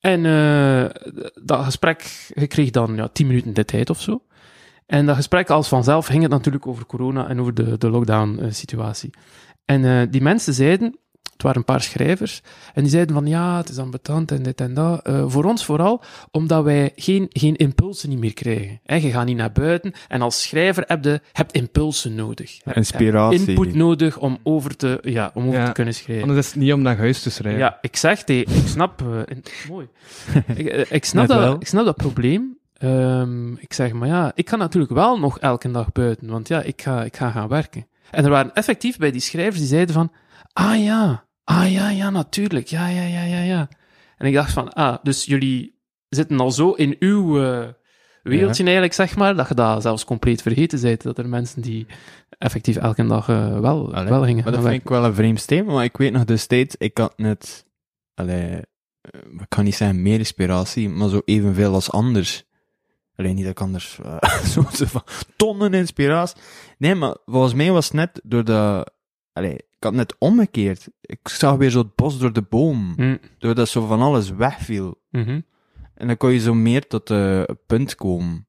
En 0.00 0.26
eh, 0.26 0.84
dat 1.42 1.64
gesprek, 1.64 2.30
je 2.34 2.46
kreeg 2.46 2.70
dan 2.70 2.94
ja, 2.96 3.08
tien 3.08 3.26
minuten 3.26 3.54
de 3.54 3.64
tijd 3.64 3.90
of 3.90 4.00
zo. 4.00 4.22
En 4.86 5.06
dat 5.06 5.16
gesprek 5.16 5.50
als 5.50 5.68
vanzelf 5.68 6.06
ging 6.06 6.22
het 6.22 6.30
natuurlijk 6.30 6.66
over 6.66 6.86
corona 6.86 7.28
en 7.28 7.40
over 7.40 7.54
de, 7.54 7.78
de 7.78 7.90
lockdown-situatie. 7.90 9.10
en 9.64 9.84
eh, 9.84 10.06
die 10.10 10.22
mensen 10.22 10.54
zeiden, 10.54 10.98
het 11.40 11.48
waren 11.48 11.58
een 11.58 11.74
paar 11.74 11.82
schrijvers, 11.82 12.42
en 12.74 12.82
die 12.82 12.90
zeiden 12.90 13.14
van 13.14 13.26
ja, 13.26 13.56
het 13.56 13.68
is 13.68 13.78
ambetant 13.78 14.30
en 14.32 14.42
dit 14.42 14.60
en 14.60 14.74
dat. 14.74 15.02
Eh, 15.06 15.24
voor 15.26 15.44
ons 15.44 15.64
vooral, 15.64 16.02
omdat 16.30 16.64
wij 16.64 16.92
geen, 16.96 17.26
geen 17.28 17.56
impulsen 17.56 18.08
niet 18.08 18.18
meer 18.18 18.34
krijgen. 18.34 18.80
Je 18.84 19.10
gaat 19.10 19.26
niet 19.26 19.36
naar 19.36 19.52
buiten 19.52 19.92
en 20.08 20.22
als 20.22 20.42
schrijver 20.42 20.84
heb 20.86 21.04
je 21.04 21.20
hebt 21.32 21.52
impulsen 21.52 22.14
nodig. 22.14 22.60
Inspiratie. 22.74 23.48
Input 23.48 23.74
nodig 23.74 24.18
om 24.18 24.38
over 24.42 24.76
te, 24.76 24.98
ja, 25.02 25.30
om 25.34 25.46
over 25.46 25.58
Ja. 25.60 25.66
te 25.66 25.72
kunnen 25.72 25.94
schrijven. 25.94 26.28
Anders 26.28 26.46
is 26.46 26.52
het 26.52 26.62
niet 26.62 26.72
om 26.72 26.82
naar 26.82 26.96
huis 26.96 27.22
te 27.22 27.30
schrijven. 27.30 27.60
Ja, 27.60 27.78
ik 27.80 27.96
zeg 27.96 28.24
ik 28.24 28.48
snap... 28.66 29.02
eh, 29.02 29.06
in- 29.36 29.42
mooi. 29.68 29.88
ik, 30.54 30.66
eh, 30.66 30.84
ik, 30.90 31.04
snap 31.04 31.28
Net 31.28 31.36
wel. 31.36 31.46
dat, 31.50 31.60
ik 31.60 31.66
snap 31.66 31.84
dat 31.84 31.96
probleem. 31.96 32.58
Ehm, 32.78 33.52
ik 33.52 33.72
zeg, 33.72 33.92
maar 33.92 34.08
ja, 34.08 34.32
ik 34.34 34.48
ga 34.48 34.56
natuurlijk 34.56 34.92
wel 34.92 35.18
nog 35.18 35.38
elke 35.38 35.70
dag 35.70 35.92
buiten, 35.92 36.28
want 36.28 36.48
ja, 36.48 36.62
ik 36.62 36.82
ga, 36.82 37.04
ik 37.04 37.16
ga 37.16 37.30
gaan 37.30 37.48
werken. 37.48 37.86
En 38.10 38.24
er 38.24 38.30
waren 38.30 38.54
effectief 38.54 38.96
bij 38.98 39.10
die 39.10 39.20
schrijvers 39.20 39.58
die 39.58 39.66
zeiden 39.66 39.94
van, 39.94 40.12
ah 40.52 40.82
ja, 40.84 41.24
ah 41.50 41.72
ja, 41.72 41.90
ja, 41.90 42.10
natuurlijk, 42.10 42.66
ja, 42.66 42.88
ja, 42.88 43.02
ja, 43.02 43.22
ja, 43.22 43.40
ja. 43.40 43.68
En 44.16 44.26
ik 44.26 44.34
dacht 44.34 44.52
van, 44.52 44.72
ah, 44.72 44.96
dus 45.02 45.24
jullie 45.24 45.78
zitten 46.08 46.40
al 46.40 46.50
zo 46.50 46.72
in 46.72 46.96
uw 46.98 47.42
eh, 47.42 47.68
wereldje 48.22 48.62
eigenlijk, 48.62 48.92
zeg 48.94 49.16
maar, 49.16 49.36
dat 49.36 49.48
je 49.48 49.54
dat 49.54 49.82
zelfs 49.82 50.04
compleet 50.04 50.42
vergeten 50.42 50.80
bent, 50.80 51.02
dat 51.02 51.18
er 51.18 51.28
mensen 51.28 51.62
die 51.62 51.86
effectief 52.38 52.76
elke 52.76 53.06
dag 53.06 53.28
eh, 53.28 53.60
wel, 53.60 53.94
Allee, 53.94 54.10
wel 54.10 54.22
gingen 54.24 54.42
Maar 54.44 54.52
dat 54.52 54.62
vind 54.62 54.62
werken. 54.62 54.82
ik 54.82 54.88
wel 54.88 55.04
een 55.04 55.14
vreemd 55.14 55.40
statement, 55.40 55.74
maar 55.76 55.84
ik 55.84 55.96
weet 55.96 56.12
nog 56.12 56.24
destijds, 56.24 56.76
ik 56.76 56.98
had 56.98 57.18
net, 57.18 57.66
allee, 58.14 58.48
eh, 59.00 59.20
ik 59.38 59.48
kan 59.48 59.64
niet 59.64 59.74
zeggen 59.74 60.02
meer 60.02 60.18
inspiratie, 60.18 60.88
maar 60.88 61.08
zo 61.08 61.22
evenveel 61.24 61.74
als 61.74 61.90
anders. 61.90 62.44
Alleen 63.16 63.34
niet 63.34 63.44
dat 63.44 63.52
ik 63.52 63.60
anders, 63.60 63.98
eh, 64.02 64.44
zo 64.54 64.62
van, 64.66 65.02
tonnen 65.36 65.74
inspiratie. 65.74 66.40
Nee, 66.78 66.94
maar 66.94 67.16
volgens 67.24 67.54
mij 67.54 67.70
was 67.70 67.84
het 67.84 67.94
net 67.94 68.20
door 68.24 68.44
de, 68.44 68.86
allee, 69.32 69.56
ik 69.80 69.86
had 69.86 69.94
net 69.94 70.14
omgekeerd. 70.18 70.88
Ik 71.00 71.28
zag 71.28 71.56
weer 71.56 71.70
zo 71.70 71.78
het 71.78 71.94
bos 71.94 72.18
door 72.18 72.32
de 72.32 72.42
boom, 72.42 72.92
Hm, 72.96 73.16
doordat 73.38 73.68
zo 73.68 73.86
van 73.86 74.00
alles 74.00 74.30
wegviel. 74.30 75.00
mhm. 75.10 75.40
En 75.94 76.06
dan 76.06 76.16
kon 76.16 76.32
je 76.32 76.38
zo 76.38 76.54
meer 76.54 76.86
tot 76.86 77.10
eh, 77.10 77.38
een 77.38 77.58
punt 77.66 77.94
komen. 77.94 78.46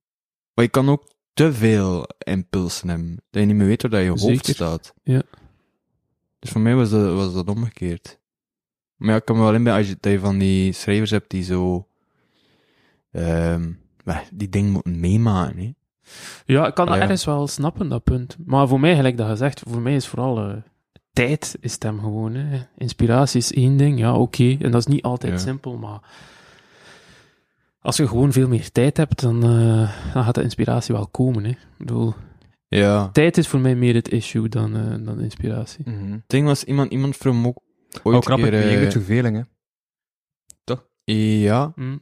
Maar 0.53 0.65
je 0.65 0.71
kan 0.71 0.89
ook 0.89 1.11
te 1.33 1.53
veel 1.53 2.07
impulsen 2.17 2.89
hebben. 2.89 3.15
Dat 3.29 3.41
je 3.41 3.47
niet 3.47 3.55
meer 3.55 3.67
weet 3.67 3.81
waar 3.81 3.91
dat 3.91 4.01
je 4.01 4.07
hoofd 4.09 4.21
Zeker. 4.23 4.53
staat. 4.53 4.93
Ja. 5.03 5.21
Dus 6.39 6.49
voor 6.51 6.61
mij 6.61 6.75
was 6.75 6.89
dat, 6.89 7.13
was 7.13 7.33
dat 7.33 7.47
omgekeerd. 7.49 8.19
Maar 8.95 9.09
ja, 9.09 9.15
ik 9.15 9.25
kan 9.25 9.35
me 9.35 9.41
wel 9.41 9.53
inbeelden 9.53 9.79
als 9.81 9.89
je, 9.89 9.97
dat 9.99 10.11
je 10.11 10.19
van 10.19 10.37
die 10.37 10.71
schrijvers 10.73 11.11
hebt 11.11 11.29
die 11.29 11.43
zo... 11.43 11.87
ehm 13.11 13.71
maar 14.03 14.27
die 14.33 14.49
dingen 14.49 14.71
moeten 14.71 14.99
meemaken, 14.99 15.57
hè. 15.57 15.73
Ja, 16.45 16.67
ik 16.67 16.73
kan 16.73 16.85
dat 16.85 16.95
ja. 16.95 17.01
ergens 17.01 17.25
wel 17.25 17.47
snappen, 17.47 17.89
dat 17.89 18.03
punt. 18.03 18.37
Maar 18.45 18.67
voor 18.67 18.79
mij, 18.79 18.95
gelijk 18.95 19.17
dat 19.17 19.27
gezegd, 19.29 19.61
voor 19.67 19.81
mij 19.81 19.95
is 19.95 20.07
vooral 20.07 20.49
eh, 20.49 20.57
tijd 21.13 21.55
is 21.59 21.73
het 21.73 21.83
hem 21.83 21.99
gewoon. 21.99 22.33
Hè. 22.33 22.61
Inspiratie 22.77 23.39
is 23.39 23.53
één 23.53 23.77
ding, 23.77 23.99
ja, 23.99 24.15
oké. 24.15 24.57
En 24.59 24.71
dat 24.71 24.81
is 24.81 24.93
niet 24.93 25.01
altijd 25.03 25.33
Ja. 25.33 25.38
simpel, 25.39 25.77
maar 25.77 25.99
als 27.79 27.97
je 27.97 28.07
gewoon 28.07 28.31
veel 28.31 28.47
meer 28.47 28.71
tijd 28.71 28.97
hebt, 28.97 29.21
dan, 29.21 29.43
eh, 29.43 30.13
dan 30.13 30.23
gaat 30.23 30.35
de 30.35 30.43
inspiratie 30.43 30.95
wel 30.95 31.07
komen. 31.07 31.43
Hè. 31.43 31.49
Ik 31.49 31.57
bedoel, 31.77 32.13
Ja. 32.67 33.09
tijd 33.09 33.38
is 33.38 33.47
voor 33.47 33.59
mij 33.59 33.75
meer 33.75 33.93
het 33.93 34.09
issue 34.09 34.49
dan, 34.49 34.75
eh, 34.75 35.05
dan 35.05 35.19
inspiratie. 35.19 35.89
Mhm. 35.89 36.11
Het 36.11 36.23
ding 36.27 36.45
was, 36.45 36.63
iemand, 36.63 36.91
iemand 36.91 37.17
vroeg 37.17 37.35
me 37.35 37.47
ook 37.47 37.57
ooit 38.03 38.15
Ook 38.15 38.23
knap, 38.25 38.38
keer... 38.39 38.91
verveling, 38.91 39.35
hè. 39.35 39.43
ja, 41.13 41.71
Hm. 41.75 41.97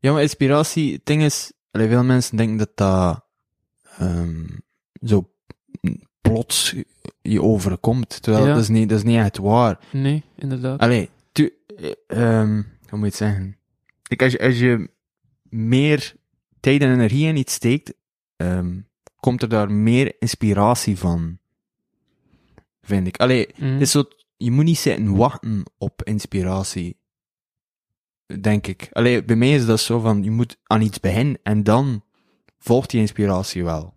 Ja, 0.00 0.12
maar 0.12 0.22
inspiratie, 0.22 0.92
het 0.92 1.06
ding 1.06 1.22
is, 1.22 1.52
allee, 1.70 1.88
veel 1.88 2.04
mensen 2.04 2.36
denken 2.36 2.56
dat 2.56 2.70
dat 2.74 3.24
ehm, 3.98 4.44
zo 5.02 5.30
plots 6.32 6.74
je 7.22 7.42
overkomt, 7.42 8.22
terwijl 8.22 8.46
Ja. 8.46 8.52
dat, 8.52 8.62
is 8.62 8.68
niet, 8.68 8.88
dat 8.88 8.98
is 8.98 9.04
niet 9.04 9.16
echt 9.16 9.38
waar. 9.38 9.78
Nee, 9.92 10.22
inderdaad. 10.36 10.78
Allee, 10.80 11.08
tu, 11.32 11.54
eh, 11.76 11.90
ehm, 12.06 12.54
hoe 12.88 12.98
moet 12.98 13.00
je 13.00 13.04
het 13.04 13.14
zeggen? 13.14 13.56
Kijk, 14.02 14.22
als 14.22 14.32
je, 14.32 14.38
als 14.40 14.58
je 14.58 14.90
meer 15.42 16.14
tijd 16.60 16.82
en 16.82 16.92
energie 16.92 17.26
in 17.26 17.36
iets 17.36 17.54
steekt, 17.54 17.94
ehm, 18.36 18.80
komt 19.20 19.42
er 19.42 19.48
daar 19.48 19.70
meer 19.72 20.14
inspiratie 20.18 20.98
van. 20.98 21.38
Vind 22.82 23.06
ik. 23.06 23.16
Allee, 23.16 23.48
Hm. 23.54 23.64
het 23.64 23.80
is 23.80 23.90
zo, 23.90 24.04
je 24.36 24.50
moet 24.50 24.64
niet 24.64 24.78
zitten 24.78 25.16
wachten 25.16 25.62
op 25.78 26.02
inspiratie. 26.04 26.96
denk 28.40 28.66
ik. 28.66 28.88
Allee, 28.92 29.24
bij 29.24 29.36
mij 29.36 29.54
is 29.54 29.66
dat 29.66 29.80
zo 29.80 29.98
van, 30.00 30.22
je 30.22 30.30
moet 30.30 30.56
aan 30.64 30.80
iets 30.82 31.00
beginnen 31.00 31.38
en 31.42 31.62
dan 31.62 32.02
volgt 32.58 32.90
die 32.90 33.00
inspiratie 33.00 33.64
wel. 33.64 33.94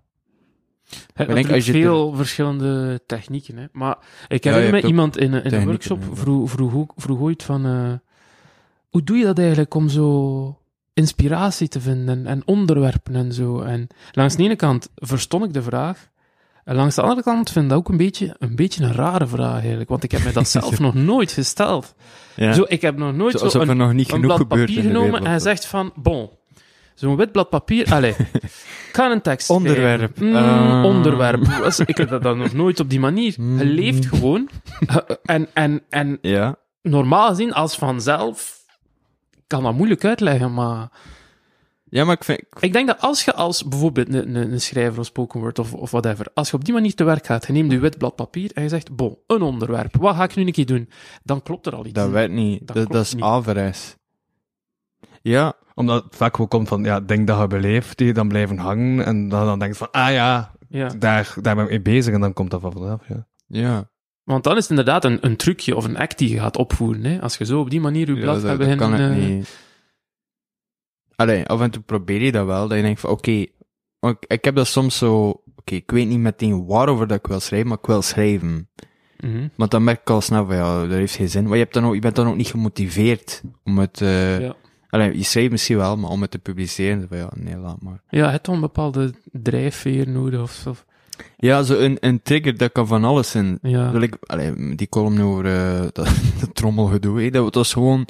Hebt 1.14 1.16
denk, 1.16 1.30
natuurlijk 1.30 1.54
als 1.56 1.66
je 1.66 1.72
veel 1.72 2.14
verschillende 2.16 3.02
technieken. 3.06 3.58
Hè. 3.58 3.66
Maar 3.72 3.98
ik 4.28 4.44
Ja, 4.44 4.52
herinner 4.52 4.76
me 4.76 4.82
ook 4.82 4.90
iemand 4.90 5.18
in, 5.18 5.34
een- 5.34 5.44
in 5.44 5.54
een 5.54 5.66
workshop 5.66 6.00
ja. 6.10 6.16
vroeg, 6.16 6.50
vroeg, 6.52 6.86
vroeg 6.96 7.20
ooit 7.20 7.44
van... 7.44 7.66
eh, 7.66 7.94
hoe 8.90 9.04
doe 9.04 9.18
je 9.18 9.26
dat 9.26 9.38
eigenlijk 9.40 9.74
om 9.74 9.90
zo 9.90 10.58
inspiratie 10.94 11.68
te 11.68 11.82
vinden 11.82 12.26
en 12.26 12.42
onderwerpen 12.46 13.16
en 13.16 13.34
zo? 13.34 13.62
En 13.62 13.88
langs 14.12 14.36
de 14.36 14.44
ene 14.44 14.56
kant 14.56 14.90
verstond 14.96 15.46
ik 15.46 15.54
de 15.54 15.62
vraag. 15.62 16.10
En 16.64 16.76
langs 16.76 16.96
de 16.96 17.02
andere 17.02 17.24
kant 17.24 17.50
vind 17.52 17.64
ik 17.66 17.70
dat 17.72 17.80
ook 17.80 17.90
een 17.90 17.98
beetje, 17.98 18.36
een 18.40 18.56
beetje 18.56 18.84
een 18.84 18.94
rare 18.94 19.28
vraag 19.28 19.60
eigenlijk. 19.62 19.90
Want 19.90 20.04
ik 20.04 20.12
heb 20.12 20.24
mij 20.24 20.34
dat 20.34 20.48
zelf 20.58 20.80
nog 20.80 20.94
nooit 20.94 21.32
gesteld. 21.32 21.96
Ja. 22.36 22.54
Zo, 22.54 22.66
ik 22.68 22.82
heb 22.82 22.98
nog 22.98 23.14
nooit 23.16 23.38
zo, 23.40 23.44
Alsof 23.46 23.68
een, 23.68 23.78
nog 23.78 23.94
niet 23.94 24.12
een 24.12 24.22
blad 24.22 24.48
papier 24.48 24.82
genomen 24.82 25.26
en 25.26 25.42
zegt 25.42 25.66
van, 25.66 25.92
bon, 25.96 26.30
zo'n 26.96 27.16
wit 27.16 27.32
blad 27.32 27.50
papier, 27.50 27.94
allez, 27.94 28.18
ik 28.20 28.90
ga 28.92 29.12
een 29.12 29.22
tekst. 29.22 29.50
Onderwerp. 29.50 30.20
Mm, 30.20 30.36
Ah. 30.36 30.84
Onderwerp. 30.86 31.42
Ik 31.86 31.98
heb 31.98 32.10
dat 32.10 32.24
dan 32.24 32.38
nog 32.38 32.54
nooit 32.54 32.80
op 32.80 32.90
die 32.90 33.00
manier. 33.00 33.34
Mm. 33.38 33.58
Je 33.58 33.66
leeft 33.66 34.06
gewoon. 34.06 34.50
Eh, 34.88 34.96
En, 35.24 35.48
en, 35.54 35.82
en 35.90 36.18
Ja. 36.22 36.56
normaal 36.82 37.30
gezien, 37.30 37.54
als 37.54 37.76
vanzelf, 37.76 38.64
ik 39.32 39.44
kan 39.48 39.64
dat 39.64 39.74
moeilijk 39.74 40.06
uitleggen, 40.06 40.54
maar 40.54 40.90
Ja, 41.84 42.06
maar 42.06 42.16
ik 42.16 42.24
vind... 42.24 42.42
ik 42.60 42.74
denk 42.74 42.88
dat 42.88 43.02
als 43.02 43.26
je 43.26 43.34
als 43.34 43.64
bijvoorbeeld 43.68 44.14
een, 44.14 44.36
een, 44.36 44.62
schrijver 44.62 45.00
of 45.00 45.06
spoken 45.06 45.40
word 45.40 45.60
of, 45.60 45.74
of 45.74 45.92
whatever, 45.92 46.26
als 46.34 46.50
je 46.50 46.56
op 46.56 46.66
die 46.66 46.74
manier 46.74 46.94
te 46.96 47.04
werk 47.04 47.26
gaat, 47.26 47.48
je 47.48 47.54
neemt 47.54 47.72
je 47.72 47.80
wit 47.80 47.98
blad 47.98 48.16
papier 48.16 48.52
en 48.54 48.64
je 48.64 48.70
zegt, 48.70 48.96
bon, 48.96 49.18
een 49.28 49.42
onderwerp, 49.42 49.96
wat 49.98 50.16
ga 50.16 50.24
ik 50.24 50.36
nu 50.36 50.46
een 50.46 50.52
keer 50.52 50.66
doen? 50.66 50.90
Dan 51.24 51.44
klopt 51.44 51.66
er 51.66 51.76
al 51.76 51.86
iets. 51.86 51.94
Dat 51.94 52.10
werkt 52.10 52.34
niet. 52.34 52.60
Dat 52.60 52.68
Dat, 52.68 52.76
dat, 52.76 52.88
klopt 52.88 53.06
is 53.06 53.14
niet. 53.14 53.24
averechts. 53.24 53.96
Ja, 55.22 55.54
Omdat 55.74 56.04
het 56.04 56.16
vaak 56.16 56.38
wel 56.38 56.48
komt 56.48 56.68
van, 56.68 56.84
ja, 56.84 57.00
denk 57.00 57.28
dat 57.28 57.40
je 57.40 57.48
beleeft, 57.48 57.98
die 57.98 58.14
dan 58.14 58.28
blijven 58.28 58.58
hangen. 58.58 59.06
En 59.06 59.30
dan, 59.30 59.46
dan 59.46 59.60
denk 59.60 59.72
je 59.72 59.78
van, 59.78 59.92
ah 59.92 60.12
ja, 60.12 60.52
Ja. 60.70 60.88
daar, 60.88 61.34
daar 61.42 61.56
ben 61.56 61.64
ik 61.64 61.70
mee 61.70 61.82
bezig. 61.82 62.14
En 62.14 62.22
dan 62.22 62.34
komt 62.34 62.52
dat 62.52 62.62
van 62.62 62.72
vanaf, 62.72 63.08
ja. 63.08 63.28
ja. 63.48 63.90
Want 64.24 64.44
dan 64.44 64.56
is 64.58 64.62
het 64.62 64.70
inderdaad 64.70 65.06
een, 65.06 65.18
een 65.26 65.36
trucje 65.36 65.76
of 65.76 65.86
een 65.86 65.98
act 65.98 66.18
die 66.18 66.30
je 66.30 66.40
gaat 66.40 66.58
opvoeren. 66.58 67.04
Hè? 67.04 67.22
Als 67.22 67.38
je 67.38 67.46
zo 67.46 67.60
op 67.60 67.70
die 67.70 67.82
manier 67.82 68.08
je 68.08 68.16
Ja, 68.16 68.22
blad 68.22 68.34
dat, 68.34 68.44
gaat 68.44 68.50
dat 68.50 68.68
beginnen... 68.68 68.90
kan 68.90 69.08
ik 69.08 69.18
eh, 69.18 69.28
niet. 69.28 69.60
Allee, 71.16 71.46
af 71.46 71.62
en 71.62 71.72
toe 71.72 71.82
probeer 71.82 72.22
je 72.22 72.32
dat 72.32 72.46
wel, 72.46 72.68
dat 72.68 72.78
je 72.78 72.84
denkt 72.84 73.00
van, 73.00 73.10
oké, 73.10 73.46
want 74.00 74.18
ik, 74.20 74.32
ik 74.32 74.46
heb 74.46 74.56
dat 74.56 74.68
soms 74.68 74.98
zo, 74.98 75.44
oké, 75.56 75.76
ik 75.76 75.92
weet 75.92 76.08
niet 76.08 76.20
meteen 76.20 76.66
waarover 76.66 77.08
dat 77.08 77.18
ik 77.18 77.28
wil 77.28 77.40
schrijven, 77.40 77.70
maar 77.70 77.78
ik 77.78 77.86
wil 77.86 78.02
schrijven. 78.02 78.70
Maar 79.56 79.70
dan 79.70 79.84
merk 79.84 80.02
ik 80.02 80.10
al 80.10 80.22
snel 80.22 80.46
van, 80.46 80.56
ja, 80.56 80.82
dat 80.82 80.92
heeft 80.92 81.16
geen 81.16 81.30
zin. 81.30 81.44
Maar 81.44 81.54
je, 81.58 81.62
hebt 81.64 81.74
dan 81.74 81.86
ook, 81.86 81.94
je 81.94 82.00
bent 82.00 82.16
dan 82.16 82.28
ook 82.28 82.36
niet 82.36 82.48
gemotiveerd 82.48 83.42
om 83.64 83.78
het, 83.78 84.02
eh 84.02 84.40
Ja. 84.40 84.56
Allee, 84.92 85.18
je 85.18 85.24
schrijft 85.24 85.52
misschien 85.52 85.78
wel, 85.78 85.98
maar 85.98 86.10
om 86.10 86.22
het 86.22 86.32
te 86.32 86.40
publiceren, 86.40 87.08
van, 87.10 87.18
ja, 87.18 87.30
nee, 87.36 87.58
laat 87.58 87.82
maar. 87.82 88.02
Ja, 88.10 88.32
het 88.32 88.44
toch 88.44 88.56
een 88.56 88.62
bepaalde 88.62 89.14
drijfveer 89.32 90.10
nodig 90.10 90.42
of 90.42 90.52
zo. 90.52 90.76
Ja, 91.38 91.64
zo 91.64 91.78
een, 91.78 91.98
een 92.00 92.22
trigger, 92.22 92.58
dat 92.58 92.72
kan 92.72 92.88
van 92.88 93.04
alles 93.04 93.32
zijn. 93.32 93.60
Ja. 93.62 93.92
Wil 93.92 94.02
ik, 94.02 94.18
allee, 94.26 94.76
die 94.76 94.90
column 94.90 95.22
over 95.22 95.46
eh, 95.46 95.82
dat, 95.94 96.10
dat 96.40 96.56
trommelgedoe, 96.56 97.22
hè, 97.22 97.30
dat 97.30 97.56
was 97.56 97.74
gewoon 97.74 98.08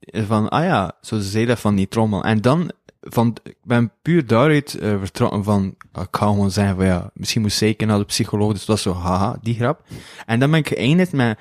van, 0.00 0.48
ah 0.48 0.64
ja, 0.64 0.92
zo 1.00 1.16
ze 1.16 1.28
zei 1.28 1.46
dat 1.46 1.60
van 1.60 1.74
die 1.74 1.88
trommel. 1.88 2.24
En 2.24 2.40
dan, 2.40 2.70
van, 3.00 3.36
ik 3.42 3.56
ben 3.62 3.92
puur 4.02 4.26
daaruit 4.26 4.74
eh, 4.74 4.98
vertrokken 4.98 5.44
van, 5.44 5.74
ah, 5.92 6.02
ik 6.02 6.16
ga 6.16 6.26
gewoon 6.26 6.50
zeggen 6.50 6.76
van 6.76 6.84
ja, 6.84 7.10
misschien 7.14 7.42
moest 7.42 7.56
zeker 7.56 7.86
naar 7.86 7.98
de 7.98 8.04
psycholoog, 8.04 8.50
dus 8.52 8.64
dat 8.64 8.68
was 8.68 8.82
zo, 8.82 8.94
haha, 8.94 9.38
die 9.42 9.54
grap. 9.54 9.82
En 10.26 10.40
dan 10.40 10.50
ben 10.50 10.60
ik 10.60 10.68
geëindigd 10.68 11.12
met, 11.12 11.38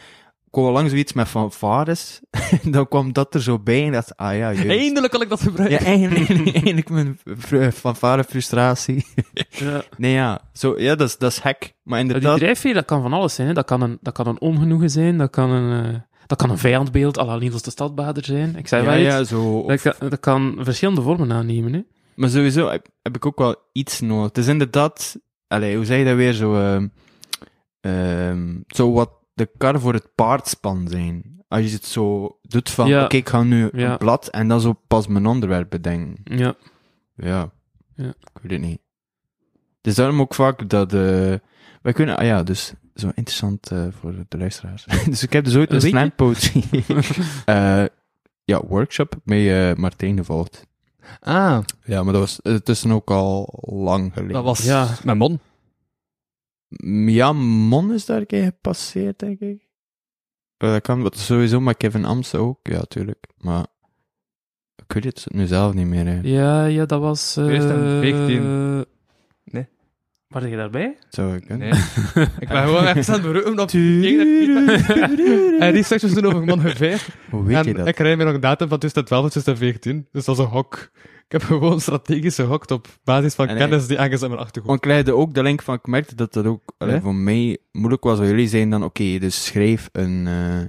al 0.57 0.71
lang 0.71 0.89
zoiets 0.89 1.13
met 1.13 1.27
fanfares, 1.27 2.21
dan 2.63 2.87
kwam 2.87 3.13
dat 3.13 3.33
er 3.33 3.41
zo 3.41 3.59
bij 3.59 3.85
en 3.85 3.91
dacht, 3.91 4.17
ah 4.17 4.37
ja, 4.37 4.53
juist. 4.53 4.65
Eindelijk 4.65 5.11
kan 5.11 5.21
ik 5.21 5.29
dat 5.29 5.41
gebruiken. 5.41 5.79
Ja, 5.79 5.85
eigenlijk, 5.85 6.29
eigenlijk 6.53 6.89
mijn 6.89 7.19
fanfare 7.73 8.23
frustratie. 8.23 9.05
Ja. 9.49 9.81
Nee, 9.97 10.11
ja, 10.13 10.41
zo, 10.53 10.79
ja, 10.79 10.95
dat 10.95 11.07
is, 11.07 11.17
dat 11.17 11.31
is 11.31 11.39
hek. 11.39 11.73
Maar 11.83 11.99
Ja, 11.99 12.05
Die 12.05 12.13
inderdaad, 12.13 12.39
drijfveer, 12.39 12.73
dat 12.73 12.85
kan 12.85 13.01
van 13.01 13.13
alles 13.13 13.35
zijn. 13.35 13.47
Hè. 13.47 13.53
Dat, 13.53 13.65
kan 13.65 13.81
een, 13.81 13.97
dat 14.01 14.13
kan 14.13 14.27
een 14.27 14.41
ongenoegen 14.41 14.89
zijn, 14.89 15.17
dat 15.17 15.29
kan 15.29 15.49
een, 15.49 15.85
eh, 15.85 15.99
dat 16.27 16.37
kan 16.37 16.49
een 16.49 16.57
vijandbeeld, 16.57 17.15
la 17.15 17.37
Niels 17.37 17.61
de 17.61 17.71
Stadbader 17.71 18.25
zijn. 18.25 18.55
Ik 18.55 18.67
zei 18.67 18.83
ja, 18.83 18.89
wel 18.89 18.97
iets. 18.99 19.07
ja, 19.07 19.23
zo, 19.23 19.67
Dat, 19.67 19.81
kan, 19.81 20.09
dat 20.09 20.19
kan 20.19 20.57
verschillende 20.59 21.01
vormen 21.01 21.31
aannemen. 21.31 21.73
Hè. 21.73 21.81
Maar 22.15 22.29
sowieso 22.29 22.69
heb, 22.69 22.87
heb 23.01 23.15
ik 23.15 23.25
ook 23.25 23.37
wel 23.37 23.55
iets 23.71 23.99
nodig. 23.99 24.25
Het 24.27 24.37
is 24.37 24.47
inderdaad, 24.47 25.17
allee, 25.47 25.75
hoe 25.75 25.85
zeg 25.85 25.97
je 25.97 26.05
dat 26.05 26.15
weer, 26.15 26.33
zo, 26.33 26.55
ehm, 26.55 26.87
ehm, 27.81 28.55
zo 28.67 28.91
wat 28.91 29.09
de 29.39 29.49
kar 29.57 29.79
voor 29.79 29.93
het 29.93 30.15
paardspan 30.15 30.87
zijn. 30.87 31.37
Als 31.47 31.61
je 31.65 31.69
het 31.71 31.85
zo 31.85 32.37
doet 32.41 32.69
van, 32.69 32.87
Ja. 32.87 33.03
oké, 33.03 33.15
ik 33.15 33.29
ga 33.29 33.43
nu 33.43 33.69
Ja. 33.73 33.91
een 33.91 33.97
blad 33.97 34.27
en 34.27 34.47
dan 34.47 34.61
zo 34.61 34.73
pas 34.87 35.07
mijn 35.07 35.25
onderwerp 35.25 35.69
bedenken. 35.69 36.37
Ja. 36.37 36.55
Ja. 37.15 37.49
Ja. 37.95 38.07
Ik 38.07 38.41
weet 38.41 38.51
het 38.51 38.61
niet. 38.61 38.79
Dus 39.81 39.95
daarom 39.95 40.21
ook 40.21 40.33
vaak 40.35 40.69
dat, 40.69 40.93
eh 40.93 41.33
wij 41.81 41.93
kunnen, 41.93 42.17
ah 42.17 42.25
ja, 42.25 42.43
dus 42.43 42.73
zo 42.95 43.07
interessant 43.07 43.71
eh, 43.71 43.85
voor 43.99 44.13
de 44.27 44.37
luisteraars. 44.37 44.85
dus 45.09 45.23
ik 45.23 45.33
heb 45.33 45.43
dus 45.45 45.55
ooit 45.55 45.69
een 45.69 45.75
Een 45.75 45.81
weetje? 45.81 45.97
slam 45.97 46.15
poetry, 46.15 46.63
eh, 47.45 47.83
ja, 48.43 48.61
workshop 48.67 49.15
met 49.23 49.47
eh 49.47 49.73
Martijn 49.73 50.17
gevolgd. 50.17 50.67
Ah, 51.19 51.59
Ja, 51.83 52.03
maar 52.03 52.13
dat 52.13 52.21
was 52.41 52.61
tussen 52.63 52.91
ook 52.91 53.11
al 53.11 53.59
lang 53.61 54.13
geleden. 54.13 54.33
dat 54.33 54.43
was 54.43 54.63
Ja. 54.63 54.87
mijn 55.03 55.17
mon. 55.17 55.39
Ja, 57.05 57.33
Mon 57.33 57.93
is 57.93 58.05
daar 58.05 58.19
een 58.19 58.25
keer 58.25 58.43
gepasseerd, 58.43 59.19
denk 59.19 59.39
ik. 59.39 59.67
Eh, 60.57 60.71
dat 60.71 60.81
kan 60.81 61.01
wat 61.01 61.17
sowieso, 61.17 61.59
maar 61.59 61.75
Kevin 61.75 62.05
Amsen 62.05 62.39
ook, 62.39 62.59
ja, 62.63 62.81
tuurlijk. 62.81 63.25
Maar 63.37 63.65
ik 64.75 64.93
weet 64.93 65.03
het 65.03 65.25
nu 65.29 65.45
zelf 65.45 65.73
niet 65.73 65.87
meer. 65.87 66.05
Hè. 66.05 66.19
Ja, 66.23 66.65
ja, 66.65 66.85
dat 66.85 67.01
was... 67.01 67.37
eh 67.37 67.43
2014. 67.45 68.85
Nee. 69.43 69.67
Var 70.27 70.47
je 70.47 70.55
daarbij? 70.55 70.97
Zou 71.09 71.35
ik 71.35 71.45
kunnen. 71.45 71.69
Nee. 71.69 72.25
ik 72.39 72.47
ben 72.47 72.63
gewoon 72.63 72.85
even 72.85 73.13
aan 73.13 73.19
het 73.19 73.31
beroepen 73.31 73.59
op 73.59 73.69
En 75.61 75.71
researchers 75.71 76.13
doen 76.13 76.25
over 76.25 76.43
man 76.45 76.59
geveer. 76.61 77.05
Hoe 77.29 77.43
weet 77.43 77.63
je 77.65 77.71
En 77.71 77.77
dat? 77.77 77.87
ik 77.87 77.97
herinner 77.97 78.17
me 78.17 78.23
nog 78.25 78.33
een 78.33 78.47
datum 78.49 78.67
van 78.69 78.77
2012 78.79 79.23
tot 79.31 79.43
2014. 79.43 80.07
Dus 80.11 80.25
dat 80.25 80.37
is 80.37 80.43
een 80.43 80.49
hok. 80.49 80.91
Ik 81.29 81.39
heb 81.39 81.43
gewoon 81.43 81.81
strategisch 81.81 82.35
gehokt 82.35 82.71
op 82.71 82.87
basis 83.03 83.33
van 83.33 83.47
En, 83.47 83.57
kennis 83.57 83.87
die 83.87 83.97
ergens 83.97 84.21
in 84.21 84.29
mijn 84.29 84.41
achtergrond. 84.41 84.67
Want 84.67 84.85
ik 84.85 84.97
legde 85.05 85.21
ook 85.21 85.33
de 85.33 85.43
link 85.43 85.61
van, 85.61 85.75
ik 85.75 85.87
merkte 85.87 86.15
dat 86.15 86.33
dat 86.33 86.45
ook 86.45 86.73
allee, 86.77 87.01
voor 87.01 87.15
mij 87.15 87.57
moeilijk 87.71 88.03
was. 88.03 88.19
Jullie 88.19 88.47
zeiden 88.47 88.71
dan, 88.71 88.83
oké, 88.83 89.17
dus 89.19 89.45
schrijf 89.45 89.89
een... 89.91 90.27
eh 90.27 90.61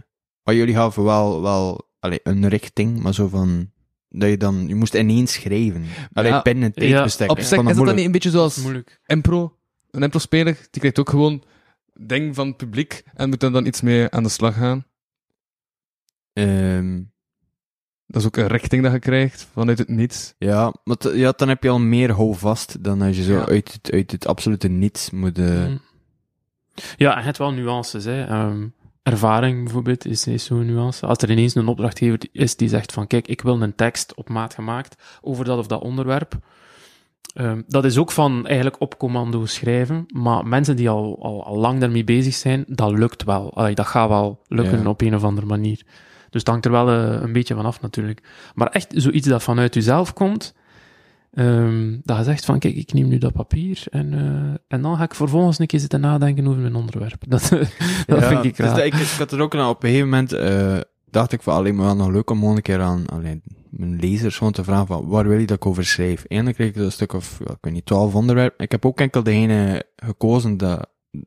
maar 0.42 0.54
jullie 0.54 0.74
gaven 0.74 1.04
wel, 1.04 1.42
wel 1.42 1.88
allee, 1.98 2.20
een 2.22 2.48
richting, 2.48 3.02
maar 3.02 3.14
zo 3.14 3.28
van... 3.28 3.70
Dat 4.08 4.28
je 4.28 4.36
dan... 4.36 4.68
Je 4.68 4.74
moest 4.74 4.94
ineens 4.94 5.32
schrijven. 5.32 5.84
Alleen 6.12 6.32
Ja, 6.32 6.42
binnen 6.42 6.72
een 6.74 6.82
ja, 6.86 6.90
tijdbestek. 6.90 7.30
Op 7.30 7.38
Ik 7.38 7.44
zich 7.44 7.58
is 7.58 7.76
dat 7.76 7.86
dan 7.86 7.94
niet 7.94 8.04
een 8.04 8.12
beetje 8.12 8.30
zoals 8.30 8.56
Moeilijk. 8.56 9.00
impro? 9.06 9.56
Een 9.90 10.02
impro-speler, 10.02 10.54
die 10.70 10.80
krijgt 10.80 10.98
ook 10.98 11.10
gewoon 11.10 11.42
ding 11.92 12.34
van 12.34 12.46
het 12.46 12.56
publiek 12.56 13.02
en 13.14 13.28
moet 13.28 13.40
dan, 13.40 13.52
dan 13.52 13.66
iets 13.66 13.80
mee 13.80 14.08
aan 14.10 14.22
de 14.22 14.28
slag 14.28 14.54
gaan. 14.54 14.86
Ehm, 16.32 17.02
Dat 18.10 18.20
is 18.20 18.26
ook 18.26 18.36
een 18.36 18.46
richting 18.46 18.82
dat 18.82 18.92
je 18.92 18.98
krijgt 18.98 19.48
vanuit 19.52 19.78
het 19.78 19.88
niets. 19.88 20.34
ja, 20.38 20.74
maar 20.84 20.96
t- 20.96 21.10
ja, 21.14 21.32
dan 21.36 21.48
heb 21.48 21.62
je 21.62 21.68
al 21.68 21.78
meer 21.78 22.12
houvast 22.12 22.84
dan 22.84 23.02
als 23.02 23.16
je 23.16 23.22
zo 23.22 23.32
Ja. 23.32 23.46
uit, 23.46 23.72
het, 23.72 23.92
uit 23.92 24.10
het 24.10 24.26
absolute 24.26 24.68
niets 24.68 25.10
moet... 25.10 25.38
eh, 25.38 25.66
Mm. 25.66 25.80
Ja, 26.96 27.16
en 27.18 27.24
het 27.24 27.38
wel 27.38 27.52
nuances. 27.52 28.04
Hè. 28.04 28.24
Ehm, 28.24 28.66
ervaring 29.02 29.64
bijvoorbeeld 29.64 30.06
is, 30.06 30.26
is 30.26 30.44
zo'n 30.44 30.66
nuance. 30.66 31.06
Als 31.06 31.18
er 31.18 31.30
ineens 31.30 31.54
een 31.54 31.68
opdrachtgever 31.68 32.18
is 32.32 32.56
die 32.56 32.68
zegt 32.68 32.92
van 32.92 33.06
kijk, 33.06 33.28
ik 33.28 33.40
wil 33.42 33.62
een 33.62 33.74
tekst 33.74 34.14
op 34.14 34.28
maat 34.28 34.54
gemaakt 34.54 35.02
over 35.20 35.44
dat 35.44 35.58
of 35.58 35.66
dat 35.66 35.82
onderwerp. 35.82 36.38
Ehm, 37.34 37.62
dat 37.66 37.84
is 37.84 37.98
ook 37.98 38.10
van 38.10 38.46
eigenlijk 38.46 38.80
op 38.80 38.98
commando 38.98 39.46
schrijven, 39.46 40.04
maar 40.14 40.46
mensen 40.46 40.76
die 40.76 40.88
al, 40.88 41.18
al, 41.22 41.44
al 41.44 41.56
lang 41.56 41.80
daarmee 41.80 42.04
bezig 42.04 42.34
zijn, 42.34 42.64
dat 42.68 42.90
lukt 42.92 43.24
wel. 43.24 43.54
Allee, 43.54 43.74
dat 43.74 43.86
gaat 43.86 44.08
wel 44.08 44.40
lukken 44.46 44.82
Ja. 44.82 44.88
op 44.88 45.00
een 45.00 45.14
of 45.14 45.24
andere 45.24 45.46
manier. 45.46 45.82
Dus 46.30 46.40
het 46.40 46.48
hangt 46.48 46.64
er 46.64 46.70
wel 46.70 46.88
eh, 46.88 47.22
een 47.22 47.32
beetje 47.32 47.54
van 47.54 47.64
af 47.66 47.80
natuurlijk. 47.80 48.22
Maar 48.54 48.68
echt 48.68 48.92
zoiets 48.96 49.28
dat 49.28 49.42
vanuit 49.42 49.74
jezelf 49.74 50.12
komt, 50.12 50.54
ehm, 51.32 51.96
dat 52.02 52.16
je 52.16 52.24
zegt 52.24 52.44
van 52.44 52.58
kijk, 52.58 52.74
ik 52.74 52.92
neem 52.92 53.08
nu 53.08 53.18
dat 53.18 53.32
papier 53.32 53.82
en, 53.90 54.14
eh, 54.14 54.54
en 54.76 54.82
dan 54.82 54.96
ga 54.96 55.02
ik 55.02 55.14
vervolgens 55.14 55.58
een 55.58 55.66
keer 55.66 55.80
zitten 55.80 56.00
nadenken 56.00 56.46
over 56.46 56.60
mijn 56.60 56.74
onderwerp. 56.74 57.22
Dat, 57.28 57.48
dat 57.48 57.68
Ja, 58.06 58.28
vind 58.28 58.44
ik 58.44 58.56
dus 58.56 58.66
raar. 58.66 58.74
dat- 58.76 58.84
ik, 58.84 58.94
ik 58.94 59.06
had 59.18 59.32
er 59.32 59.40
ook 59.40 59.54
aan, 59.54 59.68
op 59.68 59.82
een 59.82 59.88
gegeven 59.88 60.08
moment, 60.08 60.32
eh, 60.32 60.78
dacht 61.10 61.32
ik 61.32 61.42
van, 61.42 61.54
alleen 61.54 61.74
maar 61.74 61.86
wel 61.86 61.96
nog 61.96 62.08
leuk 62.10 62.30
om 62.30 62.42
een 62.44 62.62
keer 62.62 62.80
aan 62.80 63.06
alleen, 63.06 63.42
mijn 63.70 63.96
lezers 64.00 64.36
gewoon 64.36 64.52
te 64.52 64.64
vragen 64.64 64.86
van, 64.86 65.06
waar 65.08 65.28
wil 65.28 65.38
je 65.38 65.46
dat 65.46 65.56
ik 65.56 65.66
over 65.66 65.84
schrijf? 65.84 66.24
En 66.24 66.44
dan 66.44 66.54
kreeg 66.54 66.68
ik 66.68 66.76
een 66.76 66.92
stuk 66.92 67.12
of, 67.12 67.38
ja, 67.44 67.50
ik 67.50 67.56
weet 67.60 67.72
niet, 67.72 67.86
twaalf 67.86 68.14
onderwerpen. 68.14 68.64
Ik 68.64 68.70
heb 68.70 68.86
ook 68.86 69.00
enkel 69.00 69.22
degene 69.22 69.84
gekozen 69.96 70.56
dat, 70.56 70.86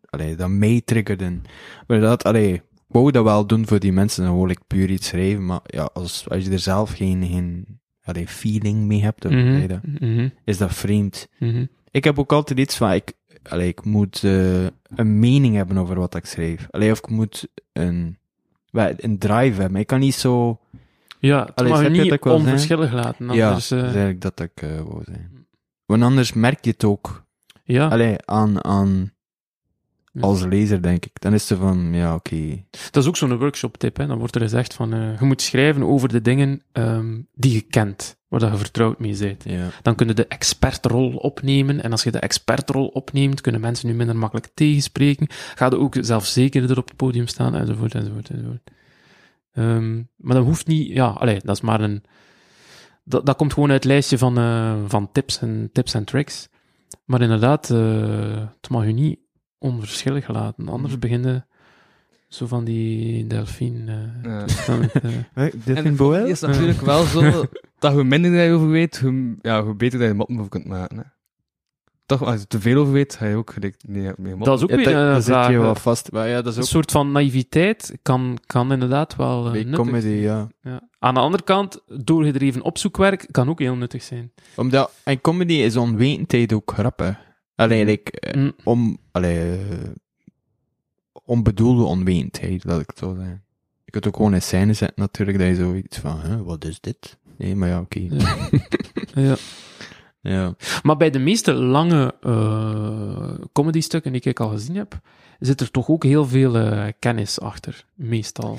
allee, 0.10 0.36
dat 0.36 0.50
mij 0.50 0.82
triggerde. 0.86 1.40
Maar 1.88 2.00
dat, 2.00 2.24
allee, 2.24 2.54
ik 2.54 2.62
wou 2.94 3.12
dat 3.12 3.24
wel 3.24 3.46
doen 3.48 3.68
voor 3.68 3.80
die 3.80 3.94
mensen, 3.94 4.24
dan 4.24 4.36
wil 4.36 4.50
ik 4.50 4.60
puur 4.68 4.90
iets 4.90 5.08
schrijven, 5.08 5.46
maar 5.46 5.60
ja, 5.64 5.90
als, 5.94 6.30
als 6.30 6.44
je 6.44 6.52
er 6.52 6.60
zelf 6.60 6.92
geen, 6.92 7.26
geen 7.26 7.80
allee, 8.04 8.28
feeling 8.28 8.86
mee 8.86 9.02
hebt, 9.02 9.22
dat, 9.22 9.32
Mhm, 9.32 9.78
mhm, 10.00 10.30
is 10.44 10.58
dat 10.58 10.74
vreemd. 10.74 11.28
mhm. 11.40 11.66
Ik 11.92 12.04
heb 12.04 12.20
ook 12.20 12.32
altijd 12.32 12.60
iets 12.60 12.78
van, 12.78 12.92
ik, 12.92 13.14
allee, 13.50 13.68
ik 13.68 13.86
moet 13.86 14.24
eh, 14.24 14.64
een 14.96 15.20
mening 15.20 15.56
hebben 15.56 15.78
over 15.78 16.00
wat 16.00 16.16
ik 16.16 16.26
schrijf. 16.26 16.68
Allee, 16.70 16.92
of 16.92 16.98
ik 16.98 17.10
moet 17.10 17.48
een, 17.74 18.18
een 18.72 19.18
drive 19.18 19.62
hebben. 19.62 19.80
Ik 19.80 19.88
kan 19.88 20.00
niet 20.00 20.16
zo... 20.16 20.60
Ja, 21.20 21.46
het 21.56 21.56
Allee, 21.72 21.90
niet 21.90 22.12
ik 22.12 22.26
onverschillig 22.26 22.94
laten. 22.94 23.34
ja, 23.34 23.50
dat 23.50 23.58
eh, 23.72 23.78
is 23.78 23.84
eigenlijk 23.84 24.22
dat 24.22 24.40
ik 24.40 24.62
eh 24.62 24.82
wou. 24.82 25.04
Want 25.86 26.04
anders 26.04 26.34
merk 26.34 26.66
je 26.66 26.72
het 26.72 26.84
ook 26.84 27.24
ja. 27.64 27.88
allee, 27.88 28.16
aan, 28.26 28.64
aan. 28.64 29.13
Als 30.20 30.44
lezer, 30.44 30.82
denk 30.82 31.06
ik. 31.06 31.22
Dan 31.22 31.34
is 31.34 31.50
het 31.50 31.60
van, 31.60 31.94
ja, 31.94 32.16
oké. 32.16 32.64
Dat 32.92 33.04
is 33.04 33.10
ook 33.10 33.18
zo'n 33.18 33.38
workshop-tip. 33.38 33.98
Hè. 33.98 34.08
Dan 34.08 34.18
wordt 34.18 34.36
er 34.36 34.42
gezegd 34.42 34.74
van, 34.74 34.94
eh, 34.94 35.20
je 35.20 35.26
moet 35.26 35.42
schrijven 35.42 35.84
over 35.84 36.10
de 36.10 36.22
dingen 36.22 36.62
ehm, 36.72 37.22
die 37.34 37.54
je 37.54 37.62
kent, 37.62 38.18
waar 38.28 38.40
dat 38.40 38.52
je 38.52 38.58
vertrouwd 38.58 39.00
mee 39.00 39.18
bent. 39.18 39.44
Ja. 39.44 39.70
Dan 39.82 39.96
kun 39.96 40.08
je 40.08 40.14
de 40.14 40.28
expertrol 40.28 41.16
opnemen. 41.16 41.84
En 41.84 41.92
als 41.92 42.04
je 42.04 42.12
de 42.12 42.20
expertrol 42.20 42.88
opneemt, 42.88 43.42
kunnen 43.42 43.62
mensen 43.62 43.88
nu 43.88 43.94
minder 43.94 44.16
makkelijk 44.16 44.50
tegenspreken. 44.54 45.28
Ga 45.30 45.66
je 45.66 45.78
ook 45.78 45.96
zelfzekerder 46.00 46.78
op 46.78 46.88
het 46.88 46.96
podium 46.96 47.28
staan, 47.28 47.56
enzovoort, 47.56 47.96
enzovoort, 47.96 48.30
enzovoort. 48.30 48.72
Ehm, 49.52 49.96
maar 50.16 50.36
dat 50.36 50.46
hoeft 50.46 50.68
niet, 50.68 50.88
ja, 50.88 51.08
allee, 51.08 51.40
dat 51.44 51.56
is 51.56 51.62
maar 51.62 51.82
een, 51.82 52.04
dat, 53.04 53.26
dat 53.26 53.36
komt 53.36 53.54
gewoon 53.54 53.72
uit 53.72 53.84
het 53.84 53.92
lijstje 53.92 54.18
van, 54.18 54.38
eh, 54.38 54.76
van 54.88 55.12
tips 55.12 55.40
en 55.40 55.70
tips 55.72 55.94
en 55.94 56.04
tricks. 56.04 56.50
Maar 57.06 57.22
inderdaad, 57.22 57.70
eh, 57.70 58.48
het 58.62 58.70
mag 58.70 58.86
je 58.86 58.92
niet 58.92 59.20
onverschillig 59.64 60.28
laten, 60.28 60.68
anders 60.70 61.00
begin 61.00 61.24
je 61.24 61.44
zo 62.28 62.48
van 62.48 62.64
die 62.64 63.28
delfien. 63.28 63.84
eh, 63.90 64.24
Ja. 64.32 64.40
toestand, 64.46 64.92
eh. 64.92 65.02
Delphine 65.66 65.82
En 65.90 65.96
Boel? 65.96 66.12
het 66.12 66.28
is 66.28 66.40
natuurlijk 66.40 66.82
wel 66.82 67.04
zo 67.04 67.22
dat 67.80 67.94
hoe 67.94 68.04
minder 68.04 68.32
je 68.32 68.54
over 68.54 68.70
weet, 68.70 69.00
hoe, 69.00 69.36
ja, 69.42 69.64
hoe 69.64 69.76
beter 69.76 70.00
dat 70.00 70.08
je 70.08 70.14
moppen 70.14 70.38
over 70.38 70.50
kunt 70.50 70.66
maken. 70.66 70.98
Hè. 70.98 71.04
Toch, 72.06 72.24
als 72.24 72.40
je 72.40 72.48
te 72.48 72.60
veel 72.62 72.82
over 72.82 72.94
weet, 72.94 73.16
ga 73.16 73.26
je 73.26 73.36
ook 73.36 73.54
gelijk 73.54 73.76
nee, 73.88 74.02
meer 74.04 74.14
moppen. 74.18 74.46
Dat 74.46 74.58
is 74.58 74.64
ook 74.64 74.70
Ja, 74.70 74.76
weer 74.76 74.86
dat- 74.86 74.94
een 74.94 75.00
daar 75.00 75.16
zit 75.22 75.34
vraag, 75.34 75.50
je 75.50 75.58
wel 75.60 75.76
vast. 75.76 76.12
Maar 76.12 76.28
ja, 76.28 76.36
dat 76.42 76.46
is 76.52 76.56
Een 76.56 76.62
ook 76.62 76.68
soort 76.70 76.92
van 76.92 77.12
naïviteit 77.12 77.98
kan, 78.02 78.38
kan 78.46 78.72
inderdaad 78.72 79.16
wel 79.16 79.46
eh, 79.46 79.52
nuttig 79.54 79.76
comedy, 79.76 80.02
zijn. 80.02 80.20
ja. 80.20 80.48
Ja. 80.62 80.82
Aan 81.00 81.14
de 81.14 81.20
andere 81.20 81.44
kant, 81.44 81.80
doorgedreven 81.88 82.62
opzoekwerk 82.62 83.28
kan 83.32 83.50
ook 83.50 83.60
heel 83.60 83.76
nuttig 83.76 84.04
zijn. 84.04 84.32
Omdat, 84.56 84.92
en 85.04 85.22
comedy 85.22 85.54
is 85.54 85.76
onwetendheid 85.78 86.54
ook 86.54 86.72
grappig. 86.76 87.18
Allee, 87.56 87.86
like, 87.86 88.12
eh, 88.20 88.34
Mm. 88.42 88.52
om, 88.64 88.98
allee, 89.12 89.52
eh, 89.58 89.90
onbedoelde 91.26 91.84
onwetendheid, 91.84 92.64
laat 92.64 92.80
ik 92.82 92.88
het 92.90 92.98
zo 92.98 93.16
zeggen. 93.16 93.44
Je 93.86 93.92
kunt 93.92 94.08
ook 94.08 94.16
gewoon 94.16 94.34
in 94.34 94.42
scène 94.42 94.74
zetten, 94.74 95.00
natuurlijk, 95.04 95.38
dat 95.38 95.48
je 95.48 95.56
zoiets 95.56 95.98
van, 95.98 96.20
hè, 96.22 96.44
wat 96.44 96.66
is 96.66 96.80
dit? 96.80 97.18
Nee, 97.38 97.56
maar 97.56 97.70
ja, 97.70 97.80
oké. 97.80 98.00
Ja. 98.10 98.36
ja. 99.28 99.36
Ja. 100.22 100.56
Maar 100.84 100.98
bij 100.98 101.10
de 101.10 101.20
meeste 101.20 101.54
lange 101.54 102.16
eh 102.22 103.34
comedystukken 103.54 104.12
die 104.12 104.22
ik 104.22 104.40
al 104.40 104.50
gezien 104.50 104.76
heb, 104.76 105.00
zit 105.40 105.62
er 105.62 105.72
toch 105.72 105.90
ook 105.90 106.04
heel 106.04 106.26
veel 106.28 106.74
kennis 107.00 107.40
achter, 107.40 107.86
meestal. 107.94 108.58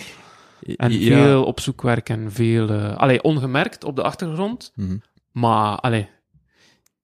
En 0.77 0.93
Ja. 1.01 1.23
veel 1.23 1.45
opzoekwerk 1.45 2.09
en 2.09 2.33
veel... 2.33 2.69
eh 2.71 2.97
allee, 2.97 3.23
ongemerkt 3.23 3.85
op 3.85 3.97
de 3.97 4.03
achtergrond, 4.03 4.73
Mhm. 4.75 4.97
maar 5.33 5.77
allee, 5.77 6.09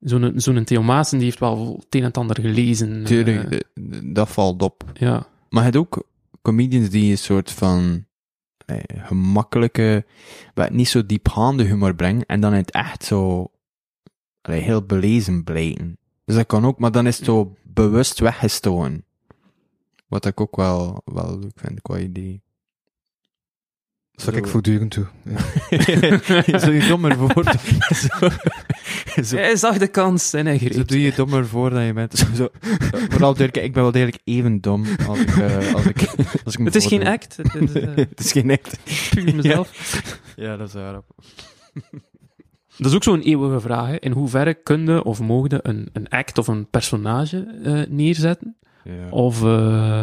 zo'n 0.01 0.33
zo'n 0.37 0.65
Theo 0.65 0.83
Maassen 0.83 1.19
die 1.19 1.27
heeft 1.27 1.41
wel 1.41 1.77
het 1.77 1.95
een 1.95 2.01
en 2.01 2.07
het 2.07 2.17
ander 2.17 2.41
gelezen. 2.41 3.05
Tuurlijk, 3.05 3.51
eh, 3.51 3.59
eh, 3.59 4.01
dat 4.05 4.29
valt 4.29 4.63
op. 4.63 4.85
ja. 4.95 5.27
Maar 5.49 5.65
je 5.65 5.71
hebt 5.71 5.77
ook 5.77 6.09
comedians 6.43 6.91
die 6.91 7.11
een 7.11 7.19
soort 7.19 7.51
van 7.51 8.05
eh, 8.67 8.77
gemakkelijke, 8.87 10.05
niet 10.71 10.89
zo 10.89 11.07
diepgaande 11.07 11.65
humor 11.65 11.95
brengen 11.95 12.27
en 12.27 12.41
dan 12.41 12.53
het 12.53 12.71
echt 12.71 13.05
zo 13.05 13.51
allee, 14.43 14.61
heel 14.61 14.83
belezen 14.83 15.45
blijken. 15.45 15.99
Dus 16.25 16.37
dat 16.37 16.47
kan 16.47 16.65
ook, 16.65 16.79
maar 16.79 16.93
dan 16.93 17.07
is 17.07 17.17
het 17.17 17.25
zo 17.25 17.57
bewust 17.63 18.19
weggestoken. 18.19 19.05
Wat 20.09 20.27
ik 20.27 20.41
ook 20.41 20.57
wel, 20.57 21.03
wel 21.05 21.39
leuk 21.39 21.53
vind 21.55 21.83
qua 21.83 21.99
idee. 21.99 22.43
Dat 24.25 24.35
zou 24.35 24.45
ik 24.45 24.51
voortdurend 24.51 24.91
toe. 24.91 25.07
Ja. 25.23 26.59
zo 26.65 26.71
je 26.71 26.87
dommer 26.89 27.17
voor. 27.17 27.45
zo, 27.95 28.29
zo, 29.25 29.37
Hij 29.37 29.57
zag 29.57 29.79
de 29.79 29.89
kans 29.89 30.33
en 30.33 30.47
hij 30.47 30.59
zo 30.73 30.85
doe 30.85 31.01
je 31.01 31.13
dommer 31.17 31.47
voor 31.47 31.71
dan 31.71 31.83
je 31.83 31.93
bent. 31.93 32.19
Zo, 32.19 32.27
zo, 32.35 32.49
vooral 32.91 33.35
duidelijk, 33.35 33.57
ik 33.57 33.73
ben 33.73 33.83
wel 33.83 33.93
degelijk 33.93 34.19
even 34.25 34.61
dom 34.61 34.85
als 35.07 35.19
ik, 35.19 35.37
eh, 35.37 35.75
als 35.75 35.85
ik, 35.85 36.01
als 36.45 36.55
ik 36.55 36.59
me 36.59 36.65
Het 36.71 36.75
is 36.75 36.87
geen 36.87 37.07
act, 37.07 37.37
het 37.37 37.55
is 37.55 37.73
eh, 37.73 37.97
het 37.97 38.21
is 38.21 38.33
geen 38.33 38.51
act. 38.51 38.79
puur 39.11 39.35
mezelf. 39.35 40.01
Ja, 40.37 40.57
dat 40.57 40.69
is 40.69 40.75
waar. 40.75 41.01
Dat 42.77 42.91
is 42.91 42.95
ook 42.95 43.03
zo'n 43.03 43.23
eeuwige 43.23 43.61
vraag. 43.61 43.87
Hè. 43.87 43.99
In 43.99 44.13
hoeverre 44.13 44.55
kun 44.55 44.87
je 44.87 45.05
of 45.05 45.21
mogen 45.21 45.69
een, 45.69 45.89
een 45.93 46.09
act 46.09 46.39
of 46.39 46.47
een 46.49 46.67
personage 46.71 47.61
eh, 47.65 47.83
neerzetten? 47.89 48.57
Ja. 48.85 49.09
Of 49.11 49.43
eh, 49.45 50.03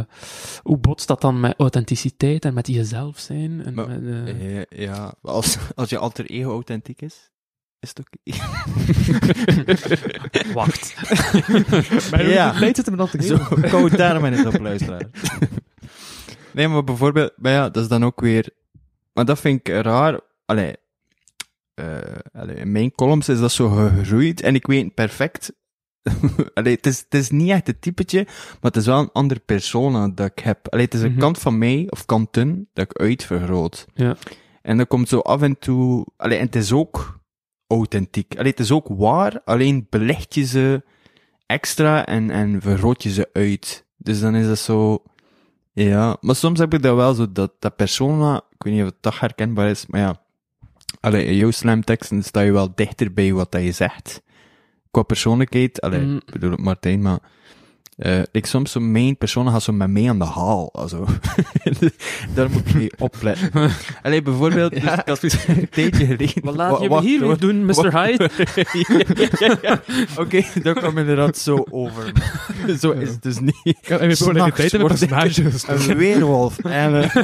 hoe 0.64 0.78
botst 0.78 1.08
dat 1.08 1.22
dan 1.22 1.40
met 1.40 1.54
authenticiteit 1.58 2.46
en 2.46 2.54
met 2.54 2.68
jezelf 2.68 3.20
zijn? 3.20 3.66
En 3.66 3.74
Maar- 3.74 3.88
met, 3.88 4.28
eh, 4.28 4.56
Ja, 4.56 4.66
ja, 4.70 5.14
als, 5.22 5.58
als 5.76 5.90
je 5.90 5.98
alter 5.98 6.26
ego 6.26 6.50
authentiek 6.52 7.02
is, 7.02 7.30
is 7.80 7.90
het 7.94 8.00
oké. 8.00 8.18
Wacht. 10.54 10.96
Maar 12.12 12.30
Ja. 12.30 12.54
leidt 12.60 12.78
het 12.78 12.86
hem 12.86 12.98
dan 12.98 13.10
te 13.10 13.22
Zo, 13.24 13.38
koud 13.62 13.98
daarom 13.98 14.26
en 14.26 14.34
het 14.34 14.46
op 14.46 14.60
luisteraar. 14.62 15.10
nee, 16.52 16.68
maar 16.68 16.84
bijvoorbeeld, 16.84 17.32
maar 17.36 17.52
ja, 17.52 17.70
dat 17.70 17.84
is 17.84 17.90
dan 17.90 18.06
ook 18.06 18.22
weer, 18.22 18.50
maar 19.14 19.26
dat 19.26 19.40
vind 19.40 19.60
ik 19.60 19.68
raar, 19.74 20.20
allee, 20.46 20.76
eh, 21.74 21.98
allee, 22.34 22.56
in 22.56 22.72
mijn 22.72 22.92
columns 22.92 23.30
is 23.30 23.40
dat 23.40 23.52
zo 23.52 23.70
gegroeid 23.70 24.42
en 24.42 24.56
ik 24.56 24.68
weet 24.68 24.94
perfect, 24.94 25.54
allee, 26.54 26.76
het 26.76 26.86
is, 26.86 27.00
het 27.00 27.14
is 27.14 27.30
niet 27.30 27.50
echt 27.50 27.68
het 27.68 27.82
typetje, 27.82 28.24
maar 28.26 28.58
het 28.72 28.76
is 28.76 28.86
wel 28.86 29.00
een 29.00 29.12
andere 29.14 29.40
persona 29.40 30.08
dat 30.08 30.32
ik 30.36 30.40
heb. 30.40 30.68
Allee, 30.70 30.86
het 30.86 30.94
is 30.94 31.02
een 31.02 31.12
Mhm. 31.12 31.20
kant 31.20 31.38
van 31.38 31.58
mij, 31.58 31.88
of 31.90 32.06
kanten, 32.06 32.70
dat 32.74 32.86
ik 32.92 32.98
uitvergroot. 32.98 33.86
Ja. 33.94 34.16
En 34.62 34.78
dat 34.78 34.88
komt 34.88 35.10
zo 35.10 35.20
af 35.20 35.42
en 35.42 35.60
toe, 35.60 36.06
allee, 36.18 36.38
en 36.38 36.46
het 36.46 36.56
is 36.56 36.72
ook 36.72 37.20
authentiek. 37.68 38.34
Allee, 38.38 38.52
het 38.52 38.60
is 38.60 38.72
ook 38.72 38.88
waar, 38.88 39.42
alleen 39.46 39.88
belicht 39.90 40.34
je 40.34 40.44
ze 40.46 40.84
extra 41.46 42.06
en, 42.06 42.30
en 42.32 42.62
vergroot 42.62 43.04
je 43.04 43.12
ze 43.14 43.30
uit. 43.34 43.86
Dus 43.98 44.20
dan 44.20 44.36
is 44.36 44.48
dat 44.48 44.60
zo, 44.60 45.04
ja, 45.74 46.18
maar 46.22 46.36
soms 46.36 46.60
heb 46.60 46.74
ik 46.74 46.82
dat 46.82 46.96
wel 46.96 47.14
zo, 47.14 47.32
dat, 47.32 47.52
dat 47.60 47.76
persona, 47.76 48.36
ik 48.38 48.64
weet 48.64 48.74
niet 48.74 48.82
of 48.84 48.90
het 48.90 49.02
toch 49.02 49.20
herkenbaar 49.20 49.70
is, 49.70 49.86
maar 49.86 50.02
ja, 50.02 50.22
allee, 51.00 51.26
in 51.26 51.36
jouw 51.36 51.52
slamteksten 51.52 52.24
sta 52.24 52.40
je 52.42 52.52
wel 52.52 52.72
dichter 52.76 53.14
bij 53.14 53.34
wat 53.34 53.52
dat 53.52 53.64
je 53.64 53.72
zegt. 53.72 54.22
Qua 54.92 55.04
persoonlijkheid, 55.04 55.82
allee, 55.82 56.02
Mm. 56.02 56.16
ik 56.16 56.32
bedoel 56.32 56.52
het 56.52 56.60
Martijn, 56.62 57.02
maar 57.02 57.20
eh 57.98 58.20
ik 58.32 58.46
soms 58.46 58.72
zo, 58.72 58.80
mijn 58.80 59.18
persona 59.18 59.52
gaat 59.52 59.64
zo 59.64 59.74
met 59.74 59.90
mij 59.90 60.10
aan 60.10 60.20
de 60.20 60.26
haal, 60.26 60.70
also. 60.74 61.06
Daar 62.36 62.50
moet 62.50 62.68
ik 62.68 62.74
mee 62.74 62.92
opletten. 63.00 63.52
Allee, 64.04 64.22
bijvoorbeeld, 64.22 64.72
dus 64.72 64.84
ik 64.84 64.90
had 65.06 65.24
een 65.48 65.70
tijdje 65.70 66.06
geleden... 66.06 66.44
Wat 66.44 66.56
laat 66.56 66.82
je 66.82 66.90
me 66.90 67.02
hier 67.02 67.28
weer 67.28 67.38
doen, 67.38 67.66
Mr. 67.66 68.00
Hyde? 68.02 68.30
ja, 68.56 69.28
ja, 69.48 69.58
ja. 69.62 69.82
Oké, 70.18 70.44
dat 70.64 70.78
kwam 70.78 70.98
inderdaad 70.98 71.38
zo 71.38 71.66
over. 71.70 72.12
Zo 72.80 72.92
is 72.92 73.10
het 73.10 73.24
dus 73.24 73.40
niet. 73.40 73.54
Ja, 73.64 73.98
en 73.98 74.08
we 74.08 74.16
hebben 74.16 74.34
mijn 74.34 74.48
ik 74.48 74.54
personages. 74.54 75.68
Een 75.68 75.98
weerwolf. 75.98 76.60
En, 76.60 77.02
eh, 77.04 77.16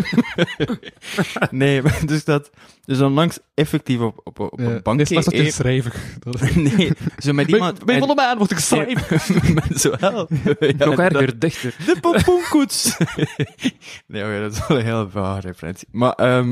nee, 1.52 1.82
dus 2.06 2.24
dat... 2.24 2.50
Dus 2.86 3.00
onlangs 3.02 3.40
effectief 3.54 4.00
op, 4.00 4.20
op, 4.24 4.40
op 4.40 4.60
Ja, 4.60 4.66
een 4.66 4.72
Nee, 4.72 4.82
bankje... 4.82 5.06
straks 5.06 5.26
word 5.26 5.38
je 5.38 5.44
eh, 5.44 5.52
schrijver. 5.52 5.94
Dat- 6.20 6.56
nee, 6.56 6.92
zo 7.18 7.34
met 7.34 7.48
iemand... 7.48 7.86
bij 7.86 7.96
en- 7.96 8.02
volle 8.02 8.16
maan 8.16 8.38
word 8.38 8.52
ik 8.52 8.58
schrijver. 8.60 9.26
met 9.54 9.82
zo 9.82 9.92
help. 10.00 10.30
Nog 10.78 11.00
erger, 11.00 11.40
dichter. 11.40 11.76
De 11.86 11.98
pompoenkoets. 12.02 12.98
nee, 14.08 14.24
oké, 14.24 14.40
dat 14.42 14.52
is 14.52 14.68
wel 14.68 14.78
een 14.78 14.86
heel 14.86 15.10
vage 15.10 15.48
referentie. 15.48 15.88
Maar, 15.92 16.14
ehm 16.14 16.52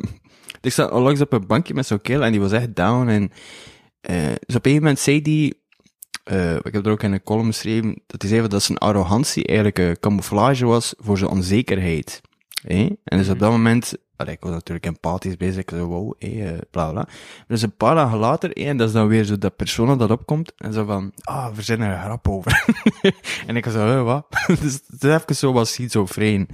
ik 0.62 0.72
zat 0.72 0.92
onlangs 0.92 1.22
op 1.22 1.34
een 1.34 1.48
bankje 1.48 1.74
met 1.74 1.86
zo'n 1.86 2.02
kerel 2.02 2.24
en 2.24 2.32
die 2.32 2.42
was 2.42 2.52
echt 2.52 2.76
down. 2.76 3.08
En 3.08 3.32
eh 4.02 4.16
dus 4.26 4.56
op 4.56 4.66
een 4.66 4.72
gegeven 4.72 4.82
moment 4.82 5.00
zei 5.00 5.22
die, 5.22 5.62
eh, 6.24 6.56
ik 6.56 6.74
heb 6.74 6.86
er 6.86 6.92
ook 6.92 7.04
in 7.04 7.12
een 7.12 7.24
column 7.24 7.46
geschreven, 7.46 8.02
dat 8.08 8.22
hij 8.22 8.32
zei 8.32 8.48
dat 8.48 8.64
zijn 8.64 8.78
arrogantie 8.78 9.46
eigenlijk 9.46 9.80
een 9.80 10.00
camouflage 10.00 10.66
was 10.66 10.94
voor 10.98 11.18
zijn 11.18 11.30
onzekerheid. 11.30 12.22
En 12.64 12.98
dus 13.04 13.30
op 13.30 13.40
dat 13.40 13.52
moment, 13.52 13.94
allee, 14.22 14.34
ik 14.34 14.44
was 14.44 14.52
natuurlijk 14.52 14.86
empathisch 14.86 15.38
bezig, 15.38 15.62
ik 15.62 15.70
zei, 15.70 15.82
wow, 15.82 16.14
hé, 16.20 16.46
eh, 16.46 16.58
bla 16.72 16.92
bla. 16.92 17.08
Dus 17.48 17.62
een 17.62 17.76
paar 17.76 17.96
dagen 17.96 18.18
later, 18.18 18.54
en 18.54 18.78
dat 18.78 18.88
is 18.88 18.94
dan 18.94 19.08
weer 19.08 19.24
zo 19.24 19.38
dat 19.38 19.56
persona 19.56 19.96
dat 19.96 20.12
opkomt, 20.12 20.54
en 20.58 20.74
zo 20.74 20.86
van, 20.86 21.12
ah, 21.22 21.54
we 21.54 21.62
zijn 21.62 21.82
er 21.82 21.92
een 21.94 22.02
grap 22.02 22.28
over. 22.28 22.66
en 23.48 23.56
ik 23.56 23.66
was 23.66 23.74
zo, 23.74 23.88
eh, 23.88 24.04
wat? 24.04 24.26
dus 24.62 24.74
het 24.74 25.04
is 25.04 25.14
even 25.14 25.36
zo 25.36 25.54
was 25.54 25.74
schizofreen. 25.74 26.48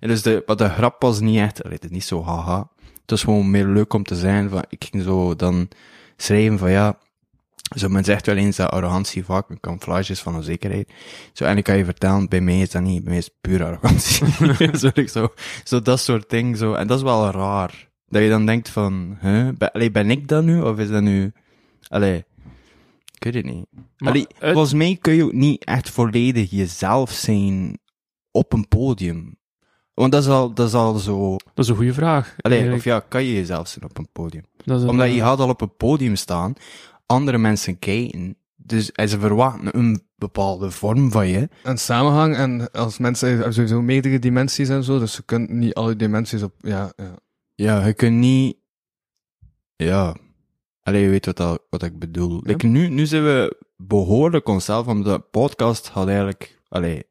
En 0.00 0.08
dus 0.08 0.22
de, 0.22 0.42
wat 0.46 0.58
de 0.58 0.68
grap 0.68 1.02
was 1.02 1.20
niet 1.20 1.38
echt, 1.38 1.58
het 1.58 1.84
is 1.84 1.90
niet 1.90 2.04
zo 2.04 2.24
haha. 2.24 2.68
Het 3.00 3.10
was 3.10 3.22
gewoon 3.22 3.50
meer 3.50 3.66
leuk 3.66 3.92
om 3.92 4.04
te 4.04 4.16
zijn, 4.16 4.50
van, 4.50 4.64
ik 4.68 4.84
ging 4.90 5.02
zo 5.02 5.36
dan 5.36 5.68
schrijven 6.16 6.58
van, 6.58 6.70
ja, 6.70 6.98
zo, 7.76 7.88
men 7.88 8.04
zegt 8.04 8.26
wel 8.26 8.36
eens 8.36 8.56
dat 8.56 8.70
arrogantie 8.70 9.24
vaak 9.24 9.50
een 9.50 9.60
camouflage 9.60 10.12
is 10.12 10.20
van 10.20 10.34
onzekerheid. 10.34 10.92
Zo, 11.32 11.44
en 11.44 11.56
ik 11.56 11.64
kan 11.64 11.76
je 11.76 11.84
vertellen, 11.84 12.28
bij 12.28 12.40
mij 12.40 12.60
is 12.60 12.70
dat 12.70 12.82
niet, 12.82 13.00
bij 13.00 13.08
mij 13.08 13.18
is 13.18 13.24
het 13.24 13.34
puur 13.40 13.64
arrogantie. 13.64 14.26
zo, 14.78 14.90
zo, 15.06 15.28
zo 15.64 15.80
dat 15.82 16.00
soort 16.00 16.30
dingen, 16.30 16.56
zo. 16.56 16.74
En 16.74 16.86
dat 16.86 16.96
is 16.96 17.02
wel 17.02 17.30
raar. 17.30 17.88
Dat 18.06 18.22
je 18.22 18.28
dan 18.28 18.46
denkt 18.46 18.68
van, 18.68 19.18
huh, 19.20 19.48
ben, 19.92 20.10
ik 20.10 20.28
dat 20.28 20.44
nu, 20.44 20.60
of 20.62 20.78
is 20.78 20.88
dat 20.88 21.02
nu, 21.02 21.32
allee, 21.88 22.24
ik 23.14 23.24
weet 23.24 23.34
het 23.34 23.44
niet. 23.44 23.66
Maar 23.98 24.10
Allee, 24.10 24.26
volgens 24.38 24.72
mij 24.72 24.96
kun 25.00 25.14
je 25.14 25.24
ook 25.24 25.32
niet 25.32 25.64
echt 25.64 25.90
volledig 25.90 26.50
jezelf 26.50 27.10
zijn 27.10 27.78
op 28.30 28.52
een 28.52 28.68
podium. 28.68 29.36
Want 29.94 30.12
dat 30.12 30.22
is 30.22 30.28
al, 30.28 30.54
dat 30.54 30.68
is 30.68 30.74
al 30.74 30.94
zo... 30.94 31.36
Dat 31.54 31.64
is 31.64 31.68
een 31.68 31.76
goede 31.76 31.94
vraag. 31.94 32.34
Allee, 32.40 32.72
of 32.72 32.84
ja, 32.84 33.00
kan 33.00 33.24
je 33.24 33.32
jezelf 33.32 33.68
zien 33.68 33.84
op 33.84 33.98
een 33.98 34.08
podium? 34.12 34.44
een- 34.64 34.88
Omdat 34.88 35.12
je 35.14 35.20
gaat 35.20 35.38
al 35.38 35.48
op 35.48 35.60
een 35.60 35.76
podium 35.76 36.16
staan, 36.16 36.54
andere 37.14 37.38
mensen 37.38 37.78
kijken, 37.78 38.36
dus 38.56 38.86
ze 38.86 39.18
verwachten 39.18 39.78
een 39.78 40.02
bepaalde 40.16 40.70
vorm 40.70 41.10
van 41.10 41.28
je. 41.28 41.48
Een 41.62 41.78
samenhang 41.78 42.36
en 42.36 42.70
als 42.70 42.98
mensen 42.98 43.28
hebben 43.28 43.54
sowieso 43.54 43.82
meerdere 43.82 44.18
dimensies 44.18 44.68
en 44.68 44.84
zo, 44.84 44.98
dus 44.98 45.12
ze 45.12 45.24
kunnen 45.24 45.58
niet 45.58 45.74
alle 45.74 45.96
dimensies 45.96 46.42
op, 46.42 46.54
ja, 46.58 46.92
ja. 46.96 47.14
Ja, 47.54 47.86
je 47.86 47.94
kunt 47.94 48.16
niet... 48.16 48.56
Ja... 49.76 50.16
Allee, 50.82 51.02
je 51.02 51.08
weet 51.08 51.26
wat, 51.26 51.36
dat, 51.36 51.62
wat 51.70 51.82
ik 51.82 51.98
bedoel. 51.98 52.40
Like, 52.42 52.66
nu, 52.66 52.88
nu 52.88 53.06
zijn 53.06 53.22
we 53.22 53.56
behoorlijk 53.76 54.48
onszelf, 54.48 54.86
omdat 54.86 55.16
de 55.16 55.28
podcast 55.30 55.88
gaat 55.88 56.06
eigenlijk... 56.06 56.60
Allee, 56.68 57.02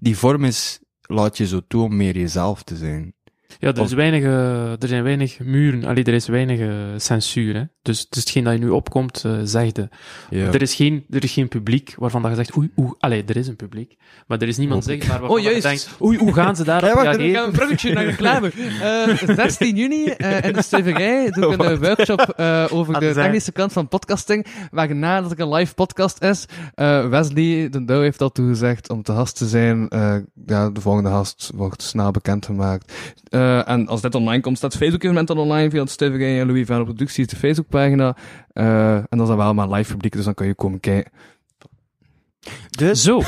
die 0.00 0.18
vorm 0.18 0.44
is... 0.44 0.80
Laat 1.00 1.36
je 1.36 1.46
zo 1.46 1.60
toe 1.68 1.82
om 1.82 1.96
meer 1.96 2.16
jezelf 2.16 2.62
te 2.62 2.76
zijn. 2.76 3.14
Ja, 3.58 3.72
er, 3.74 3.82
is 3.82 3.92
weinig, 3.92 4.22
eh, 4.22 4.70
er 4.82 4.88
zijn 4.88 5.02
weinig 5.02 5.38
muren. 5.40 5.84
Allee, 5.84 6.04
er 6.04 6.14
is 6.14 6.26
weinig 6.26 6.60
eh, 6.60 6.68
censuur. 6.96 7.54
Hè? 7.54 7.62
Dus, 7.82 8.08
dus 8.08 8.20
hetgeen 8.20 8.44
dat 8.44 8.52
je 8.52 8.58
nu 8.58 8.68
opkomt, 8.68 9.22
eh 9.26 9.32
zegde. 9.44 9.88
Er, 10.30 10.62
is 10.62 10.74
geen, 10.74 11.04
er 11.10 11.24
is 11.24 11.32
geen 11.32 11.48
publiek 11.48 11.94
waarvan 11.98 12.22
dat 12.22 12.30
je 12.30 12.36
zegt, 12.36 12.56
oei, 12.56 12.70
oei, 12.78 12.92
allee, 12.98 13.24
er 13.26 13.36
is 13.36 13.48
een 13.48 13.56
publiek. 13.56 13.96
Maar 14.26 14.38
er 14.40 14.48
is 14.48 14.56
niemand 14.56 14.84
zichtbaar 14.84 15.20
waarvan 15.20 15.28
Oh, 15.38 15.44
dat 15.44 15.54
je 15.54 15.60
juist. 15.60 15.86
denkt, 15.86 16.02
oei, 16.02 16.18
hoe 16.18 16.32
gaan 16.32 16.56
ze 16.56 16.64
daarop 16.64 16.88
Ja, 16.90 16.94
wacht, 16.94 17.06
Ik 17.14 17.20
reageren? 17.20 17.44
een 17.46 17.52
bruggetje 17.52 17.92
naar 17.92 18.04
reclame. 18.04 18.50
Eh 18.82 19.36
16 19.36 19.76
juni 19.76 20.04
in 20.42 20.52
de 20.52 20.62
stuiverij 20.62 21.30
doe 21.30 21.52
ik 21.52 21.62
een 21.62 21.78
workshop 21.78 22.20
eh, 22.20 22.64
over 22.70 22.94
Ah, 22.94 23.00
de 23.00 23.12
technische 23.12 23.52
kant 23.52 23.72
van 23.72 23.88
podcasting, 23.88 24.46
waarna 24.70 25.20
dat 25.20 25.32
ik 25.32 25.38
een 25.38 25.52
live 25.54 25.74
podcast 25.74 26.22
is. 26.22 26.46
Eh, 26.74 27.08
Wesley 27.08 27.68
de 27.70 27.84
Douw 27.84 28.00
heeft 28.00 28.20
al 28.20 28.32
toegezegd 28.32 28.90
om 28.90 29.02
te 29.02 29.12
gast 29.12 29.36
te 29.36 29.48
zijn. 29.48 29.88
Eh, 29.88 30.14
ja, 30.46 30.70
de 30.70 30.80
volgende 30.80 31.08
gast 31.10 31.50
wordt 31.54 31.82
snel 31.82 32.10
bekendgemaakt. 32.10 32.92
Eh 33.42 33.68
en 33.68 33.86
als 33.88 34.00
dit 34.00 34.14
online 34.14 34.42
komt, 34.42 34.56
staat 34.56 34.76
Facebook-evenement 34.76 35.28
dan 35.28 35.38
online 35.38 35.70
via 35.70 35.84
de 35.84 35.90
stuiverij 35.90 36.40
en 36.40 36.46
Louis 36.46 36.66
van 36.66 36.84
Producties, 36.84 37.26
de 37.26 37.36
Facebookpagina. 37.36 38.16
Eh 38.52 38.94
en 38.94 39.06
dat 39.10 39.20
is 39.20 39.26
dan 39.28 39.36
wel 39.36 39.54
maar 39.54 39.68
live 39.70 39.92
publiek, 39.92 40.12
dus 40.12 40.24
dan 40.24 40.34
kan 40.34 40.46
je 40.46 40.54
komen 40.54 40.80
kijken. 40.80 41.12
Dus 42.70 43.02
Zo. 43.02 43.20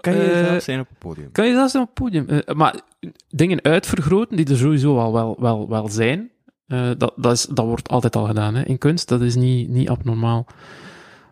kan 0.00 0.14
je 0.14 0.20
Eh, 0.22 0.40
jezelf 0.40 0.62
zijn 0.62 0.80
op 0.80 0.88
het 0.88 0.98
podium. 0.98 1.32
Kan 1.32 1.46
je 1.46 1.54
dat 1.54 1.70
zo 1.70 1.80
op 1.80 1.84
het 1.86 1.94
podium? 1.94 2.26
Maar 2.54 2.80
dingen 3.28 3.62
uitvergroten, 3.64 4.36
die 4.36 4.48
er 4.50 4.56
sowieso 4.56 4.98
al 4.98 5.12
wel, 5.12 5.36
wel, 5.40 5.68
wel 5.68 5.88
zijn, 5.88 6.30
eh, 6.66 6.90
dat, 6.98 7.12
dat, 7.16 7.32
is, 7.32 7.44
dat 7.44 7.64
wordt 7.66 7.88
altijd 7.88 8.16
al 8.16 8.24
gedaan 8.26 8.54
hè, 8.54 8.62
in 8.64 8.78
kunst. 8.78 9.08
Dat 9.08 9.20
is 9.20 9.34
niet, 9.34 9.68
niet 9.68 9.88
abnormaal. 9.88 10.46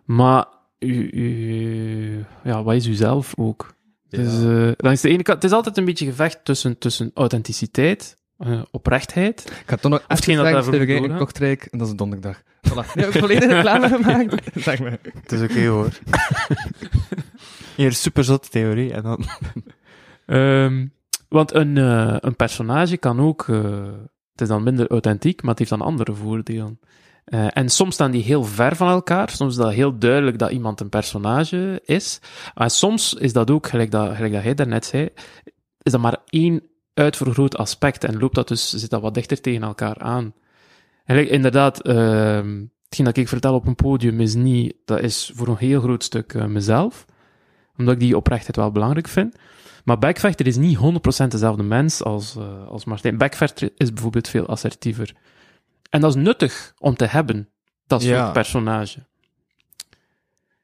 Maar 0.05 0.45
u, 0.79 1.11
u- 1.13 2.25
ja, 2.45 2.63
wat 2.63 2.75
is 2.75 2.87
u 2.87 2.93
zelf 2.95 3.33
ook? 3.37 3.74
Dus, 4.17 4.45
eh, 4.45 4.73
langs 4.77 5.01
de 5.01 5.09
ene 5.09 5.23
kant, 5.23 5.43
het 5.43 5.51
is 5.51 5.57
altijd 5.57 5.77
een 5.77 5.85
beetje 5.85 6.07
gevecht 6.07 6.45
tussen, 6.45 6.79
tussen 6.79 7.11
authenticiteit, 7.15 8.17
eh, 8.39 8.63
oprechtheid. 8.71 9.45
Ik 9.47 9.63
ga 9.67 9.77
toch 9.77 9.91
nog 9.91 10.01
Of 10.01 10.07
hetgeen 10.09 10.37
dat 10.37 10.45
daarvoor 10.45 10.75
in. 10.75 11.17
Kortrijk, 11.17 11.63
en 11.71 11.79
dat 11.79 11.87
is 11.87 11.91
een 11.91 11.99
donderdag. 11.99 12.43
Voilà. 12.43 12.95
Nu 12.95 13.03
heb 13.03 13.15
ik 13.15 13.21
volledig 13.21 13.51
reclame 13.51 13.89
gemaakt. 13.89 14.35
Zeg 14.65 14.79
maar. 14.79 14.99
Het 15.23 15.33
is 15.33 15.41
oké 15.41 15.67
hoor. 15.67 15.89
Hier, 17.77 17.93
super 17.93 18.25
zotte 18.25 18.49
theorie. 18.49 18.93
En 18.93 19.03
dan... 19.03 19.25
Ehm, 20.27 20.87
want 21.29 21.55
een, 21.55 21.79
eh, 21.79 22.17
een 22.21 22.37
personage 22.37 22.97
kan 22.97 23.21
ook, 23.21 23.49
eh, 23.49 23.85
het 24.33 24.41
is 24.41 24.49
dan 24.49 24.63
minder 24.63 24.91
authentiek, 24.91 25.41
maar 25.41 25.51
het 25.51 25.59
heeft 25.59 25.71
dan 25.71 25.81
andere 25.81 26.15
voordelen. 26.15 26.81
Eh, 27.25 27.47
en 27.51 27.69
soms 27.69 27.95
staan 27.95 28.11
die 28.11 28.23
heel 28.23 28.45
ver 28.45 28.77
van 28.77 28.89
elkaar. 28.89 29.31
Soms 29.31 29.53
is 29.53 29.59
dat 29.63 29.73
heel 29.73 29.99
duidelijk 29.99 30.39
dat 30.39 30.51
iemand 30.51 30.81
een 30.81 30.89
personage 30.89 31.83
is. 31.85 32.21
Maar 32.55 32.71
soms 32.71 33.15
is 33.15 33.33
dat 33.33 33.51
ook, 33.51 33.67
gelijk 33.67 33.91
dat, 33.91 34.15
gelijk 34.15 34.33
dat 34.33 34.43
hij 34.43 34.55
daarnet 34.55 34.85
zei, 34.85 35.09
is 35.83 35.93
dat 35.93 36.01
maar 36.01 36.17
één 36.27 36.63
uitvergroot 36.95 37.57
aspect 37.57 38.05
en 38.05 38.19
loopt 38.19 38.35
dat 38.35 38.49
dus, 38.49 38.71
zit 38.71 38.91
dat 38.91 39.03
wat 39.03 39.15
dichter 39.15 39.41
tegen 39.41 39.63
elkaar 39.63 39.99
aan. 39.99 40.35
Inderdaad, 41.07 41.83
ehm 41.83 42.63
hetgeen 42.95 43.15
dat 43.15 43.25
ik 43.25 43.29
vertel 43.29 43.55
op 43.55 43.67
een 43.67 43.75
podium 43.75 44.21
is 44.21 44.35
niet, 44.35 44.75
dat 44.85 45.01
is 45.01 45.33
voor 45.35 45.49
een 45.49 45.57
heel 45.57 45.81
groot 45.81 46.05
stuk 46.05 46.35
eh, 46.35 46.47
mezelf. 46.47 47.05
Omdat 47.77 47.95
ik 47.95 48.01
die 48.01 48.17
oprechtheid 48.17 48.57
wel 48.57 48.71
belangrijk 48.71 49.09
vind. 49.09 49.37
Maar 49.85 49.99
Backvechter 49.99 50.47
is 50.47 50.57
niet 50.57 50.79
100% 50.79 51.31
dezelfde 51.31 51.63
mens 51.63 52.03
als, 52.03 52.37
eh, 52.37 52.67
als 52.67 52.85
Martijn. 52.85 53.19
Backvechter 53.19 53.71
is 53.77 53.93
bijvoorbeeld 53.93 54.29
veel 54.29 54.47
assertiever. 54.47 55.15
En 55.95 56.01
dat 56.01 56.17
is 56.17 56.23
nuttig 56.23 56.75
om 56.79 56.95
te 56.97 57.05
hebben, 57.05 57.49
dat 57.87 58.03
soort 58.03 58.15
Ja. 58.15 58.31
personage. 58.31 59.07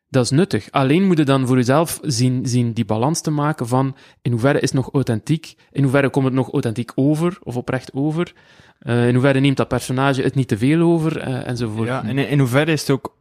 Dat 0.08 0.24
is 0.24 0.30
nuttig. 0.30 0.70
Alleen 0.70 1.06
moet 1.06 1.18
je 1.18 1.24
dan 1.24 1.46
voor 1.46 1.56
jezelf 1.56 1.98
zien, 2.02 2.46
zien 2.46 2.72
die 2.72 2.84
balans 2.84 3.20
te 3.20 3.30
maken 3.30 3.68
van 3.68 3.96
in 4.22 4.30
hoeverre 4.30 4.60
is 4.60 4.72
het 4.72 4.84
nog 4.84 4.92
authentiek, 4.92 5.54
in 5.70 5.82
hoeverre 5.82 6.10
komt 6.10 6.24
het 6.24 6.34
nog 6.34 6.52
authentiek 6.52 6.92
over, 6.94 7.38
of 7.42 7.56
oprecht 7.56 7.92
over, 7.92 8.32
Eh, 8.80 9.06
in 9.08 9.12
hoeverre 9.14 9.40
neemt 9.40 9.56
dat 9.56 9.68
personage 9.68 10.22
het 10.22 10.34
niet 10.34 10.48
te 10.48 10.58
veel 10.58 10.80
over, 10.80 11.18
eh, 11.18 11.48
enzovoort. 11.48 11.88
Ja, 11.88 12.02
en 12.04 12.18
in, 12.18 12.28
in 12.28 12.38
hoeverre 12.38 12.72
is 12.72 12.80
het 12.80 12.90
ook... 12.90 13.16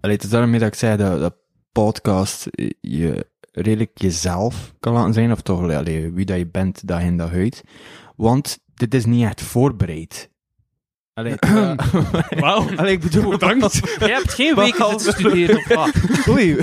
Allee, 0.00 0.14
het 0.14 0.24
is 0.24 0.30
daarmee 0.30 0.58
dat 0.60 0.68
ik 0.68 0.74
zei 0.74 0.96
dat, 0.96 1.20
dat 1.20 1.34
podcast 1.72 2.46
je 2.80 3.26
redelijk 3.52 3.90
jezelf 3.94 4.74
kan 4.80 4.92
laten 4.92 5.12
zijn, 5.14 5.32
of 5.32 5.40
toch 5.40 5.70
allee, 5.70 6.12
wie 6.12 6.24
dat 6.24 6.36
je 6.38 6.46
bent, 6.46 6.88
dag 6.88 7.02
in 7.02 7.16
dag 7.16 7.32
uit. 7.32 7.62
Want 8.16 8.58
dit 8.74 8.94
is 8.94 9.04
niet 9.04 9.24
echt 9.24 9.42
voorbereid. 9.42 10.30
Allee, 11.16 11.36
terwijl- 11.38 11.76
Wauw. 12.44 12.76
allee, 12.76 12.92
ik 12.92 13.00
bedoel... 13.00 13.30
Bedankt. 13.30 13.80
Jij 13.98 14.08
hebt 14.10 14.32
geen 14.34 14.54
weken 14.54 14.88
dit 14.90 15.02
gestudeerd, 15.02 15.56
of 15.56 15.68
wat? 15.68 15.90
Oei, 16.28 16.56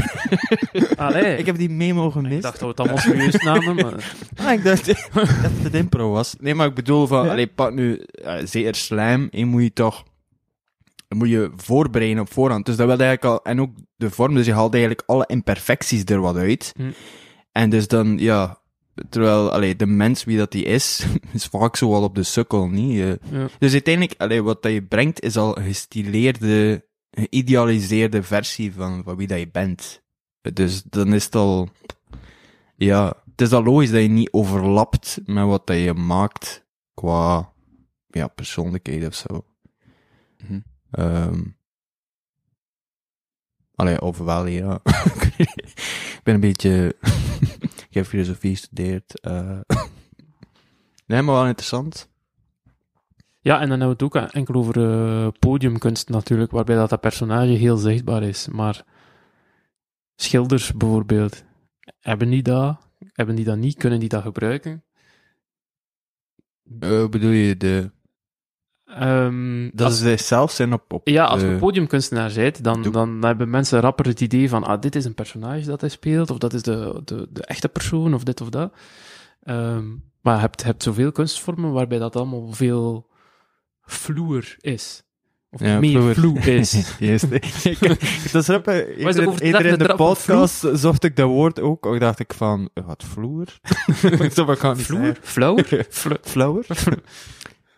Allee. 0.96 1.38
ik 1.38 1.46
heb 1.46 1.58
die 1.58 1.70
memo 1.70 2.06
Ik 2.08 2.12
gemist. 2.12 2.42
dacht 2.42 2.60
dat 2.60 2.62
we 2.62 2.68
het 2.68 2.80
allemaal 2.80 2.98
serieus 2.98 3.36
namen, 3.44 3.76
maar... 3.76 4.16
Ah, 4.36 4.52
ik 4.54 4.64
dacht 4.64 4.86
dat 4.86 5.28
het 5.64 5.74
impro 5.74 6.12
was. 6.12 6.36
Nee, 6.40 6.56
maar 6.56 6.68
ik 6.68 6.74
bedoel 6.74 7.08
van, 7.08 7.30
allee, 7.30 7.48
pak 7.48 7.74
nu 7.74 7.98
eh, 8.24 8.36
zeer 8.44 8.76
slijm, 8.76 9.28
en 9.32 9.48
moet 9.48 9.64
je 9.64 9.74
toch 9.74 10.04
moet 11.10 11.30
je 11.30 11.52
voorbereiden 11.56 12.20
op 12.22 12.34
voorhand. 12.34 12.66
Dus 12.66 12.76
dat 12.76 12.88
wil 12.88 12.98
eigenlijk 12.98 13.26
al, 13.34 13.52
en 13.52 13.62
ook 13.62 13.72
de 13.96 14.10
vorm, 14.10 14.34
dus 14.36 14.46
je 14.46 14.54
haalt 14.54 14.74
eigenlijk 14.74 15.04
alle 15.06 15.26
imperfecties 15.28 16.04
er 16.06 16.22
wat 16.22 16.36
uit. 16.36 16.74
Hm. 16.76 16.84
En 17.52 17.70
dus 17.70 17.88
dan, 17.88 18.18
ja, 18.18 18.58
terwijl, 19.10 19.52
allee, 19.52 19.76
de 19.76 19.86
mens 19.86 20.24
wie 20.24 20.38
dat 20.38 20.52
die 20.52 20.64
is, 20.66 21.06
is 21.34 21.46
vaak 21.46 21.76
zo 21.76 21.94
al 21.94 22.04
op 22.04 22.16
de 22.16 22.24
sukkel, 22.24 22.68
niet? 22.68 23.00
Eh, 23.00 23.32
Ja. 23.32 23.48
Dus 23.60 23.72
uiteindelijk, 23.72 24.22
allee, 24.22 24.42
wat 24.44 24.62
dat 24.62 24.72
je 24.72 24.84
brengt, 24.84 25.22
is 25.22 25.38
al 25.38 25.58
een 25.58 25.64
gestileerde, 25.64 26.86
geïdealiseerde 27.12 28.24
versie 28.24 28.74
van, 28.74 29.04
van 29.04 29.16
wie 29.16 29.28
dat 29.28 29.40
je 29.40 29.50
bent. 29.52 30.02
Dus 30.54 30.84
dan 30.84 31.14
is 31.14 31.26
het 31.26 31.36
al, 31.36 31.70
ja, 32.76 33.14
het 33.32 33.42
is 33.42 33.52
al 33.52 33.64
logisch 33.64 33.92
dat 33.92 34.02
je 34.02 34.08
niet 34.08 34.32
overlapt 34.32 35.20
met 35.26 35.46
wat 35.46 35.68
dat 35.68 35.78
je 35.78 35.94
maakt 35.94 36.66
qua, 36.94 37.54
ja, 38.08 38.28
persoonlijkheid 38.28 39.08
of 39.08 39.14
zo. 39.16 39.46
Mhm. 40.38 40.60
Ehm 40.92 41.42
allee, 43.76 44.02
of 44.02 44.18
wel, 44.18 44.46
ja. 44.46 44.80
ik 45.38 46.20
ben 46.24 46.34
een 46.34 46.40
beetje, 46.40 46.96
ik 47.94 48.00
heb 48.00 48.08
filosofie 48.08 48.52
gestudeerd. 48.52 49.22
nee, 51.08 51.22
maar 51.22 51.36
wel 51.36 51.48
interessant. 51.48 52.10
Ja, 53.40 53.60
en 53.60 53.70
dan 53.70 53.80
hebben 53.80 53.98
we 53.98 54.06
het 54.06 54.16
ook 54.16 54.32
enkel 54.32 54.56
over 54.56 54.84
eh, 54.84 55.28
podiumkunst 55.40 56.10
natuurlijk, 56.10 56.52
waarbij 56.52 56.76
dat, 56.76 56.90
dat 56.90 57.02
personage 57.02 57.52
heel 57.52 57.78
zichtbaar 57.78 58.24
is. 58.24 58.48
Maar 58.48 58.86
schilders 60.16 60.74
bijvoorbeeld, 60.74 61.44
hebben 62.00 62.30
die 62.30 62.42
dat? 62.42 62.88
Hebben 63.14 63.36
die 63.36 63.46
dat 63.46 63.58
niet? 63.58 63.78
Kunnen 63.78 64.00
die 64.00 64.10
dat 64.10 64.22
gebruiken? 64.22 64.84
Hoe 66.80 67.10
bedoel 67.10 67.32
je, 67.32 67.58
de, 67.58 67.92
Ehm, 69.00 69.70
dat 69.74 69.88
als- 69.88 70.00
de 70.00 70.18
zelf 70.18 70.52
zijn 70.52 70.74
op, 70.74 70.94
op 70.94 71.08
ja, 71.08 71.26
als 71.26 71.42
je 71.42 71.56
podiumkunstenaar 71.60 72.32
bent, 72.36 72.64
dan, 72.64 72.82
dan 72.92 73.24
hebben 73.26 73.50
mensen 73.50 73.80
rapper 73.80 74.06
het 74.06 74.22
idee 74.22 74.50
van, 74.50 74.64
ah, 74.64 74.82
dit 74.82 74.96
is 74.96 75.06
een 75.06 75.14
personage 75.14 75.66
dat 75.66 75.82
hij 75.82 75.90
speelt, 75.90 76.30
of 76.32 76.38
dat 76.38 76.54
is 76.54 76.62
de, 76.62 77.02
de, 77.06 77.28
de 77.32 77.46
echte 77.46 77.70
persoon, 77.70 78.14
of 78.14 78.24
dit 78.24 78.42
of 78.42 78.50
dat. 78.50 78.74
Ehm, 79.44 79.86
maar 80.22 80.36
je 80.36 80.42
hebt, 80.42 80.60
je 80.62 80.66
hebt 80.68 80.84
zoveel 80.84 81.12
kunstvormen 81.12 81.72
waarbij 81.72 81.98
dat 82.00 82.16
allemaal 82.16 82.52
veel 82.52 83.08
vloer 83.86 84.56
is. 84.60 85.04
Of 85.50 85.60
Ja, 85.62 85.80
meer 85.80 86.00
vloer. 86.02 86.14
vloe 86.14 86.40
is. 86.60 86.96
Juist. 87.00 87.30
Dat 88.32 88.42
is 88.42 88.48
rap, 88.48 88.66
hè. 88.66 88.74
de 88.86 88.96
Eerder, 88.98 89.28
over- 89.28 89.42
eerder 89.42 89.66
in 89.66 89.78
de 89.78 89.88
de 89.88 89.96
podcast 89.96 90.66
zocht 90.74 91.04
ik 91.04 91.16
dat 91.16 91.28
woord 91.28 91.60
ook. 91.60 91.86
Ook 91.86 92.00
dacht 92.00 92.20
ik 92.20 92.34
van, 92.34 92.70
wat, 92.74 93.04
vloer? 93.04 93.46
ik 94.22 94.58
kan 94.60 94.78
Vloer? 94.78 95.16
zeggen. 95.56 95.86
Flauwer? 96.22 96.66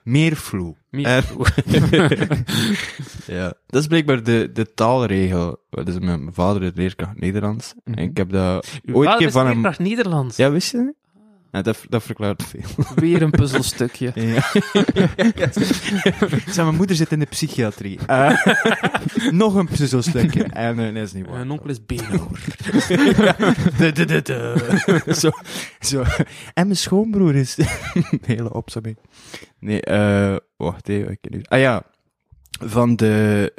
Meer 0.05 0.35
vloe. 0.35 0.75
meer 0.89 1.05
En- 1.05 1.23
vloer. 1.23 1.53
ja, 3.37 3.53
dat 3.67 3.81
is 3.81 3.87
blijkbaar 3.87 4.23
de, 4.23 4.49
de 4.53 4.73
taalregel. 4.73 5.57
Dus 5.69 5.99
mijn, 5.99 6.21
mijn 6.23 6.33
vader 6.33 6.63
is 6.63 6.71
leerkracht 6.75 7.19
Nederlands. 7.19 7.73
En 7.83 7.93
ik 7.93 8.17
heb 8.17 8.29
dat 8.29 8.79
Uw 8.83 8.95
ooit 8.95 9.05
vader 9.05 9.17
keer 9.19 9.27
is 9.27 9.33
van 9.33 9.45
hem... 9.45 9.53
leerkracht 9.53 9.79
Nederlands. 9.79 10.37
Ja, 10.37 10.51
wist 10.51 10.71
je 10.71 10.77
dat? 10.77 10.93
Ja, 11.55 11.61
dat, 11.61 11.85
dat 11.89 12.03
verklaart 12.03 12.43
veel. 12.43 12.85
Weer 12.95 13.21
een 13.21 13.31
puzzelstukje. 13.31 14.11
Ja. 15.35 15.51
Zeg, 16.47 16.55
mijn 16.55 16.75
moeder 16.75 16.95
zit 16.95 17.11
in 17.11 17.19
de 17.19 17.25
psychiatrie. 17.25 17.99
Eh, 18.07 18.45
nog 19.31 19.55
een 19.55 19.67
puzzelstukje. 19.67 20.43
En 20.43 20.75
nee, 20.75 20.93
dat 20.93 21.03
is 21.03 21.13
niet 21.13 21.25
waar. 21.25 21.35
Mijn 21.35 21.51
onkel 21.51 21.69
is 21.69 21.85
beenhouwer. 21.85 22.43
Zo, 25.21 25.29
zo. 25.79 26.03
En 26.53 26.65
mijn 26.65 26.77
schoonbroer 26.77 27.35
is... 27.35 27.57
Hele 28.21 28.53
opzomming. 28.53 28.97
Nee, 29.59 29.81
eh... 29.81 30.35
wacht 30.57 30.89
even. 30.89 31.11
Ik 31.11 31.17
ken 31.21 31.31
nu- 31.31 31.43
Ah 31.47 31.59
ja, 31.59 31.83
van 32.59 32.95
de... 32.95 33.53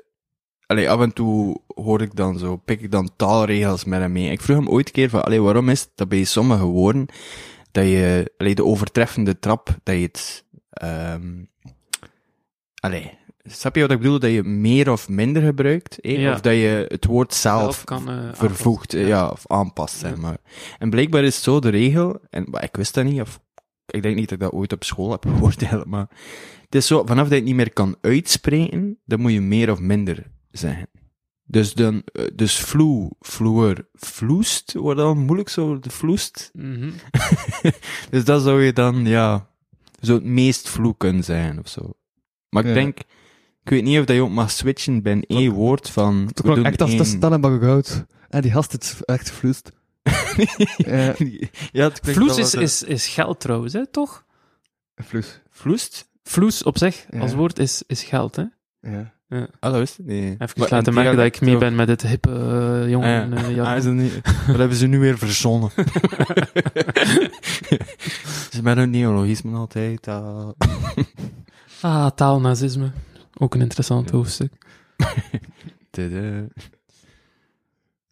Allee, 0.67 0.91
af 0.91 1.01
en 1.01 1.13
toe 1.13 1.61
hoor 1.75 2.03
ik 2.03 2.17
dan 2.17 2.39
zo, 2.39 2.57
pik 2.57 2.81
ik 2.81 2.91
dan 2.91 3.11
taalregels 3.17 3.85
met 3.85 4.01
hem 4.01 4.13
mee. 4.13 4.31
Ik 4.31 4.41
vroeg 4.41 4.57
hem 4.57 4.69
ooit 4.69 4.87
een 4.87 4.93
keer 4.93 5.11
van, 5.11 5.25
allee, 5.25 5.41
waarom 5.41 5.69
is 5.69 5.81
het 5.81 5.91
dat 5.95 6.09
bij 6.09 6.25
sommige 6.25 6.65
woorden, 6.65 7.07
dat 7.77 7.87
je, 7.87 8.33
allee, 8.39 8.55
de 8.55 8.65
overtreffende 8.65 9.39
trap, 9.39 9.79
dat 9.83 9.95
je 9.95 10.03
het, 10.03 10.45
allee, 12.75 13.19
snap 13.45 13.75
je 13.75 13.81
wat 13.81 13.91
ik 13.91 13.99
bedoel? 13.99 14.19
Dat 14.19 14.31
je 14.31 14.43
meer 14.43 14.91
of 14.91 15.09
minder 15.09 15.43
gebruikt, 15.43 16.01
eh? 16.01 16.21
Ja. 16.21 16.33
of 16.33 16.41
dat 16.41 16.53
je 16.55 16.85
het 16.89 17.05
woord 17.05 17.35
zelf 17.35 17.63
Zelf 17.63 17.85
kan 17.85 18.11
eh, 18.11 18.29
vervoegt, 18.33 18.95
aanpassen. 18.95 19.09
ja. 19.09 19.29
of 19.29 19.47
aanpast, 19.47 19.99
zeg 19.99 20.17
maar. 20.17 20.37
En 20.79 20.91
blijkbaar 20.91 21.25
is 21.25 21.43
zo 21.43 21.61
de 21.61 21.69
regel, 21.69 22.21
en 22.31 22.47
maar 22.51 22.65
ik 22.65 22.77
wist 22.77 22.95
dat 22.95 23.05
niet, 23.05 23.21
of 23.21 23.41
ik 23.87 24.03
denk 24.03 24.17
niet 24.17 24.29
dat 24.29 24.39
ik 24.39 24.45
dat 24.45 24.53
ooit 24.53 24.73
op 24.73 24.85
school 24.85 25.11
heb 25.11 25.25
gehoord, 25.29 25.85
maar 25.85 26.09
het 26.65 26.75
is 26.75 26.87
zo, 26.87 27.05
vanaf 27.07 27.23
dat 27.23 27.29
je 27.29 27.35
het 27.35 27.45
niet 27.45 27.55
meer 27.55 27.73
kan 27.73 27.97
uitspreken, 28.01 28.99
dan 29.05 29.21
moet 29.21 29.33
je 29.33 29.41
meer 29.41 29.71
of 29.71 29.79
minder 29.79 30.27
zeggen. 30.51 30.89
Dus 31.49 31.75
dan, 31.75 32.03
eh, 32.13 32.25
dus 32.35 32.57
vloe, 32.61 33.11
vloer, 33.21 33.87
vloest, 33.95 34.73
wordt 34.73 34.99
dan 34.99 35.19
moeilijk 35.19 35.49
zo, 35.49 35.79
de 35.79 35.91
vloest. 35.91 36.51
Mhm. 36.53 36.91
Dus 38.11 38.25
dat 38.25 38.43
zou 38.43 38.63
je 38.63 38.73
dan, 38.73 39.05
ja, 39.07 39.49
zo 40.01 40.15
het 40.15 40.25
meest 40.25 40.69
vloe 40.69 40.95
kunnen 40.97 41.25
zijn, 41.25 41.59
of 41.59 41.69
zo. 41.69 41.93
Maar 42.49 42.63
ik 42.63 42.69
Ja. 42.69 42.75
denk, 42.75 42.99
ik 43.63 43.71
weet 43.71 43.83
niet 43.83 43.99
of 43.99 44.05
dat 44.05 44.17
je 44.17 44.23
ook 44.23 44.31
mag 44.31 44.51
switchen 44.51 45.03
bij 45.03 45.13
een 45.13 45.25
één 45.27 45.53
woord 45.53 45.91
van... 45.91 46.31
Klonk 46.35 46.57
doen 46.57 46.65
echt 46.65 46.81
als 46.81 46.91
één- 46.91 46.99
maar 47.41 47.61
goud. 47.61 48.05
En 48.29 48.43
die 48.43 48.51
gast 48.53 48.73
het 48.73 49.01
echt 49.05 49.31
vloest. 49.31 49.73
Ja. 50.77 51.13
klinkt 52.01 52.21
Vloes 52.21 52.39
is, 52.39 52.53
een- 52.53 52.63
is, 52.63 52.83
is 52.83 53.07
geld 53.09 53.41
trouwens, 53.41 53.73
hè, 53.73 53.87
toch? 53.87 54.25
Vloes. 54.97 55.41
Vloest? 55.51 56.09
Vloes 56.23 56.63
op 56.63 56.79
zich, 56.79 57.07
Ja. 57.11 57.19
als 57.21 57.35
woord, 57.35 57.59
is, 57.59 57.83
is 57.87 58.03
geld, 58.05 58.37
hè? 58.37 58.45
Ja. 58.81 59.15
Ah, 59.29 59.43
dat 59.61 59.75
wist 59.75 59.99
ik 59.99 60.05
niet. 60.07 60.41
Even 60.41 60.61
Maar 60.61 60.69
laten 60.71 60.95
merken 60.95 61.17
dat 61.17 61.25
ik 61.25 61.41
mee 61.41 61.59
ben 61.59 61.75
met 61.75 61.89
het 61.89 62.03
hippe 62.03 62.31
eh, 62.31 62.91
jongen. 62.91 63.33
Ah, 63.33 63.51
ja. 63.55 63.63
eh. 63.65 63.71
Ah, 63.71 63.77
is 63.77 63.85
dat 63.85 63.93
niet... 63.93 64.15
Dat 64.47 64.57
hebben 64.57 64.77
ze 64.77 64.87
nu 64.87 64.99
weer 64.99 65.19
verzonnen. 65.19 65.71
ze 68.53 68.63
met 68.63 68.77
hun 68.77 68.91
neologismen 68.91 69.55
altijd. 69.55 70.09
ah. 70.09 70.49
Ah, 71.81 72.07
taalnazisme. 72.07 72.91
Ook 73.39 73.55
een 73.55 73.61
interessant 73.61 74.11
hoofdstuk. 74.11 74.53
Tada. 75.91 76.47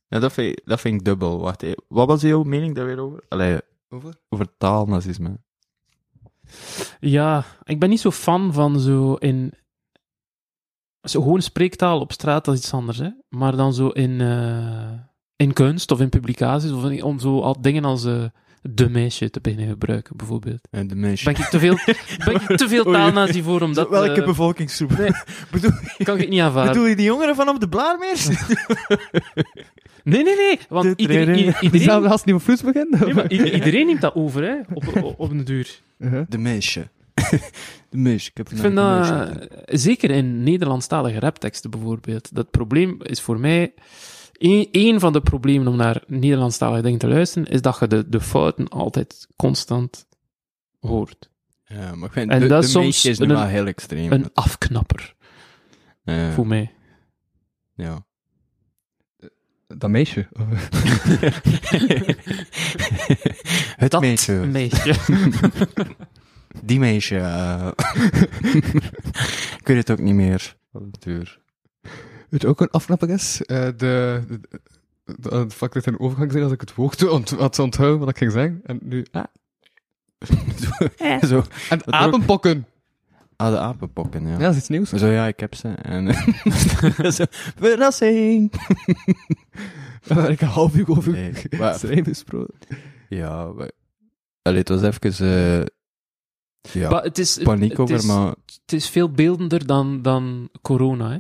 Ja, 0.08 0.18
dat 0.18 0.32
vind, 0.32 0.48
ik- 0.58 0.62
dat 0.64 0.80
vind 0.80 0.94
ik 0.94 1.04
dubbel. 1.04 1.40
Wacht 1.40 1.62
even. 1.62 1.82
Wat 1.88 2.06
was 2.06 2.20
jouw 2.22 2.42
mening 2.42 2.74
daar 2.74 2.86
weer 2.86 2.98
over? 2.98 3.22
Allee, 3.28 3.58
Over? 3.88 4.14
over 4.28 4.46
taalnazisme. 4.58 5.38
Ja, 7.00 7.44
ik 7.62 7.78
ben 7.78 7.88
niet 7.88 8.00
zo 8.00 8.10
fan 8.10 8.52
van 8.52 8.80
zo 8.80 9.14
in... 9.14 9.52
Zo 11.04 11.22
gewoon 11.22 11.42
spreektaal 11.42 12.00
op 12.00 12.12
straat, 12.12 12.44
dat 12.44 12.54
is 12.54 12.60
iets 12.60 12.72
anders, 12.72 12.98
hè. 12.98 13.08
Maar 13.28 13.56
dan 13.56 13.74
zo 13.74 13.88
in, 13.88 14.20
eh, 14.20 14.92
in 15.36 15.52
kunst 15.52 15.90
of 15.90 16.00
in 16.00 16.08
publicaties, 16.08 16.70
of 16.70 16.90
in- 16.90 17.02
om 17.02 17.18
zo 17.18 17.40
al 17.40 17.60
dingen 17.60 17.84
als 17.84 18.04
eh, 18.04 18.24
de 18.62 18.88
meisje 18.88 19.30
te 19.30 19.40
beginnen 19.40 19.68
gebruiken, 19.68 20.16
bijvoorbeeld. 20.16 20.68
En 20.70 20.88
de. 20.88 20.94
Ben 20.94 21.12
ik 21.12 21.36
te 21.36 21.58
veel, 21.58 21.74
ben 22.24 22.34
ik 22.34 22.56
te 22.56 22.68
veel 22.68 22.84
taalnazi 22.84 23.42
voor, 23.42 23.60
omdat... 23.62 23.88
Welke 23.88 24.20
eh, 24.20 24.26
bevolkingsgroep? 24.26 24.98
nee. 24.98 25.10
bedoel, 25.50 25.70
kan 26.04 26.14
ik 26.14 26.20
het 26.20 26.28
niet 26.30 26.40
aanvaarden. 26.40 26.72
bedoel 26.72 26.88
je 26.88 26.96
die 26.96 27.04
jongeren 27.04 27.34
van 27.34 27.48
op 27.48 27.60
de 27.60 27.68
Blaarmeers? 27.68 28.28
Nee, 30.04 30.22
nee, 30.22 30.36
nee. 30.36 30.58
Want 30.68 30.84
Dit 30.84 31.00
iedereen, 31.00 31.54
iedereen, 31.60 32.02
gast 32.02 32.24
die 32.24 32.34
op 32.34 32.42
vloes 32.42 32.62
begint? 32.62 33.00
nee, 33.00 33.14
maar 33.14 33.32
i- 33.32 33.52
iedereen 33.52 33.86
neemt 33.86 34.00
dat 34.00 34.14
over, 34.14 34.42
hè. 34.42 34.54
Op, 34.74 34.96
op, 35.02 35.14
op 35.20 35.30
een 35.30 35.44
duur. 35.44 35.80
Uh-huh. 35.98 36.22
de 36.28 36.38
meisje. 36.38 36.88
de 37.90 37.96
meisje. 37.96 38.30
Ik, 38.30 38.36
heb 38.36 38.48
Ik 38.50 38.58
vind 38.58 38.74
dat, 38.76 39.08
eh, 39.08 39.30
zeker 39.66 40.10
in 40.10 40.42
Nederlandstalige 40.42 41.18
rapteksten 41.18 41.70
bijvoorbeeld, 41.70 42.34
dat 42.34 42.50
probleem 42.50 43.02
is 43.02 43.20
voor 43.20 43.40
mij, 43.40 43.74
een, 44.38 45.00
van 45.00 45.12
de 45.12 45.20
problemen 45.20 45.68
om 45.68 45.76
naar 45.76 46.02
Nederlandstalige 46.06 46.82
dingen 46.82 46.98
te 46.98 47.08
luisteren, 47.08 47.48
is 47.48 47.62
dat 47.62 47.76
je 47.80 47.86
de, 47.86 48.08
de 48.08 48.20
fouten 48.20 48.68
altijd 48.68 49.26
constant 49.36 50.06
hoort. 50.80 51.30
Ja, 51.64 51.94
maar 51.94 52.08
ik 52.08 52.12
vind 52.14 52.30
En 52.30 52.40
de, 52.40 52.46
dat 52.46 52.62
de 52.62 52.68
soms 52.68 52.84
meisje 52.84 53.10
is 53.10 53.18
nu 53.18 53.26
een- 53.26 53.32
wel 53.34 53.46
heel 53.46 53.66
extreem. 53.66 54.12
Een 54.12 54.30
afknapper, 54.34 55.14
voor 56.34 56.46
mij. 56.46 56.72
ja. 57.74 58.04
Dat 59.66 59.90
meisje. 59.90 60.28
Het 63.76 63.90
Dat 63.90 64.00
meisje. 64.00 64.32
meisje. 64.32 64.94
Die 66.62 66.78
meisje. 66.78 67.16
eh. 67.18 67.68
ik 69.58 69.64
weet 69.64 69.76
het 69.76 69.90
ook 69.90 69.98
niet 69.98 70.14
meer. 70.14 70.56
Duur. 70.98 71.40
Weet 72.28 72.40
je 72.42 72.48
ook 72.48 72.60
een 72.60 72.70
afknapper 72.70 73.10
is? 73.10 73.42
Eh, 73.44 73.64
de, 73.64 73.72
de, 73.76 74.40
de, 75.04 75.14
de, 75.18 75.36
het 75.36 75.54
vak 75.54 75.72
dat 75.72 75.86
een 75.86 76.00
overgang 76.00 76.30
zijn 76.32 76.44
als 76.44 76.52
ik 76.52 76.60
het 76.60 76.74
woord 76.74 77.08
ont, 77.08 77.30
had 77.30 77.58
onthouden 77.58 77.98
wat 77.98 78.08
ik 78.08 78.18
ging 78.18 78.32
zeggen. 78.32 78.60
En 78.64 78.78
nu... 78.82 79.06
Ah. 79.10 79.24
Zo. 81.28 81.44
En 81.70 81.92
apenpokken. 81.92 82.66
Ah, 83.36 83.50
de 83.50 83.58
apenpokken, 83.58 84.26
ja. 84.26 84.32
Ja, 84.32 84.38
dat 84.38 84.52
is 84.52 84.56
iets 84.58 84.68
nieuws. 84.68 84.90
Zo, 84.90 85.06
ja, 85.06 85.26
ik 85.26 85.40
heb 85.40 85.54
ze. 85.54 85.68
En, 85.68 86.14
zo, 87.12 87.24
verrassing! 87.58 88.52
Waar 90.06 90.30
ik 90.30 90.40
een 90.40 90.48
half 90.48 90.76
uur 90.76 90.90
over 90.90 91.12
Nee, 91.12 91.32
maar- 91.58 91.74
schrijven 91.78 92.04
gesproken. 92.04 92.54
Ja. 93.08 93.52
Allee, 94.42 94.58
het 94.58 94.68
was 94.68 94.82
even... 94.82 95.60
eh 95.60 95.66
ja, 96.72 96.90
Maar 96.90 97.02
het 97.02 97.18
is, 97.18 97.38
paniek 97.42 97.70
het 97.70 97.80
over, 97.80 97.94
is, 97.94 98.04
maar... 98.04 98.34
Het 98.62 98.72
is 98.72 98.88
veel 98.88 99.10
beeldender 99.10 99.66
dan, 99.66 100.02
dan 100.02 100.48
corona, 100.62 101.10
hè. 101.10 101.18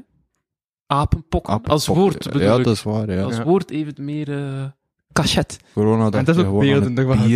Apenpokken, 0.86 1.62
als 1.62 1.86
woord 1.86 2.24
bedoel 2.24 2.42
Ja, 2.42 2.56
ik. 2.56 2.64
dat 2.64 2.74
is 2.74 2.82
waar, 2.82 3.10
ja. 3.10 3.22
Als 3.22 3.36
Ja. 3.36 3.44
woord 3.44 3.70
even 3.70 3.94
meer 4.04 4.32
eh 4.32 4.64
cachet. 5.12 5.58
Corona 5.72 6.10
dat 6.10 6.28
is 6.28 6.34
je 6.34 6.40
ook 6.40 6.46
gewoon 6.48 6.60
aan 6.64 6.70
beelden. 6.70 6.88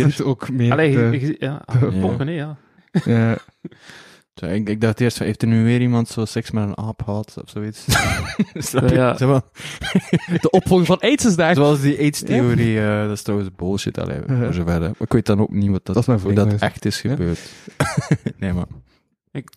het 0.05 0.23
ook 0.23 0.49
meer... 0.49 0.71
Allee, 0.71 0.91
de- 0.95 1.35
ja, 1.39 1.61
apenpokken, 1.65 2.27
hè, 2.27 2.33
ja. 2.33 2.57
ik, 4.41 4.69
ik 4.69 4.81
dacht 4.81 4.99
eerst, 4.99 5.17
van, 5.17 5.25
heeft 5.25 5.41
er 5.41 5.47
nu 5.47 5.63
weer 5.63 5.81
iemand 5.81 6.07
zo 6.07 6.25
seks 6.25 6.51
met 6.51 6.63
een 6.63 6.77
aap 6.77 7.01
gehad, 7.03 7.35
of 7.43 7.49
zoiets? 7.49 7.85
Snap 8.53 8.89
je? 8.89 8.95
Ja. 8.95 9.17
Zo 9.17 9.27
van- 9.31 9.41
De 10.41 10.49
opvolger 10.49 10.85
van 10.85 10.99
AIDS 10.99 11.25
is 11.25 11.35
daar. 11.35 11.55
Zoals 11.55 11.81
die 11.81 11.97
AIDS-theorie, 11.99 12.79
eh, 12.79 13.01
dat 13.01 13.11
is 13.11 13.21
trouwens 13.21 13.49
bullshit, 13.55 13.97
allee, 13.99 14.17
voor 14.27 14.53
zover. 14.53 14.73
hè. 14.73 14.79
Maar 14.79 14.93
ik 14.99 15.13
weet 15.13 15.25
dan 15.25 15.39
ook 15.41 15.51
niet 15.51 15.69
wat 15.69 15.85
dat, 15.85 16.05
Dat 16.05 16.21
hoe 16.21 16.33
dat 16.33 16.53
echt 16.59 16.85
is 16.85 17.01
Ja. 17.01 17.09
gebeurd. 17.09 17.39
nee, 18.39 18.53
maar... 18.53 18.65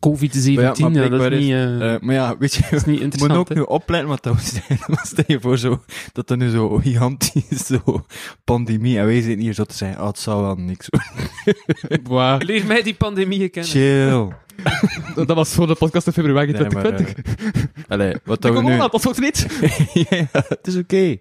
COVID-19, 0.00 0.54
Maar 0.54 0.64
ja, 0.64 0.72
maar 0.78 0.90
ja, 0.92 1.08
dat 1.08 1.08
blijkbaar 1.08 1.32
is 1.32 1.40
niet, 1.40 1.50
eh, 1.52 1.94
eh, 1.94 2.00
maar 2.00 2.14
ja, 2.14 2.36
weet 2.38 2.54
je, 2.54 2.62
dat 2.62 2.72
is 2.72 2.84
niet 2.84 2.98
Je 2.98 3.04
moet 3.04 3.12
interessant. 3.14 3.50
ook 3.50 3.54
nu 3.56 3.60
opletten 3.62 4.08
wat 4.08 4.22
dat 4.22 4.40
zijn. 4.40 4.78
Stel 5.02 5.24
je 5.26 5.40
voor 5.40 5.58
zo, 5.58 5.82
dat 6.12 6.30
er 6.30 6.36
nu 6.36 6.50
zo 6.50 6.68
gigantisch 6.78 7.66
zo 7.66 8.04
pandemie 8.44 8.98
en 8.98 9.04
wij 9.06 9.20
zitten 9.20 9.40
hier 9.40 9.52
zo 9.54 9.64
te 9.64 9.74
zeggen, 9.76 9.98
ah, 9.98 10.06
het 10.06 10.18
zou 10.18 10.42
wel 10.42 10.54
niks 10.56 10.88
worden. 12.02 12.46
Leer 12.46 12.66
mij 12.66 12.82
die 12.82 12.94
pandemieën 12.94 13.50
kennen. 13.50 13.70
Chill. 13.70 14.28
Dat 15.14 15.36
was 15.36 15.54
voor 15.54 15.66
de 15.66 15.74
podcast 15.74 16.06
in 16.06 16.12
februari 16.12 16.52
Nee, 16.52 16.60
maar, 16.60 16.70
2020. 16.70 17.86
Allee, 17.88 18.16
wat 18.24 18.40
dat 18.42 18.54
we 18.54 18.62
nu... 18.62 18.76
dat 18.76 19.02
wordt 19.02 19.20
niet. 19.20 19.46
ja, 20.10 20.26
het 20.32 20.66
is 20.66 20.76
oké. 20.76 21.16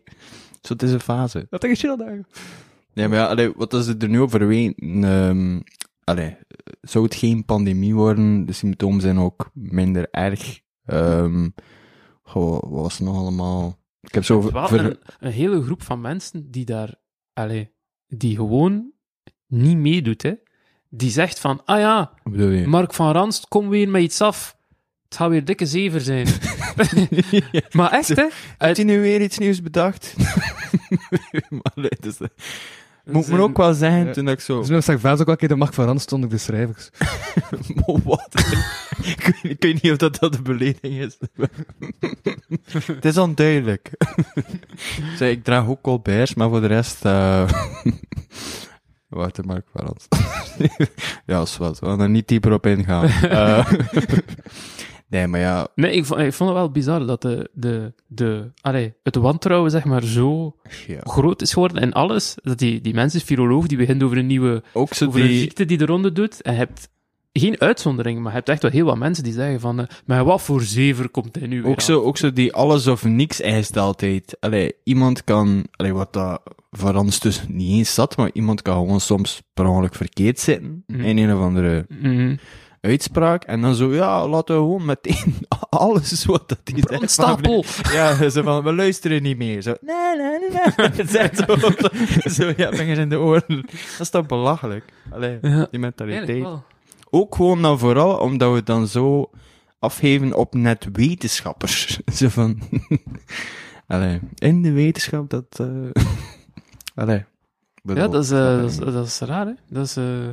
Zo, 0.62 0.74
het 0.74 0.84
is 0.84 0.92
een 0.92 1.00
fase. 1.00 1.48
Dat 1.50 1.62
denk 1.62 1.74
ik 1.74 1.80
chill 1.80 1.98
dagen. 1.98 2.28
Nee, 2.94 3.08
maar 3.08 3.18
ja, 3.18 3.26
allee, 3.26 3.52
wat 3.56 3.74
is 3.74 3.88
er 3.88 4.10
nu 4.10 4.22
over 4.22 4.48
weten? 4.48 5.04
ehm 5.04 5.60
allee, 6.04 6.38
zou 6.82 7.04
het 7.04 7.16
geen 7.16 7.46
pandemie 7.46 7.96
worden? 7.96 8.46
De 8.46 8.54
symptomen 8.54 9.02
zijn 9.02 9.20
ook 9.20 9.50
minder 9.54 10.08
erg. 10.12 10.60
Ehm 10.86 11.48
goh, 12.24 12.60
wat 12.72 12.82
was 12.82 12.98
het 12.98 13.08
nog 13.08 13.18
allemaal? 13.18 13.80
Ik 14.02 14.14
heb 14.14 14.24
zo... 14.24 14.52
Wel 14.52 14.68
ver- 14.68 14.86
een, 14.86 15.00
een 15.20 15.32
hele 15.32 15.62
groep 15.62 15.82
van 15.84 16.02
mensen 16.02 16.52
die 16.52 16.66
daar, 16.66 16.96
allee, 17.34 17.72
die 18.08 18.36
gewoon 18.36 18.92
niet 19.48 19.78
meedoet, 19.78 20.22
hè. 20.22 20.34
Die 20.94 21.12
zegt 21.12 21.40
van, 21.40 21.62
ah 21.66 21.80
ja, 21.80 22.12
Wat 22.24 22.34
bedoel 22.34 22.50
je? 22.50 22.68
Mark 22.68 22.94
van 22.94 23.12
Ranst, 23.12 23.48
kom 23.48 23.70
weer 23.70 23.90
met 23.90 24.02
iets 24.02 24.22
af. 24.22 24.56
Het 25.06 25.16
gaat 25.20 25.30
weer 25.30 25.46
dikke 25.46 25.66
zever 25.66 26.02
zijn. 26.02 26.28
maar 27.72 27.92
echt, 27.92 28.08
hè. 28.08 28.28
Heeft 28.58 28.78
hij 28.78 28.86
nu 28.86 29.00
weer 29.02 29.22
iets 29.22 29.38
nieuws 29.38 29.62
bedacht? 29.62 30.14
maar 31.50 31.72
nee, 31.76 31.92
dus, 32.00 32.18
eh, 32.20 32.28
moet 33.06 33.28
me 33.28 33.40
ook 33.40 33.58
wel 33.58 33.74
zeggen, 33.74 34.06
Ja. 34.06 34.12
toen 34.14 34.26
dat 34.26 34.34
ik 34.34 34.40
zo... 34.40 34.64
Dus 34.64 34.88
ik 34.88 35.00
vaak 35.00 35.12
ook 35.12 35.18
wel 35.18 35.28
een 35.30 35.38
keer 35.38 35.48
de 35.48 35.56
macht 35.56 35.76
van 35.76 35.86
Rand 35.86 36.02
stond 36.02 36.24
ik 36.24 36.30
de 36.30 36.38
schrijvers. 36.38 36.90
Maar 37.76 37.96
wat? 38.04 38.30
ik, 39.04 39.22
weet, 39.42 39.52
ik 39.52 39.64
weet 39.64 39.82
niet 39.82 39.92
of 39.92 39.98
dat, 39.98 40.20
dat 40.20 40.34
de 40.34 40.42
belediging 40.42 41.00
is. 41.00 41.18
Het 42.86 43.06
is 43.06 43.18
onduidelijk. 43.18 43.92
Zeg, 45.18 45.30
ik 45.32 45.44
draag 45.44 45.68
ook 45.68 45.82
colberts, 45.82 46.34
maar 46.34 46.50
voor 46.50 46.62
de 46.62 46.68
rest... 46.68 47.06
eh, 47.06 47.50
Wouter 49.12 49.46
Mark 49.46 49.66
Warans. 49.72 50.08
ja, 51.26 51.42
is 51.42 51.58
wat. 51.58 51.80
We 51.80 51.86
gaan 51.86 52.00
er 52.00 52.10
niet 52.10 52.28
dieper 52.28 52.54
op 52.54 52.66
ingaan. 52.66 53.10
Eh, 53.32 53.72
nee, 55.08 55.28
maar 55.28 55.40
ja, 55.40 55.68
Nee, 55.76 55.92
ik 55.92 56.06
vond, 56.06 56.20
ik 56.20 56.34
vond 56.34 56.50
het 56.50 56.60
wel 56.60 56.72
bizar 56.72 57.06
dat 57.06 57.22
de, 57.22 57.50
de, 57.54 57.94
de, 58.08 58.52
allee, 58.62 58.94
het 59.04 59.16
wantrouwen 59.16 59.72
zeg 59.72 59.84
maar 59.84 60.04
zo 60.04 60.56
ja. 60.88 61.00
groot 61.04 61.42
is 61.42 61.54
geworden 61.54 61.82
en 61.82 61.94
alles. 61.94 62.36
Dat 62.44 62.58
die, 62.58 62.82
die 62.82 62.94
mensen, 62.94 63.22
viroloog, 63.22 63.68
die 63.68 63.78
begint 63.78 64.04
over 64.04 64.18
een 64.18 64.28
nieuwe, 64.28 64.64
ook 64.74 64.94
zo 64.94 65.06
over 65.06 65.22
een 65.22 65.40
ziekte 65.40 65.66
die 65.66 65.78
de 65.78 65.86
ronde 65.86 66.12
doet. 66.12 66.42
En 66.42 66.56
hebt 66.56 66.90
geen 67.34 67.60
uitzondering, 67.60 68.20
maar 68.20 68.32
je 68.32 68.38
hebt 68.38 68.50
echt 68.50 68.62
wel 68.62 68.72
heel 68.72 68.86
wat 68.86 68.98
mensen 68.98 69.24
die 69.24 69.34
zeggen 69.34 69.60
van, 69.60 69.80
eh, 69.80 69.88
maar 70.06 70.24
wat 70.24 70.42
voor 70.42 70.62
zever 70.62 71.10
komt 71.10 71.36
hij 71.36 71.48
nu 71.48 71.62
weer 71.62 71.72
Ook 71.72 71.80
aan? 71.80 71.86
zo, 71.86 72.02
ook 72.02 72.18
zo 72.18 72.34
die 72.34 72.54
alles 72.54 72.88
of 72.88 73.04
niks 73.04 73.42
eist 73.42 73.78
altijd. 73.78 74.38
Allee, 74.40 74.74
iemand 74.84 75.24
kan, 75.24 75.66
allee, 75.72 75.94
wat 75.94 76.14
dat 76.14 76.42
voor 76.78 76.96
ons 76.96 77.20
dus 77.20 77.44
niet 77.48 77.78
eens 77.78 77.94
zat, 77.94 78.18
maar 78.18 78.30
iemand 78.34 78.62
kan 78.62 78.76
gewoon 78.76 79.00
soms 79.02 79.42
per 79.54 79.66
ongeluk 79.68 79.96
verkeerd 79.96 80.40
zitten 80.40 80.84
Mhm. 80.88 81.00
in 81.02 81.18
een 81.18 81.36
of 81.36 81.42
andere 81.42 81.86
Mhm. 81.90 82.36
uitspraak. 82.82 83.44
En 83.44 83.62
dan 83.62 83.76
zo, 83.76 83.94
ja, 83.94 84.28
laten 84.28 84.56
we 84.56 84.62
gewoon 84.62 84.86
meteen 84.86 85.36
alles 85.70 86.26
wat 86.26 86.50
dat 86.50 86.60
die 86.64 86.76
zegt. 86.88 87.02
Ja, 87.92 88.30
zo 88.30 88.42
van, 88.42 88.64
we 88.64 88.74
luisteren 88.74 89.22
niet 89.24 89.38
meer. 89.38 89.62
Zo, 89.62 89.74
nee, 89.82 89.96
nee, 90.18 90.40
nee, 90.40 90.50
nee. 90.98 91.36
Zo, 92.28 92.30
zo, 92.30 92.54
ja, 92.58 92.72
vingers 92.74 93.00
in 93.00 93.10
de 93.10 93.20
oren. 93.20 93.62
Dat 93.72 94.00
is 94.00 94.10
toch 94.10 94.26
belachelijk? 94.26 94.86
Allee, 95.12 95.38
Ja, 95.42 95.68
die 95.72 95.80
mentaliteit. 95.80 96.46
Ook 97.10 97.36
gewoon 97.36 97.62
dan 97.62 97.80
vooral 97.80 98.18
omdat 98.18 98.54
we 98.54 98.64
dan 98.64 98.88
zo 98.88 99.30
afgeven 99.80 100.38
op 100.38 100.54
net 100.54 100.88
wetenschappers. 100.94 102.00
zo 102.16 102.28
van... 102.30 102.62
Allee, 103.88 104.20
in 104.36 104.62
de 104.62 104.72
wetenschap 104.72 105.30
dat... 105.30 105.46
eh 105.60 106.04
Allee. 106.94 107.26
Ja, 107.84 108.08
dat 108.08 108.24
is, 108.24 108.32
eh, 108.32 108.62
dat, 108.62 108.70
is, 108.70 108.78
dat 108.78 109.06
is 109.06 109.20
raar, 109.20 109.46
hè? 109.46 109.54
Dat 109.70 109.86
is 109.86 109.98
eh, 109.98 110.28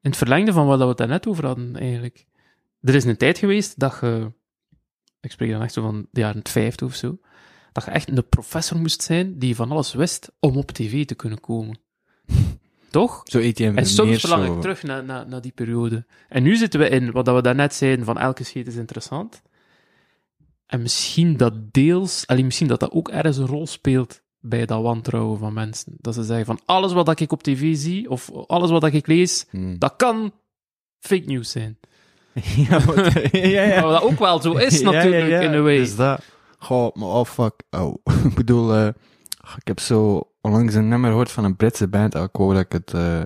in 0.00 0.10
het 0.10 0.16
verlengde 0.16 0.52
van 0.52 0.66
wat 0.66 0.78
we 0.78 0.84
het 0.84 0.96
daarnet 0.96 1.26
over 1.26 1.46
hadden, 1.46 1.76
eigenlijk. 1.76 2.26
Er 2.80 2.94
is 2.94 3.04
een 3.04 3.16
tijd 3.16 3.38
geweest 3.38 3.78
dat 3.78 3.98
je, 4.00 4.32
ik 5.20 5.30
spreek 5.30 5.50
dan 5.50 5.62
echt 5.62 5.72
zo 5.72 5.82
van 5.82 6.06
de 6.10 6.20
jaren 6.20 6.40
50 6.42 6.86
of 6.86 6.94
zo, 6.94 7.18
dat 7.72 7.84
je 7.84 7.90
echt 7.90 8.08
een 8.08 8.28
professor 8.28 8.78
moest 8.78 9.02
zijn 9.02 9.38
die 9.38 9.56
van 9.56 9.70
alles 9.70 9.92
wist 9.92 10.32
om 10.40 10.56
op 10.56 10.70
tv 10.70 11.04
te 11.04 11.14
kunnen 11.14 11.40
komen. 11.40 11.78
Toch? 12.90 13.20
Zo 13.24 13.38
eet 13.38 13.58
je 13.58 13.72
En 13.72 13.86
soms 13.86 14.20
verlang 14.20 14.46
zo... 14.46 14.54
ik 14.54 14.60
terug 14.60 14.82
naar, 14.82 15.04
naar, 15.04 15.28
naar 15.28 15.40
die 15.40 15.52
periode. 15.52 16.06
En 16.28 16.42
nu 16.42 16.56
zitten 16.56 16.80
we 16.80 16.88
in 16.88 17.10
wat 17.10 17.24
dat 17.24 17.34
we 17.34 17.42
daarnet 17.42 17.74
zeiden, 17.74 18.04
van 18.04 18.18
elke 18.18 18.44
scheet 18.44 18.66
is 18.66 18.76
interessant. 18.76 19.42
En 20.66 20.82
misschien 20.82 21.36
dat 21.36 21.72
deels, 21.72 22.26
allee, 22.26 22.44
misschien 22.44 22.68
dat 22.68 22.80
dat 22.80 22.90
ook 22.90 23.08
ergens 23.08 23.36
een 23.36 23.46
rol 23.46 23.66
speelt 23.66 24.22
bij 24.40 24.66
dat 24.66 24.82
wantrouwen 24.82 25.38
van 25.38 25.52
mensen. 25.52 25.92
Dat 25.96 26.14
ze 26.14 26.22
zeggen 26.22 26.46
van 26.46 26.60
alles 26.64 26.92
wat 26.92 27.20
ik 27.20 27.32
op 27.32 27.42
tv 27.42 27.76
zie, 27.76 28.10
of 28.10 28.30
alles 28.32 28.70
wat 28.70 28.84
ik 28.84 29.06
lees, 29.06 29.46
Hmm. 29.50 29.78
dat 29.78 29.94
kan 29.96 30.32
fake 30.98 31.24
news 31.26 31.50
zijn. 31.50 31.78
ja, 32.68 32.84
wat- 32.84 33.12
ja, 33.32 33.62
ja. 33.62 33.80
Maar 33.80 33.90
wat 33.90 34.02
ook 34.02 34.18
wel 34.18 34.40
zo 34.42 34.52
is, 34.52 34.80
natuurlijk, 34.82 35.28
ja. 35.28 35.40
in 35.40 35.54
a 35.54 35.60
way. 35.60 35.76
Dus 35.76 35.96
dat... 35.96 36.20
Goh, 36.58 36.94
maar 36.94 37.08
oh 37.08 37.24
fuck. 37.24 37.62
Oh. 37.70 37.94
ik 38.24 38.34
bedoel, 38.34 38.74
eh, 38.74 38.86
ik 39.56 39.66
heb 39.66 39.80
zo 39.80 40.22
onlangs 40.40 40.74
een 40.74 40.88
nummer 40.88 41.10
gehoord 41.10 41.30
van 41.30 41.44
een 41.44 41.56
Britse 41.56 41.88
band. 41.88 42.14
Ik 42.14 42.28
wou 42.32 42.54
dat 42.54 42.62
ik 42.64 42.72
het... 42.72 42.94
eh, 42.94 43.20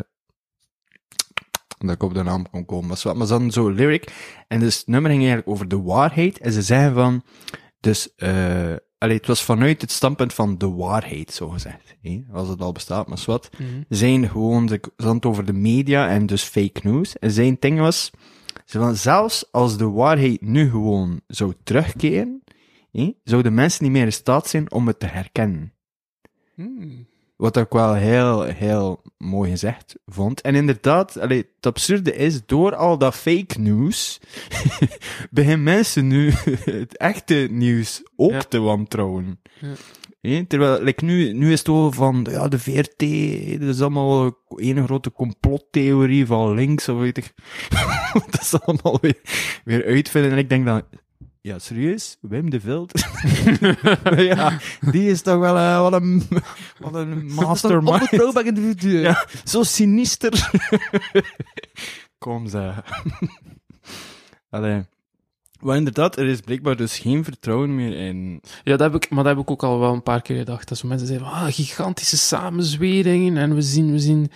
dat 1.78 1.90
ik 1.94 2.02
op 2.02 2.14
de 2.14 2.22
naam 2.22 2.50
kon 2.50 2.64
komen. 2.64 2.86
Maar, 2.88 3.16
maar 3.16 3.26
ze 3.26 3.32
hadden 3.32 3.50
zo'n 3.50 3.74
lyric. 3.74 4.12
En 4.48 4.60
dus 4.60 4.76
het 4.78 4.86
nummer 4.86 5.10
ging 5.10 5.22
eigenlijk 5.22 5.50
over 5.52 5.68
de 5.68 5.80
waarheid. 5.82 6.38
En 6.38 6.52
ze 6.52 6.62
zeiden 6.62 6.94
van... 6.94 7.22
Dus, 7.80 8.14
eh 8.14 8.72
allee, 9.02 9.16
het 9.16 9.26
was 9.26 9.42
vanuit 9.42 9.80
het 9.80 9.90
standpunt 9.90 10.34
van 10.34 10.58
de 10.58 10.70
waarheid, 10.70 11.30
zo 11.32 11.48
gezegd. 11.48 11.96
hè, 12.02 12.22
Als 12.32 12.48
het 12.48 12.60
al 12.60 12.72
bestaat, 12.72 13.06
maar 13.08 13.22
wat 13.26 13.50
Mhm. 13.58 13.66
zijn 13.88 14.28
gewoon, 14.28 14.66
de, 14.66 14.80
ze 14.96 15.08
het 15.08 15.26
over 15.26 15.44
de 15.44 15.52
media 15.52 16.08
en 16.08 16.26
dus 16.26 16.42
fake 16.42 16.80
news. 16.82 17.18
En 17.18 17.30
zijn 17.30 17.56
ding 17.60 17.78
was, 17.78 18.10
ze 18.64 18.78
van, 18.78 18.96
zelfs 18.96 19.52
als 19.52 19.76
de 19.76 19.88
waarheid 19.90 20.40
nu 20.40 20.70
gewoon 20.70 21.20
zou 21.26 21.52
terugkeren, 21.62 22.42
hè, 22.92 23.12
zouden 23.24 23.54
mensen 23.54 23.82
niet 23.84 23.92
meer 23.92 24.04
in 24.04 24.12
staat 24.12 24.48
zijn 24.48 24.72
om 24.72 24.86
het 24.86 25.00
te 25.00 25.06
herkennen. 25.06 25.72
Hmm. 26.54 27.06
Wat 27.42 27.56
ik 27.56 27.68
wel 27.70 27.94
heel, 27.94 28.42
heel 28.42 29.02
mooi 29.18 29.50
gezegd 29.50 29.94
vond. 30.06 30.40
En 30.40 30.54
inderdaad, 30.54 31.18
allee, 31.20 31.38
het 31.56 31.66
absurde 31.66 32.14
is, 32.16 32.46
door 32.46 32.74
al 32.74 32.98
dat 32.98 33.14
fake 33.14 33.60
news, 33.60 34.20
beginnen 35.30 35.62
mensen 35.62 36.06
nu 36.06 36.30
het 36.80 36.96
echte 36.96 37.48
nieuws 37.50 38.02
ook 38.16 38.30
Ja. 38.30 38.42
te 38.42 38.58
wantrouwen. 38.60 39.40
Ja. 40.20 40.44
Terwijl, 40.48 40.82
like, 40.82 41.04
nu, 41.04 41.32
nu 41.32 41.52
is 41.52 41.58
het 41.58 41.68
over 41.68 41.92
van, 41.92 42.26
ja, 42.30 42.48
de 42.48 42.58
VRT, 42.58 42.98
dat 43.60 43.68
is 43.74 43.80
allemaal 43.80 44.36
een 44.56 44.84
grote 44.84 45.12
complottheorie 45.12 46.26
van 46.26 46.54
links, 46.54 46.88
of 46.88 46.98
weet 46.98 47.16
ik. 47.18 47.34
dat 48.30 48.40
is 48.40 48.60
allemaal 48.60 48.98
weer, 49.00 49.20
weer 49.64 49.84
uitvinden. 49.84 50.30
En 50.32 50.38
ik 50.38 50.48
denk 50.48 50.66
dan, 50.66 50.82
ja, 51.42 51.58
serieus? 51.58 52.16
Wim 52.20 52.50
de 52.50 52.60
Vilt? 52.60 52.92
ja, 54.16 54.58
die 54.90 55.10
is 55.10 55.22
toch 55.22 55.38
wel 55.38 55.56
eh, 55.56 55.80
wat 55.80 55.92
een, 55.92 56.22
wat 56.78 56.94
een 56.94 57.26
mastermind. 57.34 57.88
Onbetrouwbaar 57.88 58.46
individu. 58.46 59.00
Ja, 59.00 59.26
zo 59.44 59.62
sinister. 59.62 60.50
Kom 62.18 62.48
ze. 62.48 62.72
Allee. 64.50 64.84
Maar 65.60 65.76
inderdaad, 65.76 66.16
er 66.16 66.26
is 66.26 66.40
blijkbaar 66.40 66.76
dus 66.76 66.98
geen 66.98 67.24
vertrouwen 67.24 67.74
meer 67.74 67.96
in... 67.96 68.42
Ja, 68.62 68.76
dat 68.76 68.92
heb 68.92 69.02
ik, 69.02 69.10
maar 69.10 69.24
dat 69.24 69.34
heb 69.34 69.42
ik 69.42 69.50
ook 69.50 69.62
al 69.62 69.78
wel 69.78 69.92
een 69.92 70.02
paar 70.02 70.22
keer 70.22 70.36
gedacht. 70.36 70.68
Dat 70.68 70.78
zo 70.78 70.88
mensen 70.88 71.06
zeggen 71.06 71.26
ah, 71.26 71.44
gigantische 71.44 72.16
samenzweringen. 72.16 73.36
En 73.36 73.54
we 73.54 73.62
zien, 73.62 73.92
we 73.92 73.98
zien, 73.98 74.30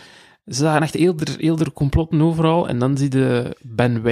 ze 0.46 0.54
zagen 0.54 0.82
echt 0.82 0.94
eerder, 0.94 1.38
eerder 1.38 1.72
complotten 1.72 2.22
overal. 2.22 2.68
En 2.68 2.78
dan 2.78 2.96
zie 2.96 3.18
je 3.18 3.56
Ben 3.62 4.02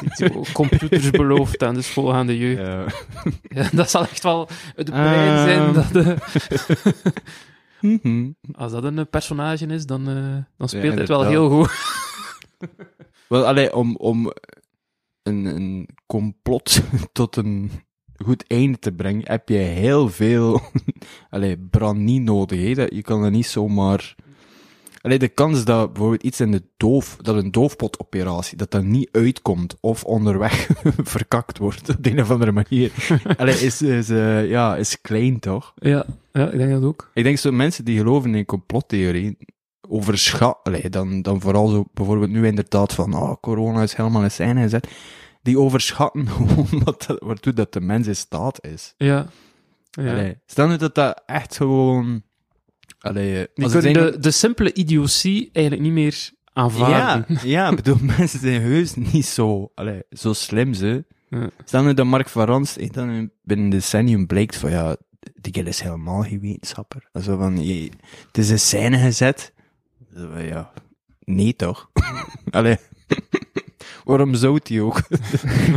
Weitz, 0.00 0.16
die 0.18 0.28
zo 0.32 0.44
computers 0.52 1.10
belooft 1.10 1.62
aan 1.62 2.26
de 2.26 2.38
jeugd. 2.38 2.60
Ja. 2.60 2.84
Ja, 3.48 3.68
dat 3.72 3.90
zal 3.90 4.02
echt 4.02 4.22
wel 4.22 4.48
het 4.74 4.90
brein 4.90 5.38
zijn. 5.38 5.58
Ehm. 5.60 5.72
Dat, 5.74 6.06
eh, 6.06 6.16
Mhm. 7.80 8.30
als 8.52 8.72
dat 8.72 8.84
een 8.84 9.08
personage 9.08 9.66
is, 9.66 9.86
dan, 9.86 10.08
eh, 10.08 10.36
dan 10.56 10.68
speelt 10.68 10.94
Ja, 10.94 10.98
het 10.98 11.08
wel 11.08 11.24
heel 11.26 11.50
goed. 11.50 11.70
Wel, 13.28 13.46
allee, 13.46 13.74
om, 13.74 13.96
om 13.96 14.32
een, 15.22 15.44
een 15.44 15.88
complot 16.06 16.80
tot 17.12 17.36
een 17.36 17.70
goed 18.24 18.44
einde 18.46 18.78
te 18.78 18.92
brengen, 18.92 19.22
heb 19.30 19.48
je 19.48 19.56
heel 19.56 20.08
veel 20.08 20.60
allee, 21.30 21.58
brandie 21.58 22.20
nodig. 22.20 22.60
Hè? 22.60 22.74
Dat, 22.74 22.94
je 22.94 23.02
kan 23.02 23.24
er 23.24 23.30
niet 23.30 23.46
zomaar... 23.46 24.14
Allee, 25.00 25.18
de 25.18 25.28
kans 25.28 25.64
dat 25.64 25.92
bijvoorbeeld 25.92 26.22
iets 26.22 26.40
in 26.40 26.50
de 26.50 26.62
doof, 26.76 27.16
dat 27.20 27.36
een 27.36 27.50
doofpotoperatie, 27.50 28.56
dat 28.56 28.70
dat 28.70 28.82
niet 28.82 29.08
uitkomt 29.12 29.76
of 29.80 30.04
onderweg 30.04 30.68
verkakt 31.14 31.58
wordt 31.58 31.88
op 31.88 31.96
de 32.00 32.10
een 32.10 32.20
of 32.20 32.30
andere 32.30 32.52
manier, 32.52 32.92
allee, 33.36 33.54
is, 33.54 33.82
is, 33.82 34.10
eh, 34.10 34.48
ja, 34.48 34.76
is 34.76 35.00
klein 35.00 35.38
toch? 35.38 35.72
Ja, 35.76 36.06
ja, 36.32 36.50
ik 36.50 36.58
denk 36.58 36.70
dat 36.70 36.82
ook. 36.82 37.10
Ik 37.14 37.22
denk 37.22 37.38
zo 37.38 37.52
mensen 37.52 37.84
die 37.84 37.98
geloven 37.98 38.34
in 38.34 38.44
complottheorie 38.44 39.38
overschat, 39.88 40.58
allee, 40.62 40.88
dan, 40.90 41.22
dan 41.22 41.40
vooral 41.40 41.68
zo 41.68 41.84
bijvoorbeeld 41.94 42.30
nu 42.30 42.46
inderdaad 42.46 42.94
van, 42.94 43.14
oh, 43.14 43.32
corona 43.40 43.82
is 43.82 43.94
helemaal 43.94 44.22
in 44.22 44.30
scène 44.30 44.60
gezet. 44.60 44.88
Die 45.42 45.58
overschatten 45.58 46.28
gewoon 46.36 46.82
wat 46.84 47.04
dat, 47.06 47.18
waartoe 47.20 47.52
dat 47.52 47.72
de 47.72 47.80
mens 47.80 48.06
in 48.06 48.16
staat 48.16 48.64
is. 48.66 48.94
Ja. 48.96 49.26
ja. 49.90 50.10
Allee, 50.10 50.38
stel 50.46 50.68
nu 50.68 50.76
dat 50.76 50.94
dat 50.94 51.22
echt 51.26 51.56
gewoon, 51.56 52.22
allee, 52.98 53.46
Die 53.54 53.64
als 53.64 53.72
het 53.72 53.84
kunnen 53.84 54.12
de, 54.12 54.18
de 54.18 54.30
simpele 54.30 54.72
idiotie 54.72 55.50
eigenlijk 55.52 55.84
niet 55.84 55.94
meer 55.94 56.30
aanvaarden. 56.52 57.24
ja, 57.28 57.40
ja, 57.42 57.68
ik 57.70 57.76
bedoel, 57.76 57.96
mensen 58.18 58.40
zijn 58.40 58.60
heus 58.60 58.94
niet 58.94 59.26
zo, 59.26 59.70
allee, 59.74 60.02
zo 60.10 60.32
slim, 60.32 60.74
ze. 60.74 61.04
Ja. 61.28 61.50
Stel 61.64 61.82
nu 61.82 61.94
dat 61.94 62.06
Mark 62.06 62.28
van 62.28 62.44
Rans 62.46 62.76
eh, 62.76 62.90
dan 62.90 63.30
binnen 63.42 63.66
een 63.66 63.70
decennium 63.70 64.26
blijkt 64.26 64.56
van, 64.56 64.70
ja, 64.70 64.96
die 65.40 65.62
is 65.62 65.80
helemaal 65.80 66.22
geen 66.22 66.40
wetenschapper. 66.40 67.08
Zo 67.22 67.36
van, 67.36 67.64
je, 67.64 67.90
het 68.26 68.38
is 68.38 68.50
in 68.50 68.58
scène 68.58 68.98
gezet. 68.98 69.52
Zo 70.16 70.28
van, 70.32 70.44
ja, 70.44 70.72
nee 71.24 71.56
toch? 71.56 71.90
allee, 72.50 72.76
waarom 74.04 74.34
zou 74.34 74.60
hij 74.62 74.80
ook? 74.80 75.00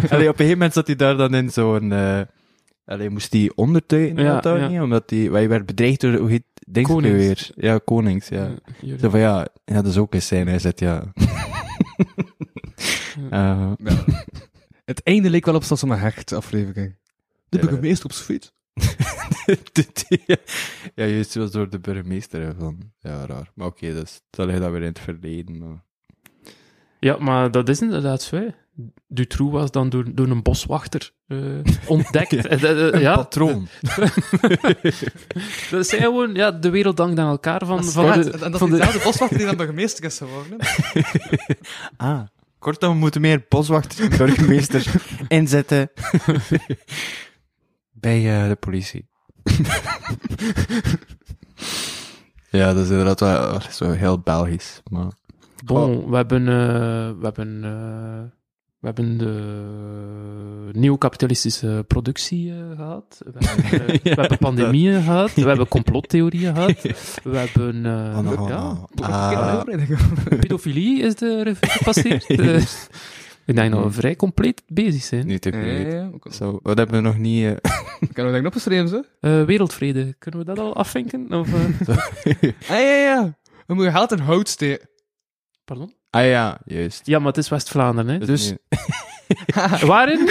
allee, 0.10 0.30
op 0.30 0.40
een 0.40 0.46
gegeven 0.46 0.52
moment 0.52 0.74
zat 0.74 0.88
hij 0.88 0.96
daar 0.96 1.18
dan 1.18 1.34
in 1.34 1.50
zo'n, 1.50 1.92
eh 1.92 2.22
allee, 2.86 3.10
moest 3.10 3.34
hij 3.34 3.52
ondertuigen, 3.56 4.18
Ja, 4.24 4.40
dat 4.40 4.60
ja. 4.60 4.68
niet? 4.68 4.80
Omdat 4.82 5.10
hij, 5.10 5.20
hij 5.20 5.50
werd 5.50 5.66
bedreigd 5.66 6.02
door, 6.02 6.14
hoe 6.16 6.30
heet, 6.30 6.44
denk 6.70 6.88
ik 6.88 7.00
weer? 7.02 7.50
Ja, 7.56 7.78
Konings, 7.86 8.28
ja. 8.28 8.44
Ja, 8.48 8.56
hier. 8.80 9.00
Zo 9.00 9.10
van, 9.10 9.20
ja, 9.20 9.48
ja, 9.66 9.74
dat 9.76 9.86
is 9.86 9.98
ook 9.98 10.14
een 10.14 10.22
scène 10.22 10.52
gezet, 10.52 10.80
ja. 10.80 11.04
Eh, 13.30 13.72
Ja. 13.78 14.06
Het 14.86 15.04
einde 15.04 15.30
leek 15.30 15.46
wel 15.46 15.56
op 15.56 15.64
zoals 15.64 15.82
een 15.82 15.90
hecht 15.90 16.32
aflevering. 16.34 16.98
De 17.50 17.58
Ja. 17.58 17.64
burgemeester 17.64 18.06
op 18.06 18.12
zijn 18.12 18.26
fiets. 18.26 18.52
ja, 20.96 21.06
juist 21.06 21.32
zoals 21.32 21.52
door 21.52 21.70
de 21.70 21.80
burgemeester 21.80 22.56
van. 22.60 22.92
Ja, 23.00 23.26
raar. 23.26 23.52
Maar 23.56 23.68
oké, 23.68 23.94
dus, 23.94 24.22
dat 24.30 24.48
ligt 24.48 24.60
dat 24.60 24.72
weer 24.72 24.82
in 24.82 24.88
het 24.88 25.00
verleden. 25.00 25.58
Maar... 25.58 25.84
Ja, 27.02 27.18
maar 27.20 27.52
dat 27.52 27.70
is 27.70 27.82
inderdaad 27.82 28.22
zo. 28.22 28.36
hè. 28.36 28.48
Dutroux 29.08 29.52
was 29.52 29.72
dan 29.72 29.90
door, 29.90 30.16
door 30.16 30.28
een 30.28 30.42
boswachter 30.42 31.12
eh, 31.28 31.38
ontdekt. 31.88 32.46
Eh, 32.46 32.64
eh, 32.64 32.94
eh, 32.94 33.02
ja, 33.02 33.16
Patroon. 33.16 33.68
dat 35.72 35.88
zijn 35.88 36.02
gewoon, 36.02 36.34
ja, 36.34 36.52
de 36.52 36.70
wereld 36.70 36.98
dankt 36.98 37.20
aan 37.20 37.30
elkaar 37.30 37.66
van, 37.66 37.84
van 37.84 38.06
Ja, 38.06 38.18
de, 38.18 38.32
en 38.32 38.40
dat 38.40 38.54
is 38.54 38.58
van 38.58 38.70
de, 38.70 38.76
diezelfde 38.76 39.04
boswachter 39.04 39.38
die 39.38 39.46
dan 39.46 39.58
burgemeester 39.58 40.04
is 40.04 40.18
geworden. 40.18 40.58
Ah. 41.98 42.22
Kortom, 42.60 42.92
we 42.92 42.98
moeten 42.98 43.22
meer 43.22 43.46
boswachters 43.50 44.00
en 44.00 44.18
burgemeesters 44.18 44.88
inzetten 45.28 45.92
bij 47.92 48.42
eh, 48.42 48.48
de 48.48 48.56
politie. 48.56 49.10
ja, 52.50 52.74
dat 52.74 52.84
is 52.84 52.90
inderdaad 52.90 53.20
wel 53.20 53.62
zo 53.72 53.92
heel 53.92 54.20
Belgisch. 54.20 54.82
Maar... 54.90 55.12
Bon, 55.66 56.10
we 56.10 56.16
hebben, 56.16 56.48
eh, 56.48 56.54
we 57.20 57.24
hebben, 57.24 57.64
eh, 57.64 58.22
we 58.80 58.88
hebben 58.88 59.18
de 59.18 60.70
neocapitalistische 60.80 61.84
productie 61.88 62.52
eh, 62.52 62.58
gehad. 62.76 63.22
We 63.34 63.46
hebben, 63.46 64.00
we 64.16 64.22
hebben 64.22 64.38
pandemieën 64.38 65.02
gehad. 65.04 65.34
We 65.34 65.42
hebben 65.42 65.68
complottheorieën 65.68 66.54
gehad. 66.56 66.82
We 67.24 67.38
hebben, 67.38 67.86
eh, 67.86 68.18
Oh, 68.18 68.24
no, 68.24 68.32
ja, 68.48 68.64
no. 68.64 68.88
ja, 68.96 69.06
Ah, 69.08 69.64
pedofilie 70.40 71.02
is 71.02 71.16
de 71.16 71.44
revue 71.44 71.70
gepasseerd. 71.70 72.26
Eh, 72.26 72.62
ik 73.46 73.56
denk 73.56 73.72
dat 73.72 73.84
we 73.84 73.92
vrij 73.92 74.16
compleet 74.16 74.64
bezig 74.68 75.04
zijn. 75.04 75.28
niet 75.28 75.42
te 75.42 75.52
Ja, 75.52 75.58
ja, 75.60 75.88
ja. 75.96 76.10
Ik 76.24 76.34
Zo, 76.34 76.60
wat 76.64 76.78
hebben 76.78 76.96
we 76.96 77.02
nog 77.02 77.18
niet... 77.18 77.46
eh, 77.46 77.56
kan 78.14 78.26
we 78.26 78.32
dat 78.32 78.46
opgeschreven, 78.46 78.88
zo? 78.88 79.02
Eh, 79.20 79.44
wereldvrede, 79.44 80.16
kunnen 80.20 80.40
we 80.40 80.46
dat 80.46 80.60
al 80.60 80.76
afvinken? 80.76 81.34
Of, 81.34 81.54
eh, 81.54 81.94
Ah, 82.70 82.78
ja, 82.80 82.96
ja. 82.96 83.38
We 83.68 83.74
moeten 83.74 83.94
geld 83.94 84.12
in 84.12 84.20
hout 84.20 84.48
steken. 84.50 84.90
Pardon? 85.72 85.94
ah 86.10 86.26
ja, 86.26 86.60
juist. 86.66 87.06
Ja, 87.06 87.18
maar 87.20 87.28
het 87.28 87.38
is 87.38 87.50
West-Vlaanderen, 87.50 88.12
hè? 88.14 88.26
Dus 88.26 88.30
is 88.30 88.50
niet- 89.70 89.82
waarin? 89.82 90.26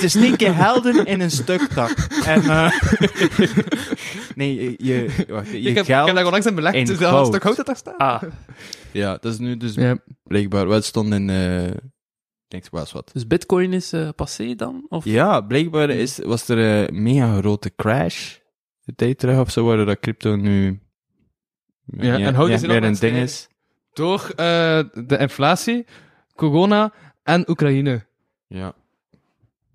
te 0.00 0.08
steken 0.08 0.54
helden 0.56 1.06
in 1.06 1.20
een 1.20 1.30
stuktak. 1.30 1.90
En, 2.24 2.42
eh, 2.42 2.70
nee, 4.40 4.54
je, 4.54 4.74
je, 4.78 5.24
wacht, 5.28 5.50
je 5.50 5.58
Ik 5.58 5.64
heb, 5.74 5.84
ik 5.84 5.94
heb 5.94 6.14
daar 6.14 6.24
onlangs 6.24 6.46
in 6.46 6.54
belegd, 6.54 6.86
dus 6.86 6.98
dat 6.98 7.18
een 7.20 7.26
stuk 7.26 7.42
hout 7.42 7.56
dat 7.56 7.66
daar 7.66 7.76
staat. 7.76 7.98
Ah, 7.98 8.22
Ja, 8.92 9.16
dat 9.20 9.32
is 9.32 9.38
nu 9.38 9.56
dus 9.56 9.74
Ja. 9.74 9.96
blijkbaar... 10.22 10.66
Wat 10.66 10.84
stond 10.84 11.12
in... 11.12 11.30
eh 11.30 11.66
ik 11.66 12.60
denk, 12.60 12.68
was 12.70 12.92
wat. 12.92 13.10
dus 13.12 13.26
bitcoin 13.26 13.72
is 13.72 13.92
eh, 13.92 14.08
passé 14.16 14.54
dan? 14.54 14.86
Of? 14.88 15.04
Ja, 15.04 15.40
blijkbaar 15.40 15.90
is, 15.90 16.18
was 16.18 16.48
er 16.48 16.58
een 16.58 17.02
mega 17.02 17.36
grote 17.36 17.74
crash. 17.76 18.36
De 18.80 18.94
tijd 18.94 19.18
terug 19.18 19.38
of 19.40 19.50
zo, 19.50 19.64
waar 19.64 19.84
dat 19.86 20.00
crypto 20.00 20.36
nu... 20.36 20.80
Ja, 21.84 22.18
en 22.18 22.50
is 22.50 22.62
er 22.62 22.68
meer 22.68 22.80
nog 22.80 22.90
een 22.90 22.98
ding 22.98 23.14
het 23.16 23.28
is. 23.28 23.48
Door 23.94 24.30
eh, 24.36 24.80
de 25.06 25.16
inflatie, 25.18 25.84
corona 26.34 26.92
en 27.22 27.50
Oekraïne. 27.50 28.06
Ja. 28.46 28.72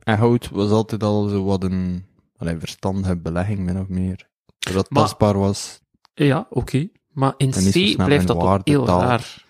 En 0.04 0.18
hout 0.18 0.50
was 0.50 0.70
altijd 0.72 1.04
al 1.04 1.28
zo 1.28 1.44
wat 1.44 1.64
een 1.64 2.06
allee, 2.38 2.58
verstandige 2.60 3.18
belegging, 3.18 3.60
min 3.60 3.80
of 3.80 3.88
meer. 3.88 4.28
Dat 4.60 4.90
Maar- 4.90 5.04
tastbaar 5.04 5.38
was. 5.38 5.80
Ja, 6.14 6.48
oké. 6.50 6.88
Maar 7.12 7.34
in 7.38 7.50
C 7.52 7.96
blijft 7.96 8.28
dat 8.28 8.36
toch 8.38 8.46
waarde 8.46 8.72
heel 8.72 8.86
raar. 8.88 9.44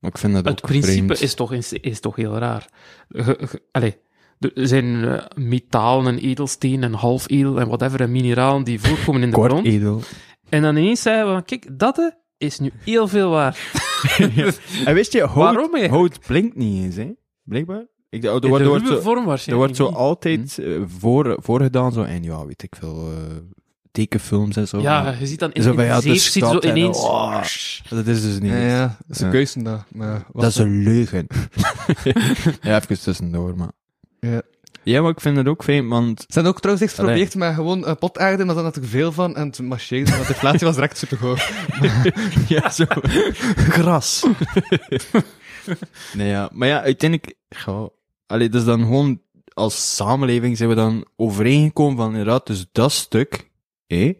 Maar 0.00 0.10
ik 0.10 0.18
vind 0.18 0.32
dat 0.34 0.44
Het 0.44 0.62
ook 0.62 0.68
principe 0.70 0.92
vreemd. 0.96 1.20
is 1.20 1.34
toch, 1.34 1.52
in 1.52 1.60
C 1.60 1.70
is 1.72 2.00
toch 2.00 2.16
heel 2.16 2.38
raar. 2.38 2.68
Ge- 3.08 3.38
ge- 3.40 3.62
allee, 3.72 3.96
er 4.38 4.50
zijn 4.68 5.04
eh, 5.04 5.24
metalen 5.34 6.14
en 6.14 6.20
edelstenen 6.22 6.82
en 6.82 6.92
halfedel 6.98 7.60
en 7.60 7.66
whatever 7.66 8.00
en 8.00 8.10
mineralen 8.12 8.64
die 8.64 8.80
voorkomen 8.80 9.22
in 9.22 9.30
de 9.30 9.34
Kort 9.36 9.50
grond. 9.50 9.66
edel. 9.66 10.00
En 10.48 10.62
dan 10.62 10.76
ineens 10.76 11.02
zeggen 11.02 11.26
we, 11.26 11.32
van, 11.32 11.44
kijk, 11.44 11.78
dat 11.78 12.16
is 12.42 12.58
nu 12.58 12.72
heel 12.84 13.08
veel 13.08 13.30
waard. 13.30 13.58
En 14.84 14.94
wist 14.94 15.12
je, 15.12 15.20
hout, 15.20 15.34
Waarom 15.34 15.74
eigenlijk? 15.74 15.90
hout 15.92 16.26
blinkt 16.26 16.56
niet 16.56 16.84
eens, 16.84 16.96
hè? 16.96 17.10
Blijkbaar. 17.42 17.84
Ik, 18.10 18.24
er, 18.24 18.30
wordt, 18.30 18.42
de 18.42 18.48
er 18.48 18.68
wordt 18.68 18.86
zo, 18.86 19.00
vorm 19.00 19.20
er 19.20 19.26
waarschijnlijk 19.26 19.76
wordt 19.76 19.92
zo 19.92 19.98
altijd 19.98 20.58
eh, 20.58 20.80
voor, 20.98 21.36
voorgedaan, 21.40 21.92
zo, 21.92 22.02
en 22.02 22.22
ja, 22.22 22.46
weet 22.46 22.62
ik 22.62 22.74
veel, 22.78 23.10
eh, 23.10 23.36
tekenfilms 23.92 24.56
en 24.56 24.68
zo. 24.68 24.80
Ja, 24.80 25.02
maar- 25.02 25.20
je 25.20 25.26
ziet 25.26 25.38
dan 25.38 25.52
in, 25.52 25.62
Zo 25.62 25.68
van, 25.68 25.76
de 25.76 25.82
ja, 25.84 26.00
zeef, 26.00 26.12
de 26.12 26.18
ziet 26.18 26.42
zo 26.42 26.48
stad 26.48 26.64
en, 26.64 26.76
ineens... 26.76 26.98
oh, 26.98 27.42
Dat 27.88 28.06
is 28.06 28.22
dus 28.22 28.38
niet. 28.40 28.50
Ja, 28.50 28.58
ja. 28.58 28.96
Dat 29.06 29.16
is 29.16 29.20
een 29.20 29.26
Ja. 29.26 29.32
keuze 29.32 29.62
dat. 29.62 29.84
Maar, 29.88 30.26
Dat 30.32 30.44
is 30.44 30.56
een 30.56 30.82
leugen. 30.82 31.26
ja, 32.62 32.80
even 32.80 33.00
tussendoor, 33.00 33.56
maar... 33.56 33.72
Ja. 34.20 34.42
Ja, 34.84 35.02
maar 35.02 35.10
ik 35.10 35.20
vind 35.20 35.36
het 35.36 35.48
ook 35.48 35.62
vreemd, 35.62 35.88
want... 35.88 36.20
Ze 36.20 36.26
hebben 36.28 36.52
ook 36.52 36.60
trouwens 36.60 36.86
echt 36.86 36.98
geprobeerd 36.98 37.34
met 37.34 37.54
gewoon 37.54 37.78
uh, 37.78 37.92
potaarde, 37.98 38.44
maar 38.44 38.54
dan 38.54 38.64
had 38.64 38.76
ik 38.76 38.84
veel 38.84 39.12
van 39.12 39.36
en 39.36 39.46
het 39.46 39.60
marcheerde, 39.60 40.10
want 40.10 40.26
de 40.26 40.32
inflatie 40.32 40.66
was 40.66 40.74
direct 40.74 40.98
super 40.98 41.18
hoog. 41.18 41.50
Ja, 42.48 42.70
zo. 42.70 42.84
Gras. 43.56 44.26
nee, 46.12 46.28
ja. 46.28 46.50
Maar 46.52 46.68
ja, 46.68 46.82
uiteindelijk... 46.82 47.34
Goh, 47.56 47.88
allee, 48.26 48.48
dus 48.48 48.64
dan 48.64 48.80
gewoon... 48.80 49.20
Als 49.54 49.96
samenleving 49.96 50.56
zijn 50.56 50.68
we 50.68 50.74
dan 50.74 51.06
overeengekomen 51.16 51.96
van 51.96 52.10
inderdaad, 52.10 52.46
dus 52.46 52.66
dat 52.72 52.92
stuk... 52.92 53.50
Hé? 53.86 54.12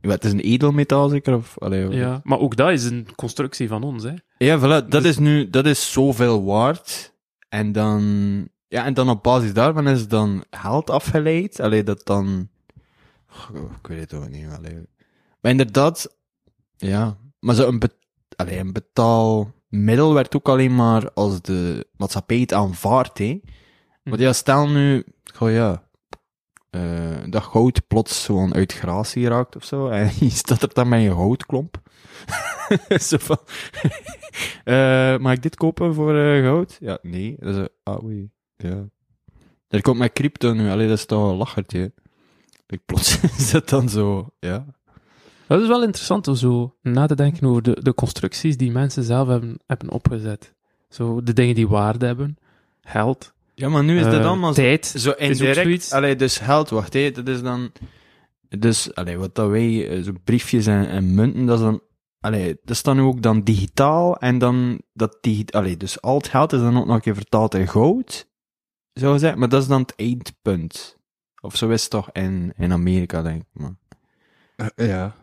Het 0.00 0.24
is 0.24 0.32
een 0.32 0.40
edelmetaal 0.40 1.08
zeker? 1.08 1.34
Of, 1.34 1.58
allee, 1.58 1.88
Ja, 1.88 2.20
maar 2.24 2.38
ook 2.38 2.56
dat 2.56 2.70
is 2.70 2.84
een 2.84 3.06
constructie 3.14 3.68
van 3.68 3.82
ons, 3.82 4.02
hè. 4.02 4.12
Ja, 4.38 4.58
voilà, 4.58 4.88
dat 4.88 5.04
is 5.04 5.18
nu, 5.18 5.50
dat 5.50 5.66
is 5.66 5.92
zoveel 5.92 6.44
waard. 6.44 7.14
En 7.48 7.72
dan, 7.72 8.48
ja, 8.68 8.84
en 8.84 8.94
dan 8.94 9.08
op 9.08 9.22
basis 9.22 9.52
daarvan 9.52 9.88
is 9.88 10.08
dan 10.08 10.44
geld 10.50 10.90
afgeleid. 10.90 11.60
Allee, 11.60 11.82
dat 11.82 12.06
dan, 12.06 12.48
ik 13.80 13.86
weet 13.86 14.00
het 14.00 14.14
ook 14.14 14.28
niet, 14.28 14.46
allee. 14.50 14.88
Maar 15.40 15.50
inderdaad, 15.50 16.16
ja, 16.76 17.16
maar 17.40 17.54
zo 17.54 17.68
een, 17.68 17.78
be, 17.78 18.70
betaalmiddel 18.72 20.14
werd 20.14 20.36
ook 20.36 20.48
alleen 20.48 20.74
maar 20.74 21.12
als 21.12 21.42
de 21.42 21.86
maatschappij 21.96 22.38
het 22.38 22.52
aanvaardt. 22.52 23.18
Want 24.02 24.20
ja, 24.20 24.32
stel 24.32 24.68
nu, 24.68 25.04
goh 25.34 25.50
ja, 25.50 25.84
eh, 26.70 27.16
dat 27.26 27.42
goud 27.42 27.86
plots 27.86 28.24
gewoon 28.24 28.54
uit 28.54 28.72
gratie 28.72 29.28
raakt 29.28 29.56
of 29.56 29.64
zo, 29.64 29.88
en 29.88 30.10
je 30.26 30.30
staat 30.30 30.62
er 30.62 30.74
dan 30.74 30.88
met 30.88 31.00
een 31.00 31.16
goudklomp. 31.16 31.80
zo 33.08 33.16
van, 33.20 33.38
eh, 34.64 35.16
mag 35.18 35.32
ik 35.32 35.42
dit 35.42 35.56
kopen 35.56 35.94
voor 35.94 36.16
eh, 36.16 36.42
goud? 36.42 36.76
Ja, 36.80 36.98
nee. 37.02 37.36
Dat 37.38 37.56
is, 37.56 37.68
ah, 37.82 38.04
oei. 38.04 38.30
Ja. 38.56 38.88
Er 39.68 39.82
komt 39.82 39.98
met 39.98 40.12
crypto 40.12 40.52
nu, 40.52 40.70
alleen 40.70 40.88
dat 40.88 40.98
is 40.98 41.06
toch 41.06 41.30
een 41.30 41.36
lachertje. 41.36 41.92
Ik 42.66 42.80
plots 42.84 43.20
is 43.38 43.50
dat 43.50 43.68
dan 43.68 43.88
zo, 43.88 44.28
ja. 44.38 44.66
Dat 45.46 45.60
is 45.60 45.68
wel 45.68 45.82
interessant 45.82 46.28
om 46.28 46.34
zo 46.34 46.76
na 46.82 47.06
te 47.06 47.14
denken 47.14 47.46
over 47.46 47.62
de, 47.62 47.82
de 47.82 47.94
constructies 47.94 48.56
die 48.56 48.70
mensen 48.70 49.02
zelf 49.02 49.28
hebben, 49.28 49.58
hebben 49.66 49.90
opgezet. 49.90 50.54
Zo 50.88 51.22
de 51.22 51.32
dingen 51.32 51.54
die 51.54 51.68
waarde 51.68 52.06
hebben. 52.06 52.36
Geld. 52.80 53.34
Ja, 53.54 53.68
maar 53.68 53.84
nu 53.84 53.98
is 53.98 54.04
dat 54.04 54.12
eh, 54.12 54.26
allemaal 54.26 54.54
zo, 54.54 54.62
tijd. 54.62 54.86
zo 54.86 55.10
indirect. 55.10 55.92
Allee, 55.92 56.16
dus 56.16 56.38
geld, 56.38 56.70
wacht, 56.70 56.92
hé, 56.92 57.10
dat 57.10 57.28
is 57.28 57.42
dan... 57.42 57.72
Dus, 58.48 58.94
allee, 58.94 59.16
wat 59.16 59.34
dat 59.34 59.50
wij, 59.50 59.88
eh, 59.88 60.02
zo 60.02 60.12
briefjes 60.24 60.66
en, 60.66 60.88
en 60.88 61.14
munten, 61.14 61.46
dat 61.46 61.58
is 61.58 61.64
dan... 61.64 61.80
Allee, 62.20 62.58
dat 62.64 62.76
is 62.76 62.82
dan 62.82 63.00
ook 63.00 63.22
dan 63.22 63.42
digitaal, 63.42 64.16
en 64.16 64.38
dan 64.38 64.80
dat 64.92 65.18
digitaal... 65.20 65.60
Allee, 65.60 65.76
dus 65.76 66.00
al 66.00 66.16
het 66.16 66.28
geld 66.28 66.52
is 66.52 66.60
dan 66.60 66.78
ook 66.78 66.86
nog 66.86 66.94
een 66.94 67.00
keer 67.00 67.14
vertaald 67.14 67.54
in 67.54 67.68
goud, 67.68 68.25
zou 69.00 69.12
je 69.12 69.18
zeggen, 69.18 69.38
maar 69.38 69.48
dat 69.48 69.62
is 69.62 69.68
dan 69.68 69.80
het 69.80 69.94
eindpunt. 69.96 70.96
Of 71.40 71.56
zo 71.56 71.68
is 71.68 71.82
het 71.82 71.90
toch 71.90 72.10
in, 72.12 72.52
in 72.56 72.72
Amerika, 72.72 73.22
denk 73.22 73.42
ik, 73.42 73.48
maar... 73.52 73.74
ja. 74.76 75.14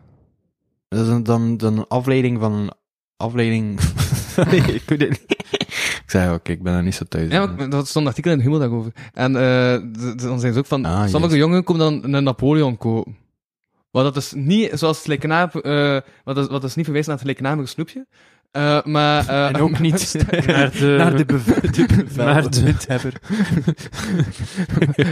Dat 0.88 1.00
is 1.00 1.06
dan, 1.06 1.22
dan, 1.22 1.56
dan 1.56 1.78
een 1.78 1.88
afleiding 1.88 2.40
van 2.40 2.52
een 2.52 2.72
afleiding... 3.16 3.80
nee, 4.50 4.60
ik 4.60 4.82
weet 4.86 5.00
het 5.00 5.10
niet. 5.10 5.30
ik 6.02 6.04
zei, 6.06 6.34
oké, 6.34 6.52
ik 6.52 6.62
ben 6.62 6.74
er 6.74 6.82
niet 6.82 6.94
zo 6.94 7.04
thuis. 7.04 7.32
Ja, 7.32 7.46
maar 7.46 7.70
dat 7.70 7.88
stond 7.88 8.04
een 8.04 8.10
artikel 8.10 8.32
in 8.32 8.38
de 8.38 8.44
Humo 8.44 8.58
daarover. 8.58 8.92
En 9.12 9.36
eh, 9.36 9.80
dan 10.16 10.40
zeggen 10.40 10.52
ze 10.52 10.58
ook 10.58 10.66
van, 10.66 10.84
Ah, 10.84 11.08
sommige 11.08 11.36
jongeren 11.36 11.64
komen 11.64 12.00
dan 12.02 12.14
een 12.14 12.24
Napoleon 12.24 12.76
kopen. 12.76 13.16
Wat 13.90 14.04
dat 14.04 14.16
is 14.16 14.32
niet, 14.32 14.70
zoals 14.72 15.04
het 15.04 15.24
eh 15.24 16.00
wat, 16.24 16.38
is, 16.38 16.46
wat 16.46 16.64
is 16.64 16.74
niet 16.74 16.84
verwijst 16.84 17.08
naar 17.08 17.16
het 17.16 17.26
gelijknamige 17.26 17.68
snoepje. 17.68 18.06
Eh, 18.54 18.84
maar, 18.84 19.28
eh, 19.28 19.46
En 19.48 19.56
ook 19.56 19.78
niet 19.88 20.14
Naar 20.46 20.70
de, 20.70 20.94
naar 20.98 21.10
de, 21.10 21.16
de 21.24 21.24
bevel- 21.24 22.24
Naar 22.24 22.50
de- 22.50 22.62
wethebber. 22.62 23.12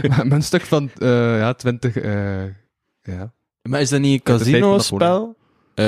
maar 0.07 0.31
een 0.31 0.43
stuk 0.43 0.61
van, 0.61 0.89
eh, 0.97 1.37
ja, 1.37 1.53
20, 1.53 1.95
eh, 1.97 2.43
ja. 3.01 3.33
Maar 3.61 3.81
is 3.81 3.89
dat 3.89 3.99
niet 3.99 4.13
een 4.13 4.37
casino-spel? 4.37 5.35
Eh 5.75 5.85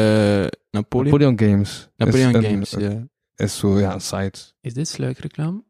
Napoleon? 0.71 1.19
Napoleon 1.19 1.39
Games. 1.39 1.89
Napoleon 1.97 2.29
is 2.29 2.35
een- 2.35 2.43
Games, 2.43 2.69
ja. 2.77 3.07
Is 3.45 3.57
zo, 3.57 3.79
ja, 3.79 3.93
een 3.93 4.01
site. 4.01 4.39
Is 4.61 4.73
dit 4.73 4.87
sluikreclame? 4.87 5.63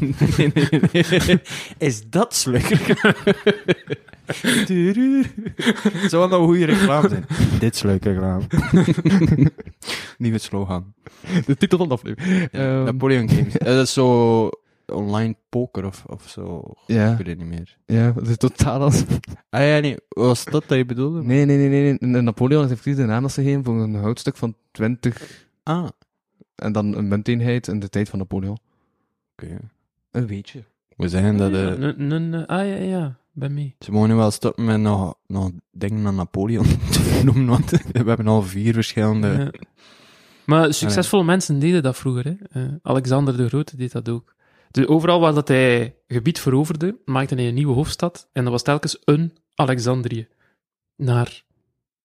nee, 0.00 0.52
nee, 0.54 0.80
nee. 1.26 1.40
Is 1.78 2.02
dat 2.10 2.34
sluiker? 2.34 3.14
Het 4.26 6.10
zou 6.10 6.28
wel 6.28 6.40
een 6.40 6.46
goede 6.46 6.64
reclame 6.64 7.08
zijn. 7.08 7.24
Dit 7.60 7.74
is 7.74 7.82
leuke 7.82 8.12
reclame. 8.12 8.42
Nieuwe 10.18 10.38
slogan. 10.38 10.94
De 11.46 11.56
titel 11.56 11.78
van 11.78 11.88
de 11.88 11.94
aflevering. 11.94 12.48
Ja, 12.52 12.58
Ehm, 12.58 12.84
Napoleon 12.84 13.28
Games. 13.28 13.56
Eh, 13.58 13.64
dat 13.66 13.86
is 13.86 13.92
zo 13.92 14.50
online 14.86 15.36
poker 15.48 15.84
of, 15.86 16.04
of 16.06 16.28
zo. 16.28 16.74
Ja. 16.86 17.10
Ik 17.10 17.16
weet 17.18 17.26
het 17.26 17.38
niet 17.38 17.46
meer. 17.46 17.76
Ja, 17.86 18.12
dat 18.12 18.28
is 18.28 18.36
totaal 18.36 18.80
als... 18.80 19.04
Ah 19.50 19.60
ja, 19.60 19.78
nee. 19.78 19.96
Was 20.08 20.44
dat 20.44 20.64
dat 20.66 20.78
je 20.78 20.84
bedoelde? 20.84 21.22
Nee, 21.22 21.44
nee, 21.44 21.68
nee, 21.68 21.96
nee. 22.00 22.22
Napoleon 22.22 22.68
heeft 22.68 22.80
precies 22.80 23.00
de 23.00 23.06
naam 23.06 23.22
dat 23.22 23.32
ze 23.32 23.42
gegeven 23.42 23.64
voor 23.64 23.80
een 23.80 23.94
houtstuk 23.94 24.36
van 24.36 24.54
20 24.70 25.42
Ah. 25.62 25.88
en 26.54 26.72
dan 26.72 26.94
een 26.96 27.08
munteenheid 27.08 27.68
in 27.68 27.80
de 27.80 27.88
tijd 27.88 28.08
van 28.08 28.18
Napoleon. 28.18 28.58
Oké. 29.32 29.56
Een 30.10 30.26
beetje. 30.26 30.64
We 30.96 31.08
zeggen 31.08 31.36
dat... 31.36 31.52
eh, 31.52 31.66
een- 32.08 32.46
ah 32.46 32.66
ja, 32.68 32.74
ja, 32.74 33.16
bij 33.34 33.48
mij. 33.48 33.74
Ze 33.78 33.92
mogen 33.92 34.08
nu 34.08 34.14
wel 34.14 34.30
stoppen 34.30 34.64
met 34.64 34.80
nog, 34.80 35.14
nog 35.26 35.50
dingen 35.72 36.06
aan 36.06 36.14
Napoleon 36.14 36.66
te 36.92 37.20
noemen, 37.24 37.46
want 37.46 37.70
we 37.70 38.02
hebben 38.04 38.26
al 38.26 38.42
vier 38.42 38.74
verschillende... 38.74 39.28
Ja. 39.28 39.50
Maar 40.44 40.74
succesvolle 40.74 41.24
mensen 41.24 41.58
deden 41.58 41.82
dat 41.82 41.96
vroeger. 41.96 42.24
Hè. 42.24 42.60
Eh, 42.60 42.72
Alexander 42.82 43.36
de 43.36 43.48
Grote 43.48 43.76
deed 43.76 43.92
dat 43.92 44.08
ook. 44.08 44.34
Dus 44.70 44.86
overal 44.86 45.20
waar 45.20 45.34
dat 45.34 45.48
hij 45.48 45.96
gebied 46.08 46.40
veroverde, 46.40 46.96
maakte 47.04 47.34
hij 47.34 47.48
een 47.48 47.54
nieuwe 47.54 47.74
hoofdstad. 47.74 48.28
En 48.32 48.42
dat 48.42 48.52
was 48.52 48.62
telkens 48.62 48.98
een 49.04 49.32
Alexandrië. 49.54 50.28
Naar... 50.96 51.44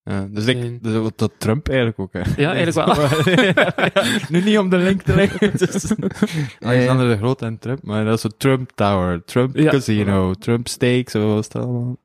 Ja, 0.09 0.27
dus 0.31 0.45
ik, 0.45 0.57
Nee. 0.57 0.79
dus 0.81 0.93
wat 0.93 1.17
dat 1.17 1.31
Trump 1.37 1.67
eigenlijk 1.67 1.99
ook, 1.99 2.13
hè. 2.13 2.21
Ja, 2.37 2.53
eigenlijk 2.53 2.95
wel. 2.95 3.09
nu 4.29 4.41
niet 4.43 4.57
om 4.57 4.69
de 4.69 4.77
link 4.77 5.01
te 5.01 5.15
leggen. 5.15 5.57
tussen 5.57 5.97
Alexander 6.59 7.09
de 7.09 7.17
Groot 7.17 7.41
en 7.41 7.59
Trump, 7.59 7.83
maar 7.83 8.05
dat 8.05 8.13
is 8.15 8.21
zo 8.21 8.27
Trump 8.37 8.71
Tower, 8.75 9.23
Trump 9.25 9.57
Ja. 9.57 9.69
Casino, 9.71 10.33
Trump 10.33 10.67
Steak, 10.67 11.09
zo 11.09 11.33
was 11.33 11.45
het 11.45 11.55
allemaal. 11.55 11.97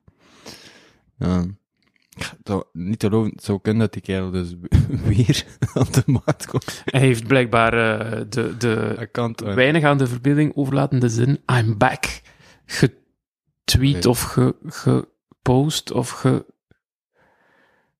Ja. 1.17 1.45
Niet 2.73 2.99
te 2.99 3.07
geloven, 3.07 3.31
het 3.31 3.43
zou 3.43 3.59
kunnen 3.61 3.81
dat 3.81 3.93
die 3.93 4.01
kerel 4.01 4.31
dus 4.31 4.55
weer 5.05 5.45
aan 5.73 5.87
de 5.91 6.03
maat 6.05 6.45
komt. 6.47 6.81
Hij 6.85 7.01
heeft 7.01 7.27
blijkbaar 7.27 7.73
eh, 7.73 8.21
de, 8.29 8.57
de 8.57 9.07
eh, 9.13 9.53
weinig 9.53 9.83
aan 9.83 9.97
de 9.97 10.07
verbeelding 10.07 10.55
overlatende 10.55 11.09
zin 11.09 11.39
I'm 11.59 11.77
back 11.77 12.21
getweet 12.65 13.93
Nee. 13.93 14.09
of 14.09 14.21
ge, 14.21 14.55
gepost 14.65 15.91
of 15.91 16.09
ge, 16.09 16.45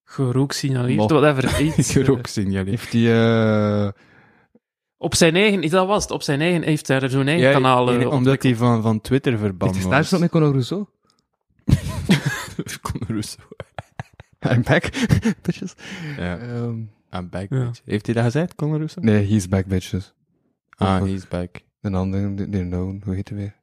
gerooksignaleerd, 0.06 0.98
Mo- 0.98 1.08
whatever. 1.08 1.62
Iets. 1.62 1.94
Heeft 2.66 2.92
die... 2.92 3.14
eh 3.14 3.90
op 4.98 5.16
zijn 5.16 5.36
eigen, 5.36 5.70
dat 5.70 5.88
was 5.88 6.04
het, 6.04 6.12
op 6.12 6.22
zijn 6.22 6.42
eigen, 6.42 6.62
heeft 6.64 6.88
hij 6.88 7.00
er 7.00 7.10
zo'n 7.10 7.28
eigen 7.28 7.52
kanaal 7.52 7.92
eh, 7.92 8.10
omdat 8.12 8.44
hij 8.44 8.56
van, 8.56 8.82
van 8.82 9.02
Twitter 9.02 9.38
verbannen 9.38 9.78
Heeft 9.78 9.90
hij 9.90 9.98
was. 9.98 10.08
stage 10.08 10.22
met 10.22 10.32
Conor 10.32 10.50
Rousseau? 10.52 10.86
Conor 12.82 13.08
Rousseau. 13.08 13.48
I'm 14.52 14.62
back, 14.64 14.90
bitches. 15.42 15.74
Ja, 16.18 16.38
Ehm, 16.38 16.78
I'm 17.12 17.30
back, 17.30 17.46
Ja. 17.50 17.66
bitch. 17.66 17.82
Heeft 17.86 18.06
hij 18.06 18.16
dat 18.16 18.24
gezegd, 18.24 18.56
Conor 18.56 18.78
Rousseau? 18.78 19.08
nee, 19.08 19.28
he's 19.28 19.48
back, 19.48 19.66
bitches. 19.66 20.14
Ah, 20.78 21.04
he's 21.04 21.28
back. 21.28 21.50
De 21.80 21.92
andere, 21.92 22.34
de, 22.34 22.50
de 22.50 22.60
known, 22.60 23.02
hoe 23.06 23.16
heet 23.16 23.30
hij 23.30 23.38
weer? 23.38 23.56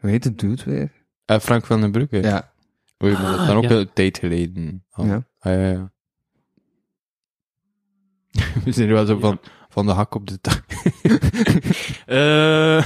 Hoe 0.00 0.10
heet 0.10 0.22
de 0.22 0.34
dude 0.34 0.62
weer? 0.64 0.92
Eh, 1.24 1.38
Frank 1.38 1.66
van 1.66 1.80
den 1.80 1.90
Broeke. 1.92 2.16
Ja. 2.22 2.52
Dat 2.96 3.10
is 3.10 3.16
Ah, 3.16 3.46
dan 3.46 3.56
ook 3.56 3.62
ja. 3.64 3.70
een 3.70 3.90
tijd 3.92 4.18
geleden. 4.18 4.84
Oh. 4.94 5.06
Ja. 5.06 5.26
Ah, 5.38 5.52
ja, 5.52 5.68
ja. 5.68 5.92
We 8.64 8.72
zijn 8.72 8.88
wel 8.88 9.06
zo 9.06 9.18
van, 9.18 9.40
van 9.68 9.86
de 9.86 9.92
hak 9.92 10.14
op 10.14 10.26
de 10.28 10.40
tak. 10.40 10.64
Eh, 12.06 12.84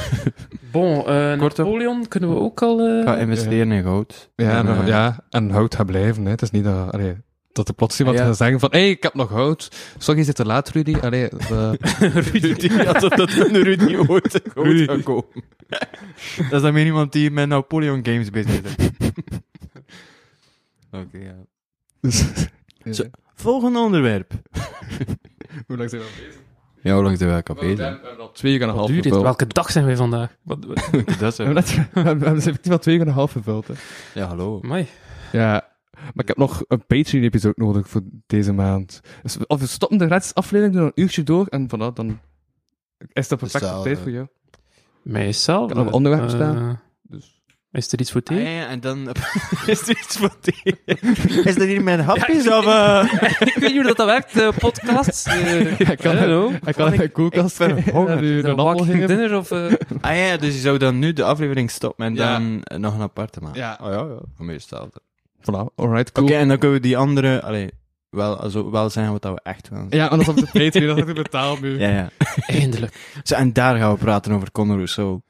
Bon, 0.72 1.06
eh. 1.06 1.40
Napoleon 1.40 2.08
kunnen 2.08 2.30
we 2.30 2.36
ook 2.40 2.62
al... 2.62 2.80
eh, 2.80 3.04
ga 3.04 3.16
investeren 3.18 3.72
in 3.72 3.82
goud. 3.82 4.30
Ja, 4.36 4.58
En, 4.58 4.66
en, 4.68 4.80
eh, 4.80 4.86
ja, 4.86 5.26
en 5.30 5.50
hout 5.50 5.74
gaat 5.74 5.86
blijven. 5.86 6.24
Hè. 6.24 6.30
Het 6.30 6.42
is 6.42 6.50
niet 6.50 6.64
dat, 6.64 6.92
allee, 6.92 7.16
dat 7.52 7.68
er 7.68 7.74
plots 7.74 7.98
iemand 7.98 8.18
Ja. 8.18 8.24
gaat 8.24 8.36
zeggen 8.36 8.60
van, 8.60 8.68
hé, 8.72 8.78
hey, 8.78 8.90
ik 8.90 9.02
heb 9.02 9.14
nog 9.14 9.28
hout. 9.30 9.68
Sorry, 9.98 10.18
je 10.20 10.26
zit 10.26 10.34
te 10.36 10.44
laat, 10.46 10.68
Rudy. 10.70 10.94
Allee, 11.00 11.28
eh, 11.28 11.72
Rudy, 12.32 12.78
alsof 12.86 13.08
dat 13.14 13.30
een 13.32 13.62
Rudy 13.62 13.96
ooit 13.96 14.40
goud 14.54 14.66
Rudy. 14.66 14.84
gaat 14.86 15.02
komen. 15.02 15.24
dat 16.36 16.52
is 16.52 16.62
dan 16.62 16.72
weer 16.72 16.84
iemand 16.86 17.12
die 17.12 17.30
met 17.30 17.48
Napoleon 17.48 18.00
Games 18.06 18.30
bezig 18.30 18.60
is. 18.62 18.74
Oké, 20.90 21.18
ja. 21.18 21.34
dus, 22.00 22.24
Zo. 22.96 23.04
Volgende 23.34 23.78
onderwerp. 23.78 24.32
Hoe 25.66 25.76
lang 25.76 25.90
zijn 25.90 26.02
we 26.02 26.06
al 26.08 26.14
bezig? 26.26 26.38
Ja, 26.82 26.94
hoe 26.94 27.02
lang 27.02 27.18
zijn 27.18 27.30
wij 27.30 27.42
al 27.42 27.54
We 27.54 27.60
bezig? 27.60 27.78
hebben 27.78 28.18
al 28.18 28.32
twee 28.32 28.54
uur 28.54 28.62
en 28.62 28.68
een 28.68 28.74
half 28.74 28.86
duurt 28.86 29.02
dit? 29.02 29.12
gevuld. 29.12 29.22
Welke 29.24 29.46
dag 29.46 29.70
zijn 29.70 29.84
wij 29.84 29.96
vandaag? 29.96 30.36
Wat, 30.42 30.64
wat- 30.64 30.76
dat 31.18 31.32
is 31.32 31.36
We 31.36 31.44
hebben 31.44 31.54
net- 31.54 31.88
we 31.92 32.00
hebben 32.00 32.30
we 32.32 32.36
effectief 32.36 32.72
al 32.72 32.78
twee 32.78 32.94
uur 32.94 33.00
en 33.00 33.06
een 33.08 33.12
half 33.14 33.32
gevuld. 33.32 33.66
Hè. 33.68 33.74
Ja, 34.14 34.26
hallo. 34.26 34.60
Amai. 34.62 34.86
Ja, 35.32 35.50
maar 35.94 36.12
ik 36.14 36.28
heb 36.28 36.36
nog 36.36 36.62
een 36.68 36.86
Patreon-episode 36.86 37.54
nodig 37.56 37.88
voor 37.88 38.00
deze 38.26 38.52
maand. 38.52 39.00
Dus 39.22 39.36
we- 39.36 39.46
of 39.46 39.60
we 39.60 39.66
stoppen 39.66 39.98
de 39.98 40.06
gratis 40.06 40.34
aflevering, 40.34 40.74
doen 40.76 40.84
een 40.84 40.92
uurtje 40.94 41.22
door, 41.22 41.46
en 41.46 41.66
voilà, 41.66 41.92
dan 41.94 42.20
is 43.12 43.28
dat 43.28 43.38
perfect 43.38 43.52
Hetzelfde. 43.64 43.82
tijd 43.90 43.98
voor 44.02 44.10
jou. 44.10 44.26
Mij 45.02 45.28
is 45.28 45.44
zelf. 45.44 45.62
Ik 45.62 45.68
had 45.68 45.76
nog 45.78 45.86
een 45.86 45.92
onderwerp 45.92 46.22
eh, 46.24 46.28
staan. 46.28 46.80
Dus. 47.02 47.39
Is 47.72 47.92
er 47.92 48.00
iets 48.00 48.12
voor 48.12 48.20
Ah, 48.24 48.26
thee? 48.36 48.42
ja, 48.44 48.50
ja, 48.50 48.66
en 48.66 48.80
dan 48.80 49.08
is 49.66 49.80
er 49.88 49.90
iets 49.90 50.16
van 50.16 50.30
die. 50.40 50.76
Is 51.44 51.54
dat 51.54 51.66
hier 51.66 51.82
mijn 51.82 52.00
hapjes 52.00 52.48
of... 52.48 52.66
eh? 52.66 53.04
ik 53.40 53.54
weet 53.54 53.60
niet 53.60 53.72
hoe 53.72 53.82
dat, 53.82 53.96
dat 53.96 54.06
werkt, 54.06 54.36
uh, 54.36 54.48
podcasts. 54.58 55.26
Uh, 55.36 55.78
Ja, 55.78 55.90
ik 55.90 55.98
kan, 55.98 56.16
hallo. 56.16 56.52
ik 56.66 56.74
kan 56.74 56.92
een 57.00 57.12
koelkast 57.12 57.60
ik 57.60 57.84
honger. 57.88 58.22
u 58.22 58.38
een 58.42 58.58
appel 58.58 58.84
geven. 58.84 59.06
dinner 59.06 59.36
of... 59.36 59.50
eh, 59.50 59.72
Ah 60.00 60.16
ja, 60.16 60.36
dus 60.36 60.54
je 60.54 60.60
zou 60.60 60.78
dan 60.78 60.98
nu 60.98 61.12
de 61.12 61.24
aflevering 61.24 61.70
stoppen 61.70 62.06
en 62.06 62.14
Ja. 62.14 62.32
dan 62.38 62.62
nog 62.80 62.94
een 62.94 63.00
aparte 63.00 63.40
maken. 63.40 63.60
Ja. 63.60 63.78
Oh 63.82 63.86
ja, 63.92 63.98
ja. 63.98 64.18
Voor 64.36 64.44
mij 64.44 64.54
hetzelfde. 64.54 65.00
Voilà, 65.40 65.74
alright, 65.76 66.08
Oké, 66.08 66.26
cool. 66.26 66.38
en 66.40 66.48
dan 66.48 66.58
kunnen 66.58 66.76
we 66.76 66.82
die 66.82 66.96
andere... 66.96 67.42
Allee, 67.42 67.70
wel, 68.10 68.36
also, 68.40 68.70
wel 68.70 68.90
zeggen 68.90 69.12
wat 69.12 69.22
dat 69.22 69.32
we 69.34 69.40
echt 69.42 69.68
willen. 69.68 69.86
Ja, 69.90 70.06
anders 70.06 70.28
op 70.28 70.36
de 70.36 70.46
Patreon, 70.52 70.96
dat 70.96 71.08
ik 71.08 71.14
betaald 71.14 71.60
nu. 71.60 71.78
Ja, 71.78 71.88
ja. 71.88 72.10
Eindelijk. 72.46 72.94
Zo, 73.22 73.34
en 73.34 73.52
daar 73.52 73.76
gaan 73.78 73.92
we 73.92 73.98
praten 73.98 74.32
over 74.32 74.50
Conor 74.52 74.76
Rousseau. 74.76 75.20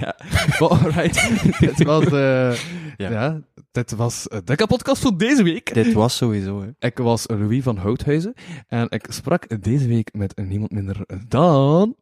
Ja, 0.00 0.16
alright. 0.58 1.30
dit 1.66 1.82
was, 1.82 2.04
eh, 2.04 2.54
Ja. 2.96 3.10
ja. 3.10 3.40
dit 3.72 3.90
was 3.94 4.28
eh, 4.28 4.38
de 4.44 4.66
podcast 4.66 5.02
voor 5.02 5.18
deze 5.18 5.42
week. 5.42 5.74
Dit 5.74 5.92
was 5.92 6.16
sowieso, 6.16 6.62
hè. 6.62 6.86
Ik 6.86 6.98
was 6.98 7.26
Louis 7.28 7.62
van 7.62 7.76
Houthuizen 7.76 8.34
en 8.68 8.86
ik 8.90 9.06
sprak 9.08 9.62
deze 9.62 9.86
week 9.86 10.08
met 10.12 10.36
niemand 10.36 10.70
minder 10.72 11.06
dan... 11.28 11.96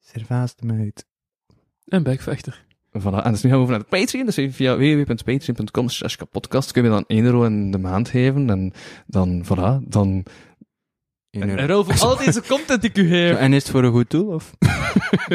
Servaas 0.00 0.56
de 0.56 0.66
meid. 0.66 1.06
Een 1.84 2.02
bekvechter. 2.02 2.64
Voilà, 2.98 3.22
en 3.24 3.30
dus 3.32 3.42
nu 3.42 3.50
gaan 3.50 3.58
we 3.58 3.64
over 3.64 3.70
naar 3.70 3.86
de 3.88 3.96
Patreon. 3.98 4.26
Dus 4.26 4.54
via 4.54 4.76
www.patreon.com 4.76 5.88
slash 5.88 6.16
kapodcast 6.16 6.72
kun 6.72 6.82
je 6.84 6.88
dan 6.88 7.04
1 7.06 7.24
euro 7.24 7.44
in 7.44 7.70
de 7.70 7.78
maand 7.78 8.08
geven. 8.08 8.50
En 8.50 8.72
dan, 9.06 9.44
voilà, 9.44 9.88
dan... 9.88 10.24
En, 11.30 11.48
euro. 11.48 11.62
en 11.62 11.70
over 11.70 12.00
al 12.00 12.16
deze 12.24 12.42
content 12.42 12.80
die 12.80 12.90
ik 12.90 12.96
u 12.96 13.02
Zo, 13.02 13.08
geef. 13.08 13.36
En 13.36 13.52
is 13.52 13.62
het 13.62 13.72
voor 13.72 13.84
een 13.84 13.92
goed 13.92 14.10
doel, 14.10 14.26
of? 14.34 14.52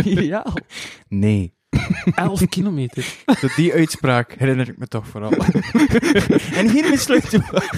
ja. 0.04 0.46
Nee. 1.08 1.57
11 2.16 2.48
kilometer. 2.48 3.16
Tot 3.42 3.56
die 3.56 3.74
uitspraak 3.74 4.34
herinner 4.38 4.70
ik 4.70 4.78
me 4.78 4.88
toch 4.88 5.08
vooral. 5.08 5.32
en 6.60 6.70
hiermee 6.70 6.98
sluiten 6.98 7.40
we 7.40 7.52
af. 7.52 7.78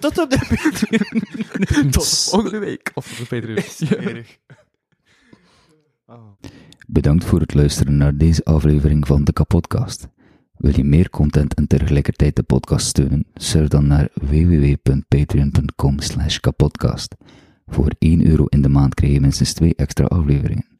Tot 0.00 0.18
op 0.18 0.30
de 0.30 0.38
Patreon. 0.38 1.90
Tot 1.90 2.28
volgende 2.30 2.58
week. 2.58 2.90
Of 2.94 3.20
op 3.20 3.28
de 3.28 3.40
Patreon. 3.40 4.24
Bedankt 6.86 7.24
voor 7.24 7.40
het 7.40 7.54
luisteren 7.54 7.96
naar 7.96 8.16
deze 8.16 8.44
aflevering 8.44 9.06
van 9.06 9.24
de 9.24 9.32
Kapodcast. 9.32 10.08
Wil 10.56 10.76
je 10.76 10.84
meer 10.84 11.10
content 11.10 11.54
en 11.54 11.66
tegelijkertijd 11.66 12.36
de 12.36 12.42
podcast 12.42 12.86
steunen? 12.86 13.26
Surf 13.34 13.68
dan 13.68 13.86
naar 13.86 14.08
www.patreon.com 14.14 16.00
slash 16.00 16.38
kapodcast. 16.38 17.16
Voor 17.66 17.92
1 17.98 18.26
euro 18.26 18.44
in 18.44 18.62
de 18.62 18.68
maand 18.68 18.94
krijg 18.94 19.12
je 19.12 19.20
minstens 19.20 19.52
2 19.52 19.74
extra 19.74 20.04
afleveringen. 20.04 20.71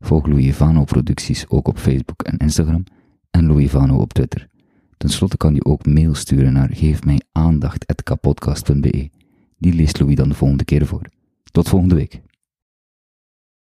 Volg 0.00 0.26
Louis 0.26 0.56
Vano 0.56 0.84
producties 0.84 1.48
ook 1.48 1.68
op 1.68 1.78
Facebook 1.78 2.22
en 2.22 2.36
Instagram 2.36 2.84
en 3.30 3.46
Louis 3.46 3.70
Vano 3.70 3.96
op 3.96 4.12
Twitter. 4.12 4.48
Ten 4.96 5.08
slotte 5.08 5.36
kan 5.36 5.54
je 5.54 5.64
ook 5.64 5.86
mail 5.86 6.14
sturen 6.14 6.52
naar 6.52 6.70
geefmijaandacht.kapodcast.be. 6.72 9.10
Die 9.58 9.72
leest 9.72 10.00
Louis 10.00 10.16
dan 10.16 10.28
de 10.28 10.34
volgende 10.34 10.64
keer 10.64 10.86
voor. 10.86 11.06
Tot 11.44 11.68
volgende 11.68 11.94
week. 11.94 12.20